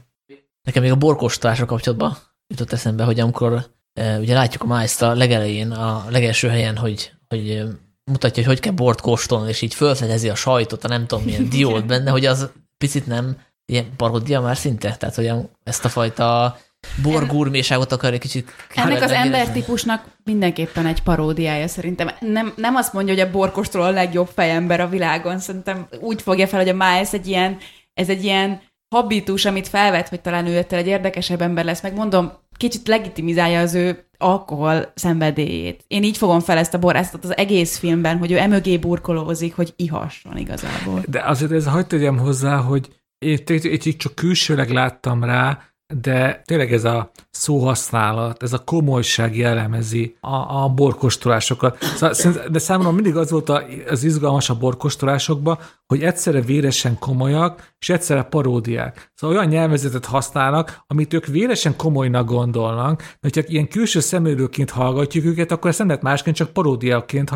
Nekem 0.64 0.84
még 0.84 0.92
a 0.92 0.96
borkóstolásra 0.96 1.66
kapcsolatban 1.66 2.18
jutott 2.48 2.72
eszembe, 2.72 3.04
hogy 3.04 3.20
amikor 3.20 3.66
e, 3.94 4.20
ugye 4.20 4.34
látjuk 4.34 4.64
a 4.64 4.66
miles 4.66 5.02
a 5.02 5.14
legelején, 5.14 5.72
a 5.72 6.06
legelső 6.10 6.48
helyen, 6.48 6.78
hogy, 6.78 7.12
hogy 7.28 7.50
e, 7.50 7.66
mutatja, 8.10 8.44
hogy 8.44 8.52
hogy 8.52 8.60
kell 8.60 8.74
bort 8.74 9.02
kóstolni, 9.02 9.50
és 9.50 9.62
így 9.62 9.74
felfedezi 9.74 10.30
a 10.30 10.36
sajtot, 10.36 10.84
a 10.84 10.88
nem 10.88 11.08
tudom 11.08 11.24
milyen 11.24 11.50
diót 11.56 11.86
benne, 11.86 12.12
hogy 12.12 12.26
az 12.26 12.50
picit 12.78 13.08
nem 13.08 13.38
ilyen 13.66 13.96
paródia 13.96 14.42
már 14.42 14.58
szinte? 14.58 14.96
Tehát, 14.96 15.16
hogy 15.16 15.32
ezt 15.64 15.86
a 15.86 15.90
fajta 15.90 16.58
borgurméságot 17.02 17.92
akar 17.92 18.14
egy 18.14 18.20
kicsit 18.20 18.52
Ennek 18.76 19.02
az 19.02 19.12
embertípusnak 19.12 20.06
mindenképpen 20.24 20.86
egy 20.86 21.02
paródiája 21.02 21.68
szerintem. 21.68 22.10
Nem, 22.20 22.54
nem 22.56 22.76
azt 22.76 22.94
mondja, 22.94 23.14
hogy 23.14 23.24
a 23.24 23.32
borkostról 23.32 23.84
a 23.84 23.90
legjobb 23.90 24.30
fejember 24.34 24.80
a 24.80 24.90
világon. 24.90 25.40
Szerintem 25.40 25.88
úgy 26.00 26.22
fogja 26.22 26.48
fel, 26.48 26.60
hogy 26.60 26.70
a 26.70 26.74
Miles 26.74 27.14
egy 27.14 27.28
ilyen, 27.28 27.58
ez 27.94 28.10
egy 28.10 28.24
ilyen 28.24 28.62
habitus, 28.96 29.46
amit 29.46 29.68
felvet, 29.68 30.10
hogy 30.10 30.22
talán 30.22 30.46
ő 30.46 30.66
egy 30.70 30.88
érdekesebb 30.88 31.42
ember 31.42 31.66
lesz. 31.66 31.82
Megmondom, 31.82 32.32
kicsit 32.58 32.88
legitimizálja 32.88 33.60
az 33.60 33.74
ő 33.74 34.09
alkohol 34.20 34.92
szenvedélyét. 34.96 35.84
Én 35.88 36.04
így 36.04 36.18
fogom 36.18 36.40
fel 36.40 36.58
ezt 36.58 36.74
a 36.74 36.80
borrászatot 36.80 37.24
az 37.24 37.38
egész 37.38 37.78
filmben, 37.78 38.18
hogy 38.18 38.32
ő 38.32 38.38
emögé 38.38 38.78
burkolózik, 38.78 39.56
hogy 39.56 39.74
ihasson 39.76 40.38
igazából. 40.38 41.04
De 41.08 41.24
azért 41.26 41.52
ez 41.52 41.66
hagyd 41.66 41.88
tegyem 41.88 42.18
hozzá, 42.18 42.58
hogy 42.58 42.90
én 43.18 43.38
én 43.48 43.80
így 43.86 43.98
csak 43.98 44.16
külsőleg 44.16 44.70
láttam 44.70 45.24
rá, 45.24 45.62
de 45.94 46.42
tényleg 46.46 46.74
ez 46.74 46.84
a 46.84 47.12
szóhasználat, 47.40 48.44
ez 48.44 48.54
a 48.54 48.64
komolyság 48.64 49.38
jellemezi 49.38 50.16
a, 50.20 50.64
a 50.64 50.70
borkostolásokat. 50.76 51.78
Szóval, 51.96 52.48
de 52.52 52.60
számomra 52.60 52.92
mindig 52.92 53.16
az 53.16 53.32
volt 53.32 53.52
az 53.90 54.04
izgalmas 54.04 54.50
a 54.50 54.58
borkostolásokban, 54.58 55.58
hogy 55.88 56.04
egyszerre 56.04 56.42
véresen 56.42 57.00
komolyak, 57.00 57.74
és 57.80 57.90
egyszerre 57.90 58.24
paródiák. 58.24 59.12
Szóval 59.16 59.38
olyan 59.38 59.50
nyelvezetet 59.50 60.06
használnak, 60.06 60.84
amit 60.88 61.14
ők 61.14 61.26
véresen 61.26 61.76
komolynak 61.76 62.28
gondolnak, 62.28 63.00
de 63.00 63.18
hogyha 63.22 63.42
ilyen 63.46 63.68
külső 63.68 64.00
szemlélőként 64.00 64.70
hallgatjuk 64.70 65.26
őket, 65.26 65.52
akkor 65.52 65.70
ezt 65.70 65.80
nem 65.80 65.88
lehet 65.88 66.04
másként, 66.04 66.36
csak 66.36 66.50
paródiaként 66.50 67.32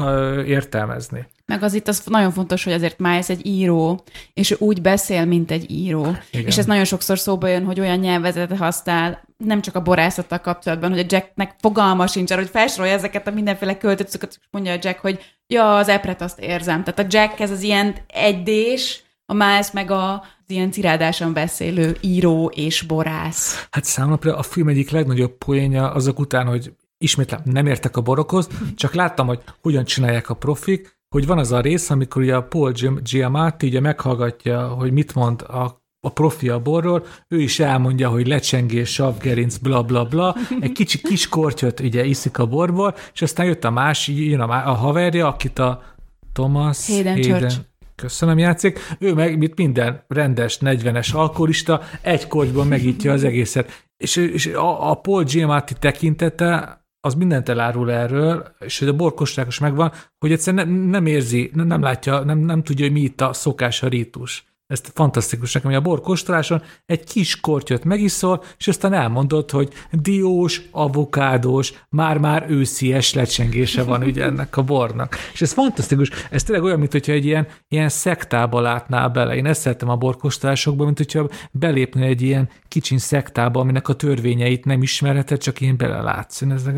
értelmezni. 0.45 1.27
Meg 1.45 1.63
az 1.63 1.73
itt 1.73 1.87
az 1.87 2.03
nagyon 2.05 2.31
fontos, 2.31 2.63
hogy 2.63 2.73
azért 2.73 2.99
Miles 2.99 3.29
egy 3.29 3.45
író, 3.45 4.03
és 4.33 4.51
ő 4.51 4.55
úgy 4.59 4.81
beszél, 4.81 5.25
mint 5.25 5.51
egy 5.51 5.71
író. 5.71 6.15
Igen. 6.31 6.45
És 6.45 6.57
ez 6.57 6.65
nagyon 6.65 6.85
sokszor 6.85 7.19
szóba 7.19 7.47
jön, 7.47 7.65
hogy 7.65 7.79
olyan 7.79 7.97
nyelvezetet 7.99 8.57
használ, 8.57 9.23
nem 9.45 9.61
csak 9.61 9.75
a 9.75 9.81
borászattal 9.81 10.39
kapcsolatban, 10.39 10.89
hogy 10.89 10.99
a 10.99 11.05
Jacknek 11.07 11.55
fogalma 11.59 12.07
sincs 12.07 12.31
arra, 12.31 12.41
hogy 12.41 12.49
felsorolja 12.49 12.93
ezeket 12.93 13.27
a 13.27 13.31
mindenféle 13.31 13.77
költőcöket, 13.77 14.29
és 14.29 14.47
mondja 14.51 14.71
a 14.71 14.77
Jack, 14.81 14.99
hogy 14.99 15.19
ja, 15.47 15.77
az 15.77 15.87
epret 15.87 16.21
azt 16.21 16.39
érzem. 16.39 16.83
Tehát 16.83 16.99
a 16.99 17.17
Jack 17.17 17.39
ez 17.39 17.51
az 17.51 17.61
ilyen 17.61 17.95
egydés, 18.07 19.03
a 19.25 19.33
Miles 19.33 19.71
meg 19.71 19.91
a, 19.91 20.13
az 20.13 20.47
ilyen 20.47 20.71
cirádásan 20.71 21.33
beszélő 21.33 21.97
író 22.01 22.51
és 22.55 22.81
borász. 22.81 23.67
Hát 23.71 23.83
számomra 23.83 24.37
a 24.37 24.43
film 24.43 24.67
egyik 24.67 24.89
legnagyobb 24.89 25.37
poénja 25.37 25.91
azok 25.91 26.19
után, 26.19 26.47
hogy 26.47 26.73
ismétlem, 26.97 27.41
nem 27.43 27.65
értek 27.65 27.97
a 27.97 28.01
borokhoz, 28.01 28.47
csak 28.75 28.93
láttam, 28.93 29.27
hogy 29.27 29.39
hogyan 29.61 29.83
csinálják 29.83 30.29
a 30.29 30.33
profik, 30.33 31.01
hogy 31.09 31.27
van 31.27 31.37
az 31.37 31.51
a 31.51 31.61
rész, 31.61 31.89
amikor 31.89 32.21
ugye 32.21 32.35
a 32.35 32.43
Paul 32.43 32.71
Gi- 32.71 33.01
Giamatti 33.03 33.67
ugye 33.67 33.79
meghallgatja, 33.79 34.67
hogy 34.67 34.91
mit 34.91 35.15
mond 35.15 35.41
a 35.41 35.82
a 36.05 36.09
profi 36.09 36.49
a 36.49 36.59
borról, 36.59 37.05
ő 37.27 37.41
is 37.41 37.59
elmondja, 37.59 38.09
hogy 38.09 38.27
lecsengés, 38.27 38.93
savgerinc, 38.93 39.57
bla 39.57 39.83
bla 39.83 40.05
bla, 40.05 40.35
egy 40.59 40.71
kicsi 40.71 41.01
kis 41.01 41.29
kortyot 41.29 41.79
ugye 41.79 42.05
iszik 42.05 42.37
a 42.37 42.45
borból, 42.45 42.95
és 43.13 43.21
aztán 43.21 43.45
jött 43.45 43.63
a 43.63 43.71
másik, 43.71 44.17
jön 44.17 44.39
a, 44.39 44.45
má- 44.45 44.65
a 44.65 44.73
haverja, 44.73 45.27
akit 45.27 45.59
a 45.59 45.81
Thomas 46.33 46.87
Hayden 46.87 47.21
Church. 47.21 47.57
köszönöm, 47.95 48.37
játszik. 48.37 48.79
Ő 48.99 49.13
meg, 49.13 49.37
mint 49.37 49.57
minden 49.57 50.03
rendes 50.07 50.57
40-es 50.61 51.13
alkoholista, 51.13 51.81
egy 52.01 52.27
kortyban 52.27 52.67
megítja 52.67 53.11
az 53.11 53.23
egészet. 53.23 53.85
És, 53.97 54.15
és 54.15 54.45
a, 54.45 54.89
a 54.89 54.93
Paul 54.93 55.23
Giamatti 55.23 55.73
tekintete 55.79 56.81
az 56.99 57.13
mindent 57.13 57.49
elárul 57.49 57.91
erről, 57.91 58.55
és 58.59 58.79
hogy 58.79 58.87
a 58.87 58.95
borkostákos 58.95 59.59
megvan, 59.59 59.91
hogy 60.17 60.31
egyszerűen 60.31 60.67
nem, 60.67 60.77
nem 60.77 61.05
érzi, 61.05 61.51
nem, 61.53 61.67
nem 61.67 61.81
látja, 61.81 62.23
nem, 62.23 62.37
nem 62.37 62.63
tudja, 62.63 62.85
hogy 62.85 62.93
mi 62.93 63.01
itt 63.01 63.21
a 63.21 63.33
szokás, 63.33 63.83
a 63.83 63.87
rítus. 63.87 64.52
Ez 64.73 64.81
fantasztikus 64.93 65.53
nekem, 65.53 65.69
hogy 65.69 65.79
a 65.79 65.83
borkóstoláson 65.83 66.61
egy 66.85 67.03
kis 67.03 67.39
kortyot 67.39 67.83
megiszol, 67.83 68.43
és 68.57 68.67
aztán 68.67 68.93
elmondod, 68.93 69.51
hogy 69.51 69.73
diós, 69.91 70.61
avokádós, 70.71 71.73
már-már 71.89 72.45
őszies 72.49 73.13
lecsengése 73.13 73.83
van 73.83 74.03
ugye 74.03 74.23
ennek 74.23 74.57
a 74.57 74.61
bornak. 74.63 75.15
És 75.33 75.41
ez 75.41 75.51
fantasztikus. 75.51 76.09
Ez 76.29 76.43
tényleg 76.43 76.63
olyan, 76.63 76.79
mint 76.79 76.91
hogyha 76.91 77.11
egy 77.11 77.25
ilyen, 77.25 77.47
ilyen 77.67 77.89
szektába 77.89 78.61
látnál 78.61 79.09
bele. 79.09 79.35
Én 79.35 79.45
ezt 79.45 79.61
szeretem 79.61 79.89
a 79.89 79.95
borkóstolásokban, 79.95 80.85
mint 80.85 80.97
hogyha 80.97 81.29
belépnél 81.51 82.07
egy 82.07 82.21
ilyen 82.21 82.49
kicsin 82.67 82.97
szektába, 82.97 83.59
aminek 83.59 83.87
a 83.87 83.93
törvényeit 83.93 84.65
nem 84.65 84.81
ismerheted, 84.81 85.37
csak 85.37 85.61
én 85.61 85.77
belelátsz. 85.77 86.41
Én, 86.41 86.51
ezek, 86.51 86.75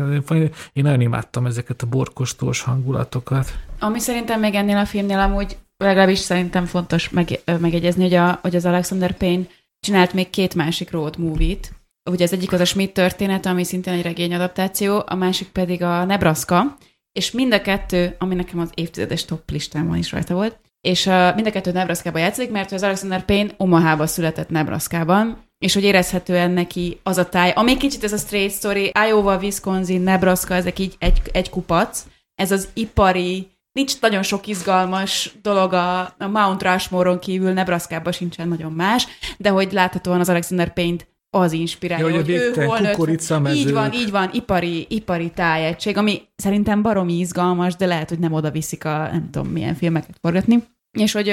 én 0.72 0.84
nagyon 0.84 1.00
imádtam 1.00 1.46
ezeket 1.46 1.82
a 1.82 1.86
borkostós 1.86 2.60
hangulatokat. 2.60 3.52
Ami 3.78 3.98
szerintem 3.98 4.40
még 4.40 4.54
ennél 4.54 4.76
a 4.76 4.84
filmnél 4.84 5.18
amúgy 5.18 5.56
legalábbis 5.76 6.18
szerintem 6.18 6.64
fontos 6.64 7.08
meg, 7.08 7.40
ö, 7.44 7.56
megjegyezni, 7.56 8.02
hogy, 8.02 8.14
a, 8.14 8.38
hogy 8.42 8.56
az 8.56 8.64
Alexander 8.64 9.16
Payne 9.16 9.44
csinált 9.80 10.12
még 10.12 10.30
két 10.30 10.54
másik 10.54 10.90
road 10.90 11.18
movie-t. 11.18 11.72
Ugye 12.10 12.24
az 12.24 12.32
egyik 12.32 12.52
az 12.52 12.60
a 12.60 12.64
Schmidt 12.64 12.92
történet, 12.92 13.46
ami 13.46 13.64
szintén 13.64 13.92
egy 13.92 14.02
regényadaptáció, 14.02 15.02
a 15.06 15.14
másik 15.14 15.48
pedig 15.48 15.82
a 15.82 16.04
Nebraska, 16.04 16.76
és 17.12 17.30
mind 17.30 17.52
a 17.52 17.60
kettő, 17.60 18.14
ami 18.18 18.34
nekem 18.34 18.58
az 18.58 18.70
évtizedes 18.74 19.24
top 19.24 19.50
listámon 19.50 19.96
is 19.96 20.12
rajta 20.12 20.34
volt, 20.34 20.60
és 20.80 21.06
uh, 21.06 21.34
mind 21.34 21.46
a 21.46 21.50
kettő 21.50 21.72
Nebraska-ban 21.72 22.20
játszik, 22.20 22.50
mert 22.50 22.72
az 22.72 22.82
Alexander 22.82 23.24
Payne 23.24 23.54
Omahába 23.56 24.06
született 24.06 24.48
Nebraska-ban, 24.48 25.44
és 25.58 25.74
hogy 25.74 25.82
érezhetően 25.82 26.50
neki 26.50 27.00
az 27.02 27.18
a 27.18 27.28
táj, 27.28 27.50
ami 27.50 27.76
kicsit 27.76 28.04
ez 28.04 28.12
a 28.12 28.16
straight 28.16 28.56
story, 28.56 28.92
Iowa, 29.08 29.36
Wisconsin, 29.36 30.00
Nebraska, 30.00 30.54
ezek 30.54 30.78
így 30.78 30.94
egy, 30.98 31.22
egy 31.32 31.50
kupac, 31.50 32.04
ez 32.34 32.50
az 32.50 32.68
ipari, 32.74 33.48
nincs 33.76 34.00
nagyon 34.00 34.22
sok 34.22 34.46
izgalmas 34.46 35.32
dolog 35.42 35.72
a, 35.72 36.00
a 36.00 36.26
Mount 36.32 36.62
Rushmore-on 36.62 37.18
kívül, 37.18 37.52
Nebraska-ban 37.52 38.12
sincsen 38.12 38.48
nagyon 38.48 38.72
más, 38.72 39.06
de 39.38 39.48
hogy 39.48 39.72
láthatóan 39.72 40.20
az 40.20 40.28
Alexander 40.28 40.72
Payne 40.72 41.04
az 41.30 41.52
inspirálja, 41.52 42.08
Ja, 42.08 42.14
hogy 42.14 42.30
ő 42.30 42.52
hol 42.54 42.78
kukoricamezők. 42.78 43.66
Így 43.66 43.72
van, 43.72 43.92
így 43.92 44.10
van, 44.10 44.30
ipari, 44.32 44.86
ipari 44.88 45.30
tájegység, 45.30 45.96
ami 45.96 46.22
szerintem 46.36 46.82
baromi 46.82 47.18
izgalmas, 47.18 47.76
de 47.76 47.86
lehet, 47.86 48.08
hogy 48.08 48.18
nem 48.18 48.32
oda 48.32 48.50
viszik 48.50 48.84
a 48.84 49.08
nem 49.12 49.28
tudom 49.30 49.48
milyen 49.48 49.74
filmeket 49.74 50.18
forgatni. 50.20 50.64
És 50.98 51.12
hogy 51.12 51.28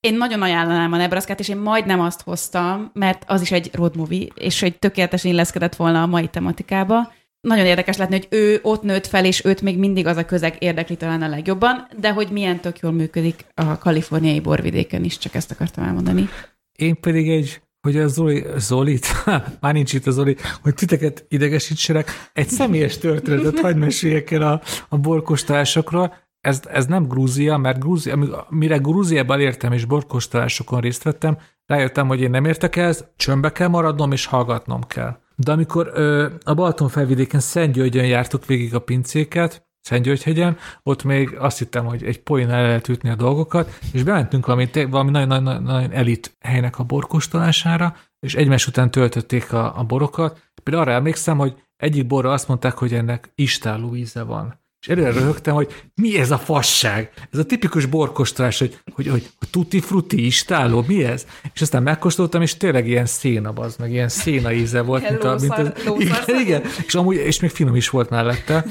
én 0.00 0.14
nagyon 0.14 0.42
ajánlanám 0.42 0.92
a 0.92 0.96
Nebraska-t, 0.96 1.40
és 1.40 1.48
én 1.48 1.56
majdnem 1.56 2.00
azt 2.00 2.22
hoztam, 2.22 2.90
mert 2.92 3.24
az 3.26 3.40
is 3.40 3.50
egy 3.50 3.70
road 3.72 3.96
movie, 3.96 4.26
és 4.34 4.60
hogy 4.60 4.78
tökéletesen 4.78 5.30
illeszkedett 5.30 5.76
volna 5.76 6.02
a 6.02 6.06
mai 6.06 6.26
tematikába. 6.26 7.12
Nagyon 7.40 7.66
érdekes 7.66 7.96
látni, 7.96 8.16
hogy 8.16 8.26
ő 8.30 8.58
ott 8.62 8.82
nőtt 8.82 9.06
fel, 9.06 9.24
és 9.24 9.44
őt 9.44 9.62
még 9.62 9.78
mindig 9.78 10.06
az 10.06 10.16
a 10.16 10.24
közeg 10.24 10.56
érdekli 10.58 10.96
talán 10.96 11.22
a 11.22 11.28
legjobban, 11.28 11.88
de 12.00 12.12
hogy 12.12 12.30
milyen 12.30 12.60
tök 12.60 12.78
jól 12.78 12.92
működik 12.92 13.44
a 13.54 13.78
kaliforniai 13.78 14.40
borvidéken 14.40 15.04
is, 15.04 15.18
csak 15.18 15.34
ezt 15.34 15.50
akartam 15.50 15.84
elmondani. 15.84 16.28
Én 16.72 17.00
pedig 17.00 17.30
egy, 17.30 17.60
hogy 17.80 17.96
a 17.96 18.08
Zoli, 18.08 18.44
Zolit, 18.56 19.06
már 19.60 19.72
nincs 19.72 19.92
itt 19.92 20.06
a 20.06 20.10
Zoli, 20.10 20.36
hogy 20.62 20.74
titeket 20.74 21.24
idegesítsenek, 21.28 22.30
egy 22.32 22.48
személyes 22.48 22.98
történetet 22.98 23.60
hagyd 23.60 23.78
meséljek 23.78 24.30
el 24.30 24.42
a, 24.42 24.60
a 24.88 24.96
borkostásokról. 24.96 26.14
Ez, 26.40 26.60
ez 26.70 26.86
nem 26.86 27.08
Grúzia, 27.08 27.56
mert 27.56 27.78
Grúzia, 27.78 28.46
mire 28.48 28.76
Grúziában 28.76 29.40
értem 29.40 29.72
és 29.72 29.84
borkostásokon 29.84 30.80
részt 30.80 31.02
vettem, 31.02 31.38
rájöttem, 31.66 32.06
hogy 32.06 32.20
én 32.20 32.30
nem 32.30 32.44
értek 32.44 32.76
ehhez, 32.76 33.04
csömbbe 33.16 33.52
kell 33.52 33.68
maradnom 33.68 34.12
és 34.12 34.26
hallgatnom 34.26 34.86
kell. 34.86 35.18
De 35.40 35.52
amikor 35.52 35.90
ö, 35.94 36.26
a 36.44 36.54
Balaton 36.54 36.88
felvidéken 36.88 37.40
Szentgyörgyön 37.40 38.06
jártuk 38.06 38.46
végig 38.46 38.74
a 38.74 38.78
pincéket, 38.78 39.66
Szentgyörgyhegyen, 39.80 40.56
ott 40.82 41.04
még 41.04 41.36
azt 41.36 41.58
hittem, 41.58 41.84
hogy 41.84 42.04
egy 42.04 42.22
poén 42.22 42.50
el 42.50 42.62
lehet 42.62 42.88
ütni 42.88 43.08
a 43.08 43.14
dolgokat, 43.14 43.78
és 43.92 44.02
bementünk 44.02 44.46
valami, 44.46 44.68
valami 44.90 45.10
nagyon, 45.10 45.42
nagyon, 45.42 45.62
nagyon 45.62 45.92
elit 45.92 46.36
helynek 46.40 46.78
a 46.78 46.84
borkóstolására, 46.84 47.96
és 48.20 48.34
egymás 48.34 48.66
után 48.66 48.90
töltötték 48.90 49.52
a, 49.52 49.78
a 49.78 49.84
borokat. 49.84 50.50
Például 50.62 50.86
arra 50.86 50.96
emlékszem, 50.96 51.38
hogy 51.38 51.62
egyik 51.76 52.06
borra 52.06 52.32
azt 52.32 52.48
mondták, 52.48 52.72
hogy 52.72 52.94
ennek 52.94 53.32
istálló 53.34 53.94
íze 53.94 54.22
van. 54.22 54.60
És 54.80 54.88
előre 54.88 55.10
röhögtem, 55.10 55.54
hogy 55.54 55.82
mi 55.94 56.18
ez 56.18 56.30
a 56.30 56.38
fasság? 56.38 57.12
Ez 57.32 57.38
a 57.38 57.44
tipikus 57.44 57.86
borkostolás, 57.86 58.58
hogy, 58.58 58.78
hogy, 58.94 59.08
hogy, 59.08 59.28
tutti 59.50 59.80
frutti 59.80 60.26
istálló, 60.26 60.84
mi 60.86 61.04
ez? 61.04 61.26
És 61.54 61.60
aztán 61.60 61.82
megkóstoltam, 61.82 62.42
és 62.42 62.56
tényleg 62.56 62.88
ilyen 62.88 63.06
széna, 63.06 63.52
az 63.52 63.76
meg 63.76 63.92
ilyen 63.92 64.08
széna 64.08 64.52
íze 64.52 64.80
volt. 64.80 65.10
mint 65.10 65.24
a, 65.24 65.36
mint 65.40 65.52
az, 65.52 65.72
igen, 65.98 66.40
igen, 66.40 66.62
és, 66.86 66.94
amúgy, 66.94 67.16
és 67.16 67.40
még 67.40 67.50
finom 67.50 67.76
is 67.76 67.88
volt 67.88 68.10
mellette. 68.10 68.64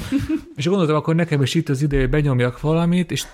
És 0.56 0.66
gondoltam, 0.66 0.96
akkor 0.96 1.14
nekem 1.14 1.42
is 1.42 1.54
itt 1.54 1.68
az 1.68 1.82
ideje, 1.82 2.02
hogy 2.02 2.10
benyomjak 2.10 2.60
valamit, 2.60 3.10
és 3.10 3.24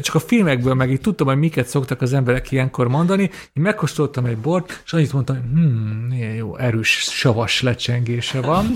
csak 0.00 0.14
a 0.14 0.20
filmekből 0.20 0.74
meg 0.74 0.90
így 0.90 1.00
tudtam, 1.00 1.26
hogy 1.26 1.36
miket 1.36 1.68
szoktak 1.68 2.00
az 2.00 2.12
emberek 2.12 2.50
ilyenkor 2.52 2.88
mondani. 2.88 3.22
Én 3.22 3.62
megkóstoltam 3.62 4.24
egy 4.24 4.38
bort, 4.38 4.82
és 4.84 4.92
annyit 4.92 5.12
mondtam, 5.12 5.36
hogy 5.36 5.44
hmm, 5.52 6.06
milyen 6.08 6.34
jó, 6.34 6.56
erős, 6.56 6.88
savas 6.88 7.62
lecsengése 7.62 8.40
van. 8.40 8.66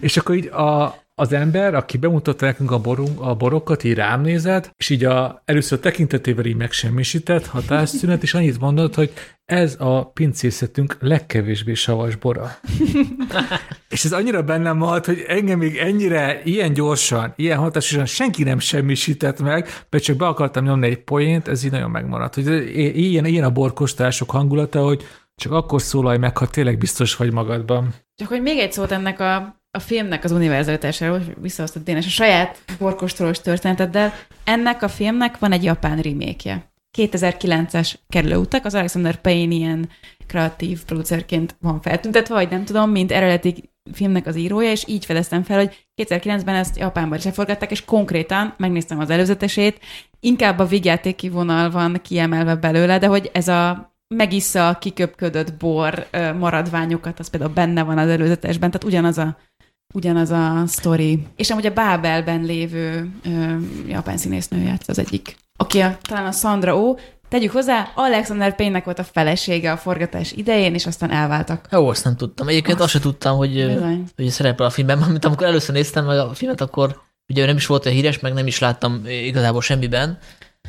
és 0.00 0.16
akkor 0.16 0.34
így 0.34 0.46
a, 0.46 1.03
az 1.14 1.32
ember, 1.32 1.74
aki 1.74 1.96
bemutatta 1.96 2.46
nekünk 2.46 2.70
a, 2.70 2.78
borunk, 2.78 3.20
a 3.20 3.34
borokat, 3.34 3.84
így 3.84 3.94
rám 3.94 4.20
nézett, 4.20 4.74
és 4.76 4.90
így 4.90 5.04
a, 5.04 5.42
először 5.44 5.78
tekintetével 5.78 6.44
így 6.44 6.56
megsemmisített 6.56 7.46
hatásszünet, 7.46 8.22
és 8.22 8.34
annyit 8.34 8.60
mondott, 8.60 8.94
hogy 8.94 9.12
ez 9.44 9.76
a 9.78 10.10
pincészetünk 10.10 10.96
legkevésbé 11.00 11.74
savas 11.74 12.16
bora. 12.16 12.50
És 13.88 14.04
ez 14.04 14.12
annyira 14.12 14.42
bennem 14.42 14.76
maradt, 14.76 15.06
hogy 15.06 15.24
engem 15.26 15.58
még 15.58 15.76
ennyire, 15.76 16.40
ilyen 16.44 16.72
gyorsan, 16.72 17.32
ilyen 17.36 17.58
hatásosan 17.58 18.06
senki 18.06 18.42
nem 18.42 18.58
semmisített 18.58 19.40
meg, 19.40 19.68
mert 19.90 20.04
csak 20.04 20.16
be 20.16 20.26
akartam 20.26 20.64
nyomni 20.64 20.86
egy 20.86 21.04
poént, 21.04 21.48
ez 21.48 21.64
így 21.64 21.70
nagyon 21.70 21.90
megmaradt. 21.90 22.34
Hogy 22.34 22.76
ilyen, 22.76 23.24
ilyen 23.24 23.44
a 23.44 23.50
borkostások 23.50 24.30
hangulata, 24.30 24.82
hogy 24.82 25.04
csak 25.36 25.52
akkor 25.52 25.82
szólalj 25.82 26.18
meg, 26.18 26.38
ha 26.38 26.46
tényleg 26.46 26.78
biztos 26.78 27.16
vagy 27.16 27.32
magadban. 27.32 27.94
Csak 28.14 28.28
hogy 28.28 28.42
még 28.42 28.58
egy 28.58 28.72
szót 28.72 28.90
ennek 28.90 29.20
a, 29.20 29.62
a 29.74 29.78
filmnek 29.78 30.24
az 30.24 30.32
univerzalitásáról, 30.32 31.22
visszahoztad 31.40 31.82
Dénes 31.82 32.06
a 32.06 32.10
saját 32.10 32.58
borkostolós 32.78 33.40
történeteddel, 33.40 34.12
ennek 34.44 34.82
a 34.82 34.88
filmnek 34.88 35.38
van 35.38 35.52
egy 35.52 35.64
japán 35.64 35.98
remake 35.98 36.72
2009-es 36.98 37.94
kerülőutak, 38.08 38.64
az 38.64 38.74
Alexander 38.74 39.20
Payne 39.20 39.54
ilyen 39.54 39.88
kreatív 40.26 40.84
producerként 40.84 41.56
van 41.60 41.80
feltüntetve, 41.80 42.34
vagy 42.34 42.50
nem 42.50 42.64
tudom, 42.64 42.90
mint 42.90 43.12
eredeti 43.12 43.70
filmnek 43.92 44.26
az 44.26 44.36
írója, 44.36 44.70
és 44.70 44.84
így 44.86 45.04
fedeztem 45.04 45.42
fel, 45.42 45.58
hogy 45.58 45.86
2009-ben 46.02 46.54
ezt 46.54 46.78
Japánban 46.78 47.18
is 47.18 47.24
leforgatták, 47.24 47.70
és 47.70 47.84
konkrétan 47.84 48.54
megnéztem 48.56 48.98
az 48.98 49.10
előzetesét, 49.10 49.80
inkább 50.20 50.58
a 50.58 50.66
vigyátéki 50.66 51.28
vonal 51.28 51.70
van 51.70 52.00
kiemelve 52.02 52.54
belőle, 52.54 52.98
de 52.98 53.06
hogy 53.06 53.30
ez 53.32 53.48
a 53.48 53.92
megissza 54.14 54.68
a 54.68 54.78
kiköpködött 54.78 55.54
bor 55.54 56.06
maradványokat, 56.38 57.18
az 57.18 57.28
például 57.28 57.52
benne 57.52 57.82
van 57.82 57.98
az 57.98 58.08
előzetesben, 58.08 58.70
tehát 58.70 58.86
ugyanaz 58.86 59.18
a, 59.18 59.36
ugyanaz 59.94 60.30
a 60.30 60.62
sztori. 60.66 61.26
És 61.36 61.50
amúgy 61.50 61.66
a 61.66 61.72
Bábelben 61.72 62.42
lévő 62.42 63.10
ö, 63.24 63.56
japán 63.88 64.16
színésznő 64.16 64.62
játszott 64.62 64.88
az 64.88 64.98
egyik, 64.98 65.36
aki 65.56 65.80
a, 65.80 65.98
talán 66.02 66.26
a 66.26 66.32
Sandra 66.32 66.76
O, 66.76 66.94
tegyük 67.28 67.52
hozzá, 67.52 67.92
Alexander 67.94 68.56
Payne-nek 68.56 68.84
volt 68.84 68.98
a 68.98 69.04
felesége 69.04 69.72
a 69.72 69.76
forgatás 69.76 70.32
idején, 70.32 70.74
és 70.74 70.86
aztán 70.86 71.10
elváltak. 71.10 71.66
Jó, 71.70 71.88
azt 71.88 72.04
nem 72.04 72.16
tudtam. 72.16 72.48
Egyébként 72.48 72.80
azt 72.80 72.90
se 72.90 72.98
tudtam, 72.98 73.36
hogy, 73.36 73.66
Bizony. 73.66 74.04
hogy 74.16 74.28
szerepel 74.28 74.66
a 74.66 74.70
filmben, 74.70 74.98
mint 74.98 75.24
amikor 75.24 75.46
először 75.46 75.74
néztem 75.74 76.04
meg 76.04 76.18
a 76.18 76.34
filmet, 76.34 76.60
akkor 76.60 77.00
ugye 77.28 77.42
ő 77.42 77.46
nem 77.46 77.56
is 77.56 77.66
volt 77.66 77.84
olyan 77.84 77.96
híres, 77.96 78.18
meg 78.18 78.32
nem 78.32 78.46
is 78.46 78.58
láttam 78.58 79.02
igazából 79.06 79.62
semmiben. 79.62 80.18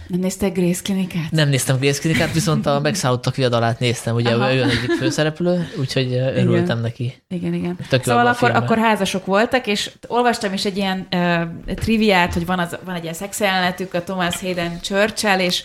Nem 0.07 0.19
nézte 0.19 0.49
Grace 0.49 0.81
Klinikát? 0.83 1.31
Nem 1.31 1.49
néztem 1.49 1.77
Grace 1.77 1.99
Klinikát, 1.99 2.33
viszont 2.33 2.65
a 2.65 2.79
megszállottak 2.83 3.35
viadalát 3.35 3.79
néztem, 3.79 4.15
ugye 4.15 4.29
Aha. 4.29 4.53
ő 4.53 4.63
egyik 4.63 4.91
főszereplő, 4.91 5.69
úgyhogy 5.79 6.13
örültem 6.13 6.63
Igen. 6.63 6.77
neki. 6.77 7.13
Igen, 7.27 7.53
igen. 7.53 7.77
Tök 7.89 8.03
szóval 8.03 8.25
akkor, 8.25 8.37
filmben. 8.37 8.61
akkor 8.61 8.77
házasok 8.77 9.25
voltak, 9.25 9.67
és 9.67 9.91
olvastam 10.07 10.53
is 10.53 10.65
egy 10.65 10.77
ilyen 10.77 11.07
uh, 11.11 11.75
triviát, 11.75 12.33
hogy 12.33 12.45
van, 12.45 12.59
az, 12.59 12.77
van 12.85 12.95
egy 12.95 13.01
ilyen 13.01 13.13
szexjelenetük 13.13 13.93
a 13.93 14.03
Thomas 14.03 14.39
Hayden 14.39 14.79
church 14.81 15.39
és 15.39 15.63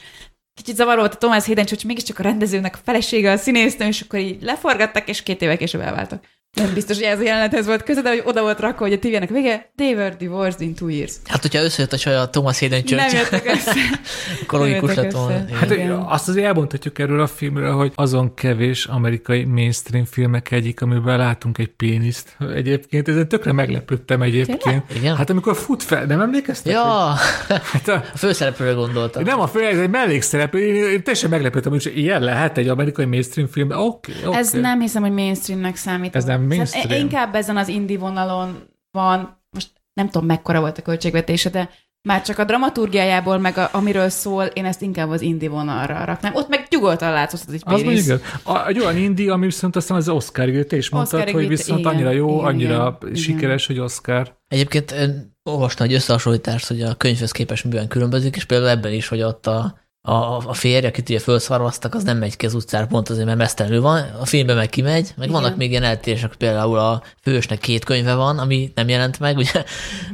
kicsit 0.55 0.77
zavaró 0.77 1.01
volt 1.01 1.15
a 1.15 1.19
Thomas 1.19 1.47
Hayden 1.47 1.67
Church, 1.67 1.86
mégiscsak 1.86 2.19
a 2.19 2.23
rendezőnek 2.23 2.75
a 2.75 2.81
felesége, 2.85 3.31
a 3.31 3.36
színésznő, 3.36 3.86
és 3.86 4.01
akkor 4.01 4.19
így 4.19 4.43
leforgattak, 4.43 5.09
és 5.09 5.23
két 5.23 5.43
évvel 5.43 5.57
később 5.57 5.81
elváltak. 5.81 6.25
Nem 6.55 6.75
biztos, 6.75 6.97
hogy 6.97 7.05
ez 7.07 7.19
a 7.19 7.23
jelenethez 7.23 7.67
volt 7.67 7.83
köze, 7.83 8.03
de 8.03 8.09
hogy 8.09 8.23
oda 8.25 8.41
volt 8.43 8.61
rakva, 8.61 8.85
hogy 8.85 8.93
a 8.93 8.99
tévének 8.99 9.29
vége, 9.29 9.70
they 9.77 9.95
were 9.95 10.15
divorced 10.19 10.61
in 10.61 10.75
two 10.75 10.89
years. 10.89 11.12
Hát, 11.27 11.43
hogyha 11.43 11.62
összejött 11.62 11.93
a 11.93 11.97
csaj 11.99 12.17
a 12.17 12.29
Thomas 12.31 12.59
Hayden 12.59 12.83
Nem 12.87 12.99
Church, 12.99 13.15
jöttek 13.15 13.47
össze. 13.55 13.73
akkor 14.43 14.59
logikus 14.59 14.95
lett 14.95 15.12
volna. 15.12 15.45
Hát 15.53 15.70
Igen. 15.70 15.91
azt 15.91 16.29
azért 16.29 16.47
elmondhatjuk 16.47 16.99
erről 16.99 17.20
a 17.20 17.27
filmről, 17.27 17.73
hogy 17.73 17.93
azon 17.95 18.35
kevés 18.35 18.85
amerikai 18.85 19.45
mainstream 19.45 20.05
filmek 20.05 20.51
egyik, 20.51 20.81
amiben 20.81 21.19
látunk 21.19 21.59
egy 21.59 21.70
péniszt. 21.77 22.37
Egyébként 22.55 23.09
ezen 23.09 23.29
tökre 23.29 23.53
meglepődtem 23.53 24.23
egyébként. 24.23 24.85
Igen? 24.95 25.17
Hát 25.17 25.31
amikor 25.31 25.57
fut 25.57 25.83
fel, 25.83 26.05
nem 26.05 26.20
emlékeztek? 26.20 26.73
Ja, 26.73 27.15
Hát 27.49 27.89
a, 27.89 27.95
a 27.95 28.17
főszereplőre 28.17 28.73
gondoltam. 28.73 29.23
nem 29.23 29.41
a 29.41 29.47
fő, 29.47 29.65
ez 29.65 29.79
egy 29.79 29.91
mellékszereplő. 29.91 30.61
Én, 30.61 30.75
én 30.75 31.03
teljesen 31.03 31.31
meglepődtem, 31.31 31.73
hogy 31.73 31.93
ilyen 31.95 32.23
lehet 32.23 32.59
egy 32.59 32.69
amerikai 32.69 33.05
mainstream 33.05 33.49
film. 33.49 33.70
Oké, 33.70 34.12
okay, 34.25 34.39
Ez 34.39 34.51
nem 34.51 34.81
hiszem, 34.81 35.03
hogy 35.03 35.12
mainstreamnek 35.12 35.77
számít. 35.77 36.17
Ez 36.17 36.25
nem 36.25 36.40
Szerintem 36.49 36.57
mainstream. 36.57 37.01
Inkább 37.01 37.35
ezen 37.35 37.57
az 37.57 37.69
indie 37.69 37.99
vonalon 37.99 38.69
van, 38.91 39.43
most 39.51 39.70
nem 39.93 40.09
tudom 40.09 40.27
mekkora 40.27 40.60
volt 40.60 40.78
a 40.78 40.83
költségvetése, 40.83 41.51
de 41.51 41.70
már 42.09 42.23
csak 42.23 42.39
a 42.39 42.44
dramaturgiájából, 42.44 43.39
meg 43.39 43.59
a, 43.59 43.69
amiről 43.73 44.09
szól, 44.09 44.44
én 44.44 44.65
ezt 44.65 44.83
inkább 44.83 45.09
az 45.10 45.20
indie 45.20 45.49
vonalra 45.49 46.05
raknám. 46.05 46.35
Ott 46.35 46.49
meg 46.49 46.67
nyugodtan 46.70 47.12
látszott 47.12 47.41
az 47.47 47.52
egy 47.52 47.62
Az 47.65 47.83
mondjuk, 47.83 48.20
a- 48.43 48.67
egy 48.67 48.78
olyan 48.78 48.97
indi, 48.97 49.28
ami 49.28 49.44
viszont 49.44 49.77
aztán 49.77 49.97
az 49.97 50.09
Oscar 50.09 50.51
te 50.51 50.77
is 50.77 50.89
mondtad, 50.89 51.31
hogy 51.31 51.49
viszont 51.49 51.81
igen, 51.81 51.93
annyira 51.93 52.10
jó, 52.10 52.35
igen, 52.35 52.44
annyira 52.47 52.99
igen, 53.02 53.15
sikeres, 53.15 53.67
hogy 53.67 53.78
Oscar. 53.78 54.36
Egyébként 54.49 54.91
én 54.91 55.36
olvastam 55.43 55.86
egy 55.86 55.93
összehasonlítást, 55.93 56.69
hogy 56.69 56.83
a 56.83 56.94
könyvhöz 56.94 57.33
képest 57.33 57.65
miben 57.65 57.89
különbözik, 57.89 58.36
és 58.36 58.44
például 58.44 58.70
ebben 58.70 58.93
is, 58.93 59.09
hogy 59.09 59.23
ott 59.23 59.47
a, 59.47 59.78
a, 60.03 60.49
a 60.49 60.53
férj, 60.53 60.87
akit 60.87 61.09
ugye 61.09 61.19
felszarvaztak, 61.19 61.95
az 61.95 62.05
nem 62.05 62.19
megy 62.19 62.37
ki 62.37 62.47
az 62.47 62.55
utcára 62.55 62.87
pont 62.87 63.09
azért, 63.09 63.27
mert 63.27 63.39
mesztelenül 63.39 63.81
van, 63.81 64.03
a 64.20 64.27
filmben 64.27 64.57
meg 64.57 64.69
kimegy, 64.69 65.12
meg 65.17 65.29
Igen. 65.29 65.41
vannak 65.41 65.57
még 65.57 65.70
ilyen 65.70 65.83
eltérések, 65.83 66.35
például 66.35 66.79
a 66.79 67.03
fősnek 67.23 67.59
két 67.59 67.85
könyve 67.85 68.15
van, 68.15 68.39
ami 68.39 68.73
nem 68.75 68.89
jelent 68.89 69.19
meg, 69.19 69.37
ugye, 69.37 69.65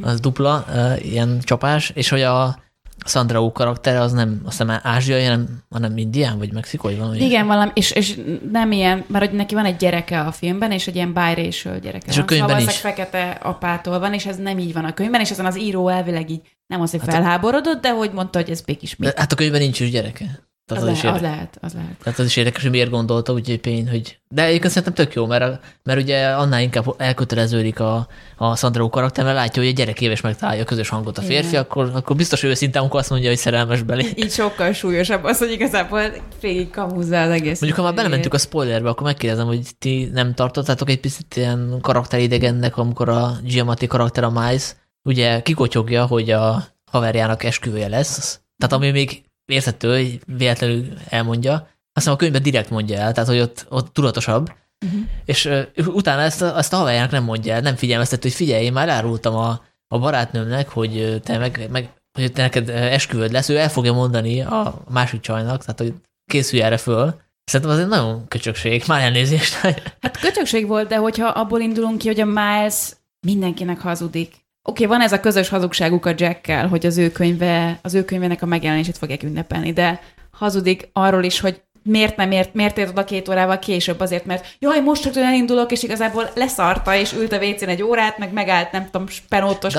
az 0.02 0.20
dupla 0.20 0.66
ilyen 0.98 1.40
csapás, 1.42 1.90
és 1.94 2.08
hogy 2.08 2.22
a 2.22 2.64
Sandra 3.04 3.42
Oh 3.42 3.52
karaktere 3.52 4.00
az 4.00 4.12
nem, 4.12 4.40
azt 4.44 4.58
hiszem 4.58 4.80
ázsiai, 4.82 5.22
hanem, 5.22 5.62
hanem 5.70 5.96
indián, 5.96 6.38
vagy 6.38 6.52
mexikói 6.52 6.94
van. 6.94 7.14
Igen, 7.14 7.46
valami, 7.46 7.70
és, 7.74 7.90
és 7.90 8.20
nem 8.52 8.72
ilyen, 8.72 9.04
mert 9.08 9.24
hogy 9.26 9.36
neki 9.36 9.54
van 9.54 9.64
egy 9.64 9.76
gyereke 9.76 10.20
a 10.20 10.32
filmben, 10.32 10.72
és 10.72 10.86
egy 10.86 10.94
ilyen 10.94 11.12
biracial 11.12 11.78
gyereke 11.78 12.06
És 12.06 12.14
a 12.14 12.16
van. 12.16 12.26
könyvben 12.26 12.58
szóval 12.58 12.72
is. 12.72 12.78
fekete 12.78 13.30
apától 13.42 13.98
van, 13.98 14.14
és 14.14 14.26
ez 14.26 14.36
nem 14.36 14.58
így 14.58 14.72
van 14.72 14.84
a 14.84 14.94
könyvben, 14.94 15.20
és 15.20 15.30
ezen 15.30 15.46
az 15.46 15.58
író 15.58 15.88
elvileg 15.88 16.30
így 16.30 16.55
nem 16.66 16.80
az, 16.80 16.90
hogy 16.90 17.00
Hát 17.00 17.08
a- 17.08 17.12
felháborodott, 17.12 17.80
de 17.82 17.90
hogy 17.90 18.10
mondta, 18.12 18.38
hogy 18.38 18.50
ez 18.50 18.60
békis 18.60 18.96
mi. 18.96 19.06
Hát 19.16 19.32
a 19.32 19.34
könyvben 19.34 19.60
nincs 19.60 19.80
is 19.80 19.90
gyereke. 19.90 20.44
Az, 20.72 20.82
az, 20.82 20.88
is 20.90 21.02
le, 21.02 21.08
az 21.10 21.14
érdekes. 21.14 21.20
lehet, 21.36 21.58
az 21.60 21.72
lehet. 21.74 21.98
Tehát 22.02 22.18
az 22.18 22.24
is 22.26 22.36
érdekes, 22.36 22.62
hogy 22.62 22.70
miért 22.70 22.90
gondolta, 22.90 23.32
úgyhogy 23.32 23.60
pény, 23.60 23.88
hogy... 23.90 24.18
De 24.28 24.44
egyébként 24.44 24.72
szerintem 24.72 25.04
tök 25.04 25.14
jó, 25.14 25.26
mert, 25.26 25.42
a- 25.42 25.60
mert 25.82 26.00
ugye 26.00 26.26
annál 26.28 26.60
inkább 26.62 26.94
elköteleződik 26.98 27.80
a, 27.80 28.08
a 28.36 28.56
Sandra 28.56 28.82
Oh 28.84 28.90
karakter, 28.90 29.24
mert 29.24 29.36
látja, 29.36 29.62
hogy 29.62 29.70
egy 29.70 29.76
gyerekéves 29.76 30.20
megtalálja 30.20 30.62
a 30.62 30.64
közös 30.64 30.88
hangot 30.88 31.18
a 31.18 31.22
férfi, 31.22 31.48
Igen. 31.48 31.62
akkor, 31.62 31.90
akkor 31.94 32.16
biztos 32.16 32.42
ő 32.42 32.48
őszintén, 32.48 32.80
amikor 32.80 33.00
azt 33.00 33.10
mondja, 33.10 33.28
hogy 33.28 33.38
szerelmes 33.38 33.82
belé. 33.82 34.12
Így 34.16 34.30
sokkal 34.32 34.72
súlyosabb 34.72 35.24
az, 35.24 35.38
hogy 35.38 35.50
igazából 35.50 36.00
végig 36.40 36.70
kamúzza 36.70 37.22
az 37.22 37.30
egész. 37.30 37.60
Mondjuk, 37.60 37.74
ha 37.74 37.82
már 37.82 37.94
belementünk 37.94 38.34
a 38.34 38.38
spoilerbe, 38.38 38.88
akkor 38.88 39.06
megkérdezem, 39.06 39.46
hogy 39.46 39.60
ti 39.78 40.10
nem 40.12 40.34
tartottátok 40.34 40.90
egy 40.90 41.00
picit 41.00 41.36
ilyen 41.36 41.78
karakteridegennek, 41.80 42.76
amikor 42.76 43.08
a 43.08 43.32
Giamatti 43.44 43.86
karakter 43.86 44.24
a 44.24 44.30
Miles 44.30 44.74
ugye 45.06 45.42
kikotyogja, 45.42 46.06
hogy 46.06 46.30
a 46.30 46.64
haverjának 46.90 47.44
esküvője 47.44 47.88
lesz. 47.88 48.40
Tehát 48.58 48.74
ami 48.74 48.90
még 48.90 49.22
érthető, 49.44 49.94
hogy 49.94 50.20
véletlenül 50.36 50.86
elmondja, 51.08 51.68
aztán 51.92 52.14
a 52.14 52.16
könyvben 52.16 52.42
direkt 52.42 52.70
mondja 52.70 52.98
el, 52.98 53.12
tehát 53.12 53.28
hogy 53.28 53.40
ott, 53.40 53.66
ott 53.68 53.92
tudatosabb. 53.92 54.52
Uh-huh. 54.84 55.00
És 55.24 55.44
uh, 55.44 55.86
utána 55.86 56.22
ezt 56.22 56.42
ezt 56.42 56.72
a 56.72 56.76
haverjának 56.76 57.10
nem 57.10 57.24
mondja 57.24 57.54
el, 57.54 57.60
nem 57.60 57.76
figyelmeztet, 57.76 58.22
hogy 58.22 58.32
figyelj, 58.32 58.64
én 58.64 58.72
már 58.72 58.88
elárultam 58.88 59.34
a, 59.34 59.64
a 59.88 59.98
barátnőmnek, 59.98 60.68
hogy 60.68 61.20
te 61.22 61.38
meg, 61.38 61.68
meg 61.70 61.90
hogy 62.12 62.32
te 62.32 62.42
neked 62.42 62.68
esküvőd 62.68 63.32
lesz, 63.32 63.48
ő 63.48 63.58
el 63.58 63.70
fogja 63.70 63.92
mondani 63.92 64.40
a 64.40 64.82
másik 64.90 65.20
csajnak, 65.20 65.60
tehát 65.60 65.80
hogy 65.80 65.94
készülj 66.26 66.62
erre 66.62 66.76
föl. 66.76 67.20
Szerintem 67.44 67.76
az 67.76 67.82
egy 67.82 67.88
nagyon 67.88 68.28
köcsökség, 68.28 68.84
már 68.86 69.02
elnézést. 69.02 69.54
Hát 70.00 70.20
köcsökség 70.20 70.66
volt, 70.66 70.88
de 70.88 70.96
hogyha 70.96 71.28
abból 71.28 71.60
indulunk 71.60 71.98
ki, 71.98 72.06
hogy 72.06 72.20
a 72.20 72.24
Miles 72.24 72.92
mindenkinek 73.20 73.80
hazudik. 73.80 74.45
Oké, 74.68 74.84
okay, 74.84 74.96
van 74.96 75.06
ez 75.06 75.12
a 75.12 75.20
közös 75.20 75.48
hazugságuk 75.48 76.06
a 76.06 76.12
Jackkel, 76.16 76.68
hogy 76.68 76.86
az 76.86 76.98
ő 76.98 77.10
könyve, 77.10 77.78
az 77.82 77.94
ő 77.94 78.04
könyvének 78.04 78.42
a 78.42 78.46
megjelenését 78.46 78.98
fogják 78.98 79.22
ünnepelni, 79.22 79.72
de 79.72 80.00
hazudik 80.30 80.88
arról 80.92 81.24
is, 81.24 81.40
hogy 81.40 81.62
miért 81.82 82.16
nem 82.16 82.30
ért, 82.30 82.54
miért 82.54 82.78
ért 82.78 82.88
oda 82.88 83.04
két 83.04 83.28
órával 83.28 83.58
később, 83.58 84.00
azért, 84.00 84.24
mert 84.24 84.56
jaj, 84.58 84.80
most 84.80 85.04
rögtön 85.04 85.24
elindulok, 85.24 85.72
és 85.72 85.82
igazából 85.82 86.30
leszarta, 86.34 86.94
és 86.94 87.12
ült 87.12 87.32
a 87.32 87.36
WC-n 87.36 87.68
egy 87.68 87.82
órát, 87.82 88.18
meg 88.18 88.32
megállt, 88.32 88.72
nem 88.72 88.88
tudom, 88.90 89.06
spenótos 89.06 89.72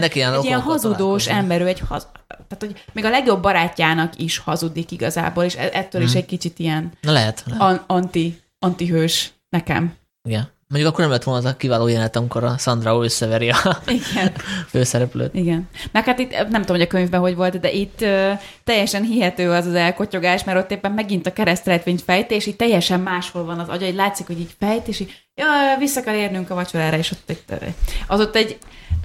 neki 0.00 0.18
ilyen 0.18 0.34
Egy 0.34 0.44
ilyen 0.44 0.60
hazudós 0.60 1.28
ember, 1.28 1.60
ő 1.60 1.66
egy 1.66 1.82
haz... 1.88 2.06
Tehát, 2.26 2.58
hogy 2.58 2.84
még 2.92 3.04
a 3.04 3.10
legjobb 3.10 3.42
barátjának 3.42 4.18
is 4.18 4.38
hazudik 4.38 4.90
igazából, 4.90 5.44
és 5.44 5.56
e- 5.56 5.70
ettől 5.72 6.00
Hmm. 6.00 6.10
is 6.10 6.14
egy 6.16 6.26
kicsit 6.26 6.58
ilyen 6.58 6.92
Na 7.00 7.12
lehet, 7.12 7.42
lehet. 7.46 7.62
an- 7.62 7.84
anti, 7.86 8.40
antihős 8.58 9.32
nekem. 9.48 9.94
Igen. 10.28 10.54
Mondjuk 10.68 10.90
akkor 10.92 11.00
nem 11.00 11.12
lett 11.12 11.22
volna 11.22 11.40
az 11.40 11.52
a 11.52 11.56
kiváló 11.56 11.86
jelenet, 11.86 12.16
amikor 12.16 12.44
a 12.44 12.58
Sandra 12.58 13.02
összeveri 13.02 13.50
a 13.50 13.82
Igen. 13.86 14.32
főszereplőt. 14.70 15.34
Igen. 15.34 15.68
Meg 15.92 16.04
hát 16.04 16.18
itt 16.18 16.30
nem 16.30 16.60
tudom, 16.60 16.76
hogy 16.76 16.80
a 16.80 16.86
könyvben 16.86 17.20
hogy 17.20 17.34
volt, 17.34 17.60
de 17.60 17.72
itt 17.72 18.00
ö, 18.00 18.32
teljesen 18.64 19.02
hihető 19.02 19.50
az 19.50 19.66
az 19.66 19.74
elkotyogás, 19.74 20.44
mert 20.44 20.58
ott 20.58 20.70
éppen 20.70 20.92
megint 20.92 21.26
a 21.26 21.32
keresztrejtvényt 21.32 22.02
fejt, 22.02 22.30
és 22.30 22.46
így 22.46 22.56
teljesen 22.56 23.00
máshol 23.00 23.44
van 23.44 23.58
az 23.58 23.68
agya, 23.68 23.84
hogy 23.84 23.94
látszik, 23.94 24.26
hogy 24.26 24.40
így 24.40 24.54
fejt, 24.58 24.88
és 24.88 25.00
így 25.00 25.12
ja, 25.34 25.46
vissza 25.78 26.02
kell 26.02 26.14
érnünk 26.14 26.50
a 26.50 26.54
vacsorára, 26.54 26.96
és 26.96 27.10
ott 27.10 27.30
egy, 27.30 27.74
az 28.06 28.20
ott 28.20 28.36
egy 28.36 28.58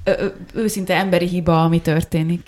ö, 0.04 0.12
ö, 0.18 0.28
őszinte 0.54 0.96
emberi 0.96 1.28
hiba, 1.28 1.64
ami 1.64 1.82
történik. 1.82 2.44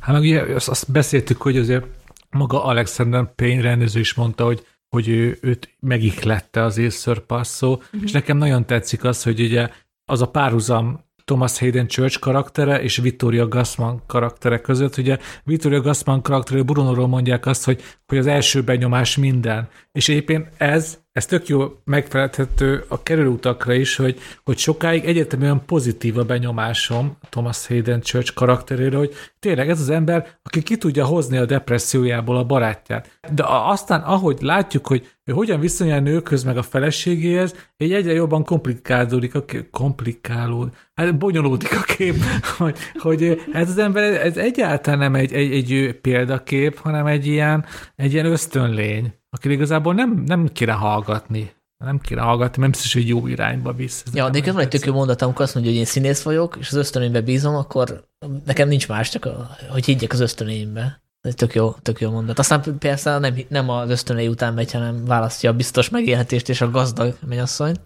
Hát 0.00 0.12
meg 0.14 0.22
ugye 0.22 0.54
azt, 0.54 0.68
azt 0.68 0.92
beszéltük, 0.92 1.42
hogy 1.42 1.56
azért 1.56 1.84
maga 2.30 2.64
Alexander 2.64 3.34
Payne 3.34 3.62
rendező 3.62 4.00
is 4.00 4.14
mondta, 4.14 4.44
hogy 4.44 4.66
hogy 4.88 5.08
ő, 5.08 5.38
őt 5.40 5.76
megiklette 5.80 6.62
az 6.62 6.78
észszörpasszó, 6.78 7.72
uh-huh. 7.72 8.02
és 8.02 8.12
nekem 8.12 8.36
nagyon 8.36 8.66
tetszik 8.66 9.04
az, 9.04 9.22
hogy 9.22 9.40
ugye 9.40 9.68
az 10.04 10.22
a 10.22 10.28
párhuzam 10.28 11.06
Thomas 11.28 11.58
Hayden 11.58 11.86
Church 11.86 12.18
karaktere 12.18 12.82
és 12.82 12.96
Vittoria 12.96 13.48
Gassman 13.48 14.02
karaktere 14.06 14.60
között. 14.60 14.96
Ugye 14.96 15.18
Vittoria 15.44 15.80
Gassman 15.80 16.22
karaktere 16.22 16.62
Brunoról 16.62 17.06
mondják 17.08 17.46
azt, 17.46 17.64
hogy, 17.64 17.82
hogy 18.06 18.18
az 18.18 18.26
első 18.26 18.62
benyomás 18.62 19.16
minden. 19.16 19.68
És 19.92 20.08
egyébként 20.08 20.48
ez, 20.56 20.98
ez 21.18 21.26
tök 21.26 21.48
jó 21.48 21.80
megfelelhető 21.84 22.84
a 22.88 23.02
kerülőutakra 23.02 23.72
is, 23.72 23.96
hogy, 23.96 24.18
hogy 24.44 24.58
sokáig 24.58 25.04
egyértelműen 25.04 25.64
pozitív 25.66 26.18
a 26.18 26.24
benyomásom 26.24 27.16
Thomas 27.28 27.66
Hayden 27.66 28.00
Church 28.00 28.34
karakterére, 28.34 28.96
hogy 28.96 29.14
tényleg 29.38 29.68
ez 29.68 29.80
az 29.80 29.88
ember, 29.90 30.26
aki 30.42 30.62
ki 30.62 30.76
tudja 30.76 31.04
hozni 31.04 31.36
a 31.36 31.44
depressziójából 31.44 32.36
a 32.36 32.44
barátját. 32.44 33.18
De 33.34 33.44
aztán, 33.46 34.00
ahogy 34.00 34.38
látjuk, 34.40 34.86
hogy 34.86 35.08
ő 35.24 35.32
hogyan 35.32 35.60
viszonyul 35.60 35.94
a 35.94 36.00
nőkhöz 36.00 36.44
meg 36.44 36.56
a 36.56 36.62
feleségéhez, 36.62 37.54
így 37.76 37.92
egyre 37.92 38.12
jobban 38.12 38.44
komplikálódik 38.44 39.34
a 39.34 39.44
kép, 39.44 39.70
komplikálód, 39.70 40.68
hát 40.94 41.18
bonyolódik 41.18 41.72
a 41.72 41.82
kép, 41.96 42.16
hogy, 42.58 42.78
hogy 42.98 43.42
ez 43.52 43.68
az 43.68 43.78
ember, 43.78 44.26
ez 44.26 44.36
egyáltalán 44.36 44.98
nem 44.98 45.14
egy, 45.14 45.32
egy, 45.32 45.52
egy 45.52 45.98
példakép, 46.00 46.78
hanem 46.78 47.06
egy 47.06 47.26
ilyen, 47.26 47.64
egy 47.96 48.12
ilyen 48.12 48.26
ösztönlény, 48.26 49.16
aki 49.38 49.50
igazából 49.50 49.94
nem, 49.94 50.22
nem 50.26 50.48
kéne 50.52 50.72
hallgatni. 50.72 51.56
Nem 51.84 51.98
kéne 51.98 52.20
hallgatni, 52.20 52.62
nem 52.62 52.70
biztos, 52.70 52.92
hogy 52.92 53.08
jó 53.08 53.26
irányba 53.26 53.72
visz. 53.72 54.02
Ez 54.06 54.14
Ja, 54.14 54.30
de 54.30 54.40
van 54.40 54.48
egy 54.48 54.54
tök 54.54 54.68
tetszik. 54.68 54.86
jó 54.86 54.94
mondat, 54.94 55.22
amikor 55.22 55.42
azt 55.42 55.54
mondja, 55.54 55.72
hogy 55.72 55.80
én 55.80 55.86
színész 55.86 56.22
vagyok, 56.22 56.56
és 56.60 56.68
az 56.68 56.74
ösztönömbe 56.74 57.20
bízom, 57.20 57.54
akkor 57.54 58.04
nekem 58.44 58.68
nincs 58.68 58.88
más, 58.88 59.10
csak 59.10 59.24
a, 59.24 59.50
hogy 59.68 59.84
higgyek 59.84 60.12
az 60.12 60.20
ösztönéimbe. 60.20 61.02
Ez 61.20 61.34
tök 61.34 61.54
jó, 61.54 61.70
tök 61.70 62.00
jó 62.00 62.10
mondat. 62.10 62.38
Aztán 62.38 62.78
persze 62.78 63.18
nem, 63.18 63.34
nem 63.48 63.68
az 63.68 63.90
ösztönei 63.90 64.28
után 64.28 64.54
megy, 64.54 64.72
hanem 64.72 65.04
választja 65.04 65.50
a 65.50 65.54
biztos 65.54 65.88
megélhetést 65.88 66.48
és 66.48 66.60
a 66.60 66.70
gazdag 66.70 67.16
mennyasszonyt. 67.28 67.80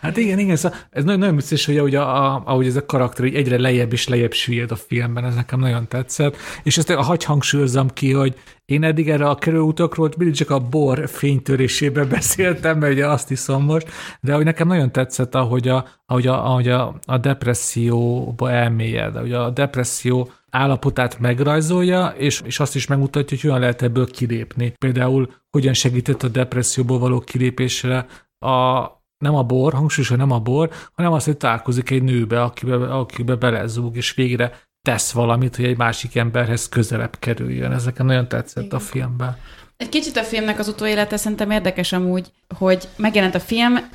Hát 0.00 0.16
igen, 0.16 0.38
igen, 0.38 0.56
szóval 0.56 0.78
ez 0.90 1.04
nagyon, 1.04 1.18
nagyon 1.18 1.34
biztos, 1.34 1.66
hogy 1.66 1.78
ahogy, 1.78 1.94
a, 1.94 2.24
a, 2.24 2.42
ahogy 2.44 2.66
ez 2.66 2.76
a 2.76 2.86
karakter 2.86 3.24
így 3.24 3.34
egyre 3.34 3.58
lejjebb 3.58 3.92
és 3.92 4.08
lejjebb 4.08 4.32
süllyed 4.32 4.70
a 4.70 4.76
filmben, 4.76 5.24
ez 5.24 5.34
nekem 5.34 5.60
nagyon 5.60 5.88
tetszett. 5.88 6.36
És 6.62 6.78
ezt 6.78 6.90
a 6.90 7.02
hagy 7.02 7.24
hangsúlyozom 7.24 7.88
ki, 7.88 8.12
hogy 8.12 8.34
én 8.64 8.82
eddig 8.82 9.10
erre 9.10 9.28
a 9.28 9.34
kerülőutakról 9.34 10.10
mindig 10.16 10.36
csak 10.36 10.50
a 10.50 10.58
bor 10.58 11.08
fénytörésében 11.08 12.08
beszéltem, 12.18 12.78
mert 12.78 12.92
ugye 12.92 13.06
azt 13.06 13.30
iszom 13.30 13.64
most, 13.64 13.90
de 14.20 14.34
hogy 14.34 14.44
nekem 14.44 14.68
nagyon 14.68 14.92
tetszett, 14.92 15.34
ahogy 15.34 15.68
a, 15.68 15.86
ahogy 16.06 16.26
a, 16.26 16.46
ahogy 16.46 16.68
a, 16.68 16.98
a 17.06 17.18
depresszióba 17.18 18.50
elmélyed, 18.50 19.16
ahogy 19.16 19.32
a 19.32 19.50
depresszió 19.50 20.30
állapotát 20.50 21.18
megrajzolja, 21.18 22.14
és, 22.16 22.40
és 22.44 22.60
azt 22.60 22.74
is 22.74 22.86
megmutatja, 22.86 23.28
hogy 23.28 23.40
hogyan 23.40 23.60
lehet 23.60 23.82
ebből 23.82 24.10
kilépni. 24.10 24.72
Például 24.78 25.30
hogyan 25.50 25.72
segített 25.72 26.22
a 26.22 26.28
depresszióból 26.28 26.98
való 26.98 27.20
kilépésre 27.20 28.06
a, 28.38 28.86
nem 29.18 29.34
a 29.34 29.42
bor, 29.42 29.72
hangsúlyos, 29.72 30.08
hogy 30.08 30.18
nem 30.18 30.30
a 30.30 30.38
bor, 30.38 30.70
hanem 30.92 31.12
az, 31.12 31.24
hogy 31.24 31.36
találkozik 31.36 31.90
egy 31.90 32.02
nőbe, 32.02 32.42
akibe, 32.42 32.74
akibe 32.74 33.34
belezúg, 33.34 33.96
és 33.96 34.14
végre 34.14 34.60
tesz 34.82 35.12
valamit, 35.12 35.56
hogy 35.56 35.64
egy 35.64 35.76
másik 35.76 36.16
emberhez 36.16 36.68
közelebb 36.68 37.18
kerüljön. 37.18 37.72
Ez 37.72 37.84
nekem 37.84 38.06
nagyon 38.06 38.28
tetszett 38.28 38.72
a 38.72 38.78
filmben. 38.78 39.36
Egy 39.76 39.88
kicsit 39.88 40.16
a 40.16 40.22
filmnek 40.22 40.58
az 40.58 40.68
utóélete 40.68 41.16
szerintem 41.16 41.50
érdekes 41.50 41.92
amúgy, 41.92 42.32
hogy 42.58 42.88
megjelent 42.96 43.34
a 43.34 43.40
film, 43.40 43.88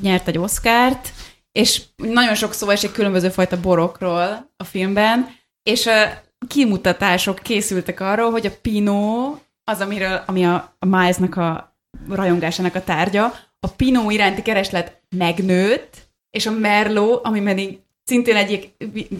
nyert 0.00 0.28
egy 0.28 0.38
Oscárt, 0.38 1.12
és 1.52 1.82
nagyon 1.96 2.34
sok 2.34 2.52
szó 2.52 2.68
esik 2.68 2.92
különböző 2.92 3.28
fajta 3.28 3.60
borokról 3.60 4.50
a 4.56 4.64
filmben, 4.64 5.26
és 5.62 5.86
a 5.86 6.22
kimutatások 6.48 7.38
készültek 7.38 8.00
arról, 8.00 8.30
hogy 8.30 8.46
a 8.46 8.56
Pinot, 8.62 9.48
az, 9.64 9.80
amiről, 9.80 10.22
ami 10.26 10.44
a, 10.44 10.74
a 10.78 10.86
Milesnak 10.86 11.36
a 11.36 11.76
rajongásának 12.08 12.74
a 12.74 12.84
tárgya, 12.84 13.32
a 13.60 13.68
Pinot 13.68 14.12
iránti 14.12 14.42
kereslet 14.42 15.02
megnőtt, 15.16 15.96
és 16.30 16.46
a 16.46 16.50
Merlot, 16.50 17.24
ami 17.26 17.40
pedig 17.42 17.78
szintén 18.04 18.36
egyik 18.36 18.70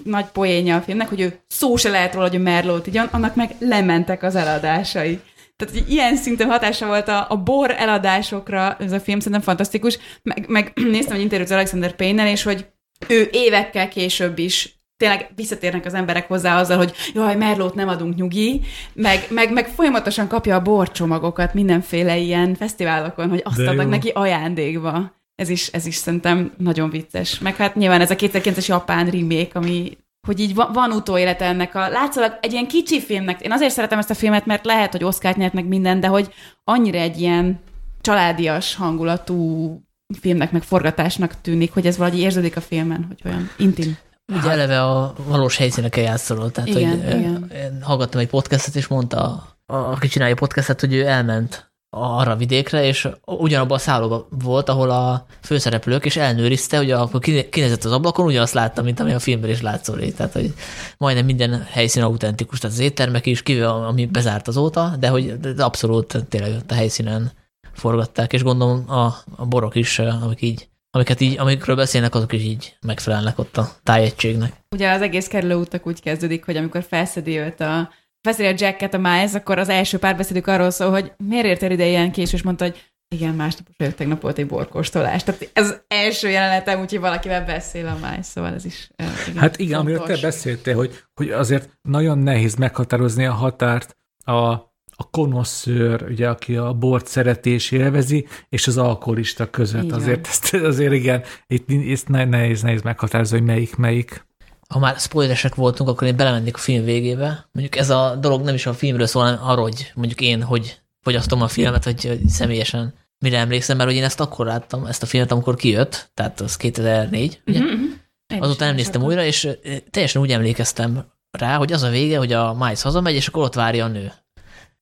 nagy 0.05 0.25
poénja 0.25 0.77
a 0.77 0.81
filmnek, 0.81 1.09
hogy 1.09 1.21
ő 1.21 1.41
szó 1.47 1.77
se 1.77 1.91
lehet 1.91 2.15
róla, 2.15 2.27
hogy 2.27 2.37
a 2.37 2.43
Merlot 2.43 2.87
igyon, 2.87 3.07
annak 3.07 3.35
meg 3.35 3.55
lementek 3.59 4.23
az 4.23 4.35
eladásai. 4.35 5.21
Tehát 5.57 5.75
hogy 5.75 5.93
ilyen 5.93 6.17
szinten 6.17 6.49
hatása 6.49 6.87
volt 6.87 7.09
a, 7.09 7.27
a 7.29 7.37
bor 7.37 7.71
eladásokra, 7.71 8.77
ez 8.77 8.93
a 8.93 9.01
film 9.01 9.19
szerintem 9.19 9.41
fantasztikus, 9.41 9.99
meg, 10.23 10.49
meg 10.49 10.73
néztem 10.95 11.17
egy 11.17 11.23
interjút 11.23 11.51
az 11.51 11.57
Alexander 11.57 11.97
Payne-nel, 11.97 12.33
és 12.33 12.43
hogy 12.43 12.67
ő 13.09 13.29
évekkel 13.33 13.89
később 13.89 14.39
is 14.39 14.80
tényleg 15.01 15.31
visszatérnek 15.37 15.87
az 15.87 15.95
emberek 15.95 16.29
hozzá 16.29 16.61
azzal, 16.61 16.77
hogy 16.77 16.93
jaj, 17.15 17.37
Merlót 17.37 17.75
nem 17.75 17.89
adunk 17.89 18.15
nyugi, 18.15 18.61
meg, 18.93 19.27
meg, 19.31 19.53
meg 19.53 19.69
folyamatosan 19.69 20.29
kapja 20.29 20.55
a 20.55 20.63
borcsomagokat 20.63 21.55
mindenféle 21.55 22.17
ilyen 22.17 22.55
fesztiválokon, 22.55 23.29
hogy 23.29 23.43
azt 23.45 23.57
De 23.57 23.69
adnak 23.69 23.85
jó. 23.85 23.91
neki 23.91 24.09
ajándékba. 24.09 25.13
Ez 25.35 25.49
is, 25.49 25.67
ez 25.67 25.87
is 25.87 25.95
szerintem 25.95 26.53
nagyon 26.57 26.91
vicces. 26.91 27.39
Meg 27.39 27.57
hát 27.57 27.75
nyilván 27.75 28.01
ez 28.01 28.11
a 28.11 28.17
2009-es 28.17 28.67
japán 28.67 29.11
remake, 29.11 29.59
ami 29.59 29.99
hogy 30.27 30.41
így 30.41 30.55
van, 30.55 30.73
van 30.73 30.93
utóélete 30.93 31.45
ennek 31.45 31.75
a... 31.75 31.89
Látszólag 31.89 32.39
egy 32.41 32.53
ilyen 32.53 32.69
kicsi 32.69 33.01
filmnek, 33.01 33.41
én 33.41 33.53
azért 33.53 33.73
szeretem 33.73 33.99
ezt 33.99 34.11
a 34.11 34.15
filmet, 34.15 34.47
mert 34.47 34.65
lehet, 34.65 34.93
hogy 34.93 35.05
Oscar 35.05 35.37
nyert 35.37 35.53
meg 35.53 35.67
minden, 35.67 36.01
de 36.01 36.07
hogy 36.07 36.35
annyira 36.65 36.99
egy 36.99 37.21
ilyen 37.21 37.61
családias 38.01 38.75
hangulatú 38.75 39.81
filmnek, 40.21 40.53
meg 40.53 40.63
forgatásnak 40.63 41.41
tűnik, 41.41 41.73
hogy 41.73 41.87
ez 41.87 41.97
valahogy 41.97 42.21
érződik 42.21 42.57
a 42.57 42.61
filmen, 42.61 43.05
hogy 43.09 43.21
olyan 43.25 43.51
intim. 43.59 43.97
Ugye 44.31 44.51
eleve 44.51 44.83
a 44.83 45.15
valós 45.27 45.57
helyszíneken 45.57 46.03
játszol, 46.03 46.51
tehát 46.51 46.69
Igen, 46.71 46.89
hogy, 46.89 46.99
igen. 46.99 47.51
én 47.55 47.83
hallgattam 47.83 48.21
egy 48.21 48.29
podcastet, 48.29 48.75
és 48.75 48.87
mondta, 48.87 49.47
aki 49.67 50.09
csinálja 50.09 50.35
a 50.35 50.39
podcastet, 50.39 50.81
hogy 50.81 50.95
ő 50.95 51.07
elment 51.07 51.71
arra 51.97 52.31
a 52.31 52.37
vidékre, 52.37 52.85
és 52.85 53.09
ugyanabban 53.25 53.77
a 53.77 53.81
szállóban 53.81 54.27
volt, 54.31 54.69
ahol 54.69 54.91
a 54.91 55.27
főszereplők, 55.43 56.05
és 56.05 56.17
elnőrizte, 56.17 56.77
hogy 56.77 56.91
akkor 56.91 57.21
kinézett 57.51 57.85
az 57.85 57.93
ablakon, 57.93 58.27
ugyanazt 58.27 58.55
látta, 58.55 58.83
mint 58.83 59.01
ami 59.01 59.13
a 59.13 59.19
filmben 59.19 59.51
is 59.51 59.61
látszol. 59.61 60.13
Tehát, 60.13 60.33
hogy 60.33 60.55
majdnem 60.99 61.25
minden 61.25 61.63
helyszín 61.71 62.03
autentikus, 62.03 62.59
tehát 62.59 62.77
az 62.77 62.83
éttermek 62.83 63.27
is, 63.27 63.43
kivéve 63.43 63.69
ami 63.71 64.07
bezárt 64.07 64.49
azóta, 64.49 64.95
de 64.99 65.09
hogy 65.09 65.35
abszolút 65.59 66.25
tényleg 66.29 66.55
ott 66.55 66.71
a 66.71 66.75
helyszínen 66.75 67.33
forgatták, 67.73 68.33
és 68.33 68.43
gondolom 68.43 68.91
a, 68.91 69.05
a 69.37 69.47
borok 69.47 69.75
is, 69.75 69.99
amik 69.99 70.43
így, 70.43 70.70
amiket 70.91 71.21
így, 71.21 71.39
amikről 71.39 71.77
beszélnek, 71.77 72.15
azok 72.15 72.33
is 72.33 72.43
így 72.43 72.77
megfelelnek 72.87 73.39
ott 73.39 73.57
a 73.57 73.71
tájegységnek. 73.83 74.53
Ugye 74.71 74.91
az 74.91 75.03
egész 75.03 75.27
kerülőutak 75.27 75.87
úgy 75.87 76.01
kezdődik, 76.01 76.45
hogy 76.45 76.57
amikor 76.57 76.83
felszedi 76.83 77.39
őt 77.39 77.61
a 77.61 77.91
felszedi 78.23 78.49
a 78.49 78.55
Jacket 78.57 78.95
a 78.95 78.99
Miles, 78.99 79.35
akkor 79.35 79.59
az 79.59 79.69
első 79.69 79.99
párbeszédük 79.99 80.47
arról 80.47 80.71
szól, 80.71 80.91
hogy 80.91 81.13
miért 81.17 81.47
értél 81.47 81.71
ide 81.71 81.87
ilyen 81.87 82.13
késő, 82.13 82.37
és 82.37 82.43
mondta, 82.43 82.65
hogy 82.65 82.91
igen, 83.15 83.35
másnap 83.35 83.67
vagyok, 83.77 83.95
tegnap 83.95 84.21
volt 84.23 84.39
egy 84.39 84.47
borkóstolás. 84.47 85.25
Tehát 85.25 85.51
ez 85.53 85.71
az 85.71 85.83
első 85.89 86.29
jelenetem, 86.29 86.81
úgyhogy 86.81 87.01
valakivel 87.01 87.45
beszél 87.45 87.87
a 87.87 87.97
Miles, 88.01 88.27
szóval 88.27 88.55
ez 88.55 88.65
is 88.65 88.91
eh, 88.97 89.07
igen, 89.29 89.41
Hát 89.41 89.59
igen, 89.59 89.79
amiről 89.79 89.99
te 89.99 90.05
fontos. 90.05 90.23
beszéltél, 90.23 90.75
hogy, 90.75 91.03
hogy 91.15 91.31
azért 91.31 91.79
nagyon 91.83 92.19
nehéz 92.19 92.55
meghatározni 92.55 93.27
a 93.27 93.33
határt 93.33 93.97
a, 94.25 94.55
a 95.01 95.09
konoszőr, 95.11 96.03
ugye, 96.03 96.29
aki 96.29 96.57
a 96.57 96.73
bort 96.73 97.07
szereti 97.07 97.51
és 97.51 97.71
élvezi, 97.71 98.27
és 98.49 98.67
az 98.67 98.79
alkoholista 98.79 99.51
között. 99.51 99.91
Van. 99.91 100.01
azért, 100.01 100.27
ezt, 100.27 100.55
azért 100.55 100.93
igen, 100.93 101.23
itt, 101.47 101.71
itt 101.71 102.09
ne- 102.09 102.25
nehéz, 102.25 102.63
nehéz 102.63 102.83
meghatározni, 102.83 103.39
hogy 103.39 103.47
melyik 103.47 103.77
melyik. 103.77 104.27
ha 104.69 104.79
már 104.79 104.97
spoileresek 104.99 105.55
voltunk, 105.55 105.89
akkor 105.89 106.07
én 106.07 106.17
belemennék 106.17 106.55
a 106.55 106.59
film 106.59 106.85
végébe. 106.85 107.49
Mondjuk 107.53 107.77
ez 107.77 107.91
a 107.91 108.17
dolog 108.21 108.43
nem 108.43 108.55
is 108.55 108.67
a 108.67 108.73
filmről 108.73 109.07
szól, 109.07 109.23
hanem 109.23 109.39
arról, 109.43 109.63
hogy 109.63 109.93
mondjuk 109.95 110.21
én, 110.21 110.43
hogy 110.43 110.81
fogyasztom 111.01 111.43
a 111.43 111.49
filmet, 111.49 111.85
hogy, 111.85 112.05
hogy 112.05 112.29
személyesen 112.29 112.95
mire 113.19 113.39
emlékszem, 113.39 113.77
mert 113.77 113.89
hogy 113.89 113.99
én 113.99 114.05
ezt 114.05 114.21
akkor 114.21 114.47
láttam, 114.47 114.87
ezt 114.87 115.03
a 115.03 115.07
filmet, 115.07 115.33
amikor 115.33 115.55
kijött, 115.55 116.11
tehát 116.15 116.41
az 116.41 116.57
2004, 116.57 117.41
ugye? 117.47 117.61
Mhm, 117.61 117.69
mhm. 117.69 118.43
Azután 118.43 118.69
nem 118.69 118.77
néztem 118.77 119.03
újra, 119.03 119.25
és 119.25 119.45
ö, 119.45 119.77
teljesen 119.91 120.23
úgy 120.23 120.31
emlékeztem 120.31 121.05
rá, 121.31 121.57
hogy 121.57 121.73
az 121.73 121.83
a 121.83 121.91
vége, 121.91 122.19
hogy 122.19 122.33
a 122.33 122.55
Miles 122.55 122.83
hazamegy, 122.83 123.15
és 123.15 123.29
akkor 123.29 123.43
ott 123.43 123.55
várja 123.55 123.85
a 123.85 123.89
nő. 123.89 124.13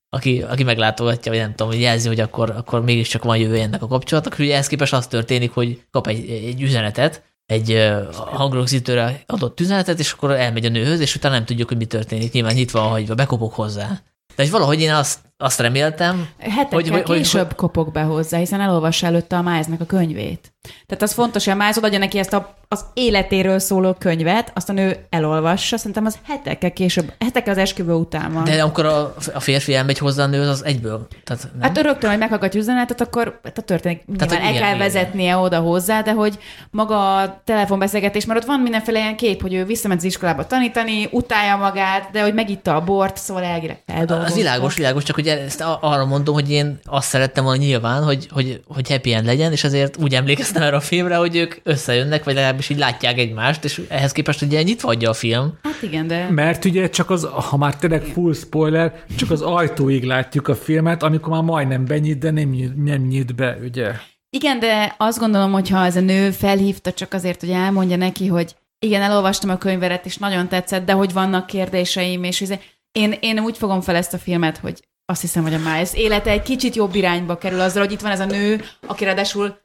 Aki, 0.09 0.41
aki 0.41 0.63
meglátogatja, 0.63 1.31
vagy 1.31 1.41
nem 1.41 1.49
tudom, 1.49 1.67
hogy 1.67 1.81
jelzi, 1.81 2.07
hogy 2.07 2.19
akkor, 2.19 2.49
akkor 2.49 2.83
mégiscsak 2.83 3.23
van 3.23 3.37
jövő 3.37 3.59
ennek 3.59 3.81
a 3.81 3.87
kapcsolatnak, 3.87 4.35
hogy 4.35 4.49
ehhez 4.49 4.67
képest 4.67 4.93
az 4.93 5.07
történik, 5.07 5.51
hogy 5.51 5.81
kap 5.91 6.07
egy, 6.07 6.29
egy 6.29 6.61
üzenetet, 6.61 7.23
egy 7.45 7.91
hangrögzítőre 8.13 9.23
adott 9.25 9.59
üzenetet, 9.59 9.99
és 9.99 10.11
akkor 10.11 10.31
elmegy 10.31 10.65
a 10.65 10.69
nőhöz, 10.69 10.99
és 10.99 11.15
utána 11.15 11.35
nem 11.35 11.45
tudjuk, 11.45 11.67
hogy 11.67 11.77
mi 11.77 11.85
történik. 11.85 12.31
Nyilván 12.31 12.53
nyitva 12.53 12.79
van 12.79 12.89
hagyva, 12.89 13.15
bekopok 13.15 13.53
hozzá. 13.53 13.87
De 14.35 14.43
hogy 14.43 14.49
valahogy 14.49 14.81
én 14.81 14.93
azt, 14.93 15.19
azt 15.41 15.59
reméltem, 15.59 16.27
Hetekkel 16.39 16.67
Hogy- 16.69 16.89
hogy, 16.89 16.89
hogy- 16.89 17.07
hogy- 17.07 17.17
később 17.17 17.55
kopok 17.55 17.91
be 17.91 18.01
hozzá, 18.01 18.37
hiszen 18.37 18.61
elolvassa 18.61 19.05
előtte 19.05 19.35
a 19.35 19.41
Milesnek 19.41 19.81
a 19.81 19.85
könyvét. 19.85 20.51
Tehát 20.85 21.03
az 21.03 21.13
fontos, 21.13 21.43
hogy 21.43 21.53
a 21.53 21.55
Miles 21.55 21.77
odaadja 21.77 21.99
neki 21.99 22.17
ezt 22.17 22.33
a, 22.33 22.55
az 22.67 22.85
életéről 22.93 23.59
szóló 23.59 23.93
könyvet, 23.93 24.51
aztán 24.55 24.77
ő 24.77 25.05
elolvassa, 25.09 25.77
szerintem 25.77 26.05
az 26.05 26.17
hetekkel 26.23 26.71
később, 26.71 27.13
hetekkel 27.19 27.53
az 27.53 27.59
esküvő 27.59 27.93
után 27.93 28.33
van. 28.33 28.43
de 28.43 28.61
amikor 28.61 28.85
a, 28.85 29.13
a 29.33 29.39
férfi 29.39 29.75
elmegy 29.75 29.97
hozzá 29.97 30.23
a 30.23 30.27
nőhöz, 30.27 30.47
az 30.47 30.65
egyből. 30.65 31.07
Tehát 31.23 31.49
nem? 31.51 31.61
Hát 31.61 31.81
rögtön, 31.81 32.09
hogy 32.09 32.19
meghallgatja 32.19 32.59
üzenetet, 32.59 33.01
akkor 33.01 33.39
tehát 33.41 33.65
történik, 33.65 34.05
nyilván 34.05 34.27
hogy 34.27 34.37
el 34.37 34.49
igen, 34.49 34.61
kell 34.61 34.75
igen. 34.75 34.77
vezetnie 34.77 35.37
oda 35.37 35.59
hozzá, 35.59 36.01
de 36.01 36.11
hogy 36.11 36.39
maga 36.71 37.17
a 37.17 37.41
telefonbeszélgetés, 37.43 38.25
mert 38.25 38.39
ott 38.39 38.45
van 38.45 38.59
mindenféle 38.59 38.99
ilyen 38.99 39.15
kép, 39.15 39.41
hogy 39.41 39.53
ő 39.53 39.65
visszament 39.65 39.99
az 39.99 40.05
iskolába 40.05 40.47
tanítani, 40.47 41.07
utálja 41.11 41.55
magát, 41.55 42.09
de 42.11 42.21
hogy 42.21 42.33
megitta 42.33 42.75
a 42.75 42.83
bort, 42.83 43.17
szóval 43.17 43.43
elvileg 43.43 43.81
feldolgozta. 43.85 44.31
Az 44.31 44.37
világos, 44.37 44.75
világos, 44.75 45.03
csak 45.03 45.15
ugye 45.33 45.43
ezt 45.43 45.63
arra 45.81 46.05
mondom, 46.05 46.33
hogy 46.33 46.51
én 46.51 46.79
azt 46.83 47.07
szerettem 47.07 47.43
volna 47.43 47.61
nyilván, 47.61 48.03
hogy, 48.03 48.27
hogy, 48.31 48.61
hogy 48.67 48.89
happy 48.89 49.13
end 49.13 49.25
legyen, 49.25 49.51
és 49.51 49.63
ezért 49.63 49.97
úgy 49.97 50.15
emlékeztem 50.15 50.61
erre 50.61 50.75
a 50.75 50.79
filmre, 50.79 51.15
hogy 51.15 51.35
ők 51.35 51.55
összejönnek, 51.63 52.23
vagy 52.23 52.33
legalábbis 52.33 52.69
így 52.69 52.77
látják 52.77 53.17
egymást, 53.17 53.63
és 53.63 53.81
ehhez 53.87 54.11
képest 54.11 54.41
ugye 54.41 54.61
nyitva 54.61 54.89
adja 54.89 55.09
a 55.09 55.13
film. 55.13 55.57
Hát 55.63 55.81
igen, 55.81 56.07
de... 56.07 56.29
Mert 56.29 56.65
ugye 56.65 56.89
csak 56.89 57.09
az, 57.09 57.27
ha 57.31 57.57
már 57.57 57.75
tényleg 57.75 58.03
full 58.03 58.33
spoiler, 58.33 59.03
csak 59.17 59.31
az 59.31 59.41
ajtóig 59.41 60.03
látjuk 60.03 60.47
a 60.47 60.55
filmet, 60.55 61.03
amikor 61.03 61.29
már 61.29 61.43
majdnem 61.43 61.85
benyit, 61.85 62.17
de 62.17 62.31
nem 62.31 62.49
nyit, 62.49 62.83
nem 62.83 63.01
nyit 63.01 63.35
be, 63.35 63.57
ugye? 63.63 63.91
Igen, 64.29 64.59
de 64.59 64.95
azt 64.97 65.19
gondolom, 65.19 65.51
hogy 65.51 65.69
ha 65.69 65.85
ez 65.85 65.95
a 65.95 66.01
nő 66.01 66.31
felhívta 66.31 66.91
csak 66.91 67.13
azért, 67.13 67.39
hogy 67.39 67.49
elmondja 67.49 67.97
neki, 67.97 68.27
hogy 68.27 68.55
igen, 68.79 69.01
elolvastam 69.01 69.49
a 69.49 69.57
könyveret, 69.57 70.05
és 70.05 70.17
nagyon 70.17 70.47
tetszett, 70.47 70.85
de 70.85 70.91
hogy 70.91 71.13
vannak 71.13 71.45
kérdéseim, 71.45 72.23
és 72.23 72.41
izé- 72.41 72.77
én, 72.91 73.15
én 73.19 73.39
úgy 73.39 73.57
fogom 73.57 73.81
fel 73.81 73.95
ezt 73.95 74.13
a 74.13 74.17
filmet, 74.17 74.57
hogy 74.57 74.79
azt 75.09 75.21
hiszem, 75.21 75.43
hogy 75.43 75.53
a 75.53 75.57
Miles 75.57 75.93
élete 75.93 76.29
egy 76.29 76.41
kicsit 76.41 76.75
jobb 76.75 76.95
irányba 76.95 77.37
kerül 77.37 77.59
azzal, 77.59 77.83
hogy 77.83 77.91
itt 77.91 78.01
van 78.01 78.11
ez 78.11 78.19
a 78.19 78.25
nő, 78.25 78.61
aki 78.87 79.03
ráadásul 79.03 79.57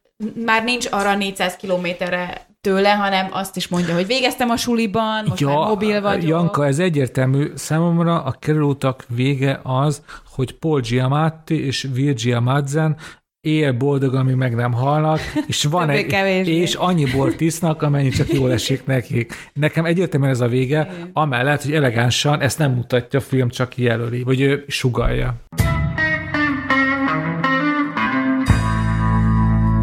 már 0.45 0.65
nincs 0.65 0.87
arra 0.91 1.15
400 1.15 1.57
kilométerre 1.57 2.47
tőle, 2.61 2.91
hanem 2.91 3.29
azt 3.33 3.57
is 3.57 3.69
mondja, 3.69 3.95
hogy 3.95 4.07
végeztem 4.07 4.51
a 4.51 4.57
suliban, 4.57 5.25
most 5.29 5.45
már 5.45 5.57
mobil 5.57 6.01
vagyok. 6.01 6.29
Janka, 6.29 6.67
ez 6.67 6.79
egyértelmű. 6.79 7.53
Számomra 7.55 8.23
a 8.23 8.33
kerülőutak 8.39 9.05
vége 9.09 9.61
az, 9.63 10.03
hogy 10.31 10.59
Paul 10.59 10.81
Giamatti 10.81 11.65
és 11.65 11.89
Virgia 11.93 12.41
Madsen 12.41 12.97
él 13.45 13.73
boldog, 13.73 14.15
amíg 14.15 14.35
meg 14.35 14.55
nem 14.55 14.73
halnak, 14.73 15.21
és 15.47 15.65
van 15.71 15.91
egy, 15.91 15.97
Többé-kevésbé. 15.97 16.53
és 16.53 16.75
annyi 16.75 17.05
bort 17.17 17.41
isznak, 17.41 17.83
amennyi 17.83 18.09
csak 18.09 18.33
jól 18.33 18.53
esik 18.53 18.87
nekik. 18.87 19.33
Nekem 19.53 19.85
egyértelműen 19.85 20.33
ez 20.33 20.41
a 20.41 20.47
vége, 20.49 20.91
amellett, 21.13 21.63
hogy 21.63 21.73
elegánsan 21.75 22.41
ezt 22.41 22.59
nem 22.59 22.73
mutatja 22.73 23.19
a 23.19 23.23
film, 23.23 23.49
csak 23.49 23.77
jelöli, 23.77 24.23
vagy 24.23 24.41
ő 24.41 24.65
sugalja. 24.69 25.35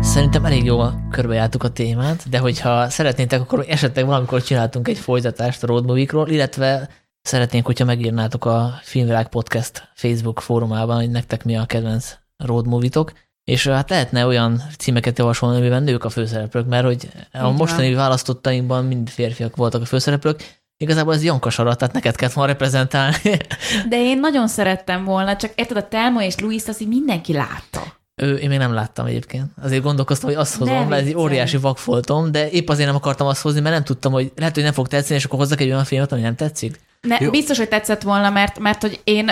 Szerintem 0.01 0.45
elég 0.45 0.63
jól 0.65 1.07
körbejártuk 1.11 1.63
a 1.63 1.69
témát, 1.69 2.29
de 2.29 2.37
hogyha 2.37 2.89
szeretnétek, 2.89 3.41
akkor 3.41 3.65
esetleg 3.67 4.05
valamikor 4.05 4.41
csináltunk 4.43 4.87
egy 4.87 4.97
folytatást 4.97 5.63
a 5.63 5.67
road 5.67 5.85
movie-król, 5.85 6.27
illetve 6.29 6.89
szeretnénk, 7.21 7.65
hogyha 7.65 7.85
megírnátok 7.85 8.45
a 8.45 8.69
Filmvilág 8.81 9.29
Podcast 9.29 9.89
Facebook 9.95 10.39
fórumában, 10.39 10.95
hogy 10.95 11.09
nektek 11.09 11.43
mi 11.43 11.57
a 11.57 11.65
kedvenc 11.65 12.15
road 12.37 12.67
movie-tok, 12.67 13.11
és 13.51 13.67
hát 13.67 13.89
lehetne 13.89 14.25
olyan 14.25 14.61
címeket 14.77 15.17
javasolni, 15.17 15.57
amiben 15.57 15.83
nők 15.83 16.03
a 16.03 16.09
főszereplők, 16.09 16.67
mert 16.67 16.85
hogy 16.85 17.09
a 17.31 17.41
van. 17.41 17.53
mostani 17.53 17.93
választottainkban 17.93 18.85
mind 18.85 19.09
férfiak 19.09 19.55
voltak 19.55 19.81
a 19.81 19.85
főszereplők, 19.85 20.61
igazából 20.77 21.13
ez 21.13 21.23
Janka 21.23 21.49
sarat, 21.49 21.77
tehát 21.77 21.93
neked 21.93 22.15
kellett 22.15 22.33
volna 22.33 22.51
reprezentálni. 22.51 23.17
De 23.89 24.03
én 24.03 24.19
nagyon 24.19 24.47
szerettem 24.47 25.03
volna, 25.03 25.35
csak 25.35 25.51
érted, 25.55 25.77
a 25.77 25.87
Telma 25.87 26.23
és 26.23 26.37
Luis 26.37 26.63
azt 26.67 26.81
így 26.81 26.87
mindenki 26.87 27.33
látta. 27.33 27.81
Ő, 28.15 28.35
én 28.35 28.49
még 28.49 28.57
nem 28.57 28.73
láttam 28.73 29.05
egyébként. 29.05 29.45
Azért 29.61 29.83
gondolkoztam, 29.83 30.29
hogy 30.29 30.37
azt 30.37 30.55
hozom, 30.55 30.87
mert 30.87 31.01
ez 31.01 31.07
egy 31.07 31.15
óriási 31.15 31.57
vakfoltom, 31.57 32.31
de 32.31 32.49
épp 32.49 32.69
azért 32.69 32.87
nem 32.87 32.95
akartam 32.95 33.27
azt 33.27 33.41
hozni, 33.41 33.59
mert 33.59 33.75
nem 33.75 33.83
tudtam, 33.83 34.11
hogy 34.11 34.31
lehet, 34.35 34.53
hogy 34.53 34.63
nem 34.63 34.73
fog 34.73 34.87
tetszeni, 34.87 35.19
és 35.19 35.25
akkor 35.25 35.39
hozzak 35.39 35.61
egy 35.61 35.69
olyan 35.69 35.83
filmet, 35.83 36.11
ami 36.11 36.21
nem 36.21 36.35
tetszik. 36.35 36.79
Ne, 37.07 37.17
Jó. 37.19 37.29
biztos, 37.29 37.57
hogy 37.57 37.67
tetszett 37.67 38.01
volna, 38.01 38.29
mert, 38.29 38.59
mert 38.59 38.81
hogy 38.81 39.01
én 39.03 39.31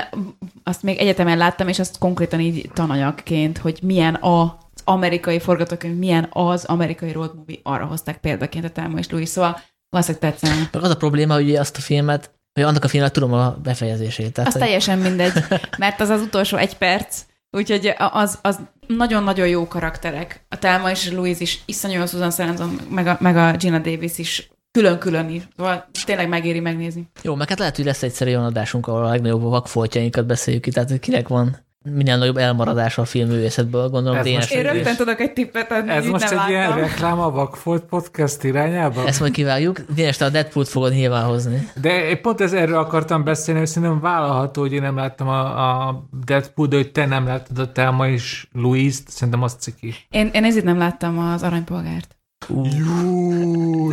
azt 0.63 0.83
még 0.83 0.97
egyetemen 0.97 1.37
láttam, 1.37 1.67
és 1.67 1.79
azt 1.79 1.97
konkrétan 1.97 2.39
így 2.39 2.69
tananyagként, 2.73 3.57
hogy 3.57 3.79
milyen 3.83 4.13
a, 4.15 4.41
az 4.41 4.81
amerikai 4.83 5.39
forgatókönyv, 5.39 5.97
milyen 5.97 6.27
az 6.29 6.65
amerikai 6.65 7.11
road 7.11 7.35
movie, 7.35 7.57
arra 7.63 7.85
hozták 7.85 8.17
példaként 8.17 8.65
a 8.65 8.69
Telma 8.69 8.97
és 8.97 9.09
Louis, 9.09 9.29
szóval 9.29 9.61
valószínűleg 9.89 10.31
tetszene. 10.31 10.69
Meg 10.71 10.83
az 10.83 10.89
a 10.89 10.97
probléma, 10.97 11.33
hogy 11.33 11.55
azt 11.55 11.77
a 11.77 11.81
filmet, 11.81 12.31
hogy 12.53 12.63
annak 12.63 12.83
a 12.83 12.87
filmnek 12.87 13.11
tudom 13.11 13.33
a 13.33 13.51
befejezését. 13.63 14.33
Tehát, 14.33 14.47
Az 14.47 14.53
hogy- 14.55 14.63
teljesen 14.63 14.97
mindegy, 14.97 15.33
mert 15.77 15.99
az 15.99 16.09
az 16.09 16.21
utolsó 16.21 16.57
egy 16.57 16.77
perc, 16.77 17.21
úgyhogy 17.51 17.93
az, 17.97 18.39
az 18.41 18.59
nagyon-nagyon 18.87 19.47
jó 19.47 19.67
karakterek. 19.67 20.45
A 20.49 20.57
Telma 20.59 20.89
és 20.91 21.11
Louise 21.11 21.41
is, 21.41 21.61
iszonyú 21.65 22.01
a 22.01 22.05
Susan 22.05 22.31
Sarandon, 22.31 22.79
meg 22.89 23.07
a, 23.07 23.17
meg 23.19 23.37
a 23.37 23.51
Gina 23.57 23.79
Davis 23.79 24.17
is 24.17 24.49
külön-külön 24.71 25.29
is. 25.29 25.47
Szóval 25.57 25.85
tényleg 26.05 26.29
megéri 26.29 26.59
megnézni. 26.59 27.09
Jó, 27.21 27.35
meg 27.35 27.49
hát 27.49 27.59
lehet, 27.59 27.75
hogy 27.75 27.85
lesz 27.85 28.03
egyszer 28.03 28.27
olyan 28.27 28.43
adásunk, 28.43 28.87
ahol 28.87 29.05
a 29.05 29.09
legnagyobb 29.09 29.41
vakfoltjainkat 29.41 30.25
beszéljük 30.25 30.63
ki, 30.63 30.71
tehát 30.71 30.89
hogy 30.89 30.99
kinek 30.99 31.27
van 31.27 31.57
minél 31.93 32.17
nagyobb 32.17 32.37
elmaradása 32.37 33.01
a 33.01 33.05
filmművészetből, 33.05 33.89
gondolom 33.89 34.17
Ez 34.17 34.23
Dénes. 34.23 34.39
most 34.39 34.53
Én 34.53 34.67
egy- 34.67 34.73
rögtön 34.75 34.95
tudok 34.95 35.19
egy 35.19 35.33
tippet 35.33 35.71
adni, 35.71 35.91
Ez 35.91 36.05
most 36.05 36.29
nem 36.29 36.39
egy 36.39 36.49
ilyen 36.49 36.61
láttam. 36.69 36.77
reklám 36.79 37.19
a 37.19 37.29
Vakfolt 37.31 37.83
Podcast 37.83 38.43
irányába? 38.43 39.05
Ezt 39.07 39.19
majd 39.19 39.31
kivágjuk. 39.33 39.79
Dénes, 39.95 40.17
te 40.17 40.25
a 40.25 40.29
Deadpool-t 40.29 40.67
fogod 40.69 40.91
nyilván 40.91 41.25
hozni. 41.25 41.67
De 41.81 42.09
én 42.09 42.21
pont 42.21 42.41
ez 42.41 42.53
erről 42.53 42.77
akartam 42.77 43.23
beszélni, 43.23 43.59
hogy 43.59 43.69
szerintem 43.69 43.99
vállalható, 43.99 44.61
hogy 44.61 44.73
én 44.73 44.81
nem 44.81 44.95
láttam 44.95 45.27
a, 45.27 45.87
a 45.87 46.03
Deadpool, 46.25 46.67
de 46.67 46.75
hogy 46.75 46.91
te 46.91 47.05
nem 47.05 47.25
láttad 47.25 47.59
a 47.59 47.71
Telma 47.71 48.07
és 48.07 48.47
Louise-t, 48.51 49.09
szerintem 49.09 49.43
az 49.43 49.55
ciki. 49.59 49.93
Én, 50.09 50.29
én 50.33 50.43
ezért 50.43 50.65
nem 50.65 50.77
láttam 50.77 51.17
az 51.19 51.43
aranypolgárt. 51.43 52.17
Tudom, 52.47 53.89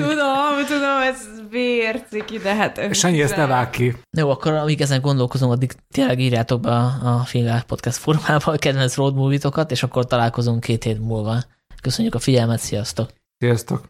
tudom, 0.67 1.01
ez 1.01 1.17
vérciki, 1.51 2.39
de 2.39 2.55
hát... 2.55 2.95
Sanyi, 2.95 3.23
ezt 3.23 3.37
ne 3.37 3.47
vág 3.47 3.71
ki. 3.71 3.97
Jó, 4.17 4.31
akkor 4.31 4.53
amíg 4.53 4.81
ezen 4.81 5.01
gondolkozom, 5.01 5.51
addig 5.51 5.73
tényleg 5.91 6.21
írjátok 6.21 6.61
be 6.61 6.71
a, 6.71 7.23
Filmvilág 7.25 7.63
Podcast 7.63 7.97
formába 7.97 8.53
a 8.53 8.57
kedvenc 8.57 8.97
road 8.97 9.71
és 9.71 9.83
akkor 9.83 10.07
találkozunk 10.07 10.61
két 10.61 10.85
hét 10.85 11.01
múlva. 11.01 11.43
Köszönjük 11.83 12.15
a 12.15 12.19
figyelmet, 12.19 12.61
sziasztok! 12.61 13.11
Sziasztok! 13.39 13.89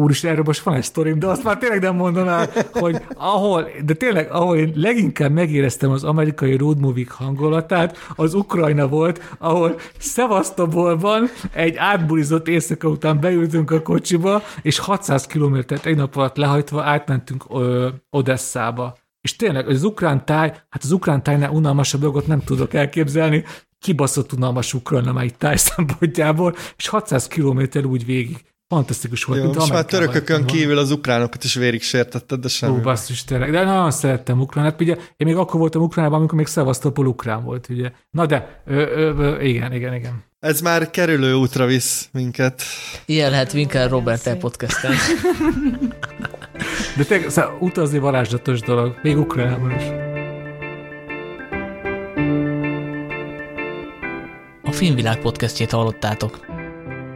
Úristen, 0.00 0.30
erről 0.30 0.42
most 0.46 0.62
van 0.62 0.74
egy 0.74 0.82
sztorim, 0.82 1.18
de 1.18 1.26
azt 1.26 1.44
már 1.44 1.58
tényleg 1.58 1.80
nem 1.80 1.94
mondom 1.94 2.28
el, 2.28 2.48
hogy 2.72 3.02
ahol, 3.14 3.68
de 3.84 3.94
tényleg, 3.94 4.30
ahol 4.30 4.56
én 4.56 4.72
leginkább 4.74 5.32
megéreztem 5.32 5.90
az 5.90 6.04
amerikai 6.04 6.56
road 6.56 6.80
movie 6.80 7.06
hangulatát, 7.08 7.96
az 8.16 8.34
Ukrajna 8.34 8.88
volt, 8.88 9.34
ahol 9.38 9.78
Szevasztobolban 9.98 11.28
egy 11.52 11.76
átbulizott 11.76 12.48
éjszaka 12.48 12.88
után 12.88 13.20
beültünk 13.20 13.70
a 13.70 13.82
kocsiba, 13.82 14.42
és 14.62 14.78
600 14.78 15.26
kilométert 15.26 15.86
egy 15.86 15.96
nap 15.96 16.16
alatt 16.16 16.36
lehajtva 16.36 16.82
átmentünk 16.82 17.44
ö, 17.50 17.88
Odesszába. 18.10 18.96
És 19.20 19.36
tényleg, 19.36 19.68
az 19.68 19.82
ukrán 19.82 20.24
táj, 20.24 20.48
hát 20.48 20.82
az 20.82 20.92
ukrán 20.92 21.22
tájnál 21.22 21.50
unalmasabb 21.50 22.00
dolgot 22.00 22.26
nem 22.26 22.40
tudok 22.40 22.74
elképzelni, 22.74 23.44
kibaszott 23.78 24.32
unalmas 24.32 24.74
Ukrajna 24.74 25.12
már 25.12 25.24
itt 25.24 25.38
táj 25.38 25.56
szempontjából, 25.56 26.54
és 26.76 26.88
600 26.88 27.26
kilométer 27.26 27.84
úgy 27.84 28.04
végig. 28.04 28.48
Fantasztikus 28.70 29.24
volt. 29.24 29.38
Jó, 29.38 29.44
mint 29.44 29.56
most 29.58 29.72
már 29.72 29.84
törökökön 29.84 30.36
van. 30.36 30.46
kívül 30.46 30.78
az 30.78 30.90
ukránokat 30.90 31.44
is 31.44 31.54
vérig 31.54 31.82
sértetted, 31.82 32.40
de 32.40 32.48
semmi. 32.48 32.78
Ó, 32.78 32.80
basszus, 32.80 33.24
tényleg. 33.24 33.50
De 33.50 33.64
nagyon 33.64 33.90
szerettem 33.90 34.40
Ukránát. 34.40 34.80
Ugye 34.80 34.94
én 34.94 35.26
még 35.26 35.36
akkor 35.36 35.60
voltam 35.60 35.82
Ukránában, 35.82 36.18
amikor 36.18 36.38
még 36.38 36.46
Szevasztopol 36.46 37.06
ukrán 37.06 37.44
volt, 37.44 37.68
ugye. 37.68 37.90
Na 38.10 38.26
de, 38.26 38.62
ö, 38.66 38.74
ö, 38.74 39.14
ö, 39.18 39.40
igen, 39.40 39.72
igen, 39.72 39.94
igen. 39.94 40.24
Ez 40.40 40.60
már 40.60 40.90
kerülő 40.90 41.34
útra 41.34 41.66
visz 41.66 42.08
minket. 42.12 42.62
Ilyen 43.04 43.30
lehet 43.30 43.52
Winkler 43.52 43.90
Robert 43.90 44.26
el 44.26 44.36
podcasten. 44.36 44.92
De 46.96 47.04
tényleg, 47.04 47.30
szóval 47.30 47.56
utazni 47.60 47.98
varázslatos 47.98 48.60
dolog, 48.60 48.98
még 49.02 49.18
Ukránában 49.18 49.70
is. 49.70 49.82
A 54.62 54.72
Filmvilág 54.72 55.18
podcastjét 55.20 55.70
hallottátok. 55.70 56.49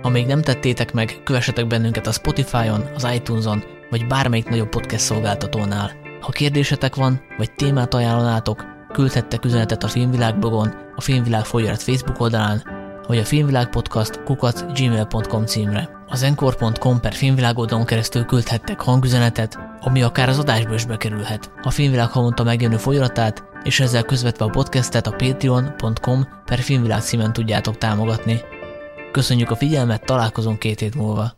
Ha 0.05 0.11
még 0.11 0.27
nem 0.27 0.43
tettétek 0.43 0.93
meg, 0.93 1.21
kövessetek 1.25 1.67
bennünket 1.67 2.07
a 2.07 2.13
Spotify-on, 2.13 2.85
az 2.95 3.09
iTunes-on, 3.15 3.65
vagy 3.91 4.07
bármelyik 4.07 4.49
nagyobb 4.49 4.69
podcast 4.69 5.05
szolgáltatónál. 5.05 5.91
Ha 6.21 6.31
kérdésetek 6.31 6.95
van, 6.95 7.21
vagy 7.37 7.53
témát 7.53 7.95
ajánlanátok, 7.95 8.65
küldhettek 8.93 9.45
üzenetet 9.45 9.83
a 9.83 9.89
Filmvilág 9.89 10.39
blogon, 10.39 10.75
a 10.97 11.01
Filmvilág 11.01 11.45
folyarat 11.45 11.83
Facebook 11.83 12.21
oldalán, 12.21 12.63
vagy 13.07 13.19
a 13.19 13.25
Filmvilág 13.25 13.71
Podcast 13.71 14.23
kukat 14.23 14.73
gmail.com 14.75 15.47
címre. 15.47 15.89
Az 16.07 16.23
encore.com 16.23 17.01
per 17.01 17.15
Filmvilág 17.15 17.59
oldalon 17.59 17.85
keresztül 17.85 18.25
küldhettek 18.25 18.81
hangüzenetet, 18.81 19.59
ami 19.81 20.03
akár 20.03 20.29
az 20.29 20.39
adásba 20.39 20.75
is 20.75 20.85
bekerülhet. 20.85 21.51
A 21.63 21.71
Filmvilág 21.71 22.09
havonta 22.09 22.43
megjelenő 22.43 22.79
folyaratát, 22.79 23.45
és 23.63 23.81
ezzel 23.81 24.03
közvetve 24.03 24.45
a 24.45 24.51
podcastet 24.51 25.07
a 25.07 25.15
patreon.com 25.17 26.27
per 26.45 26.59
Filmvilág 26.59 27.01
címen 27.01 27.33
tudjátok 27.33 27.79
támogatni. 27.79 28.41
Köszönjük 29.15 29.51
a 29.51 29.57
figyelmet, 29.57 30.05
találkozunk 30.05 30.59
két 30.59 30.81
hét 30.81 30.95
múlva. 30.95 31.37